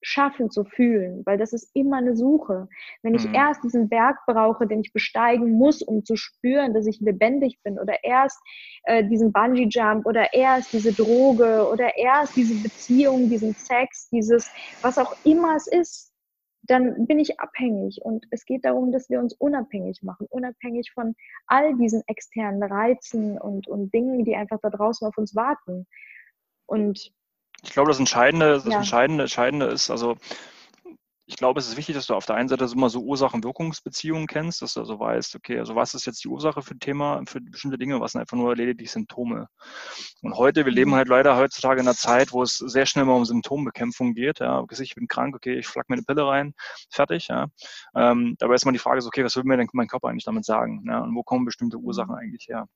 schaffen 0.00 0.50
zu 0.50 0.64
fühlen, 0.64 1.22
weil 1.26 1.36
das 1.36 1.52
ist 1.52 1.70
immer 1.74 1.98
eine 1.98 2.16
Suche. 2.16 2.68
Wenn 3.02 3.14
ich 3.14 3.26
mhm. 3.26 3.34
erst 3.34 3.62
diesen 3.64 3.88
Berg 3.90 4.16
brauche, 4.26 4.66
den 4.66 4.80
ich 4.80 4.94
besteigen 4.94 5.50
muss, 5.50 5.82
um 5.82 6.04
zu 6.04 6.16
spüren, 6.16 6.72
dass 6.72 6.86
ich 6.86 7.00
lebendig 7.00 7.58
bin, 7.64 7.78
oder 7.78 8.02
erst 8.02 8.38
äh, 8.84 9.04
diesen 9.04 9.30
Bungee 9.30 9.68
Jump, 9.68 10.06
oder 10.06 10.32
erst 10.32 10.72
diese 10.72 10.92
Droge, 10.94 11.68
oder 11.70 11.98
erst 11.98 12.36
diese 12.36 12.54
Beziehung, 12.62 13.28
diesen 13.28 13.52
Sex, 13.52 14.08
dieses, 14.08 14.50
was 14.80 14.96
auch 14.96 15.14
immer 15.24 15.56
es 15.56 15.66
ist, 15.66 16.07
dann 16.68 17.06
bin 17.06 17.18
ich 17.18 17.40
abhängig. 17.40 18.00
Und 18.02 18.26
es 18.30 18.44
geht 18.44 18.64
darum, 18.64 18.92
dass 18.92 19.10
wir 19.10 19.18
uns 19.18 19.34
unabhängig 19.34 20.02
machen, 20.02 20.26
unabhängig 20.30 20.92
von 20.92 21.16
all 21.46 21.74
diesen 21.76 22.02
externen 22.06 22.62
Reizen 22.62 23.38
und, 23.38 23.66
und 23.66 23.92
Dingen, 23.92 24.24
die 24.24 24.36
einfach 24.36 24.58
da 24.62 24.70
draußen 24.70 25.06
auf 25.06 25.18
uns 25.18 25.34
warten. 25.34 25.86
Und 26.66 27.10
ich 27.62 27.72
glaube, 27.72 27.88
das 27.88 27.98
Entscheidende, 27.98 28.52
das 28.52 28.64
ja. 28.66 28.78
Entscheidende, 28.78 29.24
Entscheidende 29.24 29.66
ist, 29.66 29.90
also 29.90 30.16
ich 31.28 31.36
glaube, 31.36 31.60
es 31.60 31.68
ist 31.68 31.76
wichtig, 31.76 31.94
dass 31.94 32.06
du 32.06 32.14
auf 32.14 32.24
der 32.24 32.36
einen 32.36 32.48
Seite 32.48 32.66
immer 32.72 32.88
so 32.88 33.00
Ursachen-Wirkungsbeziehungen 33.00 34.26
kennst, 34.26 34.62
dass 34.62 34.72
du 34.72 34.80
also 34.80 34.98
weißt, 34.98 35.36
okay, 35.36 35.58
also 35.58 35.74
was 35.74 35.92
ist 35.92 36.06
jetzt 36.06 36.24
die 36.24 36.28
Ursache 36.28 36.62
für 36.62 36.74
ein 36.74 36.80
Thema, 36.80 37.22
für 37.26 37.38
bestimmte 37.42 37.76
Dinge, 37.76 38.00
was 38.00 38.12
sind 38.12 38.22
einfach 38.22 38.38
nur 38.38 38.56
lediglich 38.56 38.90
Symptome. 38.90 39.46
Und 40.22 40.34
heute, 40.38 40.64
wir 40.64 40.72
leben 40.72 40.92
mhm. 40.92 40.94
halt 40.94 41.08
leider 41.08 41.36
heutzutage 41.36 41.82
in 41.82 41.86
einer 41.86 41.94
Zeit, 41.94 42.32
wo 42.32 42.42
es 42.42 42.56
sehr 42.56 42.86
schnell 42.86 43.04
mal 43.04 43.12
um 43.12 43.26
Symptombekämpfung 43.26 44.14
geht. 44.14 44.38
Ja, 44.38 44.64
ich 44.70 44.94
bin 44.94 45.06
krank, 45.06 45.36
okay, 45.36 45.58
ich 45.58 45.66
flack 45.66 45.90
mir 45.90 45.96
eine 45.96 46.02
Pille 46.02 46.26
rein, 46.26 46.54
fertig. 46.90 47.28
Ja. 47.28 47.48
Ähm, 47.94 48.36
dabei 48.38 48.54
ist 48.54 48.64
mal 48.64 48.72
die 48.72 48.78
Frage, 48.78 49.04
okay, 49.04 49.22
was 49.22 49.36
will 49.36 49.44
mir 49.44 49.58
denn 49.58 49.68
mein 49.74 49.86
Körper 49.86 50.08
eigentlich 50.08 50.24
damit 50.24 50.46
sagen? 50.46 50.82
Ja, 50.88 51.00
und 51.00 51.14
wo 51.14 51.22
kommen 51.22 51.44
bestimmte 51.44 51.76
Ursachen 51.76 52.12
mhm. 52.12 52.20
eigentlich 52.20 52.48
her? 52.48 52.66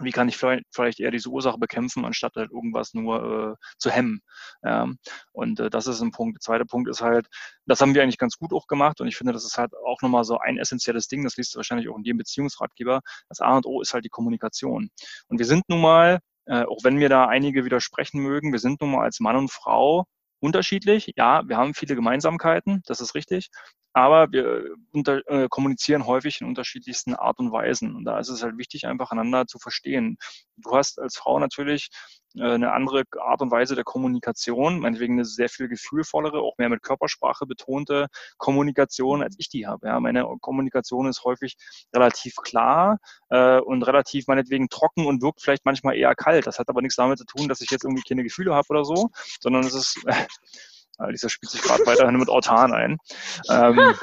Wie 0.00 0.12
kann 0.12 0.28
ich 0.28 0.36
vielleicht 0.36 1.00
eher 1.00 1.10
diese 1.10 1.28
Ursache 1.28 1.58
bekämpfen, 1.58 2.04
anstatt 2.04 2.34
halt 2.36 2.50
irgendwas 2.50 2.94
nur 2.94 3.56
äh, 3.60 3.64
zu 3.78 3.90
hemmen. 3.90 4.20
Ja. 4.62 4.88
Und 5.32 5.60
äh, 5.60 5.70
das 5.70 5.86
ist 5.86 6.00
ein 6.00 6.10
Punkt. 6.10 6.36
Der 6.36 6.40
zweite 6.40 6.64
Punkt 6.64 6.88
ist 6.88 7.00
halt, 7.00 7.26
das 7.66 7.80
haben 7.80 7.94
wir 7.94 8.02
eigentlich 8.02 8.18
ganz 8.18 8.36
gut 8.36 8.52
auch 8.52 8.66
gemacht 8.66 9.00
und 9.00 9.08
ich 9.08 9.16
finde, 9.16 9.32
das 9.32 9.44
ist 9.44 9.58
halt 9.58 9.72
auch 9.86 10.02
nochmal 10.02 10.24
so 10.24 10.38
ein 10.38 10.58
essentielles 10.58 11.08
Ding, 11.08 11.24
das 11.24 11.36
liest 11.36 11.54
du 11.54 11.58
wahrscheinlich 11.58 11.88
auch 11.88 11.96
in 11.96 12.04
jedem 12.04 12.18
Beziehungsratgeber. 12.18 13.00
Das 13.28 13.40
A 13.40 13.56
und 13.56 13.66
O 13.66 13.80
ist 13.80 13.94
halt 13.94 14.04
die 14.04 14.10
Kommunikation. 14.10 14.90
Und 15.28 15.38
wir 15.38 15.46
sind 15.46 15.64
nun 15.68 15.80
mal, 15.80 16.20
äh, 16.46 16.64
auch 16.64 16.84
wenn 16.84 16.96
mir 16.96 17.08
da 17.08 17.26
einige 17.26 17.64
widersprechen 17.64 18.20
mögen, 18.20 18.52
wir 18.52 18.60
sind 18.60 18.80
nun 18.80 18.92
mal 18.92 19.04
als 19.04 19.20
Mann 19.20 19.36
und 19.36 19.50
Frau 19.50 20.04
unterschiedlich. 20.40 21.12
Ja, 21.16 21.48
wir 21.48 21.56
haben 21.56 21.74
viele 21.74 21.94
Gemeinsamkeiten, 21.94 22.82
das 22.86 23.00
ist 23.00 23.14
richtig 23.14 23.48
aber 23.96 24.30
wir 24.30 24.74
unter, 24.92 25.26
äh, 25.26 25.48
kommunizieren 25.48 26.04
häufig 26.06 26.42
in 26.42 26.46
unterschiedlichsten 26.46 27.14
Art 27.14 27.38
und 27.38 27.50
Weisen. 27.50 27.96
Und 27.96 28.04
da 28.04 28.18
ist 28.18 28.28
es 28.28 28.42
halt 28.42 28.58
wichtig, 28.58 28.86
einfach 28.86 29.10
einander 29.10 29.46
zu 29.46 29.58
verstehen. 29.58 30.18
Du 30.58 30.76
hast 30.76 31.00
als 31.00 31.16
Frau 31.16 31.38
natürlich 31.38 31.88
äh, 32.34 32.42
eine 32.42 32.74
andere 32.74 33.04
Art 33.18 33.40
und 33.40 33.50
Weise 33.50 33.74
der 33.74 33.84
Kommunikation, 33.84 34.80
meinetwegen 34.80 35.14
eine 35.14 35.24
sehr 35.24 35.48
viel 35.48 35.68
gefühlvollere, 35.68 36.40
auch 36.40 36.58
mehr 36.58 36.68
mit 36.68 36.82
Körpersprache 36.82 37.46
betonte 37.46 38.08
Kommunikation, 38.36 39.22
als 39.22 39.34
ich 39.38 39.48
die 39.48 39.66
habe. 39.66 39.86
Ja, 39.86 39.98
meine 39.98 40.26
Kommunikation 40.42 41.08
ist 41.08 41.24
häufig 41.24 41.56
relativ 41.94 42.36
klar 42.36 42.98
äh, 43.30 43.60
und 43.60 43.82
relativ 43.82 44.26
meinetwegen 44.26 44.68
trocken 44.68 45.06
und 45.06 45.22
wirkt 45.22 45.40
vielleicht 45.40 45.64
manchmal 45.64 45.96
eher 45.96 46.14
kalt. 46.14 46.46
Das 46.46 46.58
hat 46.58 46.68
aber 46.68 46.82
nichts 46.82 46.96
damit 46.96 47.18
zu 47.18 47.24
tun, 47.24 47.48
dass 47.48 47.62
ich 47.62 47.70
jetzt 47.70 47.84
irgendwie 47.84 48.04
keine 48.06 48.24
Gefühle 48.24 48.54
habe 48.54 48.66
oder 48.68 48.84
so, 48.84 49.08
sondern 49.40 49.64
es 49.64 49.72
ist 49.72 50.04
äh, 50.98 51.04
Alisa 51.04 51.28
spielt 51.28 51.50
sich 51.50 51.62
gerade 51.62 51.84
weiterhin 51.86 52.16
mit 52.16 52.28
Autan 52.28 52.72
ein. 52.72 52.98
Ähm, 53.50 53.94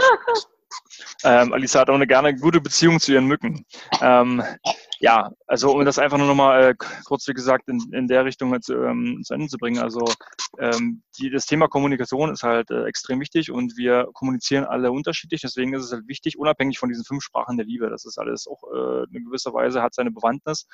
ähm, 1.24 1.53
Alisa 1.53 1.82
hat 1.82 1.90
auch 1.90 1.95
eine 1.95 2.07
gerne 2.07 2.36
gute 2.36 2.61
Beziehung 2.61 2.99
zu 2.99 3.14
ihren 3.14 3.26
Mücken. 3.26 3.65
Ähm, 4.02 4.44
ja, 5.04 5.34
also 5.48 5.74
um 5.74 5.84
das 5.84 6.00
einfach 6.00 6.18
nur 6.18 6.28
nochmal 6.28 6.70
äh, 6.70 6.76
kurz, 7.04 7.28
wie 7.28 7.34
gesagt, 7.34 7.68
in, 7.68 7.92
in 7.92 8.08
der 8.08 8.24
Richtung 8.24 8.54
jetzt, 8.54 8.70
ähm, 8.70 9.20
zu 9.26 9.34
Ende 9.34 9.48
zu 9.48 9.58
bringen. 9.58 9.84
Also 9.84 10.06
ähm, 10.60 11.04
die, 11.20 11.30
das 11.30 11.46
Thema 11.46 11.68
Kommunikation 11.68 12.32
ist 12.32 12.44
halt 12.44 12.72
äh, 12.72 12.86
extrem 12.86 13.20
wichtig 13.20 13.52
und 13.52 13.76
wir 13.76 14.08
kommunizieren 14.14 14.64
alle 14.64 14.94
unterschiedlich. 14.94 15.42
Deswegen 15.42 15.74
ist 15.74 15.84
es 15.84 15.92
halt 15.92 16.08
wichtig, 16.08 16.40
unabhängig 16.40 16.80
von 16.80 16.88
diesen 16.88 17.04
fünf 17.04 17.22
Sprachen 17.22 17.58
der 17.58 17.66
Liebe. 17.66 17.90
Das 17.90 18.06
ist 18.06 18.18
alles 18.18 18.48
auch 18.48 18.64
äh, 18.74 19.04
in 19.14 19.26
gewisser 19.26 19.54
Weise 19.54 19.82
hat 19.82 19.94
seine 19.94 20.10
Bewandtnis. 20.10 20.68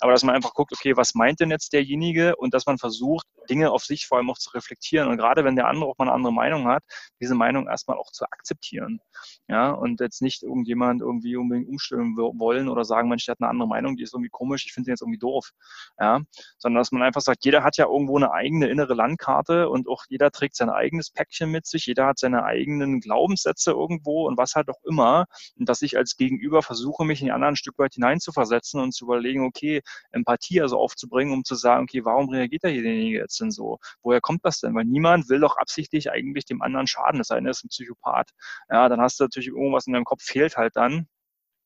Aber 0.00 0.10
dass 0.10 0.24
man 0.24 0.34
einfach 0.34 0.52
guckt, 0.54 0.72
okay, 0.72 0.96
was 0.96 1.14
meint 1.14 1.38
denn 1.38 1.52
jetzt 1.52 1.72
derjenige 1.72 2.34
und 2.34 2.54
dass 2.54 2.66
man 2.66 2.78
versucht, 2.78 3.28
Dinge 3.48 3.70
auf 3.70 3.84
sich 3.84 4.08
vor 4.08 4.18
allem 4.18 4.30
auch 4.30 4.38
zu 4.38 4.50
reflektieren. 4.50 5.06
Und 5.06 5.16
gerade 5.16 5.44
wenn 5.44 5.54
der 5.54 5.68
andere 5.68 5.88
auch 5.88 5.98
mal 5.98 6.06
eine 6.06 6.12
andere 6.12 6.32
Meinung 6.32 6.66
hat, 6.66 6.82
diese 7.20 7.36
Meinung 7.36 7.68
erstmal 7.68 7.98
auch 7.98 8.10
zu 8.10 8.24
akzeptieren. 8.24 8.98
Ja, 9.46 9.70
und 9.70 10.00
jetzt 10.00 10.22
nicht 10.22 10.42
irgendjemand 10.42 11.02
irgendwie 11.02 11.36
unbedingt 11.36 11.68
umstimmen 11.68 12.16
wollen 12.16 12.68
oder 12.68 12.84
sagen, 12.84 13.08
Mensch, 13.08 13.26
der 13.26 13.32
hat 13.32 13.40
eine 13.40 13.50
andere 13.50 13.68
Meinung 13.68 13.75
Meinung, 13.76 13.96
die 13.96 14.02
ist 14.02 14.14
irgendwie 14.14 14.30
komisch, 14.30 14.64
ich 14.66 14.72
finde 14.72 14.86
den 14.86 14.92
jetzt 14.92 15.02
irgendwie 15.02 15.18
doof. 15.18 15.50
Ja, 15.98 16.20
sondern 16.58 16.80
dass 16.80 16.92
man 16.92 17.02
einfach 17.02 17.20
sagt, 17.20 17.44
jeder 17.44 17.62
hat 17.62 17.76
ja 17.76 17.86
irgendwo 17.86 18.16
eine 18.16 18.32
eigene 18.32 18.68
innere 18.68 18.94
Landkarte 18.94 19.68
und 19.68 19.88
auch 19.88 20.04
jeder 20.08 20.30
trägt 20.30 20.56
sein 20.56 20.70
eigenes 20.70 21.10
Päckchen 21.10 21.50
mit 21.50 21.66
sich, 21.66 21.86
jeder 21.86 22.06
hat 22.06 22.18
seine 22.18 22.44
eigenen 22.44 23.00
Glaubenssätze 23.00 23.72
irgendwo 23.72 24.26
und 24.26 24.38
was 24.38 24.54
halt 24.54 24.68
auch 24.68 24.82
immer. 24.84 25.26
Und 25.58 25.68
dass 25.68 25.82
ich 25.82 25.96
als 25.96 26.16
Gegenüber 26.16 26.62
versuche, 26.62 27.04
mich 27.04 27.20
in 27.20 27.26
die 27.26 27.32
anderen 27.32 27.54
ein 27.54 27.56
Stück 27.56 27.78
weit 27.78 27.94
hineinzuversetzen 27.94 28.80
und 28.80 28.92
zu 28.92 29.04
überlegen, 29.04 29.44
okay, 29.44 29.82
Empathie 30.12 30.60
also 30.60 30.78
aufzubringen, 30.78 31.32
um 31.32 31.44
zu 31.44 31.54
sagen, 31.54 31.84
okay, 31.84 32.04
warum 32.04 32.28
reagiert 32.30 32.64
derjenige 32.64 33.18
jetzt 33.18 33.40
denn 33.40 33.50
so? 33.50 33.78
Woher 34.02 34.20
kommt 34.20 34.44
das 34.44 34.60
denn? 34.60 34.74
Weil 34.74 34.84
niemand 34.84 35.28
will 35.28 35.40
doch 35.40 35.56
absichtlich 35.56 36.10
eigentlich 36.10 36.44
dem 36.44 36.62
anderen 36.62 36.86
schaden, 36.86 37.22
denn, 37.30 37.44
er 37.44 37.50
ist 37.50 37.64
ein 37.64 37.68
Psychopath. 37.68 38.30
Ja, 38.70 38.88
dann 38.88 39.00
hast 39.00 39.20
du 39.20 39.24
natürlich 39.24 39.48
irgendwas 39.48 39.86
in 39.86 39.92
deinem 39.92 40.04
Kopf 40.04 40.22
fehlt 40.22 40.56
halt 40.56 40.76
dann 40.76 41.08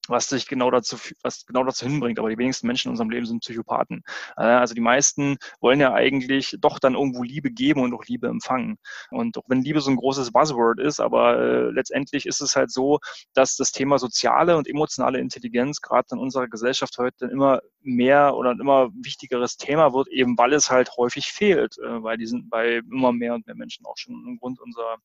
was 0.09 0.29
sich 0.29 0.47
genau 0.47 0.71
dazu, 0.71 0.97
was 1.23 1.47
genau 1.47 1.65
dazu 1.65 1.87
hinbringt. 1.87 2.19
Aber 2.19 2.31
die 2.31 2.39
wenigsten 2.39 2.67
Menschen 2.67 2.89
in 2.89 2.91
unserem 2.93 3.11
Leben 3.11 3.27
sind 3.27 3.41
Psychopathen. 3.41 4.03
Äh, 4.37 4.43
also 4.43 4.75
die 4.75 4.81
meisten 4.81 5.37
wollen 5.61 5.81
ja 5.81 5.93
eigentlich 5.93 6.57
doch 6.61 6.79
dann 6.79 6.95
irgendwo 6.95 7.23
Liebe 7.23 7.51
geben 7.51 7.83
und 7.83 7.95
auch 7.95 8.05
Liebe 8.05 8.29
empfangen. 8.29 8.79
Und 9.11 9.37
auch 9.39 9.45
wenn 9.49 9.63
Liebe 9.63 9.81
so 9.81 9.91
ein 9.91 9.97
großes 9.97 10.33
Buzzword 10.33 10.81
ist, 10.81 11.01
aber 11.01 11.39
äh, 11.39 11.71
letztendlich 11.71 12.27
ist 12.27 12.41
es 12.41 12.57
halt 12.57 12.71
so, 12.71 12.99
dass 13.35 13.57
das 13.57 13.73
Thema 13.73 13.99
soziale 13.99 14.57
und 14.57 14.69
emotionale 14.69 15.19
Intelligenz 15.19 15.81
gerade 15.81 16.09
in 16.13 16.19
unserer 16.19 16.49
Gesellschaft 16.49 16.97
heute 16.99 17.27
immer 17.27 17.61
mehr 17.83 18.35
oder 18.37 18.51
ein 18.51 18.61
immer 18.61 18.91
wichtigeres 18.95 19.57
Thema 19.57 19.93
wird, 19.93 20.09
eben 20.09 20.37
weil 20.37 20.53
es 20.53 20.71
halt 20.71 20.91
häufig 20.97 21.27
fehlt, 21.27 21.79
äh, 21.79 22.03
weil 22.03 22.17
die 22.17 22.27
sind 22.27 22.51
bei 22.51 22.81
immer 22.91 23.13
mehr 23.13 23.35
und 23.35 23.47
mehr 23.47 23.57
Menschen 23.57 23.87
auch 23.87 23.97
schon 23.97 24.15
im 24.27 24.39
Grund 24.39 24.61
unserer 24.61 24.97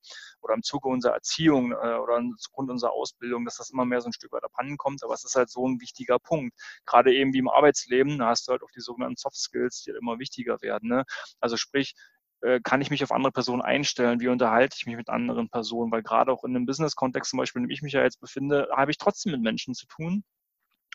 oder 0.42 0.54
im 0.54 0.64
Zuge 0.64 0.88
unserer 0.88 1.14
Erziehung 1.14 1.74
oder 1.74 2.18
im 2.18 2.36
Grund 2.54 2.70
unserer 2.70 2.92
Ausbildung, 2.92 3.46
dass 3.46 3.58
das 3.58 3.72
immer 3.72 3.86
mehr 3.86 4.02
so 4.02 4.10
ein 4.10 4.14
Stück 4.14 4.32
weit 4.32 4.44
abhanden 4.44 4.78
kommt. 4.86 5.04
Aber 5.04 5.14
es 5.14 5.26
ist 5.26 5.36
halt 5.36 5.50
so 5.50 5.68
ein 5.68 5.82
wichtiger 5.82 6.20
Punkt. 6.20 6.56
Gerade 6.86 7.14
eben 7.14 7.34
wie 7.34 7.40
im 7.40 7.50
Arbeitsleben, 7.50 8.20
da 8.20 8.28
hast 8.28 8.48
du 8.48 8.52
halt 8.52 8.64
auch 8.64 8.72
die 8.72 8.82
sogenannten 8.82 9.18
Soft 9.18 9.38
Skills, 9.38 9.82
die 9.84 9.92
halt 9.92 10.02
immer 10.02 10.20
wichtiger 10.20 10.62
werden. 10.62 10.90
Ne? 10.90 11.04
Also 11.40 11.58
sprich, 11.58 11.96
äh, 12.42 12.60
kann 12.64 12.82
ich 12.82 12.92
mich 12.92 13.04
auf 13.04 13.12
andere 13.12 13.32
Personen 13.32 13.62
einstellen? 13.62 14.20
Wie 14.20 14.28
unterhalte 14.28 14.76
ich 14.78 14.86
mich 14.86 14.96
mit 14.96 15.10
anderen 15.10 15.50
Personen? 15.50 15.92
Weil 15.92 16.04
gerade 16.04 16.32
auch 16.32 16.44
in 16.44 16.56
einem 16.56 16.66
Business-Kontext 16.66 17.32
zum 17.32 17.38
Beispiel, 17.38 17.62
in 17.62 17.68
dem 17.68 17.74
ich 17.74 17.82
mich 17.82 17.94
ja 17.94 18.04
jetzt 18.04 18.20
befinde, 18.20 18.70
habe 18.76 18.92
ich 18.92 18.98
trotzdem 18.98 19.32
mit 19.32 19.42
Menschen 19.42 19.74
zu 19.74 19.88
tun. 19.88 20.24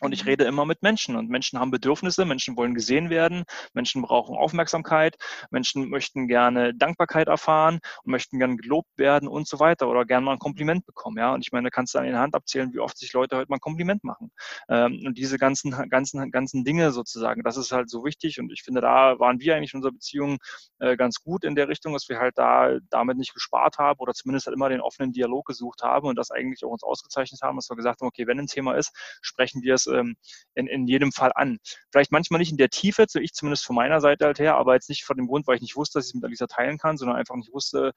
Und 0.01 0.13
ich 0.13 0.23
mhm. 0.23 0.29
rede 0.29 0.43
immer 0.45 0.65
mit 0.65 0.81
Menschen 0.81 1.15
und 1.15 1.29
Menschen 1.29 1.59
haben 1.59 1.71
Bedürfnisse, 1.71 2.25
Menschen 2.25 2.57
wollen 2.57 2.73
gesehen 2.73 3.09
werden, 3.09 3.43
Menschen 3.73 4.01
brauchen 4.01 4.35
Aufmerksamkeit, 4.35 5.15
Menschen 5.51 5.89
möchten 5.89 6.27
gerne 6.27 6.73
Dankbarkeit 6.73 7.27
erfahren 7.27 7.79
und 8.03 8.11
möchten 8.11 8.39
gerne 8.39 8.57
gelobt 8.57 8.89
werden 8.97 9.27
und 9.27 9.47
so 9.47 9.59
weiter 9.59 9.87
oder 9.87 10.05
gerne 10.05 10.25
mal 10.25 10.33
ein 10.33 10.39
Kompliment 10.39 10.85
bekommen. 10.85 11.17
Ja, 11.17 11.33
und 11.33 11.45
ich 11.45 11.51
meine, 11.51 11.67
da 11.67 11.69
kannst 11.69 11.93
du 11.93 11.99
an 11.99 12.05
den 12.05 12.17
Hand 12.17 12.35
abzählen, 12.35 12.73
wie 12.73 12.79
oft 12.79 12.97
sich 12.97 13.13
Leute 13.13 13.37
heute 13.37 13.49
mal 13.49 13.57
ein 13.57 13.61
Kompliment 13.61 14.03
machen. 14.03 14.31
Ähm, 14.69 15.03
und 15.05 15.17
diese 15.17 15.37
ganzen, 15.37 15.71
ganzen, 15.89 16.31
ganzen 16.31 16.63
Dinge 16.65 16.91
sozusagen, 16.91 17.43
das 17.43 17.57
ist 17.57 17.71
halt 17.71 17.89
so 17.89 18.03
wichtig 18.03 18.39
und 18.39 18.51
ich 18.51 18.63
finde, 18.63 18.81
da 18.81 19.19
waren 19.19 19.39
wir 19.39 19.55
eigentlich 19.55 19.73
in 19.73 19.77
unserer 19.77 19.93
Beziehung 19.93 20.39
äh, 20.79 20.97
ganz 20.97 21.21
gut 21.21 21.43
in 21.43 21.55
der 21.55 21.67
Richtung, 21.67 21.93
dass 21.93 22.09
wir 22.09 22.19
halt 22.19 22.37
da 22.37 22.77
damit 22.89 23.17
nicht 23.17 23.33
gespart 23.33 23.77
haben 23.77 23.99
oder 23.99 24.13
zumindest 24.13 24.47
halt 24.47 24.55
immer 24.55 24.69
den 24.69 24.81
offenen 24.81 25.11
Dialog 25.11 25.45
gesucht 25.45 25.83
haben 25.83 26.07
und 26.07 26.15
das 26.15 26.31
eigentlich 26.31 26.63
auch 26.65 26.71
uns 26.71 26.83
ausgezeichnet 26.83 27.41
haben, 27.43 27.55
dass 27.57 27.69
wir 27.69 27.75
gesagt 27.75 28.01
haben, 28.01 28.07
okay, 28.07 28.25
wenn 28.25 28.39
ein 28.39 28.47
Thema 28.47 28.73
ist, 28.73 28.91
sprechen 29.21 29.61
wir 29.61 29.75
es 29.75 29.87
ähm, 29.91 30.15
in, 30.55 30.67
in 30.67 30.87
jedem 30.87 31.11
Fall 31.11 31.31
an. 31.35 31.59
Vielleicht 31.91 32.11
manchmal 32.11 32.39
nicht 32.39 32.51
in 32.51 32.57
der 32.57 32.69
Tiefe, 32.69 33.05
so 33.07 33.19
ich 33.19 33.33
zumindest 33.33 33.65
von 33.65 33.75
meiner 33.75 34.01
Seite 34.01 34.25
halt 34.25 34.39
her, 34.39 34.55
aber 34.55 34.73
jetzt 34.73 34.89
nicht 34.89 35.03
von 35.03 35.17
dem 35.17 35.27
Grund, 35.27 35.47
weil 35.47 35.55
ich 35.55 35.61
nicht 35.61 35.75
wusste, 35.75 35.99
dass 35.99 36.05
ich 36.05 36.11
es 36.11 36.15
mit 36.15 36.23
Alisa 36.23 36.47
teilen 36.47 36.77
kann, 36.77 36.97
sondern 36.97 37.17
einfach 37.17 37.35
nicht 37.35 37.53
wusste, 37.53 37.93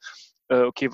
äh, 0.49 0.61
okay, 0.61 0.89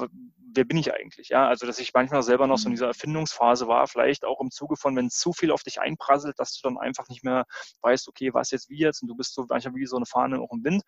wer 0.53 0.65
bin 0.65 0.77
ich 0.77 0.93
eigentlich? 0.93 1.29
Ja, 1.29 1.47
also 1.47 1.65
dass 1.65 1.79
ich 1.79 1.93
manchmal 1.93 2.23
selber 2.23 2.47
noch 2.47 2.57
so 2.57 2.67
in 2.67 2.71
mhm. 2.71 2.75
dieser 2.75 2.87
Erfindungsphase 2.87 3.67
war, 3.67 3.87
vielleicht 3.87 4.25
auch 4.25 4.39
im 4.41 4.51
Zuge 4.51 4.75
von, 4.75 4.95
wenn 4.95 5.09
zu 5.09 5.33
viel 5.33 5.51
auf 5.51 5.63
dich 5.63 5.79
einprasselt, 5.81 6.39
dass 6.39 6.53
du 6.53 6.67
dann 6.67 6.77
einfach 6.77 7.07
nicht 7.09 7.23
mehr 7.23 7.45
weißt, 7.81 8.07
okay, 8.07 8.33
was 8.33 8.51
jetzt 8.51 8.69
wie 8.69 8.79
jetzt 8.79 9.01
und 9.01 9.07
du 9.07 9.15
bist 9.15 9.33
so 9.33 9.45
manchmal 9.47 9.75
wie 9.75 9.85
so 9.85 9.97
eine 9.97 10.05
Fahne 10.05 10.39
auch 10.39 10.51
im 10.51 10.63
Wind 10.63 10.83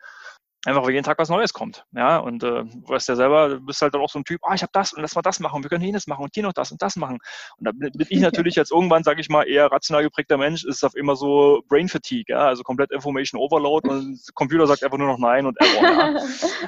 einfach 0.65 0.83
weil 0.83 0.91
jeden 0.91 1.03
Tag 1.03 1.19
was 1.19 1.29
Neues 1.29 1.53
kommt. 1.53 1.85
Ja, 1.91 2.17
und 2.17 2.43
äh, 2.43 2.63
du 2.63 2.83
weißt 2.87 3.09
ja 3.09 3.15
selber, 3.15 3.49
du 3.49 3.59
bist 3.59 3.81
halt 3.81 3.93
dann 3.93 4.01
auch 4.01 4.09
so 4.09 4.19
ein 4.19 4.23
Typ, 4.23 4.41
ah, 4.43 4.53
ich 4.53 4.61
habe 4.61 4.71
das 4.73 4.93
und 4.93 5.01
lass 5.01 5.15
mal 5.15 5.21
das 5.21 5.39
machen, 5.39 5.61
wir 5.61 5.69
können 5.69 5.83
jenes 5.83 6.07
machen 6.07 6.23
und 6.23 6.33
hier 6.33 6.43
noch 6.43 6.53
das 6.53 6.71
und 6.71 6.81
das 6.81 6.95
machen. 6.95 7.19
Und 7.57 7.65
da 7.67 7.71
bin 7.71 7.91
ich 8.09 8.19
natürlich 8.21 8.55
jetzt 8.55 8.71
irgendwann, 8.71 9.03
sage 9.03 9.19
ich 9.21 9.29
mal, 9.29 9.43
eher 9.43 9.71
rational 9.71 10.03
geprägter 10.03 10.37
Mensch, 10.37 10.63
ist 10.63 10.83
auf 10.83 10.95
immer 10.95 11.15
so 11.15 11.63
Brain 11.67 11.89
Fatigue, 11.89 12.25
ja, 12.27 12.47
also 12.47 12.63
komplett 12.63 12.91
Information 12.91 13.39
Overload 13.39 13.89
und 13.89 14.25
der 14.25 14.33
Computer 14.33 14.67
sagt 14.67 14.83
einfach 14.83 14.97
nur 14.97 15.07
noch 15.07 15.17
Nein 15.17 15.45
und 15.45 15.57
Error. 15.59 15.83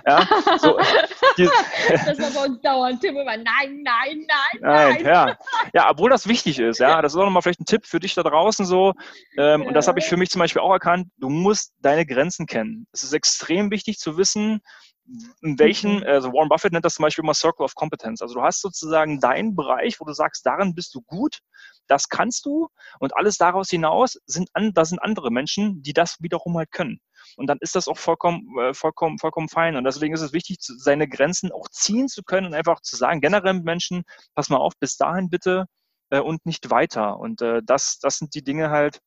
Ja, 0.05 0.19
ja 0.49 0.57
so, 0.57 0.77
die, 1.38 1.49
das 1.89 2.19
war 2.19 2.31
bei 2.31 2.49
uns 2.49 2.61
dauernd, 2.61 3.01
Tim 3.01 3.15
immer 3.15 3.38
Nein, 3.38 3.81
Nein, 3.84 4.26
Nein, 4.27 4.59
Nein. 4.59 5.05
Ja. 5.05 5.38
ja, 5.73 5.89
obwohl 5.89 6.09
das 6.09 6.27
wichtig 6.27 6.59
ist, 6.59 6.80
ja, 6.80 7.01
das 7.01 7.13
ist 7.13 7.19
auch 7.19 7.26
nochmal 7.26 7.41
vielleicht 7.41 7.61
ein 7.61 7.65
Tipp 7.65 7.85
für 7.85 7.99
dich 7.99 8.13
da 8.13 8.23
draußen 8.23 8.65
so 8.65 8.93
ähm, 9.38 9.61
ja. 9.61 9.67
und 9.67 9.73
das 9.73 9.88
habe 9.88 9.99
ich 9.99 10.05
für 10.05 10.17
mich 10.17 10.30
zum 10.30 10.39
Beispiel 10.39 10.61
auch 10.61 10.72
erkannt, 10.72 11.07
du 11.17 11.30
musst 11.30 11.73
deine 11.81 12.05
Grenzen 12.05 12.45
kennen. 12.45 12.88
Es 12.91 13.03
ist 13.03 13.13
extrem 13.13 13.72
wichtig, 13.72 13.84
wichtig 13.85 13.99
zu 13.99 14.17
wissen, 14.17 14.61
in 15.41 15.59
welchen, 15.59 15.97
mhm. 15.97 16.03
also 16.03 16.33
Warren 16.33 16.49
Buffett 16.49 16.73
nennt 16.73 16.83
das 16.83 16.95
zum 16.95 17.03
Beispiel 17.03 17.23
mal 17.23 17.35
Circle 17.35 17.63
of 17.63 17.75
Competence. 17.75 18.23
Also 18.23 18.35
du 18.35 18.41
hast 18.41 18.61
sozusagen 18.61 19.19
deinen 19.19 19.55
Bereich, 19.55 19.99
wo 19.99 20.05
du 20.05 20.13
sagst, 20.13 20.45
darin 20.45 20.73
bist 20.73 20.95
du 20.95 21.01
gut, 21.01 21.39
das 21.87 22.09
kannst 22.09 22.45
du 22.45 22.69
und 22.99 23.15
alles 23.15 23.37
daraus 23.37 23.69
hinaus 23.69 24.19
sind 24.25 24.49
an, 24.53 24.73
da 24.73 24.83
sind 24.83 24.99
andere 24.99 25.29
Menschen, 25.31 25.83
die 25.83 25.93
das 25.93 26.17
wiederum 26.21 26.57
halt 26.57 26.71
können. 26.71 26.99
Und 27.37 27.47
dann 27.47 27.59
ist 27.61 27.75
das 27.75 27.87
auch 27.87 27.97
vollkommen, 27.97 28.47
äh, 28.59 28.73
vollkommen, 28.73 29.19
vollkommen 29.19 29.49
fein. 29.49 29.75
Und 29.75 29.83
deswegen 29.83 30.15
ist 30.15 30.21
es 30.21 30.33
wichtig, 30.33 30.57
seine 30.59 31.07
Grenzen 31.07 31.51
auch 31.51 31.69
ziehen 31.69 32.07
zu 32.07 32.23
können 32.23 32.47
und 32.47 32.53
einfach 32.55 32.81
zu 32.81 32.95
sagen, 32.95 33.21
generell 33.21 33.53
Menschen, 33.53 34.03
pass 34.33 34.49
mal 34.49 34.57
auf, 34.57 34.73
bis 34.79 34.97
dahin 34.97 35.29
bitte 35.29 35.65
äh, 36.09 36.19
und 36.19 36.45
nicht 36.45 36.71
weiter. 36.71 37.19
Und 37.19 37.41
äh, 37.41 37.61
das, 37.63 37.99
das 37.99 38.17
sind 38.17 38.33
die 38.33 38.43
Dinge 38.43 38.71
halt, 38.71 38.99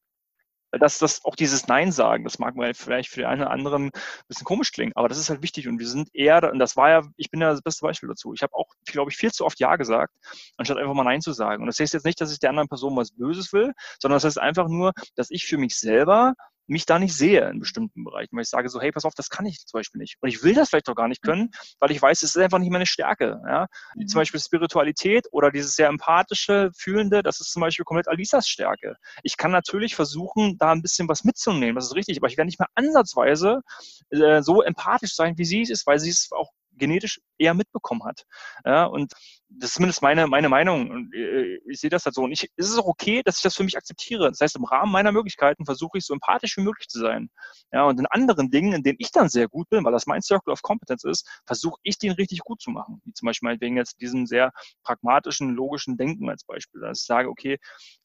dass 0.73 0.99
das 0.99 1.24
auch 1.24 1.36
dieses 1.36 1.66
Nein 1.66 1.93
sagen, 1.93 2.24
das 2.24 2.39
mag 2.39 2.57
mal 2.57 2.74
vielleicht 2.74 3.11
für 3.11 3.20
den 3.20 3.27
einen 3.27 3.43
oder 3.43 3.51
anderen 3.51 3.86
ein 3.86 3.93
bisschen 4.28 4.45
komisch 4.45 4.73
klingen, 4.73 4.93
aber 4.95 5.09
das 5.09 5.19
ist 5.19 5.31
halt 5.31 5.43
wichtig 5.43 5.69
und 5.69 5.78
wir 5.78 5.89
sind 5.89 6.15
eher, 6.15 6.53
und 6.53 6.59
das 6.59 6.77
war 6.77 6.90
ja, 6.90 7.03
ich 7.16 7.31
bin 7.31 7.40
ja 7.40 7.51
das 7.51 7.62
beste 7.62 7.82
Beispiel 7.82 8.09
dazu. 8.09 8.32
Ich 8.35 8.43
habe 8.43 8.55
auch, 8.55 8.66
glaube 8.86 9.11
ich, 9.11 9.16
viel 9.16 9.32
zu 9.32 9.45
oft 9.45 9.59
Ja 9.61 9.77
gesagt, 9.77 10.12
anstatt 10.57 10.78
einfach 10.78 10.95
mal 10.95 11.05
Nein 11.05 11.20
zu 11.20 11.32
sagen. 11.32 11.62
Und 11.62 11.66
das 11.66 11.78
heißt 11.78 11.95
jetzt 11.95 12.05
nicht, 12.05 12.20
dass 12.20 12.32
ich 12.32 12.39
der 12.39 12.51
anderen 12.51 12.69
Person 12.69 12.97
was 12.97 13.12
Böses 13.12 13.53
will, 13.53 13.73
sondern 14.01 14.16
das 14.16 14.24
heißt 14.24 14.39
einfach 14.39 14.69
nur, 14.69 14.93
dass 15.16 15.31
ich 15.31 15.47
für 15.47 15.59
mich 15.59 15.77
selber 15.78 16.35
mich 16.69 16.86
da 16.86 16.99
nicht 16.99 17.15
sehe 17.15 17.49
in 17.51 17.59
bestimmten 17.59 18.05
Bereichen, 18.05 18.36
weil 18.36 18.43
ich 18.43 18.49
sage 18.49 18.69
so, 18.69 18.81
hey, 18.81 18.93
pass 18.93 19.05
auf, 19.05 19.15
das 19.15 19.31
kann 19.31 19.47
ich 19.47 19.59
zum 19.66 19.78
Beispiel 19.78 19.99
nicht. 19.99 20.16
Und 20.20 20.28
ich 20.28 20.43
will 20.43 20.55
das 20.55 20.69
vielleicht 20.69 20.89
doch 20.89 20.95
gar 20.95 21.09
nicht 21.09 21.23
können, 21.23 21.51
weil 21.81 21.90
ich 21.90 22.01
weiß, 22.01 22.23
es 22.23 22.36
ist 22.36 22.43
einfach 22.43 22.59
nicht 22.59 22.70
meine 22.70 22.86
Stärke. 22.86 23.40
Ja? 23.47 23.66
Wie 23.97 24.07
zum 24.07 24.19
mhm. 24.19 24.20
Beispiel 24.20 24.40
Spiritualität 24.40 25.27
oder 25.32 25.51
dieses 25.51 25.74
sehr 25.74 25.89
empathische, 25.89 26.70
fühlende, 26.77 27.23
das 27.23 27.40
ist 27.40 27.53
zum 27.53 27.61
Beispiel 27.61 27.85
komplett 27.85 28.09
Alisas 28.09 28.47
Stärke. 28.47 28.97
Ich 29.23 29.36
kann 29.36 29.51
natürlich 29.51 29.95
versuchen, 29.95 30.57
da 30.59 30.73
ein 30.73 30.82
bisschen 30.82 31.09
was 31.09 31.24
mitzunehmen, 31.24 31.77
das 31.77 31.86
ist 31.86 31.95
richtig, 31.95 32.19
aber 32.19 32.28
ich 32.28 32.36
werde 32.36 32.47
nicht 32.47 32.61
mehr 32.61 32.69
ansatzweise 32.74 33.62
äh, 34.11 34.43
so 34.43 34.62
empathisch 34.62 35.15
sein, 35.15 35.39
wie 35.39 35.45
sie 35.45 35.62
es 35.62 35.70
ist, 35.70 35.86
weil 35.86 35.99
sie 35.99 36.11
es 36.11 36.28
auch 36.32 36.51
genetisch 36.78 37.20
eher 37.39 37.55
mitbekommen 37.55 38.05
hat. 38.05 38.24
Ja, 38.65 38.85
und 38.85 39.12
das 39.51 39.70
ist 39.70 39.75
zumindest 39.75 40.03
meine, 40.03 40.27
meine 40.27 40.49
Meinung. 40.49 40.91
Und 40.91 41.15
äh, 41.15 41.59
ich 41.69 41.81
sehe 41.81 41.91
das 41.91 42.05
halt 42.05 42.15
so. 42.15 42.23
Und 42.23 42.33
ich, 42.33 42.51
ist 42.57 42.70
es 42.70 42.79
auch 42.79 42.87
okay, 42.87 43.23
dass 43.25 43.37
ich 43.37 43.43
das 43.43 43.55
für 43.55 43.65
mich 43.65 43.77
akzeptiere. 43.77 44.29
Das 44.29 44.41
heißt, 44.41 44.57
im 44.57 44.65
Rahmen 44.65 44.93
meiner 44.93 45.11
Möglichkeiten 45.11 45.65
versuche 45.65 45.99
ich 45.99 46.05
so 46.05 46.12
empathisch 46.12 46.57
wie 46.59 46.62
möglich 46.62 46.89
zu 46.89 46.99
sein. 46.99 47.31
Ja, 47.73 47.85
und 47.85 47.99
in 47.99 48.07
anderen 48.07 48.51
Dingen, 48.51 48.75
in 48.75 48.83
denen 48.83 48.99
ich 49.01 49.11
dann 49.11 49.29
sehr 49.29 49.49
gut 49.49 49.69
bin, 49.70 49.85
weil 49.85 49.93
das 49.93 50.07
mein 50.07 50.23
Circle 50.23 50.53
of 50.53 50.62
Competence 50.62 51.05
ist, 51.05 51.29
versuche 51.47 51.79
ich 51.83 51.99
den 51.99 52.12
richtig 52.12 52.41
gut 52.41 52.61
zu 52.61 52.70
machen. 52.70 53.01
Wie 53.05 53.12
zum 53.12 53.27
Beispiel 53.27 53.57
wegen 53.61 53.77
jetzt 53.77 54.01
diesem 54.01 54.27
sehr 54.27 54.53
pragmatischen, 54.83 55.55
logischen 55.55 55.97
Denken 55.97 56.29
als 56.29 56.45
Beispiel. 56.45 56.81
Dass 56.83 57.01
ich 57.01 57.07
sage, 57.07 57.29
okay, 57.29 57.59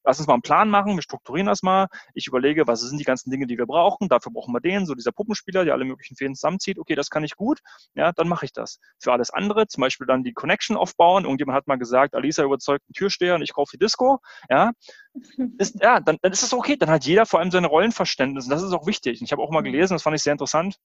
lass 0.05 0.19
uns 0.19 0.27
mal 0.27 0.33
einen 0.33 0.43
Plan 0.43 0.69
machen, 0.69 0.95
wir 0.95 1.01
strukturieren 1.01 1.47
das 1.47 1.61
mal. 1.61 1.87
Ich 2.13 2.27
überlege, 2.27 2.67
was 2.67 2.81
sind 2.81 2.99
die 2.99 3.03
ganzen 3.03 3.31
Dinge, 3.31 3.47
die 3.47 3.57
wir 3.57 3.65
brauchen. 3.65 4.07
Dafür 4.07 4.31
brauchen 4.31 4.53
wir 4.53 4.61
den, 4.61 4.85
so 4.85 4.95
dieser 4.95 5.11
Puppenspieler, 5.11 5.65
der 5.65 5.73
alle 5.73 5.85
möglichen 5.85 6.15
Fäden 6.15 6.35
zusammenzieht. 6.35 6.79
Okay, 6.79 6.95
das 6.95 7.09
kann 7.09 7.23
ich 7.23 7.35
gut. 7.35 7.59
Ja, 7.95 8.11
dann 8.13 8.27
mache 8.27 8.45
ich 8.45 8.53
das. 8.53 8.79
Für 8.99 9.11
alles 9.11 9.29
andere, 9.29 9.67
zum 9.67 9.81
Beispiel 9.81 10.07
dann 10.07 10.23
die 10.23 10.33
Connection 10.33 10.77
aufbauen. 10.77 11.25
Irgendjemand 11.33 11.57
hat 11.57 11.67
mal 11.67 11.77
gesagt, 11.77 12.15
Alisa 12.15 12.43
überzeugt 12.43 12.83
einen 12.87 12.93
Türsteher 12.93 13.35
und 13.35 13.41
ich 13.41 13.53
kaufe 13.53 13.71
die 13.73 13.83
Disco. 13.83 14.19
Ja, 14.49 14.71
ist, 15.57 15.81
ja 15.81 15.99
dann, 15.99 16.17
dann 16.21 16.31
ist 16.31 16.43
das 16.43 16.53
okay. 16.53 16.77
Dann 16.77 16.89
hat 16.89 17.05
jeder 17.05 17.25
vor 17.25 17.39
allem 17.39 17.51
seine 17.51 17.67
Rollenverständnis. 17.67 18.45
Und 18.45 18.51
das 18.51 18.63
ist 18.63 18.73
auch 18.73 18.87
wichtig. 18.87 19.19
Und 19.19 19.25
ich 19.25 19.31
habe 19.31 19.41
auch 19.41 19.51
mal 19.51 19.61
mhm. 19.61 19.65
gelesen, 19.65 19.93
das 19.93 20.03
fand 20.03 20.15
ich 20.15 20.23
sehr 20.23 20.33
interessant, 20.33 20.77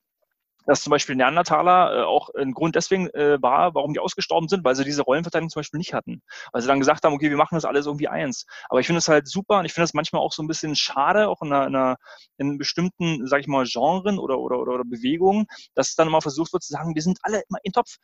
dass 0.68 0.82
zum 0.82 0.90
Beispiel 0.90 1.16
Neandertaler 1.16 2.00
äh, 2.00 2.02
auch 2.04 2.28
ein 2.34 2.52
Grund 2.52 2.76
deswegen 2.76 3.08
äh, 3.08 3.40
war, 3.40 3.74
warum 3.74 3.94
die 3.94 4.00
ausgestorben 4.00 4.48
sind, 4.48 4.64
weil 4.64 4.76
sie 4.76 4.84
diese 4.84 5.02
Rollenverteilung 5.02 5.48
zum 5.48 5.60
Beispiel 5.60 5.78
nicht 5.78 5.94
hatten. 5.94 6.22
Weil 6.52 6.60
sie 6.60 6.68
dann 6.68 6.78
gesagt 6.78 7.04
haben, 7.04 7.14
okay, 7.14 7.30
wir 7.30 7.38
machen 7.38 7.54
das 7.54 7.64
alles 7.64 7.86
irgendwie 7.86 8.08
eins. 8.08 8.44
Aber 8.68 8.78
ich 8.78 8.86
finde 8.86 8.98
es 8.98 9.08
halt 9.08 9.26
super 9.28 9.60
und 9.60 9.64
ich 9.64 9.72
finde 9.72 9.84
es 9.84 9.94
manchmal 9.94 10.20
auch 10.20 10.32
so 10.32 10.42
ein 10.42 10.46
bisschen 10.46 10.76
schade, 10.76 11.28
auch 11.28 11.40
in 11.40 11.52
einer, 11.52 11.66
in, 11.66 11.74
einer, 11.74 11.96
in 12.36 12.58
bestimmten, 12.58 13.26
sag 13.26 13.40
ich 13.40 13.46
mal, 13.46 13.64
Genren 13.64 14.18
oder, 14.18 14.38
oder, 14.38 14.58
oder, 14.58 14.74
oder 14.74 14.84
Bewegungen, 14.84 15.46
dass 15.74 15.94
dann 15.94 16.08
immer 16.08 16.20
versucht 16.20 16.52
wird 16.52 16.62
zu 16.62 16.72
sagen, 16.72 16.94
wir 16.94 17.02
sind 17.02 17.18
alle 17.22 17.42
immer 17.48 17.58
in 17.62 17.72
Topf 17.72 17.96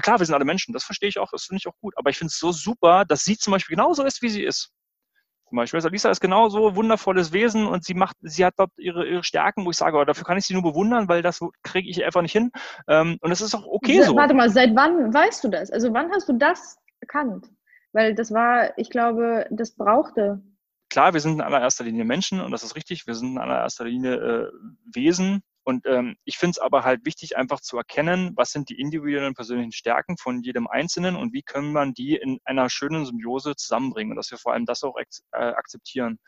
klar, 0.00 0.18
wir 0.18 0.26
sind 0.26 0.34
alle 0.34 0.44
Menschen, 0.44 0.72
das 0.72 0.84
verstehe 0.84 1.08
ich 1.08 1.18
auch, 1.18 1.30
das 1.30 1.44
finde 1.44 1.58
ich 1.58 1.68
auch 1.68 1.78
gut. 1.80 1.94
Aber 1.96 2.10
ich 2.10 2.18
finde 2.18 2.30
es 2.30 2.38
so 2.38 2.52
super, 2.52 3.04
dass 3.04 3.24
sie 3.24 3.36
zum 3.36 3.52
Beispiel 3.52 3.76
genauso 3.76 4.04
ist, 4.04 4.22
wie 4.22 4.28
sie 4.28 4.42
ist. 4.42 4.72
Zum 5.48 5.56
Beispiel, 5.56 5.80
Lisa 5.90 6.10
ist 6.10 6.20
genauso 6.20 6.68
ein 6.68 6.76
wundervolles 6.76 7.32
Wesen 7.32 7.66
und 7.66 7.84
sie 7.84 7.94
macht, 7.94 8.16
sie 8.22 8.44
hat 8.44 8.54
dort 8.56 8.72
ihre, 8.76 9.06
ihre 9.06 9.22
Stärken, 9.22 9.64
wo 9.64 9.70
ich 9.70 9.76
sage, 9.76 9.94
aber 9.94 10.06
dafür 10.06 10.24
kann 10.24 10.38
ich 10.38 10.46
sie 10.46 10.54
nur 10.54 10.62
bewundern, 10.62 11.08
weil 11.08 11.22
das 11.22 11.40
kriege 11.62 11.88
ich 11.88 12.04
einfach 12.04 12.22
nicht 12.22 12.32
hin. 12.32 12.50
Ähm, 12.88 13.18
und 13.20 13.30
es 13.30 13.40
ist 13.40 13.54
auch 13.54 13.66
okay 13.66 14.02
so. 14.02 14.16
Warte 14.16 14.34
mal, 14.34 14.50
seit 14.50 14.74
wann 14.74 15.12
weißt 15.12 15.44
du 15.44 15.48
das? 15.48 15.70
Also 15.70 15.92
wann 15.92 16.10
hast 16.10 16.28
du 16.28 16.32
das 16.32 16.76
erkannt? 17.00 17.46
Weil 17.92 18.14
das 18.14 18.32
war, 18.32 18.76
ich 18.78 18.90
glaube, 18.90 19.46
das 19.50 19.76
brauchte. 19.76 20.42
Klar, 20.90 21.12
wir 21.12 21.20
sind 21.20 21.34
in 21.34 21.40
allererster 21.40 21.84
Linie 21.84 22.04
Menschen 22.04 22.40
und 22.40 22.50
das 22.50 22.64
ist 22.64 22.74
richtig. 22.74 23.06
Wir 23.06 23.14
sind 23.14 23.32
in 23.32 23.38
allererster 23.38 23.84
Linie 23.84 24.14
äh, 24.14 24.50
Wesen 24.92 25.42
Und 25.64 25.86
ähm, 25.86 26.16
ich 26.24 26.36
finde 26.36 26.52
es 26.52 26.58
aber 26.58 26.84
halt 26.84 27.06
wichtig, 27.06 27.36
einfach 27.36 27.60
zu 27.60 27.78
erkennen, 27.78 28.32
was 28.36 28.50
sind 28.50 28.68
die 28.68 28.78
individuellen 28.78 29.34
persönlichen 29.34 29.72
Stärken 29.72 30.18
von 30.18 30.42
jedem 30.42 30.66
Einzelnen 30.66 31.16
und 31.16 31.32
wie 31.32 31.42
können 31.42 31.72
man 31.72 31.94
die 31.94 32.16
in 32.16 32.38
einer 32.44 32.68
schönen 32.68 33.06
Symbiose 33.06 33.56
zusammenbringen 33.56 34.12
und 34.12 34.16
dass 34.16 34.30
wir 34.30 34.38
vor 34.38 34.52
allem 34.52 34.66
das 34.66 34.82
auch 34.82 34.96
äh, 34.98 35.04
akzeptieren. 35.32 36.18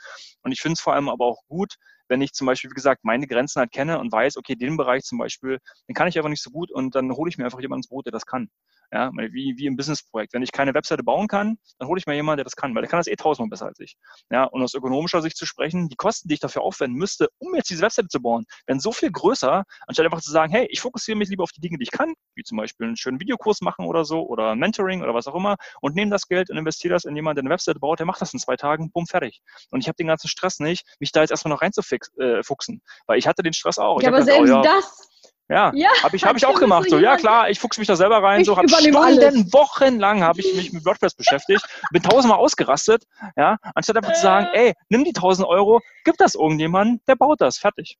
Und 0.42 0.52
ich 0.52 0.60
finde 0.60 0.74
es 0.74 0.80
vor 0.80 0.94
allem 0.94 1.10
aber 1.10 1.26
auch 1.26 1.42
gut, 1.48 1.74
wenn 2.08 2.22
ich 2.22 2.32
zum 2.32 2.46
Beispiel, 2.46 2.70
wie 2.70 2.74
gesagt, 2.74 3.04
meine 3.04 3.26
Grenzen 3.26 3.60
halt 3.60 3.72
kenne 3.72 3.98
und 3.98 4.12
weiß, 4.12 4.36
okay, 4.36 4.54
den 4.54 4.76
Bereich 4.76 5.02
zum 5.02 5.18
Beispiel, 5.18 5.58
den 5.88 5.94
kann 5.94 6.08
ich 6.08 6.16
einfach 6.16 6.30
nicht 6.30 6.42
so 6.42 6.50
gut 6.50 6.70
und 6.70 6.94
dann 6.94 7.12
hole 7.12 7.28
ich 7.28 7.36
mir 7.36 7.44
einfach 7.44 7.60
jemanden 7.60 7.80
ins 7.80 7.88
Boot, 7.88 8.06
der 8.06 8.12
das 8.12 8.26
kann. 8.26 8.48
Ja, 8.92 9.10
wie, 9.12 9.54
wie 9.56 9.66
im 9.66 9.76
Businessprojekt. 9.76 10.32
Wenn 10.32 10.42
ich 10.42 10.52
keine 10.52 10.74
Webseite 10.74 11.02
bauen 11.02 11.28
kann, 11.28 11.58
dann 11.78 11.88
hole 11.88 11.98
ich 11.98 12.06
mir 12.06 12.14
jemanden, 12.14 12.38
der 12.38 12.44
das 12.44 12.56
kann, 12.56 12.74
weil 12.74 12.82
der 12.82 12.90
kann 12.90 12.98
das 12.98 13.06
eh 13.06 13.16
tausendmal 13.16 13.50
besser 13.50 13.66
als 13.66 13.80
ich. 13.80 13.96
Ja, 14.30 14.44
und 14.44 14.62
aus 14.62 14.74
ökonomischer 14.74 15.22
Sicht 15.22 15.36
zu 15.36 15.46
sprechen, 15.46 15.88
die 15.88 15.96
Kosten, 15.96 16.28
die 16.28 16.34
ich 16.34 16.40
dafür 16.40 16.62
aufwenden 16.62 16.98
müsste, 16.98 17.28
um 17.38 17.54
jetzt 17.54 17.70
diese 17.70 17.82
Webseite 17.82 18.08
zu 18.08 18.20
bauen, 18.20 18.44
werden 18.66 18.80
so 18.80 18.92
viel 18.92 19.10
größer, 19.10 19.64
anstatt 19.86 20.04
einfach 20.04 20.20
zu 20.20 20.30
sagen, 20.30 20.52
hey, 20.52 20.66
ich 20.70 20.80
fokussiere 20.80 21.18
mich 21.18 21.28
lieber 21.28 21.42
auf 21.42 21.52
die 21.52 21.60
Dinge, 21.60 21.78
die 21.78 21.84
ich 21.84 21.90
kann, 21.90 22.14
wie 22.34 22.42
zum 22.42 22.58
Beispiel 22.58 22.86
einen 22.86 22.96
schönen 22.96 23.20
Videokurs 23.20 23.60
machen 23.60 23.86
oder 23.86 24.04
so 24.04 24.26
oder 24.26 24.54
Mentoring 24.54 25.02
oder 25.02 25.14
was 25.14 25.26
auch 25.26 25.34
immer 25.34 25.56
und 25.80 25.94
nehme 25.94 26.10
das 26.10 26.28
Geld 26.28 26.50
und 26.50 26.56
investiere 26.56 26.94
das 26.94 27.04
in 27.04 27.16
jemanden, 27.16 27.36
der 27.36 27.42
eine 27.44 27.50
Webseite 27.50 27.80
baut, 27.80 27.98
der 27.98 28.06
macht 28.06 28.20
das 28.20 28.32
in 28.32 28.38
zwei 28.38 28.56
Tagen, 28.56 28.90
bumm, 28.90 29.06
fertig. 29.06 29.40
Und 29.70 29.80
ich 29.80 29.88
habe 29.88 29.96
den 29.96 30.06
ganzen 30.06 30.28
Stress 30.28 30.58
nicht, 30.60 30.86
mich 31.00 31.12
da 31.12 31.20
jetzt 31.20 31.30
erstmal 31.30 31.52
noch 31.52 31.62
reinzufuchsen, 31.62 32.76
äh, 32.76 33.02
weil 33.06 33.18
ich 33.18 33.26
hatte 33.26 33.42
den 33.42 33.52
Stress 33.52 33.78
auch. 33.78 34.00
Ja, 34.02 34.08
aber 34.08 34.22
selbst 34.22 34.50
oh, 34.50 34.54
ja, 34.54 34.62
das 34.62 35.08
ja, 35.48 35.72
ja 35.74 35.90
habe 36.02 36.16
ich, 36.16 36.24
hab 36.24 36.36
ich 36.36 36.46
auch 36.46 36.58
gemacht. 36.58 36.88
So, 36.90 36.98
ja 36.98 37.16
klar, 37.16 37.50
ich 37.50 37.60
fuchse 37.60 37.80
mich 37.80 37.88
da 37.88 37.96
selber 37.96 38.22
rein. 38.22 38.40
Ich 38.40 38.46
so, 38.46 38.56
habe 38.56 38.68
Stunden, 38.68 38.96
alles. 38.96 39.52
wochenlang 39.52 40.22
habe 40.22 40.40
ich 40.40 40.54
mich 40.54 40.72
mit 40.72 40.84
WordPress 40.84 41.14
beschäftigt, 41.14 41.64
bin 41.92 42.02
tausendmal 42.02 42.38
ausgerastet, 42.38 43.04
ja, 43.36 43.56
anstatt 43.74 43.96
einfach 43.96 44.14
zu 44.14 44.22
sagen, 44.22 44.48
ey, 44.52 44.74
nimm 44.88 45.04
die 45.04 45.12
tausend 45.12 45.46
Euro, 45.46 45.80
gib 46.04 46.16
das 46.18 46.34
irgendjemandem, 46.34 47.00
der 47.06 47.16
baut 47.16 47.40
das, 47.40 47.58
fertig. 47.58 47.98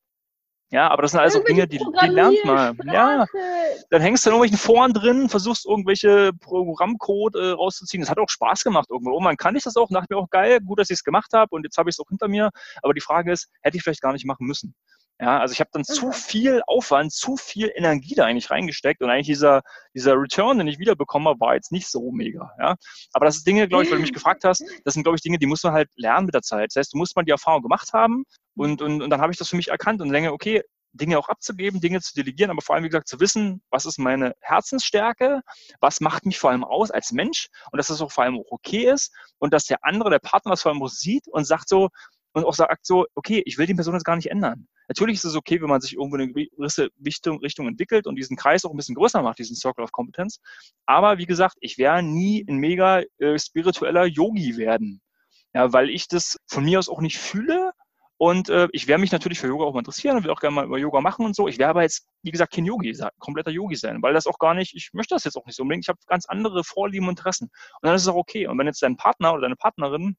Ja, 0.71 0.91
aber 0.91 1.03
das 1.03 1.13
sind 1.13 1.21
also 1.21 1.39
Dinge, 1.45 1.69
die, 1.69 1.79
die 1.79 2.09
lernt 2.09 2.45
man. 2.45 2.77
Ja, 2.87 3.25
dann 3.91 4.03
hängst 4.03 4.27
du 4.27 4.31
in 4.31 4.35
irgendwelchen 4.35 4.59
Foren 4.59 4.93
drin, 4.93 5.29
versuchst 5.29 5.65
irgendwelche 5.65 6.33
Programmcode 6.41 7.37
äh, 7.37 7.51
rauszuziehen. 7.51 8.01
Das 8.01 8.11
hat 8.11 8.19
auch 8.19 8.29
Spaß 8.29 8.65
gemacht 8.65 8.89
irgendwo. 8.91 9.13
Oh, 9.13 9.21
man 9.21 9.37
kann 9.37 9.55
ich 9.55 9.63
das 9.63 9.77
auch, 9.77 9.89
dachte 9.91 10.13
mir 10.13 10.19
auch 10.19 10.29
geil, 10.29 10.59
gut, 10.61 10.81
dass 10.81 10.91
ich 10.91 10.97
es 10.97 11.05
gemacht 11.05 11.33
habe 11.35 11.55
und 11.55 11.63
jetzt 11.63 11.79
habe 11.79 11.89
ich 11.89 11.95
es 11.95 12.01
auch 12.01 12.09
hinter 12.09 12.27
mir. 12.27 12.51
Aber 12.83 12.95
die 12.95 13.01
Frage 13.01 13.31
ist, 13.31 13.49
hätte 13.63 13.77
ich 13.77 13.85
vielleicht 13.85 14.03
gar 14.03 14.13
nicht 14.13 14.27
machen 14.27 14.45
müssen. 14.45 14.75
Ja, 15.19 15.41
also 15.41 15.53
ich 15.53 15.61
habe 15.61 15.71
dann 15.73 15.85
zu 15.85 16.13
viel 16.13 16.61
Aufwand, 16.67 17.11
zu 17.11 17.37
viel 17.37 17.73
Energie 17.75 18.15
da 18.15 18.27
eigentlich 18.27 18.51
reingesteckt 18.51 19.01
und 19.01 19.09
eigentlich 19.09 19.27
dieser, 19.27 19.63
dieser 19.95 20.15
Return, 20.15 20.59
den 20.59 20.69
ich 20.69 20.79
wiederbekomme, 20.79 21.37
war 21.39 21.55
jetzt 21.55 21.73
nicht 21.73 21.89
so 21.89 22.13
mega. 22.13 22.53
Ja? 22.59 22.77
Aber 23.15 23.25
das 23.25 23.39
ist 23.39 23.47
Dinge, 23.47 23.67
glaube 23.67 23.85
ich, 23.85 23.91
weil 23.91 23.97
du 23.97 24.03
mich 24.03 24.13
gefragt 24.13 24.45
hast, 24.45 24.63
das 24.85 24.93
sind, 24.93 25.05
glaube 25.05 25.17
ich, 25.17 25.23
Dinge, 25.23 25.39
die 25.39 25.47
muss 25.47 25.63
man 25.63 25.73
halt 25.73 25.89
lernen 25.97 26.27
mit 26.27 26.35
der 26.35 26.43
Zeit. 26.43 26.69
Das 26.71 26.77
heißt, 26.77 26.93
du 26.93 26.99
musst 26.99 27.17
mal 27.17 27.23
die 27.23 27.31
Erfahrung 27.31 27.63
gemacht 27.63 27.95
haben 27.95 28.25
und, 28.57 28.83
und, 28.83 29.01
und 29.01 29.09
dann 29.09 29.23
habe 29.23 29.33
ich 29.33 29.39
das 29.39 29.49
für 29.49 29.57
mich 29.57 29.69
erkannt 29.69 30.03
und 30.03 30.13
denke, 30.13 30.33
okay, 30.33 30.63
Dinge 30.93 31.19
auch 31.19 31.29
abzugeben, 31.29 31.81
Dinge 31.81 32.01
zu 32.01 32.15
delegieren, 32.15 32.51
aber 32.51 32.63
vor 32.63 32.75
allem, 32.75 32.85
wie 32.85 32.89
gesagt, 32.89 33.09
zu 33.09 33.21
wissen, 33.21 33.63
was 33.71 33.87
ist 33.87 33.99
meine 33.99 34.35
Herzensstärke, 34.41 35.41
was 35.81 36.01
macht 36.01 36.27
mich 36.27 36.39
vor 36.39 36.51
allem 36.51 36.65
aus 36.65 36.91
als 36.91 37.13
Mensch 37.13 37.49
und 37.71 37.79
dass 37.79 37.89
das 37.89 38.01
auch 38.01 38.13
vor 38.13 38.25
allem 38.25 38.39
auch 38.39 38.51
okay 38.51 38.91
ist 38.91 39.13
und 39.39 39.53
dass 39.53 39.65
der 39.65 39.79
andere, 39.83 40.11
der 40.11 40.19
Partner 40.19 40.53
das 40.53 40.63
vor 40.63 40.73
allem 40.73 40.83
auch 40.83 40.89
sieht 40.89 41.29
und 41.29 41.45
sagt 41.45 41.69
so, 41.69 41.89
und 42.37 42.45
auch 42.45 42.53
sagt 42.53 42.85
so, 42.85 43.07
okay, 43.15 43.43
ich 43.47 43.57
will 43.57 43.67
die 43.67 43.73
Person 43.73 43.95
jetzt 43.95 44.05
gar 44.05 44.15
nicht 44.15 44.31
ändern. 44.31 44.69
Natürlich 44.89 45.15
ist 45.15 45.25
es 45.25 45.37
okay, 45.37 45.63
wenn 45.63 45.71
man 45.71 45.81
sich 45.81 45.95
irgendwo 45.95 46.17
in 46.17 46.23
eine 46.23 46.33
gewisse 46.33 46.91
Richtung, 47.03 47.39
Richtung 47.39 47.67
entwickelt 47.67 48.07
und 48.07 48.17
diesen 48.17 48.37
Kreis 48.37 48.67
auch 48.67 48.73
ein 48.73 48.77
bisschen 48.77 48.95
größer 48.95 49.23
macht, 49.23 49.39
diesen 49.39 49.57
Circle 49.57 49.83
of 49.83 49.91
Competence. 49.91 50.39
Aber 50.85 51.17
wie 51.17 51.25
gesagt, 51.25 51.57
ich 51.61 51.79
werde 51.79 52.03
nie 52.03 52.45
ein 52.47 52.59
mega 52.59 53.01
äh, 53.17 53.39
spiritueller 53.39 54.05
Yogi 54.05 54.59
werden. 54.59 55.01
Ja, 55.55 55.73
weil 55.73 55.89
ich 55.89 56.09
das 56.09 56.39
von 56.47 56.63
mir 56.65 56.79
aus 56.79 56.91
auch 56.91 57.01
nicht 57.01 57.17
fühle. 57.17 57.73
Und 58.19 58.51
äh, 58.51 58.69
ich 58.73 58.87
werde 58.87 59.01
mich 59.01 59.13
natürlich 59.13 59.39
für 59.39 59.47
Yoga 59.47 59.65
auch 59.65 59.73
mal 59.73 59.79
interessieren 59.79 60.19
und 60.19 60.25
will 60.25 60.31
auch 60.31 60.41
gerne 60.41 60.57
mal 60.57 60.67
über 60.67 60.77
Yoga 60.77 61.01
machen 61.01 61.25
und 61.25 61.35
so. 61.35 61.49
Ich 61.49 61.59
werde 61.59 61.71
aber 61.71 61.83
jetzt, 61.85 62.07
wie 62.23 62.33
gesagt, 62.33 62.53
kein 62.53 62.67
Yogi 62.67 62.93
sein, 62.95 63.11
kompletter 63.19 63.51
Yogi 63.51 63.77
sein, 63.77 64.03
weil 64.03 64.13
das 64.13 64.27
auch 64.27 64.39
gar 64.39 64.53
nicht, 64.53 64.75
ich 64.75 64.91
möchte 64.93 65.15
das 65.15 65.25
jetzt 65.25 65.37
auch 65.37 65.47
nicht 65.47 65.57
so 65.57 65.63
unbedingt. 65.63 65.87
Ich 65.87 65.89
habe 65.89 65.99
ganz 66.07 66.27
andere 66.27 66.65
Vorlieben 66.65 67.09
und 67.09 67.13
Interessen. 67.13 67.45
Und 67.45 67.87
dann 67.87 67.95
ist 67.95 68.03
es 68.03 68.09
auch 68.09 68.15
okay. 68.15 68.47
Und 68.47 68.59
wenn 68.59 68.67
jetzt 68.67 68.83
dein 68.83 68.99
Partner 68.99 69.33
oder 69.33 69.43
deine 69.43 69.57
Partnerin 69.57 70.19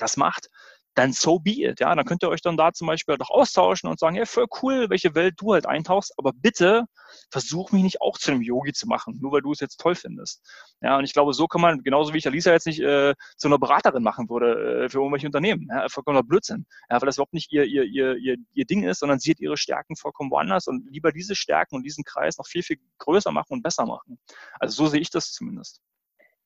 das 0.00 0.16
macht, 0.16 0.48
dann 0.94 1.12
so 1.12 1.38
be 1.38 1.62
it. 1.62 1.80
Ja, 1.80 1.94
dann 1.94 2.04
könnt 2.04 2.22
ihr 2.22 2.28
euch 2.28 2.42
dann 2.42 2.56
da 2.56 2.72
zum 2.72 2.86
Beispiel 2.86 3.16
doch 3.16 3.30
austauschen 3.30 3.88
und 3.88 3.98
sagen, 3.98 4.16
ja, 4.16 4.24
voll 4.24 4.46
cool, 4.62 4.90
welche 4.90 5.14
Welt 5.14 5.34
du 5.38 5.52
halt 5.52 5.66
eintauchst, 5.66 6.14
aber 6.18 6.32
bitte 6.34 6.86
versuch 7.30 7.72
mich 7.72 7.82
nicht 7.82 8.00
auch 8.00 8.18
zu 8.18 8.30
einem 8.30 8.42
Yogi 8.42 8.72
zu 8.72 8.86
machen, 8.86 9.18
nur 9.20 9.32
weil 9.32 9.42
du 9.42 9.52
es 9.52 9.60
jetzt 9.60 9.78
toll 9.78 9.94
findest. 9.94 10.42
Ja, 10.80 10.98
und 10.98 11.04
ich 11.04 11.12
glaube, 11.12 11.32
so 11.32 11.46
kann 11.46 11.60
man, 11.60 11.82
genauso 11.82 12.12
wie 12.12 12.18
ich 12.18 12.26
Alisa 12.26 12.52
jetzt 12.52 12.66
nicht 12.66 12.80
äh, 12.80 13.14
zu 13.36 13.48
einer 13.48 13.58
Beraterin 13.58 14.02
machen 14.02 14.28
würde 14.28 14.84
äh, 14.84 14.88
für 14.88 14.98
irgendwelche 14.98 15.26
Unternehmen, 15.26 15.68
ja, 15.70 15.88
vollkommener 15.88 16.22
Blödsinn, 16.22 16.66
ja, 16.88 17.00
weil 17.00 17.06
das 17.06 17.16
überhaupt 17.16 17.34
nicht 17.34 17.52
ihr, 17.52 17.64
ihr, 17.64 17.84
ihr, 17.84 18.16
ihr, 18.16 18.36
ihr 18.52 18.64
Ding 18.64 18.84
ist, 18.84 19.00
sondern 19.00 19.18
sie 19.18 19.30
hat 19.32 19.40
ihre 19.40 19.56
Stärken 19.56 19.96
vollkommen 19.96 20.30
woanders 20.30 20.66
und 20.66 20.88
lieber 20.90 21.12
diese 21.12 21.34
Stärken 21.34 21.76
und 21.76 21.82
diesen 21.82 22.04
Kreis 22.04 22.38
noch 22.38 22.46
viel, 22.46 22.62
viel 22.62 22.78
größer 22.98 23.32
machen 23.32 23.54
und 23.54 23.62
besser 23.62 23.86
machen. 23.86 24.18
Also 24.58 24.84
so 24.84 24.90
sehe 24.90 25.00
ich 25.00 25.10
das 25.10 25.32
zumindest. 25.32 25.80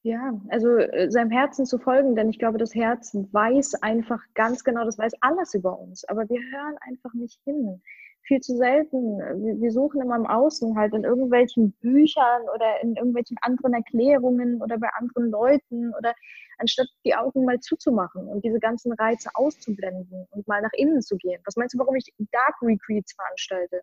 Ja, 0.04 0.38
also 0.50 0.76
äh, 0.76 1.10
seinem 1.10 1.30
Herzen 1.30 1.64
zu 1.64 1.78
folgen, 1.78 2.14
denn 2.14 2.28
ich 2.28 2.38
glaube, 2.38 2.58
das 2.58 2.74
Herz 2.74 3.16
weiß 3.32 3.82
einfach 3.82 4.20
ganz 4.34 4.62
genau, 4.62 4.84
das 4.84 4.98
weiß 4.98 5.14
alles 5.22 5.54
über 5.54 5.78
uns, 5.78 6.04
aber 6.04 6.28
wir 6.28 6.40
hören 6.52 6.76
einfach 6.82 7.14
nicht 7.14 7.40
hin. 7.44 7.80
Viel 8.24 8.40
zu 8.40 8.54
selten. 8.54 9.18
Wir, 9.18 9.62
wir 9.62 9.70
suchen 9.72 10.02
immer 10.02 10.16
im 10.16 10.26
Außen 10.26 10.76
halt 10.76 10.92
in 10.92 11.04
irgendwelchen 11.04 11.72
Büchern 11.80 12.42
oder 12.54 12.82
in 12.82 12.96
irgendwelchen 12.96 13.38
anderen 13.40 13.72
Erklärungen 13.72 14.60
oder 14.60 14.76
bei 14.76 14.88
anderen 14.92 15.30
Leuten 15.30 15.94
oder 15.98 16.12
anstatt 16.58 16.88
die 17.06 17.14
Augen 17.14 17.46
mal 17.46 17.58
zuzumachen 17.60 18.26
und 18.28 18.44
diese 18.44 18.60
ganzen 18.60 18.92
Reize 18.92 19.30
auszublenden 19.32 20.26
und 20.32 20.46
mal 20.46 20.60
nach 20.60 20.72
innen 20.74 21.00
zu 21.00 21.16
gehen. 21.16 21.40
Was 21.46 21.56
meinst 21.56 21.74
du, 21.74 21.78
warum 21.78 21.96
ich 21.96 22.12
Dark 22.30 22.56
Retreats 22.60 23.14
veranstalte? 23.14 23.80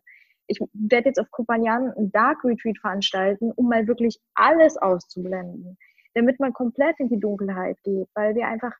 ich 0.48 0.58
werde 0.72 1.08
jetzt 1.08 1.20
auf 1.20 1.30
Kopanjan 1.30 1.92
ein 1.96 2.10
Dark 2.10 2.44
Retreat 2.44 2.76
veranstalten, 2.78 3.52
um 3.52 3.68
mal 3.68 3.86
wirklich 3.86 4.18
alles 4.34 4.76
auszublenden 4.76 5.78
damit 6.14 6.40
man 6.40 6.52
komplett 6.52 6.98
in 6.98 7.08
die 7.08 7.20
Dunkelheit 7.20 7.78
geht, 7.84 8.08
weil 8.14 8.34
wir 8.34 8.46
einfach 8.46 8.72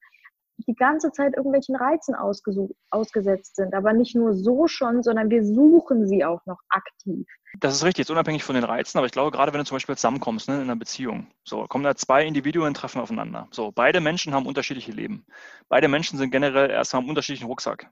die 0.66 0.74
ganze 0.74 1.10
Zeit 1.12 1.34
irgendwelchen 1.36 1.76
Reizen 1.76 2.14
ausgesetzt 2.14 3.56
sind. 3.56 3.74
Aber 3.74 3.92
nicht 3.92 4.14
nur 4.14 4.34
so 4.34 4.66
schon, 4.68 5.02
sondern 5.02 5.30
wir 5.30 5.44
suchen 5.44 6.06
sie 6.06 6.24
auch 6.24 6.44
noch 6.46 6.58
aktiv. 6.68 7.26
Das 7.58 7.74
ist 7.74 7.84
richtig, 7.84 8.04
jetzt 8.04 8.10
unabhängig 8.10 8.44
von 8.44 8.54
den 8.54 8.64
Reizen, 8.64 8.98
aber 8.98 9.06
ich 9.06 9.12
glaube, 9.12 9.30
gerade 9.30 9.52
wenn 9.52 9.58
du 9.58 9.64
zum 9.64 9.76
Beispiel 9.76 9.96
zusammenkommst 9.96 10.48
ne, 10.48 10.56
in 10.56 10.62
einer 10.62 10.76
Beziehung, 10.76 11.26
so 11.44 11.66
kommen 11.66 11.84
da 11.84 11.94
zwei 11.96 12.24
Individuen, 12.24 12.74
treffen 12.74 13.00
aufeinander. 13.00 13.48
So, 13.50 13.72
beide 13.72 14.00
Menschen 14.00 14.34
haben 14.34 14.46
unterschiedliche 14.46 14.92
Leben. 14.92 15.26
Beide 15.68 15.88
Menschen 15.88 16.18
sind 16.18 16.30
generell 16.30 16.70
erstmal 16.70 17.00
einen 17.00 17.10
unterschiedlichen 17.10 17.46
Rucksack 17.46 17.90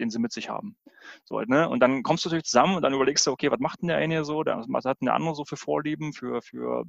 den 0.00 0.10
sie 0.10 0.18
mit 0.18 0.32
sich 0.32 0.48
haben. 0.48 0.76
So, 1.24 1.40
ne? 1.40 1.68
Und 1.68 1.80
dann 1.80 2.02
kommst 2.02 2.24
du 2.24 2.28
natürlich 2.28 2.46
zusammen 2.46 2.76
und 2.76 2.82
dann 2.82 2.94
überlegst 2.94 3.26
du, 3.26 3.30
okay, 3.30 3.50
was 3.50 3.60
macht 3.60 3.82
denn 3.82 3.88
der 3.88 3.98
eine 3.98 4.24
so, 4.24 4.42
was 4.44 4.84
hat 4.84 5.00
denn 5.00 5.06
der 5.06 5.14
andere 5.14 5.34
so 5.34 5.44
für 5.44 5.58
Vorlieben, 5.58 6.12
für, 6.12 6.40
für 6.42 6.84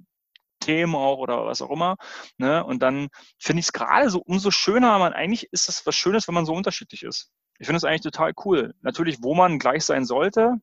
Themen 0.62 0.96
auch 0.96 1.18
oder 1.18 1.46
was 1.46 1.62
auch 1.62 1.70
immer. 1.70 1.98
Ne? 2.38 2.64
Und 2.64 2.82
dann 2.82 3.10
finde 3.38 3.60
ich 3.60 3.66
es 3.68 3.74
gerade 3.74 4.10
so 4.10 4.22
umso 4.26 4.52
schöner, 4.52 4.98
man 5.00 5.14
eigentlich 5.14 5.50
ist 5.52 5.68
es 5.68 5.86
was 5.86 5.96
Schönes, 5.96 6.28
wenn 6.28 6.36
man 6.36 6.46
so 6.46 6.54
unterschiedlich 6.54 7.04
ist. 7.04 7.30
Ich 7.60 7.68
finde 7.68 7.78
es 7.78 7.84
eigentlich 7.84 8.02
total 8.02 8.34
cool. 8.46 8.74
Natürlich, 8.82 9.18
wo 9.22 9.36
man 9.36 9.60
gleich 9.60 9.84
sein 9.84 10.06
sollte, 10.06 10.56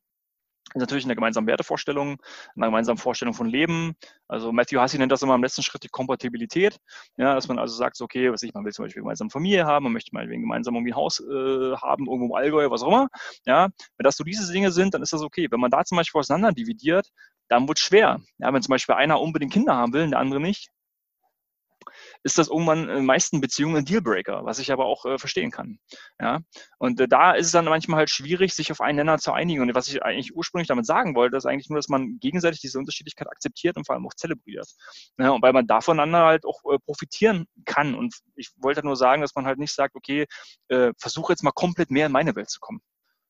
natürlich 0.75 1.03
in 1.03 1.09
der 1.09 1.15
gemeinsamen 1.15 1.47
Wertevorstellung, 1.47 2.11
in 2.55 2.61
der 2.61 2.67
gemeinsamen 2.67 2.97
Vorstellung 2.97 3.33
von 3.33 3.47
Leben. 3.47 3.95
Also 4.27 4.51
Matthew 4.51 4.81
Hussey 4.81 4.97
nennt 4.97 5.11
das 5.11 5.21
immer 5.21 5.35
im 5.35 5.43
letzten 5.43 5.63
Schritt 5.63 5.83
die 5.83 5.89
Kompatibilität. 5.89 6.77
Ja, 7.17 7.33
dass 7.35 7.47
man 7.47 7.59
also 7.59 7.75
sagt, 7.75 7.99
okay, 8.01 8.31
was 8.31 8.43
ich, 8.43 8.53
man 8.53 8.65
will 8.65 8.71
zum 8.71 8.85
Beispiel 8.85 9.01
gemeinsam 9.01 9.29
Familie 9.29 9.65
haben, 9.65 9.83
man 9.83 9.93
möchte 9.93 10.13
mal 10.13 10.27
gemeinsam 10.27 10.75
irgendwie 10.75 10.93
ein 10.93 10.97
Haus 10.97 11.19
äh, 11.19 11.75
haben, 11.75 12.07
irgendwo 12.07 12.25
im 12.25 12.33
Allgäu, 12.33 12.69
was 12.69 12.83
auch 12.83 12.87
immer. 12.87 13.09
Ja, 13.45 13.69
wenn 13.97 14.03
das 14.03 14.17
so 14.17 14.23
diese 14.23 14.51
Dinge 14.51 14.71
sind, 14.71 14.93
dann 14.93 15.01
ist 15.01 15.13
das 15.13 15.21
okay. 15.21 15.47
Wenn 15.49 15.59
man 15.59 15.71
da 15.71 15.83
zum 15.83 15.97
Beispiel 15.97 16.19
auseinander 16.19 16.51
dividiert, 16.51 17.09
dann 17.47 17.67
wird 17.67 17.79
es 17.79 17.83
schwer. 17.83 18.21
Ja, 18.37 18.53
wenn 18.53 18.61
zum 18.61 18.71
Beispiel 18.71 18.95
einer 18.95 19.19
unbedingt 19.19 19.53
Kinder 19.53 19.75
haben 19.75 19.93
will, 19.93 20.07
der 20.09 20.19
andere 20.19 20.39
nicht, 20.39 20.69
ist 22.23 22.37
das 22.37 22.49
irgendwann 22.49 22.89
in 22.89 23.05
meisten 23.05 23.39
Beziehungen 23.39 23.77
ein 23.77 23.85
Dealbreaker, 23.85 24.43
was 24.43 24.59
ich 24.59 24.71
aber 24.71 24.85
auch 24.85 25.05
äh, 25.05 25.17
verstehen 25.17 25.51
kann. 25.51 25.79
Ja? 26.19 26.41
Und 26.77 26.99
äh, 26.99 27.07
da 27.07 27.33
ist 27.33 27.47
es 27.47 27.51
dann 27.53 27.65
manchmal 27.65 27.99
halt 27.99 28.09
schwierig, 28.09 28.53
sich 28.53 28.71
auf 28.71 28.81
einen 28.81 28.97
Nenner 28.97 29.19
zu 29.19 29.31
einigen. 29.31 29.61
Und 29.61 29.73
was 29.73 29.87
ich 29.87 30.03
eigentlich 30.03 30.35
ursprünglich 30.35 30.67
damit 30.67 30.85
sagen 30.85 31.15
wollte, 31.15 31.37
ist 31.37 31.45
eigentlich 31.45 31.69
nur, 31.69 31.77
dass 31.77 31.87
man 31.87 32.19
gegenseitig 32.19 32.59
diese 32.59 32.77
Unterschiedlichkeit 32.77 33.29
akzeptiert 33.29 33.77
und 33.77 33.85
vor 33.85 33.95
allem 33.95 34.05
auch 34.05 34.13
zelebriert. 34.13 34.67
Ja, 35.17 35.31
und 35.31 35.41
weil 35.41 35.53
man 35.53 35.67
davoneinander 35.67 36.25
halt 36.25 36.45
auch 36.45 36.61
äh, 36.71 36.77
profitieren 36.79 37.45
kann. 37.65 37.95
Und 37.95 38.15
ich 38.35 38.51
wollte 38.57 38.83
nur 38.83 38.97
sagen, 38.97 39.21
dass 39.21 39.35
man 39.35 39.45
halt 39.45 39.59
nicht 39.59 39.73
sagt, 39.73 39.95
okay, 39.95 40.25
äh, 40.67 40.91
versuche 40.97 41.31
jetzt 41.33 41.43
mal 41.43 41.51
komplett 41.51 41.89
mehr 41.89 42.07
in 42.07 42.11
meine 42.11 42.35
Welt 42.35 42.49
zu 42.49 42.59
kommen. 42.59 42.81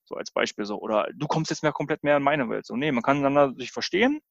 So 0.05 0.15
als 0.15 0.31
Beispiel 0.31 0.65
so. 0.65 0.79
Oder 0.79 1.07
du 1.13 1.27
kommst 1.27 1.51
jetzt 1.51 1.61
mehr 1.61 1.71
komplett 1.71 2.03
mehr 2.03 2.17
in 2.17 2.23
meine 2.23 2.49
Welt. 2.49 2.65
So, 2.65 2.75
nee, 2.75 2.91
man 2.91 3.03
kann 3.03 3.17
einander 3.17 3.53
sich 3.55 3.71
verstehen 3.71 4.21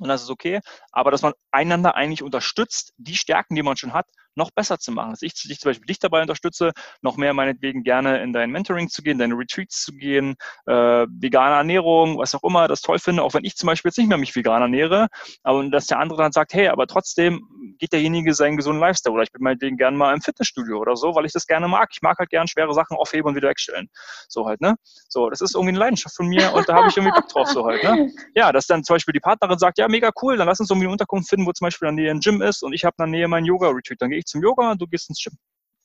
und 0.00 0.08
das 0.08 0.22
ist 0.22 0.30
okay. 0.30 0.60
Aber 0.92 1.10
dass 1.10 1.22
man 1.22 1.34
einander 1.50 1.94
eigentlich 1.94 2.22
unterstützt, 2.22 2.92
die 2.96 3.16
Stärken, 3.16 3.54
die 3.54 3.62
man 3.62 3.76
schon 3.76 3.92
hat, 3.92 4.06
noch 4.40 4.50
besser 4.50 4.78
zu 4.78 4.90
machen. 4.90 5.10
Dass 5.10 5.22
ich 5.22 5.34
dich 5.34 5.60
zum 5.60 5.70
Beispiel 5.70 5.86
dich 5.86 5.98
dabei 5.98 6.22
unterstütze, 6.22 6.72
noch 7.02 7.16
mehr 7.16 7.34
meinetwegen 7.34 7.84
gerne 7.84 8.22
in 8.22 8.32
dein 8.32 8.50
Mentoring 8.50 8.88
zu 8.88 9.02
gehen, 9.02 9.18
deine 9.18 9.34
Retreats 9.34 9.84
zu 9.84 9.92
gehen, 9.92 10.34
äh, 10.66 11.06
vegane 11.08 11.54
Ernährung, 11.54 12.18
was 12.18 12.34
auch 12.34 12.42
immer, 12.42 12.66
das 12.66 12.80
toll 12.80 12.98
finde, 12.98 13.22
auch 13.22 13.34
wenn 13.34 13.44
ich 13.44 13.56
zum 13.56 13.68
Beispiel 13.68 13.90
jetzt 13.90 13.98
nicht 13.98 14.08
mehr 14.08 14.18
mich 14.18 14.34
vegan 14.34 14.62
ernähre, 14.62 15.08
aber 15.42 15.64
dass 15.68 15.86
der 15.86 15.98
andere 15.98 16.18
dann 16.22 16.32
sagt, 16.32 16.54
hey, 16.54 16.68
aber 16.68 16.86
trotzdem 16.86 17.46
geht 17.78 17.92
derjenige 17.92 18.34
seinen 18.34 18.56
gesunden 18.56 18.80
Lifestyle 18.80 19.14
oder 19.14 19.22
ich 19.22 19.32
bin 19.32 19.42
meinetwegen 19.42 19.76
gerne 19.76 19.96
mal 19.96 20.14
im 20.14 20.20
Fitnessstudio 20.20 20.78
oder 20.78 20.96
so, 20.96 21.14
weil 21.14 21.26
ich 21.26 21.32
das 21.32 21.46
gerne 21.46 21.68
mag. 21.68 21.90
Ich 21.92 22.02
mag 22.02 22.18
halt 22.18 22.30
gerne 22.30 22.48
schwere 22.48 22.74
Sachen 22.74 22.96
aufheben 22.96 23.28
und 23.28 23.36
wieder 23.36 23.48
wegstellen. 23.48 23.88
So 24.28 24.46
halt, 24.46 24.60
ne? 24.60 24.76
So, 25.08 25.30
das 25.30 25.40
ist 25.40 25.54
irgendwie 25.54 25.70
eine 25.70 25.78
Leidenschaft 25.78 26.16
von 26.16 26.26
mir 26.26 26.52
und 26.54 26.68
da 26.68 26.74
habe 26.74 26.88
ich 26.88 26.96
irgendwie 26.96 27.14
Bock 27.14 27.28
drauf, 27.28 27.48
so 27.48 27.64
halt, 27.64 27.82
ne? 27.84 28.10
Ja, 28.34 28.52
dass 28.52 28.66
dann 28.66 28.84
zum 28.84 28.94
Beispiel 28.94 29.12
die 29.12 29.20
Partnerin 29.20 29.58
sagt, 29.58 29.78
ja, 29.78 29.88
mega 29.88 30.10
cool, 30.22 30.36
dann 30.36 30.46
lass 30.46 30.60
uns 30.60 30.70
irgendwie 30.70 30.86
eine 30.86 30.92
Unterkunft 30.92 31.28
finden, 31.28 31.46
wo 31.46 31.52
zum 31.52 31.66
Beispiel 31.66 31.88
in 31.88 31.96
der 31.96 32.04
Nähe 32.04 32.10
ein 32.12 32.20
Gym 32.20 32.42
ist 32.42 32.62
und 32.62 32.72
ich 32.72 32.84
habe 32.84 32.94
in 32.98 33.10
der 33.10 33.18
Nähe 33.18 33.28
mein 33.28 33.44
Yoga-Retreat. 33.44 34.00
Dann 34.00 34.10
gehe 34.10 34.18
ich 34.18 34.26
zum 34.30 34.42
Yoga 34.42 34.72
und 34.72 34.80
du 34.80 34.86
gehst 34.86 35.08
ins 35.10 35.22
Gym. 35.22 35.36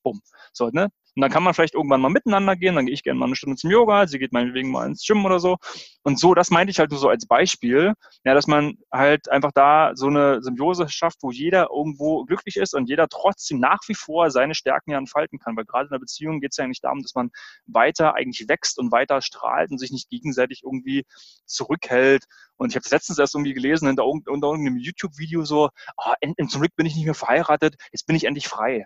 Bumm. 0.03 0.21
So, 0.53 0.69
ne? 0.69 0.89
Und 1.15 1.21
dann 1.21 1.31
kann 1.31 1.43
man 1.43 1.53
vielleicht 1.53 1.75
irgendwann 1.75 2.01
mal 2.01 2.09
miteinander 2.09 2.55
gehen, 2.57 2.75
dann 2.75 2.85
gehe 2.85 2.93
ich 2.93 3.03
gerne 3.03 3.19
mal 3.19 3.27
eine 3.27 3.35
Stunde 3.37 3.55
zum 3.55 3.71
Yoga, 3.71 4.05
sie 4.05 4.19
geht 4.19 4.33
meinetwegen 4.33 4.69
mal 4.69 4.85
ins 4.85 5.05
Gym 5.05 5.23
oder 5.23 5.39
so. 5.39 5.57
Und 6.03 6.19
so, 6.19 6.33
das 6.33 6.51
meinte 6.51 6.71
ich 6.71 6.79
halt 6.79 6.91
nur 6.91 6.99
so 6.99 7.07
als 7.07 7.25
Beispiel, 7.25 7.93
ja, 8.25 8.33
dass 8.33 8.47
man 8.47 8.77
halt 8.91 9.29
einfach 9.31 9.51
da 9.53 9.91
so 9.95 10.07
eine 10.07 10.43
Symbiose 10.43 10.89
schafft, 10.89 11.19
wo 11.21 11.31
jeder 11.31 11.69
irgendwo 11.73 12.25
glücklich 12.25 12.57
ist 12.57 12.75
und 12.75 12.89
jeder 12.89 13.07
trotzdem 13.07 13.59
nach 13.59 13.79
wie 13.87 13.95
vor 13.95 14.29
seine 14.29 14.55
Stärken 14.55 14.91
ja 14.91 14.97
entfalten 14.97 15.39
kann. 15.39 15.55
Weil 15.55 15.65
gerade 15.65 15.85
in 15.85 15.91
der 15.91 15.99
Beziehung 15.99 16.41
geht 16.41 16.51
es 16.51 16.57
ja 16.57 16.65
eigentlich 16.65 16.81
darum, 16.81 17.01
dass 17.01 17.15
man 17.15 17.31
weiter 17.65 18.13
eigentlich 18.15 18.47
wächst 18.49 18.77
und 18.77 18.91
weiter 18.91 19.21
strahlt 19.21 19.71
und 19.71 19.77
sich 19.77 19.91
nicht 19.91 20.09
gegenseitig 20.09 20.63
irgendwie 20.63 21.05
zurückhält. 21.45 22.25
Und 22.57 22.69
ich 22.69 22.75
habe 22.75 22.85
letztens 22.89 23.19
erst 23.19 23.35
irgendwie 23.35 23.53
gelesen, 23.53 23.87
unter, 23.87 24.05
unter 24.05 24.47
irgendeinem 24.47 24.77
YouTube-Video 24.77 25.45
so, 25.45 25.69
oh, 25.97 26.13
zum 26.47 26.61
Glück 26.61 26.75
bin 26.75 26.85
ich 26.85 26.95
nicht 26.95 27.05
mehr 27.05 27.13
verheiratet, 27.13 27.75
jetzt 27.91 28.05
bin 28.05 28.15
ich 28.15 28.25
endlich 28.25 28.47
frei. 28.47 28.85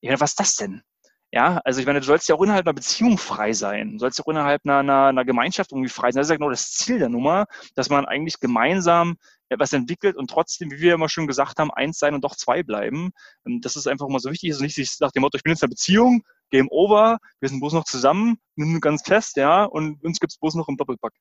Ich 0.00 0.08
meine, 0.08 0.20
was 0.20 0.30
ist 0.30 0.40
das 0.40 0.54
denn? 0.56 0.82
Ja, 1.32 1.60
also 1.64 1.80
ich 1.80 1.86
meine, 1.86 2.00
du 2.00 2.06
sollst 2.06 2.28
ja 2.28 2.36
auch 2.36 2.42
innerhalb 2.42 2.66
einer 2.66 2.74
Beziehung 2.74 3.18
frei 3.18 3.52
sein. 3.52 3.92
Du 3.92 3.98
sollst 3.98 4.18
ja 4.18 4.24
auch 4.24 4.30
innerhalb 4.30 4.62
einer, 4.64 4.78
einer, 4.78 5.06
einer 5.06 5.24
Gemeinschaft 5.24 5.72
irgendwie 5.72 5.88
frei 5.90 6.12
sein. 6.12 6.20
Das 6.20 6.28
ist 6.28 6.30
ja 6.30 6.36
genau 6.36 6.50
das 6.50 6.70
Ziel 6.70 6.98
der 6.98 7.08
Nummer, 7.08 7.46
dass 7.74 7.90
man 7.90 8.06
eigentlich 8.06 8.38
gemeinsam 8.40 9.16
etwas 9.48 9.72
entwickelt 9.72 10.16
und 10.16 10.30
trotzdem, 10.30 10.70
wie 10.70 10.80
wir 10.80 10.94
immer 10.94 11.08
schon 11.08 11.26
gesagt 11.26 11.58
haben, 11.58 11.70
eins 11.72 11.98
sein 11.98 12.14
und 12.14 12.22
doch 12.22 12.36
zwei 12.36 12.62
bleiben. 12.62 13.10
Und 13.44 13.64
das 13.64 13.76
ist 13.76 13.86
einfach 13.86 14.06
immer 14.06 14.20
so 14.20 14.30
wichtig. 14.30 14.52
Also 14.52 14.64
nicht 14.64 15.00
nach 15.00 15.12
dem 15.12 15.22
Motto, 15.22 15.36
ich 15.36 15.42
bin 15.42 15.52
jetzt 15.52 15.62
in 15.62 15.66
einer 15.66 15.70
Beziehung, 15.70 16.22
Game 16.50 16.68
over, 16.70 17.18
wir 17.40 17.48
sind 17.48 17.60
bloß 17.60 17.72
noch 17.72 17.84
zusammen, 17.84 18.38
ganz 18.80 19.02
fest, 19.02 19.36
ja, 19.36 19.64
und 19.64 20.02
uns 20.04 20.20
gibt 20.20 20.32
es 20.32 20.38
bloß 20.38 20.54
noch 20.54 20.68
im 20.68 20.76
Doppelpack. 20.76 21.12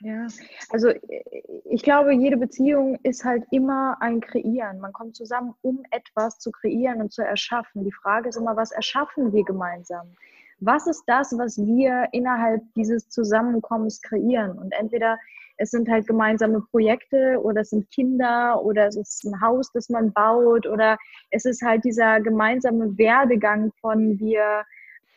Ja, 0.00 0.26
also 0.70 0.90
ich 1.64 1.82
glaube, 1.82 2.12
jede 2.12 2.36
Beziehung 2.36 2.98
ist 3.02 3.24
halt 3.24 3.44
immer 3.50 3.96
ein 4.00 4.20
Kreieren. 4.20 4.78
Man 4.80 4.92
kommt 4.92 5.16
zusammen, 5.16 5.54
um 5.62 5.82
etwas 5.90 6.38
zu 6.38 6.50
kreieren 6.50 7.00
und 7.00 7.12
zu 7.12 7.22
erschaffen. 7.22 7.84
Die 7.84 7.92
Frage 7.92 8.28
ist 8.28 8.36
immer, 8.36 8.56
was 8.56 8.72
erschaffen 8.72 9.32
wir 9.32 9.44
gemeinsam? 9.44 10.14
Was 10.60 10.86
ist 10.86 11.04
das, 11.06 11.36
was 11.36 11.58
wir 11.58 12.08
innerhalb 12.12 12.62
dieses 12.74 13.08
Zusammenkommens 13.08 14.00
kreieren? 14.02 14.58
Und 14.58 14.72
entweder 14.72 15.18
es 15.58 15.70
sind 15.70 15.88
halt 15.88 16.06
gemeinsame 16.06 16.60
Projekte 16.70 17.40
oder 17.42 17.62
es 17.62 17.70
sind 17.70 17.90
Kinder 17.90 18.62
oder 18.62 18.86
es 18.86 18.96
ist 18.96 19.24
ein 19.24 19.40
Haus, 19.40 19.72
das 19.72 19.88
man 19.88 20.12
baut 20.12 20.66
oder 20.66 20.98
es 21.30 21.44
ist 21.44 21.62
halt 21.62 21.84
dieser 21.84 22.20
gemeinsame 22.20 22.96
Werdegang 22.98 23.72
von 23.80 24.18
wir 24.18 24.64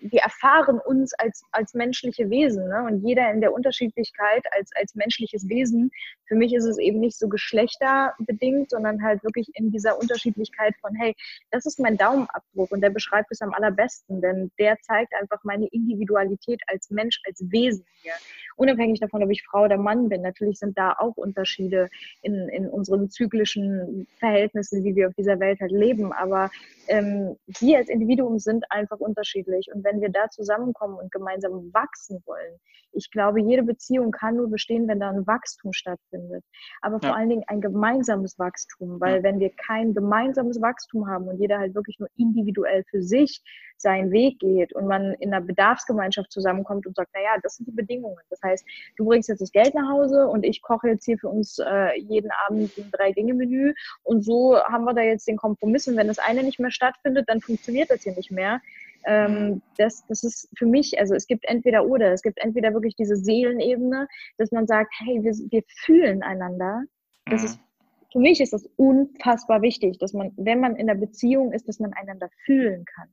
wir 0.02 0.22
erfahren 0.22 0.80
uns 0.80 1.14
als, 1.16 1.44
als 1.52 1.74
menschliche 1.74 2.30
Wesen 2.30 2.68
ne? 2.68 2.86
und 2.88 3.06
jeder 3.06 3.32
in 3.32 3.42
der 3.42 3.54
Unterschiedlichkeit 3.54 4.44
als, 4.52 4.72
als 4.76 4.96
menschliches 4.96 5.48
Wesen. 5.50 5.92
Für 6.26 6.36
mich 6.36 6.54
ist 6.54 6.66
es 6.66 6.78
eben 6.78 7.00
nicht 7.00 7.18
so 7.18 7.28
geschlechterbedingt, 7.28 8.70
sondern 8.70 9.04
halt 9.04 9.24
wirklich 9.24 9.50
in 9.54 9.72
dieser 9.72 10.00
Unterschiedlichkeit 10.00 10.76
von, 10.82 10.96
hey, 10.96 11.16
das 11.52 11.66
ist 11.66 11.80
mein 11.80 11.98
Daumenabdruck 11.98 12.72
und 12.72 12.82
der 12.82 12.92
beschreibt 12.92 13.32
es 13.32 13.42
am 13.42 13.54
allerbesten, 13.54 14.22
denn 14.22 14.52
der 14.60 14.78
zeigt 14.82 15.14
einfach 15.20 15.44
meine 15.44 15.68
Individualität 15.68 16.62
als 16.68 16.90
Mensch, 16.90 17.20
als 17.26 17.44
Wesen 17.52 17.86
hier. 18.02 18.14
Unabhängig 18.56 19.00
davon, 19.00 19.24
ob 19.24 19.32
ich 19.32 19.44
Frau 19.44 19.64
oder 19.64 19.78
Mann 19.78 20.10
bin. 20.10 20.22
Natürlich 20.22 20.60
sind 20.60 20.78
da 20.78 20.94
auch 20.98 21.16
Unterschiede 21.16 21.90
in, 22.22 22.50
in 22.50 22.68
unseren 22.68 23.10
zyklischen 23.10 24.08
Verhältnissen, 24.20 24.84
wie 24.84 24.96
wir 24.96 25.08
auf 25.08 25.14
dieser 25.16 25.40
Welt 25.40 25.60
halt 25.62 25.72
leben, 25.72 26.12
aber 26.12 26.52
ähm, 26.88 27.38
wir 27.60 27.78
als 27.78 27.90
Individuum 27.90 28.40
sind 28.40 28.70
einfach 28.70 29.00
unterschiedlich. 29.00 29.70
Und 29.74 29.84
wenn 29.90 30.02
wir 30.02 30.10
da 30.10 30.30
zusammenkommen 30.30 30.98
und 30.98 31.12
gemeinsam 31.12 31.74
wachsen 31.74 32.22
wollen, 32.26 32.60
ich 32.92 33.12
glaube, 33.12 33.42
jede 33.42 33.64
Beziehung 33.64 34.12
kann 34.12 34.36
nur 34.36 34.50
bestehen, 34.50 34.88
wenn 34.88 35.00
da 35.00 35.10
ein 35.10 35.28
Wachstum 35.28 35.74
stattfindet. 35.74 36.44
Aber 36.82 37.00
vor 37.00 37.10
ja. 37.10 37.16
allen 37.16 37.30
Dingen 37.30 37.44
ein 37.48 37.62
gemeinsames 37.62 38.40
Wachstum, 38.40 39.00
weil 39.00 39.18
ja. 39.18 39.24
wenn 39.24 39.40
wir 39.40 39.52
kein 39.52 39.94
gemeinsames 39.94 40.62
Wachstum 40.62 41.08
haben 41.08 41.28
und 41.28 41.40
jeder 41.40 41.60
halt 41.60 41.76
wirklich 41.76 42.00
nur 42.00 42.10
individuell 42.18 42.84
für 42.90 43.02
sich 43.02 43.44
seinen 43.78 44.12
Weg 44.12 44.40
geht 44.40 44.74
und 44.74 44.88
man 44.88 45.14
in 45.16 45.34
einer 45.34 45.46
Bedarfsgemeinschaft 45.46 46.32
zusammenkommt 46.32 46.86
und 46.86 46.96
sagt, 46.96 47.14
naja, 47.14 47.36
das 47.44 47.56
sind 47.56 47.68
die 47.68 47.72
Bedingungen. 47.74 48.18
Das 48.30 48.42
heißt, 48.44 48.66
du 48.98 49.06
bringst 49.06 49.30
jetzt 49.30 49.42
das 49.42 49.52
Geld 49.52 49.74
nach 49.74 49.90
Hause 49.90 50.28
und 50.28 50.44
ich 50.44 50.62
koche 50.62 50.90
jetzt 50.90 51.06
hier 51.06 51.18
für 51.18 51.30
uns 51.30 51.60
äh, 51.60 51.98
jeden 52.00 52.32
Abend 52.48 52.78
ein 52.78 52.92
Drei-Dinge-Menü 52.92 53.74
und 54.04 54.24
so 54.24 54.58
haben 54.64 54.84
wir 54.84 54.94
da 54.94 55.02
jetzt 55.02 55.28
den 55.28 55.38
Kompromiss 55.38 55.88
und 55.88 55.96
wenn 55.96 56.08
das 56.08 56.20
eine 56.20 56.44
nicht 56.44 56.60
mehr 56.60 56.72
stattfindet, 56.72 57.30
dann 57.30 57.40
funktioniert 57.40 57.90
das 57.90 58.04
hier 58.04 58.16
nicht 58.16 58.32
mehr. 58.32 58.60
Ähm, 59.06 59.62
das, 59.78 60.06
das 60.08 60.24
ist 60.24 60.50
für 60.58 60.66
mich, 60.66 61.00
also 61.00 61.16
es 61.16 61.28
gibt 61.28 61.46
entweder 61.46 61.86
oder, 61.86 62.12
es 62.12 62.22
gibt 62.22 62.40
entweder 62.40 62.74
wirklich 62.74 62.96
diese 62.96 63.16
Seelenebene, 63.16 64.08
dass 64.38 64.52
man 64.52 64.68
sagt, 64.68 64.94
hey, 65.00 65.24
wir, 65.24 65.34
wir 65.34 65.64
fühlen 65.86 66.24
einander. 66.24 66.84
Das 67.26 67.44
ist, 67.44 67.58
mhm. 67.58 68.12
für 68.12 68.20
mich 68.20 68.42
ist 68.42 68.54
das 68.54 68.68
unfassbar 68.76 69.62
wichtig, 69.62 69.98
dass 70.00 70.14
man, 70.14 70.32
wenn 70.38 70.60
man 70.60 70.76
in 70.76 70.88
der 70.88 70.96
Beziehung 70.96 71.54
ist, 71.54 71.68
dass 71.68 71.80
man 71.80 71.94
einander 71.94 72.30
fühlen 72.46 72.86
kann. 72.86 73.08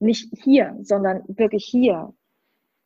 Nicht 0.00 0.28
hier, 0.42 0.76
sondern 0.82 1.22
wirklich 1.28 1.64
hier. 1.64 2.12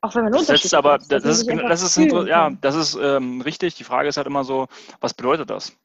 Auch 0.02 0.14
wenn 0.14 0.24
man 0.24 0.32
das 0.32 0.48
ist 0.50 0.74
aber, 0.74 0.98
das, 0.98 1.08
das, 1.08 1.24
ist, 1.24 1.48
das 1.48 1.82
ist, 1.82 1.96
ja, 2.28 2.50
das 2.60 2.76
ist 2.76 2.98
ähm, 3.00 3.40
richtig. 3.40 3.74
Die 3.74 3.84
Frage 3.84 4.08
ist 4.08 4.18
halt 4.18 4.26
immer 4.26 4.44
so, 4.44 4.66
was 5.00 5.14
bedeutet 5.14 5.50
das? 5.50 5.76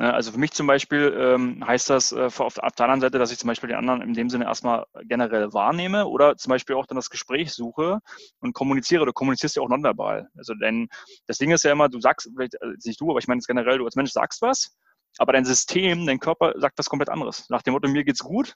Ne, 0.00 0.14
also 0.14 0.32
für 0.32 0.38
mich 0.38 0.52
zum 0.52 0.66
Beispiel 0.66 1.14
ähm, 1.14 1.62
heißt 1.66 1.90
das 1.90 2.12
äh, 2.12 2.30
auf, 2.38 2.54
der 2.54 2.64
anderen 2.64 3.02
Seite, 3.02 3.18
dass 3.18 3.32
ich 3.32 3.38
zum 3.38 3.48
Beispiel 3.48 3.68
den 3.68 3.76
anderen 3.76 4.00
in 4.00 4.14
dem 4.14 4.30
Sinne 4.30 4.46
erstmal 4.46 4.86
generell 5.02 5.52
wahrnehme 5.52 6.06
oder 6.06 6.38
zum 6.38 6.48
Beispiel 6.48 6.74
auch 6.76 6.86
dann 6.86 6.96
das 6.96 7.10
Gespräch 7.10 7.52
suche 7.52 7.98
und 8.38 8.54
kommuniziere. 8.54 9.04
Du 9.04 9.12
kommunizierst 9.12 9.56
ja 9.56 9.62
auch 9.62 9.68
nonverbal. 9.68 10.30
Also 10.38 10.54
denn 10.54 10.88
das 11.26 11.36
Ding 11.36 11.50
ist 11.50 11.64
ja 11.64 11.72
immer, 11.72 11.90
du 11.90 12.00
sagst, 12.00 12.30
vielleicht 12.34 12.54
äh, 12.54 12.68
nicht 12.82 12.98
du, 12.98 13.10
aber 13.10 13.18
ich 13.18 13.28
meine 13.28 13.40
es 13.40 13.46
generell, 13.46 13.76
du 13.76 13.84
als 13.84 13.94
Mensch 13.94 14.12
sagst 14.12 14.40
was, 14.40 14.74
aber 15.18 15.34
dein 15.34 15.44
System, 15.44 16.06
dein 16.06 16.18
Körper 16.18 16.54
sagt 16.56 16.78
was 16.78 16.88
komplett 16.88 17.10
anderes. 17.10 17.44
Nach 17.50 17.60
dem 17.60 17.74
Motto, 17.74 17.86
mir 17.86 18.02
geht's 18.02 18.20
gut, 18.20 18.54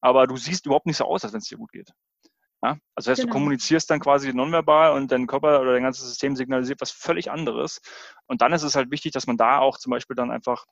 aber 0.00 0.26
du 0.26 0.36
siehst 0.36 0.66
überhaupt 0.66 0.86
nicht 0.86 0.96
so 0.96 1.04
aus, 1.04 1.22
als 1.22 1.32
wenn 1.32 1.38
es 1.38 1.46
dir 1.46 1.58
gut 1.58 1.70
geht. 1.70 1.92
Ja? 2.64 2.78
Also 2.94 3.10
heißt, 3.10 3.20
genau. 3.20 3.32
du 3.32 3.38
kommunizierst 3.38 3.90
dann 3.90 4.00
quasi 4.00 4.32
nonverbal 4.32 4.92
und 4.92 5.12
dein 5.12 5.26
Körper 5.26 5.60
oder 5.60 5.74
dein 5.74 5.82
ganzes 5.82 6.08
System 6.08 6.34
signalisiert 6.34 6.80
was 6.80 6.90
völlig 6.90 7.30
anderes. 7.30 7.82
Und 8.26 8.40
dann 8.40 8.54
ist 8.54 8.62
es 8.62 8.74
halt 8.74 8.90
wichtig, 8.90 9.12
dass 9.12 9.26
man 9.26 9.36
da 9.36 9.58
auch 9.58 9.76
zum 9.76 9.90
Beispiel 9.90 10.16
dann 10.16 10.30
einfach 10.30 10.64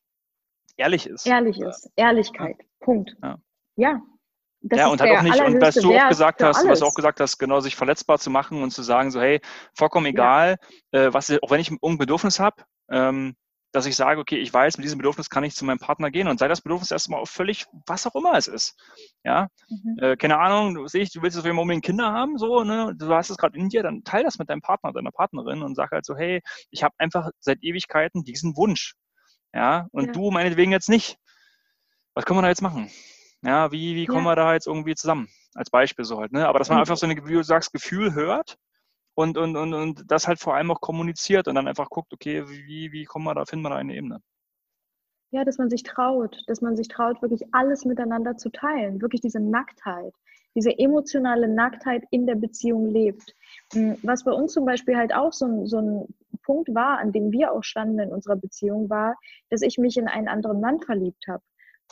ehrlich 0.79 1.07
ist. 1.07 1.27
Ehrlich 1.27 1.61
ist. 1.61 1.91
Ehrlichkeit. 1.97 2.57
Ja. 2.59 2.67
Punkt. 2.81 3.15
Ja. 3.23 3.39
ja. 3.77 4.01
Das 4.65 4.79
ja, 4.79 4.87
und 4.87 5.01
halt 5.01 5.19
auch 5.19 5.23
nicht, 5.23 5.41
und 5.41 5.61
was 5.61 5.75
du 5.75 5.93
auch 5.93 6.09
gesagt 6.09 6.41
hast, 6.41 6.67
was 6.67 6.79
du 6.79 6.87
auch 6.87 6.95
gesagt 6.95 7.19
hast, 7.19 7.37
genau, 7.37 7.59
sich 7.59 7.75
verletzbar 7.75 8.21
zu 8.21 8.31
machen 8.31 8.63
und 8.63 8.71
zu 8.71 8.83
sagen, 8.83 9.11
so, 9.11 9.21
hey, 9.21 9.41
vollkommen 9.75 10.07
egal, 10.07 10.57
ja. 10.93 11.07
äh, 11.07 11.13
was, 11.13 11.33
auch 11.43 11.51
wenn 11.51 11.61
ich 11.61 11.73
ein 11.73 11.99
Bedürfnis 11.99 12.39
habe, 12.39 12.63
ähm, 12.89 13.35
dass 13.73 13.87
ich 13.87 13.97
sage, 13.97 14.21
okay, 14.21 14.37
ich 14.37 14.53
weiß, 14.53 14.77
mit 14.77 14.85
diesem 14.85 14.99
Bedürfnis 14.99 15.31
kann 15.31 15.45
ich 15.45 15.55
zu 15.55 15.65
meinem 15.65 15.79
Partner 15.79 16.11
gehen 16.11 16.29
und 16.29 16.39
sei 16.39 16.47
das 16.47 16.61
Bedürfnis 16.61 16.91
erstmal 16.91 17.21
auch 17.21 17.29
völlig, 17.29 17.67
was 17.87 18.07
auch 18.07 18.15
immer 18.15 18.35
es 18.35 18.47
ist. 18.47 18.79
Ja, 19.25 19.49
mhm. 19.69 19.99
äh, 19.99 20.17
keine 20.17 20.39
Ahnung, 20.39 20.75
du, 20.75 20.87
sehe 20.87 21.03
ich, 21.03 21.11
du 21.11 21.23
willst 21.23 21.39
auf 21.39 21.45
jeden 21.45 21.57
Fall 21.57 21.63
unbedingt 21.63 21.85
Kinder 21.85 22.13
haben, 22.13 22.37
so, 22.39 22.65
ne, 22.65 22.95
du 22.97 23.13
hast 23.15 23.31
es 23.31 23.39
gerade 23.39 23.59
in 23.59 23.71
dir, 23.71 23.83
dann 23.83 24.05
teil 24.05 24.25
das 24.25 24.39
mit 24.39 24.51
deinem 24.51 24.61
Partner, 24.61 24.93
deiner 24.93 25.11
Partnerin 25.11 25.63
und 25.63 25.75
sag 25.75 25.91
halt 25.91 26.05
so, 26.05 26.15
hey, 26.15 26.43
ich 26.71 26.83
habe 26.83 26.95
einfach 26.99 27.31
seit 27.41 27.63
Ewigkeiten 27.63 28.25
diesen 28.25 28.57
Wunsch. 28.57 28.95
Ja, 29.55 29.89
und 29.93 30.07
ja. 30.07 30.13
du 30.13 30.31
meinetwegen 30.31 30.73
jetzt 30.73 30.89
nicht. 30.89 31.17
Was 32.15 32.25
können 32.25 32.39
wir 32.39 32.43
da 32.43 32.49
jetzt 32.49 32.63
machen? 32.63 32.91
Ja, 33.43 33.73
wie, 33.73 33.97
wie 33.97 34.07
kommen 34.07 34.25
ja. 34.25 34.33
wir 34.33 34.37
da 34.37 34.53
jetzt 34.55 34.67
irgendwie 34.67 34.95
zusammen? 34.95 35.29
Als 35.55 35.71
Beispiel 35.71 36.05
so 36.05 36.21
halt, 36.21 36.33
ne? 36.33 36.47
Aber 36.47 36.59
dass 36.59 36.69
man 36.69 36.79
einfach 36.79 36.97
so 36.97 37.07
eine, 37.07 37.17
wie 37.27 37.35
du 37.35 37.43
sagst, 37.43 37.73
Gefühl 37.73 38.15
hört 38.15 38.57
und, 39.15 39.37
und, 39.37 39.57
und, 39.57 39.75
und 39.75 40.11
das 40.11 40.27
halt 40.27 40.41
vor 40.41 40.55
allem 40.55 40.71
auch 40.71 40.81
kommuniziert 40.81 41.49
und 41.49 41.55
dann 41.55 41.69
einfach 41.69 41.91
guckt, 41.91 42.13
okay, 42.13 42.45
wie, 42.49 42.93
wie 42.93 43.05
kommen 43.05 43.25
wir 43.25 43.35
da, 43.35 43.45
finden 43.45 43.65
wir 43.65 43.71
da 43.71 43.77
eine 43.77 43.95
Ebene. 43.95 44.21
Ja, 45.31 45.45
dass 45.45 45.59
man 45.59 45.71
sich 45.71 45.83
traut, 45.83 46.43
dass 46.47 46.61
man 46.61 46.77
sich 46.77 46.89
traut, 46.89 47.23
wirklich 47.23 47.43
alles 47.53 47.85
miteinander 47.85 48.37
zu 48.37 48.51
teilen, 48.51 49.01
wirklich 49.01 49.23
diese 49.23 49.41
Nacktheit, 49.41 50.13
diese 50.55 50.79
emotionale 50.79 51.49
Nacktheit 51.49 52.05
in 52.11 52.27
der 52.27 52.35
Beziehung 52.35 52.91
lebt. 52.91 53.35
Hm, 53.73 53.97
was 54.03 54.25
bei 54.25 54.33
uns 54.33 54.53
zum 54.53 54.67
Beispiel 54.67 54.97
halt 54.97 55.15
auch 55.15 55.33
so 55.33 55.47
ein, 55.47 55.67
so 55.67 55.79
ein 55.79 56.15
Punkt 56.43 56.75
war, 56.75 56.99
an 56.99 57.13
dem 57.13 57.33
wir 57.33 57.53
auch 57.53 57.65
standen 57.65 57.99
in 57.99 58.13
unserer 58.13 58.37
Beziehung, 58.37 58.91
war, 58.91 59.17
dass 59.49 59.63
ich 59.63 59.79
mich 59.79 59.97
in 59.97 60.09
einen 60.09 60.29
anderen 60.29 60.61
Mann 60.61 60.81
verliebt 60.81 61.27
habe. 61.29 61.43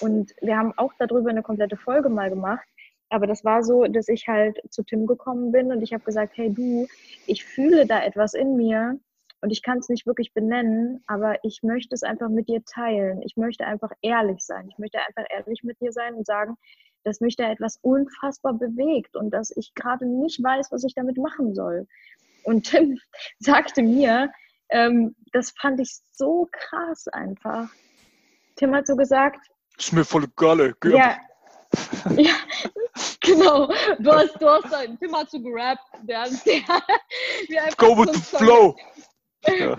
Und 0.01 0.33
wir 0.41 0.57
haben 0.57 0.73
auch 0.77 0.93
darüber 0.99 1.31
eine 1.31 1.43
komplette 1.43 1.77
Folge 1.77 2.09
mal 2.09 2.31
gemacht. 2.31 2.67
Aber 3.11 3.27
das 3.27 3.45
war 3.45 3.63
so, 3.63 3.85
dass 3.85 4.09
ich 4.09 4.29
halt 4.29 4.61
zu 4.71 4.83
Tim 4.85 5.07
gekommen 5.07 5.53
bin 5.53 5.73
und 5.73 5.83
ich 5.83 5.93
habe 5.93 6.05
gesagt, 6.05 6.37
hey 6.37 6.53
du, 6.53 6.87
ich 7.27 7.45
fühle 7.45 7.87
da 7.87 8.03
etwas 8.03 8.35
in 8.35 8.57
mir 8.57 8.99
Und 9.43 9.51
ich 9.51 9.63
kann 9.63 9.79
es 9.79 9.89
nicht 9.89 10.07
wirklich 10.07 10.33
benennen, 10.35 11.03
aber 11.07 11.37
ich 11.45 11.63
möchte 11.63 11.95
es 11.95 12.03
einfach 12.03 12.29
mit 12.29 12.49
dir 12.49 12.63
teilen. 12.65 13.23
Ich 13.23 13.37
möchte 13.37 13.67
einfach 13.67 13.91
ehrlich 14.03 14.45
sein. 14.45 14.69
Ich 14.69 14.79
möchte 14.79 14.99
einfach 14.99 15.25
ehrlich 15.31 15.63
mit 15.63 15.81
dir 15.81 15.93
sein 15.93 16.15
und 16.15 16.27
sagen, 16.27 16.57
dass 17.05 17.21
mich 17.21 17.37
da 17.37 17.51
etwas 17.51 17.79
unfassbar 17.83 18.55
bewegt 18.55 19.17
und 19.17 19.31
dass 19.31 19.51
ich 19.57 19.75
gerade 19.75 20.07
nicht 20.07 20.43
weiß, 20.43 20.71
was 20.71 20.85
ich 20.85 20.95
damit 20.95 21.17
machen 21.17 21.55
soll. 21.55 21.87
Und 22.45 22.71
Tim 22.71 22.99
sagte 23.39 23.83
mir, 23.83 24.31
ähm, 24.69 25.17
das 25.33 25.53
fand 25.61 25.81
ich 25.81 25.99
so 26.13 26.49
krass 26.53 27.09
einfach. 27.09 27.71
Tim 28.57 28.75
hat 28.75 28.87
so 28.87 28.95
gesagt, 28.95 29.49
ist 29.79 29.93
mir 29.93 30.05
voll 30.05 30.27
geil. 30.37 30.75
Ja, 30.85 31.17
ja, 32.17 32.35
genau. 33.21 33.67
Du 33.99 34.13
hast, 34.13 34.41
du 34.41 34.49
hast 34.49 34.73
einen 34.73 34.99
Tim 34.99 35.17
hat 35.17 35.31
so 35.31 35.41
gerappt. 35.41 35.83
Der, 36.03 36.25
der, 36.47 37.73
Go 37.77 37.97
with 37.97 38.13
the 38.13 38.37
flow. 38.37 38.77
Ja. 39.47 39.77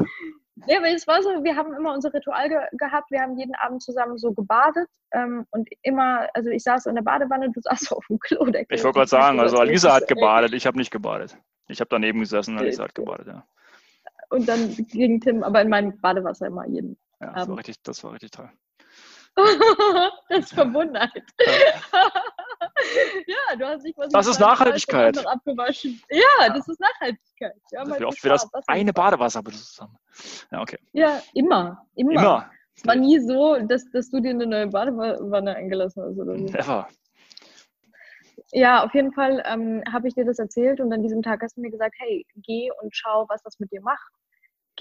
Ja, 0.68 0.78
aber 0.78 0.90
es 0.90 1.08
war 1.08 1.24
so, 1.24 1.30
wir 1.44 1.56
haben 1.56 1.74
immer 1.74 1.92
unser 1.94 2.14
Ritual 2.14 2.48
ge 2.48 2.60
gehabt, 2.74 3.10
wir 3.10 3.20
haben 3.20 3.36
jeden 3.36 3.56
Abend 3.56 3.82
zusammen 3.82 4.20
so 4.20 4.32
gebadet 4.32 4.88
ähm, 5.12 5.48
und 5.50 5.68
immer, 5.82 6.28
also 6.36 6.52
ich 6.52 6.62
saß 6.62 6.86
in 6.86 6.94
der 6.94 7.02
Badewanne, 7.02 7.50
du 7.50 7.60
saßt 7.62 7.92
auf 7.96 8.06
dem 8.08 8.20
Klo. 8.20 8.46
Klo 8.46 8.62
ich 8.70 8.84
wollte 8.84 9.00
gerade 9.00 9.10
sagen, 9.10 9.40
also 9.40 9.58
Alisa 9.58 9.96
hat 9.96 10.08
gebadet, 10.08 10.54
ich 10.54 10.68
habe 10.68 10.78
nicht 10.78 10.92
gebadet. 10.92 11.36
Ich 11.68 11.80
habe 11.80 11.88
daneben 11.90 12.20
gesessen, 12.20 12.60
Alisa 12.60 12.84
hat 12.84 12.94
gebadet, 12.94 13.28
ja. 13.28 13.44
Und 14.30 14.48
dann 14.48 14.76
ging 14.76 15.20
Tim 15.20 15.44
aber 15.44 15.62
in 15.62 15.70
mein 15.70 16.00
Badewasser 16.00 16.46
immer 16.46 16.68
jeden 16.68 16.98
ja, 17.22 17.34
das 17.34 17.48
War 17.48 17.58
richtig, 17.58 17.84
das 17.84 18.04
war 18.04 18.14
richtig 18.14 18.32
toll. 18.32 18.50
das 19.36 20.40
ist 20.40 20.54
Verbundenheit. 20.54 21.24
Ja, 23.28 23.56
du 23.58 23.66
hast 23.66 23.84
nicht 23.84 23.98
was 23.98 24.12
Das 24.12 24.28
ist 24.28 24.40
Nachhaltigkeit. 24.40 25.26
Abgewaschen. 25.26 26.02
Ja, 26.10 26.50
das 26.50 26.68
ist 26.68 26.80
Nachhaltigkeit. 26.80 27.56
Ja, 27.72 27.80
also 27.80 28.00
wie 28.00 28.06
oft 28.06 28.24
wir 28.24 28.32
das, 28.32 28.50
das 28.52 28.68
eine 28.68 28.94
Badewasser 28.94 29.42
benutzen 29.42 29.84
haben. 29.84 29.98
Ja, 30.52 30.62
okay. 30.62 30.78
Ja, 30.94 31.22
immer. 31.34 31.86
Immer. 31.96 32.12
immer. 32.12 32.52
Es 32.76 32.86
war 32.86 32.96
nie 32.96 33.20
so, 33.20 33.58
dass, 33.60 33.90
dass 33.92 34.10
du 34.10 34.20
dir 34.20 34.32
eine 34.32 34.46
neue 34.46 34.68
Badewanne 34.68 35.56
eingelassen 35.56 36.04
hast 36.04 36.18
oder 36.18 36.38
so. 36.38 36.46
Never. 36.46 36.88
Ja, 38.54 38.84
auf 38.84 38.94
jeden 38.94 39.14
Fall 39.14 39.44
ähm, 39.46 39.84
habe 39.92 40.08
ich 40.08 40.14
dir 40.14 40.26
das 40.26 40.40
erzählt 40.40 40.82
und 40.82 40.92
an 40.92 41.04
diesem 41.04 41.22
Tag 41.22 41.42
hast 41.42 41.58
du 41.58 41.62
mir 41.62 41.72
gesagt, 41.72 41.96
hey, 42.00 42.26
geh 42.36 42.70
und 42.82 42.96
schau, 42.96 43.26
was 43.30 43.42
das 43.44 43.60
mit 43.60 43.72
dir 43.72 43.82
macht 43.82 44.12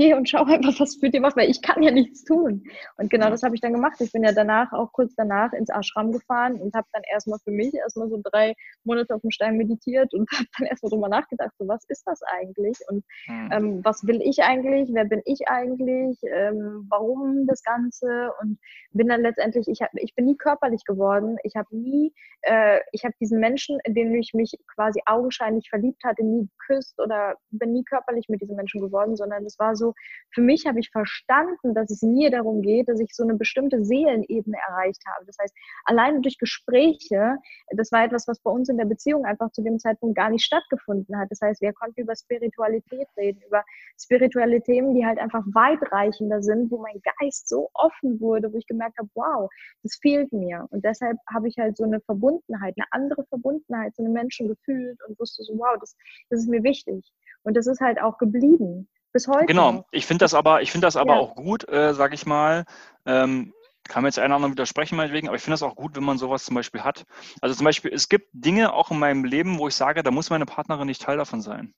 geh 0.01 0.15
und 0.15 0.29
schau 0.29 0.45
einfach, 0.45 0.81
was 0.81 0.97
für 0.97 1.11
dir 1.11 1.21
macht, 1.21 1.37
weil 1.37 1.51
ich 1.51 1.61
kann 1.61 1.83
ja 1.83 1.91
nichts 1.91 2.25
tun. 2.25 2.65
Und 2.97 3.11
genau 3.11 3.29
das 3.29 3.43
habe 3.43 3.55
ich 3.55 3.61
dann 3.61 3.75
gemacht. 3.75 4.01
Ich 4.01 4.13
bin 4.13 4.25
ja 4.25 4.33
danach, 4.33 4.73
auch 4.73 4.93
kurz 4.93 5.15
danach, 5.15 5.53
ins 5.53 5.69
Ashram 5.69 6.11
gefahren 6.13 6.55
und 6.55 6.75
habe 6.75 6.87
dann 6.93 7.03
erstmal 7.13 7.39
für 7.45 7.51
mich 7.51 7.75
erstmal 7.75 8.09
so 8.09 8.19
drei 8.23 8.55
Monate 8.85 9.15
auf 9.15 9.21
dem 9.21 9.31
Stein 9.31 9.59
meditiert 9.59 10.13
und 10.15 10.29
habe 10.33 10.47
dann 10.59 10.69
erstmal 10.69 10.91
drüber 10.91 11.09
nachgedacht, 11.09 11.53
so 11.59 11.69
was 11.69 11.85
ist 11.89 12.03
das 12.07 12.21
eigentlich 12.23 12.79
und 12.89 13.05
mhm. 13.29 13.51
ähm, 13.53 13.81
was 13.85 14.07
will 14.07 14.21
ich 14.23 14.43
eigentlich, 14.43 14.89
wer 14.93 15.05
bin 15.05 15.21
ich 15.27 15.49
eigentlich, 15.49 16.19
ähm, 16.25 16.87
warum 16.89 17.47
das 17.47 17.63
Ganze 17.63 18.31
und 18.41 18.59
bin 18.93 19.09
dann 19.09 19.21
letztendlich, 19.21 19.69
ich, 19.69 19.83
hab, 19.83 19.91
ich 19.95 20.15
bin 20.15 20.25
nie 20.25 20.37
körperlich 20.37 20.85
geworden, 20.87 21.37
ich 21.45 21.57
habe 21.57 21.69
nie, 21.77 22.15
äh, 22.43 22.81
ich 22.93 23.05
habe 23.05 23.15
diesen 23.21 23.39
Menschen, 23.39 23.79
in 23.85 23.95
den 23.95 24.15
ich 24.15 24.33
mich 24.33 24.57
quasi 24.75 25.01
augenscheinlich 25.05 25.69
verliebt 25.69 26.03
hatte, 26.05 26.25
nie 26.25 26.49
geküsst 26.49 26.99
oder 26.99 27.35
bin 27.51 27.73
nie 27.73 27.85
körperlich 27.85 28.29
mit 28.29 28.41
diesem 28.41 28.57
Menschen 28.57 28.81
geworden, 28.81 29.17
sondern 29.17 29.45
es 29.45 29.59
war 29.59 29.77
so, 29.77 29.90
für 30.33 30.43
mich 30.43 30.67
habe 30.67 30.81
ich 30.81 30.91
verstanden, 30.91 31.75
dass 31.75 31.91
es 31.91 32.03
mir 32.03 32.31
darum 32.31 32.63
geht, 32.63 32.89
dass 32.89 33.01
ich 33.01 33.15
so 33.15 33.25
eine 33.25 33.35
bestimmte 33.35 33.85
Seelenebene 33.85 34.57
erreicht 34.69 35.03
habe. 35.07 35.27
Das 35.27 35.37
heißt, 35.41 35.55
alleine 35.85 36.21
durch 36.21 36.39
Gespräche, 36.39 37.37
das 37.77 37.91
war 37.93 38.05
etwas, 38.05 38.29
was 38.29 38.41
bei 38.41 38.51
uns 38.51 38.69
in 38.69 38.77
der 38.77 38.85
Beziehung 38.85 39.25
einfach 39.25 39.51
zu 39.53 39.63
dem 39.63 39.79
Zeitpunkt 39.79 40.17
gar 40.17 40.31
nicht 40.31 40.45
stattgefunden 40.45 41.19
hat. 41.19 41.31
Das 41.31 41.41
heißt, 41.41 41.61
wir 41.61 41.73
konnten 41.73 42.01
über 42.01 42.15
Spiritualität 42.15 43.09
reden, 43.17 43.41
über 43.47 43.65
spirituelle 43.99 44.63
Themen, 44.63 44.95
die 44.95 45.05
halt 45.05 45.19
einfach 45.19 45.45
weitreichender 45.53 46.43
sind, 46.43 46.71
wo 46.71 46.79
mein 46.79 47.01
Geist 47.19 47.49
so 47.49 47.71
offen 47.75 48.21
wurde, 48.21 48.53
wo 48.53 48.59
ich 48.59 48.67
gemerkt 48.67 48.99
habe, 48.99 49.09
wow, 49.15 49.51
das 49.83 49.99
fehlt 50.01 50.33
mir. 50.33 50.67
Und 50.71 50.85
deshalb 50.85 51.19
habe 51.33 51.49
ich 51.49 51.59
halt 51.59 51.77
so 51.77 51.85
eine 51.85 52.01
Verbundenheit, 52.01 52.75
eine 52.77 52.87
andere 52.91 53.25
Verbundenheit 53.27 53.95
zu 53.95 54.03
einem 54.03 54.13
Menschen 54.13 54.49
gefühlt 54.49 54.99
und 55.07 55.19
wusste 55.19 55.43
so, 55.43 55.55
wow, 55.55 55.77
das, 55.81 55.97
das 56.29 56.41
ist 56.41 56.49
mir 56.49 56.63
wichtig. 56.63 57.11
Und 57.43 57.57
das 57.57 57.67
ist 57.67 57.81
halt 57.81 58.01
auch 58.01 58.19
geblieben. 58.19 58.89
Bis 59.13 59.27
heute. 59.27 59.47
Genau, 59.47 59.85
ich 59.91 60.07
finde 60.07 60.25
das 60.25 60.35
aber, 60.35 60.63
ich 60.63 60.71
finde 60.71 60.87
das 60.87 60.97
aber 60.97 61.15
ja. 61.15 61.21
auch 61.21 61.35
gut, 61.35 61.69
äh, 61.69 61.95
sage 61.95 62.15
ich 62.15 62.27
mal. 62.27 62.65
Ähm, 63.07 63.53
kann 63.89 64.03
mir 64.03 64.09
jetzt 64.09 64.19
einer 64.19 64.37
anderen 64.37 64.53
widersprechen, 64.53 64.97
meinetwegen, 64.97 65.27
aber 65.27 65.37
ich 65.37 65.43
finde 65.43 65.55
das 65.55 65.63
auch 65.63 65.75
gut, 65.75 65.97
wenn 65.97 66.05
man 66.05 66.17
sowas 66.17 66.45
zum 66.45 66.55
Beispiel 66.55 66.83
hat. 66.83 67.05
Also 67.41 67.57
zum 67.57 67.65
Beispiel, 67.65 67.93
es 67.93 68.09
gibt 68.09 68.29
Dinge 68.33 68.73
auch 68.73 68.91
in 68.91 68.99
meinem 68.99 69.25
Leben, 69.25 69.59
wo 69.59 69.67
ich 69.67 69.75
sage, 69.75 70.03
da 70.03 70.13
muss 70.13 70.31
meine 70.31 70.47
Partnerin 70.47 70.87
nicht 70.87 71.03
Teil 71.03 71.17
davon 71.17 71.43
sein. 71.43 71.75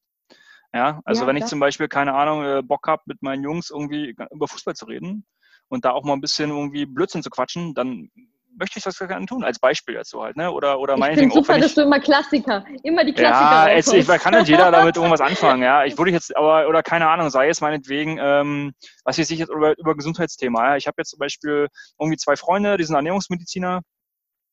Ja, 0.75 1.01
also 1.05 1.23
ja, 1.23 1.27
wenn 1.27 1.37
ich 1.37 1.47
zum 1.47 1.61
Beispiel, 1.61 1.89
keine 1.89 2.15
Ahnung, 2.15 2.45
äh, 2.45 2.63
Bock 2.63 2.87
habe, 2.87 3.03
mit 3.07 3.23
meinen 3.23 3.43
Jungs 3.43 3.71
irgendwie 3.71 4.15
über 4.31 4.49
Fußball 4.49 4.75
zu 4.75 4.87
reden 4.87 5.27
und 5.69 5.85
da 5.85 5.91
auch 5.91 6.05
mal 6.05 6.15
ein 6.15 6.21
bisschen 6.21 6.51
irgendwie 6.51 6.87
Blödsinn 6.87 7.23
zu 7.23 7.31
quatschen, 7.31 7.75
dann 7.75 8.11
möchte 8.59 8.79
ich 8.79 8.85
das 8.85 8.99
gerne 8.99 9.27
tun, 9.27 9.45
als 9.45 9.59
Beispiel 9.59 10.01
so 10.05 10.23
halt, 10.23 10.37
ne? 10.37 10.51
Oder, 10.51 10.79
oder 10.79 10.97
ich 10.97 11.19
finde 11.19 11.35
super, 11.35 11.59
dass 11.59 11.75
du 11.75 11.83
immer 11.83 12.01
Klassiker, 12.01 12.65
immer 12.83 13.05
die 13.05 13.13
Klassiker 13.13 13.69
Ja, 13.69 13.69
jetzt, 13.69 13.93
ich, 13.93 14.07
kann 14.07 14.35
nicht 14.35 14.49
jeder 14.49 14.71
damit 14.73 14.97
irgendwas 14.97 15.21
anfangen, 15.21 15.63
ja. 15.63 15.85
Ich 15.85 15.97
würde 15.99 16.11
jetzt, 16.11 16.37
aber, 16.37 16.69
oder 16.69 16.83
keine 16.83 17.09
Ahnung, 17.09 17.31
sei 17.31 17.49
es 17.49 17.61
meinetwegen, 17.61 18.19
ähm, 18.21 18.73
was 19.05 19.19
weiß 19.19 19.31
ich 19.31 19.39
jetzt 19.39 19.51
über, 19.51 19.77
über 19.79 19.95
Gesundheitsthema, 19.95 20.71
ja. 20.71 20.77
Ich 20.77 20.87
habe 20.87 20.97
jetzt 20.99 21.11
zum 21.11 21.19
Beispiel 21.19 21.69
irgendwie 21.99 22.17
zwei 22.17 22.37
Freunde, 22.37 22.77
die 22.77 22.85
sind 22.85 22.95
Ernährungsmediziner, 22.95 23.81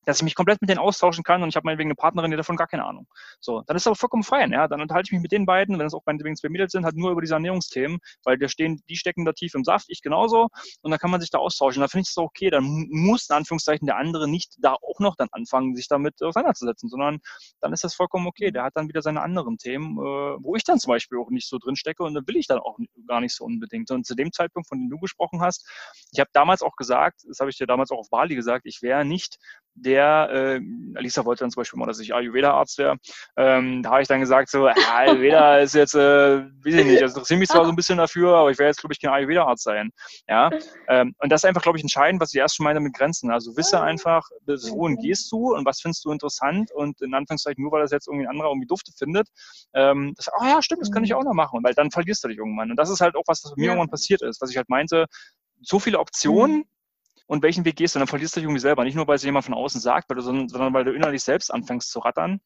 dass 0.06 0.18
ich 0.18 0.24
mich 0.24 0.36
komplett 0.36 0.62
mit 0.62 0.70
denen 0.70 0.80
austauschen 0.80 1.24
kann 1.24 1.44
und 1.44 1.50
ich 1.50 1.56
habe 1.56 1.66
meinetwegen 1.66 1.90
eine 1.90 1.96
Partnerin, 1.96 2.32
die 2.32 2.38
davon 2.38 2.56
gar 2.56 2.68
keine 2.68 2.86
Ahnung. 2.86 3.08
So, 3.40 3.62
dann 3.68 3.76
ist 3.76 3.86
das 3.86 3.92
aber 3.92 3.96
vollkommen 3.96 4.24
fein, 4.24 4.52
ja. 4.52 4.68
Dann 4.68 4.82
unterhalte 4.82 5.08
ich 5.08 5.12
mich 5.12 5.22
mit 5.22 5.32
den 5.32 5.46
beiden, 5.46 5.78
wenn 5.80 5.88
es 5.88 5.94
auch 5.94 6.04
meinetwegen 6.06 6.36
zwei 6.36 6.50
Mädels 6.50 6.72
sind, 6.72 6.86
halt 6.86 6.96
nur 6.96 7.12
über 7.12 7.22
diese 7.22 7.34
Ernährungsthemen, 7.36 8.00
weil 8.24 8.38
da 8.38 8.48
stehen, 8.48 8.82
die 8.90 8.96
stecken 8.96 9.26
da 9.26 9.34
tief 9.34 9.54
im 9.56 9.64
Saft, 9.64 9.88
ich 9.90 10.02
genauso 10.02 10.48
und 10.82 10.92
dann 10.92 11.00
kann 11.00 11.12
man 11.12 11.22
sich 11.22 11.30
da 11.30 11.38
austauschen. 11.38 11.82
Da 11.82 11.88
finde 11.88 12.04
ich 12.04 12.10
es 12.10 12.18
okay, 12.18 12.50
dann 12.50 12.64
muss 12.90 13.30
in 13.30 13.36
Anführungszeichen 13.36 13.86
der 13.86 13.98
andere 13.98 14.28
nicht 14.28 14.56
da 14.60 14.74
auch 14.74 15.00
noch 15.00 15.16
dann 15.16 15.28
anfangen, 15.32 15.76
sich 15.76 15.88
damit 15.88 16.22
auseinanderzusetzen, 16.22 16.90
sondern 16.90 17.20
dann 17.62 17.74
ist 17.74 17.84
das 17.84 17.94
vollkommen 17.94 18.28
okay. 18.28 18.52
Der 18.52 18.64
hat 18.64 18.74
dann 18.76 18.88
wieder 18.88 19.02
seine 19.02 19.22
anderen 19.22 19.58
Themen, 19.58 19.98
äh, 19.98 20.02
wo 20.44 20.56
ich 20.56 20.64
dann 20.64 20.80
zum 20.80 20.92
Beispiel 20.92 21.18
auch 21.20 21.30
nicht 21.30 21.48
so 21.48 21.58
drin 21.58 21.76
stecke 21.76 22.04
und 22.04 22.14
dann 22.14 22.28
will 22.28 22.38
ich 22.38 22.48
dann 22.48 22.60
auch 22.60 22.78
gar 23.08 23.22
nicht 23.22 23.36
so 23.36 23.46
unbedingt. 23.46 23.92
Und 23.92 24.06
zu 24.06 24.16
dem 24.16 24.32
Zeitpunkt, 24.32 24.68
von 24.68 24.80
dem 24.80 24.90
du 24.90 24.98
gesprochen 24.98 25.42
hast, 25.42 25.68
ich 26.12 26.20
habe 26.20 26.30
damals 26.34 26.62
auch 26.62 26.76
gesagt, 26.76 27.22
das 27.28 27.40
habe 27.40 27.50
ich 27.50 27.58
dir 27.58 27.68
damals 27.68 27.92
auch 27.92 28.00
auf 28.00 28.10
Bali 28.10 28.36
gesagt, 28.36 28.66
ich 28.66 28.82
wäre 28.82 29.06
nicht 29.06 29.38
der, 29.76 30.30
äh, 30.32 30.62
Alisa 30.96 31.26
wollte 31.26 31.44
dann 31.44 31.52
zum 31.52 31.62
Beispiel 31.62 31.80
mal, 31.80 31.86
dass 31.86 32.00
ich 32.00 32.14
Ayurveda-Arzt 32.14 32.78
wäre. 32.78 32.98
Ähm, 33.38 33.84
da 33.84 33.92
habe 33.92 34.02
ich 34.02 34.08
dann 34.08 34.20
gesagt, 34.20 34.50
so, 34.50 34.68
Ayurveda 34.68 35.58
ist 35.60 35.74
jetzt, 35.74 35.96
äh, 35.96 36.44
weiß 36.44 36.74
ich 36.74 36.86
nicht, 36.86 37.02
also 37.02 37.16
interessiere 37.16 37.40
mich 37.40 37.50
zwar 37.50 37.64
so 37.64 37.70
ein 37.70 37.76
bisschen 37.76 37.98
dafür, 37.98 38.36
aber 38.36 38.52
ich 38.52 38.60
werde 38.60 38.70
jetzt, 38.70 38.82
glaube 38.82 38.94
ich, 38.94 39.02
kein 39.02 39.12
Ayurveda-Arzt 39.12 39.64
sein. 39.64 39.92
Ja? 40.28 40.50
Ähm, 40.88 41.16
und 41.20 41.32
das 41.32 41.42
ist 41.42 41.46
einfach, 41.46 41.62
glaube 41.62 41.78
ich, 41.78 41.84
entscheidend, 41.84 42.22
was 42.22 42.34
ich 42.34 42.40
erst 42.40 42.56
schon 42.56 42.64
meine 42.66 42.80
mit 42.80 42.94
Grenzen. 42.94 43.32
Also 43.32 43.56
wisse 43.56 43.82
einfach, 43.82 44.28
bis 44.46 44.70
wohin 44.72 44.98
gehst 44.98 45.32
du 45.32 45.56
und 45.56 45.66
was 45.66 45.82
findest 45.82 46.06
du 46.06 46.12
interessant 46.12 46.72
und 46.72 47.02
in 47.02 47.14
Anführungszeichen 47.14 47.62
nur, 47.64 47.72
weil 47.72 47.82
das 47.82 47.92
jetzt 47.92 48.08
irgendwie 48.08 48.26
ein 48.26 48.32
anderer 48.32 48.50
irgendwie 48.50 48.68
Dufte 48.68 48.92
findet, 48.98 49.28
ähm, 49.74 50.14
das, 50.16 50.28
oh 50.30 50.46
ja, 50.46 50.62
stimmt, 50.62 50.82
das 50.82 50.92
kann 50.92 51.04
ich 51.04 51.14
auch 51.14 51.24
noch 51.24 51.34
machen, 51.34 51.60
weil 51.64 51.74
dann 51.74 51.92
verlierst 51.92 52.24
du 52.24 52.28
dich 52.28 52.38
irgendwann. 52.38 52.72
Und 52.72 52.78
das 52.78 52.90
ist 52.90 53.02
halt 53.02 53.16
auch 53.16 53.24
was, 53.28 53.44
was 53.44 53.52
bei 53.52 53.62
mir 53.62 53.68
irgendwann 53.68 53.90
passiert 53.90 54.22
ist, 54.22 54.42
was 54.42 54.50
ich 54.50 54.58
halt 54.58 54.70
meinte, 54.70 55.06
so 55.62 55.80
viele 55.80 56.00
Optionen, 56.00 56.58
mhm 56.58 56.66
und 57.30 57.44
welchen 57.44 57.64
Weg 57.64 57.76
gehst 57.76 57.94
du, 57.94 58.00
dann 58.00 58.08
verlierst 58.08 58.36
du 58.36 58.40
dich 58.40 58.46
irgendwie 58.46 58.60
selber. 58.60 58.84
Nicht 58.84 58.96
nur, 58.96 59.08
weil 59.08 59.16
es 59.16 59.24
jemand 59.24 59.46
von 59.46 59.54
außen 59.54 59.80
sagt, 59.80 60.10
weil 60.10 60.18
du, 60.18 60.24
sondern 60.24 60.74
weil 60.74 60.84
du 60.84 60.92
innerlich 60.92 61.24
selbst 61.24 61.54
anfängst 61.54 61.92
zu 61.92 62.00
rattern. 62.00 62.42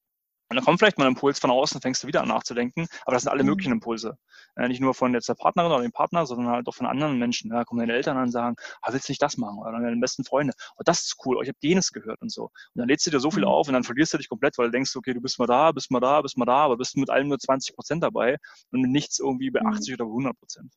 Und 0.49 0.57
dann 0.57 0.65
kommt 0.65 0.79
vielleicht 0.79 0.97
mal 0.97 1.05
ein 1.05 1.13
Impuls 1.13 1.39
von 1.39 1.51
außen, 1.51 1.79
fängst 1.79 2.03
du 2.03 2.07
wieder 2.07 2.21
an 2.21 2.27
nachzudenken. 2.27 2.87
Aber 3.05 3.13
das 3.13 3.23
sind 3.23 3.31
alle 3.31 3.43
mhm. 3.43 3.49
möglichen 3.49 3.71
Impulse. 3.71 4.17
Äh, 4.57 4.67
nicht 4.67 4.81
nur 4.81 4.93
von 4.93 5.13
jetzt 5.13 5.29
der 5.29 5.35
Partnerin 5.35 5.71
oder 5.71 5.81
dem 5.81 5.93
Partner, 5.93 6.25
sondern 6.25 6.49
halt 6.49 6.67
auch 6.67 6.75
von 6.75 6.85
anderen 6.85 7.17
Menschen. 7.17 7.49
Da 7.49 7.63
kommen 7.63 7.79
deine 7.79 7.93
Eltern 7.93 8.17
an 8.17 8.23
und 8.23 8.31
sagen, 8.31 8.57
ah, 8.81 8.91
willst 8.91 9.07
du 9.07 9.11
nicht 9.13 9.21
das 9.21 9.37
machen? 9.37 9.57
Oder 9.59 9.71
deine 9.79 9.95
besten 9.95 10.25
Freunde. 10.25 10.53
Oh, 10.75 10.81
das 10.83 11.05
ist 11.05 11.15
cool. 11.25 11.37
Oh, 11.37 11.41
ich 11.41 11.47
habe 11.47 11.57
jenes 11.61 11.93
gehört 11.93 12.21
und 12.21 12.29
so. 12.29 12.43
Und 12.43 12.51
dann 12.75 12.89
lädst 12.89 13.07
du 13.07 13.11
dir 13.11 13.21
so 13.21 13.31
viel 13.31 13.43
mhm. 13.43 13.47
auf 13.47 13.67
und 13.69 13.73
dann 13.73 13.85
verlierst 13.85 14.13
du 14.13 14.17
dich 14.17 14.27
komplett, 14.27 14.57
weil 14.57 14.65
du 14.65 14.71
denkst, 14.73 14.93
okay, 14.97 15.13
du 15.13 15.21
bist 15.21 15.39
mal 15.39 15.47
da, 15.47 15.71
bist 15.71 15.91
mal 15.91 16.01
da, 16.01 16.21
bist 16.21 16.37
mal 16.37 16.45
da, 16.45 16.65
aber 16.65 16.75
bist 16.75 16.97
mit 16.97 17.09
allem 17.09 17.29
nur 17.29 17.39
20 17.39 17.73
Prozent 17.73 18.03
dabei 18.03 18.37
und 18.71 18.81
mit 18.81 18.91
nichts 18.91 19.19
irgendwie 19.19 19.49
bei 19.49 19.61
80 19.61 19.91
mhm. 19.91 19.93
oder 19.95 20.05
100 20.09 20.37
Prozent. 20.37 20.73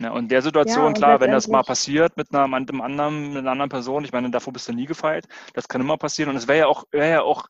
Ja, 0.00 0.12
und 0.12 0.30
der 0.30 0.40
Situation, 0.40 0.86
ja, 0.86 0.92
klar, 0.92 1.20
wenn 1.20 1.30
das 1.30 1.46
mal 1.46 1.62
passiert 1.62 2.16
mit, 2.16 2.32
einer, 2.32 2.48
mit 2.48 2.70
einem 2.70 2.80
anderen, 2.80 3.28
mit 3.28 3.38
einer 3.38 3.50
anderen 3.50 3.68
Person, 3.68 4.02
ich 4.02 4.12
meine, 4.12 4.30
davor 4.30 4.50
bist 4.50 4.66
du 4.66 4.72
nie 4.72 4.86
gefeit, 4.86 5.26
das 5.52 5.68
kann 5.68 5.82
immer 5.82 5.98
passieren. 5.98 6.30
Und 6.30 6.36
es 6.36 6.48
wäre 6.48 6.60
ja 6.60 6.66
auch, 6.66 6.84
wäre 6.90 7.10
ja 7.10 7.22
auch 7.22 7.48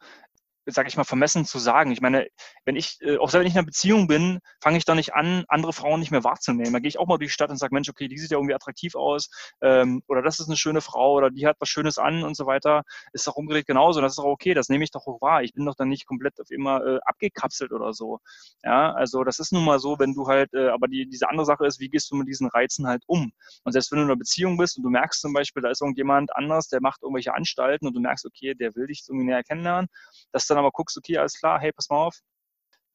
sage 0.66 0.88
ich 0.88 0.96
mal, 0.96 1.04
vermessen 1.04 1.44
zu 1.44 1.58
sagen. 1.58 1.90
Ich 1.90 2.00
meine, 2.00 2.28
wenn 2.64 2.76
ich, 2.76 2.98
äh, 3.00 3.18
auch 3.18 3.32
wenn 3.32 3.46
ich 3.46 3.52
in 3.52 3.58
einer 3.58 3.66
Beziehung 3.66 4.06
bin, 4.06 4.40
fange 4.60 4.78
ich 4.78 4.84
doch 4.84 4.94
nicht 4.94 5.14
an, 5.14 5.44
andere 5.48 5.72
Frauen 5.72 6.00
nicht 6.00 6.10
mehr 6.10 6.24
wahrzunehmen. 6.24 6.72
Da 6.72 6.78
gehe 6.78 6.88
ich 6.88 6.98
auch 6.98 7.06
mal 7.06 7.18
durch 7.18 7.30
die 7.30 7.34
Stadt 7.34 7.50
und 7.50 7.56
sage, 7.56 7.74
Mensch, 7.74 7.88
okay, 7.88 8.08
die 8.08 8.18
sieht 8.18 8.30
ja 8.30 8.38
irgendwie 8.38 8.54
attraktiv 8.54 8.94
aus 8.94 9.30
ähm, 9.62 10.02
oder 10.08 10.22
das 10.22 10.38
ist 10.40 10.48
eine 10.48 10.56
schöne 10.56 10.80
Frau 10.80 11.14
oder 11.14 11.30
die 11.30 11.46
hat 11.46 11.56
was 11.60 11.68
Schönes 11.68 11.98
an 11.98 12.22
und 12.22 12.36
so 12.36 12.46
weiter. 12.46 12.82
Ist 13.12 13.26
doch 13.26 13.36
umgedreht 13.36 13.66
genauso. 13.66 14.00
Das 14.00 14.12
ist 14.12 14.18
auch 14.18 14.24
okay, 14.24 14.54
das 14.54 14.68
nehme 14.68 14.84
ich 14.84 14.90
doch 14.90 15.06
auch 15.06 15.20
wahr. 15.20 15.42
Ich 15.42 15.54
bin 15.54 15.64
doch 15.64 15.74
dann 15.74 15.88
nicht 15.88 16.06
komplett 16.06 16.40
auf 16.40 16.50
immer 16.50 16.84
äh, 16.84 16.98
abgekapselt 17.04 17.72
oder 17.72 17.92
so. 17.92 18.20
Ja, 18.62 18.92
also 18.92 19.24
das 19.24 19.38
ist 19.38 19.52
nun 19.52 19.64
mal 19.64 19.78
so, 19.78 19.98
wenn 19.98 20.14
du 20.14 20.26
halt, 20.26 20.52
äh, 20.54 20.68
aber 20.68 20.88
die, 20.88 21.08
diese 21.08 21.28
andere 21.28 21.46
Sache 21.46 21.66
ist, 21.66 21.80
wie 21.80 21.88
gehst 21.88 22.10
du 22.10 22.16
mit 22.16 22.28
diesen 22.28 22.48
Reizen 22.48 22.86
halt 22.86 23.02
um? 23.06 23.32
Und 23.64 23.72
selbst 23.72 23.90
wenn 23.90 23.98
du 23.98 24.04
in 24.04 24.10
einer 24.10 24.18
Beziehung 24.18 24.56
bist 24.56 24.76
und 24.76 24.82
du 24.82 24.90
merkst 24.90 25.20
zum 25.20 25.32
Beispiel, 25.32 25.62
da 25.62 25.70
ist 25.70 25.80
irgendjemand 25.80 26.34
anders, 26.36 26.68
der 26.68 26.80
macht 26.80 27.02
irgendwelche 27.02 27.34
Anstalten 27.34 27.86
und 27.86 27.94
du 27.94 28.00
merkst, 28.00 28.26
okay, 28.26 28.54
der 28.54 28.74
will 28.74 28.86
dich 28.86 29.04
irgendwie 29.08 29.26
näher 29.26 29.42
kennenlernen, 29.42 29.88
dass 30.32 30.46
dann 30.46 30.58
aber 30.60 30.70
guckst, 30.70 30.96
okay, 30.96 31.18
alles 31.18 31.38
klar, 31.38 31.60
hey, 31.60 31.72
pass 31.72 31.88
mal 31.90 31.96
auf, 31.96 32.20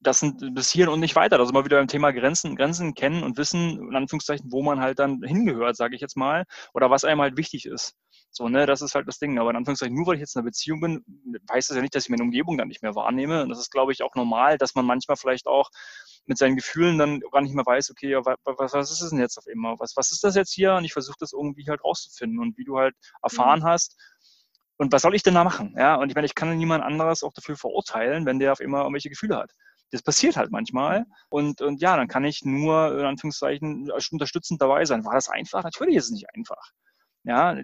das 0.05 0.19
sind 0.19 0.53
bis 0.53 0.71
hierhin 0.71 0.93
und 0.93 0.99
nicht 0.99 1.15
weiter. 1.15 1.39
Also 1.39 1.51
mal 1.51 1.65
wieder 1.65 1.77
beim 1.77 1.87
Thema 1.87 2.11
Grenzen, 2.11 2.55
Grenzen 2.55 2.93
kennen 2.93 3.23
und 3.23 3.37
wissen, 3.37 3.79
in 3.89 3.95
Anführungszeichen, 3.95 4.51
wo 4.51 4.61
man 4.61 4.79
halt 4.79 4.99
dann 4.99 5.21
hingehört, 5.23 5.75
sage 5.75 5.95
ich 5.95 6.01
jetzt 6.01 6.17
mal, 6.17 6.45
oder 6.73 6.89
was 6.89 7.03
einem 7.03 7.21
halt 7.21 7.37
wichtig 7.37 7.65
ist. 7.65 7.95
So, 8.31 8.49
ne, 8.49 8.65
das 8.65 8.81
ist 8.81 8.95
halt 8.95 9.07
das 9.07 9.17
Ding. 9.17 9.39
Aber 9.39 9.49
in 9.49 9.55
Anführungszeichen, 9.55 9.95
nur 9.95 10.07
weil 10.07 10.15
ich 10.15 10.19
jetzt 10.19 10.35
in 10.35 10.41
einer 10.41 10.49
Beziehung 10.49 10.81
bin, 10.81 11.05
weiß 11.47 11.67
das 11.67 11.75
ja 11.75 11.81
nicht, 11.81 11.95
dass 11.95 12.03
ich 12.03 12.09
meine 12.09 12.23
Umgebung 12.23 12.57
dann 12.57 12.67
nicht 12.67 12.83
mehr 12.83 12.95
wahrnehme. 12.95 13.43
Und 13.43 13.49
das 13.49 13.59
ist, 13.59 13.71
glaube 13.71 13.93
ich, 13.93 14.03
auch 14.03 14.13
normal, 14.15 14.57
dass 14.57 14.75
man 14.75 14.85
manchmal 14.85 15.17
vielleicht 15.17 15.47
auch 15.47 15.69
mit 16.25 16.37
seinen 16.37 16.55
Gefühlen 16.55 16.97
dann 16.97 17.21
gar 17.31 17.41
nicht 17.41 17.55
mehr 17.55 17.65
weiß, 17.65 17.91
okay, 17.91 18.09
ja, 18.09 18.25
was, 18.25 18.73
was 18.73 18.91
ist 18.91 19.01
es 19.01 19.09
denn 19.11 19.19
jetzt 19.19 19.37
auf 19.37 19.47
immer? 19.47 19.79
Was, 19.79 19.95
was 19.95 20.11
ist 20.11 20.23
das 20.23 20.35
jetzt 20.35 20.53
hier? 20.53 20.73
Und 20.73 20.83
ich 20.83 20.93
versuche 20.93 21.17
das 21.19 21.33
irgendwie 21.33 21.65
halt 21.69 21.83
rauszufinden. 21.83 22.39
Und 22.39 22.57
wie 22.57 22.65
du 22.65 22.77
halt 22.77 22.95
erfahren 23.23 23.61
mhm. 23.61 23.65
hast, 23.65 23.95
und 24.77 24.91
was 24.91 25.01
soll 25.01 25.15
ich 25.15 25.23
denn 25.23 25.35
da 25.35 25.43
machen? 25.43 25.73
Ja, 25.77 25.95
und 25.95 26.09
ich 26.09 26.15
meine, 26.15 26.25
ich 26.25 26.35
kann 26.35 26.57
niemand 26.57 26.83
anderes 26.83 27.23
auch 27.23 27.33
dafür 27.33 27.55
verurteilen, 27.55 28.25
wenn 28.25 28.39
der 28.39 28.51
auf 28.51 28.59
immer 28.59 28.79
irgendwelche 28.79 29.09
Gefühle 29.09 29.37
hat. 29.37 29.51
Das 29.91 30.01
passiert 30.01 30.35
halt 30.35 30.51
manchmal. 30.51 31.05
Und, 31.29 31.61
und 31.61 31.81
ja, 31.81 31.95
dann 31.95 32.07
kann 32.07 32.25
ich 32.25 32.43
nur, 32.43 32.99
in 32.99 33.05
Anführungszeichen, 33.05 33.91
unterstützend 34.11 34.61
dabei 34.61 34.83
sein. 34.85 35.05
War 35.05 35.13
das 35.13 35.29
einfach? 35.29 35.63
Natürlich 35.63 35.95
ist 35.95 36.05
es 36.05 36.11
nicht 36.11 36.27
einfach. 36.33 36.71
Ja, 37.23 37.57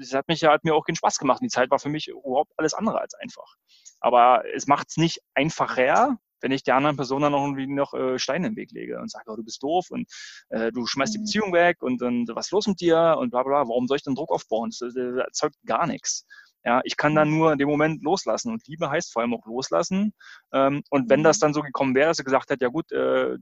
es 0.00 0.14
hat 0.14 0.26
mich 0.28 0.40
ja, 0.40 0.52
hat 0.52 0.64
mir 0.64 0.74
auch 0.74 0.84
keinen 0.84 0.96
Spaß 0.96 1.18
gemacht. 1.18 1.40
Die 1.42 1.48
Zeit 1.48 1.70
war 1.70 1.78
für 1.78 1.88
mich 1.88 2.08
überhaupt 2.08 2.52
alles 2.56 2.74
andere 2.74 3.00
als 3.00 3.14
einfach. 3.14 3.54
Aber 4.00 4.42
es 4.54 4.66
macht 4.66 4.88
es 4.90 4.96
nicht 4.96 5.20
einfacher, 5.34 6.18
wenn 6.40 6.52
ich 6.52 6.62
der 6.62 6.76
anderen 6.76 6.96
Person 6.96 7.22
dann 7.22 7.32
noch 7.32 7.42
irgendwie 7.42 7.66
noch 7.66 7.94
äh, 7.94 8.18
Steine 8.18 8.48
im 8.48 8.56
Weg 8.56 8.70
lege 8.72 8.98
und 9.00 9.10
sage, 9.10 9.24
oh, 9.28 9.36
du 9.36 9.44
bist 9.44 9.62
doof 9.62 9.86
und 9.90 10.08
äh, 10.50 10.70
du 10.72 10.86
schmeißt 10.86 11.14
die 11.14 11.18
mhm. 11.18 11.22
Beziehung 11.22 11.52
weg 11.52 11.82
und, 11.82 12.02
und 12.02 12.28
was 12.34 12.46
ist 12.46 12.52
los 12.52 12.66
mit 12.66 12.80
dir 12.80 13.16
und 13.18 13.30
bla 13.30 13.42
bla, 13.42 13.66
warum 13.68 13.86
soll 13.86 13.96
ich 13.96 14.02
denn 14.02 14.14
Druck 14.14 14.30
aufbauen? 14.30 14.70
Das, 14.70 14.92
das 14.92 15.16
erzeugt 15.16 15.56
gar 15.64 15.86
nichts. 15.86 16.26
Ja, 16.66 16.80
ich 16.82 16.96
kann 16.96 17.14
dann 17.14 17.30
mhm. 17.30 17.36
nur 17.36 17.52
in 17.52 17.58
dem 17.58 17.68
Moment 17.68 18.02
loslassen. 18.02 18.50
Und 18.50 18.66
Liebe 18.66 18.90
heißt 18.90 19.12
vor 19.12 19.22
allem 19.22 19.34
auch 19.34 19.46
loslassen. 19.46 20.12
Ähm, 20.52 20.82
und 20.90 21.08
wenn 21.08 21.22
das 21.22 21.38
mhm. 21.38 21.42
dann 21.42 21.54
so 21.54 21.62
gekommen 21.62 21.94
wäre, 21.94 22.08
dass 22.08 22.18
er 22.18 22.24
gesagt 22.24 22.50
hat, 22.50 22.60
ja 22.60 22.66
gut, 22.66 22.90
äh, 22.90 23.36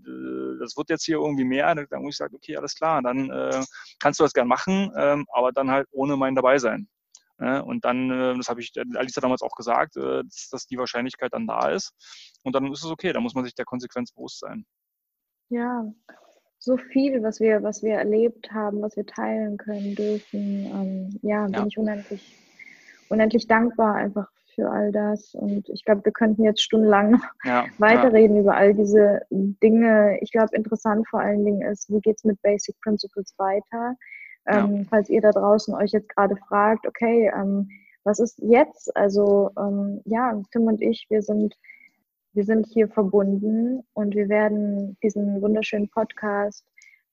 das 0.60 0.76
wird 0.76 0.90
jetzt 0.90 1.06
hier 1.06 1.16
irgendwie 1.16 1.44
mehr, 1.44 1.74
dann, 1.74 2.02
muss 2.02 2.16
ich 2.16 2.18
sagen, 2.18 2.36
okay, 2.36 2.54
alles 2.58 2.74
klar, 2.74 3.00
dann 3.00 3.30
äh, 3.30 3.64
kannst 3.98 4.20
du 4.20 4.24
das 4.24 4.34
gern 4.34 4.46
machen, 4.46 4.92
ähm, 4.98 5.24
aber 5.32 5.52
dann 5.52 5.70
halt 5.70 5.88
ohne 5.90 6.16
mein 6.16 6.34
dabei 6.34 6.58
sein. 6.58 6.86
und 7.38 7.84
dann, 7.84 8.10
äh, 8.10 8.36
das 8.36 8.48
habe 8.48 8.60
ich 8.60 8.72
Alisa 8.94 9.20
damals 9.22 9.42
auch 9.42 9.56
gesagt, 9.56 9.96
dass, 9.96 10.48
dass 10.50 10.66
die 10.66 10.76
Wahrscheinlichkeit 10.76 11.32
dann 11.32 11.46
da 11.46 11.70
ist. 11.70 11.92
Und 12.44 12.54
dann 12.54 12.70
ist 12.70 12.84
es 12.84 12.90
okay, 12.90 13.12
da 13.12 13.20
muss 13.20 13.34
man 13.34 13.44
sich 13.44 13.54
der 13.54 13.64
Konsequenz 13.64 14.12
bewusst 14.12 14.40
sein. 14.40 14.66
Ja, 15.48 15.84
so 16.58 16.76
viel, 16.76 17.22
was 17.22 17.40
wir, 17.40 17.62
was 17.62 17.82
wir 17.82 17.94
erlebt 17.94 18.52
haben, 18.52 18.82
was 18.82 18.96
wir 18.96 19.06
teilen 19.06 19.56
können 19.56 19.94
dürfen. 19.94 20.66
Ähm, 20.66 21.20
ja, 21.22 21.44
bin 21.44 21.54
ja. 21.54 21.66
ich 21.66 21.78
unendlich 21.78 22.43
unendlich 23.08 23.46
dankbar 23.46 23.94
einfach 23.94 24.28
für 24.54 24.70
all 24.70 24.92
das. 24.92 25.34
Und 25.34 25.68
ich 25.68 25.84
glaube, 25.84 26.04
wir 26.04 26.12
könnten 26.12 26.44
jetzt 26.44 26.62
stundenlang 26.62 27.20
ja, 27.44 27.66
weiterreden 27.78 28.36
ja. 28.36 28.42
über 28.42 28.56
all 28.56 28.74
diese 28.74 29.22
Dinge. 29.30 30.18
Ich 30.20 30.32
glaube, 30.32 30.56
interessant 30.56 31.08
vor 31.08 31.20
allen 31.20 31.44
Dingen 31.44 31.62
ist, 31.62 31.90
wie 31.90 32.00
geht 32.00 32.16
es 32.16 32.24
mit 32.24 32.40
Basic 32.42 32.74
Principles 32.82 33.34
weiter? 33.38 33.96
Ähm, 34.46 34.76
ja. 34.76 34.82
Falls 34.90 35.08
ihr 35.08 35.20
da 35.20 35.30
draußen 35.30 35.74
euch 35.74 35.92
jetzt 35.92 36.08
gerade 36.08 36.36
fragt, 36.36 36.86
okay, 36.86 37.32
ähm, 37.34 37.68
was 38.04 38.18
ist 38.18 38.38
jetzt? 38.38 38.94
Also 38.96 39.50
ähm, 39.58 40.02
ja, 40.04 40.40
Tim 40.52 40.64
und 40.64 40.82
ich, 40.82 41.06
wir 41.08 41.22
sind, 41.22 41.54
wir 42.34 42.44
sind 42.44 42.66
hier 42.66 42.88
verbunden 42.88 43.82
und 43.94 44.14
wir 44.14 44.28
werden 44.28 44.96
diesen 45.02 45.40
wunderschönen 45.40 45.88
Podcast 45.88 46.64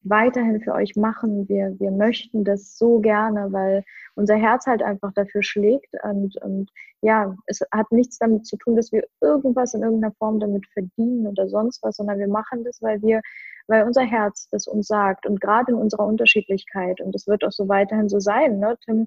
weiterhin 0.04 0.62
für 0.62 0.74
euch 0.74 0.96
machen. 0.96 1.48
Wir, 1.48 1.76
wir 1.80 1.92
möchten 1.92 2.44
das 2.44 2.78
so 2.78 3.00
gerne, 3.00 3.52
weil 3.52 3.84
unser 4.16 4.36
Herz 4.36 4.66
halt 4.66 4.82
einfach 4.82 5.14
dafür 5.14 5.44
schlägt. 5.44 5.94
Und, 6.04 6.36
und 6.42 6.72
ja, 7.02 7.36
es 7.46 7.62
hat 7.72 7.92
nichts 7.92 8.18
damit 8.18 8.46
zu 8.48 8.58
tun, 8.58 8.76
dass 8.76 8.92
wir 8.92 9.04
irgendwas 9.22 9.74
in 9.74 9.84
irgendeiner 9.84 10.14
Form 10.14 10.40
damit 10.40 10.66
verdienen 10.74 11.28
oder 11.28 11.48
sonst 11.48 11.84
was, 11.84 11.98
sondern 11.98 12.20
wir 12.20 12.28
machen 12.28 12.64
das, 12.64 12.82
weil 12.82 13.02
wir, 13.02 13.22
weil 13.68 13.84
unser 13.84 14.02
Herz 14.02 14.48
das 14.52 14.68
uns 14.68 14.88
sagt 14.88 15.26
und 15.28 15.40
gerade 15.40 15.72
in 15.72 15.78
unserer 15.78 16.06
Unterschiedlichkeit. 16.06 17.00
Und 17.00 17.14
das 17.14 17.28
wird 17.28 17.44
auch 17.44 17.52
so 17.52 17.68
weiterhin 17.68 18.10
so 18.10 18.20
sein. 18.20 18.60
Ne? 18.60 18.78
Tim 18.84 19.06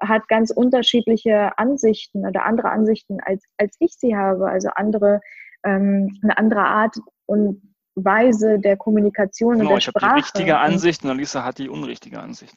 hat 0.00 0.28
ganz 0.28 0.50
unterschiedliche 0.50 1.58
Ansichten 1.58 2.24
oder 2.26 2.44
andere 2.44 2.70
Ansichten, 2.70 3.18
als, 3.20 3.44
als 3.58 3.76
ich 3.80 3.94
sie 3.94 4.16
habe. 4.16 4.48
Also 4.48 4.68
andere, 4.76 5.20
ähm, 5.64 6.18
eine 6.22 6.38
andere 6.38 6.62
Art 6.62 6.96
und 7.26 7.62
Weise 8.04 8.58
der 8.58 8.76
Kommunikation 8.76 9.58
genau, 9.58 9.70
und 9.70 9.76
der 9.76 9.80
Sprache. 9.80 9.96
Ich 9.96 10.02
habe 10.02 10.14
die 10.14 10.20
richtige 10.20 10.58
Ansicht 10.58 11.04
und 11.04 11.10
Alisa 11.10 11.44
hat 11.44 11.58
die 11.58 11.68
unrichtige 11.68 12.20
Ansicht. 12.20 12.54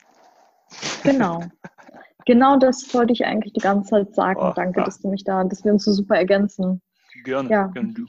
Genau. 1.04 1.44
genau 2.26 2.58
das 2.58 2.94
wollte 2.94 3.14
ich 3.14 3.26
eigentlich 3.26 3.54
die 3.54 3.62
ganze 3.62 3.90
Zeit 3.90 4.16
sagen. 4.16 4.40
Oh, 4.42 4.54
Danke, 4.56 4.80
ja. 4.80 4.86
dass 4.86 5.00
du 5.00 5.10
mich 5.10 5.24
da, 5.24 5.44
dass 5.44 5.64
wir 5.64 5.72
uns 5.72 5.84
so 5.86 5.92
super 5.92 6.16
ergänzen. 6.16 6.82
Gerne, 7.24 7.50
ja. 7.50 7.68
gerne 7.68 7.94
du. 7.94 8.06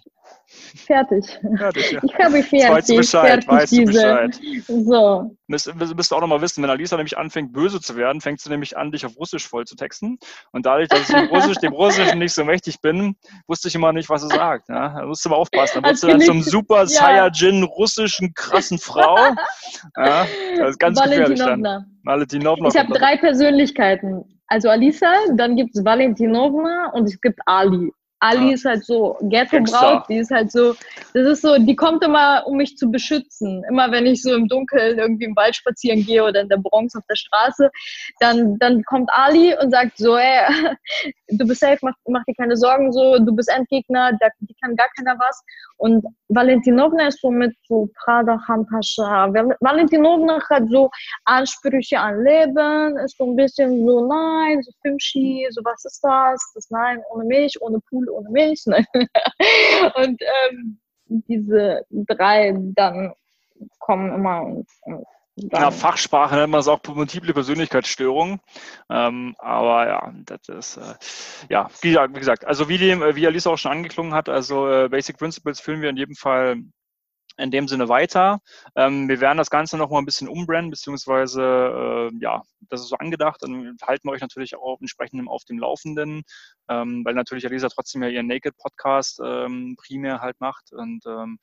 Fertig. 0.77 1.39
Fertig, 1.57 1.93
ja. 1.93 2.01
Ich 2.03 2.15
habe 2.15 2.43
fertig. 2.43 2.71
Weißt 2.71 2.89
du 2.89 2.97
Bescheid, 2.97 3.47
weißt 3.47 3.73
du 3.73 3.85
Bescheid. 3.85 4.41
So. 4.67 5.37
Müsst, 5.47 5.75
müsst 5.75 6.13
auch 6.13 6.21
nochmal 6.21 6.41
wissen, 6.41 6.63
wenn 6.63 6.71
Alisa 6.71 6.97
nämlich 6.97 7.19
anfängt, 7.19 7.53
böse 7.53 7.81
zu 7.81 7.97
werden, 7.97 8.21
fängt 8.21 8.41
sie 8.41 8.49
nämlich 8.49 8.77
an, 8.77 8.91
dich 8.91 9.05
auf 9.05 9.17
Russisch 9.19 9.47
voll 9.47 9.65
zu 9.67 9.77
texten. 9.77 10.19
Und 10.53 10.67
dadurch, 10.67 10.89
dass 10.89 11.01
ich 11.01 11.15
dem, 11.15 11.29
Russisch, 11.29 11.59
dem 11.59 11.73
Russischen 11.73 12.19
nicht 12.19 12.33
so 12.33 12.45
mächtig 12.45 12.81
bin, 12.81 13.17
wusste 13.47 13.69
ich 13.69 13.75
immer 13.75 13.93
nicht, 13.93 14.09
was 14.09 14.23
sie 14.23 14.29
sagt. 14.29 14.69
Ja? 14.69 15.01
Da 15.01 15.07
musst 15.07 15.25
du 15.25 15.29
mal 15.29 15.37
aufpassen. 15.37 15.83
Dann 15.83 15.91
wird 15.91 15.99
sie 15.99 16.07
dann 16.07 16.21
zum 16.21 16.43
super 16.43 16.81
ja. 16.81 16.87
Saiyajin 16.87 17.65
russischen 17.65 18.33
krassen 18.35 18.79
Frau. 18.79 19.17
Ja? 19.97 20.27
Das 20.59 20.71
ist 20.71 20.79
ganz 20.79 21.01
gefährlich 21.03 21.39
dann. 21.39 21.63
Valentinovna. 22.05 22.69
Ich 22.69 22.77
habe 22.77 22.93
drei 22.93 23.17
Persönlichkeiten. 23.17 24.25
Also 24.47 24.69
Alisa, 24.69 25.13
dann 25.37 25.57
gibt 25.57 25.77
es 25.77 25.85
Valentinovna 25.85 26.91
und 26.93 27.05
es 27.05 27.21
gibt 27.21 27.41
Ali. 27.47 27.93
Ali 28.20 28.49
ja. 28.49 28.55
ist 28.55 28.65
halt 28.65 28.85
so 28.85 29.16
Ghetto-Braut, 29.23 30.09
die 30.09 30.19
ist 30.19 30.31
halt 30.31 30.51
so, 30.51 30.74
das 31.12 31.27
ist 31.27 31.43
so, 31.43 31.59
die 31.59 31.77
kommt 31.77 32.03
immer, 32.03 32.43
um 32.47 32.57
mich 32.57 32.77
zu 32.77 32.91
beschützen. 32.91 33.62
Immer 33.69 33.93
wenn 33.93 34.07
ich 34.07 34.23
so 34.23 34.35
im 34.35 34.49
Dunkeln 34.49 34.99
irgendwie 34.99 35.24
im 35.24 35.36
Wald 35.36 35.55
spazieren 35.57 36.05
gehe 36.05 36.24
oder 36.24 36.41
in 36.41 36.49
der 36.49 36.57
Bronx 36.57 36.95
auf 36.97 37.05
der 37.09 37.16
Straße, 37.16 37.70
dann, 38.20 38.59
dann 38.59 38.82
kommt 38.85 39.11
Ali 39.12 39.55
und 39.61 39.70
sagt 39.70 39.99
so, 39.99 40.16
ey, 40.16 40.41
du 41.28 41.47
bist 41.47 41.61
safe, 41.61 41.78
mach, 41.82 41.95
mach 42.09 42.24
dir 42.24 42.35
keine 42.35 42.57
Sorgen, 42.57 42.93
so, 42.93 43.19
du 43.19 43.35
bist 43.35 43.51
Endgegner, 43.51 44.12
da 44.20 44.28
die 44.41 44.55
kann 44.62 44.77
gar 44.77 44.89
keiner 44.97 45.19
was. 45.19 45.43
Und 45.77 46.05
Valentinovna 46.28 47.09
ist 47.09 47.20
so 47.20 47.31
mit 47.31 47.55
so 47.69 47.89
Prada 48.03 48.39
Hampascha. 48.49 49.32
Valentinovna 49.61 50.41
hat 50.49 50.65
so 50.70 50.91
Ansprüche 51.24 51.99
an 51.99 52.23
Leben, 52.23 52.97
ist 52.99 53.19
so 53.19 53.24
ein 53.24 53.36
bisschen 53.36 53.86
so, 53.86 54.07
nein, 54.07 54.62
so 54.62 54.73
Filmski, 54.82 55.47
so 55.51 55.61
was 55.65 55.85
ist 55.85 56.01
das? 56.03 56.53
Das 56.55 56.70
nein, 56.70 57.03
ohne 57.11 57.24
mich, 57.24 57.61
ohne 57.61 57.81
Pool, 57.91 58.09
ohne 58.15 58.31
Milch. 58.31 58.65
Ne? 58.66 58.86
Und 59.97 60.20
ähm, 60.23 60.78
diese 61.07 61.85
drei 61.91 62.55
dann 62.74 63.12
kommen 63.78 64.15
immer 64.15 64.43
und, 64.43 64.66
und 64.82 65.05
in 65.36 65.49
der 65.49 65.73
Fachsprache 65.73 66.36
nennt 66.36 66.53
man 66.53 66.61
es 66.61 66.69
auch 66.69 66.81
multiple 66.86 67.35
Persönlichkeitsstörung. 67.35 68.41
Ähm, 68.89 69.35
aber 69.39 69.89
ja, 69.89 70.15
das 70.27 70.49
ist, 70.49 70.77
äh, 70.77 70.95
ja, 71.53 71.69
wie, 71.82 71.93
gesagt, 71.93 72.45
also 72.45 72.69
wie, 72.69 72.78
die, 72.78 72.93
wie 73.16 73.27
Alice 73.27 73.49
auch 73.49 73.57
schon 73.57 73.73
angeklungen 73.73 74.15
hat, 74.15 74.28
also 74.28 74.70
äh, 74.70 74.89
Basic 74.89 75.19
Principles 75.19 75.61
führen 75.61 75.82
wir 75.82 75.91
in 75.91 75.97
jedem 75.97 76.15
Fall 76.15 76.62
in 77.36 77.51
dem 77.51 77.69
Sinne 77.69 77.89
weiter. 77.89 78.40
Ähm, 78.77 79.09
wir 79.09 79.20
werden 79.20 79.39
das 79.39 79.51
Ganze 79.51 79.77
noch 79.77 79.90
mal 79.90 79.98
ein 79.98 80.05
bisschen 80.05 80.28
umbranden, 80.28 80.70
beziehungsweise 80.70 81.43
äh, 81.43 82.11
ja, 82.20 82.43
das 82.69 82.81
ist 82.81 82.89
so 82.89 82.97
angedacht. 82.97 83.43
Dann 83.43 83.77
halten 83.82 84.09
wir 84.09 84.12
euch 84.12 84.20
natürlich 84.20 84.56
auch 84.56 84.81
entsprechend 84.81 85.28
auf 85.28 85.44
dem 85.44 85.59
Laufenden, 85.59 86.23
ähm, 86.69 87.05
weil 87.05 87.15
natürlich 87.15 87.44
Elisa 87.44 87.69
trotzdem 87.69 88.02
ja 88.02 88.09
ihren 88.09 88.27
Naked 88.27 88.56
Podcast 88.56 89.20
ähm, 89.24 89.77
primär 89.77 90.20
halt 90.20 90.40
macht. 90.40 90.73
Und 90.73 91.05
ähm, 91.06 91.39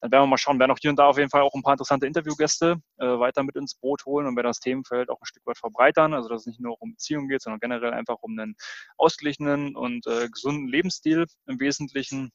dann 0.00 0.12
werden 0.12 0.24
wir 0.24 0.26
mal 0.26 0.38
schauen, 0.38 0.58
werden 0.58 0.70
auch 0.70 0.78
hier 0.80 0.90
und 0.90 0.98
da 0.98 1.06
auf 1.06 1.18
jeden 1.18 1.30
Fall 1.30 1.42
auch 1.42 1.54
ein 1.54 1.62
paar 1.62 1.74
interessante 1.74 2.06
Interviewgäste 2.06 2.76
äh, 2.98 3.06
weiter 3.06 3.42
mit 3.42 3.56
ins 3.56 3.74
Boot 3.74 4.04
holen 4.06 4.26
und 4.26 4.36
werden 4.36 4.48
das 4.48 4.60
Themenfeld 4.60 5.10
auch 5.10 5.20
ein 5.20 5.26
Stück 5.26 5.46
weit 5.46 5.58
verbreitern. 5.58 6.14
Also 6.14 6.28
dass 6.28 6.42
es 6.42 6.46
nicht 6.46 6.60
nur 6.60 6.80
um 6.80 6.92
Beziehungen 6.92 7.28
geht, 7.28 7.42
sondern 7.42 7.60
generell 7.60 7.92
einfach 7.92 8.16
um 8.20 8.38
einen 8.38 8.54
ausgeglichenen 8.96 9.76
und 9.76 10.06
äh, 10.06 10.28
gesunden 10.28 10.68
Lebensstil 10.68 11.26
im 11.46 11.60
Wesentlichen 11.60 12.30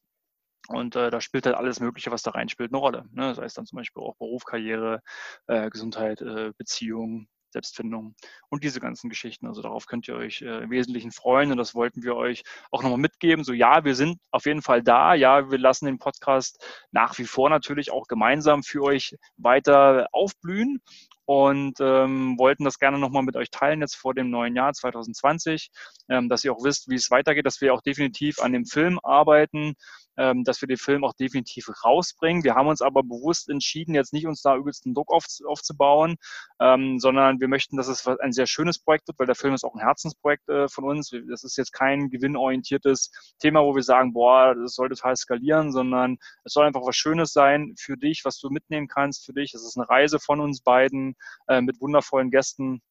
und 0.68 0.95
äh, 0.95 1.10
da 1.10 1.22
spielt 1.22 1.45
halt 1.45 1.56
alles 1.56 1.80
Mögliche, 1.80 2.11
was 2.11 2.23
da 2.23 2.31
reinspielt, 2.31 2.72
eine 2.72 2.80
Rolle. 2.80 3.06
Ne? 3.11 3.30
Das 3.30 3.38
heißt 3.38 3.57
dann 3.57 3.65
zum 3.65 3.77
Beispiel 3.77 4.03
auch 4.03 4.15
Beruf, 4.18 4.44
Karriere, 4.44 5.02
äh, 5.48 5.69
Gesundheit, 5.69 6.22
äh, 6.22 6.52
Beziehung, 6.57 7.27
Selbstfindung 7.52 8.15
und 8.49 8.64
diese 8.64 8.80
ganzen 8.80 9.10
Geschichten. 9.10 9.48
Also 9.48 9.61
darauf 9.61 9.85
könnt 9.85 10.07
ihr 10.07 10.15
euch 10.15 10.41
äh, 10.41 10.64
im 10.64 10.69
Wesentlichen 10.69 11.11
freuen 11.11 11.52
und 11.52 11.57
das 11.57 11.76
wollten 11.76 12.03
wir 12.03 12.15
euch 12.15 12.44
auch 12.72 12.84
nochmal 12.84 12.99
mitgeben. 12.99 13.44
So 13.44 13.53
ja, 13.53 13.84
wir 13.85 13.95
sind 13.95 14.19
auf 14.31 14.45
jeden 14.45 14.61
Fall 14.61 14.84
da. 14.84 15.14
Ja, 15.14 15.49
wir 15.49 15.57
lassen 15.57 15.85
den 15.85 15.99
Podcast 15.99 16.64
nach 16.91 17.18
wie 17.18 17.26
vor 17.26 17.49
natürlich 17.49 17.91
auch 17.91 18.07
gemeinsam 18.07 18.64
für 18.64 18.84
euch 18.84 19.15
weiter 19.38 20.07
aufblühen 20.11 20.81
und 21.28 21.82
ähm, 21.82 22.40
wollten 22.40 22.64
das 22.64 22.80
gerne 22.80 22.98
nochmal 22.98 23.24
mit 23.24 23.36
euch 23.36 23.52
teilen 23.52 23.82
jetzt 23.82 23.98
vor 23.98 24.14
dem 24.14 24.30
neuen 24.30 24.56
Jahr 24.56 24.72
2020, 24.72 25.70
ähm, 26.10 26.30
dass 26.30 26.45
ihr 26.45 26.54
auch 26.54 26.64
wisst, 26.64 26.90
wie 26.90 26.95
es 26.95 27.12
weitergeht, 27.12 27.45
dass 27.45 27.60
wir 27.60 27.74
auch 27.74 27.82
definitiv 27.82 28.40
an 28.40 28.54
dem 28.54 28.66
Film 28.66 28.98
arbeiten, 29.04 29.76
ähm, 30.18 30.44
dass 30.45 30.62
wir 30.62 30.68
den 30.68 30.78
Film 30.78 31.04
auch 31.04 31.14
definitiv 31.14 31.70
rausbringen. 31.84 32.45
Wir 32.45 32.56
haben 32.56 32.68
uns 32.68 32.82
aber 32.82 33.04
bewusst 33.04 33.49
entschieden, 33.49 33.94
jetzt 33.94 34.14
nicht 34.14 34.26
uns 34.26 34.41
da 34.41 34.56
übelsten 34.56 34.94
Druck 34.94 35.12
auf, 35.12 35.26
aufzubauen, 35.45 36.16
ähm, 36.60 36.98
sondern 36.99 37.40
wir 37.40 37.48
möchten, 37.48 37.78
dass 37.78 37.88
es 37.88 38.08
ein 38.08 38.32
sehr 38.32 38.48
schönes 38.48 38.80
Projekt 38.80 39.08
wird, 39.08 39.20
weil 39.20 39.28
der 39.28 39.36
Film 39.36 39.54
ist 39.54 39.64
auch 39.64 39.76
ein 39.76 39.82
Herzensprojekt 39.82 40.48
äh, 40.49 40.68
von 40.68 40.86
uns. 40.86 41.12
Das 41.30 41.44
ist 41.44 41.58
jetzt 41.58 41.74
kein 41.74 42.10
gewinnorientiertes 42.10 43.12
Thema, 43.40 43.64
wo 43.64 43.76
wir 43.76 43.84
sagen, 43.84 44.14
boah, 44.14 44.56
das 44.56 44.76
soll 44.76 44.90
total 44.90 45.16
skalieren, 45.18 45.72
sondern 45.72 46.18
es 46.45 46.54
soll 46.54 46.66
einfach 46.66 46.86
was 46.86 46.95
Schönes 46.95 47.34
sein 47.34 47.76
für 47.78 47.98
dich, 47.98 48.22
was 48.24 48.40
du 48.40 48.49
mitnehmen 48.49 48.88
kannst 48.88 49.26
für 49.26 49.34
dich. 49.34 49.54
Es 49.54 49.64
ist 49.64 49.78
eine 49.78 49.90
Reise 49.90 50.20
von 50.20 50.40
uns 50.40 50.62
beiden 50.62 51.16
äh, 51.48 51.61
mit 51.61 51.81
wundervollen 51.81 52.31
Gästen. 52.31 52.81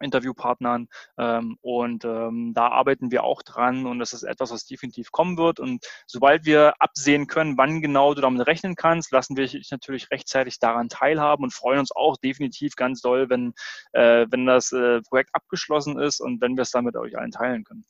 Interviewpartnern 0.00 0.88
ähm, 1.18 1.56
und 1.60 2.04
ähm, 2.04 2.52
da 2.54 2.68
arbeiten 2.68 3.10
wir 3.10 3.24
auch 3.24 3.42
dran 3.42 3.86
und 3.86 3.98
das 3.98 4.12
ist 4.12 4.22
etwas, 4.22 4.50
was 4.50 4.64
definitiv 4.64 5.12
kommen 5.12 5.36
wird 5.36 5.60
und 5.60 5.84
sobald 6.06 6.44
wir 6.44 6.74
absehen 6.80 7.26
können, 7.26 7.56
wann 7.56 7.82
genau 7.82 8.14
du 8.14 8.22
damit 8.22 8.46
rechnen 8.46 8.74
kannst, 8.74 9.12
lassen 9.12 9.36
wir 9.36 9.46
dich 9.46 9.70
natürlich 9.70 10.10
rechtzeitig 10.10 10.58
daran 10.58 10.88
teilhaben 10.88 11.44
und 11.44 11.54
freuen 11.54 11.80
uns 11.80 11.94
auch 11.94 12.16
definitiv 12.16 12.74
ganz 12.76 13.00
doll, 13.00 13.28
wenn, 13.28 13.52
äh, 13.92 14.26
wenn 14.30 14.46
das 14.46 14.72
äh, 14.72 15.02
Projekt 15.02 15.30
abgeschlossen 15.34 15.98
ist 15.98 16.20
und 16.20 16.40
wenn 16.40 16.56
wir 16.56 16.62
es 16.62 16.70
dann 16.70 16.84
mit 16.84 16.96
euch 16.96 17.16
allen 17.16 17.30
teilen 17.30 17.64
können. 17.64 17.84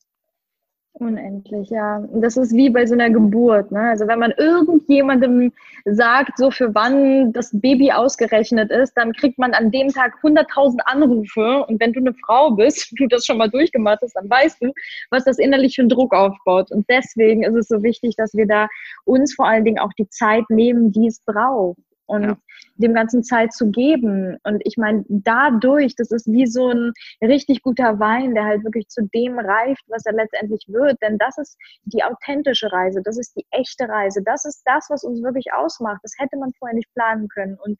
Unendlich, 0.93 1.71
ja. 1.71 2.07
Das 2.12 2.37
ist 2.37 2.53
wie 2.53 2.69
bei 2.69 2.85
so 2.85 2.95
einer 2.95 3.11
Geburt. 3.11 3.71
Ne? 3.73 3.81
Also 3.81 4.07
wenn 4.07 4.19
man 4.19 4.33
irgendjemandem 4.33 5.53
sagt, 5.87 6.37
so 6.37 6.51
für 6.51 6.75
wann 6.75 7.33
das 7.33 7.51
Baby 7.53 7.93
ausgerechnet 7.93 8.71
ist, 8.71 8.95
dann 8.95 9.12
kriegt 9.12 9.39
man 9.39 9.55
an 9.55 9.71
dem 9.71 9.89
Tag 9.89 10.19
100.000 10.23 10.81
Anrufe. 10.85 11.65
Und 11.67 11.81
wenn 11.81 11.93
du 11.93 12.01
eine 12.01 12.12
Frau 12.15 12.51
bist, 12.51 12.93
du 12.99 13.07
das 13.07 13.25
schon 13.25 13.39
mal 13.39 13.49
durchgemacht 13.49 14.01
hast, 14.03 14.15
dann 14.15 14.29
weißt 14.29 14.61
du, 14.61 14.73
was 15.11 15.25
das 15.25 15.39
innerlich 15.39 15.77
für 15.77 15.83
einen 15.83 15.89
Druck 15.89 16.12
aufbaut. 16.12 16.71
Und 16.71 16.87
deswegen 16.91 17.45
ist 17.45 17.55
es 17.55 17.69
so 17.69 17.83
wichtig, 17.83 18.17
dass 18.17 18.35
wir 18.35 18.47
da 18.47 18.69
uns 19.05 19.35
vor 19.35 19.47
allen 19.47 19.65
Dingen 19.65 19.79
auch 19.79 19.93
die 19.97 20.09
Zeit 20.09 20.45
nehmen, 20.51 20.93
die 20.93 21.07
es 21.07 21.21
braucht 21.25 21.79
und 22.11 22.24
ja. 22.24 22.37
dem 22.77 22.93
ganzen 22.93 23.23
Zeit 23.23 23.53
zu 23.53 23.70
geben. 23.70 24.37
Und 24.43 24.61
ich 24.65 24.77
meine, 24.77 25.05
dadurch, 25.09 25.95
das 25.95 26.11
ist 26.11 26.27
wie 26.27 26.47
so 26.47 26.70
ein 26.70 26.93
richtig 27.23 27.62
guter 27.62 28.01
Wein, 28.01 28.35
der 28.35 28.45
halt 28.45 28.65
wirklich 28.65 28.89
zu 28.89 29.09
dem 29.15 29.39
reift, 29.39 29.82
was 29.87 30.05
er 30.07 30.12
letztendlich 30.12 30.65
wird. 30.69 31.01
Denn 31.01 31.19
das 31.19 31.39
ist 31.39 31.57
die 31.85 32.03
authentische 32.03 32.70
Reise, 32.73 33.01
das 33.03 33.16
ist 33.16 33.37
die 33.37 33.47
echte 33.51 33.89
Reise, 33.89 34.23
das 34.24 34.45
ist 34.45 34.62
das, 34.65 34.87
was 34.91 35.05
uns 35.05 35.23
wirklich 35.23 35.53
ausmacht. 35.53 36.01
Das 36.03 36.15
hätte 36.19 36.37
man 36.37 36.53
vorher 36.59 36.74
nicht 36.74 36.93
planen 36.95 37.28
können. 37.28 37.57
Und 37.62 37.78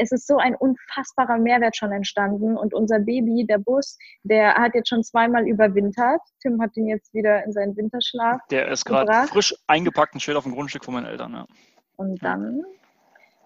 es 0.00 0.12
ist 0.12 0.26
so 0.26 0.38
ein 0.38 0.54
unfassbarer 0.54 1.38
Mehrwert 1.38 1.76
schon 1.76 1.92
entstanden. 1.92 2.56
Und 2.56 2.72
unser 2.72 3.00
Baby, 3.00 3.44
der 3.46 3.58
Bus, 3.58 3.98
der 4.22 4.54
hat 4.54 4.74
jetzt 4.74 4.88
schon 4.88 5.02
zweimal 5.02 5.46
überwintert. 5.46 6.20
Tim 6.40 6.62
hat 6.62 6.76
ihn 6.76 6.86
jetzt 6.86 7.12
wieder 7.12 7.44
in 7.44 7.52
seinen 7.52 7.76
Winterschlaf. 7.76 8.40
Der 8.50 8.68
ist 8.68 8.84
gerade 8.84 9.28
frisch 9.28 9.54
eingepackt 9.66 10.14
und 10.14 10.20
steht 10.20 10.36
auf 10.36 10.44
dem 10.44 10.54
Grundstück 10.54 10.84
von 10.84 10.94
meinen 10.94 11.06
Eltern. 11.06 11.32
Ja. 11.32 11.46
Und 11.96 12.22
dann 12.22 12.62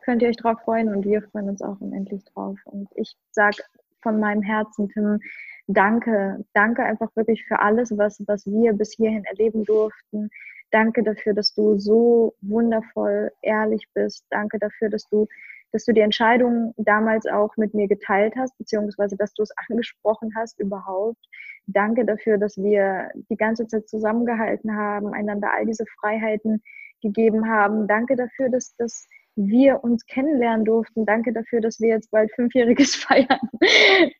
könnt 0.02 0.22
ihr 0.22 0.28
euch 0.28 0.36
drauf 0.36 0.60
freuen 0.64 0.88
und 0.88 1.04
wir 1.04 1.22
freuen 1.22 1.48
uns 1.48 1.62
auch 1.62 1.80
unendlich 1.80 2.24
drauf. 2.26 2.58
Und 2.64 2.88
ich 2.94 3.16
sage 3.30 3.62
von 4.02 4.20
meinem 4.20 4.42
Herzen, 4.42 4.88
Tim, 4.88 5.20
danke. 5.66 6.44
Danke 6.54 6.82
einfach 6.82 7.14
wirklich 7.16 7.44
für 7.46 7.60
alles, 7.60 7.96
was, 7.96 8.22
was 8.26 8.46
wir 8.46 8.72
bis 8.72 8.92
hierhin 8.92 9.24
erleben 9.24 9.64
durften. 9.64 10.30
Danke 10.70 11.02
dafür, 11.02 11.34
dass 11.34 11.54
du 11.54 11.78
so 11.78 12.34
wundervoll 12.40 13.30
ehrlich 13.42 13.86
bist. 13.94 14.24
Danke 14.30 14.58
dafür, 14.58 14.88
dass 14.88 15.08
du, 15.08 15.26
dass 15.70 15.84
du 15.84 15.92
die 15.92 16.00
Entscheidung 16.00 16.74
damals 16.78 17.26
auch 17.26 17.56
mit 17.56 17.74
mir 17.74 17.88
geteilt 17.88 18.34
hast, 18.36 18.56
beziehungsweise 18.58 19.16
dass 19.16 19.34
du 19.34 19.42
es 19.42 19.50
angesprochen 19.68 20.32
hast 20.34 20.58
überhaupt. 20.58 21.24
Danke 21.66 22.04
dafür, 22.04 22.38
dass 22.38 22.56
wir 22.56 23.10
die 23.30 23.36
ganze 23.36 23.66
Zeit 23.66 23.88
zusammengehalten 23.88 24.74
haben, 24.74 25.12
einander 25.12 25.52
all 25.52 25.66
diese 25.66 25.84
Freiheiten 26.00 26.62
gegeben 27.02 27.48
haben. 27.48 27.86
Danke 27.86 28.16
dafür, 28.16 28.48
dass 28.48 28.74
das 28.76 29.06
wir 29.36 29.82
uns 29.82 30.04
kennenlernen 30.06 30.64
durften. 30.64 31.06
Danke 31.06 31.32
dafür, 31.32 31.60
dass 31.60 31.80
wir 31.80 31.88
jetzt 31.88 32.10
bald 32.10 32.30
Fünfjähriges 32.32 32.94
feiern. 32.96 33.40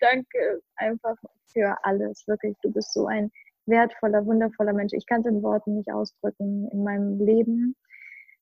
Danke 0.00 0.62
einfach 0.76 1.16
für 1.46 1.76
alles. 1.82 2.26
Wirklich, 2.26 2.56
du 2.62 2.72
bist 2.72 2.92
so 2.92 3.06
ein 3.06 3.30
wertvoller, 3.66 4.24
wundervoller 4.26 4.72
Mensch. 4.72 4.92
Ich 4.92 5.06
kann 5.06 5.20
es 5.20 5.26
in 5.26 5.42
Worten 5.42 5.76
nicht 5.76 5.92
ausdrücken 5.92 6.68
in 6.70 6.82
meinem 6.82 7.20
Leben. 7.20 7.76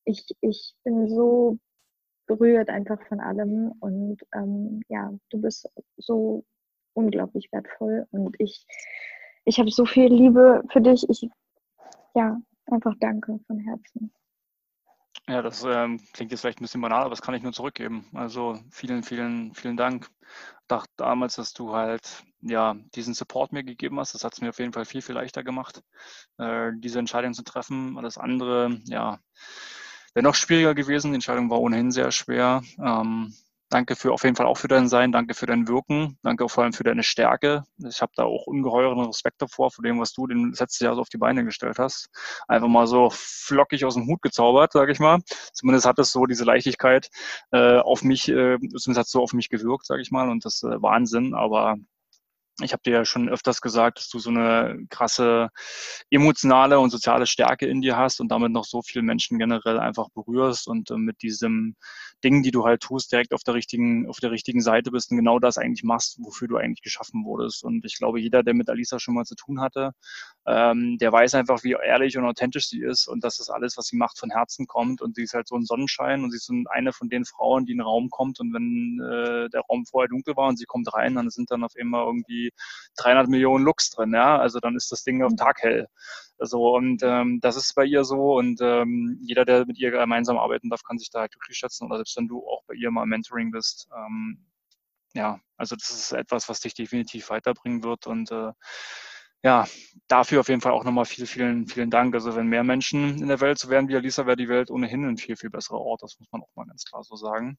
Ich, 0.05 0.26
ich 0.40 0.74
bin 0.84 1.09
so 1.09 1.59
berührt 2.26 2.68
einfach 2.68 3.02
von 3.09 3.20
allem 3.20 3.72
und 3.80 4.18
ähm, 4.34 4.82
ja, 4.88 5.12
du 5.30 5.40
bist 5.40 5.68
so 5.97 6.44
unglaublich 6.94 7.48
wertvoll 7.51 8.06
und 8.12 8.36
ich, 8.38 8.64
ich 9.44 9.59
habe 9.59 9.70
so 9.70 9.84
viel 9.84 10.12
Liebe 10.12 10.62
für 10.70 10.80
dich. 10.80 11.09
Ich, 11.09 11.28
ja, 12.14 12.40
einfach 12.66 12.94
danke 13.01 13.40
von 13.47 13.59
Herzen. 13.59 14.12
Ja, 15.31 15.43
das 15.43 15.62
ähm, 15.62 16.01
klingt 16.12 16.32
jetzt 16.32 16.40
vielleicht 16.40 16.61
ein 16.61 16.65
bisschen 16.65 16.81
banal, 16.81 17.02
aber 17.02 17.11
das 17.11 17.23
kann 17.23 17.35
ich 17.35 17.43
nur 17.44 17.52
zurückgeben. 17.52 18.05
Also 18.15 18.59
vielen, 18.73 19.05
vielen, 19.05 19.55
vielen 19.55 19.77
Dank. 19.77 20.11
Ich 20.23 20.66
dachte 20.66 20.90
damals, 20.97 21.36
dass 21.36 21.52
du 21.52 21.73
halt 21.73 22.24
ja 22.40 22.74
diesen 22.97 23.15
Support 23.15 23.52
mir 23.52 23.62
gegeben 23.62 24.01
hast. 24.01 24.12
Das 24.12 24.24
hat 24.24 24.32
es 24.32 24.40
mir 24.40 24.48
auf 24.48 24.59
jeden 24.59 24.73
Fall 24.73 24.85
viel, 24.85 25.02
viel 25.02 25.15
leichter 25.15 25.44
gemacht, 25.44 25.85
äh, 26.39 26.73
diese 26.74 26.98
Entscheidung 26.98 27.32
zu 27.35 27.44
treffen. 27.44 27.97
Alles 27.97 28.19
andere, 28.19 28.81
ja, 28.86 29.20
wäre 30.15 30.24
noch 30.24 30.35
schwieriger 30.35 30.74
gewesen. 30.74 31.12
Die 31.12 31.16
Entscheidung 31.16 31.48
war 31.48 31.61
ohnehin 31.61 31.93
sehr 31.93 32.11
schwer. 32.11 32.62
Ähm, 32.85 33.32
Danke 33.70 33.94
für 33.94 34.12
auf 34.12 34.24
jeden 34.24 34.34
Fall 34.34 34.47
auch 34.47 34.56
für 34.56 34.66
dein 34.66 34.88
Sein, 34.88 35.12
danke 35.12 35.32
für 35.32 35.47
dein 35.47 35.68
Wirken, 35.68 36.18
danke 36.24 36.48
vor 36.48 36.64
allem 36.64 36.72
für 36.72 36.82
deine 36.82 37.05
Stärke. 37.05 37.62
Ich 37.88 38.02
habe 38.02 38.10
da 38.16 38.24
auch 38.24 38.48
ungeheuren 38.48 38.98
Respekt 39.06 39.40
davor, 39.40 39.70
vor 39.70 39.84
dem, 39.84 40.01
was 40.01 40.12
du 40.12 40.26
den 40.26 40.52
letzten 40.59 40.84
Jahr 40.84 40.97
so 40.97 41.02
auf 41.02 41.09
die 41.09 41.18
Beine 41.18 41.44
gestellt 41.44 41.78
hast. 41.78 42.09
Einfach 42.48 42.66
mal 42.66 42.88
so 42.88 43.10
flockig 43.12 43.84
aus 43.84 43.94
dem 43.94 44.09
Hut 44.09 44.22
gezaubert, 44.22 44.72
sage 44.72 44.90
ich 44.90 44.98
mal. 44.98 45.20
Zumindest 45.52 45.86
hat 45.86 46.01
es 46.01 46.10
so 46.10 46.26
diese 46.26 46.44
Leichtigkeit 46.44 47.10
äh, 47.52 47.78
auf 47.78 48.02
mich, 48.02 48.28
äh, 48.28 48.59
zumindest 48.59 48.98
hat 48.98 49.06
es 49.06 49.12
so 49.12 49.22
auf 49.22 49.34
mich 49.34 49.48
gewirkt, 49.48 49.86
sage 49.86 50.02
ich 50.02 50.10
mal. 50.10 50.28
Und 50.30 50.44
das 50.44 50.64
äh, 50.64 50.82
Wahnsinn, 50.82 51.32
aber 51.34 51.76
ich 52.62 52.73
habe 52.73 52.82
dir 52.82 52.93
ja 52.93 53.05
schon 53.05 53.28
öfters 53.28 53.61
gesagt, 53.61 53.99
dass 53.99 54.09
du 54.09 54.19
so 54.19 54.31
eine 54.31 54.87
krasse 54.91 55.51
emotionale 56.11 56.78
und 56.78 56.91
soziale 56.91 57.27
Stärke 57.27 57.66
in 57.66 57.81
dir 57.81 57.97
hast 57.97 58.20
und 58.20 58.28
damit 58.28 58.53
noch 58.53 58.65
so 58.65 58.82
viele 58.82 59.03
Menschen 59.03 59.39
generell 59.39 59.78
einfach 59.78 60.09
berührst 60.11 60.69
und 60.69 60.91
äh, 60.91 60.97
mit 60.97 61.23
diesem 61.23 61.77
Ding, 62.23 62.43
die 62.43 62.51
du 62.51 62.65
halt 62.65 62.82
tust, 62.82 63.12
direkt 63.12 63.32
auf 63.32 63.43
der 63.43 63.55
richtigen, 63.55 64.09
auf 64.09 64.19
der 64.19 64.31
richtigen 64.31 64.61
Seite 64.61 64.91
bist 64.91 65.11
und 65.11 65.16
genau 65.16 65.39
das 65.39 65.59
eigentlich 65.59 65.85
machst, 65.85 66.19
wofür 66.20 66.49
du 66.49 66.57
eigentlich 66.57 66.82
geschaffen 66.82 67.24
wurdest. 67.24 67.65
Und 67.65 67.85
ich 67.85 67.97
glaube, 67.97 68.20
jeder, 68.20 68.43
der 68.43 68.55
mit 68.55 68.69
Alisa 68.69 68.99
schon 68.99 69.15
mal 69.15 69.24
zu 69.24 69.35
tun 69.35 69.61
hatte, 69.61 69.93
ähm, 70.47 70.99
der 70.99 71.12
weiß 71.12 71.35
einfach, 71.35 71.65
wie 71.65 71.73
ehrlich 71.73 72.19
und 72.19 72.24
authentisch 72.24 72.69
sie 72.69 72.82
ist 72.82 73.09
und 73.09 73.24
dass 73.24 73.39
das 73.39 73.51
alles, 73.51 73.77
was 73.77 73.87
sie 73.87 73.97
macht, 73.97 74.19
von 74.19 74.31
Herzen 74.31 74.66
kommt. 74.66 75.01
Und 75.03 75.16
sie 75.16 75.23
ist 75.23 75.35
halt 75.35 75.49
so 75.49 75.57
ein 75.57 75.65
Sonnenschein 75.65 76.24
und 76.24 76.31
sie 76.31 76.37
ist 76.37 76.47
so 76.47 76.55
eine 76.70 76.93
von 76.93 77.09
den 77.09 77.24
Frauen, 77.24 77.66
die 77.66 77.73
in 77.73 77.78
den 77.78 77.87
Raum 77.87 78.11
kommt 78.11 78.41
und 78.41 78.53
wenn 78.53 79.01
äh, 79.01 79.49
der 79.51 79.62
Raum 79.62 79.87
vorher 79.87 80.09
dunkel 80.09 80.37
war 80.37 80.49
und 80.49 80.59
sie 80.59 80.66
kommt 80.66 80.93
rein, 80.93 81.15
dann 81.15 81.31
sind 81.31 81.51
dann 81.51 81.65
auf 81.65 81.73
einmal 81.78 82.05
irgendwie 82.05 82.49
300 82.97 83.28
Millionen 83.28 83.64
Lux 83.64 83.90
drin, 83.90 84.12
ja, 84.14 84.39
also 84.39 84.60
dann 84.60 84.77
ist 84.77 84.90
das 84.93 85.05
Ding 85.05 85.22
auf 85.22 85.32
mhm. 85.32 85.36
Tag 85.36 85.62
hell. 85.62 85.89
So, 86.39 86.74
und 86.74 87.02
ähm, 87.02 87.39
das 87.40 87.56
ist 87.56 87.74
bei 87.74 87.85
ihr 87.85 88.05
so 88.05 88.39
und 88.39 88.60
ähm, 88.62 89.18
jeder, 89.22 89.44
der 89.44 89.66
mit 89.66 89.78
ihr 89.78 89.90
gemeinsam 89.90 90.39
arbeiten 90.39 90.70
darf, 90.70 90.82
kann 90.82 90.98
sich 90.98 91.10
da 91.10 91.20
halt 91.20 91.32
glücklich 91.32 91.59
schätzen 91.59 91.86
oder 91.86 91.97
selbst 91.97 92.16
wenn 92.16 92.28
du 92.28 92.47
auch 92.47 92.62
bei 92.66 92.74
ihr 92.74 92.90
mal 92.90 93.06
Mentoring 93.06 93.51
bist, 93.51 93.89
ähm, 93.94 94.47
ja, 95.14 95.40
also 95.56 95.77
das 95.77 95.90
ist 95.90 96.12
etwas, 96.12 96.48
was 96.48 96.60
dich 96.60 96.74
definitiv 96.74 97.31
weiterbringen 97.31 97.85
wird 97.85 98.06
und 98.06 98.31
äh, 98.32 98.52
ja, 99.43 99.66
dafür 100.09 100.40
auf 100.40 100.48
jeden 100.48 100.60
Fall 100.60 100.72
auch 100.72 100.85
nochmal 100.85 101.06
vielen, 101.06 101.27
vielen, 101.27 101.66
vielen 101.66 101.90
Dank. 101.90 102.14
Also 102.14 102.36
wenn 102.36 102.47
mehr 102.48 102.64
Menschen 102.64 103.20
in 103.22 103.28
der 103.28 103.40
Welt 103.40 103.59
so 103.59 103.70
wären 103.70 103.89
wie 103.89 103.97
Alisa, 103.97 104.27
wäre 104.27 104.36
die 104.36 104.48
Welt 104.51 104.70
ohnehin 104.70 105.05
ein 105.06 105.16
viel, 105.16 105.36
viel 105.36 105.51
besserer 105.51 105.78
Ort. 105.81 106.02
Das 106.02 106.18
muss 106.18 106.28
man 106.31 106.43
auch 106.43 106.55
mal 106.55 106.66
ganz 106.66 106.85
klar 106.85 107.02
so 107.02 107.16
sagen 107.16 107.59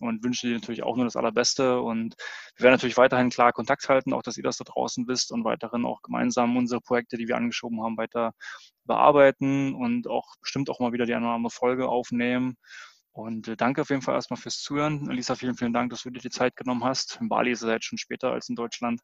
und 0.00 0.24
wünsche 0.24 0.46
dir 0.46 0.54
natürlich 0.54 0.82
auch 0.82 0.96
nur 0.96 1.04
das 1.04 1.16
Allerbeste. 1.16 1.80
Und 1.80 2.16
wir 2.56 2.64
werden 2.64 2.74
natürlich 2.74 2.96
weiterhin 2.96 3.30
klar 3.30 3.52
Kontakt 3.52 3.88
halten, 3.88 4.12
auch 4.12 4.22
dass 4.22 4.36
ihr 4.36 4.42
das 4.42 4.56
da 4.56 4.64
draußen 4.64 5.06
wisst 5.08 5.32
und 5.32 5.44
weiterhin 5.44 5.84
auch 5.84 6.02
gemeinsam 6.02 6.56
unsere 6.56 6.80
Projekte, 6.80 7.16
die 7.16 7.28
wir 7.28 7.36
angeschoben 7.36 7.82
haben, 7.82 7.96
weiter 7.96 8.32
bearbeiten 8.84 9.74
und 9.74 10.08
auch 10.08 10.34
bestimmt 10.40 10.70
auch 10.70 10.80
mal 10.80 10.92
wieder 10.92 11.06
die 11.06 11.14
eine 11.14 11.26
oder 11.26 11.34
andere 11.34 11.50
Folge 11.52 11.88
aufnehmen. 11.88 12.56
Und 13.12 13.48
äh, 13.48 13.56
danke 13.56 13.82
auf 13.82 13.90
jeden 13.90 14.02
Fall 14.02 14.14
erstmal 14.14 14.38
fürs 14.38 14.60
Zuhören. 14.60 15.06
Lisa, 15.10 15.34
vielen, 15.34 15.56
vielen 15.56 15.72
Dank, 15.72 15.90
dass 15.90 16.02
du 16.02 16.10
dir 16.10 16.20
die 16.20 16.30
Zeit 16.30 16.54
genommen 16.54 16.84
hast. 16.84 17.18
In 17.20 17.28
Bali 17.28 17.50
ist 17.50 17.62
es 17.62 17.68
jetzt 17.68 17.86
schon 17.86 17.98
später 17.98 18.32
als 18.32 18.48
in 18.48 18.54
Deutschland. 18.54 19.00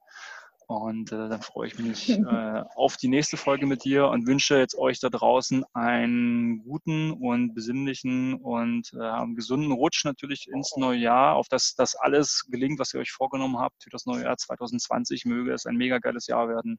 Und 0.66 1.12
äh, 1.12 1.28
dann 1.28 1.42
freue 1.42 1.68
ich 1.68 1.78
mich 1.78 2.08
äh, 2.18 2.64
auf 2.74 2.96
die 2.96 3.08
nächste 3.08 3.36
Folge 3.36 3.66
mit 3.66 3.84
dir 3.84 4.08
und 4.08 4.26
wünsche 4.26 4.58
jetzt 4.58 4.76
euch 4.76 4.98
da 4.98 5.10
draußen 5.10 5.64
einen 5.74 6.62
guten 6.62 7.12
und 7.12 7.54
besinnlichen 7.54 8.34
und 8.34 8.92
äh, 8.94 9.34
gesunden 9.34 9.72
Rutsch 9.72 10.04
natürlich 10.04 10.48
ins 10.48 10.76
neue 10.76 10.98
Jahr, 10.98 11.36
auf 11.36 11.48
das 11.48 11.74
das 11.74 11.94
alles 11.94 12.46
gelingt, 12.50 12.78
was 12.78 12.94
ihr 12.94 13.00
euch 13.00 13.12
vorgenommen 13.12 13.58
habt 13.58 13.82
für 13.82 13.90
das 13.90 14.06
neue 14.06 14.22
Jahr 14.22 14.36
2020. 14.36 15.26
Möge 15.26 15.52
es 15.52 15.66
ein 15.66 15.76
mega 15.76 15.98
geiles 15.98 16.26
Jahr 16.26 16.48
werden 16.48 16.78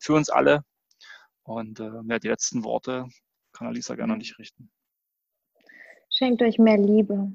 für 0.00 0.14
uns 0.14 0.30
alle. 0.30 0.62
Und 1.42 1.80
äh, 1.80 1.90
ja, 2.08 2.18
die 2.18 2.28
letzten 2.28 2.64
Worte 2.64 3.06
kann 3.52 3.68
Alisa 3.68 3.94
gerne 3.94 4.14
an 4.14 4.18
dich 4.20 4.38
richten. 4.38 4.70
Schenkt 6.10 6.42
euch 6.42 6.58
mehr 6.58 6.78
Liebe, 6.78 7.32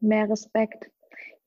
mehr 0.00 0.28
Respekt 0.28 0.90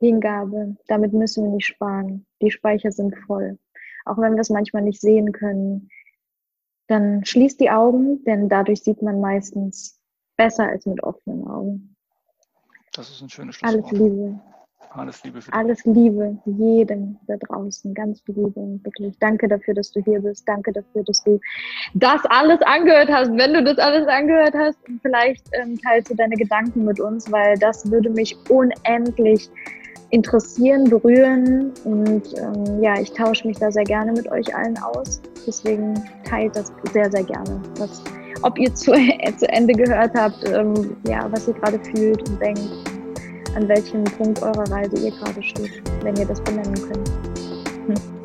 Hingabe. 0.02 0.76
Damit 0.88 1.14
müssen 1.14 1.44
wir 1.44 1.52
nicht 1.52 1.68
sparen. 1.68 2.26
Die 2.42 2.52
Speicher 2.52 2.92
sind 2.92 3.16
voll. 3.28 3.58
Auch 4.06 4.18
wenn 4.18 4.34
wir 4.34 4.42
es 4.42 4.50
manchmal 4.50 4.82
nicht 4.82 5.00
sehen 5.00 5.32
können, 5.32 5.90
dann 6.88 7.24
schließt 7.24 7.60
die 7.60 7.70
Augen, 7.70 8.24
denn 8.26 8.50
dadurch 8.50 8.84
sieht 8.84 9.02
man 9.02 9.22
meistens 9.22 10.00
besser 10.38 10.68
als 10.68 10.86
mit 10.88 11.04
offenen 11.04 11.48
Augen. 11.48 11.96
Das 12.94 13.10
ist 13.10 13.22
ein 13.22 13.30
schönes 13.30 13.56
Schlusswort. 13.56 13.86
Alles 13.86 14.00
Liebe. 14.00 14.40
Alles 14.94 15.24
Liebe 15.24 15.42
für 15.42 15.52
dich. 15.52 15.58
Alles 15.58 15.86
Liebe 15.86 16.38
jedem 16.46 17.18
da 17.28 17.38
draußen. 17.38 17.94
Ganz 17.94 18.22
viel 18.22 18.36
Liebe 18.36 18.60
und 18.60 18.84
wirklich 18.84 19.18
danke 19.20 19.48
dafür, 19.48 19.76
dass 19.76 19.92
du 19.92 20.04
hier 20.04 20.20
bist. 20.20 20.46
Danke 20.48 20.74
dafür, 20.74 21.04
dass 21.04 21.24
du 21.24 21.40
das 21.94 22.26
alles 22.26 22.60
angehört 22.64 23.10
hast. 23.10 23.32
Wenn 23.38 23.54
du 23.54 23.64
das 23.64 23.78
alles 23.78 24.08
angehört 24.08 24.56
hast, 24.56 24.80
vielleicht 25.02 25.48
ähm, 25.54 25.80
teilst 25.80 26.10
du 26.10 26.16
deine 26.16 26.36
Gedanken 26.36 26.84
mit 26.84 27.00
uns, 27.00 27.32
weil 27.32 27.58
das 27.58 27.90
würde 27.90 28.10
mich 28.10 28.36
unendlich 28.50 29.50
interessieren, 30.12 30.86
berühren 30.86 31.72
und 31.86 32.38
ähm, 32.38 32.82
ja, 32.82 33.00
ich 33.00 33.12
tausche 33.14 33.48
mich 33.48 33.58
da 33.58 33.72
sehr 33.72 33.84
gerne 33.84 34.12
mit 34.12 34.30
euch 34.32 34.54
allen 34.56 34.78
aus. 34.78 35.22
Deswegen 35.48 35.94
teilt 36.26 36.56
das 36.56 36.72
sehr, 36.94 37.10
sehr 37.10 37.24
gerne. 37.24 37.62
Was, 37.78 38.04
ob 38.44 38.58
ihr 38.60 38.74
zu, 38.76 38.94
äh, 38.94 39.34
zu 39.38 39.48
Ende 39.50 39.74
gehört 39.74 40.12
habt, 40.14 40.48
ähm, 40.50 40.96
ja, 41.08 41.28
was 41.32 41.48
ihr 41.48 41.54
gerade 41.56 41.80
fühlt 41.80 42.30
und 42.30 42.42
denkt, 42.42 42.70
an 43.56 43.68
welchem 43.68 44.04
Punkt 44.04 44.42
eurer 44.42 44.70
Reise 44.70 44.98
ihr 44.98 45.12
gerade 45.12 45.42
steht, 45.42 45.82
wenn 46.04 46.16
ihr 46.18 46.26
das 46.26 46.42
benennen 46.42 46.76
könnt. 46.76 47.10
Hm. 47.88 48.21